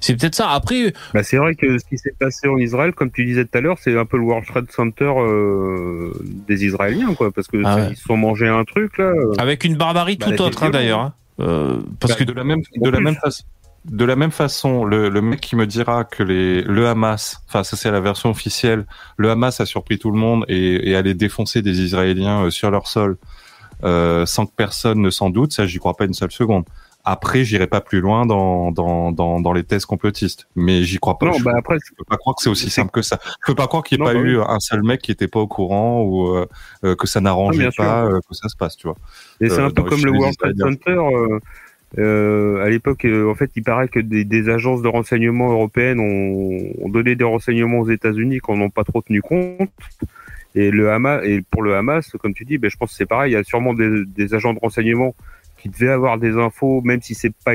C'est 0.00 0.16
peut-être 0.16 0.34
ça. 0.34 0.50
Après, 0.50 0.92
Bah, 1.14 1.22
c'est 1.22 1.36
vrai 1.36 1.54
que 1.54 1.78
ce 1.78 1.84
qui 1.84 1.98
s'est 1.98 2.14
passé 2.18 2.48
en 2.48 2.56
Israël, 2.58 2.92
comme 2.92 3.10
tu 3.10 3.24
disais 3.24 3.44
tout 3.44 3.56
à 3.58 3.60
l'heure, 3.60 3.78
c'est 3.80 3.96
un 3.98 4.04
peu 4.04 4.16
le 4.18 4.24
World 4.24 4.46
Trade 4.46 4.70
Center 4.70 5.12
euh, 5.16 6.12
des 6.46 6.64
Israéliens, 6.64 7.14
quoi, 7.14 7.30
parce 7.30 7.46
que 7.48 7.60
Ah 7.64 7.76
ouais. 7.76 7.88
ils 7.90 7.96
se 7.96 8.04
sont 8.04 8.16
mangés 8.16 8.48
un 8.48 8.64
truc 8.64 8.98
là. 8.98 9.06
euh. 9.06 9.32
avec 9.38 9.64
une 9.64 9.76
barbarie 9.76 10.16
Bah, 10.16 10.26
tout 10.30 10.42
autre, 10.42 10.62
hein, 10.62 10.70
d'ailleurs. 10.70 11.00
hein. 11.00 11.14
Euh, 11.40 11.78
parce 12.00 12.12
bah, 12.12 12.18
que 12.18 12.24
de 12.24 12.32
la 12.34 12.44
même 12.44 12.60
de 12.76 12.90
la 12.90 13.00
même 13.00 13.14
façon 13.16 13.44
de 13.86 14.04
la 14.04 14.14
même 14.14 14.30
façon, 14.30 14.84
le, 14.84 15.08
le 15.08 15.22
mec 15.22 15.40
qui 15.40 15.56
me 15.56 15.66
dira 15.66 16.04
que 16.04 16.22
les, 16.22 16.60
le 16.60 16.86
Hamas, 16.86 17.42
enfin 17.48 17.64
ça 17.64 17.78
c'est 17.78 17.90
la 17.90 18.00
version 18.00 18.28
officielle, 18.28 18.84
le 19.16 19.30
Hamas 19.30 19.58
a 19.58 19.64
surpris 19.64 19.98
tout 19.98 20.10
le 20.10 20.18
monde 20.18 20.44
et, 20.48 20.90
et 20.90 20.96
allait 20.96 21.14
défoncer 21.14 21.62
des 21.62 21.80
Israéliens 21.80 22.50
sur 22.50 22.70
leur 22.70 22.86
sol 22.88 23.16
euh, 23.82 24.26
sans 24.26 24.44
que 24.44 24.52
personne 24.54 25.00
ne 25.00 25.08
s'en 25.08 25.30
doute, 25.30 25.52
ça 25.54 25.64
j'y 25.66 25.78
crois 25.78 25.94
pas 25.96 26.04
une 26.04 26.12
seule 26.12 26.30
seconde. 26.30 26.64
Après, 27.04 27.44
j'irai 27.44 27.66
pas 27.66 27.80
plus 27.80 28.00
loin 28.00 28.26
dans, 28.26 28.72
dans, 28.72 29.10
dans, 29.10 29.40
dans 29.40 29.52
les 29.52 29.64
thèses 29.64 29.86
complotistes, 29.86 30.46
mais 30.54 30.82
j'y 30.82 30.98
crois 30.98 31.18
pas. 31.18 31.26
Non, 31.26 31.32
je, 31.32 31.42
bah 31.44 31.52
après, 31.56 31.76
je 31.84 31.94
peux 31.96 32.04
pas 32.04 32.16
croire 32.18 32.36
que 32.36 32.42
c'est 32.42 32.50
aussi 32.50 32.68
simple 32.68 32.90
que 32.90 33.02
ça. 33.02 33.18
Je 33.24 33.46
peux 33.46 33.54
pas 33.54 33.66
croire 33.68 33.82
qu'il 33.82 33.98
n'y 33.98 34.04
ait 34.04 34.12
Non, 34.12 34.18
pas 34.18 34.22
bah 34.22 34.28
eu 34.30 34.38
un 34.38 34.60
seul 34.60 34.82
mec 34.82 35.00
qui 35.00 35.10
était 35.10 35.28
pas 35.28 35.40
au 35.40 35.46
courant 35.46 36.02
ou 36.02 36.28
euh, 36.28 36.46
euh, 36.84 36.94
que 36.94 37.06
ça 37.06 37.20
n'arrangeait 37.20 37.58
bien 37.58 37.70
sûr. 37.70 37.84
pas 37.84 38.04
euh, 38.04 38.20
que 38.28 38.34
ça 38.34 38.48
se 38.48 38.56
passe, 38.56 38.76
tu 38.76 38.86
vois. 38.86 38.96
Et 39.40 39.48
c'est 39.48 39.60
un 39.60 39.70
peu 39.70 39.82
comme 39.82 40.04
le 40.04 40.10
World 40.10 40.36
Trade. 40.36 40.58
Center. 40.58 41.00
euh, 41.98 42.62
à 42.64 42.68
l'époque, 42.68 43.04
euh, 43.04 43.30
en 43.30 43.34
fait, 43.34 43.50
il 43.56 43.62
paraît 43.62 43.88
que 43.88 43.98
des, 44.00 44.24
des 44.24 44.48
agences 44.48 44.82
de 44.82 44.88
renseignement 44.88 45.50
européennes 45.50 45.98
ont, 46.00 46.84
ont 46.84 46.88
donné 46.88 47.16
des 47.16 47.24
renseignements 47.24 47.80
aux 47.80 47.90
États-Unis 47.90 48.38
qu'on 48.38 48.56
n'ont 48.56 48.70
pas 48.70 48.84
trop 48.84 49.00
tenu 49.02 49.22
compte. 49.22 49.70
Et 50.54 50.70
le 50.70 50.90
Hamas, 50.90 51.24
et 51.24 51.42
pour 51.50 51.62
le 51.62 51.76
Hamas, 51.76 52.10
comme 52.20 52.34
tu 52.34 52.44
dis, 52.44 52.58
ben, 52.58 52.70
je 52.70 52.76
pense 52.76 52.90
que 52.90 52.96
c'est 52.96 53.06
pareil. 53.06 53.32
Il 53.32 53.34
y 53.34 53.38
a 53.38 53.44
sûrement 53.44 53.72
des, 53.72 54.04
des 54.04 54.34
agents 54.34 54.52
de 54.52 54.58
renseignement 54.60 55.14
qui 55.60 55.68
devaient 55.68 55.92
avoir 55.92 56.18
des 56.18 56.36
infos, 56.36 56.80
même 56.82 57.02
si 57.02 57.14
c'est 57.14 57.32
pas 57.44 57.52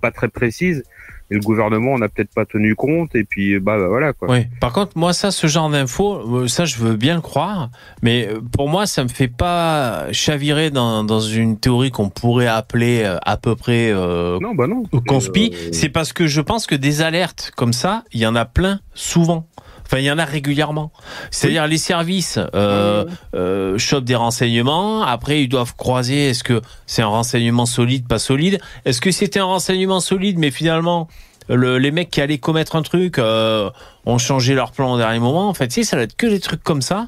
pas 0.00 0.10
très 0.10 0.28
précise. 0.28 0.82
Et 1.28 1.34
le 1.34 1.40
gouvernement 1.40 1.98
n'a 1.98 2.08
peut-être 2.08 2.32
pas 2.32 2.44
tenu 2.44 2.76
compte. 2.76 3.16
Et 3.16 3.24
puis, 3.24 3.58
bah, 3.58 3.76
bah, 3.78 3.88
voilà 3.88 4.12
quoi. 4.12 4.30
Oui. 4.30 4.46
Par 4.60 4.72
contre, 4.72 4.96
moi, 4.96 5.12
ça, 5.12 5.32
ce 5.32 5.48
genre 5.48 5.68
d'infos, 5.68 6.42
euh, 6.42 6.46
ça, 6.46 6.64
je 6.66 6.76
veux 6.76 6.94
bien 6.94 7.16
le 7.16 7.20
croire. 7.20 7.70
Mais 8.00 8.28
euh, 8.28 8.40
pour 8.56 8.68
moi, 8.68 8.86
ça 8.86 9.02
me 9.02 9.08
fait 9.08 9.26
pas 9.26 10.12
chavirer 10.12 10.70
dans, 10.70 11.02
dans 11.02 11.18
une 11.18 11.58
théorie 11.58 11.90
qu'on 11.90 12.10
pourrait 12.10 12.46
appeler 12.46 13.02
euh, 13.02 13.16
à 13.26 13.36
peu 13.38 13.56
près 13.56 13.90
euh, 13.90 14.38
Non, 14.40 14.54
bah 14.54 14.68
non. 14.68 14.84
conspi. 15.08 15.50
Euh, 15.52 15.70
C'est 15.72 15.88
parce 15.88 16.12
que 16.12 16.28
je 16.28 16.40
pense 16.40 16.64
que 16.68 16.76
des 16.76 17.02
alertes 17.02 17.50
comme 17.56 17.72
ça, 17.72 18.04
il 18.12 18.20
y 18.20 18.26
en 18.26 18.36
a 18.36 18.44
plein 18.44 18.78
souvent. 18.94 19.48
Enfin, 19.86 19.98
il 19.98 20.04
y 20.04 20.10
en 20.10 20.18
a 20.18 20.24
régulièrement. 20.24 20.90
C'est-à-dire 21.30 21.66
les 21.66 21.78
services 21.78 22.38
euh, 22.54 23.04
euh, 23.34 23.78
chopent 23.78 24.04
des 24.04 24.16
renseignements. 24.16 25.02
Après, 25.02 25.42
ils 25.42 25.48
doivent 25.48 25.74
croiser. 25.76 26.28
Est-ce 26.30 26.44
que 26.44 26.60
c'est 26.86 27.02
un 27.02 27.06
renseignement 27.06 27.66
solide, 27.66 28.06
pas 28.06 28.18
solide 28.18 28.60
Est-ce 28.84 29.00
que 29.00 29.10
c'était 29.10 29.40
un 29.40 29.44
renseignement 29.44 30.00
solide, 30.00 30.38
mais 30.38 30.50
finalement 30.50 31.08
le- 31.48 31.78
les 31.78 31.92
mecs 31.92 32.10
qui 32.10 32.20
allaient 32.20 32.38
commettre 32.38 32.74
un 32.74 32.82
truc 32.82 33.18
euh, 33.20 33.70
ont 34.04 34.18
changé 34.18 34.54
leur 34.54 34.72
plan 34.72 34.92
au 34.94 34.98
dernier 34.98 35.20
moment. 35.20 35.48
En 35.48 35.54
fait, 35.54 35.70
sais, 35.70 35.84
ça 35.84 35.94
doit 35.96 36.02
être 36.02 36.16
que 36.16 36.26
des 36.26 36.40
trucs 36.40 36.64
comme 36.64 36.82
ça. 36.82 37.06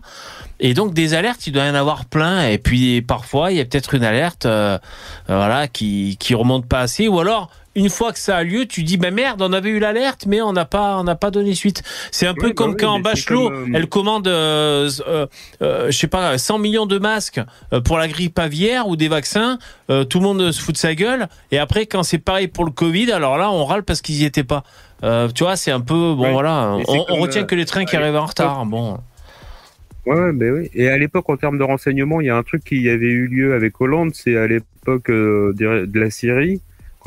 Et 0.60 0.74
donc 0.74 0.94
des 0.94 1.14
alertes, 1.14 1.46
il 1.48 1.52
doit 1.52 1.64
y 1.64 1.70
en 1.70 1.74
avoir 1.74 2.04
plein. 2.04 2.46
Et 2.48 2.58
puis 2.58 3.02
parfois, 3.02 3.50
il 3.50 3.58
y 3.58 3.60
a 3.60 3.64
peut-être 3.64 3.94
une 3.94 4.04
alerte, 4.04 4.46
euh, 4.46 4.78
voilà, 5.26 5.66
qui 5.66 6.16
qui 6.20 6.34
remonte 6.34 6.66
pas 6.66 6.78
assez. 6.80 7.08
Ou 7.08 7.18
alors, 7.18 7.50
une 7.78 7.88
fois 7.90 8.12
que 8.12 8.18
ça 8.18 8.36
a 8.36 8.42
lieu, 8.42 8.66
tu 8.66 8.82
dis, 8.82 8.96
ben 8.96 9.14
merde, 9.14 9.40
on 9.40 9.52
avait 9.52 9.70
eu 9.70 9.78
l'alerte, 9.78 10.26
mais 10.26 10.42
on 10.42 10.52
n'a 10.52 10.64
pas, 10.64 10.98
on 10.98 11.04
n'a 11.04 11.14
pas 11.14 11.30
donné 11.30 11.54
suite. 11.54 11.84
C'est 12.10 12.26
un 12.26 12.34
peu 12.34 12.48
bah 12.48 12.54
comme 12.54 12.70
oui, 12.72 12.76
quand 12.78 12.98
Bachelot, 12.98 13.50
comme, 13.50 13.72
euh, 13.72 13.76
elle 13.76 13.88
commande, 13.88 14.26
euh, 14.26 14.90
euh, 15.06 15.26
euh, 15.62 15.86
je 15.90 15.96
sais 15.96 16.08
pas, 16.08 16.36
100 16.36 16.58
millions 16.58 16.86
de 16.86 16.98
masques 16.98 17.40
euh, 17.72 17.80
pour 17.80 17.96
la 17.96 18.08
grippe 18.08 18.36
aviaire 18.38 18.88
ou 18.88 18.96
des 18.96 19.08
vaccins. 19.08 19.58
Tout 19.88 20.18
le 20.18 20.24
monde 20.24 20.50
se 20.52 20.60
fout 20.60 20.74
de 20.74 20.78
sa 20.78 20.94
gueule. 20.94 21.28
Et 21.52 21.58
après, 21.58 21.86
quand 21.86 22.02
c'est 22.02 22.18
pareil 22.18 22.48
pour 22.48 22.64
le 22.64 22.70
Covid, 22.72 23.10
alors 23.12 23.38
là, 23.38 23.50
on 23.50 23.64
râle 23.64 23.84
parce 23.84 24.02
qu'ils 24.02 24.16
y 24.16 24.24
étaient 24.24 24.44
pas. 24.44 24.64
Tu 25.02 25.44
vois, 25.44 25.56
c'est 25.56 25.70
un 25.70 25.80
peu 25.80 25.94
bon, 26.14 26.24
Ouais. 26.24 26.32
voilà. 26.32 26.76
On, 26.88 27.14
retient 27.16 27.44
que 27.44 27.54
les 27.54 27.64
trains 27.64 27.84
qui 27.84 27.96
arrivent 27.96 28.16
en 28.16 28.26
retard. 28.26 28.66
Bon. 28.66 28.98
Ouais, 30.04 30.32
ben 30.32 30.52
oui. 30.52 30.70
Et 30.74 30.88
à 30.90 30.98
l'époque, 30.98 31.30
en 31.30 31.36
termes 31.36 31.58
de 31.58 31.62
renseignement, 31.64 32.20
il 32.20 32.26
y 32.26 32.30
a 32.30 32.36
un 32.36 32.42
truc 32.42 32.64
qui 32.64 32.88
avait 32.88 33.06
eu 33.06 33.28
lieu 33.28 33.54
avec 33.54 33.80
Hollande, 33.80 34.10
c'est 34.14 34.36
à 34.36 34.46
l'époque 34.46 35.10
de 35.10 35.98
la 35.98 36.10
Syrie, 36.10 36.60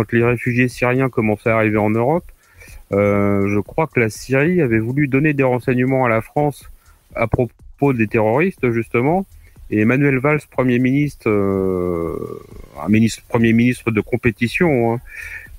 quand 0.03 0.17
les 0.17 0.23
réfugiés 0.25 0.67
syriens 0.67 1.09
commençaient 1.09 1.49
à 1.49 1.55
arriver 1.57 1.77
en 1.77 1.89
Europe. 1.89 2.25
Euh, 2.91 3.47
je 3.53 3.59
crois 3.59 3.87
que 3.87 3.99
la 3.99 4.09
Syrie 4.09 4.61
avait 4.61 4.79
voulu 4.79 5.07
donner 5.07 5.33
des 5.33 5.43
renseignements 5.43 6.05
à 6.05 6.09
la 6.09 6.21
France 6.21 6.69
à 7.15 7.27
propos 7.27 7.93
des 7.93 8.07
terroristes, 8.07 8.71
justement. 8.71 9.25
Et 9.69 9.79
Emmanuel 9.81 10.17
Valls, 10.17 10.41
premier 10.49 10.79
ministre, 10.79 11.29
euh, 11.29 12.17
un 12.83 12.89
ministre, 12.89 13.21
premier 13.27 13.53
ministre 13.53 13.91
de 13.91 14.01
compétition, 14.01 14.93
hein, 14.93 14.99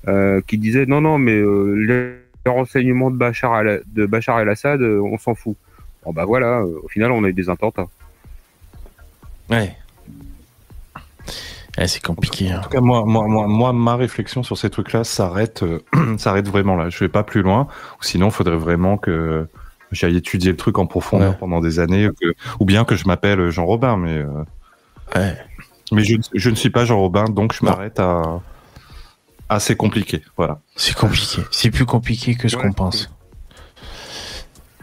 euh, 0.07 0.41
qui 0.45 0.57
disait 0.57 0.85
non, 0.85 1.01
non, 1.01 1.17
mais 1.17 1.41
les 1.87 2.13
renseignements 2.45 3.09
de 3.09 3.17
Bachar, 3.17 3.53
al- 3.53 3.83
de 3.87 4.05
Bachar 4.05 4.39
el-Assad, 4.41 4.81
euh, 4.81 4.99
on 5.01 5.17
s'en 5.17 5.33
fout. 5.33 5.55
Bon 6.05 6.11
bah 6.11 6.25
voilà, 6.25 6.63
au 6.63 6.87
final 6.89 7.11
on 7.11 7.23
a 7.23 7.29
eu 7.29 7.33
des 7.33 7.49
attentats. 7.49 7.87
Ouais. 9.49 9.71
Eh, 11.77 11.87
c'est 11.87 12.03
compliqué. 12.03 12.51
hein. 12.51 12.59
En 12.59 12.63
tout 12.63 12.69
cas, 12.69 12.81
moi, 12.81 13.03
moi, 13.05 13.25
moi, 13.27 13.47
moi, 13.47 13.73
ma 13.73 13.95
réflexion 13.95 14.43
sur 14.43 14.57
ces 14.57 14.69
trucs-là 14.69 15.03
s'arrête, 15.03 15.63
euh, 15.63 15.79
s'arrête 16.17 16.47
vraiment 16.47 16.75
là. 16.75 16.89
Je 16.89 16.99
vais 16.99 17.09
pas 17.09 17.23
plus 17.23 17.41
loin. 17.41 17.67
Sinon, 18.01 18.27
il 18.27 18.31
faudrait 18.31 18.57
vraiment 18.57 18.97
que 18.97 19.47
j'aille 19.91 20.17
étudier 20.17 20.51
le 20.51 20.57
truc 20.57 20.77
en 20.77 20.85
profondeur 20.85 21.31
Ouais. 21.31 21.37
pendant 21.39 21.61
des 21.61 21.79
années, 21.79 22.09
que- 22.21 22.33
ou 22.59 22.65
bien 22.65 22.85
que 22.85 22.95
je 22.95 23.07
m'appelle 23.07 23.49
Jean 23.49 23.65
Robin. 23.65 23.97
Mais, 23.97 24.17
euh, 24.19 24.27
Ouais. 25.15 25.35
mais 25.91 26.03
je, 26.03 26.17
je 26.33 26.49
ne 26.49 26.55
suis 26.55 26.69
pas 26.69 26.85
Jean 26.85 26.99
Robin, 26.99 27.25
donc 27.25 27.53
je 27.53 27.65
m'arrête 27.65 27.99
à. 27.99 28.21
Assez 29.49 29.75
compliqué, 29.75 30.23
voilà. 30.37 30.59
C'est 30.75 30.95
compliqué. 30.95 31.41
C'est 31.51 31.69
plus 31.69 31.85
compliqué 31.85 32.33
que 32.33 32.47
ce 32.47 32.55
Ouais. 32.55 32.63
qu'on 32.63 32.71
pense. 32.73 33.11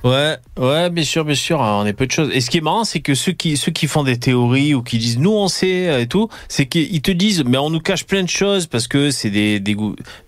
Ouais, 0.03 0.39
ouais, 0.59 0.89
bien 0.89 1.05
sûr, 1.05 1.27
bien 1.27 1.35
sûr, 1.35 1.61
on 1.61 1.85
est 1.85 1.93
peu 1.93 2.07
de 2.07 2.11
choses. 2.11 2.31
Et 2.33 2.41
ce 2.41 2.49
qui 2.49 2.57
est 2.57 2.63
marrant, 2.63 2.85
c'est 2.85 3.01
que 3.01 3.15
ceux 3.15 3.33
qui, 3.33 3.59
ceux 3.59 3.71
qui 3.71 3.87
font 3.87 4.03
des 4.03 4.19
théories 4.19 4.73
ou 4.73 4.83
qui 4.83 4.97
disent 4.97 5.19
nous 5.19 5.33
on 5.33 5.47
sait 5.49 5.89
euh, 5.89 6.01
et 6.01 6.07
tout, 6.07 6.31
c'est 6.49 6.65
qu'ils 6.65 7.03
te 7.03 7.11
disent 7.11 7.45
mais 7.45 7.59
on 7.59 7.69
nous 7.69 7.81
cache 7.81 8.05
plein 8.07 8.23
de 8.23 8.29
choses 8.29 8.67
parce 8.67 8.89
que 8.89 9.11
c'est 9.11 9.29
des, 9.29 9.61
des 9.61 9.77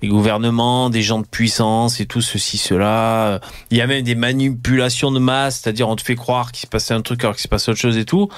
gouvernements, 0.04 0.90
des 0.90 1.00
gens 1.00 1.20
de 1.20 1.26
puissance 1.26 2.00
et 2.00 2.06
tout 2.06 2.20
ceci, 2.20 2.58
cela. 2.58 3.40
Il 3.70 3.78
y 3.78 3.80
a 3.80 3.86
même 3.86 4.02
des 4.02 4.14
manipulations 4.14 5.10
de 5.10 5.18
masse, 5.18 5.60
c'est-à-dire 5.60 5.88
on 5.88 5.96
te 5.96 6.02
fait 6.02 6.16
croire 6.16 6.52
qu'il 6.52 6.66
se 6.66 6.70
passait 6.70 6.92
un 6.92 7.00
truc 7.00 7.24
alors 7.24 7.34
qu'il 7.34 7.42
se 7.42 7.48
passe 7.48 7.66
autre 7.70 7.80
chose 7.80 7.96
et 7.96 8.04
tout. 8.04 8.28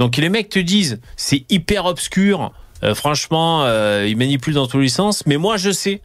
Donc 0.00 0.16
les 0.16 0.28
mecs 0.28 0.48
te 0.48 0.58
disent 0.58 1.00
c'est 1.16 1.44
hyper 1.50 1.84
obscur, 1.84 2.52
euh, 2.82 2.96
franchement, 2.96 3.62
euh, 3.64 4.06
ils 4.08 4.16
manipulent 4.16 4.54
dans 4.54 4.66
tous 4.66 4.80
les 4.80 4.88
sens, 4.88 5.22
mais 5.26 5.36
moi 5.36 5.56
je 5.56 5.70
sais 5.70 6.00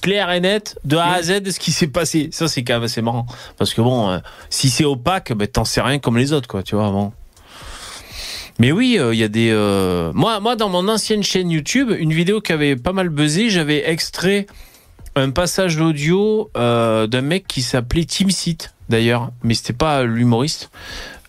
clair 0.00 0.30
et 0.30 0.40
net 0.40 0.78
de 0.84 0.96
A 0.96 1.12
à 1.12 1.22
Z 1.22 1.40
de 1.42 1.50
ce 1.50 1.58
qui 1.60 1.72
s'est 1.72 1.86
passé. 1.88 2.28
Ça, 2.32 2.48
c'est 2.48 2.62
quand 2.64 2.74
même 2.74 2.82
assez 2.84 3.02
marrant. 3.02 3.26
Parce 3.58 3.74
que 3.74 3.80
bon, 3.80 4.10
euh, 4.10 4.18
si 4.48 4.70
c'est 4.70 4.84
opaque, 4.84 5.32
ben, 5.32 5.46
t'en 5.46 5.64
sais 5.64 5.80
rien 5.80 5.98
comme 5.98 6.16
les 6.18 6.32
autres, 6.32 6.48
quoi, 6.48 6.62
tu 6.62 6.74
vois, 6.74 6.90
bon. 6.90 7.12
Mais 8.58 8.72
oui, 8.72 8.96
euh, 8.98 9.14
il 9.14 9.20
y 9.20 9.24
a 9.24 9.28
des. 9.28 9.50
euh, 9.52 10.12
Moi, 10.14 10.38
moi, 10.40 10.54
dans 10.56 10.68
mon 10.68 10.86
ancienne 10.88 11.22
chaîne 11.22 11.50
YouTube, 11.50 11.90
une 11.98 12.12
vidéo 12.12 12.40
qui 12.40 12.52
avait 12.52 12.76
pas 12.76 12.92
mal 12.92 13.08
buzzé, 13.08 13.48
j'avais 13.48 13.88
extrait 13.90 14.46
un 15.16 15.30
passage 15.30 15.80
audio 15.80 16.50
euh, 16.56 17.06
d'un 17.06 17.22
mec 17.22 17.46
qui 17.48 17.62
s'appelait 17.62 18.04
Tim 18.04 18.28
Seat, 18.28 18.74
d'ailleurs, 18.88 19.30
mais 19.42 19.54
c'était 19.54 19.72
pas 19.72 20.02
l'humoriste. 20.04 20.70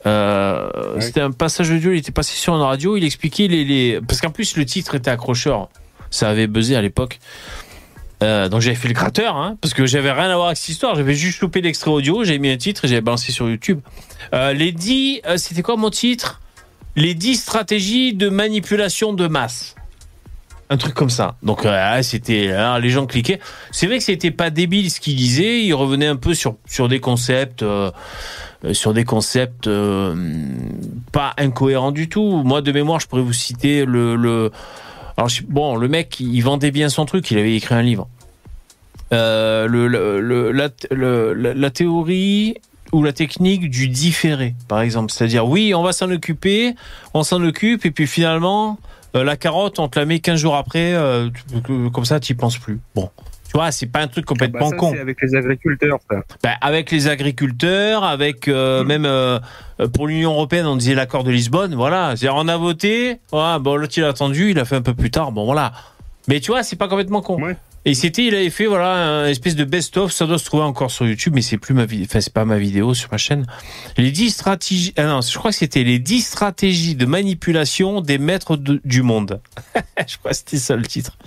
Euh, 0.05 0.69
Ouais. 0.95 1.01
C'était 1.01 1.21
un 1.21 1.31
passage 1.31 1.71
audio, 1.71 1.91
il 1.93 1.99
était 1.99 2.11
passé 2.11 2.35
sur 2.35 2.53
une 2.53 2.61
radio, 2.61 2.97
il 2.97 3.03
expliquait 3.05 3.47
les. 3.47 3.63
les... 3.63 4.01
Parce 4.05 4.19
qu'en 4.19 4.31
plus, 4.31 4.57
le 4.57 4.65
titre 4.65 4.95
était 4.95 5.09
accrocheur. 5.11 5.69
Ça 6.09 6.27
avait 6.29 6.47
buzzé 6.47 6.75
à 6.75 6.81
l'époque. 6.81 7.19
Euh, 8.21 8.49
donc 8.49 8.61
j'avais 8.61 8.75
fait 8.75 8.87
le 8.87 8.93
gratteur, 8.93 9.35
hein, 9.35 9.57
parce 9.61 9.73
que 9.73 9.85
j'avais 9.85 10.11
rien 10.11 10.29
à 10.29 10.35
voir 10.35 10.47
avec 10.47 10.57
cette 10.57 10.69
histoire. 10.69 10.95
J'avais 10.95 11.15
juste 11.15 11.41
loupé 11.41 11.61
l'extrait 11.61 11.91
audio, 11.91 12.23
j'avais 12.23 12.39
mis 12.39 12.49
un 12.49 12.57
titre 12.57 12.85
et 12.85 12.87
j'avais 12.87 13.01
balancé 13.01 13.31
sur 13.31 13.49
YouTube. 13.49 13.79
Euh, 14.33 14.53
les 14.53 14.71
10, 14.71 15.21
euh, 15.25 15.37
c'était 15.37 15.63
quoi 15.63 15.75
mon 15.75 15.89
titre? 15.89 16.41
Les 16.95 17.15
10 17.15 17.35
stratégies 17.35 18.13
de 18.13 18.29
manipulation 18.29 19.13
de 19.13 19.27
masse. 19.27 19.75
Un 20.69 20.77
truc 20.77 20.93
comme 20.93 21.09
ça. 21.09 21.35
Donc 21.43 21.65
euh, 21.65 22.01
c'était, 22.01 22.51
alors, 22.51 22.79
les 22.79 22.89
gens 22.89 23.05
cliquaient. 23.05 23.39
C'est 23.71 23.87
vrai 23.87 23.97
que 23.97 24.03
c'était 24.03 24.31
pas 24.31 24.49
débile 24.49 24.89
ce 24.91 24.99
qu'il 24.99 25.15
disait. 25.15 25.63
Il 25.63 25.73
revenait 25.73 26.07
un 26.07 26.15
peu 26.15 26.33
sur 26.33 26.55
sur 26.65 26.87
des 26.87 26.99
concepts. 27.01 27.65
sur 28.71 28.93
des 28.93 29.03
concepts 29.03 29.69
pas 31.11 31.33
incohérents 31.37 31.91
du 31.91 32.07
tout. 32.07 32.41
Moi, 32.45 32.61
de 32.61 32.71
mémoire, 32.71 33.01
je 33.01 33.07
pourrais 33.07 33.21
vous 33.21 33.33
citer 33.33 33.83
le, 33.83 34.15
le 34.15 34.51
alors 35.17 35.29
bon, 35.47 35.75
le 35.75 35.87
mec, 35.87 36.19
il 36.19 36.41
vendait 36.41 36.71
bien 36.71 36.89
son 36.89 37.05
truc. 37.05 37.29
Il 37.31 37.37
avait 37.37 37.55
écrit 37.55 37.75
un 37.75 37.81
livre. 37.81 38.07
Euh, 39.13 39.67
la, 40.53 41.69
théorie 41.69 42.55
ou 42.93 43.03
la 43.03 43.13
technique 43.13 43.69
du 43.69 43.87
différé, 43.89 44.55
par 44.67 44.81
exemple. 44.81 45.11
C'est-à-dire, 45.11 45.45
oui, 45.45 45.73
on 45.75 45.83
va 45.83 45.91
s'en 45.91 46.09
occuper, 46.09 46.75
on 47.13 47.23
s'en 47.23 47.43
occupe, 47.43 47.85
et 47.85 47.91
puis 47.91 48.07
finalement, 48.07 48.79
euh, 49.15 49.23
la 49.23 49.35
carotte, 49.35 49.79
on 49.79 49.89
te 49.89 49.99
la 49.99 50.05
met 50.05 50.19
15 50.19 50.39
jours 50.39 50.55
après, 50.55 50.93
euh, 50.93 51.29
comme 51.93 52.05
ça, 52.05 52.19
tu 52.19 52.35
penses 52.35 52.57
plus. 52.57 52.79
Bon. 52.95 53.09
Tu 53.51 53.57
vois, 53.57 53.69
c'est 53.73 53.87
pas 53.87 53.99
un 53.99 54.07
truc 54.07 54.23
complètement 54.25 54.59
Bah, 54.61 54.67
ça, 54.69 54.75
con. 54.77 54.91
c'est 54.93 54.99
avec 55.01 55.21
les 55.21 55.35
agriculteurs, 55.35 55.99
ça. 56.09 56.21
Ben, 56.41 56.53
avec 56.61 56.89
les 56.89 57.09
agriculteurs, 57.09 58.05
avec 58.05 58.47
euh, 58.47 58.85
même 58.85 59.03
euh, 59.05 59.39
pour 59.93 60.07
l'Union 60.07 60.31
européenne, 60.31 60.65
on 60.67 60.77
disait 60.77 60.95
l'accord 60.95 61.25
de 61.25 61.31
Lisbonne, 61.31 61.75
voilà. 61.75 62.15
C'est-à-dire, 62.15 62.35
on 62.37 62.47
a 62.47 62.55
voté, 62.55 63.19
voilà, 63.29 63.59
bon, 63.59 63.75
l'autre 63.75 63.93
il 63.97 64.05
a 64.05 64.07
attendu, 64.07 64.51
il 64.51 64.59
a 64.59 64.63
fait 64.63 64.77
un 64.77 64.81
peu 64.81 64.93
plus 64.93 65.11
tard, 65.11 65.33
bon 65.33 65.43
voilà. 65.43 65.73
Mais 66.29 66.39
tu 66.39 66.51
vois, 66.51 66.63
c'est 66.63 66.77
pas 66.77 66.87
complètement 66.87 67.21
con. 67.21 67.41
Ouais. 67.43 67.57
Et 67.83 67.93
c'était, 67.95 68.23
il 68.25 68.35
avait 68.35 68.51
fait 68.51 68.67
voilà 68.67 69.23
un 69.23 69.27
espèce 69.27 69.55
de 69.55 69.63
best-of, 69.65 70.11
ça 70.13 70.27
doit 70.27 70.37
se 70.37 70.45
trouver 70.45 70.63
encore 70.63 70.89
sur 70.91 71.05
YouTube, 71.05 71.33
mais 71.35 71.41
c'est 71.41 71.57
plus 71.57 71.73
ma 71.73 71.85
vidéo, 71.85 72.05
enfin 72.09 72.21
c'est 72.21 72.31
pas 72.31 72.45
ma 72.45 72.57
vidéo 72.59 72.93
sur 72.93 73.09
ma 73.11 73.17
chaîne. 73.17 73.45
Les 73.97 74.11
10 74.11 74.29
stratégies, 74.29 74.93
ah 74.97 75.03
non, 75.05 75.19
je 75.21 75.37
crois 75.37 75.49
que 75.51 75.57
c'était 75.57 75.83
les 75.83 75.97
10 75.99 76.21
stratégies 76.21 76.95
de 76.95 77.05
manipulation 77.07 77.99
des 77.99 78.17
maîtres 78.19 78.55
de- 78.55 78.79
du 78.85 79.01
monde. 79.01 79.41
je 80.07 80.17
crois 80.19 80.29
que 80.31 80.37
c'était 80.37 80.57
ça 80.57 80.75
le 80.75 80.83
titre. 80.85 81.17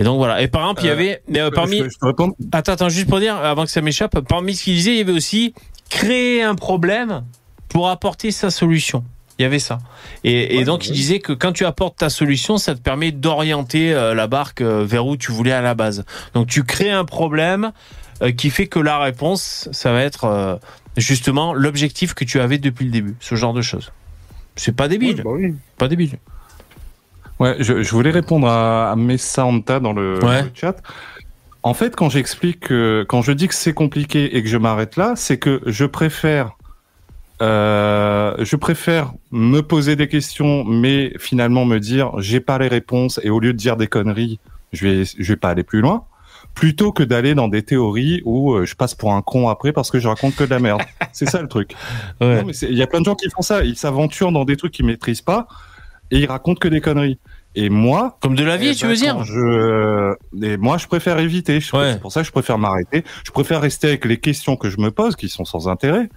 Et 0.00 0.02
donc 0.02 0.16
voilà. 0.16 0.40
Et 0.42 0.48
par 0.48 0.62
exemple, 0.62 0.82
il 0.82 0.86
y 0.86 0.90
Euh, 0.90 0.94
avait 0.94 1.22
mais, 1.28 1.40
euh, 1.40 1.50
parmi 1.50 1.78
Je, 1.78 1.84
je 1.90 1.98
peux 2.00 2.06
répondre 2.08 2.34
Attends, 2.52 2.72
attends, 2.72 2.88
juste 2.88 3.08
pour 3.08 3.20
dire, 3.20 3.36
avant 3.36 3.64
que 3.64 3.70
ça 3.70 3.82
m'échappe, 3.82 4.18
parmi 4.20 4.54
ce 4.56 4.64
qu'il 4.64 4.74
disait, 4.74 4.92
il 4.94 4.98
y 4.98 5.00
avait 5.02 5.12
aussi 5.12 5.54
créer 5.90 6.42
un 6.42 6.54
problème 6.54 7.22
pour 7.68 7.88
apporter 7.90 8.30
sa 8.32 8.50
solution. 8.50 9.04
Il 9.38 9.42
y 9.42 9.44
avait 9.46 9.58
ça. 9.58 9.78
Et, 10.24 10.54
et 10.54 10.58
Ouais, 10.58 10.64
donc, 10.64 10.80
ouais. 10.80 10.86
il 10.88 10.92
disait 10.92 11.18
que 11.18 11.32
quand 11.32 11.52
tu 11.52 11.64
apportes 11.64 11.98
ta 11.98 12.08
solution, 12.10 12.56
ça 12.58 12.74
te 12.74 12.80
permet 12.80 13.12
d'orienter 13.12 13.92
euh, 13.92 14.14
la 14.14 14.26
barque 14.26 14.60
euh, 14.62 14.84
vers 14.84 15.06
où 15.06 15.16
tu 15.16 15.32
voulais 15.32 15.52
à 15.52 15.60
la 15.62 15.74
base. 15.74 16.04
Donc, 16.34 16.46
tu 16.46 16.64
crées 16.64 16.90
un 16.90 17.04
problème 17.04 17.72
euh, 18.22 18.32
qui 18.32 18.50
fait 18.50 18.66
que 18.68 18.78
la 18.78 18.98
réponse, 18.98 19.68
ça 19.72 19.92
va 19.92 20.02
être 20.02 20.24
euh, 20.24 20.56
justement 20.96 21.52
l'objectif 21.54 22.12
que 22.14 22.24
tu 22.24 22.40
avais 22.40 22.58
depuis 22.58 22.84
le 22.86 22.90
début. 22.90 23.16
Ce 23.20 23.34
genre 23.34 23.52
de 23.54 23.62
choses. 23.62 23.92
C'est 24.56 24.76
pas 24.76 24.88
débile. 24.88 25.22
Bah 25.22 25.30
oui. 25.32 25.54
Pas 25.78 25.88
débile. 25.88 26.18
Ouais, 27.40 27.56
je, 27.58 27.82
je 27.82 27.90
voulais 27.90 28.10
répondre 28.10 28.46
à, 28.46 28.92
à 28.92 28.96
Messa 28.96 29.44
Anta 29.44 29.80
dans 29.80 29.92
le, 29.92 30.22
Ouais. 30.24 30.42
le 30.42 30.50
chat. 30.54 30.76
En 31.62 31.74
fait, 31.74 31.96
quand 31.96 32.08
j'explique, 32.08 32.60
que- 32.60 33.04
quand 33.08 33.22
je 33.22 33.32
dis 33.32 33.48
que 33.48 33.54
c'est 33.54 33.72
compliqué 33.74 34.36
et 34.36 34.42
que 34.42 34.48
je 34.48 34.56
m'arrête 34.58 34.96
là, 34.96 35.14
c'est 35.16 35.38
que 35.38 35.60
je 35.66 35.84
préfère, 35.84 36.52
euh, 37.42 38.34
je 38.40 38.56
préfère 38.56 39.12
me 39.30 39.60
poser 39.60 39.96
des 39.96 40.08
questions, 40.08 40.64
mais 40.64 41.12
finalement 41.18 41.64
me 41.64 41.78
dire 41.78 42.12
j'ai 42.18 42.40
pas 42.40 42.58
les 42.58 42.68
réponses 42.68 43.18
et 43.22 43.30
au 43.30 43.40
lieu 43.40 43.52
de 43.52 43.58
dire 43.58 43.76
des 43.76 43.86
conneries, 43.86 44.38
je 44.72 44.86
vais, 44.86 45.04
je 45.04 45.32
vais 45.32 45.36
pas 45.36 45.48
aller 45.50 45.62
plus 45.62 45.80
loin, 45.80 46.04
plutôt 46.54 46.92
que 46.92 47.02
d'aller 47.02 47.34
dans 47.34 47.48
des 47.48 47.62
théories 47.62 48.20
où 48.24 48.52
euh, 48.54 48.66
je 48.66 48.74
passe 48.74 48.94
pour 48.94 49.14
un 49.14 49.22
con 49.22 49.48
après 49.48 49.72
parce 49.72 49.90
que 49.90 49.98
je 49.98 50.08
raconte 50.08 50.34
que 50.36 50.44
de 50.44 50.50
la 50.50 50.58
merde. 50.58 50.82
c'est 51.12 51.28
ça 51.28 51.40
le 51.40 51.48
truc. 51.48 51.74
Ouais. 52.20 52.42
Il 52.62 52.76
y 52.76 52.82
a 52.82 52.86
plein 52.86 53.00
de 53.00 53.06
gens 53.06 53.14
qui 53.14 53.30
font 53.30 53.42
ça. 53.42 53.64
Ils 53.64 53.76
s'aventurent 53.76 54.32
dans 54.32 54.44
des 54.44 54.56
trucs 54.56 54.72
qu'ils 54.72 54.84
maîtrisent 54.86 55.22
pas 55.22 55.46
et 56.10 56.18
ils 56.18 56.26
racontent 56.26 56.58
que 56.58 56.68
des 56.68 56.80
conneries. 56.80 57.18
Et 57.56 57.68
moi, 57.68 58.18
Comme 58.22 58.36
de 58.36 58.44
la 58.44 58.56
vie, 58.56 58.68
eh 58.68 58.74
tu 58.74 58.84
ben, 58.84 58.90
veux 58.90 58.96
dire 58.96 59.24
je... 59.24 60.14
et 60.42 60.56
moi, 60.56 60.78
je 60.78 60.86
préfère 60.86 61.18
éviter. 61.18 61.54
Ouais. 61.72 61.92
C'est 61.92 62.00
pour 62.00 62.12
ça 62.12 62.20
que 62.20 62.26
je 62.26 62.32
préfère 62.32 62.58
m'arrêter. 62.58 63.02
Je 63.24 63.32
préfère 63.32 63.60
rester 63.60 63.88
avec 63.88 64.04
les 64.04 64.18
questions 64.18 64.56
que 64.56 64.70
je 64.70 64.78
me 64.78 64.92
pose, 64.92 65.16
qui 65.16 65.28
sont 65.28 65.44
sans 65.44 65.66
intérêt, 65.68 66.08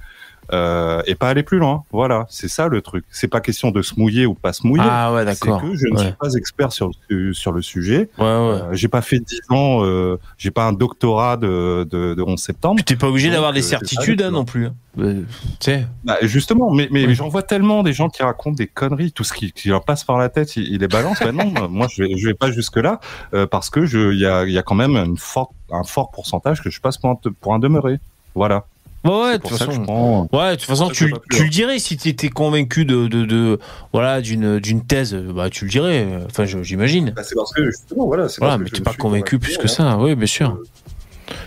euh, 0.52 1.02
et 1.06 1.16
pas 1.16 1.30
aller 1.30 1.44
plus 1.44 1.58
loin. 1.60 1.84
Voilà, 1.92 2.26
c'est 2.30 2.48
ça 2.48 2.68
le 2.68 2.82
truc. 2.82 3.06
C'est 3.10 3.28
pas 3.28 3.40
question 3.42 3.72
de 3.72 3.82
se 3.82 4.00
mouiller 4.00 4.26
ou 4.26 4.34
pas 4.34 4.52
se 4.54 4.66
mouiller. 4.68 4.84
Ah 4.88 5.14
ouais, 5.14 5.20
c'est 5.34 5.46
d'accord. 5.48 5.62
que 5.62 5.76
je 5.76 5.88
ne 5.88 5.94
Ouais. 5.98 6.04
suis 6.06 6.14
pas 6.20 6.34
expert 6.34 6.72
sur 6.72 6.92
le, 7.10 7.34
sur 7.34 7.52
le 7.52 7.62
sujet. 7.62 8.10
Ouais, 8.18 8.24
ouais. 8.26 8.28
Euh, 8.30 8.74
j'ai 8.74 8.88
pas 8.88 9.02
fait 9.02 9.20
10 9.20 9.42
ans, 9.50 9.84
euh, 9.86 10.18
j'ai 10.38 10.52
pas 10.52 10.66
un 10.66 10.74
doctorat 10.74 11.38
de, 11.38 11.88
de, 11.90 12.14
de 12.14 12.22
11 12.22 12.40
septembre. 12.40 12.76
Puis 12.76 12.84
t'es 12.84 12.96
pas 12.96 13.08
obligé 13.08 13.30
d'avoir 13.30 13.54
des 13.54 13.60
euh, 13.60 13.64
c'est 13.64 13.70
certitudes 13.70 14.22
hein, 14.22 14.28
tu 14.28 14.34
non 14.34 14.46
plus. 14.46 14.66
hein. 14.68 14.74
Tu 14.96 15.26
sais. 15.60 15.88
Bah, 16.04 16.18
justement, 16.22 16.72
mais, 16.72 16.88
mais 16.92 17.08
Oui. 17.08 17.16
j'en 17.16 17.28
vois 17.28 17.42
tellement 17.42 17.82
des 17.82 17.94
gens 17.94 18.10
qui 18.10 18.22
racontent 18.22 18.56
des 18.56 18.68
conneries, 18.68 19.12
tout 19.12 19.24
ce 19.24 19.34
qui, 19.34 19.52
qui 19.52 19.70
leur 19.70 19.84
passe 19.84 20.04
par 20.04 20.18
la 20.20 20.30
tête, 20.30 20.56
ils, 20.56 20.72
ils 20.72 20.80
les 20.80 20.88
balancent. 20.88 21.20
Ben 21.20 21.36
non, 21.36 21.52
moi 21.70 21.88
je 21.92 22.04
vais, 22.04 22.16
je 22.18 22.28
vais 22.28 22.34
pas 22.36 22.52
jusque 22.52 22.78
là 22.78 23.00
euh, 23.34 23.48
parce 23.48 23.70
que 23.72 23.86
je, 23.86 24.12
il 24.14 24.20
y 24.20 24.26
a, 24.26 24.44
il 24.46 24.52
y 24.52 24.58
a 24.58 24.62
quand 24.64 24.76
même 24.76 24.96
une 24.96 25.18
forte, 25.18 25.52
un 25.72 25.84
fort 25.84 26.12
pourcentage 26.12 26.62
que 26.62 26.70
je 26.70 26.80
passe 26.80 26.98
pour 26.98 27.10
un, 27.10 27.16
pour 27.42 27.54
un 27.56 27.60
demeuré. 27.60 27.98
Voilà. 28.36 28.66
Ouais, 29.06 29.12
ouais, 29.12 29.38
de 29.38 29.44
toute 29.44 29.58
façon. 29.58 29.84
prends. 29.84 30.28
Ouais, 30.32 30.52
de 30.52 30.56
toute 30.56 30.66
façon, 30.66 30.88
tu, 30.90 31.08
tu 31.08 31.14
hein. 31.14 31.44
le 31.44 31.50
dirais 31.50 31.80
si 31.80 31.98
tu 31.98 32.08
étais 32.10 32.30
convaincu 32.30 32.86
de, 32.86 33.08
de, 33.08 33.26
de 33.26 33.60
voilà 33.92 34.22
d'une 34.22 34.60
d'une 34.60 34.86
thèse, 34.86 35.14
bah 35.16 35.50
tu 35.50 35.66
le 35.66 35.72
dirais. 35.72 36.08
Enfin, 36.26 36.46
je- 36.46 36.64
j'imagine. 36.64 37.12
Bah, 37.16 37.24
c'est 37.24 37.36
parce 37.36 37.52
que 37.52 37.66
justement, 37.66 38.06
voilà. 38.08 38.30
c'est 38.30 38.40
Voilà, 38.40 38.58
parce 38.58 38.72
mais 38.72 38.78
t'es 38.78 38.84
pas 38.84 38.94
convaincu 38.94 39.40
plus 39.40 39.58
que 39.58 39.66
hein. 39.66 39.68
ça. 39.68 39.98
Oui, 39.98 40.16
bien 40.16 40.26
sûr. 40.28 40.58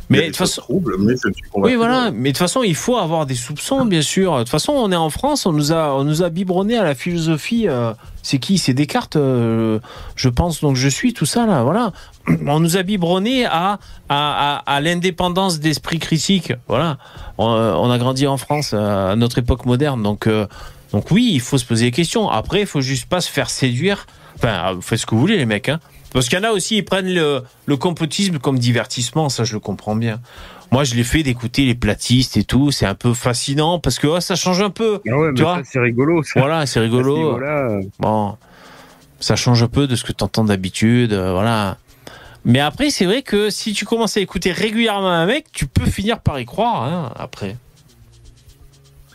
Mais 0.09 0.21
de 0.23 0.27
toute 0.27 0.37
façon, 0.37 0.63
troubles, 0.63 0.97
mais 0.99 1.15
je 1.23 1.29
ne 1.29 1.33
suis 1.35 1.43
convaincu. 1.51 1.73
oui, 1.73 1.77
voilà. 1.77 2.11
Mais 2.13 2.31
de 2.31 2.35
toute 2.35 2.39
façon, 2.39 2.63
il 2.63 2.75
faut 2.75 2.97
avoir 2.97 3.27
des 3.27 3.35
soupçons, 3.35 3.85
bien 3.85 4.03
sûr. 4.03 4.35
De 4.35 4.39
toute 4.41 4.49
façon, 4.49 4.73
on 4.73 4.91
est 4.93 4.97
en 4.97 5.11
France, 5.11 5.47
on 5.47 5.53
nous 5.53 5.73
a, 5.73 5.95
on 5.95 6.05
nous 6.05 6.23
a 6.23 6.29
biberonné 6.31 6.77
à 6.77 6.85
la 6.85 6.95
philosophie. 6.95 7.69
euh, 7.69 7.93
c'est 8.23 8.39
qui 8.39 8.59
C'est 8.59 8.75
Descartes, 8.75 9.15
euh, 9.17 9.79
je 10.17 10.29
pense. 10.29 10.61
Donc, 10.61 10.75
je 10.77 10.89
suis 10.89 11.13
tout 11.13 11.27
ça 11.27 11.47
là. 11.47 11.63
Voilà. 11.63 11.93
On 12.49 12.59
nous 12.59 12.77
a 12.77 12.83
biberonné 12.83 13.45
à 13.45 13.79
à, 14.09 14.57
à, 14.57 14.57
à 14.77 14.81
l'indépendance 14.81 15.61
d'esprit 15.61 15.99
critique. 16.01 16.53
Voilà. 16.67 16.99
On, 17.39 17.53
euh, 17.53 17.75
on 17.75 17.89
a 17.91 17.99
grandi 17.99 18.27
en 18.27 18.37
France 18.37 18.73
à 18.75 19.15
notre 19.17 19.39
époque 19.39 19.65
moderne. 19.65 20.03
Donc, 20.03 20.27
euh, 20.27 20.47
donc 20.93 21.11
oui, 21.13 21.31
il 21.35 21.41
faut 21.41 21.57
se 21.59 21.65
poser 21.65 21.87
des 21.87 21.91
questions. 21.93 22.29
Après, 22.29 22.61
il 22.61 22.67
faut 22.67 22.81
juste 22.81 23.07
pas 23.09 23.21
se 23.21 23.31
faire 23.31 23.49
séduire. 23.49 24.07
Enfin, 24.37 24.77
faites 24.81 24.99
ce 24.99 25.07
que 25.07 25.15
vous 25.15 25.21
voulez, 25.21 25.37
les 25.37 25.47
mecs. 25.47 25.69
Hein. 25.69 25.79
Parce 26.17 26.31
qu'il 26.31 26.39
y 26.39 26.41
en 26.41 26.49
a 26.49 26.53
aussi, 26.53 26.79
ils 26.79 26.83
prennent 26.83 27.13
le, 27.13 27.43
le 27.67 27.77
complotisme 27.77 28.39
comme 28.39 28.59
divertissement. 28.59 29.29
Ça, 29.29 29.45
je 29.45 29.53
le 29.53 29.61
comprends 29.61 29.95
bien. 29.95 30.19
Moi, 30.73 30.83
je 30.85 30.95
l'ai 30.95 31.05
fait 31.05 31.23
d'écouter 31.23 31.67
les 31.67 31.75
platistes 31.75 32.39
et 32.39 32.45
tout. 32.45 32.71
C'est 32.71 32.87
un 32.87 32.95
peu 32.95 33.13
fascinant 33.13 33.79
parce 33.81 33.99
que 33.99 34.07
oh, 34.07 34.19
ça 34.21 34.35
change 34.35 34.63
un 34.63 34.71
peu. 34.71 35.01
Ah 35.07 35.15
ouais, 35.15 35.35
Tu 35.35 35.43
vois 35.43 35.61
c'est 35.63 35.79
rigolo. 35.79 36.23
Ça. 36.23 36.41
Voilà, 36.41 36.65
c'est 36.65 36.81
rigolo. 36.81 37.39
euh, 37.39 37.83
Bon, 37.99 38.35
ça 39.21 39.37
change 39.37 39.63
un 39.63 39.69
peu 39.69 39.87
de 39.87 39.95
ce 39.95 40.05
que 40.05 40.13
tu 40.13 40.25
entends 40.25 40.45
d'habitude. 40.45 41.13
euh, 41.13 41.33
voilà. 41.33 41.77
Mais 42.47 42.61
après, 42.61 42.89
c'est 42.89 43.05
vrai 43.05 43.21
que 43.21 43.51
si 43.51 43.75
tu 43.75 43.85
commences 43.85 44.17
à 44.17 44.21
écouter 44.21 44.53
régulièrement 44.53 45.11
un 45.11 45.27
mec, 45.27 45.47
tu 45.53 45.67
peux 45.67 45.85
finir 45.85 46.21
par 46.21 46.41
y 46.41 46.47
croire. 46.47 46.83
Hein, 46.85 47.13
après. 47.17 47.57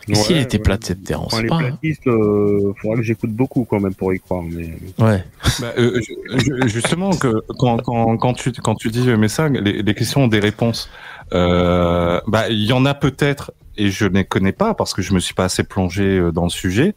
Et 0.08 0.14
si 0.16 0.32
ouais, 0.32 0.38
elle 0.38 0.42
était 0.44 0.56
ouais. 0.58 0.62
plate 0.64 0.84
cette 0.84 1.04
terre, 1.04 1.22
on 1.22 1.26
Enfin, 1.26 1.36
sait 1.36 1.42
les 1.44 1.48
pas. 1.48 1.56
hein. 1.56 1.68
platistes, 1.78 2.06
euh, 2.08 2.72
faudra 2.80 2.96
que 2.96 3.02
j'écoute 3.02 3.30
beaucoup 3.30 3.64
quand 3.64 3.78
même 3.80 3.94
pour 3.94 4.12
y 4.12 4.18
croire. 4.20 4.42
Mais... 4.42 4.70
Ouais. 4.98 5.24
Bah, 5.60 5.72
euh, 5.78 6.00
je- 6.38 6.66
justement, 6.66 7.10
que 7.10 7.42
quand, 7.58 7.76
quand, 7.82 8.16
quand 8.16 8.32
tu 8.34 8.50
quand 8.52 8.74
tu 8.74 8.88
dis 8.90 9.08
euh, 9.08 9.16
mais 9.16 9.28
ça, 9.28 9.48
les, 9.48 9.82
les 9.82 9.94
questions 9.94 10.24
ont 10.24 10.28
des 10.28 10.40
réponses. 10.40 10.90
Euh, 11.32 12.20
bah, 12.26 12.48
il 12.50 12.64
y 12.64 12.72
en 12.72 12.84
a 12.84 12.94
peut-être 12.94 13.52
et 13.76 13.90
je 13.90 14.04
ne 14.06 14.14
les 14.14 14.24
connais 14.24 14.52
pas 14.52 14.74
parce 14.74 14.92
que 14.92 15.02
je 15.02 15.14
me 15.14 15.18
suis 15.20 15.34
pas 15.34 15.44
assez 15.44 15.62
plongé 15.64 16.20
dans 16.32 16.44
le 16.44 16.50
sujet. 16.50 16.94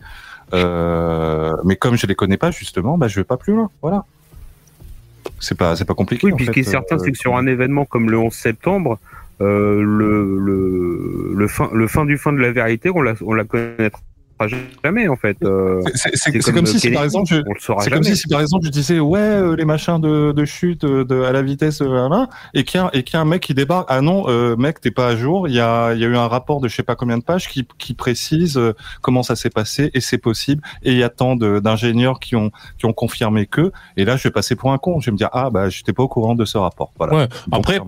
Euh, 0.53 1.55
mais 1.63 1.75
comme 1.75 1.95
je 1.97 2.05
les 2.07 2.15
connais 2.15 2.37
pas 2.37 2.51
justement, 2.51 2.97
bah 2.97 3.07
je 3.07 3.19
vais 3.19 3.23
pas 3.23 3.37
plus 3.37 3.53
loin. 3.53 3.69
Voilà. 3.81 4.03
C'est 5.39 5.57
pas 5.57 5.75
c'est 5.75 5.85
pas 5.85 5.93
compliqué. 5.95 6.25
Oui, 6.27 6.33
en 6.33 6.35
puis 6.37 6.45
ce 6.45 6.51
qui 6.51 6.59
est 6.59 6.63
fait, 6.63 6.71
certain, 6.71 6.97
c'est 6.99 7.11
que 7.11 7.17
sur 7.17 7.35
un 7.35 7.45
événement 7.47 7.85
comme 7.85 8.09
le 8.09 8.17
11 8.17 8.33
septembre, 8.33 8.99
le, 9.39 10.39
le, 10.39 11.33
le, 11.35 11.47
fin, 11.47 11.69
le 11.73 11.87
fin 11.87 12.05
du 12.05 12.17
fin 12.17 12.33
de 12.33 12.39
la 12.39 12.51
vérité, 12.51 12.89
on 12.93 13.01
la, 13.01 13.13
on 13.21 13.33
la 13.33 13.43
connaîtra 13.43 14.01
jamais 14.83 15.07
en 15.07 15.15
fait. 15.15 15.37
Euh, 15.43 15.81
c'est- 15.93 16.39
comme, 16.51 16.65
si, 16.65 16.79
si 16.79 16.91
par 16.91 17.03
exemple 17.03 17.27
je, 17.29 17.37
on 17.37 17.53
le 17.53 17.59
saura 17.59 17.81
C'est 17.83 17.89
jamais. 17.89 18.01
comme 18.01 18.13
si, 18.13 18.17
si 18.21 18.27
par 18.27 18.41
exemple 18.41 18.65
je 18.65 18.69
disais 18.71 18.99
ouais 18.99 19.19
euh, 19.19 19.55
les 19.55 19.65
machins 19.65 19.99
de, 19.99 20.31
de 20.33 20.45
chute 20.45 20.83
euh, 20.83 21.05
de, 21.05 21.21
à 21.21 21.31
la 21.31 21.41
vitesse 21.41 21.81
euh, 21.81 21.85
voilà, 21.87 22.27
et 22.53 22.63
qu'il 22.63 22.79
y 22.79 22.83
a 22.83 22.89
et 22.93 23.03
qu'il 23.03 23.13
y 23.15 23.17
a 23.17 23.21
un 23.21 23.25
mec 23.25 23.41
qui 23.41 23.53
débarque 23.53 23.85
ah 23.89 24.01
non 24.01 24.25
euh, 24.27 24.55
mec 24.57 24.81
t'es 24.81 24.91
pas 24.91 25.07
à 25.07 25.15
jour 25.15 25.47
il 25.47 25.53
y 25.55 25.59
a 25.59 25.93
il 25.93 25.99
y 26.01 26.05
a 26.05 26.07
eu 26.07 26.17
un 26.17 26.27
rapport 26.27 26.59
de 26.59 26.67
je 26.67 26.75
sais 26.75 26.83
pas 26.83 26.95
combien 26.95 27.17
de 27.17 27.23
pages 27.23 27.47
qui 27.47 27.65
qui 27.77 27.93
précise 27.93 28.57
euh, 28.57 28.73
comment 29.01 29.23
ça 29.23 29.35
s'est 29.35 29.49
passé 29.49 29.89
et 29.93 30.01
c'est 30.01 30.17
possible 30.17 30.61
et 30.83 30.91
il 30.91 30.97
y 30.97 31.03
a 31.03 31.09
tant 31.09 31.35
d'ingénieurs 31.35 32.19
qui 32.19 32.35
ont 32.35 32.51
qui 32.77 32.85
ont 32.85 32.93
confirmé 32.93 33.45
que 33.45 33.71
et 33.95 34.03
là 34.05 34.17
je 34.17 34.23
vais 34.23 34.31
passer 34.31 34.55
pour 34.55 34.71
un 34.73 34.77
con 34.77 34.99
je 34.99 35.05
vais 35.07 35.11
me 35.13 35.17
dire 35.17 35.29
ah 35.31 35.49
bah 35.49 35.69
j'étais 35.69 35.93
pas 35.93 36.03
au 36.03 36.07
courant 36.09 36.35
de 36.35 36.43
ce 36.45 36.57
rapport 36.57 36.91
voilà 36.97 37.15
Ouais. 37.15 37.27
Après, 37.51 37.79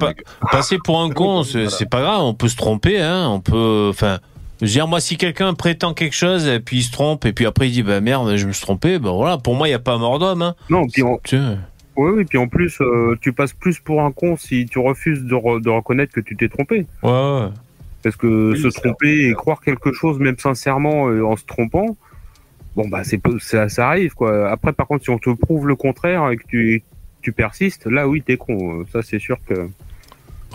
passer 0.52 0.78
pour 0.84 1.02
un 1.02 1.10
con, 1.18 1.44
c'est 1.44 1.54
Voilà. 1.64 1.70
c'est 1.70 1.90
pas 1.90 2.00
grave. 2.02 2.22
On 2.22 2.34
peut 2.34 2.48
se 2.48 2.56
tromper. 2.56 3.02
Hein, 3.02 3.28
on 3.30 3.40
peut. 3.42 3.88
Enfin. 3.90 4.20
Je 4.62 4.66
veux 4.66 4.72
dire, 4.72 4.88
moi, 4.88 5.00
si 5.00 5.18
quelqu'un 5.18 5.54
prétend 5.54 5.94
quelque 5.94 6.16
chose 6.16 6.48
et 6.48 6.60
puis 6.60 6.78
il 6.78 6.84
se 6.84 6.92
trompe 6.92 7.26
et 7.26 7.34
puis 7.34 7.46
après 7.46 7.68
il 7.70 7.72
dit 7.72 7.84
bah 7.84 8.02
merde, 8.02 8.36
je 8.38 8.48
me 8.48 8.52
suis 8.52 8.62
trompé, 8.64 8.98
ben 8.98 9.12
voilà, 9.12 9.38
pour 9.38 9.56
moi 9.56 9.68
il 9.68 9.72
y 9.72 9.76
a 9.76 9.80
pas 9.80 9.98
mort 9.98 10.18
d'homme. 10.20 10.42
Hein. 10.42 10.56
Non, 10.70 10.88
puis 10.88 11.04
en, 11.04 11.20
Tu 11.24 11.38
oui, 11.96 12.12
oui, 12.16 12.26
puis 12.26 12.38
en 12.38 12.48
plus, 12.48 12.80
euh, 12.82 13.16
tu 13.22 13.34
passes 13.34 13.54
plus 13.54 13.80
pour 13.80 14.04
un 14.04 14.12
con 14.12 14.36
si 14.38 14.66
tu 14.68 14.78
refuses 14.80 15.24
de, 15.24 15.34
re- 15.34 15.62
de 15.62 15.70
reconnaître 15.70 16.14
que 16.14 16.20
tu 16.22 16.36
t'es 16.36 16.48
trompé. 16.48 16.86
Ouais, 17.02 17.10
ouais. 17.12 17.50
Parce 18.04 18.16
que 18.16 18.52
Oui, 18.54 18.62
se 18.62 18.68
tromper 18.68 19.30
et 19.30 19.34
croire 19.34 19.62
quelque 19.62 19.92
chose, 19.94 20.20
même 20.20 20.38
sincèrement, 20.38 21.08
euh, 21.10 21.24
en 21.26 21.36
se 21.36 21.44
trompant, 21.46 21.98
bon 22.76 22.88
bah 22.88 23.04
c'est 23.04 23.18
peu- 23.18 23.40
ça, 23.40 23.68
ça 23.70 23.90
arrive 23.90 24.14
quoi. 24.14 24.50
Après, 24.52 24.74
par 24.74 24.86
contre, 24.88 25.04
si 25.04 25.10
on 25.10 25.18
te 25.18 25.32
prouve 25.32 25.68
le 25.68 25.76
contraire 25.76 26.30
et 26.30 26.38
que 26.38 26.44
tu, 26.48 26.84
tu 27.24 27.32
persistes, 27.32 27.88
là 27.88 28.08
oui, 28.08 28.22
t'es 28.22 28.38
con. 28.38 28.82
Euh, 28.82 28.86
Ça, 28.94 29.02
c'est 29.02 29.20
sûr 29.20 29.38
que. 29.48 29.54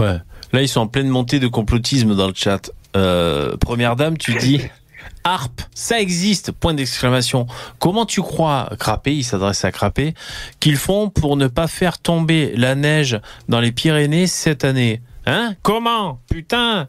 Ouais. 0.01 0.19
Là, 0.53 0.63
ils 0.63 0.69
sont 0.69 0.81
en 0.81 0.87
pleine 0.87 1.09
montée 1.09 1.41
de 1.41 1.49
complotisme 1.49 2.15
dans 2.15 2.29
le 2.29 2.35
chat. 2.37 2.71
Euh, 2.97 3.57
première 3.57 3.97
dame, 3.97 4.19
tu 4.19 4.35
dis 4.35 4.61
Harp, 5.25 5.61
ça 5.75 6.01
existe 6.01 6.53
Point 6.53 6.75
d'exclamation. 6.75 7.47
Comment 7.79 8.07
tu 8.07 8.21
crois, 8.23 8.71
Crapé, 8.79 9.15
il 9.15 9.25
s'adresse 9.25 9.65
à 9.65 9.73
Crapé, 9.73 10.15
qu'ils 10.61 10.77
font 10.77 11.09
pour 11.11 11.37
ne 11.37 11.47
pas 11.47 11.69
faire 11.69 11.99
tomber 11.99 12.53
la 12.57 12.75
neige 12.75 13.21
dans 13.49 13.61
les 13.61 13.73
Pyrénées 13.73 14.27
cette 14.27 14.65
année? 14.65 15.01
Hein? 15.27 15.55
Comment? 15.63 16.21
Putain 16.29 16.89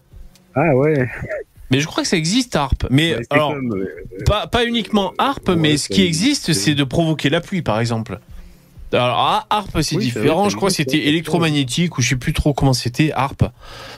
Ah 0.55 0.75
ouais. 0.75 1.07
Mais 1.69 1.79
je 1.79 1.87
crois 1.87 2.03
que 2.03 2.09
ça 2.09 2.17
existe, 2.17 2.55
Harp. 2.55 2.85
Mais 2.89 3.15
alors, 3.29 3.53
comme, 3.53 3.73
euh, 3.73 4.23
pas, 4.25 4.47
pas 4.47 4.65
uniquement 4.65 5.13
Harp, 5.17 5.47
Ouais, 5.47 5.55
mais 5.55 5.77
ce 5.77 5.89
qui 5.89 6.03
existe, 6.03 6.53
c'est 6.53 6.75
de 6.75 6.83
provoquer 6.83 7.29
la 7.29 7.41
pluie, 7.41 7.61
par 7.61 7.79
exemple. 7.79 8.19
Alors, 8.93 9.17
ah, 9.17 9.45
Harp, 9.49 9.69
c'est 9.81 9.95
Oui, 9.95 10.05
différent. 10.05 10.41
vrai, 10.41 10.49
je 10.49 10.55
crois 10.55 10.69
que 10.69 10.75
c'était 10.75 11.07
électromagnétique 11.07 11.97
ou 11.97 12.01
je 12.01 12.09
sais 12.09 12.15
plus 12.15 12.33
trop 12.33 12.53
comment 12.53 12.73
c'était, 12.73 13.11
Harp. 13.13 13.43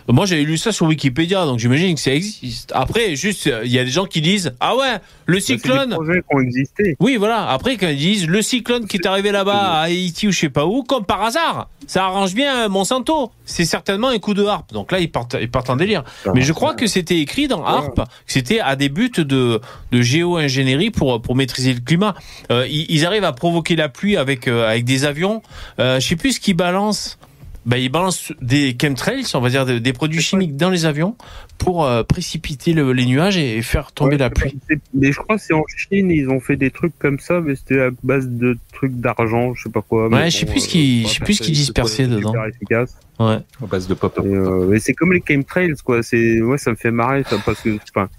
Moi, 0.07 0.25
j'avais 0.25 0.43
lu 0.43 0.57
ça 0.57 0.71
sur 0.71 0.85
Wikipédia, 0.85 1.45
donc 1.45 1.59
j'imagine 1.59 1.95
que 1.95 2.01
ça 2.01 2.13
existe. 2.13 2.71
Après, 2.73 3.15
juste, 3.15 3.49
il 3.63 3.71
y 3.71 3.79
a 3.79 3.83
des 3.83 3.91
gens 3.91 4.05
qui 4.05 4.21
disent 4.21 4.53
Ah 4.59 4.75
ouais, 4.75 4.93
le 5.25 5.33
bah, 5.33 5.39
des 5.39 5.41
cyclone. 5.41 5.89
projets 5.91 6.19
qui 6.21 6.35
ont 6.35 6.39
existé. 6.41 6.95
Oui, 6.99 7.17
voilà. 7.17 7.49
Après, 7.49 7.77
quand 7.77 7.87
ils 7.89 7.97
disent 7.97 8.27
le 8.27 8.41
cyclone 8.41 8.87
qui 8.87 8.97
est 8.97 9.05
arrivé 9.07 9.31
là-bas 9.31 9.57
à 9.73 9.81
Haïti 9.81 10.27
ou 10.27 10.31
je 10.31 10.39
sais 10.39 10.49
pas 10.49 10.65
où, 10.65 10.83
comme 10.83 11.05
par 11.05 11.23
hasard, 11.23 11.69
ça 11.87 12.05
arrange 12.05 12.33
bien 12.33 12.67
Monsanto. 12.69 13.31
C'est 13.45 13.65
certainement 13.65 14.09
un 14.09 14.19
coup 14.19 14.33
de 14.33 14.43
harpe. 14.45 14.73
Donc 14.73 14.91
là, 14.91 14.99
ils 14.99 15.09
partent, 15.11 15.35
ils 15.39 15.49
partent 15.49 15.69
en 15.69 15.75
délire. 15.75 16.03
Mais 16.33 16.41
je 16.41 16.51
crois 16.53 16.73
que 16.73 16.87
c'était 16.87 17.19
écrit 17.19 17.47
dans 17.47 17.63
harpe, 17.63 17.95
que 17.97 18.03
c'était 18.27 18.59
à 18.59 18.75
des 18.75 18.89
buts 18.89 19.11
de, 19.17 19.61
de 19.91 20.01
géo-ingénierie 20.01 20.91
pour, 20.91 21.21
pour 21.21 21.35
maîtriser 21.35 21.73
le 21.73 21.79
climat. 21.79 22.15
Euh, 22.51 22.65
ils, 22.69 22.85
ils 22.89 23.05
arrivent 23.05 23.23
à 23.23 23.33
provoquer 23.33 23.75
la 23.75 23.89
pluie 23.89 24.17
avec, 24.17 24.47
euh, 24.47 24.67
avec 24.69 24.85
des 24.85 25.05
avions. 25.05 25.41
Euh, 25.79 25.99
je 25.99 26.07
sais 26.07 26.15
plus 26.15 26.33
ce 26.33 26.39
qu'ils 26.39 26.55
balancent. 26.55 27.17
Ben, 27.65 27.77
ils 27.77 27.89
balancent 27.89 28.31
des 28.41 28.77
chemtrails, 28.79 29.23
on 29.33 29.39
va 29.39 29.49
dire 29.49 29.65
des, 29.65 29.79
des 29.79 29.91
produits 29.91 30.21
chimiques 30.21 30.55
dans 30.55 30.69
les 30.69 30.85
avions 30.85 31.15
pour 31.57 31.83
euh, 31.83 32.03
précipiter 32.03 32.73
le- 32.73 32.93
les 32.93 33.07
nuages 33.07 33.37
et, 33.37 33.57
et 33.57 33.61
faire 33.63 33.91
tomber 33.91 34.11
Ouais, 34.11 34.17
la 34.19 34.29
pluie. 34.29 34.55
Mais 34.93 35.11
je 35.11 35.17
crois 35.17 35.37
que 35.37 35.41
c'est 35.41 35.55
en 35.55 35.63
Chine, 35.75 36.11
ils 36.11 36.29
ont 36.29 36.39
fait 36.39 36.57
des 36.57 36.69
trucs 36.69 36.93
comme 36.99 37.17
ça, 37.19 37.41
mais 37.41 37.55
c'était 37.55 37.79
à 37.81 37.89
base 38.03 38.27
de 38.27 38.55
trucs 38.71 38.93
d'argent, 38.93 39.55
je 39.55 39.63
sais 39.63 39.69
pas 39.71 39.81
quoi. 39.81 40.09
mais 40.11 40.17
Ouais, 40.17 40.29
je 40.29 40.37
sais 40.37 40.45
plus 40.45 40.59
ce 40.59 40.67
qu'ils- 40.67 41.07
je 41.07 41.13
sais 41.13 41.19
plus 41.21 41.33
ce 41.33 41.41
qu'ils 41.41 41.55
c'est 41.55 41.61
dispersaient 41.61 42.05
dedans. 42.07 42.33
efficace. 42.45 42.97
Ouais. 43.19 43.37
À 43.63 43.65
base 43.69 43.87
de 43.87 43.93
pop 43.93 44.19
Et, 44.23 44.27
euh, 44.27 44.65
mais 44.67 44.79
c'est 44.79 44.93
comme 44.93 45.13
les 45.13 45.23
chemtrails, 45.27 45.73
quoi. 45.83 46.03
C'est, 46.03 46.41
ouais, 46.41 46.57
ça 46.57 46.71
me 46.71 46.75
fait 46.75 46.91
marrer, 46.91 47.23
ça, 47.29 47.37
parce 47.45 47.61
que, 47.61 47.77
enfin, 47.95 48.09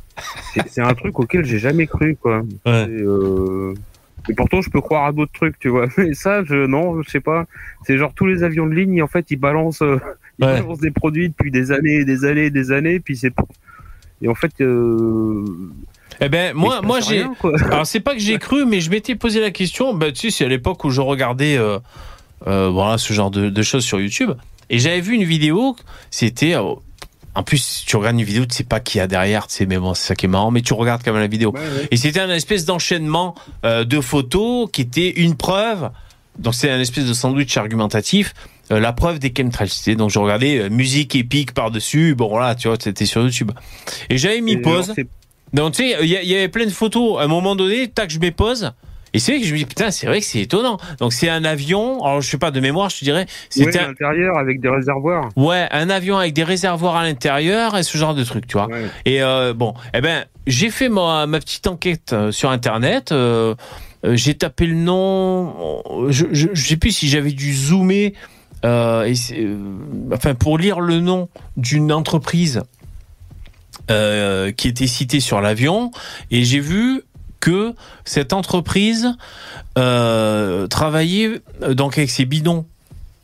c'est- 0.54 0.68
c'est 0.68 0.80
un 0.80 0.94
truc 0.94 1.18
auquel 1.18 1.44
j'ai 1.44 1.58
jamais 1.58 1.86
cru, 1.86 2.16
quoi. 2.16 2.38
Ouais. 2.64 2.84
Et, 2.88 3.02
euh, 3.02 3.74
et 4.28 4.34
pourtant, 4.34 4.60
je 4.62 4.70
peux 4.70 4.80
croire 4.80 5.04
à 5.06 5.12
d'autres 5.12 5.32
trucs, 5.32 5.58
tu 5.58 5.68
vois. 5.68 5.86
Mais 5.98 6.14
ça, 6.14 6.42
je, 6.44 6.66
non, 6.66 7.02
je 7.02 7.10
sais 7.10 7.20
pas. 7.20 7.44
C'est 7.86 7.98
genre 7.98 8.12
tous 8.14 8.26
les 8.26 8.42
avions 8.42 8.66
de 8.66 8.74
ligne, 8.74 9.02
en 9.02 9.06
fait, 9.08 9.26
ils 9.30 9.36
balancent, 9.36 9.82
euh, 9.82 9.98
ils 10.38 10.44
Ouais. 10.46 10.60
balancent 10.60 10.80
des 10.80 10.90
produits 10.90 11.28
depuis 11.28 11.50
des 11.50 11.72
années, 11.72 12.04
des 12.04 12.24
années, 12.24 12.50
des 12.50 12.72
années, 12.72 12.98
puis 13.00 13.16
c'est 13.16 13.32
et 14.22 14.28
en 14.28 14.34
fait, 14.34 14.50
euh, 14.62 15.44
Eh 16.22 16.30
ben, 16.30 16.54
moi, 16.54 16.80
moi, 16.80 17.00
j'ai. 17.00 17.22
Alors 17.70 17.86
c'est 17.86 18.00
pas 18.00 18.14
que 18.14 18.18
j'ai 18.20 18.38
cru, 18.38 18.64
mais 18.64 18.80
je 18.80 18.90
m'étais 18.90 19.14
posé 19.14 19.40
la 19.42 19.50
question. 19.50 19.92
Bah, 19.92 20.10
tu 20.10 20.30
sais, 20.30 20.38
c'est 20.38 20.44
à 20.46 20.48
l'époque 20.48 20.82
où 20.84 20.90
je 20.90 21.02
regardais 21.02 21.58
euh, 21.58 21.78
euh, 22.46 22.70
voilà 22.70 22.96
ce 22.96 23.12
genre 23.12 23.30
de, 23.30 23.50
de 23.50 23.62
choses 23.62 23.84
sur 23.84 24.00
YouTube, 24.00 24.30
et 24.70 24.78
j'avais 24.78 25.00
vu 25.00 25.14
une 25.14 25.24
vidéo. 25.24 25.76
C'était 26.10 26.54
euh, 26.54 26.62
en 27.34 27.42
plus, 27.42 27.84
tu 27.86 27.96
regardes 27.96 28.18
une 28.18 28.24
vidéo, 28.24 28.46
tu 28.46 28.54
sais 28.56 28.64
pas 28.64 28.80
qui 28.80 28.96
y 28.98 29.00
a 29.00 29.06
derrière, 29.06 29.46
tu 29.46 29.54
sais, 29.56 29.66
mais 29.66 29.76
bon, 29.78 29.92
c'est 29.94 30.06
ça 30.08 30.14
qui 30.16 30.24
est 30.24 30.28
marrant. 30.28 30.50
Mais 30.50 30.62
tu 30.62 30.72
regardes 30.72 31.02
quand 31.04 31.12
même 31.12 31.20
la 31.20 31.26
vidéo. 31.28 31.52
Ouais, 31.52 31.60
ouais. 31.60 31.88
Et 31.90 31.96
c'était 31.98 32.20
un 32.20 32.30
espèce 32.30 32.64
d'enchaînement 32.64 33.34
euh, 33.64 33.84
de 33.84 34.00
photos 34.00 34.68
qui 34.72 34.80
était 34.82 35.10
une 35.10 35.36
preuve. 35.36 35.90
Donc 36.38 36.54
c'est 36.54 36.70
un 36.70 36.80
espèce 36.80 37.04
de 37.06 37.12
sandwich 37.14 37.56
argumentatif. 37.56 38.32
euh, 38.72 38.80
la 38.80 38.92
preuve 38.92 39.18
des 39.18 39.32
chemtrails. 39.36 39.96
Donc 39.96 40.10
je 40.10 40.18
regardais 40.18 40.58
euh, 40.58 40.70
musique 40.70 41.14
épique 41.14 41.52
par 41.52 41.70
dessus. 41.70 42.14
Bon 42.14 42.28
voilà, 42.28 42.54
tu 42.54 42.68
vois, 42.68 42.76
c'était 42.80 43.06
sur 43.06 43.22
YouTube. 43.22 43.52
Et 44.10 44.16
j'avais 44.18 44.40
mis 44.40 44.52
Et 44.52 44.56
pause. 44.62 44.92
Donc 45.52 45.74
tu 45.74 45.82
sais, 45.90 45.96
il 46.02 46.08
y, 46.08 46.16
a- 46.16 46.22
il 46.22 46.28
y 46.28 46.34
avait 46.34 46.48
plein 46.48 46.64
de 46.66 46.70
photos. 46.70 47.20
À 47.20 47.24
un 47.24 47.28
moment 47.28 47.54
donné, 47.54 47.88
tac, 47.88 48.10
je 48.10 48.18
mets 48.18 48.30
pause. 48.32 48.72
Et 49.16 49.18
c'est 49.18 49.32
vrai 49.32 49.40
que 49.40 49.46
je 49.46 49.52
me 49.54 49.58
dis 49.58 49.64
putain, 49.64 49.90
c'est 49.90 50.06
vrai 50.06 50.20
que 50.20 50.26
c'est 50.26 50.40
étonnant. 50.40 50.76
Donc 50.98 51.14
c'est 51.14 51.30
un 51.30 51.42
avion. 51.44 52.04
Alors 52.04 52.20
je 52.20 52.28
sais 52.28 52.36
pas 52.36 52.50
de 52.50 52.60
mémoire, 52.60 52.90
je 52.90 52.98
te 52.98 53.04
dirais. 53.04 53.24
C'était 53.48 53.78
à 53.78 53.84
un- 53.84 53.88
l'intérieur 53.88 54.36
avec 54.36 54.60
des 54.60 54.68
réservoirs. 54.68 55.30
ouais, 55.36 55.66
un 55.70 55.88
avion 55.88 56.18
avec 56.18 56.34
des 56.34 56.44
réservoirs 56.44 56.96
à 56.96 57.04
l'intérieur 57.04 57.76
et 57.78 57.82
ce 57.82 57.96
genre 57.96 58.14
de 58.14 58.22
truc, 58.24 58.46
tu 58.46 58.52
vois. 58.58 58.66
Ouais. 58.68 58.84
Et 59.06 59.22
euh, 59.22 59.54
bon, 59.54 59.72
eh 59.94 60.02
ben, 60.02 60.26
j'ai 60.46 60.68
fait 60.68 60.90
ma, 60.90 61.26
ma 61.26 61.38
petite 61.40 61.66
enquête 61.66 62.12
euh, 62.12 62.30
sur 62.30 62.50
Internet. 62.50 63.10
euh, 63.12 63.54
j'ai 64.04 64.34
tapé 64.34 64.66
le 64.66 64.74
nom. 64.74 65.82
Je, 66.10 66.26
je, 66.32 66.48
je 66.52 66.66
sais 66.68 66.76
plus 66.76 66.92
si 66.92 67.08
j'avais 67.08 67.32
dû 67.32 67.54
zoomer. 67.54 68.12
euh, 68.66 69.04
et 69.04 69.14
enfin, 70.12 70.34
pour 70.34 70.58
lire 70.58 70.80
le 70.80 71.00
nom 71.00 71.28
d'une 71.56 71.90
entreprise 71.90 72.62
euh, 73.90 74.52
qui 74.52 74.68
était 74.68 74.86
citée 74.86 75.20
sur 75.20 75.40
l'avion, 75.40 75.90
et 76.30 76.44
j'ai 76.44 76.60
vu 76.60 77.02
que 77.46 77.74
cette 78.04 78.32
entreprise 78.32 79.14
euh, 79.78 80.66
travaillait 80.66 81.40
donc 81.70 81.96
avec 81.96 82.10
ces 82.10 82.24
bidons 82.24 82.66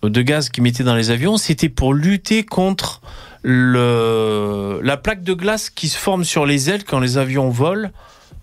de 0.05 0.23
gaz 0.23 0.49
qu'ils 0.49 0.63
mettaient 0.63 0.85
dans 0.85 0.95
les 0.95 1.11
avions, 1.11 1.39
c'était 1.39 1.69
pour 1.69 1.93
lutter 1.93 2.45
contre 2.45 3.01
le, 3.43 4.79
la 4.85 4.97
plaque 4.97 5.25
de 5.25 5.33
glace 5.35 5.71
qui 5.71 5.89
se 5.89 5.99
forme 5.99 6.23
sur 6.23 6.47
les 6.47 6.71
ailes 6.71 6.85
quand 6.85 7.01
les 7.01 7.19
avions 7.19 7.51
volent. 7.51 7.91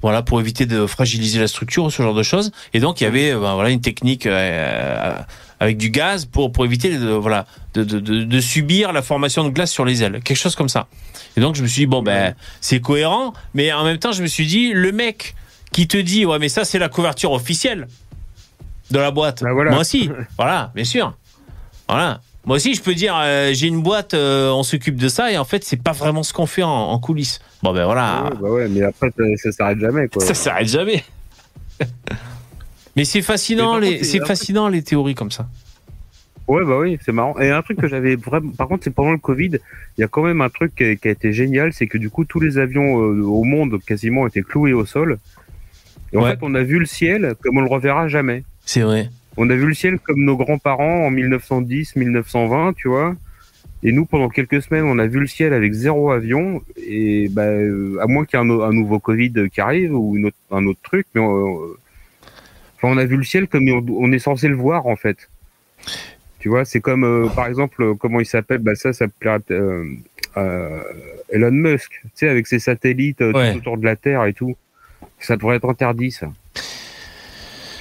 Voilà, 0.01 0.21
pour 0.21 0.41
éviter 0.41 0.65
de 0.65 0.85
fragiliser 0.85 1.39
la 1.39 1.47
structure 1.47 1.85
ou 1.85 1.89
ce 1.89 2.03
genre 2.03 2.13
de 2.13 2.23
choses. 2.23 2.51
Et 2.73 2.81
donc, 2.81 2.99
il 2.99 3.05
y 3.05 3.07
avait 3.07 3.31
euh, 3.31 3.39
ben, 3.39 3.53
voilà, 3.53 3.69
une 3.69 3.81
technique 3.81 4.25
euh, 4.25 5.17
avec 5.61 5.77
du 5.77 5.91
gaz 5.91 6.25
pour, 6.25 6.51
pour 6.51 6.65
éviter 6.65 6.97
de, 6.97 7.09
voilà, 7.09 7.45
de, 7.73 7.85
de, 7.85 7.99
de, 7.99 8.23
de 8.23 8.39
subir 8.41 8.91
la 8.91 9.01
formation 9.01 9.45
de 9.45 9.49
glace 9.49 9.71
sur 9.71 9.85
les 9.85 10.03
ailes. 10.03 10.19
Quelque 10.23 10.37
chose 10.37 10.55
comme 10.55 10.69
ça. 10.69 10.87
Et 11.37 11.41
donc, 11.41 11.55
je 11.55 11.63
me 11.63 11.67
suis 11.67 11.81
dit, 11.81 11.85
bon, 11.85 12.01
ben, 12.01 12.33
c'est 12.59 12.81
cohérent. 12.81 13.33
Mais 13.53 13.71
en 13.71 13.85
même 13.85 13.97
temps, 13.97 14.11
je 14.11 14.21
me 14.21 14.27
suis 14.27 14.45
dit, 14.45 14.71
le 14.73 14.91
mec 14.91 15.35
qui 15.71 15.87
te 15.87 15.97
dit, 15.97 16.25
ouais, 16.25 16.39
mais 16.39 16.49
ça, 16.49 16.65
c'est 16.65 16.79
la 16.79 16.89
couverture 16.89 17.31
officielle 17.31 17.87
de 18.91 18.99
la 18.99 19.11
boîte. 19.11 19.43
Bah 19.43 19.53
voilà. 19.53 19.71
Moi 19.71 19.81
aussi. 19.81 20.09
voilà, 20.37 20.71
bien 20.75 20.83
sûr. 20.83 21.15
Voilà. 21.87 22.21
Moi 22.45 22.55
aussi, 22.55 22.73
je 22.73 22.81
peux 22.81 22.95
dire, 22.95 23.15
euh, 23.19 23.51
j'ai 23.53 23.67
une 23.67 23.81
boîte, 23.81 24.13
euh, 24.13 24.49
on 24.51 24.63
s'occupe 24.63 24.95
de 24.95 25.07
ça, 25.07 25.31
et 25.31 25.37
en 25.37 25.43
fait, 25.43 25.63
c'est 25.63 25.81
pas 25.81 25.91
vraiment 25.91 26.23
ce 26.23 26.33
qu'on 26.33 26.47
fait 26.47 26.63
en, 26.63 26.69
en 26.69 26.99
coulisses. 26.99 27.39
Bon, 27.61 27.73
ben 27.73 27.85
voilà. 27.85 28.23
Ouais, 28.23 28.37
bah 28.41 28.49
ouais, 28.49 28.67
mais 28.69 28.81
après, 28.83 29.11
ça, 29.37 29.51
s'arrête 29.51 29.79
jamais, 29.79 30.07
quoi. 30.07 30.23
Ça 30.23 30.33
s'arrête 30.33 30.67
jamais. 30.67 31.03
Mais 32.95 33.05
c'est 33.05 33.21
fascinant, 33.21 33.79
Mais 33.79 33.91
les, 33.91 34.03
c'est 34.03 34.19
fascinant 34.25 34.67
les 34.67 34.81
théories 34.81 35.15
comme 35.15 35.31
ça. 35.31 35.47
Ouais, 36.49 36.65
bah 36.65 36.79
oui, 36.79 36.97
c'est 37.05 37.11
marrant. 37.11 37.39
Et 37.39 37.51
un 37.51 37.61
truc 37.61 37.79
que 37.79 37.87
j'avais 37.87 38.15
vraiment. 38.15 38.51
Par 38.51 38.67
contre, 38.67 38.83
c'est 38.83 38.89
pendant 38.93 39.11
le 39.11 39.19
Covid, 39.19 39.51
il 39.97 40.01
y 40.01 40.03
a 40.03 40.07
quand 40.07 40.23
même 40.23 40.41
un 40.41 40.49
truc 40.49 40.75
qui 40.75 40.83
a, 40.83 40.95
qui 40.95 41.07
a 41.07 41.11
été 41.11 41.31
génial, 41.31 41.71
c'est 41.71 41.87
que 41.87 41.97
du 41.97 42.09
coup, 42.09 42.25
tous 42.25 42.39
les 42.39 42.57
avions 42.57 42.99
euh, 42.99 43.21
au 43.21 43.43
monde 43.43 43.79
quasiment 43.85 44.27
étaient 44.27 44.41
cloués 44.41 44.73
au 44.73 44.85
sol. 44.85 45.19
Et 46.13 46.17
en 46.17 46.23
Ouais. 46.23 46.31
fait, 46.31 46.39
on 46.41 46.55
a 46.55 46.63
vu 46.63 46.79
le 46.79 46.85
ciel 46.85 47.35
comme 47.41 47.57
on 47.57 47.61
le 47.61 47.69
reverra 47.69 48.07
jamais. 48.07 48.43
C'est 48.65 48.81
vrai. 48.81 49.09
On 49.37 49.49
a 49.49 49.55
vu 49.55 49.65
le 49.67 49.73
ciel 49.73 49.99
comme 49.99 50.23
nos 50.23 50.35
grands-parents 50.37 51.05
en 51.05 51.11
1910, 51.11 51.95
1920, 51.95 52.73
tu 52.75 52.87
vois. 52.87 53.15
Et 53.83 53.91
nous, 53.93 54.05
pendant 54.05 54.27
quelques 54.27 54.61
semaines, 54.61 54.83
on 54.83 54.99
a 54.99 55.07
vu 55.07 55.19
le 55.21 55.27
ciel 55.27 55.53
avec 55.53 55.71
zéro 55.71 56.11
avion. 56.11 56.61
Et 56.85 57.29
bah, 57.29 57.43
euh, 57.43 57.97
à 58.01 58.07
moins 58.07 58.25
qu'il 58.25 58.37
y 58.37 58.41
ait 58.41 58.45
un, 58.45 58.73
nouveau 58.73 58.99
Covid 58.99 59.33
qui 59.53 59.61
arrive 59.61 59.95
ou 59.95 60.17
une 60.17 60.25
autre- 60.25 60.37
un 60.51 60.65
autre 60.65 60.79
truc, 60.83 61.07
mais 61.15 61.21
on, 61.21 61.61
euh, 61.63 61.77
enfin, 62.75 62.89
on 62.93 62.97
a 62.97 63.05
vu 63.05 63.15
le 63.15 63.23
ciel 63.23 63.47
comme 63.47 63.69
on, 63.69 63.85
on 63.97 64.11
est 64.11 64.19
censé 64.19 64.49
le 64.49 64.55
voir 64.55 64.87
en 64.87 64.97
fait. 64.97 65.29
Tu 66.39 66.49
vois, 66.49 66.65
c'est 66.65 66.81
comme 66.81 67.05
euh, 67.05 67.27
par 67.29 67.47
exemple, 67.47 67.95
comment 67.95 68.19
il 68.19 68.25
s'appelle? 68.25 68.57
Bah 68.59 68.75
ça, 68.75 68.91
ça 68.91 69.07
plairait 69.07 69.39
euh, 69.51 69.85
euh, 70.35 70.81
Elon 71.31 71.51
Musk, 71.51 71.91
tu 72.03 72.09
sais, 72.15 72.27
avec 72.29 72.47
ses 72.47 72.59
satellites 72.59 73.21
Ouais. 73.21 73.53
tout 73.53 73.59
autour 73.59 73.77
de 73.77 73.85
la 73.85 73.95
Terre 73.95 74.25
et 74.25 74.33
tout. 74.33 74.55
Ça 75.19 75.35
devrait 75.37 75.57
être 75.57 75.69
interdit, 75.69 76.11
ça. 76.11 76.27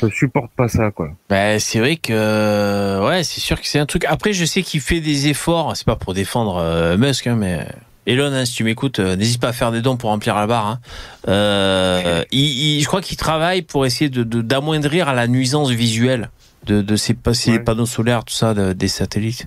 Je 0.01 0.06
supporte 0.09 0.51
pas 0.52 0.69
ça, 0.69 0.90
quoi. 0.93 1.10
Ben, 1.28 1.59
c'est 1.59 1.81
vrai 1.81 1.97
que 1.97 3.05
ouais, 3.05 3.24
c'est 3.24 3.40
sûr 3.40 3.60
que 3.60 3.66
c'est 3.66 3.78
un 3.81 3.86
truc. 3.86 4.05
Après, 4.05 4.32
je 4.32 4.44
sais 4.44 4.62
qu'il 4.62 4.81
fait 4.81 5.01
des 5.01 5.27
efforts. 5.28 5.77
C'est 5.77 5.86
pas 5.86 5.97
pour 5.97 6.15
défendre 6.15 6.56
euh, 6.59 6.97
Musk, 6.97 7.27
hein, 7.27 7.35
mais 7.36 7.66
Elon, 8.06 8.32
hein, 8.32 8.44
si 8.44 8.55
tu 8.55 8.65
m'écoutes, 8.65 9.01
euh, 9.01 9.16
n'hésite 9.16 9.40
pas 9.40 9.48
à 9.48 9.52
faire 9.52 9.73
des 9.73 9.82
dons 9.82 9.97
pour 9.97 10.10
remplir 10.10 10.36
la 10.36 10.47
barre. 10.47 10.66
Hein. 10.66 10.78
Euh, 11.27 12.23
il, 12.31 12.40
il- 12.77 12.81
je 12.82 12.86
crois 12.86 13.01
qu'il 13.01 13.16
travaille 13.16 13.62
pour 13.62 13.86
essayer 13.86 14.09
de 14.09 14.23
d'amoindrir 14.40 15.09
à 15.09 15.15
la 15.15 15.27
nuisance 15.27 15.70
visuelle 15.70 16.31
de, 16.66 16.81
de 16.81 16.97
ces, 16.97 17.15
pa- 17.15 17.35
ces 17.35 17.52
Ouais. 17.52 17.59
panneaux 17.59 17.86
solaires, 17.86 18.24
tout 18.24 18.35
ça, 18.35 18.55
de- 18.55 18.73
des 18.73 18.89
satellites. 18.89 19.47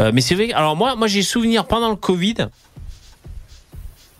Euh, 0.00 0.10
mais 0.12 0.20
c'est 0.20 0.34
vrai. 0.34 0.52
Alors 0.52 0.76
moi, 0.76 0.96
moi, 0.96 1.06
j'ai 1.06 1.22
souvenir 1.22 1.64
pendant 1.66 1.88
le 1.88 1.96
Covid 1.96 2.48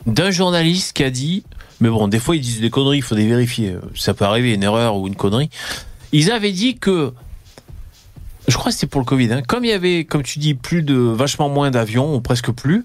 d'un 0.06 0.30
journaliste 0.30 0.94
qui 0.96 1.04
a 1.04 1.10
dit. 1.10 1.44
Mais 1.80 1.88
bon, 1.88 2.08
des 2.08 2.18
fois 2.18 2.34
ils 2.36 2.40
disent 2.40 2.60
des 2.60 2.70
conneries, 2.70 2.98
il 2.98 3.02
faut 3.02 3.14
les 3.14 3.26
vérifier. 3.26 3.76
Ça 3.94 4.14
peut 4.14 4.24
arriver, 4.24 4.54
une 4.54 4.62
erreur 4.62 4.96
ou 4.96 5.06
une 5.06 5.16
connerie. 5.16 5.50
Ils 6.12 6.30
avaient 6.32 6.52
dit 6.52 6.76
que, 6.76 7.12
je 8.48 8.56
crois 8.56 8.72
que 8.72 8.76
c'était 8.78 8.86
pour 8.86 9.00
le 9.00 9.04
Covid, 9.06 9.32
hein, 9.32 9.42
comme 9.46 9.64
il 9.64 9.70
y 9.70 9.74
avait, 9.74 10.04
comme 10.04 10.22
tu 10.22 10.38
dis, 10.38 10.54
plus 10.54 10.82
de, 10.82 10.94
vachement 10.94 11.48
moins 11.48 11.70
d'avions, 11.70 12.14
ou 12.14 12.20
presque 12.20 12.50
plus, 12.50 12.84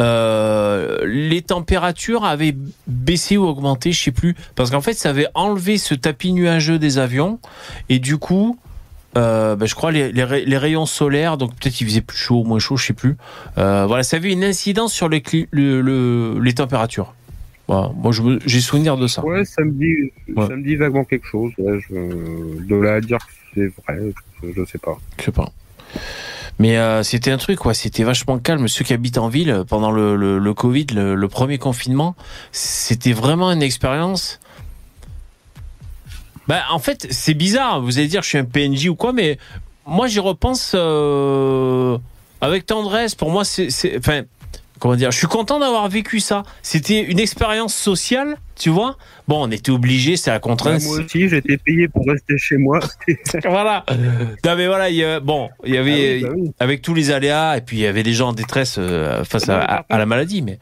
euh, 0.00 1.04
les 1.06 1.42
températures 1.42 2.24
avaient 2.24 2.56
baissé 2.86 3.36
ou 3.36 3.44
augmenté, 3.44 3.92
je 3.92 4.02
sais 4.02 4.10
plus, 4.10 4.34
parce 4.56 4.70
qu'en 4.70 4.80
fait, 4.80 4.94
ça 4.94 5.10
avait 5.10 5.28
enlevé 5.34 5.78
ce 5.78 5.94
tapis 5.94 6.32
nuageux 6.32 6.78
des 6.78 6.98
avions, 6.98 7.38
et 7.88 7.98
du 7.98 8.16
coup, 8.16 8.58
euh, 9.16 9.54
ben, 9.54 9.66
je 9.66 9.74
crois 9.76 9.92
les, 9.92 10.10
les, 10.10 10.24
ray- 10.24 10.44
les 10.46 10.58
rayons 10.58 10.86
solaires, 10.86 11.36
donc 11.36 11.54
peut-être 11.54 11.80
il 11.80 11.86
faisait 11.86 12.00
plus 12.00 12.18
chaud, 12.18 12.42
moins 12.42 12.58
chaud, 12.58 12.76
je 12.76 12.86
sais 12.86 12.94
plus. 12.94 13.16
Euh, 13.58 13.84
voilà, 13.86 14.02
ça 14.02 14.16
avait 14.16 14.32
une 14.32 14.42
incidence 14.42 14.92
sur 14.92 15.08
les 15.08 15.22
températures. 16.56 17.14
Voilà, 17.66 17.90
moi, 17.94 18.12
j'ai 18.44 18.60
souvenir 18.60 18.96
de 18.98 19.06
ça. 19.06 19.24
Ouais, 19.24 19.44
ça 19.44 19.62
me 19.64 19.72
dit, 19.72 20.12
Ouais. 20.36 20.46
ça 20.46 20.54
me 20.56 20.62
dit 20.62 20.76
vaguement 20.76 21.04
quelque 21.04 21.26
chose. 21.26 21.50
Ouais, 21.58 21.78
je, 21.88 22.64
de 22.66 22.76
là 22.76 22.94
à 22.94 23.00
dire 23.00 23.18
que 23.18 23.32
c'est 23.54 23.72
vrai, 23.86 23.98
je, 24.42 24.48
je 24.54 24.64
sais 24.66 24.78
pas. 24.78 24.98
Je 25.18 25.24
sais 25.24 25.32
pas. 25.32 25.50
Mais 26.58 26.76
euh, 26.76 27.02
c'était 27.02 27.30
un 27.30 27.36
truc, 27.38 27.58
quoi. 27.58 27.72
C'était 27.74 28.04
vachement 28.04 28.38
calme. 28.38 28.68
Ceux 28.68 28.84
qui 28.84 28.92
habitent 28.92 29.18
en 29.18 29.28
ville, 29.28 29.64
pendant 29.68 29.90
le, 29.90 30.14
le, 30.14 30.38
le 30.38 30.54
Covid, 30.54 30.86
le, 30.94 31.14
le 31.14 31.28
premier 31.28 31.58
confinement, 31.58 32.14
c'était 32.52 33.12
vraiment 33.12 33.50
une 33.50 33.62
expérience. 33.62 34.40
Bah, 36.46 36.60
en 36.70 36.78
fait, 36.78 37.06
c'est 37.10 37.34
bizarre. 37.34 37.80
Vous 37.80 37.98
allez 37.98 38.08
dire, 38.08 38.22
je 38.22 38.28
suis 38.28 38.38
un 38.38 38.44
PNJ 38.44 38.88
ou 38.88 38.94
quoi, 38.94 39.12
mais 39.12 39.38
moi, 39.86 40.06
j'y 40.06 40.20
repense 40.20 40.72
euh, 40.74 41.96
avec 42.40 42.66
tendresse. 42.66 43.14
Pour 43.14 43.30
moi, 43.30 43.44
c'est, 43.44 43.70
c'est- 43.70 43.96
enfin, 43.98 44.22
comment 44.80 44.96
dire, 44.96 45.10
je 45.10 45.18
suis 45.18 45.26
content 45.26 45.58
d'avoir 45.58 45.88
vécu 45.88 46.20
ça. 46.20 46.42
C'était 46.62 47.02
une 47.02 47.18
expérience 47.18 47.74
sociale, 47.74 48.36
tu 48.56 48.70
vois. 48.70 48.96
Bon, 49.28 49.46
on 49.46 49.50
était 49.50 49.70
obligé, 49.70 50.16
c'est 50.16 50.30
la 50.30 50.40
contrainte. 50.40 50.82
Moi 50.82 50.98
aussi, 50.98 51.28
j'étais 51.28 51.56
payé 51.56 51.88
pour 51.88 52.06
rester 52.06 52.36
chez 52.36 52.56
moi. 52.58 52.80
voilà. 53.44 53.84
Non 54.44 54.56
mais 54.56 54.66
voilà, 54.66 54.90
il 54.90 54.96
y 54.96 55.04
a- 55.04 55.20
bon, 55.20 55.48
il 55.64 55.74
y 55.74 55.78
avait 55.78 55.92
Ah 55.92 55.94
oui, 56.14 56.22
bah 56.22 56.28
oui. 56.36 56.52
avec 56.60 56.82
tous 56.82 56.92
les 56.94 57.10
aléas 57.10 57.56
et 57.56 57.60
puis 57.62 57.78
il 57.78 57.80
y 57.80 57.86
avait 57.86 58.02
des 58.02 58.12
gens 58.12 58.28
en 58.28 58.32
détresse 58.32 58.76
euh, 58.78 59.24
face 59.24 59.48
à, 59.48 59.60
à- 59.60 59.84
à 59.88 59.98
la 59.98 60.06
maladie, 60.06 60.42
mais 60.42 60.58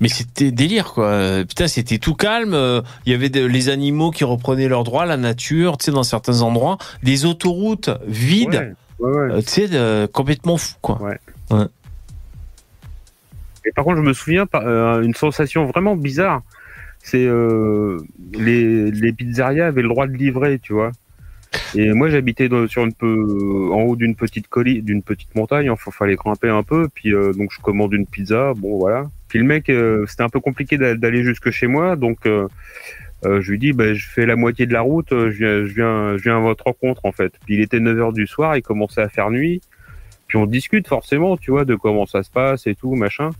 mais 0.00 0.08
c'était 0.08 0.52
délire 0.52 0.92
quoi. 0.92 1.42
Putain, 1.48 1.66
c'était 1.66 1.98
tout 1.98 2.14
calme. 2.14 2.54
euh, 2.54 2.82
Il 3.06 3.12
y 3.12 3.14
avait 3.14 3.30
de- 3.30 3.44
les 3.44 3.68
animaux 3.68 4.10
qui 4.10 4.24
reprenaient 4.24 4.68
leurs 4.68 4.84
droits, 4.84 5.06
la 5.06 5.16
nature, 5.16 5.76
tu 5.76 5.86
sais, 5.86 5.90
dans 5.90 6.04
certains 6.04 6.40
endroits, 6.42 6.78
des 7.02 7.24
autoroutes 7.24 7.90
vides, 8.06 8.74
Ouais, 9.00 9.08
ouais, 9.10 9.16
ouais. 9.28 9.32
euh, 9.34 9.40
tu 9.42 9.66
sais, 9.68 10.08
complètement 10.12 10.56
fou 10.56 10.74
quoi. 10.80 10.98
Et 13.64 13.72
par 13.72 13.84
contre, 13.84 13.98
je 13.98 14.02
me 14.02 14.12
souviens 14.12 14.46
euh, 14.54 15.02
une 15.02 15.14
sensation 15.14 15.66
vraiment 15.66 15.96
bizarre. 15.96 16.42
C'est 17.00 17.26
euh, 17.26 17.98
les, 18.32 18.90
les 18.90 19.12
pizzerias 19.12 19.66
avaient 19.66 19.82
le 19.82 19.88
droit 19.88 20.06
de 20.06 20.12
livrer, 20.12 20.58
tu 20.58 20.72
vois. 20.72 20.92
Et 21.74 21.92
moi, 21.92 22.08
j'habitais 22.10 22.48
sur 22.68 22.84
une 22.84 22.92
peu 22.92 23.70
en 23.72 23.82
haut 23.82 23.96
d'une 23.96 24.14
petite 24.14 24.48
colline, 24.48 24.82
d'une 24.82 25.02
petite 25.02 25.34
montagne. 25.34 25.70
Enfin, 25.70 25.90
fallait 25.90 26.16
grimper 26.16 26.48
un 26.48 26.62
peu. 26.62 26.88
Puis 26.94 27.14
euh, 27.14 27.32
donc, 27.32 27.52
je 27.52 27.60
commande 27.60 27.92
une 27.92 28.06
pizza. 28.06 28.52
Bon, 28.56 28.78
voilà. 28.78 29.04
Puis 29.28 29.38
le 29.38 29.44
mec, 29.44 29.68
euh, 29.68 30.04
c'était 30.06 30.22
un 30.22 30.28
peu 30.28 30.40
compliqué 30.40 30.76
d'a- 30.78 30.94
d'aller 30.94 31.22
jusque 31.22 31.50
chez 31.50 31.66
moi, 31.66 31.96
donc 31.96 32.18
je 33.24 33.50
lui 33.50 33.58
dis, 33.58 33.72
bah, 33.72 33.94
je 33.94 34.06
fais 34.06 34.26
la 34.26 34.36
moitié 34.36 34.66
de 34.66 34.72
la 34.72 34.80
route. 34.80 35.08
Je 35.10 35.26
viens, 35.28 35.64
je 35.64 35.74
viens, 35.74 36.16
je 36.16 36.22
viens 36.22 36.36
à 36.36 36.40
votre 36.40 36.64
rencontre 36.64 37.04
en 37.04 37.12
fait. 37.12 37.32
Puis 37.44 37.54
il 37.56 37.60
était 37.60 37.80
9 37.80 37.98
heures 37.98 38.12
du 38.12 38.26
soir. 38.26 38.56
Il 38.56 38.62
commençait 38.62 39.02
à 39.02 39.08
faire 39.08 39.30
nuit. 39.30 39.60
Puis 40.28 40.36
on 40.36 40.46
discute 40.46 40.86
forcément, 40.86 41.36
tu 41.36 41.50
vois, 41.50 41.64
de 41.64 41.74
comment 41.74 42.06
ça 42.06 42.22
se 42.22 42.30
passe 42.30 42.66
et 42.66 42.74
tout, 42.74 42.94
machin. 42.94 43.30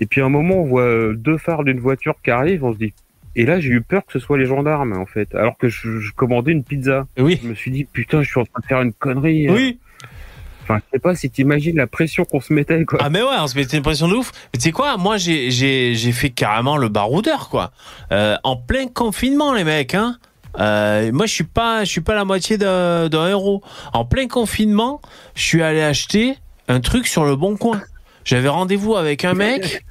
Et 0.00 0.06
puis 0.06 0.20
à 0.20 0.24
un 0.24 0.30
moment, 0.30 0.56
on 0.56 0.64
voit 0.64 0.82
euh, 0.82 1.14
deux 1.14 1.38
phares 1.38 1.64
d'une 1.64 1.80
voiture 1.80 2.14
qui 2.24 2.30
arrivent, 2.30 2.64
on 2.64 2.72
se 2.72 2.78
dit. 2.78 2.92
Et 3.36 3.44
là, 3.44 3.60
j'ai 3.60 3.68
eu 3.68 3.82
peur 3.82 4.04
que 4.06 4.12
ce 4.12 4.18
soit 4.18 4.38
les 4.38 4.46
gendarmes, 4.46 4.94
en 4.94 5.04
fait, 5.04 5.34
alors 5.34 5.58
que 5.58 5.68
je, 5.68 6.00
je 6.00 6.12
commandais 6.12 6.52
une 6.52 6.64
pizza. 6.64 7.06
Oui. 7.18 7.38
Je 7.42 7.48
me 7.48 7.54
suis 7.54 7.70
dit, 7.70 7.84
putain, 7.84 8.22
je 8.22 8.30
suis 8.30 8.40
en 8.40 8.46
train 8.46 8.60
de 8.60 8.66
faire 8.66 8.80
une 8.80 8.94
connerie. 8.94 9.50
Oui. 9.50 9.78
Enfin, 10.62 10.78
je 10.78 10.96
sais 10.96 10.98
pas 10.98 11.14
si 11.14 11.30
t'imagines 11.30 11.76
la 11.76 11.86
pression 11.86 12.24
qu'on 12.24 12.40
se 12.40 12.52
mettait, 12.52 12.84
quoi. 12.84 12.98
Ah 13.00 13.08
mais 13.08 13.22
ouais, 13.22 13.36
on 13.38 13.46
se 13.46 13.56
mettait 13.56 13.76
une 13.76 13.84
pression 13.84 14.08
de 14.08 14.14
ouf. 14.14 14.32
Mais 14.52 14.58
tu 14.58 14.64
sais 14.64 14.72
quoi, 14.72 14.96
moi 14.96 15.16
j'ai 15.16 15.52
j'ai 15.52 15.94
j'ai 15.94 16.10
fait 16.10 16.30
carrément 16.30 16.76
le 16.76 16.88
baroudeur 16.88 17.50
quoi. 17.50 17.70
Euh, 18.10 18.36
en 18.42 18.56
plein 18.56 18.88
confinement 18.88 19.52
les 19.54 19.62
mecs 19.62 19.94
hein. 19.94 20.16
Euh, 20.58 21.10
moi 21.12 21.26
je 21.26 21.32
suis 21.32 21.44
pas 21.44 21.84
je 21.84 21.90
suis 21.90 22.00
pas 22.00 22.14
la 22.14 22.24
moitié 22.24 22.58
d'un 22.58 23.08
euro. 23.08 23.62
En 23.92 24.04
plein 24.04 24.26
confinement, 24.28 25.00
je 25.34 25.42
suis 25.42 25.62
allé 25.62 25.82
acheter 25.82 26.38
un 26.68 26.80
truc 26.80 27.06
sur 27.06 27.24
le 27.24 27.36
bon 27.36 27.56
coin. 27.56 27.80
J'avais 28.24 28.48
rendez-vous 28.48 28.96
avec 28.96 29.24
un 29.24 29.34
mec 29.34 29.84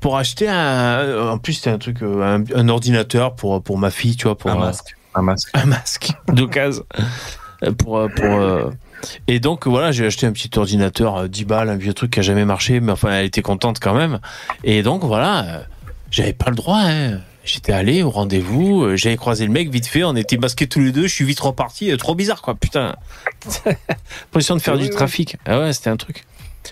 pour 0.00 0.16
acheter 0.16 0.48
un 0.48 1.28
en 1.30 1.38
plus 1.38 1.54
c'était 1.54 1.70
un 1.70 1.78
truc 1.78 2.02
euh, 2.02 2.22
un, 2.38 2.44
un 2.54 2.68
ordinateur 2.68 3.34
pour 3.34 3.62
pour 3.62 3.78
ma 3.78 3.90
fille, 3.90 4.16
tu 4.16 4.24
vois 4.24 4.36
pour 4.36 4.50
Un 4.50 4.56
euh, 4.56 4.60
masque. 4.60 4.96
Un 5.14 5.22
masque. 5.22 5.50
un 5.54 5.66
masque 5.66 6.10
d'occasion 6.28 6.84
Euh, 7.64 7.70
pour 7.72 7.98
euh, 7.98 8.08
pour 8.08 8.24
euh, 8.24 8.70
et 9.28 9.38
donc 9.38 9.66
voilà 9.68 9.92
j'ai 9.92 10.04
acheté 10.06 10.26
un 10.26 10.32
petit 10.32 10.50
ordinateur 10.58 11.16
euh, 11.16 11.28
10 11.28 11.44
balles 11.44 11.68
un 11.70 11.76
vieux 11.76 11.94
truc 11.94 12.10
qui 12.12 12.18
a 12.18 12.22
jamais 12.22 12.44
marché 12.44 12.80
mais 12.80 12.90
enfin 12.92 13.10
elle 13.12 13.26
était 13.26 13.42
contente 13.42 13.78
quand 13.80 13.94
même 13.94 14.18
et 14.64 14.82
donc 14.82 15.04
voilà 15.04 15.44
euh, 15.44 15.60
j'avais 16.10 16.32
pas 16.32 16.50
le 16.50 16.56
droit 16.56 16.80
hein. 16.82 17.18
J'étais 17.44 17.72
allé 17.72 18.02
au 18.02 18.10
rendez-vous, 18.10 18.84
euh, 18.84 18.96
j'avais 18.96 19.16
croisé 19.16 19.46
le 19.46 19.52
mec 19.52 19.68
vite 19.70 19.86
fait, 19.86 20.04
on 20.04 20.14
était 20.14 20.36
masqués 20.36 20.68
tous 20.68 20.80
les 20.80 20.92
deux, 20.92 21.08
je 21.08 21.14
suis 21.14 21.24
vite 21.24 21.40
reparti, 21.40 21.90
euh, 21.90 21.96
trop 21.96 22.14
bizarre 22.14 22.40
quoi, 22.40 22.54
putain. 22.54 22.94
Impression 24.26 24.54
de 24.56 24.60
faire 24.62 24.78
du 24.78 24.90
trafic. 24.90 25.36
Ah 25.44 25.60
ouais, 25.60 25.72
c'était 25.72 25.90
un 25.90 25.96
truc. 25.96 26.24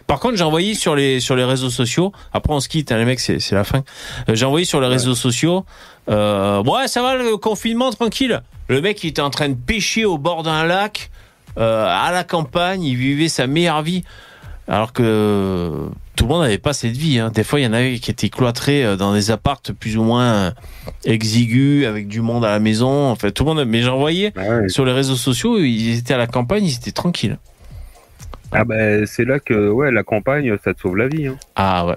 Par 0.06 0.20
contre, 0.20 0.36
j'ai 0.36 0.44
envoyé 0.44 0.74
sur 0.74 0.94
les 0.94 1.20
sur 1.20 1.36
les 1.36 1.44
réseaux 1.44 1.70
sociaux. 1.70 2.12
Après, 2.32 2.52
on 2.52 2.60
se 2.60 2.68
quitte, 2.68 2.92
hein, 2.92 2.98
les 2.98 3.05
mecs, 3.05 3.20
c'est 3.20 3.52
la 3.52 3.64
fin. 3.64 3.82
Euh, 4.28 4.34
j'ai 4.34 4.44
envoyé 4.44 4.64
sur 4.64 4.80
les 4.80 4.86
réseaux 4.86 5.14
sociaux. 5.14 5.64
Euh, 6.09 6.62
ouais, 6.62 6.88
ça 6.88 7.02
va 7.02 7.16
le 7.16 7.36
confinement 7.36 7.90
tranquille. 7.90 8.42
Le 8.68 8.80
mec, 8.80 9.02
il 9.05 9.09
était 9.09 9.22
en 9.22 9.30
train 9.30 9.48
de 9.48 9.55
pêcher 9.55 10.05
au 10.05 10.18
bord 10.18 10.42
d'un 10.42 10.64
lac, 10.64 11.10
euh, 11.59 11.86
à 11.88 12.12
la 12.12 12.24
campagne. 12.24 12.82
Il 12.82 12.97
vivait 12.97 13.28
sa 13.28 13.47
meilleure 13.47 13.82
vie, 13.82 14.05
alors 14.70 14.92
que 14.92 15.88
tout 16.16 16.24
le 16.24 16.28
monde 16.30 16.42
n'avait 16.42 16.56
pas 16.59 16.72
cette 16.72 16.97
vie. 16.97 17.18
Hein. 17.18 17.30
Des 17.34 17.42
fois, 17.44 17.59
il 17.60 17.64
y 17.64 17.66
en 17.66 17.72
avait 17.72 17.98
qui 17.98 18.10
étaient 18.10 18.28
cloîtrés 18.28 18.84
euh, 18.84 18.97
dans 18.97 19.12
des 19.12 19.30
appartes 19.32 19.72
plus 19.72 19.98
ou 19.98 20.05
moins 20.05 20.55
exigus, 21.05 21.86
avec 21.86 22.06
du 22.09 22.20
monde 22.20 22.44
à 22.44 22.51
la 22.51 22.60
maison. 22.60 23.09
En 23.10 23.16
fait, 23.16 23.32
tout 23.32 23.44
le 23.44 23.52
monde. 23.55 23.64
Mais 23.66 23.82
j'ai 23.82 23.88
envoyé 23.88 24.32
Ah 24.36 24.59
ouais. 24.60 24.68
sur 24.68 24.84
les 24.84 24.92
réseaux 24.92 25.16
sociaux. 25.16 25.59
Ils 25.59 25.98
étaient 25.98 26.14
à 26.14 26.18
la 26.18 26.28
campagne, 26.28 26.64
ils 26.64 26.76
étaient 26.76 26.92
tranquilles. 26.92 27.38
Ah 28.52 28.64
bah, 28.64 29.06
c'est 29.06 29.24
là 29.24 29.38
que, 29.40 29.70
ouais, 29.70 29.90
la 29.90 30.02
campagne, 30.05 30.56
ça 30.64 30.72
te 30.72 30.80
sauve 30.80 30.97
la 30.97 31.09
vie. 31.09 31.26
Hein. 31.26 31.36
Ah 31.56 31.86
ouais. 31.86 31.97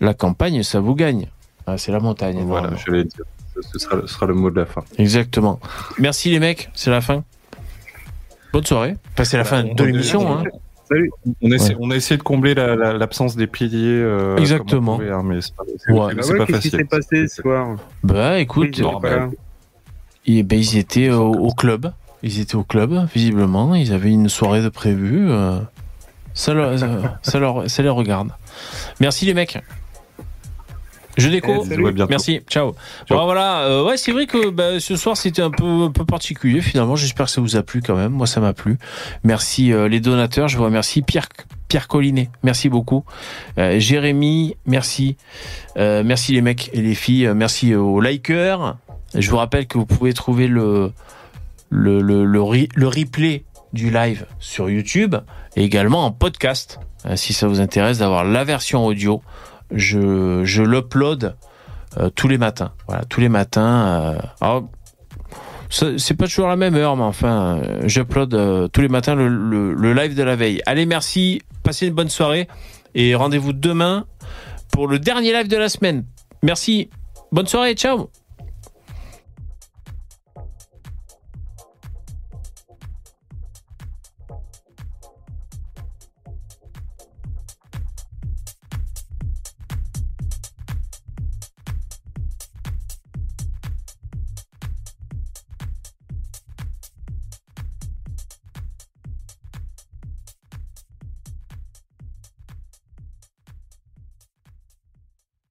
La 0.00 0.14
campagne, 0.14 0.62
ça 0.64 0.80
vous 0.80 0.94
gagne. 0.94 1.28
Ah, 1.66 1.78
c'est 1.78 1.92
la 1.92 2.00
montagne. 2.00 2.36
Voilà, 2.44 2.70
normalement. 2.70 2.78
je 2.86 2.90
vais 2.92 3.04
dire. 3.04 3.24
Ce 3.72 3.78
sera, 3.78 4.00
ce 4.02 4.06
sera 4.06 4.26
le 4.26 4.34
mot 4.34 4.50
de 4.50 4.60
la 4.60 4.66
fin. 4.66 4.84
Exactement. 4.98 5.58
Merci 5.98 6.30
les 6.30 6.38
mecs, 6.38 6.70
c'est 6.74 6.90
la 6.90 7.00
fin. 7.00 7.24
Bonne 8.52 8.64
soirée. 8.64 8.94
Enfin, 9.14 9.24
c'est 9.24 9.36
la 9.36 9.44
fin 9.44 9.64
de 9.64 9.84
l'émission. 9.84 10.32
Hein. 10.38 10.44
On, 11.42 11.50
essaie, 11.50 11.74
Ouais. 11.74 11.76
on 11.80 11.90
a 11.90 11.96
essayé 11.96 12.16
de 12.18 12.22
combler 12.22 12.54
la- 12.54 12.74
la- 12.76 12.92
l'absence 12.92 13.36
des 13.36 13.46
piliers. 13.46 14.00
euh, 14.00 14.36
Exactement. 14.36 15.00
hein, 15.00 15.22
mais 15.24 15.40
c'est 15.40 15.54
pas, 15.54 15.62
Ouais. 15.64 16.14
Bah 16.14 16.22
ouais, 16.26 16.38
pas 16.38 16.46
qu'est-ce 16.46 16.60
qui 16.60 16.70
facile. 16.70 16.70
s'est 16.70 16.84
passé 16.84 17.28
ce 17.28 17.42
soir 17.42 17.76
Bah 18.02 18.38
écoute, 18.38 18.76
Oui, 18.76 18.82
non, 18.82 18.98
voilà. 19.00 19.28
eh 20.26 20.42
ben, 20.42 20.58
ils 20.58 20.76
étaient 20.78 21.10
au, 21.10 21.32
au 21.32 21.50
club. 21.52 21.92
Ils 22.22 22.40
étaient 22.40 22.56
au 22.56 22.64
club, 22.64 23.06
visiblement. 23.14 23.74
Ils 23.74 23.92
avaient 23.92 24.10
une 24.10 24.28
soirée 24.28 24.62
de 24.62 24.68
prévue. 24.68 25.30
euh, 25.30 25.58
ça, 26.34 26.52
leur, 26.54 26.78
ça, 27.22 27.38
leur, 27.38 27.68
ça 27.70 27.82
les 27.82 27.88
regarde. 27.88 28.30
Merci 29.00 29.24
les 29.26 29.34
mecs. 29.34 29.58
Je 31.18 31.28
déco. 31.28 31.64
Bientôt. 31.64 32.06
Merci, 32.08 32.40
ciao. 32.48 32.74
Voilà, 33.10 33.62
euh, 33.64 33.84
ouais, 33.84 33.96
c'est 33.96 34.12
vrai 34.12 34.26
que 34.26 34.48
bah, 34.50 34.80
ce 34.80 34.96
soir 34.96 35.16
c'était 35.16 35.42
un 35.42 35.50
peu, 35.50 35.64
un 35.66 35.90
peu 35.90 36.04
particulier 36.04 36.60
finalement. 36.62 36.96
J'espère 36.96 37.26
que 37.26 37.32
ça 37.32 37.40
vous 37.40 37.56
a 37.56 37.62
plu 37.62 37.82
quand 37.82 37.96
même. 37.96 38.12
Moi, 38.12 38.26
ça 38.26 38.40
m'a 38.40 38.52
plu. 38.54 38.78
Merci 39.24 39.72
euh, 39.72 39.88
les 39.88 40.00
donateurs. 40.00 40.48
Je 40.48 40.56
vous 40.56 40.64
remercie 40.64 41.02
Pierre, 41.02 41.28
Pierre 41.68 41.88
Collinet. 41.88 42.30
Merci 42.42 42.68
beaucoup. 42.68 43.04
Euh, 43.58 43.78
Jérémy, 43.78 44.56
merci. 44.64 45.16
Euh, 45.76 46.02
merci 46.04 46.32
les 46.32 46.40
mecs 46.40 46.70
et 46.72 46.80
les 46.80 46.94
filles. 46.94 47.26
Euh, 47.26 47.34
Merci 47.34 47.74
aux 47.74 48.00
likers. 48.00 48.76
Je 49.14 49.30
vous 49.30 49.36
rappelle 49.38 49.66
que 49.66 49.76
vous 49.76 49.86
pouvez 49.86 50.12
trouver 50.14 50.46
le, 50.46 50.92
le, 51.70 52.00
le, 52.00 52.24
le, 52.24 52.40
re- 52.40 52.68
le 52.74 52.86
replay 52.88 53.44
du 53.72 53.90
live 53.90 54.24
sur 54.38 54.70
YouTube 54.70 55.16
et 55.56 55.64
également 55.64 56.04
en 56.04 56.10
podcast. 56.12 56.78
Euh, 57.06 57.16
si 57.16 57.32
ça 57.32 57.48
vous 57.48 57.60
intéresse 57.60 57.98
d'avoir 57.98 58.24
la 58.24 58.44
version 58.44 58.84
audio, 58.86 59.22
je, 59.72 60.44
je 60.44 60.62
l'upload 60.62 61.36
euh, 61.98 62.10
tous 62.10 62.28
les 62.28 62.38
matins. 62.38 62.72
Voilà, 62.86 63.04
tous 63.04 63.20
les 63.20 63.28
matins. 63.28 63.86
euh, 63.86 64.18
alors, 64.40 64.68
c'est 65.70 66.14
pas 66.14 66.26
toujours 66.26 66.48
la 66.48 66.56
même 66.56 66.74
heure, 66.76 66.96
mais 66.96 67.02
enfin, 67.02 67.58
euh, 67.58 67.80
j'upload 67.84 68.70
tous 68.72 68.80
les 68.80 68.88
matins 68.88 69.14
le 69.14 69.92
live 69.92 70.14
de 70.14 70.22
la 70.22 70.34
veille. 70.34 70.62
Allez, 70.66 70.86
merci, 70.86 71.42
passez 71.62 71.88
une 71.88 71.94
bonne 71.94 72.08
soirée 72.08 72.48
et 72.94 73.14
rendez-vous 73.14 73.52
demain 73.52 74.06
pour 74.72 74.88
le 74.88 74.98
dernier 74.98 75.32
live 75.32 75.48
de 75.48 75.56
la 75.56 75.68
semaine. 75.68 76.04
Merci, 76.42 76.88
bonne 77.32 77.46
soirée, 77.46 77.74
ciao 77.74 78.10